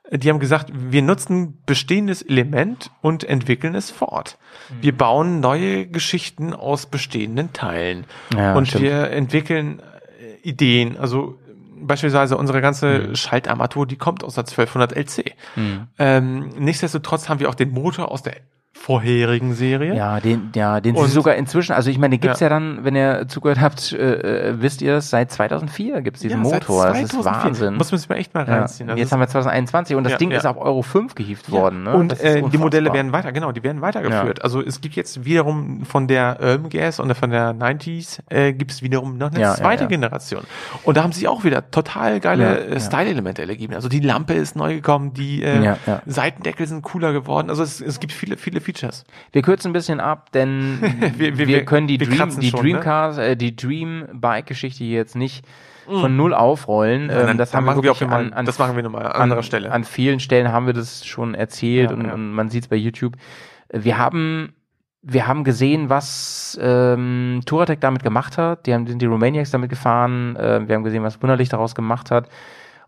äh, 0.09 0.17
Die 0.17 0.29
haben 0.29 0.39
gesagt, 0.39 0.69
wir 0.73 1.01
nutzen 1.01 1.59
bestehendes 1.65 2.21
Element 2.23 2.91
und 3.01 3.23
entwickeln 3.23 3.73
es 3.73 3.89
fort. 3.89 4.37
Wir 4.81 4.97
bauen 4.97 5.39
neue 5.39 5.87
Geschichten 5.87 6.53
aus 6.53 6.87
bestehenden 6.87 7.53
Teilen 7.53 8.05
Ja, 8.35 8.53
und 8.53 8.67
stimmt. 8.67 8.83
wir 8.83 9.11
entwickeln 9.11 9.79
äh, 10.19 10.49
Ideen. 10.49 10.97
Also 10.97 11.37
beispielsweise 11.81 12.37
unsere 12.37 12.61
ganze 12.61 13.15
Schaltarmatur, 13.15 13.85
die 13.85 13.97
kommt 13.97 14.23
aus 14.23 14.35
der 14.35 14.43
1200 14.43 14.95
LC. 14.95 15.35
Mhm. 15.55 15.87
Ähm, 15.97 16.49
nichtsdestotrotz 16.57 17.29
haben 17.29 17.39
wir 17.39 17.49
auch 17.49 17.55
den 17.55 17.71
Motor 17.71 18.11
aus 18.11 18.23
der 18.23 18.37
vorherigen 18.87 19.53
Serie. 19.53 19.93
Ja, 19.95 20.21
den, 20.21 20.49
ja, 20.55 20.79
den 20.79 20.95
Und- 20.95 21.07
sie 21.07 21.11
sogar 21.11 21.35
inzwischen, 21.35 21.73
also 21.73 21.89
ich 21.89 21.97
meine, 21.97 22.15
den 22.15 22.21
gibt's 22.21 22.39
ja. 22.39 22.45
Ja. 22.45 22.49
dann, 22.51 22.85
wenn 22.85 22.95
ihr 22.95 23.27
zugehört 23.27 23.59
habt, 23.59 23.91
äh, 23.91 23.97
äh, 24.51 24.61
wisst 24.61 24.81
ihr 24.81 24.95
es, 24.95 25.09
seit 25.09 25.29
2004 25.29 25.99
gibt's 26.01 26.21
diesen 26.21 26.37
Ja, 26.45 26.49
Motor. 26.53 26.85
Das 26.87 27.01
ist 27.01 27.11
2004. 27.11 27.43
Wahnsinn. 27.43 27.75
Muss 27.75 27.91
man 27.91 27.99
sich 27.99 28.07
mal 28.07 28.15
echt 28.15 28.33
mal 28.33 28.47
Ja. 28.47 28.59
reinziehen. 28.59 28.87
Das 28.87 28.97
Jetzt 28.97 29.11
haben 29.11 29.19
wir 29.19 29.27
2021 29.27 29.97
und 29.97 30.05
das 30.05 30.11
Ja, 30.13 30.17
Ding 30.17 30.31
ja. 30.31 30.37
ist 30.37 30.45
auf 30.45 30.55
Euro 30.55 30.83
5 30.83 31.15
gehievt 31.15 31.51
worden. 31.51 31.83
Ne? 31.83 31.93
Und 31.95 32.17
äh, 32.21 32.41
die. 32.49 32.57
Modelle 32.57 32.93
werden 32.93 33.11
weiter, 33.11 33.33
genau, 33.33 33.51
die 33.51 33.61
werden 33.61 33.81
weitergeführt. 33.81 34.37
Ja. 34.37 34.43
Also 34.45 34.61
es 34.63 34.79
gibt 34.79 34.95
jetzt 34.95 35.25
wiederum 35.25 35.83
von 35.83 36.07
der 36.07 36.37
Urban 36.41 36.69
Gas 36.69 37.01
und 37.01 37.13
von 37.13 37.29
der 37.29 37.53
90s 37.53 38.19
äh, 38.29 38.53
gibt 38.53 38.71
es 38.71 38.81
wiederum 38.81 39.17
noch 39.17 39.31
eine 39.31 39.41
Ja, 39.41 39.49
ja, 39.49 39.55
zweite 39.55 39.83
ja. 39.83 39.89
Generation. 39.89 40.43
Und 40.83 40.95
da 40.95 41.03
haben 41.03 41.11
sie 41.11 41.27
auch 41.27 41.43
wieder 41.43 41.69
total 41.71 42.21
geile 42.21 42.43
Ja, 42.43 42.53
äh, 42.53 42.73
ja. 42.75 42.79
Style-Elemente 42.79 43.45
gegeben. 43.47 43.73
Also 43.73 43.89
die 43.89 43.99
Lampe 43.99 44.33
ist 44.33 44.55
neu 44.55 44.75
gekommen, 44.75 45.13
die 45.13 45.43
äh, 45.43 45.61
Ja, 45.61 45.77
ja. 45.85 46.01
Seitendeckel 46.05 46.67
sind 46.67 46.83
cooler 46.83 47.11
geworden. 47.11 47.49
Also 47.49 47.63
es, 47.63 47.81
es 47.81 47.99
gibt 47.99 48.13
viele, 48.13 48.37
viele 48.37 48.61
Features. 48.79 49.03
Wir 49.31 49.41
kürzen 49.41 49.69
ein 49.69 49.73
bisschen 49.73 49.99
ab, 49.99 50.31
denn 50.31 50.79
wir, 51.17 51.37
Wir- 51.37 51.47
wir- 51.47 51.65
können 51.65 51.87
die 51.87 51.99
wir 51.99 52.07
Dream, 52.07 52.39
die 52.39 52.49
schon, 52.49 52.63
ne? 52.65 52.71
Dreamcast, 52.73 53.19
äh, 53.19 53.35
die 53.35 53.55
Dream 53.55 54.05
Bike 54.13 54.45
Geschichte 54.47 54.83
jetzt 54.83 55.15
nicht 55.15 55.45
Mm. 55.89 56.01
von 56.01 56.17
null 56.17 56.33
aufrollen. 56.33 57.09
Ja, 57.09 57.29
ähm, 57.29 57.37
das 57.37 57.53
haben 57.53 57.63
wir 57.63 57.71
machen 57.71 57.83
wir 57.83 57.93
auch 57.93 58.01
an, 58.01 58.33
an, 58.33 58.45
das 58.45 58.59
machen 58.59 58.75
wir 58.75 58.83
nochmal 58.83 59.05
an 59.05 59.11
an 59.13 59.21
anderer 59.21 59.41
Stelle. 59.41 59.71
An 59.71 59.85
vielen 59.85 60.19
Stellen 60.19 60.51
haben 60.51 60.65
wir 60.65 60.73
das 60.73 61.05
schon 61.05 61.33
erzählt 61.33 61.91
Ja, 61.91 61.95
und, 61.95 62.05
ja. 62.05 62.13
und 62.13 62.33
man 62.33 62.49
sieht 62.49 62.63
es 62.63 62.67
bei 62.67 62.75
YouTube. 62.75 63.13
Wir 63.71 63.97
haben 63.97 64.53
wir 65.01 65.27
haben 65.27 65.45
gesehen, 65.45 65.89
was 65.89 66.59
ähm, 66.61 67.39
Touratec 67.45 67.79
damit 67.79 68.03
gemacht 68.03 68.37
hat. 68.37 68.65
Die 68.65 68.73
haben 68.73 68.85
sind 68.85 69.01
die 69.01 69.05
Romaniacs 69.05 69.51
damit 69.51 69.69
gefahren. 69.69 70.35
Äh, 70.35 70.67
wir 70.67 70.75
haben 70.75 70.83
gesehen, 70.83 71.03
was 71.03 71.21
Wunderlich 71.21 71.47
daraus 71.47 71.73
gemacht 71.73 72.11
hat 72.11 72.27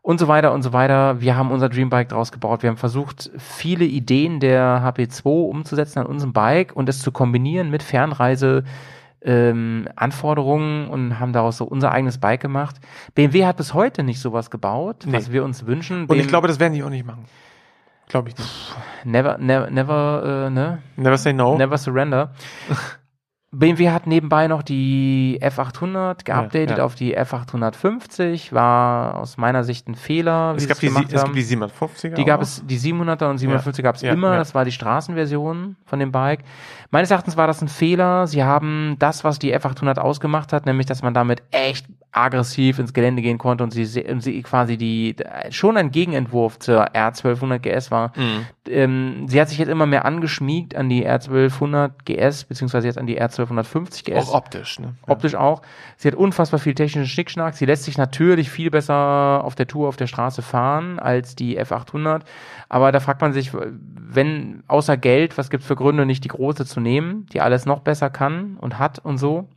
und 0.01 0.19
so 0.19 0.27
weiter 0.27 0.53
und 0.53 0.61
so 0.63 0.73
weiter. 0.73 1.21
Wir 1.21 1.35
haben 1.35 1.51
unser 1.51 1.69
Dreambike 1.69 2.09
daraus 2.09 2.31
gebaut. 2.31 2.63
Wir 2.63 2.69
haben 2.69 2.77
versucht, 2.77 3.29
viele 3.37 3.85
Ideen 3.85 4.39
der 4.39 4.81
HP2 4.83 5.49
umzusetzen 5.49 5.99
an 5.99 6.05
unserem 6.05 6.33
Bike 6.33 6.75
und 6.75 6.89
es 6.89 7.01
zu 7.01 7.11
kombinieren 7.11 7.69
mit 7.69 7.83
Fernreise. 7.83 8.63
Ähm, 9.21 9.89
Anforderungen 9.97 10.87
und 10.87 11.19
haben 11.19 11.33
daraus 11.33 11.57
so 11.57 11.65
unser 11.65 11.91
eigenes 11.91 12.19
Bike 12.19 12.39
gemacht. 12.39 12.77
BMW 13.15 13.45
hat 13.45 13.57
bis 13.57 13.73
heute 13.73 14.01
nicht 14.01 14.21
sowas 14.21 14.49
gebaut, 14.49 15.03
was 15.07 15.27
Nee. 15.27 15.33
wir 15.33 15.43
uns 15.43 15.65
wünschen. 15.65 16.03
Und 16.05 16.15
ich 16.15 16.21
BM 16.23 16.27
glaube, 16.29 16.47
das 16.47 16.57
werden 16.61 16.71
die 16.71 16.81
auch 16.83 16.89
nicht 16.89 17.05
machen. 17.05 17.25
Glaube 18.07 18.29
ich 18.29 18.37
nicht. 18.37 18.75
Never, 19.03 19.37
never, 19.37 19.69
never, 19.69 20.45
äh, 20.47 20.49
ne? 20.49 20.81
Never 20.95 21.17
say 21.17 21.33
no. 21.33 21.57
Never 21.57 21.77
surrender. 21.77 22.31
BMW 23.51 23.89
hat 23.89 24.05
nebenbei 24.05 24.47
noch 24.47 24.61
die 24.61 25.39
F800 25.41 26.23
geupdatet 26.23 26.69
Ja, 26.71 26.77
ja. 26.77 26.83
auf 26.83 26.93
die 26.93 27.17
F850, 27.17 28.53
war 28.53 29.15
aus 29.17 29.37
meiner 29.37 29.63
Sicht 29.63 29.87
ein 29.87 29.95
Fehler. 29.95 30.53
Es 30.55 30.67
gab 30.67 30.79
die, 30.79 30.87
gemacht 30.87 31.11
es 31.11 31.21
haben. 31.23 31.33
gibt 31.33 31.49
die 31.49 31.55
750er. 31.57 32.13
Die 32.13 32.25
gab 32.25 32.39
auch. 32.39 32.43
es, 32.43 32.63
die 32.65 32.77
700er 32.77 33.29
und 33.29 33.39
750er 33.39 33.81
gab 33.81 33.95
es 33.95 34.01
Ja, 34.03 34.13
immer. 34.13 34.33
ja. 34.33 34.37
Das 34.37 34.53
war 34.53 34.65
die 34.65 34.71
Straßenversion 34.71 35.75
von 35.85 35.99
dem 35.99 36.11
Bike. 36.11 36.41
Meines 36.91 37.11
Erachtens 37.11 37.37
war 37.37 37.45
das 37.45 37.61
ein 37.61 37.67
Fehler. 37.67 38.25
Sie 38.25 38.43
haben 38.43 38.95
das, 38.97 39.23
was 39.23 39.37
die 39.37 39.55
F800 39.55 39.99
ausgemacht 39.99 40.53
hat, 40.53 40.65
nämlich, 40.65 40.87
dass 40.87 41.03
man 41.03 41.13
damit 41.13 41.43
echt 41.51 41.85
aggressiv 42.11 42.79
ins 42.79 42.93
Gelände 42.93 43.21
gehen 43.21 43.37
konnte 43.37 43.63
und 43.63 43.71
sie, 43.71 44.03
und 44.03 44.21
sie 44.21 44.41
quasi 44.41 44.77
die, 44.77 45.15
schon 45.51 45.77
ein 45.77 45.91
Gegenentwurf 45.91 46.57
zur 46.57 46.95
R1200 46.95 47.59
GS 47.59 47.91
war. 47.91 48.11
Mhm. 48.15 48.45
Ähm, 48.67 49.25
sie 49.27 49.39
hat 49.39 49.49
sich 49.49 49.59
jetzt 49.59 49.69
immer 49.69 49.85
mehr 49.85 50.05
angeschmiegt 50.05 50.75
an 50.75 50.89
die 50.89 51.07
R1200 51.07 51.91
GS, 52.05 52.45
beziehungsweise 52.45 52.87
jetzt 52.87 52.97
an 52.97 53.05
die 53.05 53.21
R1250 53.21 54.05
GS. 54.05 54.29
Auch 54.29 54.33
optisch, 54.33 54.79
ne? 54.79 54.95
Optisch 55.05 55.35
auch. 55.35 55.61
Sie 55.97 56.07
hat 56.07 56.15
unfassbar 56.15 56.59
viel 56.59 56.73
technischen 56.73 57.07
Schnickschnack. 57.07 57.53
Sie 57.53 57.65
lässt 57.65 57.83
sich 57.83 57.99
natürlich 57.99 58.49
viel 58.49 58.71
besser 58.71 59.43
auf 59.43 59.53
der 59.53 59.67
Tour, 59.67 59.87
auf 59.87 59.97
der 59.97 60.07
Straße 60.07 60.41
fahren 60.41 60.97
als 60.97 61.35
die 61.35 61.59
F800. 61.59 62.21
Aber 62.69 62.91
da 62.91 62.99
fragt 62.99 63.21
man 63.21 63.33
sich, 63.33 63.51
wenn 63.53 64.63
außer 64.67 64.95
Geld, 64.95 65.37
was 65.37 65.49
gibt 65.49 65.61
es 65.61 65.67
für 65.67 65.75
Gründe, 65.75 66.05
nicht 66.05 66.23
die 66.23 66.29
große 66.29 66.65
zu 66.65 66.79
nehmen, 66.79 67.25
die 67.33 67.41
alles 67.41 67.65
noch 67.65 67.79
besser 67.79 68.09
kann 68.09 68.57
und 68.57 68.77
hat 68.77 68.99
und 68.99 69.17
so. 69.17 69.49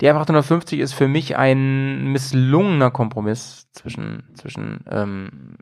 Die 0.00 0.10
F850 0.10 0.78
ist 0.78 0.92
für 0.92 1.06
mich 1.06 1.36
ein 1.36 2.12
misslungener 2.12 2.90
Kompromiss 2.90 3.68
zwischen, 3.72 4.24
zwischen 4.34 4.84
ähm, 4.90 5.56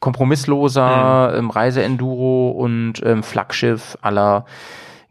kompromissloser 0.00 1.34
ähm, 1.36 1.50
Reiseenduro 1.50 2.50
und 2.50 3.02
ähm, 3.04 3.22
Flaggschiff 3.22 3.98
aller 4.00 4.46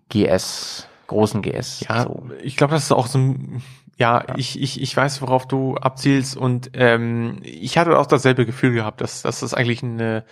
GS, 0.09 0.87
großen 1.07 1.43
GS. 1.43 1.85
Ja, 1.87 2.03
so. 2.03 2.29
ich 2.41 2.57
glaube, 2.57 2.73
das 2.73 2.85
ist 2.85 2.91
auch 2.91 3.07
so 3.07 3.19
ein, 3.19 3.61
ja, 3.97 4.25
Ich, 4.35 4.61
ich, 4.61 4.81
ich 4.81 4.95
weiß, 4.95 5.21
worauf 5.21 5.47
du 5.47 5.75
abzielst 5.75 6.35
und 6.35 6.71
ähm, 6.73 7.39
ich 7.43 7.77
hatte 7.77 7.97
auch 7.97 8.07
dasselbe 8.07 8.45
Gefühl 8.45 8.73
gehabt, 8.73 8.99
dass, 9.01 9.21
dass 9.21 9.39
das 9.39 9.53
eigentlich 9.53 9.83
eine, 9.83 10.25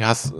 ja, 0.00 0.12
es, 0.12 0.32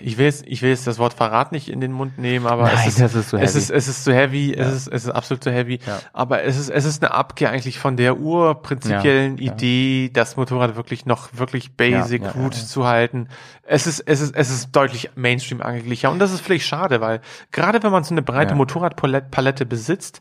ich 0.00 0.18
will 0.18 0.26
jetzt, 0.26 0.44
ich 0.46 0.62
will 0.62 0.70
jetzt 0.70 0.86
das 0.86 1.00
Wort 1.00 1.14
Verrat 1.14 1.50
nicht 1.50 1.68
in 1.68 1.80
den 1.80 1.90
Mund 1.90 2.16
nehmen, 2.16 2.46
aber 2.46 2.62
Nein, 2.66 2.76
es 2.86 2.96
ist, 3.00 3.14
ist 3.16 3.28
zu 3.30 3.36
es 3.38 3.42
heavy. 3.42 3.58
ist, 3.58 3.70
es 3.70 3.88
ist 3.88 4.04
zu 4.04 4.14
heavy, 4.14 4.54
Ja. 4.56 4.62
es 4.62 4.72
ist, 4.72 4.86
es 4.86 5.04
ist 5.06 5.10
absolut 5.10 5.42
zu 5.42 5.50
heavy, 5.50 5.80
Ja. 5.84 5.98
aber 6.12 6.44
es 6.44 6.56
ist, 6.56 6.68
es 6.70 6.84
ist 6.84 7.02
eine 7.02 7.12
Abkehr 7.12 7.50
eigentlich 7.50 7.80
von 7.80 7.96
der 7.96 8.18
urprinzipiellen 8.20 9.36
Ja. 9.38 9.52
Idee, 9.52 10.10
das 10.12 10.36
Motorrad 10.36 10.76
wirklich 10.76 11.06
noch 11.06 11.30
wirklich 11.32 11.76
basic, 11.76 12.22
gut 12.34 12.54
zu 12.54 12.86
halten. 12.86 13.28
Es 13.64 13.88
ist, 13.88 13.98
es 13.98 14.20
ist, 14.20 14.36
es 14.36 14.48
ist 14.50 14.70
deutlich 14.76 15.10
Mainstream 15.16 15.60
angeglicher 15.60 16.12
und 16.12 16.20
das 16.20 16.30
ist 16.32 16.40
vielleicht 16.40 16.66
schade, 16.66 17.00
weil 17.00 17.20
gerade 17.50 17.82
wenn 17.82 17.90
man 17.90 18.04
so 18.04 18.14
eine 18.14 18.22
breite. 18.22 18.54
Motorradpalette 18.54 19.26
Palette 19.30 19.66
besitzt, 19.66 20.20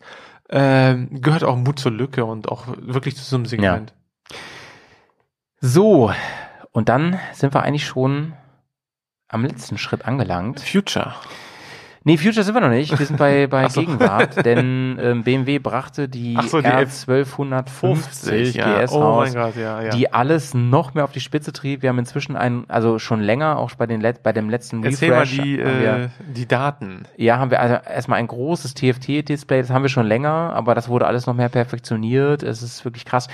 ähm, 0.49 1.21
gehört 1.21 1.43
auch 1.43 1.55
Mut 1.57 1.77
zur 1.77 1.91
Lücke 1.91 2.25
und 2.25 2.49
auch 2.49 2.65
wirklich 2.81 3.15
zu 3.15 3.23
so 3.23 3.35
einem 3.35 3.45
Segment. 3.45 3.93
So, 5.61 6.11
und 6.71 6.89
dann 6.89 7.19
sind 7.33 7.53
wir 7.53 7.61
eigentlich 7.63 7.85
schon 7.85 8.33
am 9.29 9.45
letzten 9.45 9.77
Schritt 9.77 10.05
angelangt. 10.05 10.59
Future. 10.59 11.13
Nee, 12.05 12.17
Future 12.17 12.43
sind 12.43 12.55
wir 12.55 12.61
noch 12.61 12.69
nicht. 12.69 12.97
Wir 12.97 13.05
sind 13.05 13.17
bei, 13.17 13.47
bei 13.47 13.67
so. 13.69 13.81
Gegenwart, 13.81 14.45
denn 14.45 14.97
ähm, 15.01 15.23
BMW 15.23 15.59
brachte 15.59 16.07
die, 16.07 16.37
so, 16.47 16.61
die 16.61 16.67
R1250 16.67 18.55
ja. 18.55 18.83
GS 18.83 18.93
Oh 18.93 19.01
raus, 19.01 19.33
Gott, 19.33 19.55
ja, 19.57 19.81
ja. 19.81 19.89
die 19.89 20.11
alles 20.11 20.53
noch 20.53 20.93
mehr 20.93 21.03
auf 21.03 21.11
die 21.11 21.19
Spitze 21.19 21.51
trieb. 21.51 21.81
Wir 21.81 21.89
haben 21.89 21.99
inzwischen 21.99 22.37
einen, 22.37 22.69
also 22.69 22.99
schon 22.99 23.19
länger, 23.21 23.57
auch 23.57 23.71
bei, 23.75 23.85
den 23.85 24.01
bei 24.23 24.31
dem 24.31 24.49
letzten 24.49 24.81
Erzähl 24.83 25.09
mal 25.09 25.19
Refresh. 25.19 25.41
die, 25.43 25.63
haben 25.63 25.79
wir, 25.81 25.95
äh, 25.95 26.09
die 26.33 26.47
Daten. 26.47 27.03
ja, 27.17 27.37
haben 27.37 27.51
wir 27.51 27.59
also 27.59 27.75
erstmal 27.75 28.19
ein 28.19 28.27
großes 28.27 28.75
TFT-Display, 28.75 29.61
das 29.61 29.69
haben 29.69 29.83
wir 29.83 29.89
schon 29.89 30.07
länger, 30.07 30.53
aber 30.53 30.75
das 30.75 30.87
wurde 30.87 31.05
alles 31.05 31.27
noch 31.27 31.35
mehr 31.35 31.49
perfektioniert. 31.49 32.43
Es 32.43 32.63
ist 32.63 32.85
wirklich 32.85 33.03
krass. 33.03 33.27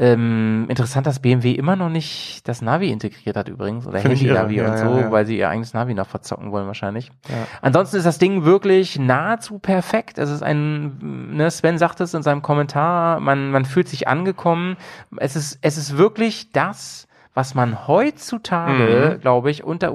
Ähm, 0.00 0.66
interessant, 0.68 1.08
dass 1.08 1.18
BMW 1.18 1.50
immer 1.52 1.74
noch 1.74 1.88
nicht 1.88 2.46
das 2.46 2.62
Navi 2.62 2.88
integriert 2.92 3.36
hat 3.36 3.48
übrigens, 3.48 3.84
oder 3.84 3.98
Handy-Navi 4.02 4.54
irre, 4.56 4.66
und 4.70 4.76
ja, 4.76 4.78
so, 4.78 4.94
ja, 4.94 5.00
ja. 5.00 5.10
weil 5.10 5.26
sie 5.26 5.36
ihr 5.38 5.48
eigenes 5.48 5.74
Navi 5.74 5.92
noch 5.94 6.06
verzocken 6.06 6.52
wollen 6.52 6.68
wahrscheinlich. 6.68 7.10
Ja. 7.28 7.34
Ansonsten 7.62 7.96
ist 7.96 8.06
das 8.06 8.18
Ding 8.18 8.44
wirklich 8.44 8.96
nahezu 8.96 9.58
perfekt. 9.58 10.18
Es 10.18 10.30
ist 10.30 10.42
ein, 10.42 11.34
ne, 11.34 11.50
Sven 11.50 11.78
sagt 11.78 12.00
es 12.00 12.14
in 12.14 12.22
seinem 12.22 12.42
Kommentar, 12.42 13.18
man, 13.18 13.50
man 13.50 13.64
fühlt 13.64 13.88
sich 13.88 14.06
angekommen. 14.06 14.76
Es 15.16 15.34
ist, 15.34 15.58
es 15.62 15.76
ist 15.76 15.98
wirklich 15.98 16.52
das, 16.52 17.08
was 17.34 17.56
man 17.56 17.88
heutzutage, 17.88 19.16
Mhm. 19.16 19.20
glaube 19.20 19.50
ich, 19.50 19.64
unter 19.64 19.92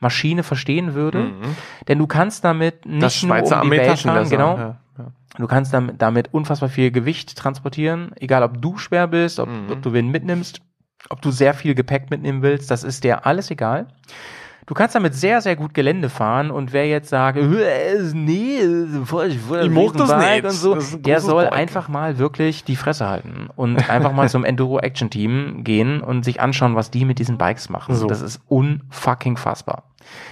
Universalmaschine 0.00 0.42
verstehen 0.42 0.94
würde. 0.94 1.18
Mhm. 1.18 1.56
Denn 1.88 1.98
du 1.98 2.06
kannst 2.06 2.44
damit 2.44 2.86
nicht 2.86 3.02
Das 3.02 3.22
nur 3.22 3.36
Schweizer 3.36 3.62
um 3.62 3.70
die 3.70 3.76
Welt 3.76 3.98
fahren, 3.98 4.28
genau. 4.28 4.56
ja, 4.56 4.78
ja. 4.98 5.06
Du 5.36 5.46
kannst 5.46 5.72
damit, 5.74 6.00
damit 6.00 6.32
unfassbar 6.32 6.68
viel 6.68 6.90
Gewicht 6.90 7.36
transportieren, 7.36 8.12
egal 8.20 8.42
ob 8.42 8.60
du 8.60 8.78
schwer 8.78 9.08
bist, 9.08 9.40
ob, 9.40 9.48
Mhm. 9.48 9.70
ob 9.72 9.82
du 9.82 9.92
wen 9.92 10.08
mitnimmst, 10.10 10.60
ob 11.08 11.22
du 11.22 11.30
sehr 11.30 11.54
viel 11.54 11.74
Gepäck 11.74 12.10
mitnehmen 12.10 12.42
willst, 12.42 12.70
das 12.70 12.84
ist 12.84 13.04
dir 13.04 13.26
alles 13.26 13.50
egal. 13.50 13.88
Du 14.66 14.72
kannst 14.74 14.94
damit 14.94 15.14
sehr, 15.14 15.42
sehr 15.42 15.56
gut 15.56 15.74
Gelände 15.74 16.08
fahren 16.08 16.50
und 16.50 16.72
wer 16.72 16.88
jetzt 16.88 17.10
sagt, 17.10 17.36
"Äh, 17.38 17.98
nee, 18.14 18.58
Ich 18.60 19.10
mag 19.70 19.92
das 19.94 20.16
nicht. 20.16 20.44
und 20.44 20.50
so, 20.52 20.74
der 20.98 21.20
soll 21.20 21.44
Bike. 21.44 21.52
einfach 21.52 21.88
mal 21.88 22.18
wirklich 22.18 22.64
die 22.64 22.76
Fresse 22.76 23.06
halten 23.06 23.48
und 23.56 23.90
einfach 23.90 24.12
mal 24.12 24.28
zum 24.30 24.44
Enduro 24.44 24.78
Action 24.78 25.10
Team 25.10 25.64
gehen 25.64 26.00
und 26.00 26.24
sich 26.24 26.40
anschauen, 26.40 26.74
was 26.76 26.90
die 26.90 27.04
mit 27.04 27.18
diesen 27.18 27.36
Bikes 27.36 27.68
machen. 27.68 27.94
So. 27.94 28.06
Das 28.06 28.22
ist 28.22 28.40
unfucking 28.48 29.36
fassbar. 29.36 29.84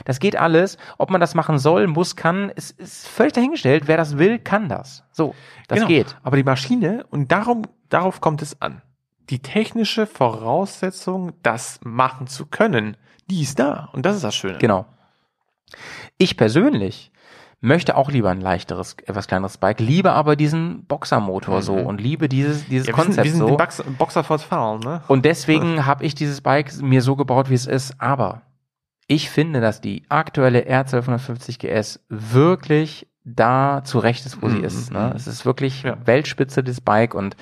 Das 0.07 0.19
geht 0.19 0.37
alles. 0.37 0.79
Ob 0.99 1.11
man 1.11 1.21
das 1.21 1.35
machen 1.35 1.59
soll, 1.59 1.87
muss, 1.87 2.17
kann, 2.17 2.49
ist, 2.51 2.79
ist 2.81 3.09
völlig 3.09 3.33
dahingestellt. 3.35 3.85
Wer 3.87 3.97
das 3.99 4.17
will, 4.19 4.39
kann 4.39 4.69
das. 4.69 5.05
So, 5.13 5.35
das 5.69 5.77
Genau. 5.77 5.89
geht. 5.89 6.17
Aber 6.23 6.37
die 6.37 6.43
Maschine, 6.43 7.05
und 7.11 7.33
darum, 7.33 7.63
darauf 7.91 8.21
kommt 8.21 8.41
es 8.43 8.61
an. 8.63 8.81
Die 9.31 9.39
technische 9.41 10.07
Voraussetzung, 10.07 11.33
das 11.43 11.81
machen 11.85 12.27
zu 12.27 12.47
können, 12.47 12.97
die 13.33 13.43
ist 13.43 13.59
da. 13.59 13.89
Und 13.93 14.05
das 14.07 14.17
ist 14.17 14.25
das 14.25 14.35
Schöne. 14.35 14.59
Genau. 14.59 14.87
Ich 16.19 16.37
persönlich 16.37 17.11
möchte 17.61 17.97
auch 17.97 18.11
lieber 18.11 18.31
ein 18.31 18.41
leichteres, 18.41 18.97
etwas 19.07 19.29
kleineres 19.29 19.57
Bike, 19.59 19.81
liebe 19.81 20.13
aber 20.13 20.35
diesen 20.37 20.85
Boxermotor 20.87 21.63
so 21.63 21.75
und 21.75 22.01
liebe 22.01 22.29
dieses, 22.29 22.67
dieses 22.67 22.89
Mhm. 22.89 22.93
Ja, 22.93 22.97
wir 22.99 23.05
sind, 23.05 23.07
Konzept 23.07 23.25
wir 23.25 23.31
sind 23.33 23.41
so. 23.49 23.57
Boxer, 23.57 23.85
Boxer 23.85 24.25
fortfahren, 24.25 24.81
ne? 24.81 25.03
Und 25.09 25.25
deswegen 25.25 25.87
habe 25.87 26.05
ich 26.05 26.15
dieses 26.15 26.41
Bike 26.41 26.81
mir 26.83 27.03
so 27.03 27.15
gebaut, 27.17 27.51
wie 27.51 27.55
es 27.55 27.67
ist. 27.67 27.95
Aber 28.01 28.43
ich 29.07 29.31
finde, 29.31 29.61
dass 29.61 29.81
die 29.81 30.05
aktuelle 30.09 30.63
R1250 30.69 31.59
GS 31.59 32.01
wirklich 32.09 33.07
da 33.25 33.83
zurecht 33.85 34.27
ist, 34.27 34.43
wo 34.43 34.49
sie 34.49 34.59
Mhm, 34.59 34.65
ist. 34.65 34.91
mhm. 34.91 34.99
Ne? 34.99 35.13
Es 35.15 35.29
ist 35.29 35.47
wirklich 35.47 35.85
Weltspitze, 36.05 36.65
das 36.65 36.81
Bike. 36.81 37.15
Und 37.15 37.37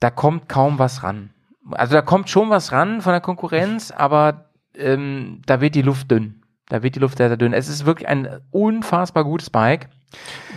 da 0.00 0.10
kommt 0.10 0.48
kaum 0.50 0.78
was 0.78 1.02
ran. 1.02 1.30
Also 1.70 1.94
da 1.94 2.02
kommt 2.02 2.28
schon 2.28 2.50
was 2.50 2.72
ran 2.72 3.00
von 3.00 3.12
der 3.12 3.20
Konkurrenz, 3.22 3.90
aber 3.92 4.50
ähm, 4.76 5.42
da 5.46 5.60
wird 5.60 5.74
die 5.74 5.82
Luft 5.82 6.10
dünn. 6.10 6.42
Da 6.68 6.82
wird 6.82 6.94
die 6.94 7.00
Luft 7.00 7.18
sehr, 7.18 7.28
sehr 7.28 7.36
dünn. 7.36 7.52
Es 7.52 7.68
ist 7.68 7.84
wirklich 7.86 8.08
ein 8.08 8.40
unfassbar 8.50 9.24
gutes 9.24 9.50
Bike. 9.50 9.88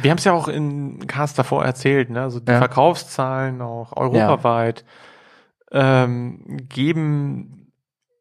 Wir 0.02 0.12
haben 0.12 0.18
es 0.18 0.24
ja 0.24 0.34
auch 0.34 0.48
in 0.48 1.08
Cast 1.08 1.38
davor 1.40 1.66
erzählt, 1.66 2.10
ne? 2.10 2.22
Also 2.22 2.40
die 2.40 2.52
Ja. 2.52 2.58
Verkaufszahlen 2.60 3.62
auch 3.62 3.96
europaweit 3.96 4.86
ähm, 5.72 6.58
geben 6.70 7.72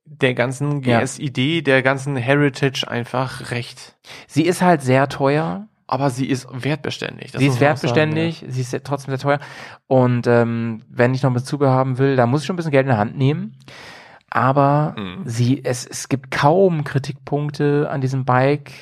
der 0.04 0.34
ganzen 0.34 0.82
Ja. 0.82 1.00
GS-Idee, 1.00 1.62
der 1.62 1.82
ganzen 1.82 2.16
Heritage 2.16 2.86
einfach 2.88 3.50
recht. 3.50 3.96
Sie 4.26 4.42
ist 4.44 4.62
halt 4.62 4.82
sehr 4.82 5.08
teuer. 5.08 5.68
Aber 5.86 6.08
sie 6.08 6.26
ist 6.26 6.46
wertbeständig. 6.50 7.32
das 7.32 7.40
sie 7.40 7.46
ist 7.46 7.56
auch 7.56 7.58
sagen, 7.58 7.68
wertbeständig, 7.82 8.44
sie 8.48 8.60
ist 8.62 8.84
trotzdem 8.84 9.10
sehr 9.12 9.18
teuer. 9.18 9.38
Und 9.86 10.26
ähm, 10.26 10.82
wenn 10.88 11.12
ich 11.12 11.22
noch 11.22 11.30
ein 11.30 11.34
bisschen 11.34 11.48
Zubehör 11.48 11.72
haben 11.74 11.98
will, 11.98 12.16
da 12.16 12.26
muss 12.26 12.40
ich 12.40 12.46
schon 12.46 12.54
ein 12.54 12.56
bisschen 12.56 12.72
Geld 12.72 12.84
in 12.84 12.88
der 12.88 12.96
Hand 12.98 13.18
nehmen. 13.18 13.58
Aber 14.34 14.94
Mhm. 14.98 15.22
sie, 15.24 15.64
es, 15.64 15.86
es 15.86 16.08
gibt 16.08 16.30
kaum 16.32 16.82
Kritikpunkte 16.84 17.88
an 17.88 18.00
diesem 18.00 18.24
Bike. 18.24 18.72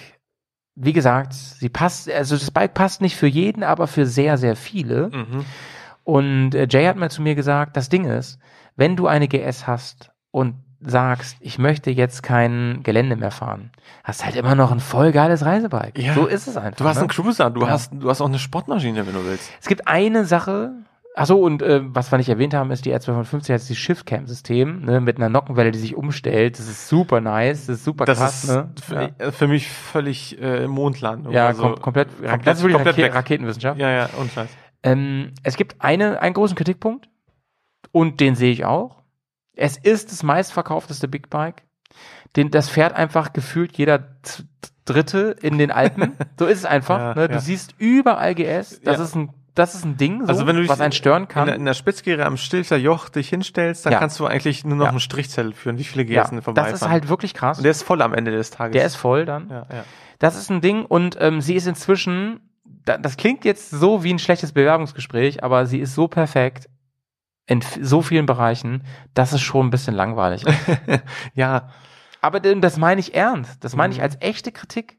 Wie 0.74 0.94
gesagt, 0.94 1.34
sie 1.34 1.68
passt, 1.68 2.10
also 2.10 2.34
das 2.36 2.50
Bike 2.50 2.72
passt 2.72 3.02
nicht 3.02 3.16
für 3.16 3.26
jeden, 3.26 3.62
aber 3.62 3.86
für 3.86 4.06
sehr, 4.06 4.38
sehr 4.38 4.56
viele. 4.56 5.10
Mhm. 5.12 5.44
Und 6.04 6.54
äh, 6.54 6.66
Jay 6.68 6.86
hat 6.86 6.96
mal 6.96 7.10
zu 7.10 7.20
mir 7.20 7.34
gesagt, 7.34 7.76
das 7.76 7.90
Ding 7.90 8.06
ist, 8.06 8.38
wenn 8.76 8.96
du 8.96 9.06
eine 9.06 9.28
GS 9.28 9.66
hast 9.66 10.10
und 10.30 10.54
sagst, 10.80 11.36
ich 11.40 11.58
möchte 11.58 11.90
jetzt 11.90 12.22
kein 12.22 12.80
Gelände 12.82 13.14
mehr 13.16 13.30
fahren, 13.30 13.70
hast 14.02 14.24
halt 14.24 14.34
immer 14.34 14.54
noch 14.54 14.72
ein 14.72 14.80
voll 14.80 15.12
geiles 15.12 15.44
Reisebike. 15.44 16.00
Ja. 16.00 16.14
So 16.14 16.26
ist 16.26 16.46
es 16.48 16.56
einfach. 16.56 16.78
Du 16.78 16.84
hast 16.86 16.96
ne? 16.96 17.02
einen 17.02 17.08
Cruiser, 17.10 17.50
du 17.50 17.60
Ja. 17.60 17.68
hast, 17.68 17.92
du 17.92 18.08
hast 18.08 18.22
auch 18.22 18.26
eine 18.26 18.38
Sportmaschine, 18.38 19.06
wenn 19.06 19.14
du 19.14 19.24
willst. 19.26 19.50
Es 19.60 19.68
gibt 19.68 19.86
eine 19.86 20.24
Sache, 20.24 20.72
achso, 21.14 21.36
und 21.36 21.62
äh, 21.62 21.80
was 21.84 22.10
wir 22.10 22.18
nicht 22.18 22.28
erwähnt 22.28 22.54
haben, 22.54 22.70
ist 22.70 22.84
die 22.84 22.94
R250 22.94 23.52
hat 23.52 23.60
dieses 23.60 23.76
Shift-Cam-System, 23.78 24.84
ne, 24.84 25.00
mit 25.00 25.16
einer 25.16 25.28
Nockenwelle, 25.28 25.70
die 25.70 25.78
sich 25.78 25.96
umstellt. 25.96 26.58
Das 26.58 26.68
ist 26.68 26.88
super 26.88 27.20
nice, 27.20 27.66
das 27.66 27.76
ist 27.78 27.84
super 27.84 28.04
Das 28.04 28.18
krass, 28.18 28.44
ist 28.44 28.50
ne? 28.50 28.70
für, 28.82 29.12
äh, 29.18 29.32
für 29.32 29.48
mich 29.48 29.68
völlig 29.68 30.40
äh, 30.40 30.66
Mondlandung. 30.66 31.32
Ja, 31.32 31.46
Also 31.48 31.62
kom 31.62 31.80
komplett, 31.80 32.08
komplett, 32.18 32.46
das 32.46 32.58
ist 32.58 32.62
wirklich 32.64 32.76
komplett 32.82 32.98
Rake. 32.98 33.14
Raketenwissenschaft. 33.14 33.78
Ja, 33.80 33.90
ja, 33.90 34.08
und 34.18 34.32
Scheiß. 34.32 34.50
Ähm, 34.84 35.32
es 35.42 35.56
gibt 35.56 35.76
eine, 35.80 36.20
einen 36.20 36.34
großen 36.34 36.56
Kritikpunkt 36.56 37.08
und 37.92 38.20
den 38.20 38.34
sehe 38.34 38.50
ich 38.52 38.64
auch. 38.64 39.02
Es 39.54 39.76
ist 39.76 40.10
das 40.10 40.22
meistverkaufteste 40.22 41.08
Big 41.08 41.28
Bike. 41.30 41.62
Den, 42.36 42.50
das 42.50 42.68
fährt 42.70 42.94
einfach 42.94 43.32
gefühlt 43.34 43.76
jeder 43.76 44.16
Dritte 44.86 45.36
in 45.42 45.58
den 45.58 45.70
Alpen. 45.70 46.12
so 46.38 46.46
ist 46.46 46.58
es 46.60 46.64
einfach. 46.64 46.98
Ja, 46.98 47.14
ne? 47.14 47.28
Du 47.28 47.34
ja. 47.34 47.40
siehst 47.40 47.74
überall 47.78 48.34
GS. 48.34 48.80
Das 48.82 48.96
Ja. 48.98 49.04
ist 49.04 49.14
ein, 49.14 49.30
das 49.54 49.74
ist 49.74 49.84
ein 49.84 49.96
Ding, 49.96 50.20
so, 50.22 50.28
Also 50.28 50.46
wenn 50.46 50.56
du 50.56 50.62
dich 50.62 50.70
was 50.70 50.80
einen 50.80 50.92
stören 50.92 51.24
In 51.24 51.28
kann. 51.28 51.46
der, 51.46 51.56
in 51.56 51.64
der 51.64 51.74
Spitzkehre 51.74 52.24
am 52.24 52.36
Stilfser 52.36 52.76
Joch 52.76 53.08
dich 53.10 53.28
hinstellst, 53.28 53.84
dann 53.84 53.92
Ja. 53.92 53.98
kannst 53.98 54.18
du 54.18 54.26
eigentlich 54.26 54.64
nur 54.64 54.76
noch 54.76 54.84
Ja. 54.86 54.90
einen 54.90 55.00
Strichzettel 55.00 55.52
führen, 55.52 55.78
wie 55.78 55.84
viele 55.84 56.04
Ja, 56.04 56.22
GS 56.24 56.44
vorbei 56.44 56.62
das 56.70 56.80
ist 56.82 56.88
halt 56.88 57.08
wirklich 57.08 57.34
krass. 57.34 57.58
Und 57.58 57.64
der 57.64 57.70
ist 57.72 57.82
voll 57.82 58.00
am 58.02 58.14
Ende 58.14 58.30
des 58.30 58.50
Tages. 58.50 58.72
Der 58.72 58.86
ist 58.86 58.96
voll 58.96 59.24
dann. 59.26 59.48
Ja, 59.50 59.66
ja. 59.72 59.84
Das 60.18 60.36
ist 60.36 60.50
ein 60.50 60.60
Ding 60.60 60.84
und 60.86 61.16
ähm, 61.20 61.40
sie 61.40 61.54
ist 61.54 61.66
inzwischen, 61.66 62.40
da, 62.64 62.96
das 62.96 63.16
klingt 63.16 63.44
jetzt 63.44 63.70
so 63.70 64.02
wie 64.04 64.12
ein 64.12 64.18
schlechtes 64.18 64.52
Bewerbungsgespräch, 64.52 65.42
aber 65.44 65.66
sie 65.66 65.80
ist 65.80 65.94
so 65.94 66.08
perfekt 66.08 66.68
in 67.46 67.60
so 67.80 68.02
vielen 68.02 68.24
Bereichen, 68.26 68.84
dass 69.14 69.32
es 69.32 69.40
schon 69.42 69.66
ein 69.66 69.70
bisschen 69.70 69.94
langweilig 69.94 70.46
ist. 70.46 70.56
ja. 71.34 71.68
Aber 72.20 72.38
das 72.38 72.76
meine 72.76 73.00
ich 73.00 73.14
ernst. 73.16 73.64
Das 73.64 73.74
meine 73.74 73.92
ich 73.92 73.98
Mhm. 73.98 74.04
als 74.04 74.16
echte 74.20 74.52
Kritik. 74.52 74.98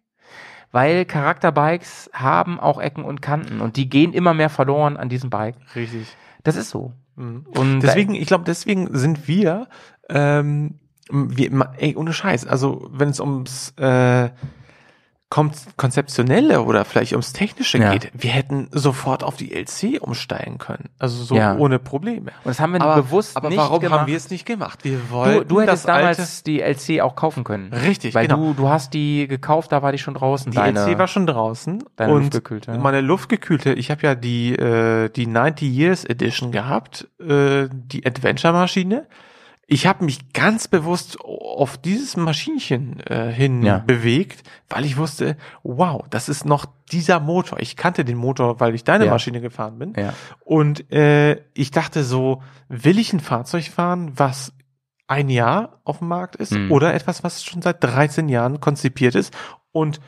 Weil 0.74 1.06
Charakterbikes 1.06 2.10
haben 2.14 2.60
auch 2.60 2.82
Ecken 2.82 3.06
und 3.06 3.22
Kanten 3.22 3.62
und 3.62 3.78
die 3.78 3.88
gehen 3.90 4.12
immer 4.12 4.34
mehr 4.34 4.50
verloren 4.50 4.98
an 4.98 5.08
diesem 5.08 5.30
Bike. 5.30 5.56
Richtig. 5.76 6.08
Das 6.44 6.56
ist 6.56 6.72
so. 6.72 6.94
Mhm. 7.16 7.46
Und 7.56 7.82
deswegen, 7.82 8.16
ich 8.16 8.26
glaube, 8.26 8.44
deswegen 8.44 8.90
sind 8.98 9.28
wir, 9.28 9.68
ähm, 10.10 10.80
wir, 11.12 11.74
ey, 11.78 11.96
ohne 11.96 12.12
Scheiß, 12.12 12.48
also 12.48 12.90
wenn 12.92 13.10
es 13.10 13.20
ums 13.20 13.76
äh, 13.78 14.32
Konzeptionelle 15.78 16.62
oder 16.62 16.86
vielleicht 16.86 17.14
ums 17.14 17.34
Technische 17.34 17.78
Ja. 17.80 17.92
geht, 17.92 18.12
wir 18.14 18.30
hätten 18.30 18.68
sofort 18.72 19.24
auf 19.24 19.36
die 19.36 19.52
LC 19.54 20.00
umsteigen 20.00 20.58
können. 20.60 20.90
Also 21.00 21.24
so 21.24 21.36
Ja. 21.36 21.56
ohne 21.58 21.80
Probleme. 21.80 22.32
Und 22.44 22.50
das 22.50 22.60
haben 22.60 22.74
wir 22.74 22.82
aber, 22.82 23.02
bewusst 23.02 23.36
aber 23.36 23.50
nicht 23.50 23.58
warum 23.58 23.80
gemacht. 23.80 24.02
haben 24.02 24.08
wir 24.08 24.18
es 24.18 24.30
nicht 24.30 24.46
gemacht? 24.46 24.84
Wir 24.84 24.98
Du, 24.98 25.10
wollten 25.12 25.48
du 25.50 25.62
hättest 25.62 25.86
das 25.86 25.90
alte, 25.94 26.18
damals 26.18 26.44
die 26.44 26.62
LC 26.62 27.02
auch 27.02 27.16
kaufen 27.16 27.44
können. 27.44 27.74
Richtig, 27.74 28.14
Weil 28.14 28.28
genau. 28.28 28.50
du, 28.50 28.54
du 28.54 28.70
hast 28.70 28.94
die 28.94 29.28
gekauft, 29.28 29.72
da 29.72 29.82
war 29.82 29.92
die 29.92 29.98
schon 29.98 30.14
draußen. 30.14 30.52
Die 30.52 30.56
deine, 30.58 30.80
LC 30.86 30.98
war 31.00 31.08
schon 31.08 31.26
draußen 31.26 31.84
deine 31.96 32.14
und 32.14 32.20
luftgekühlte. 32.22 32.78
meine 32.78 33.02
luftgekühlte, 33.02 33.74
ich 33.74 33.90
habe 33.92 34.02
ja 34.04 34.16
die 34.16 34.54
äh, 34.56 35.10
die 35.10 35.26
90 35.28 35.68
Years 35.74 36.06
Edition 36.06 36.52
gehabt, 36.52 37.08
äh, 37.20 37.68
die 37.72 38.06
Adventure 38.06 38.54
Maschine. 38.54 39.08
Ich 39.66 39.88
habe 39.88 40.04
mich 40.04 40.34
ganz 40.34 40.68
bewusst 40.68 41.18
auf 41.22 41.78
dieses 41.78 42.18
Maschinchen 42.18 43.00
äh, 43.02 43.32
hin 43.32 43.64
Ja. 43.64 43.78
bewegt, 43.80 44.44
weil 44.70 44.84
ich 44.84 44.98
wusste, 44.98 45.38
wow, 45.64 46.04
das 46.10 46.28
ist 46.28 46.46
noch 46.46 46.66
dieser 46.92 47.20
Motor. 47.22 47.60
Ich 47.62 47.78
kannte 47.78 48.04
den 48.04 48.18
Motor, 48.18 48.60
weil 48.60 48.76
ich 48.76 48.84
deine 48.84 49.06
Ja. 49.06 49.12
Maschine 49.12 49.40
gefahren 49.40 49.80
bin. 49.80 49.94
Ja. 49.98 50.14
Und 50.44 50.92
äh, 50.92 51.42
ich 51.54 51.72
dachte 51.72 52.04
so, 52.04 52.44
will 52.68 53.00
ich 53.00 53.14
ein 53.14 53.22
Fahrzeug 53.22 53.66
fahren, 53.70 54.12
was 54.16 54.54
ein 55.08 55.30
Jahr 55.30 55.80
auf 55.86 56.00
dem 56.00 56.08
Markt 56.10 56.36
ist 56.36 56.52
Mhm. 56.54 56.72
oder 56.72 56.94
etwas, 56.94 57.24
was 57.24 57.44
schon 57.44 57.62
seit 57.62 57.82
13 57.84 58.28
Jahren 58.30 58.60
konzipiert 58.60 59.16
ist 59.16 59.34
und 59.72 60.02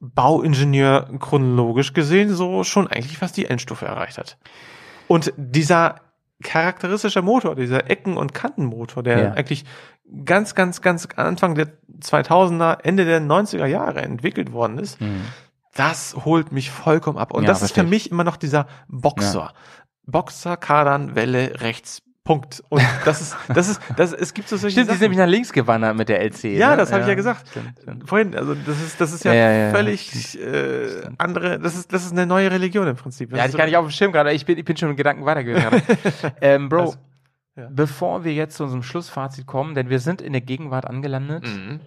Bauingenieur 0.00 1.08
chronologisch 1.18 1.92
gesehen 1.92 2.32
so 2.34 2.64
schon 2.64 2.86
eigentlich 2.86 3.18
fast 3.18 3.36
die 3.36 3.46
Endstufe 3.46 3.86
erreicht 3.86 4.18
hat. 4.18 4.38
Und 5.06 5.32
dieser 5.36 5.96
charakteristische 6.42 7.22
Motor, 7.22 7.54
dieser 7.56 7.90
Ecken- 7.90 8.16
und 8.16 8.34
Kantenmotor, 8.34 9.02
der 9.02 9.18
Ja. 9.18 9.32
eigentlich 9.32 9.64
ganz, 10.24 10.54
ganz, 10.54 10.80
ganz 10.80 11.06
Anfang 11.16 11.54
der 11.54 11.68
2000er, 12.00 12.78
Ende 12.84 13.04
der 13.04 13.20
90er 13.20 13.66
Jahre 13.66 14.00
entwickelt 14.02 14.52
worden 14.52 14.78
ist, 14.78 15.00
Mhm. 15.00 15.22
das 15.74 16.16
holt 16.24 16.52
mich 16.52 16.70
vollkommen 16.70 17.18
ab. 17.18 17.32
Und 17.32 17.42
Ja, 17.42 17.48
das 17.48 17.62
ist 17.62 17.74
für 17.74 17.82
mich 17.82 18.10
immer 18.10 18.24
noch 18.24 18.36
dieser 18.36 18.66
Boxer. 18.88 19.52
Boxer, 20.06 20.56
Kadern, 20.56 21.14
Welle, 21.14 21.60
rechts, 21.60 22.02
Punkt. 22.28 22.62
Und 22.68 22.82
das 23.06 23.22
ist, 23.22 23.36
das 23.54 23.68
ist, 23.70 23.80
das, 23.96 24.12
es 24.12 24.34
gibt 24.34 24.50
so 24.50 24.58
solche 24.58 24.74
Stimmt, 24.74 24.88
sie 24.88 24.92
ist 24.92 24.98
Sachen. 24.98 25.02
nämlich 25.04 25.18
nach 25.18 25.26
links 25.26 25.50
gewandert 25.50 25.96
mit 25.96 26.10
der 26.10 26.20
LC. 26.22 26.44
Ja, 26.44 26.72
ne? 26.72 26.76
das 26.76 26.92
habe 26.92 27.00
ich 27.00 27.08
ja 27.08 27.14
gesagt. 27.14 27.48
Stimmt, 27.48 27.72
stimmt. 27.80 28.06
Vorhin, 28.06 28.34
also 28.36 28.54
das 28.54 28.82
ist, 28.82 29.00
das 29.00 29.14
ist 29.14 29.24
ja, 29.24 29.32
Ja, 29.32 29.50
ja, 29.50 29.66
ja, 29.68 29.70
völlig 29.70 30.38
äh, 30.38 31.06
andere, 31.16 31.58
das 31.58 31.74
ist, 31.74 31.90
das 31.90 32.04
ist 32.04 32.12
eine 32.12 32.26
neue 32.26 32.50
Religion 32.50 32.86
im 32.86 32.96
Prinzip. 32.96 33.30
Das 33.30 33.38
Ja, 33.38 33.44
ist 33.46 33.52
ich 33.52 33.56
kann 33.56 33.64
nicht 33.66 33.78
auf 33.78 33.86
dem 33.86 33.90
Schirm 33.92 34.12
gerade, 34.12 34.30
ich 34.34 34.44
bin, 34.44 34.58
ich 34.58 34.64
bin 34.66 34.76
schon 34.76 34.88
mit 34.88 34.98
Gedanken 34.98 35.24
weitergegangen. 35.24 35.80
ähm, 36.42 36.68
Bro, 36.68 36.80
Also, 36.80 36.96
ja. 37.56 37.68
bevor 37.70 38.24
wir 38.24 38.34
jetzt 38.34 38.56
zu 38.58 38.64
unserem 38.64 38.82
Schlussfazit 38.82 39.46
kommen, 39.46 39.74
denn 39.74 39.88
wir 39.88 39.98
sind 39.98 40.20
in 40.20 40.32
der 40.34 40.42
Gegenwart 40.42 40.84
angelandet, 40.86 41.44
Mhm. 41.46 41.80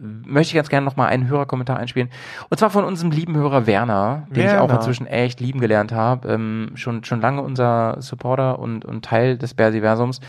Möchte 0.00 0.50
ich 0.52 0.54
ganz 0.56 0.68
gerne 0.68 0.84
noch 0.84 0.96
mal 0.96 1.06
einen 1.06 1.28
Hörerkommentar 1.28 1.78
einspielen. 1.78 2.10
Und 2.50 2.58
zwar 2.58 2.70
von 2.70 2.84
unserem 2.84 3.10
lieben 3.10 3.34
Hörer 3.36 3.66
Werner, 3.66 4.26
den 4.30 4.44
ich 4.46 4.50
auch 4.52 4.68
Werner. 4.68 4.74
inzwischen 4.76 5.06
echt 5.06 5.40
lieben 5.40 5.60
gelernt 5.60 5.92
habe. 5.92 6.28
Ähm, 6.28 6.72
schon, 6.74 7.04
schon 7.04 7.20
lange 7.20 7.42
unser 7.42 7.96
Supporter 8.00 8.58
und, 8.58 8.84
und 8.84 9.04
Teil 9.04 9.38
des 9.38 9.54
Bersiversums. 9.54 10.20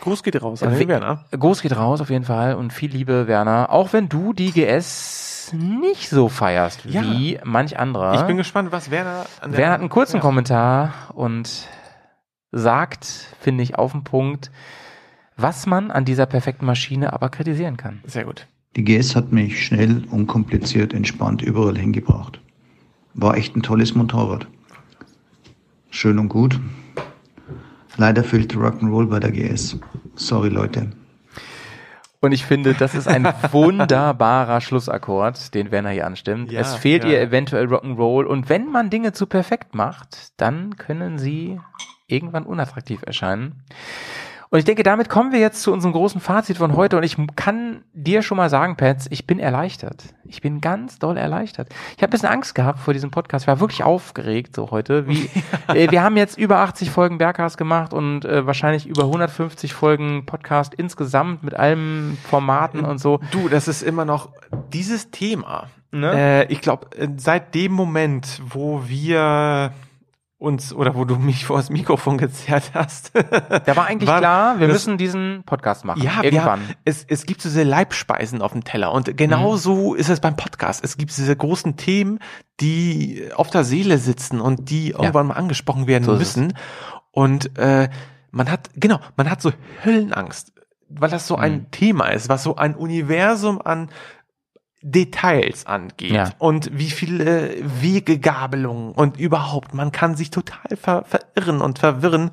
Gruß 0.00 0.22
geht 0.22 0.40
raus 0.42 0.62
an 0.62 0.72
Äh, 0.72 0.78
den 0.78 0.88
we- 0.88 0.92
Werner. 0.92 1.24
Gruß 1.30 1.62
geht 1.62 1.76
raus 1.76 2.00
auf 2.00 2.10
jeden 2.10 2.24
Fall 2.24 2.54
und 2.54 2.72
viel 2.72 2.90
Liebe, 2.90 3.26
Werner. 3.28 3.70
Auch 3.70 3.92
wenn 3.92 4.08
du 4.08 4.32
die 4.32 4.50
GS 4.52 5.52
nicht 5.54 6.08
so 6.08 6.28
feierst 6.28 6.84
Ja. 6.86 7.02
wie 7.02 7.38
manch 7.44 7.78
anderer. 7.78 8.14
Ich 8.14 8.22
bin 8.22 8.36
gespannt, 8.36 8.72
was 8.72 8.90
Werner 8.90 9.26
an 9.40 9.50
der- 9.52 9.58
Werner 9.60 9.72
hat 9.74 9.80
einen 9.80 9.88
kurzen 9.90 10.16
Ja. 10.16 10.22
Kommentar 10.22 10.92
und 11.14 11.68
sagt, 12.52 13.04
finde 13.40 13.62
ich, 13.62 13.76
auf 13.78 13.92
den 13.92 14.04
Punkt, 14.04 14.50
was 15.36 15.66
man 15.66 15.90
an 15.90 16.04
dieser 16.04 16.26
perfekten 16.26 16.66
Maschine 16.66 17.12
aber 17.12 17.28
kritisieren 17.28 17.76
kann. 17.76 18.00
Sehr 18.04 18.24
gut. 18.24 18.46
Die 18.76 18.84
GS 18.84 19.14
hat 19.14 19.32
mich 19.32 19.64
schnell, 19.64 20.04
unkompliziert, 20.10 20.94
entspannt 20.94 21.42
überall 21.42 21.76
hingebracht. 21.76 22.40
War 23.14 23.36
echt 23.36 23.54
ein 23.54 23.62
tolles 23.62 23.94
Motorrad. 23.94 24.46
Schön 25.90 26.18
und 26.18 26.28
gut. 26.28 26.58
Leider 27.98 28.24
fehlte 28.24 28.56
Rock'n'Roll 28.56 29.08
bei 29.08 29.20
der 29.20 29.30
GS. 29.30 29.78
Sorry, 30.14 30.48
Leute. 30.48 30.92
Und 32.20 32.32
ich 32.32 32.46
finde, 32.46 32.72
das 32.72 32.94
ist 32.94 33.08
ein 33.08 33.24
wunderbarer 33.50 34.60
Schlussakkord, 34.62 35.54
den 35.54 35.70
Werner 35.70 35.90
hier 35.90 36.06
anstimmt. 36.06 36.50
Ja, 36.50 36.60
es 36.60 36.74
fehlt 36.74 37.04
ja. 37.04 37.10
ihr 37.10 37.20
eventuell 37.20 37.66
Rock'n'Roll 37.66 38.24
und 38.24 38.48
wenn 38.48 38.70
man 38.70 38.88
Dinge 38.88 39.12
zu 39.12 39.26
perfekt 39.26 39.74
macht, 39.74 40.32
dann 40.40 40.76
können 40.76 41.18
sie 41.18 41.60
irgendwann 42.06 42.44
unattraktiv 42.44 43.02
erscheinen. 43.04 43.64
Und 44.52 44.58
ich 44.58 44.66
denke, 44.66 44.82
damit 44.82 45.08
kommen 45.08 45.32
wir 45.32 45.38
jetzt 45.38 45.62
zu 45.62 45.72
unserem 45.72 45.94
großen 45.94 46.20
Fazit 46.20 46.58
von 46.58 46.76
heute. 46.76 46.98
Und 46.98 47.04
ich 47.04 47.16
kann 47.36 47.84
dir 47.94 48.20
schon 48.20 48.36
mal 48.36 48.50
sagen, 48.50 48.76
Pets, 48.76 49.06
ich 49.08 49.26
bin 49.26 49.38
erleichtert. 49.38 50.04
Ich 50.24 50.42
bin 50.42 50.60
ganz 50.60 50.98
doll 50.98 51.16
erleichtert. 51.16 51.70
Ich 51.96 52.02
habe 52.02 52.08
ein 52.08 52.10
bisschen 52.10 52.28
Angst 52.28 52.54
gehabt 52.54 52.78
vor 52.78 52.92
diesem 52.92 53.10
Podcast. 53.10 53.44
Ich 53.44 53.46
war 53.46 53.60
wirklich 53.60 53.82
aufgeregt 53.82 54.54
so 54.54 54.70
heute. 54.70 55.08
Wie, 55.08 55.30
äh, 55.68 55.90
wir 55.90 56.02
haben 56.02 56.18
jetzt 56.18 56.36
über 56.36 56.58
80 56.58 56.90
Folgen 56.90 57.16
Bergcast 57.16 57.56
gemacht 57.56 57.94
und 57.94 58.26
äh, 58.26 58.46
wahrscheinlich 58.46 58.86
über 58.86 59.04
150 59.04 59.72
Folgen 59.72 60.26
Podcast 60.26 60.74
insgesamt 60.74 61.42
mit 61.42 61.54
allen 61.54 62.18
Formaten 62.28 62.84
und 62.84 62.98
so. 62.98 63.20
Du, 63.30 63.48
das 63.48 63.68
ist 63.68 63.80
immer 63.80 64.04
noch 64.04 64.28
dieses 64.70 65.10
Thema. 65.10 65.68
Ne? 65.92 66.12
Äh, 66.14 66.52
ich 66.52 66.60
glaube, 66.60 66.88
seit 67.16 67.54
dem 67.54 67.72
Moment, 67.72 68.42
wo 68.46 68.82
wir 68.86 69.72
uns 70.42 70.74
oder 70.74 70.94
wo 70.94 71.04
du 71.04 71.16
mich 71.16 71.44
vor 71.46 71.56
das 71.56 71.70
Mikrofon 71.70 72.18
gezerrt 72.18 72.72
hast. 72.74 73.12
Da 73.14 73.76
war 73.76 73.86
eigentlich 73.86 74.10
klar, 74.10 74.58
wir 74.58 74.68
müssen 74.68 74.98
diesen 74.98 75.44
Podcast 75.46 75.84
machen. 75.84 76.02
Ja, 76.02 76.22
irgendwann. 76.22 76.60
Wir, 76.68 76.74
es, 76.84 77.04
es 77.08 77.24
gibt 77.26 77.40
so 77.40 77.48
diese 77.48 77.62
Leibspeisen 77.62 78.42
auf 78.42 78.52
dem 78.52 78.64
Teller 78.64 78.92
und 78.92 79.16
genau 79.16 79.52
Mhm. 79.52 79.56
so 79.58 79.94
ist 79.94 80.08
es 80.08 80.20
beim 80.20 80.36
Podcast. 80.36 80.82
Es 80.84 80.96
gibt 80.96 81.16
diese 81.16 81.36
großen 81.36 81.76
Themen, 81.76 82.18
die 82.60 83.28
auf 83.34 83.50
der 83.50 83.64
Seele 83.64 83.98
sitzen 83.98 84.40
und 84.40 84.68
die 84.70 84.90
irgendwann 84.90 85.28
mal 85.28 85.34
angesprochen 85.34 85.86
werden 85.86 86.04
So 86.04 86.12
müssen. 86.16 86.52
Und 87.10 87.58
äh, 87.58 87.88
man 88.30 88.50
hat, 88.50 88.70
genau, 88.74 88.98
man 89.16 89.30
hat 89.30 89.40
so 89.42 89.52
Höllenangst, 89.84 90.52
weil 90.88 91.10
das 91.10 91.26
so 91.26 91.36
Mhm. 91.36 91.42
ein 91.42 91.70
Thema 91.70 92.06
ist, 92.08 92.28
was 92.28 92.42
so 92.42 92.56
ein 92.56 92.74
Universum 92.74 93.60
an 93.62 93.90
Details 94.82 95.66
angeht 95.66 96.10
Ja. 96.12 96.30
und 96.38 96.70
wie 96.76 96.90
viele 96.90 97.54
Wegegabelungen 97.80 98.92
und 98.92 99.18
überhaupt, 99.18 99.74
man 99.74 99.92
kann 99.92 100.16
sich 100.16 100.30
total 100.30 100.76
ver 100.76 101.04
verirren 101.04 101.60
und 101.60 101.78
verwirren. 101.78 102.30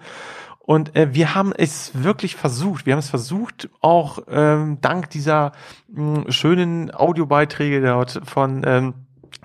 Und 0.59 0.95
äh, 0.95 1.13
wir 1.15 1.33
haben 1.33 1.51
es 1.51 1.91
wirklich 2.03 2.35
versucht. 2.35 2.85
Wir 2.85 2.93
haben 2.93 2.99
es 2.99 3.09
versucht, 3.09 3.69
auch 3.81 4.19
ähm, 4.29 4.77
dank 4.81 5.09
dieser 5.09 5.51
mh, 5.87 6.31
schönen 6.31 6.93
Audiobeiträge 6.93 7.81
dort 7.81 8.21
von 8.25 8.61
ähm, 8.65 8.93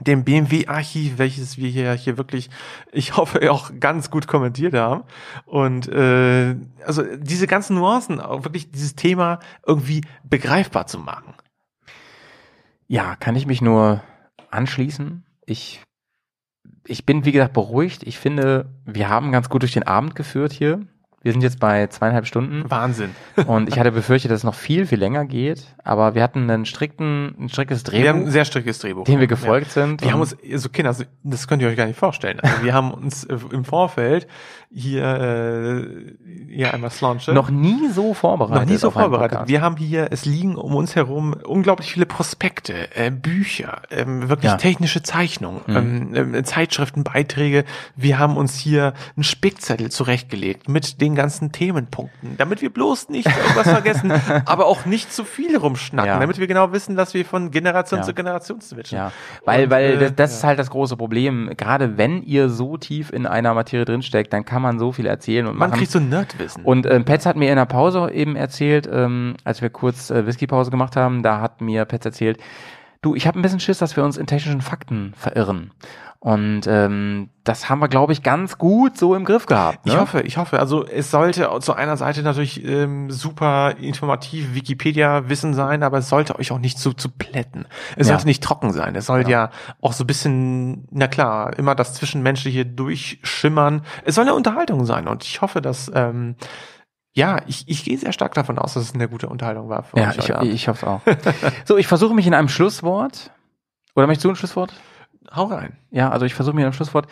dem 0.01 0.25
BMW-Archiv, 0.25 1.17
welches 1.17 1.57
wir 1.57 1.69
hier, 1.71 1.93
hier 1.95 2.19
wirklich, 2.19 2.51
ich 2.93 3.17
hoffe, 3.17 3.51
auch 3.51 3.71
ganz 3.81 4.11
gut 4.11 4.27
kommentiert 4.27 4.75
haben. 4.75 5.05
Und 5.47 5.89
äh, 5.89 6.57
also 6.85 7.03
diese 7.17 7.47
ganzen 7.47 7.77
Nuancen, 7.77 8.21
auch 8.21 8.45
wirklich 8.45 8.71
dieses 8.71 8.95
Thema 8.95 9.39
irgendwie 9.67 10.03
begreifbar 10.25 10.87
zu 10.87 10.99
machen. 10.99 11.33
Ja, 12.87 13.17
kann 13.17 13.37
ich 13.37 13.47
mich 13.47 13.63
nur 13.63 14.03
anschließen. 14.51 15.25
Ich, 15.47 15.83
ich 16.87 17.07
bin, 17.07 17.25
wie 17.25 17.33
gesagt, 17.33 17.53
beruhigt. 17.53 18.03
Ich 18.03 18.19
finde, 18.19 18.67
wir 18.85 19.09
haben 19.09 19.33
ganz 19.33 19.49
gut 19.49 19.63
durch 19.63 19.73
den 19.73 19.87
Abend 19.87 20.15
geführt 20.15 20.53
hier. 20.53 20.87
Wir 21.25 21.33
sind 21.33 21.41
jetzt 21.43 21.59
bei 21.59 21.87
zweieinhalb 21.87 22.27
Stunden. 22.27 22.71
Wahnsinn. 22.71 23.11
Und 23.47 23.69
ich 23.71 23.79
hatte 23.79 23.91
befürchtet, 23.91 24.31
dass 24.31 24.39
es 24.41 24.45
noch 24.45 24.55
viel, 24.55 24.87
viel 24.87 24.99
länger 24.99 25.25
geht. 25.25 25.65
Aber 25.83 26.15
wir 26.15 26.23
hatten 26.23 26.49
einen 26.51 26.67
strikten, 26.67 27.35
ein 27.41 27.49
striktes 27.49 27.83
Drehbuch. 27.83 28.03
Wir 28.05 28.09
haben 28.11 28.21
ein 28.27 28.31
sehr 28.31 28.45
striktes 28.45 28.79
Drehbuch. 28.79 29.05
Dem 29.05 29.21
wir 29.21 29.27
gefolgt 29.27 29.69
Ja. 29.69 29.73
sind. 29.87 30.03
Wir 30.03 30.13
haben 30.13 30.21
uns, 30.21 30.37
also 30.53 30.69
Kinder, 30.69 30.95
das 31.23 31.49
könnt 31.49 31.63
ihr 31.63 31.69
euch 31.69 31.77
gar 31.77 31.87
nicht 31.87 31.99
vorstellen. 31.99 32.39
Also 32.41 32.63
wir 32.63 32.75
haben 32.75 32.91
uns 32.93 33.25
äh, 33.25 33.39
im 33.53 33.65
Vorfeld 33.65 34.27
hier, 34.71 35.05
äh, 35.05 36.15
hier 36.53 36.75
einmal 36.75 36.91
Slaunche. 36.91 37.33
Noch 37.33 37.51
nie 37.51 37.89
so 37.93 38.13
vorbereitet 38.15 38.63
Noch 38.67 38.71
nie 38.71 38.77
so 38.77 38.91
vorbereitet. 38.91 39.41
Wir 39.47 39.61
haben 39.63 39.77
hier, 39.77 40.09
es 40.11 40.25
liegen 40.27 40.57
um 40.57 40.75
uns 40.75 40.95
herum 40.95 41.35
unglaublich 41.45 41.93
viele 41.93 42.07
Prospekte, 42.07 42.95
äh, 42.97 43.11
Bücher, 43.11 43.83
ähm, 43.91 44.29
wirklich 44.29 44.51
Ja. 44.51 44.57
technische 44.59 45.03
Zeichnungen, 45.03 45.61
Mhm. 45.67 45.77
ähm, 46.15 46.35
ähm, 46.35 46.45
Zeitschriften, 46.45 47.03
Beiträge. 47.05 47.65
Wir 47.97 48.19
haben 48.19 48.37
uns 48.37 48.59
hier 48.59 48.93
einen 49.17 49.25
Spickzettel 49.25 49.91
zurechtgelegt 49.91 50.69
mit 50.69 51.01
den 51.01 51.14
ganzen 51.15 51.53
Themenpunkten, 51.53 52.37
damit 52.37 52.63
wir 52.63 52.71
bloß 52.73 53.09
nicht 53.09 53.27
irgendwas 53.27 53.69
vergessen, 53.69 54.13
aber 54.47 54.67
auch 54.67 54.87
nicht 54.87 55.13
zu 55.13 55.25
viel 55.25 55.57
rumschnacken, 55.57 56.09
Ja. 56.09 56.19
damit 56.19 56.39
wir 56.39 56.47
genau 56.47 56.73
wissen, 56.73 56.97
dass 56.97 57.15
wir 57.15 57.25
von 57.25 57.51
Generation 57.51 58.01
Ja. 58.01 58.07
zu 58.07 58.15
Generation 58.15 58.61
switchen. 58.61 58.99
Ja, 58.99 59.13
weil, 59.45 59.65
Und, 59.65 59.71
weil 59.71 59.85
äh, 59.93 59.99
das, 59.99 60.15
das 60.17 60.31
ja. 60.33 60.37
ist 60.39 60.45
halt 60.45 60.59
das 60.59 60.71
große 60.71 60.97
Problem. 60.97 61.51
Gerade 61.57 61.97
wenn 61.99 62.23
ihr 62.23 62.49
so 62.49 62.77
tief 62.77 63.13
in 63.13 63.27
einer 63.27 63.55
Materie 63.55 63.85
drinsteckt, 63.85 64.33
dann 64.33 64.45
kann 64.45 64.63
man 64.63 64.79
so 64.79 64.93
viel 64.93 65.07
erzählen 65.07 65.47
und 65.47 65.57
Man 65.57 65.71
machen. 65.71 65.79
kriegt 65.79 65.93
so 65.93 66.01
Nerdwissen. 66.01 66.65
Und 66.65 66.87
ähm, 66.87 67.05
Petz 67.05 67.27
hat 67.27 67.37
mir 67.37 67.51
in 67.51 67.57
der 67.57 67.67
Pause 67.67 68.11
eben 68.13 68.37
erzählt, 68.37 68.89
ähm, 68.91 69.35
als 69.45 69.63
wir 69.63 69.71
kurz 69.71 70.11
äh, 70.11 70.27
Whisky-Pause 70.27 70.71
gemacht 70.71 70.97
haben, 70.97 71.23
da 71.23 71.41
hat 71.41 71.61
mir 71.61 71.85
Petz 71.85 72.05
erzählt, 72.05 72.39
du, 73.03 73.15
ich 73.15 73.27
habe 73.27 73.39
ein 73.39 73.43
bisschen 73.43 73.61
Schiss, 73.61 73.79
dass 73.79 73.97
wir 73.97 74.05
uns 74.05 74.17
in 74.17 74.27
technischen 74.27 74.61
Fakten 74.63 75.13
verirren. 75.17 75.73
Und 76.25 76.63
ähm, 76.67 77.29
das 77.45 77.69
haben 77.69 77.81
wir, 77.81 77.89
glaube 77.89 78.15
ich, 78.15 78.23
ganz 78.23 78.57
gut 78.57 78.97
so 78.97 79.15
im 79.15 79.27
Griff 79.27 79.45
gehabt. 79.45 79.85
Ne? 79.85 79.93
Ich 79.93 79.99
hoffe, 79.99 80.23
ich 80.23 80.39
hoffe. 80.39 80.59
Also 80.59 80.83
es 80.87 81.11
sollte 81.11 81.51
zu 81.61 81.75
einer 81.75 81.99
Seite 81.99 82.23
natürlich 82.23 82.65
ähm, 82.65 83.11
super 83.11 83.75
informativ 83.79 84.55
Wikipedia-Wissen 84.55 85.53
sein, 85.53 85.83
aber 85.83 85.99
es 85.99 86.09
sollte 86.09 86.39
euch 86.39 86.51
auch 86.51 86.59
nicht 86.59 86.79
zu, 86.79 86.95
zu 86.95 87.11
plätten. 87.11 87.67
Es 87.97 88.07
Ja. 88.09 88.15
sollte 88.15 88.27
nicht 88.27 88.43
trocken 88.43 88.73
sein. 88.73 88.95
Es 88.97 89.05
soll 89.05 89.19
Genau. 89.19 89.31
ja 89.33 89.51
auch 89.83 89.93
so 89.93 90.05
ein 90.05 90.07
bisschen, 90.07 90.89
na 90.91 91.09
klar, 91.09 91.59
immer 91.59 91.75
das 91.75 91.93
Zwischenmenschliche 91.93 92.65
durchschimmern. 92.65 93.83
Es 94.07 94.15
soll 94.15 94.23
eine 94.25 94.33
Unterhaltung 94.35 94.87
sein 94.87 95.09
und 95.09 95.25
ich 95.25 95.43
hoffe, 95.43 95.61
dass 95.61 95.93
ähm, 95.95 96.37
ja, 97.13 97.43
ich, 97.47 97.65
ich 97.69 97.85
gehe 97.85 97.99
sehr 97.99 98.15
stark 98.15 98.33
davon 98.33 98.59
aus, 98.59 98.73
dass 98.73 98.85
es 98.85 98.95
eine 98.95 99.11
gute 99.11 99.29
Unterhaltung 99.29 99.69
war 99.69 99.83
für 99.83 99.99
Ja, 99.99 100.09
euch. 100.09 100.17
ich, 100.17 100.23
heute 100.23 100.39
Abend. 100.39 100.53
ich 100.55 100.69
hoffe 100.69 100.87
auch. 100.87 101.01
so, 101.67 101.77
ich 101.77 101.87
versuche 101.87 102.15
mich 102.15 102.27
in 102.27 102.33
einem 102.33 102.49
Schlusswort. 102.49 103.31
Oder 103.95 104.07
möchtest 104.07 104.25
du 104.25 104.31
ein 104.31 104.37
Schlusswort? 104.37 104.73
Hau 105.33 105.45
rein. 105.45 105.77
Ja, 105.91 106.11
also 106.11 106.27
ich 106.27 106.35
versuche 106.35 106.57
mir 106.57 106.67
ein 106.67 106.73
Schlusswort. 106.73 107.07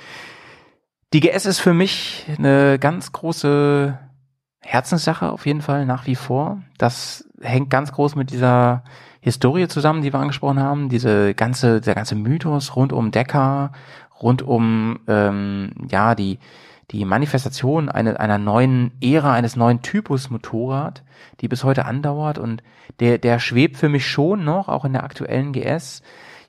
Die 1.12 1.20
GS 1.20 1.47
ist 1.47 1.60
für 1.60 1.74
mich 1.74 2.26
eine 2.39 2.78
ganz 2.78 3.12
große 3.12 3.99
Herzenssache 4.60 5.31
auf 5.31 5.47
jeden 5.47 5.60
Fall 5.60 5.86
nach 5.86 6.07
wie 6.07 6.15
vor. 6.15 6.62
Das 6.78 7.28
hängt 7.41 7.70
ganz 7.70 7.92
groß 7.92 8.15
mit 8.16 8.31
dieser 8.31 8.84
Historie 9.20 9.68
zusammen, 9.68 10.02
die 10.02 10.12
wir 10.12 10.20
angesprochen 10.20 10.60
haben. 10.60 10.89
Diese 10.89 11.34
ganze, 11.34 11.81
der 11.81 11.94
ganze 11.94 12.15
Mythos 12.15 12.76
rund 12.76 12.92
um 12.92 13.10
Decker, 13.10 13.73
rund 14.20 14.42
um 14.42 15.00
ähm, 15.07 15.73
ja 15.91 16.15
die 16.15 16.39
die 16.92 17.05
Manifestation 17.05 17.89
eine, 17.89 18.20
einer 18.20 18.39
neuen 18.39 18.92
Ära, 19.00 19.32
eines 19.32 19.57
neuen 19.57 19.82
Typus 19.82 20.31
Motorrad, 20.31 21.02
die 21.41 21.49
bis 21.49 21.65
heute 21.65 21.86
andauert 21.86 22.39
und 22.39 22.62
der, 23.00 23.18
der 23.18 23.39
schwebt 23.39 23.78
für 23.78 23.89
mich 23.89 24.07
schon 24.07 24.44
noch, 24.44 24.68
auch 24.68 24.84
in 24.84 24.92
der 24.92 25.05
aktuellen 25.05 25.52
GS. 25.52 26.02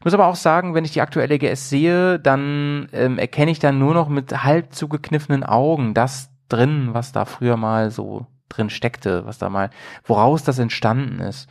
Ich 0.03 0.06
muss 0.06 0.15
aber 0.15 0.27
auch 0.27 0.35
sagen, 0.35 0.73
wenn 0.73 0.83
ich 0.83 0.91
die 0.91 0.99
aktuelle 0.99 1.40
GS 1.40 1.69
sehe, 1.69 2.19
dann 2.19 2.90
ähm, 2.91 3.17
erkenne 3.17 3.51
ich 3.51 3.59
dann 3.59 3.80
nur 3.80 3.93
noch 3.93 4.09
mit 4.09 4.43
halb 4.43 4.73
zugekniffenen 4.73 5.45
Augen 5.45 5.93
das 5.93 6.30
drin, 6.49 6.90
was 6.91 7.14
da 7.14 7.23
früher 7.23 7.56
mal 7.56 7.90
so 7.90 8.27
drin 8.49 8.69
steckte, 8.69 9.25
was 9.25 9.38
da 9.38 9.48
mal, 9.48 9.69
woraus 10.03 10.43
das 10.43 10.59
entstanden 10.59 11.22
ist. 11.22 11.48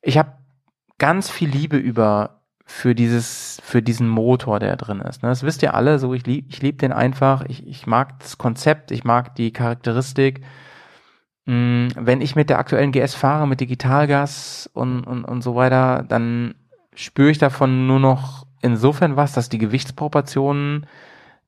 Ich 0.00 0.16
habe 0.16 0.32
ganz 0.96 1.28
viel 1.28 1.50
Liebe 1.50 1.76
über 1.76 2.40
für 2.64 2.94
dieses, 2.94 3.60
für 3.62 3.82
diesen 3.82 4.08
Motor, 4.08 4.60
der 4.60 4.76
drin 4.76 5.00
ist. 5.00 5.22
Ne? 5.22 5.28
Das 5.28 5.42
wisst 5.42 5.62
ihr 5.62 5.74
alle, 5.74 5.98
so 5.98 6.14
ich 6.14 6.26
lieb, 6.26 6.46
ich 6.48 6.62
lieb 6.62 6.78
den 6.78 6.90
einfach, 6.90 7.44
ich, 7.46 7.66
ich 7.66 7.86
mag 7.86 8.18
das 8.20 8.38
Konzept, 8.38 8.92
ich 8.92 9.04
mag 9.04 9.34
die 9.34 9.52
Charakteristik. 9.52 10.40
Mm, 11.44 11.88
Wenn 11.96 12.22
ich 12.22 12.34
mit 12.34 12.48
der 12.48 12.60
aktuellen 12.60 12.92
GS 12.92 13.14
fahre, 13.14 13.46
mit 13.46 13.60
Digitalgas 13.60 14.70
und, 14.72 15.04
und, 15.04 15.26
und 15.26 15.42
so 15.42 15.54
weiter, 15.54 16.02
dann 16.08 16.54
spüre 16.94 17.30
ich 17.30 17.38
davon 17.38 17.86
nur 17.86 18.00
noch 18.00 18.46
insofern 18.62 19.16
was, 19.16 19.32
dass 19.32 19.48
die 19.48 19.58
Gewichtsproportionen 19.58 20.86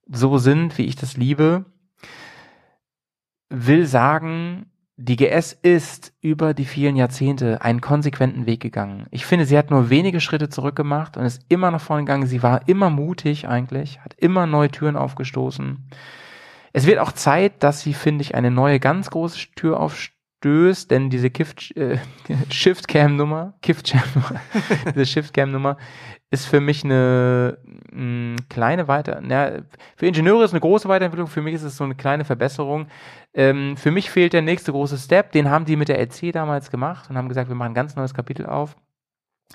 so 0.09 0.39
sind, 0.39 0.79
wie 0.79 0.85
ich 0.85 0.97
das 0.97 1.17
liebe. 1.17 1.65
Will 3.49 3.87
sagen, 3.87 4.67
die 4.97 5.17
GS 5.17 5.53
ist 5.53 6.15
über 6.23 6.55
die 6.55 6.65
vielen 6.65 6.97
Jahrzehnte 6.97 7.61
einen 7.61 7.81
konsequenten 7.83 8.47
Weg 8.47 8.61
gegangen. 8.61 9.07
Ich 9.11 9.27
finde, 9.27 9.45
sie 9.45 9.59
hat 9.59 9.71
nur 9.71 9.91
wenige 9.91 10.21
Schritte 10.21 10.49
zurückgemacht 10.49 11.17
und 11.17 11.25
ist 11.25 11.45
immer 11.49 11.71
nach 11.71 11.81
vorne 11.81 12.05
gegangen. 12.05 12.27
Sie 12.27 12.43
war 12.43 12.67
immer 12.67 12.89
mutig 12.89 13.47
eigentlich, 13.47 14.01
hat 14.01 14.15
immer 14.15 14.47
neue 14.47 14.71
Türen 14.71 14.97
aufgestoßen. 14.97 15.89
Es 16.73 16.87
wird 16.87 16.99
auch 16.99 17.13
Zeit, 17.13 17.63
dass 17.63 17.81
sie, 17.81 17.95
finde 17.95 18.23
ich, 18.23 18.35
eine 18.35 18.51
neue 18.51 18.81
ganz 18.81 19.11
große 19.11 19.51
Tür 19.55 19.81
aufstößt, 20.37 20.91
denn 20.91 21.11
diese 21.11 21.31
Kift, 21.31 21.77
äh, 21.77 21.99
Shift-Cam-Nummer, 22.51 23.55
Kift-Cam-Nummer, 23.63 24.41
diese 24.95 25.07
Shift-Cam-Nummer 25.07 25.77
ist 26.31 26.47
für 26.47 26.61
mich 26.61 26.85
eine 26.85 27.59
mh, 27.93 28.37
kleine 28.49 28.89
Weiter, 28.89 29.21
na, 29.23 29.63
für 29.97 30.07
Ingenieure 30.07 30.45
ist 30.45 30.53
eine 30.53 30.61
große 30.61 30.89
Weiterentwicklung, 30.89 31.29
für 31.29 31.43
mich 31.43 31.55
ist 31.55 31.63
es 31.63 31.77
so 31.77 31.85
eine 31.85 31.95
kleine 31.95 32.25
Verbesserung. 32.25 32.89
Ähm, 33.35 33.77
für 33.77 33.91
mich 33.91 34.11
fehlt 34.11 34.33
der 34.33 34.43
nächste 34.43 34.73
große 34.73 34.99
Step, 34.99 35.33
den 35.33 35.51
haben 35.51 35.67
die 35.67 35.77
mit 35.77 35.89
der 35.89 35.99
LC 36.01 36.33
damals 36.33 36.71
gemacht 36.71 37.11
und 37.11 37.17
haben 37.17 37.29
gesagt, 37.29 37.49
wir 37.49 37.55
machen 37.55 37.73
ein 37.73 37.75
ganz 37.75 37.95
neues 37.95 38.15
Kapitel 38.15 38.47
auf. 38.47 38.77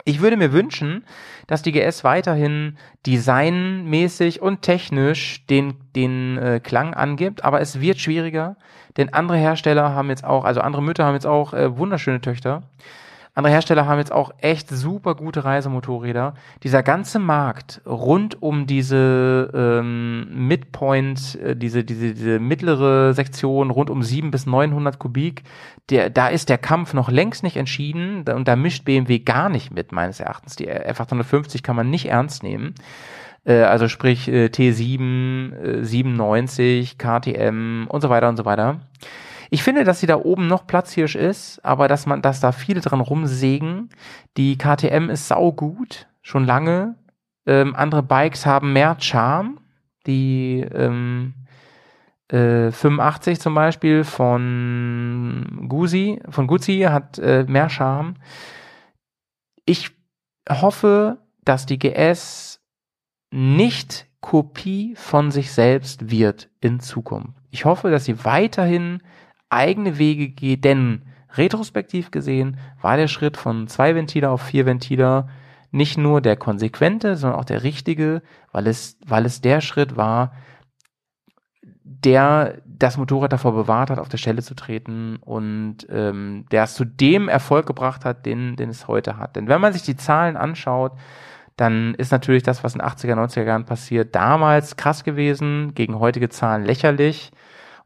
Ich 0.05 0.21
würde 0.21 0.37
mir 0.37 0.53
wünschen, 0.53 1.03
dass 1.47 1.61
die 1.61 1.71
GS 1.71 2.03
weiterhin 2.03 2.77
designmäßig 3.05 4.41
und 4.41 4.61
technisch 4.61 5.45
den, 5.47 5.75
den 5.95 6.37
äh, 6.37 6.59
Klang 6.63 6.93
angibt, 6.93 7.43
aber 7.43 7.61
es 7.61 7.81
wird 7.81 7.99
schwieriger, 7.99 8.55
denn 8.97 9.13
andere 9.13 9.37
Hersteller 9.37 9.93
haben 9.93 10.09
jetzt 10.09 10.23
auch, 10.23 10.45
also 10.45 10.61
andere 10.61 10.81
Mütter 10.81 11.05
haben 11.05 11.13
jetzt 11.13 11.27
auch 11.27 11.53
äh, 11.53 11.77
wunderschöne 11.77 12.21
Töchter. 12.21 12.63
Andere 13.33 13.53
Hersteller 13.53 13.85
haben 13.85 13.99
jetzt 13.99 14.11
auch 14.11 14.31
echt 14.39 14.69
super 14.69 15.15
gute 15.15 15.45
Reisemotorräder. 15.45 16.33
Dieser 16.63 16.83
ganze 16.83 17.17
Markt 17.17 17.81
rund 17.85 18.41
um 18.41 18.67
diese 18.67 19.49
ähm, 19.53 20.47
Midpoint, 20.47 21.35
äh, 21.35 21.55
diese, 21.55 21.85
diese, 21.85 22.13
diese 22.13 22.39
mittlere 22.39 23.13
Sektion 23.13 23.69
rund 23.69 23.89
um 23.89 24.03
7 24.03 24.31
bis 24.31 24.45
900 24.45 24.99
Kubik, 24.99 25.43
der, 25.89 26.09
da 26.09 26.27
ist 26.27 26.49
der 26.49 26.57
Kampf 26.57 26.93
noch 26.93 27.09
längst 27.09 27.43
nicht 27.43 27.55
entschieden 27.55 28.25
und 28.27 28.49
da 28.49 28.57
mischt 28.57 28.83
BMW 28.83 29.19
gar 29.19 29.47
nicht 29.47 29.71
mit, 29.71 29.93
meines 29.93 30.19
Erachtens. 30.19 30.57
Die 30.57 30.69
F850 30.69 31.63
kann 31.63 31.77
man 31.77 31.89
nicht 31.89 32.07
ernst 32.07 32.43
nehmen 32.43 32.75
Äh, 33.43 33.63
also 33.63 33.87
sprich 33.87 34.27
äh, 34.27 34.47
T7, 34.47 35.79
äh, 35.81 35.83
97, 35.83 36.97
KTM 36.99 37.87
und 37.87 38.01
so 38.01 38.09
weiter 38.09 38.29
und 38.29 38.37
so 38.37 38.45
weiter. 38.45 38.81
Ich 39.53 39.63
finde, 39.63 39.83
dass 39.83 39.99
sie 39.99 40.07
da 40.07 40.15
oben 40.15 40.47
noch 40.47 40.65
Platzhirsch 40.65 41.15
ist, 41.15 41.59
aber 41.65 41.89
dass 41.89 42.05
man, 42.05 42.21
dass 42.21 42.39
da 42.39 42.53
viele 42.53 42.79
dran 42.79 43.01
rumsägen. 43.01 43.89
Die 44.37 44.57
KTM 44.57 45.09
ist 45.09 45.27
saugut, 45.27 46.07
schon 46.21 46.45
lange. 46.45 46.95
Ähm, 47.45 47.75
andere 47.75 48.01
Bikes 48.01 48.45
haben 48.45 48.71
mehr 48.71 48.95
Charme. 48.97 49.59
Die 50.07 50.61
ähm, 50.73 51.33
äh, 52.29 52.71
85 52.71 53.41
zum 53.41 53.53
Beispiel 53.53 54.05
von 54.05 55.65
Guzzi, 55.67 56.21
von 56.29 56.47
Guzzi 56.47 56.87
hat 56.89 57.19
äh, 57.19 57.43
mehr 57.45 57.69
Charme. 57.69 58.13
Ich 59.65 59.91
hoffe, 60.49 61.17
dass 61.43 61.65
die 61.65 61.77
GS 61.77 62.61
nicht 63.31 64.07
Kopie 64.21 64.95
von 64.95 65.29
sich 65.29 65.51
selbst 65.51 66.09
wird 66.09 66.49
in 66.61 66.79
Zukunft. 66.79 67.33
Ich 67.49 67.65
hoffe, 67.65 67.91
dass 67.91 68.05
sie 68.05 68.23
weiterhin 68.23 69.01
eigene 69.51 69.97
Wege 69.97 70.29
geht, 70.29 70.63
denn 70.65 71.03
retrospektiv 71.33 72.11
gesehen 72.11 72.57
war 72.81 72.97
der 72.97 73.07
Schritt 73.07 73.37
von 73.37 73.67
zwei 73.67 73.95
Ventiler 73.95 74.31
auf 74.31 74.41
vier 74.41 74.65
Ventiler 74.65 75.27
nicht 75.71 75.97
nur 75.97 76.21
der 76.21 76.35
konsequente, 76.35 77.15
sondern 77.15 77.39
auch 77.39 77.45
der 77.45 77.63
richtige, 77.63 78.21
weil 78.51 78.67
es, 78.67 78.97
weil 79.05 79.25
es 79.25 79.41
der 79.41 79.61
Schritt 79.61 79.95
war, 79.95 80.33
der 82.03 82.61
das 82.65 82.97
Motorrad 82.97 83.31
davor 83.31 83.53
bewahrt 83.53 83.89
hat, 83.89 83.99
auf 83.99 84.09
der 84.09 84.17
Stelle 84.17 84.41
zu 84.41 84.55
treten 84.55 85.17
und 85.17 85.87
ähm, 85.89 86.45
der 86.51 86.63
es 86.63 86.73
zu 86.73 86.83
dem 86.83 87.29
Erfolg 87.29 87.67
gebracht 87.67 88.05
hat, 88.05 88.25
den, 88.25 88.55
den 88.55 88.69
es 88.69 88.87
heute 88.87 89.17
hat. 89.17 89.35
Denn 89.35 89.47
wenn 89.47 89.61
man 89.61 89.73
sich 89.73 89.83
die 89.83 89.95
Zahlen 89.95 90.35
anschaut, 90.35 90.93
dann 91.57 91.93
ist 91.95 92.11
natürlich 92.11 92.43
das, 92.43 92.63
was 92.63 92.75
in 92.75 92.81
80er, 92.81 93.13
90er 93.13 93.43
Jahren 93.43 93.65
passiert, 93.65 94.15
damals 94.15 94.77
krass 94.77 95.03
gewesen, 95.03 95.73
gegen 95.75 95.99
heutige 95.99 96.29
Zahlen 96.29 96.65
lächerlich. 96.65 97.31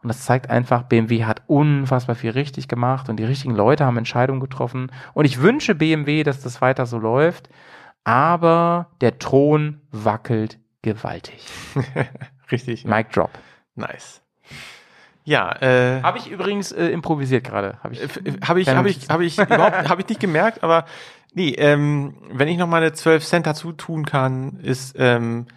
Und 0.06 0.10
das 0.10 0.24
zeigt 0.24 0.52
einfach, 0.52 0.84
BMW 0.84 1.26
hat 1.26 1.42
unfassbar 1.48 2.14
viel 2.14 2.30
richtig 2.30 2.68
gemacht 2.68 3.10
und 3.10 3.18
die 3.18 3.24
richtigen 3.24 3.56
Leute 3.56 3.86
haben 3.86 3.98
Entscheidungen 3.98 4.40
getroffen. 4.40 4.92
Und 5.16 5.26
ich 5.26 5.42
wünsche 5.42 5.74
BMW, 5.74 6.22
dass 6.22 6.42
das 6.42 6.62
weiter 6.62 6.86
so 6.86 7.00
läuft. 7.00 7.50
Aber 8.04 8.92
der 9.02 9.18
Thron 9.18 9.82
wackelt 9.90 10.60
gewaltig. 10.84 11.44
Richtig. 12.52 12.86
Mic 12.86 13.08
drop. 13.14 13.32
Nice. 13.74 14.22
Ja, 15.24 15.60
äh, 15.60 16.04
Habe 16.04 16.20
ich 16.20 16.30
übrigens 16.30 16.72
äh, 16.72 16.86
improvisiert 16.90 17.44
gerade. 17.44 17.80
Habe 17.82 17.96
ich, 17.96 18.02
habe 18.48 18.62
ich, 18.62 18.70
habe 18.70 18.88
ich, 18.88 19.10
habe 19.10 19.26
ich 19.26 19.40
überhaupt, 19.40 19.90
habe 19.90 20.02
ich 20.02 20.08
nicht 20.08 20.22
gemerkt, 20.22 20.64
aber 20.64 20.86
nee, 21.34 21.50
ähm, 21.58 22.16
wenn 22.32 22.48
ich 22.48 22.60
noch 22.60 22.68
meine 22.68 22.94
12 22.94 23.26
Cent 23.26 23.48
dazu 23.48 23.72
tun 23.72 24.06
kann, 24.06 24.60
ist, 24.60 24.96
ähm, 25.00 25.48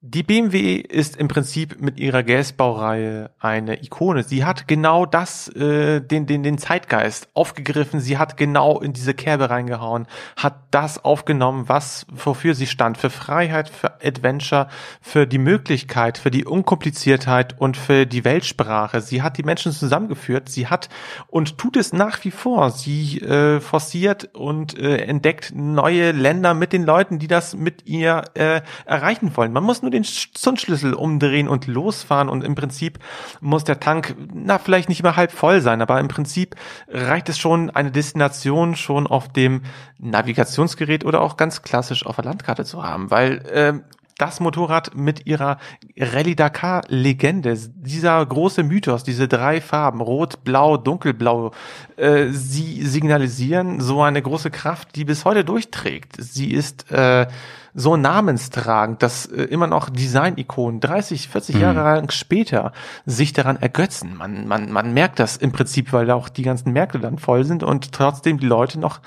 die 0.00 0.22
BMW 0.22 0.76
ist 0.76 1.16
im 1.16 1.26
Prinzip 1.26 1.80
mit 1.80 1.98
ihrer 1.98 2.22
GS-Baureihe 2.22 3.32
eine 3.40 3.82
Ikone. 3.82 4.22
Sie 4.22 4.44
hat 4.44 4.68
genau 4.68 5.06
das, 5.06 5.48
äh, 5.48 6.00
den, 6.00 6.24
den, 6.26 6.44
den 6.44 6.56
Zeitgeist 6.56 7.28
aufgegriffen. 7.34 7.98
Sie 7.98 8.16
hat 8.16 8.36
genau 8.36 8.78
in 8.78 8.92
diese 8.92 9.12
Kerbe 9.12 9.50
reingehauen, 9.50 10.06
hat 10.36 10.54
das 10.70 11.04
aufgenommen, 11.04 11.64
was, 11.68 12.06
wofür 12.12 12.54
sie 12.54 12.68
stand. 12.68 12.96
Für 12.96 13.10
Freiheit, 13.10 13.68
für 13.68 13.94
Adventure, 14.00 14.68
für 15.00 15.26
die 15.26 15.38
Möglichkeit, 15.38 16.16
für 16.16 16.30
die 16.30 16.44
Unkompliziertheit 16.44 17.60
und 17.60 17.76
für 17.76 18.06
die 18.06 18.24
Weltsprache. 18.24 19.00
Sie 19.00 19.22
hat 19.22 19.36
die 19.36 19.42
Menschen 19.42 19.72
zusammengeführt. 19.72 20.48
Sie 20.48 20.68
hat 20.68 20.88
und 21.26 21.58
tut 21.58 21.76
es 21.76 21.92
nach 21.92 22.24
wie 22.24 22.30
vor. 22.30 22.70
Sie 22.70 23.18
äh, 23.18 23.58
forciert 23.58 24.32
und 24.36 24.78
äh, 24.78 24.98
entdeckt 24.98 25.52
neue 25.56 26.12
Länder 26.12 26.54
mit 26.54 26.72
den 26.72 26.84
Leuten, 26.84 27.18
die 27.18 27.26
das 27.26 27.56
mit 27.56 27.84
ihr 27.86 28.22
äh, 28.34 28.60
erreichen 28.86 29.36
wollen. 29.36 29.52
Man 29.52 29.64
muss 29.64 29.82
nur 29.82 29.87
den 29.90 30.04
Zündschlüssel 30.04 30.94
umdrehen 30.94 31.48
und 31.48 31.66
losfahren 31.66 32.28
und 32.28 32.44
im 32.44 32.54
Prinzip 32.54 32.98
muss 33.40 33.64
der 33.64 33.80
Tank, 33.80 34.16
na, 34.32 34.58
vielleicht 34.58 34.88
nicht 34.88 35.00
immer 35.00 35.16
halb 35.16 35.32
voll 35.32 35.60
sein, 35.60 35.82
aber 35.82 36.00
im 36.00 36.08
Prinzip 36.08 36.56
reicht 36.88 37.28
es 37.28 37.38
schon, 37.38 37.70
eine 37.70 37.90
Destination 37.90 38.76
schon 38.76 39.06
auf 39.06 39.28
dem 39.28 39.62
Navigationsgerät 39.98 41.04
oder 41.04 41.20
auch 41.20 41.36
ganz 41.36 41.62
klassisch 41.62 42.06
auf 42.06 42.16
der 42.16 42.24
Landkarte 42.24 42.64
zu 42.64 42.82
haben, 42.82 43.10
weil 43.10 43.38
äh, 43.46 43.74
das 44.18 44.40
Motorrad 44.40 44.94
mit 44.94 45.26
ihrer 45.26 45.58
Rallye 45.96 46.34
Dakar 46.34 46.82
Legende, 46.88 47.56
dieser 47.56 48.24
große 48.26 48.64
Mythos, 48.64 49.04
diese 49.04 49.28
drei 49.28 49.60
Farben, 49.60 50.00
rot, 50.00 50.44
blau, 50.44 50.76
dunkelblau, 50.76 51.52
äh, 51.96 52.26
sie 52.28 52.84
signalisieren 52.84 53.80
so 53.80 54.02
eine 54.02 54.20
große 54.20 54.50
Kraft, 54.50 54.96
die 54.96 55.04
bis 55.04 55.24
heute 55.24 55.44
durchträgt. 55.44 56.16
Sie 56.18 56.52
ist 56.52 56.90
äh, 56.90 57.26
so 57.74 57.96
namenstragend, 57.96 59.02
dass 59.02 59.26
äh, 59.26 59.44
immer 59.44 59.68
noch 59.68 59.88
Design-Ikonen 59.88 60.80
30, 60.80 61.28
40 61.28 61.54
Mhm. 61.54 61.60
Jahre 61.60 61.80
lang 61.82 62.10
später 62.10 62.72
sich 63.06 63.32
daran 63.32 63.56
ergötzen. 63.56 64.16
Man, 64.16 64.48
man, 64.48 64.72
man 64.72 64.92
merkt 64.92 65.18
das 65.18 65.36
im 65.36 65.52
Prinzip, 65.52 65.92
weil 65.92 66.10
auch 66.10 66.28
die 66.28 66.42
ganzen 66.42 66.72
Märkte 66.72 66.98
dann 66.98 67.18
voll 67.18 67.44
sind 67.44 67.62
und 67.62 67.92
trotzdem 67.92 68.38
die 68.38 68.46
Leute 68.46 68.80
noch 68.80 69.00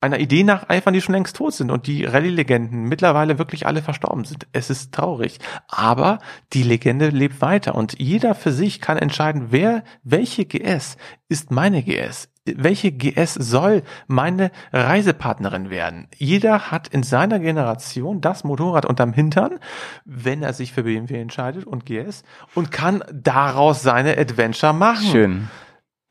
einer 0.00 0.18
Idee 0.18 0.44
nacheifern, 0.44 0.94
die 0.94 1.00
schon 1.00 1.14
längst 1.14 1.36
tot 1.36 1.52
sind 1.52 1.70
und 1.70 1.86
die 1.86 2.04
Rallye-Legenden 2.04 2.84
mittlerweile 2.84 3.38
wirklich 3.38 3.66
alle 3.66 3.82
verstorben 3.82 4.24
sind. 4.24 4.46
Es 4.52 4.70
ist 4.70 4.92
traurig. 4.92 5.38
Aber 5.68 6.18
die 6.54 6.62
Legende 6.62 7.08
lebt 7.10 7.42
weiter 7.42 7.74
und 7.74 7.98
jeder 7.98 8.34
für 8.34 8.52
sich 8.52 8.80
kann 8.80 8.96
entscheiden, 8.96 9.48
wer, 9.50 9.84
welche 10.02 10.46
GS 10.46 10.96
ist 11.28 11.50
meine 11.50 11.82
GS? 11.82 12.28
Welche 12.46 12.90
GS 12.90 13.34
soll 13.34 13.82
meine 14.06 14.50
Reisepartnerin 14.72 15.68
werden? 15.68 16.08
Jeder 16.16 16.70
hat 16.70 16.88
in 16.88 17.02
seiner 17.02 17.38
Generation 17.38 18.22
das 18.22 18.44
Motorrad 18.44 18.86
unterm 18.86 19.12
Hintern, 19.12 19.58
wenn 20.06 20.42
er 20.42 20.54
sich 20.54 20.72
für 20.72 20.84
BMW 20.84 21.20
entscheidet 21.20 21.66
und 21.66 21.84
GS 21.84 22.24
und 22.54 22.72
kann 22.72 23.04
daraus 23.12 23.82
seine 23.82 24.16
Adventure 24.16 24.72
machen. 24.72 25.06
Schön. 25.06 25.50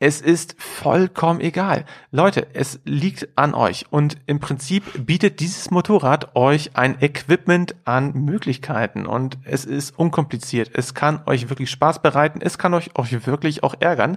Es 0.02 0.22
ist 0.22 0.56
vollkommen 0.58 1.42
egal. 1.42 1.84
Leute, 2.10 2.46
es 2.54 2.80
liegt 2.84 3.28
an 3.36 3.52
euch 3.52 3.84
und 3.90 4.16
im 4.24 4.40
Prinzip 4.40 4.82
bietet 5.04 5.40
dieses 5.40 5.70
Motorrad 5.70 6.34
euch 6.36 6.70
ein 6.74 7.02
Equipment 7.02 7.74
an 7.84 8.14
Möglichkeiten 8.14 9.04
und 9.04 9.36
es 9.44 9.66
ist 9.66 9.98
unkompliziert. 9.98 10.70
Es 10.72 10.94
kann 10.94 11.22
euch 11.26 11.50
wirklich 11.50 11.70
Spaß 11.70 12.00
bereiten, 12.00 12.40
es 12.40 12.56
kann 12.56 12.72
euch, 12.72 12.96
euch 12.96 13.26
wirklich 13.26 13.62
auch 13.62 13.74
ärgern. 13.78 14.16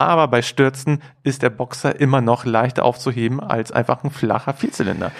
Aber 0.00 0.28
bei 0.28 0.42
Stürzen 0.42 1.02
ist 1.24 1.42
der 1.42 1.50
Boxer 1.50 2.00
immer 2.00 2.20
noch 2.20 2.44
leichter 2.44 2.84
aufzuheben 2.84 3.40
als 3.40 3.72
einfach 3.72 4.04
ein 4.04 4.10
flacher 4.10 4.54
Vierzylinder. 4.54 5.10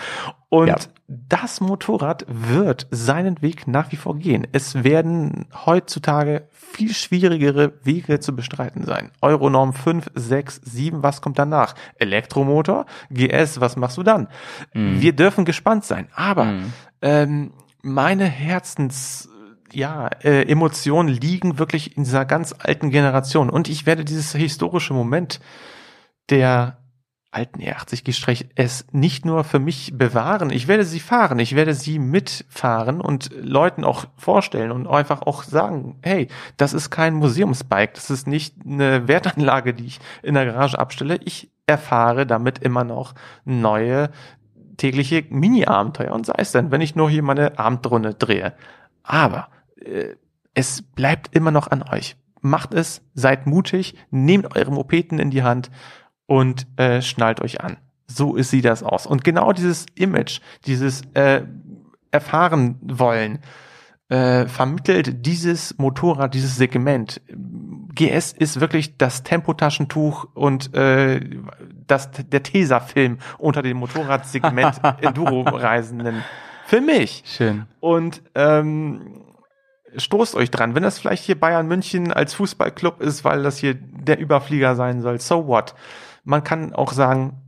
Und 0.50 0.68
Ja. 0.68 0.76
das 1.08 1.60
Motorrad 1.60 2.24
wird 2.28 2.86
seinen 2.92 3.42
Weg 3.42 3.66
nach 3.66 3.90
wie 3.90 3.96
vor 3.96 4.16
gehen. 4.16 4.46
Es 4.52 4.84
werden 4.84 5.46
heutzutage 5.66 6.46
viel 6.52 6.94
schwierigere 6.94 7.72
Wege 7.82 8.20
zu 8.20 8.36
bestreiten 8.36 8.84
sein. 8.84 9.10
Euronorm 9.20 9.72
5, 9.72 10.10
6, 10.14 10.60
7, 10.64 11.02
was 11.02 11.20
kommt 11.22 11.40
danach? 11.40 11.74
Elektromotor, 11.98 12.86
GS, 13.10 13.60
was 13.60 13.76
machst 13.76 13.96
du 13.96 14.04
dann? 14.04 14.28
Mhm. 14.74 15.00
Wir 15.00 15.12
dürfen 15.12 15.44
gespannt 15.44 15.84
sein. 15.86 16.06
Aber 16.14 16.52
ähm, 17.02 17.52
meine 17.82 18.24
Herzens 18.26 19.28
ja, 19.72 20.08
äh, 20.22 20.42
Emotionen 20.42 21.08
liegen 21.08 21.58
wirklich 21.58 21.96
in 21.96 22.04
dieser 22.04 22.24
ganz 22.24 22.54
alten 22.58 22.90
Generation. 22.90 23.50
Und 23.50 23.68
ich 23.68 23.86
werde 23.86 24.04
dieses 24.04 24.32
historische 24.32 24.94
Moment 24.94 25.40
der 26.30 26.78
alten 27.30 27.60
E80 27.60 28.46
es 28.54 28.86
nicht 28.92 29.26
nur 29.26 29.44
für 29.44 29.58
mich 29.58 29.92
bewahren, 29.96 30.50
ich 30.50 30.66
werde 30.66 30.84
sie 30.84 31.00
fahren, 31.00 31.38
ich 31.38 31.54
werde 31.54 31.74
sie 31.74 31.98
mitfahren 31.98 33.00
und 33.02 33.30
Leuten 33.38 33.84
auch 33.84 34.06
vorstellen 34.16 34.72
und 34.72 34.86
einfach 34.86 35.22
auch 35.22 35.42
sagen, 35.42 35.98
hey, 36.02 36.28
das 36.56 36.72
ist 36.72 36.90
kein 36.90 37.14
Museumsbike, 37.14 37.94
das 37.94 38.10
ist 38.10 38.26
nicht 38.26 38.54
eine 38.64 39.08
Wertanlage, 39.08 39.74
die 39.74 39.86
ich 39.86 40.00
in 40.22 40.34
der 40.34 40.46
Garage 40.46 40.78
abstelle, 40.78 41.20
ich 41.22 41.50
erfahre 41.66 42.26
damit 42.26 42.60
immer 42.60 42.84
noch 42.84 43.14
neue 43.44 44.10
tägliche 44.78 45.24
Mini-Abenteuer 45.28 46.12
und 46.12 46.24
sei 46.24 46.36
es 46.38 46.52
denn, 46.52 46.70
wenn 46.70 46.80
ich 46.80 46.96
nur 46.96 47.10
hier 47.10 47.22
meine 47.22 47.58
Abendrunde 47.58 48.14
drehe. 48.14 48.54
Aber 49.02 49.48
es 50.54 50.82
bleibt 50.82 51.34
immer 51.34 51.50
noch 51.50 51.68
an 51.68 51.82
euch. 51.82 52.16
Macht 52.40 52.74
es, 52.74 53.02
seid 53.14 53.46
mutig, 53.46 53.94
nehmt 54.10 54.56
eure 54.56 54.72
Mopeden 54.72 55.18
in 55.18 55.30
die 55.30 55.42
Hand 55.42 55.70
und 56.26 56.66
äh, 56.76 57.02
schnallt 57.02 57.40
euch 57.40 57.60
an. 57.60 57.76
So 58.06 58.36
ist 58.36 58.50
sie 58.50 58.62
das 58.62 58.82
aus. 58.82 59.06
Und 59.06 59.24
genau 59.24 59.52
dieses 59.52 59.86
Image, 59.94 60.40
dieses 60.66 61.02
äh, 61.14 61.42
erfahren 62.10 62.78
wollen, 62.82 63.40
äh, 64.08 64.46
vermittelt 64.46 65.26
dieses 65.26 65.76
Motorrad, 65.78 66.32
dieses 66.34 66.56
Segment. 66.56 67.20
GS 67.94 68.32
ist 68.32 68.60
wirklich 68.60 68.96
das 68.96 69.22
Tempotaschentuch 69.22 70.26
und 70.34 70.74
äh, 70.74 71.20
das, 71.86 72.10
der 72.10 72.42
Tesafilm 72.42 73.18
unter 73.38 73.62
dem 73.62 73.76
Motorradsegment 73.78 74.80
Enduro-Reisenden. 75.02 76.22
Für 76.66 76.80
mich. 76.80 77.22
Schön. 77.26 77.66
Und 77.80 78.22
ähm, 78.34 79.27
stoßt 79.96 80.34
euch 80.34 80.50
dran. 80.50 80.74
Wenn 80.74 80.82
das 80.82 80.98
vielleicht 80.98 81.24
hier 81.24 81.38
Bayern 81.38 81.66
München 81.66 82.12
als 82.12 82.34
Fußballclub 82.34 83.00
ist, 83.00 83.24
weil 83.24 83.42
das 83.42 83.58
hier 83.58 83.74
der 83.74 84.18
Überflieger 84.18 84.76
sein 84.76 85.00
soll, 85.00 85.20
so 85.20 85.46
what? 85.46 85.74
Man 86.24 86.44
kann 86.44 86.74
auch 86.74 86.92
sagen, 86.92 87.42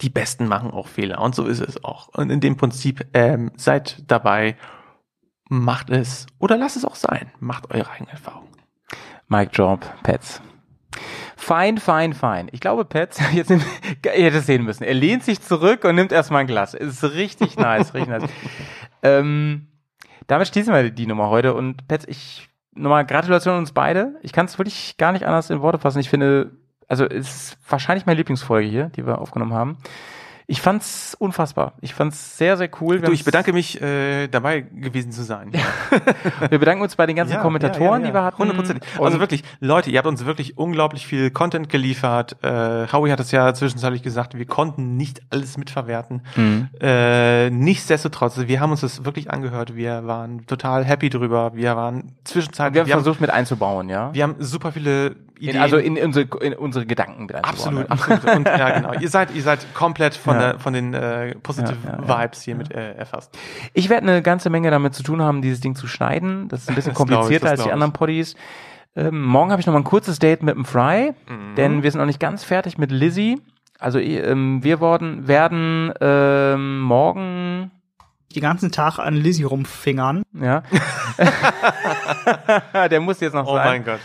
die 0.00 0.10
Besten 0.10 0.46
machen 0.46 0.70
auch 0.70 0.86
Fehler 0.88 1.20
und 1.20 1.34
so 1.34 1.46
ist 1.46 1.60
es 1.60 1.82
auch. 1.84 2.08
Und 2.08 2.30
in 2.30 2.40
dem 2.40 2.56
Prinzip 2.56 3.06
ähm, 3.14 3.50
seid 3.56 4.04
dabei, 4.06 4.56
macht 5.48 5.90
es 5.90 6.26
oder 6.38 6.56
lasst 6.56 6.76
es 6.76 6.84
auch 6.84 6.94
sein. 6.94 7.32
Macht 7.40 7.72
eure 7.72 7.90
eigene 7.90 8.10
Erfahrung. 8.10 8.48
Mike 9.28 9.52
Job, 9.52 9.80
Pets. 10.02 10.42
Fein, 11.36 11.78
fein, 11.78 12.12
fein. 12.12 12.48
Ich 12.52 12.60
glaube, 12.60 12.84
Pets, 12.84 13.20
jetzt 13.32 13.50
nimmt, 13.50 13.64
ihr 14.04 14.10
hättet 14.10 14.40
es 14.40 14.46
sehen 14.46 14.64
müssen. 14.64 14.84
Er 14.84 14.94
lehnt 14.94 15.22
sich 15.22 15.40
zurück 15.40 15.84
und 15.84 15.94
nimmt 15.94 16.12
erstmal 16.12 16.42
ein 16.42 16.46
Glas. 16.46 16.74
Ist 16.74 17.02
richtig 17.04 17.56
nice, 17.56 17.94
richtig 17.94 18.08
nice. 18.08 18.30
Ähm, 19.00 19.67
damit 20.28 20.46
schließen 20.46 20.72
wir 20.72 20.90
die 20.90 21.06
Nummer 21.06 21.28
heute. 21.30 21.54
Und 21.54 21.88
Pets, 21.88 22.06
ich 22.06 22.48
nochmal 22.72 23.04
Gratulation 23.04 23.54
an 23.54 23.60
uns 23.60 23.72
beide. 23.72 24.14
Ich 24.22 24.32
kann 24.32 24.46
es 24.46 24.58
wirklich 24.58 24.96
gar 24.96 25.10
nicht 25.10 25.26
anders 25.26 25.50
in 25.50 25.60
Worte 25.60 25.78
fassen. 25.78 25.98
Ich 25.98 26.10
finde, 26.10 26.52
also 26.86 27.04
es 27.04 27.52
ist 27.52 27.58
wahrscheinlich 27.68 28.06
meine 28.06 28.18
Lieblingsfolge 28.18 28.68
hier, 28.68 28.90
die 28.90 29.04
wir 29.06 29.18
aufgenommen 29.18 29.54
haben. 29.54 29.78
Ich 30.50 30.62
fand's 30.62 31.14
unfassbar. 31.18 31.74
Ich 31.82 31.92
fand's 31.92 32.38
sehr, 32.38 32.56
sehr 32.56 32.70
cool. 32.80 33.00
Du, 33.00 33.12
ich 33.12 33.22
bedanke 33.22 33.52
mich, 33.52 33.82
äh, 33.82 34.28
dabei 34.28 34.62
gewesen 34.62 35.12
zu 35.12 35.22
sein. 35.22 35.52
wir 36.48 36.58
bedanken 36.58 36.82
uns 36.82 36.96
bei 36.96 37.04
den 37.04 37.16
ganzen 37.16 37.34
Ja, 37.34 37.42
Kommentatoren, 37.42 38.00
ja, 38.00 38.06
ja, 38.06 38.06
die 38.06 38.14
wir 38.14 38.24
hatten. 38.24 38.38
Hundertprozentig. 38.38 38.88
Also 38.98 39.04
Und- 39.04 39.20
wirklich, 39.20 39.44
Leute, 39.60 39.90
ihr 39.90 39.98
habt 39.98 40.08
uns 40.08 40.24
wirklich 40.24 40.56
unglaublich 40.56 41.06
viel 41.06 41.30
Content 41.30 41.68
geliefert. 41.68 42.42
Äh, 42.42 42.86
Howie 42.90 43.12
hat 43.12 43.20
es 43.20 43.30
ja 43.30 43.52
zwischenzeitlich 43.52 44.02
gesagt, 44.02 44.38
wir 44.38 44.46
konnten 44.46 44.96
nicht 44.96 45.20
alles 45.28 45.58
mitverwerten. 45.58 46.22
Mhm. 46.34 46.70
Äh, 46.80 47.50
nichtsdestotrotz, 47.50 48.38
wir 48.38 48.60
haben 48.60 48.70
uns 48.70 48.80
das 48.80 49.04
wirklich 49.04 49.30
angehört. 49.30 49.76
Wir 49.76 50.06
waren 50.06 50.46
total 50.46 50.82
happy 50.82 51.10
drüber. 51.10 51.52
Wir 51.56 51.76
waren 51.76 52.16
zwischenzeitlich. 52.24 52.74
Wir 52.74 52.80
haben 52.80 52.88
wir 52.88 52.94
versucht 52.94 53.20
mit 53.20 53.28
einzubauen, 53.28 53.90
ja. 53.90 54.14
wir 54.14 54.22
haben 54.22 54.36
super 54.38 54.72
viele 54.72 55.14
Ideen. 55.38 55.56
In, 55.56 55.60
also 55.62 55.76
in 55.76 55.98
unsere, 55.98 56.26
in 56.40 56.54
unsere 56.54 56.86
Gedanken 56.86 57.26
mit 57.26 57.36
einzubauen. 57.36 57.86
Absolut, 57.86 57.90
absolut. 57.90 58.36
Und 58.36 58.46
ja, 58.46 58.70
genau. 58.70 58.92
Ihr 58.94 59.08
seid, 59.08 59.34
ihr 59.34 59.42
seid 59.42 59.72
komplett 59.74 60.14
von. 60.14 60.37
Der, 60.38 60.58
von 60.58 60.72
den 60.72 60.94
äh, 60.94 61.34
Positive. 61.36 61.76
Vibes 62.06 62.42
hier 62.42 62.54
mit 62.54 62.72
äh, 62.72 62.92
erfasst. 62.94 63.36
Ich 63.74 63.88
werde 63.88 64.08
eine 64.08 64.22
ganze 64.22 64.50
Menge 64.50 64.70
damit 64.70 64.94
zu 64.94 65.02
tun 65.02 65.22
haben, 65.22 65.42
dieses 65.42 65.60
Ding 65.60 65.74
zu 65.74 65.86
schneiden. 65.86 66.48
Das 66.48 66.62
ist 66.62 66.68
ein 66.68 66.74
bisschen 66.74 66.92
ich, 66.92 66.96
komplizierter 66.98 67.44
das 67.46 67.50
als 67.52 67.62
die 67.62 67.68
ich. 67.68 67.72
anderen 67.72 67.92
Poddies. 67.92 68.34
Ähm, 68.96 69.22
morgen 69.22 69.50
habe 69.50 69.60
ich 69.60 69.66
noch 69.66 69.74
mal 69.74 69.80
ein 69.80 69.84
kurzes 69.84 70.18
Date 70.18 70.42
mit 70.42 70.54
dem 70.56 70.64
Fry, 70.64 71.12
Mhm. 71.28 71.54
denn 71.56 71.82
wir 71.82 71.90
sind 71.90 71.98
noch 72.00 72.06
nicht 72.06 72.20
ganz 72.20 72.42
fertig 72.44 72.78
mit 72.78 72.90
Lizzie. 72.90 73.40
Also 73.78 73.98
ähm, 74.00 74.64
wir 74.64 74.80
worden, 74.80 75.28
werden 75.28 75.92
ähm, 76.00 76.80
morgen 76.80 77.70
Den 78.34 78.42
ganzen 78.42 78.70
Tag 78.70 78.98
an 78.98 79.14
Lizzie 79.14 79.44
rumfingern. 79.44 80.22
ja. 80.38 80.62
Der 82.90 83.00
muss 83.00 83.20
jetzt 83.20 83.32
noch 83.34 83.46
Oh 83.46 83.54
sein. 83.54 83.66
mein 83.66 83.84
Gott. 83.84 84.00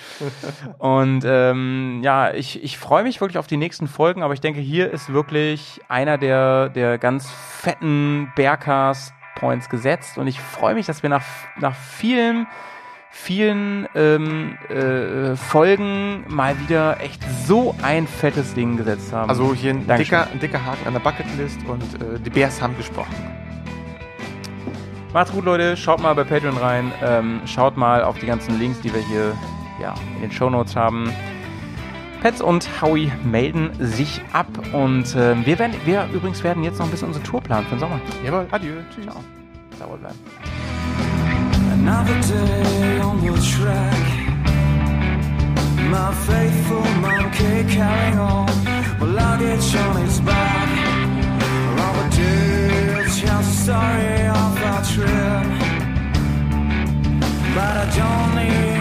Und 0.80 1.24
ähm, 1.26 2.00
ja, 2.04 2.34
ich, 2.34 2.64
ich 2.64 2.78
freue 2.78 3.04
mich 3.04 3.20
wirklich 3.22 3.38
auf 3.38 3.48
die 3.48 3.58
nächsten 3.58 3.88
Folgen, 3.88 4.24
aber 4.24 4.34
ich 4.34 4.42
denke, 4.42 4.62
hier 4.62 4.92
ist 4.92 5.12
wirklich 5.12 5.82
einer 5.90 6.18
der, 6.18 6.70
der 6.70 6.98
ganz 6.98 7.30
fetten 7.32 8.32
Bearcast-Points 8.36 9.70
gesetzt. 9.70 10.18
Und 10.18 10.28
ich 10.28 10.40
freue 10.40 10.74
mich, 10.76 10.86
dass 10.86 11.04
wir 11.04 11.10
nach, 11.10 11.24
nach 11.60 11.76
vielen, 11.76 12.48
vielen 13.12 13.88
ähm, 13.94 14.58
äh, 14.70 15.36
Folgen 15.36 16.24
mal 16.30 16.58
wieder 16.62 17.02
echt 17.02 17.22
so 17.46 17.76
ein 17.84 18.08
fettes 18.08 18.54
Ding 18.54 18.78
gesetzt 18.78 19.12
haben. 19.12 19.30
Also 19.30 19.54
hier 19.54 19.72
ein 19.74 19.86
dicker, 19.86 20.28
ein 20.32 20.40
dicker 20.40 20.64
Haken 20.66 20.88
an 20.88 20.94
der 20.94 21.02
Bucketlist 21.02 21.60
und 21.68 21.84
äh, 22.02 22.20
die 22.20 22.30
Bears 22.30 22.62
haben 22.62 22.78
gesprochen. 22.78 23.14
Macht's 25.14 25.32
gut, 25.32 25.46
Leute. 25.46 25.78
Schaut 25.78 26.02
mal 26.02 26.14
bei 26.16 26.24
Patreon 26.24 26.58
rein. 26.58 26.92
Ähm, 27.04 27.42
schaut 27.46 27.78
mal 27.78 28.04
auf 28.04 28.18
die 28.18 28.26
ganzen 28.26 28.60
Links, 28.60 28.82
die 28.82 28.92
wir 28.92 29.02
hier 29.02 29.38
ja, 29.80 29.94
in 30.16 30.22
den 30.22 30.32
Shownotes 30.32 30.76
haben. 30.76 31.12
Pets 32.24 32.42
und 32.42 32.68
Howie 32.82 33.12
melden 33.24 33.70
sich 33.80 34.22
ab 34.32 34.48
und 34.72 35.14
ähm, 35.16 35.46
wir 35.46 35.60
werden, 35.60 35.76
wir 35.86 36.08
übrigens 36.14 36.42
werden 36.44 36.64
jetzt 36.64 36.80
noch 36.80 36.86
ein 36.86 36.92
bisschen 36.92 37.10
unsere 37.10 37.24
Tour 37.26 37.42
planen 37.42 37.66
für 37.66 37.76
den 37.76 37.80
Sommer. 37.80 38.00
Jawohl, 38.26 38.48
adieu, 38.50 38.76
tschüss. 38.96 39.04
Ciao. 39.06 39.18
Sauber 39.78 39.98
bleiben. 39.98 40.18
Another 41.74 42.20
day 42.22 43.02
on 43.02 43.20
the 43.20 43.34
track. 43.52 43.94
My 45.92 46.14
faithful 46.26 46.86
monkey 47.02 47.66
carrying 47.76 48.20
on. 48.20 48.48
My 49.00 49.06
luggage 49.06 49.76
on 49.76 49.98
his 50.06 50.22
back. 50.22 50.53
Story 53.64 54.28
of 54.28 54.62
our 54.62 54.84
trip. 54.84 55.48
But 57.56 57.78
I 57.78 57.90
don't 57.96 58.36
need 58.36 58.73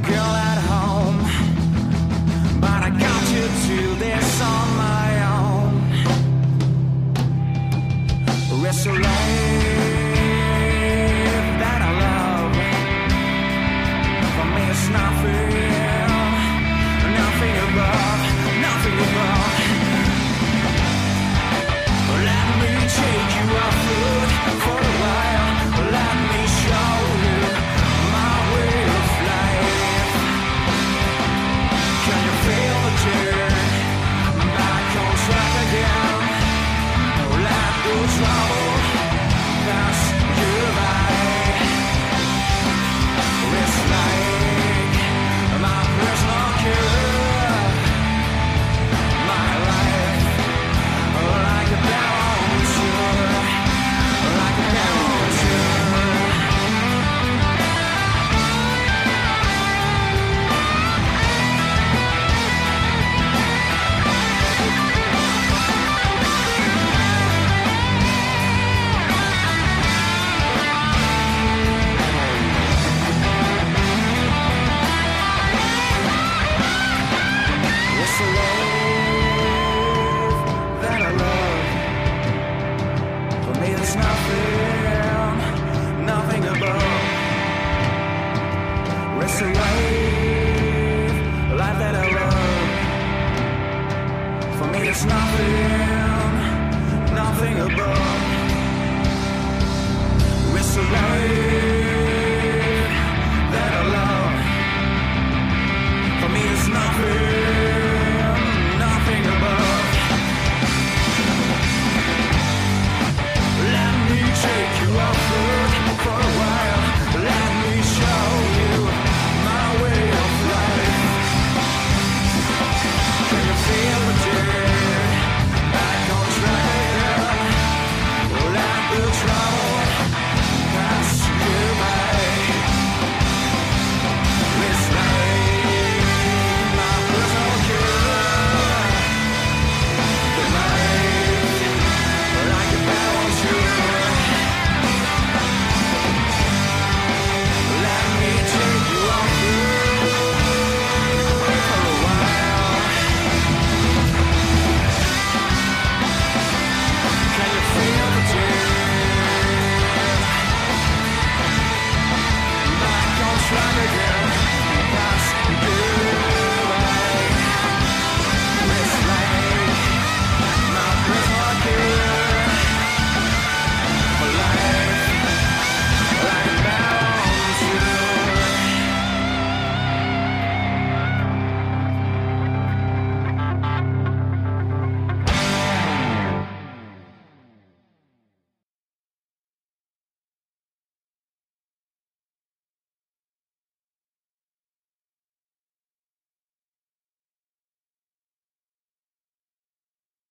my 0.00 0.08
girl 0.08 0.20
at 0.20 0.57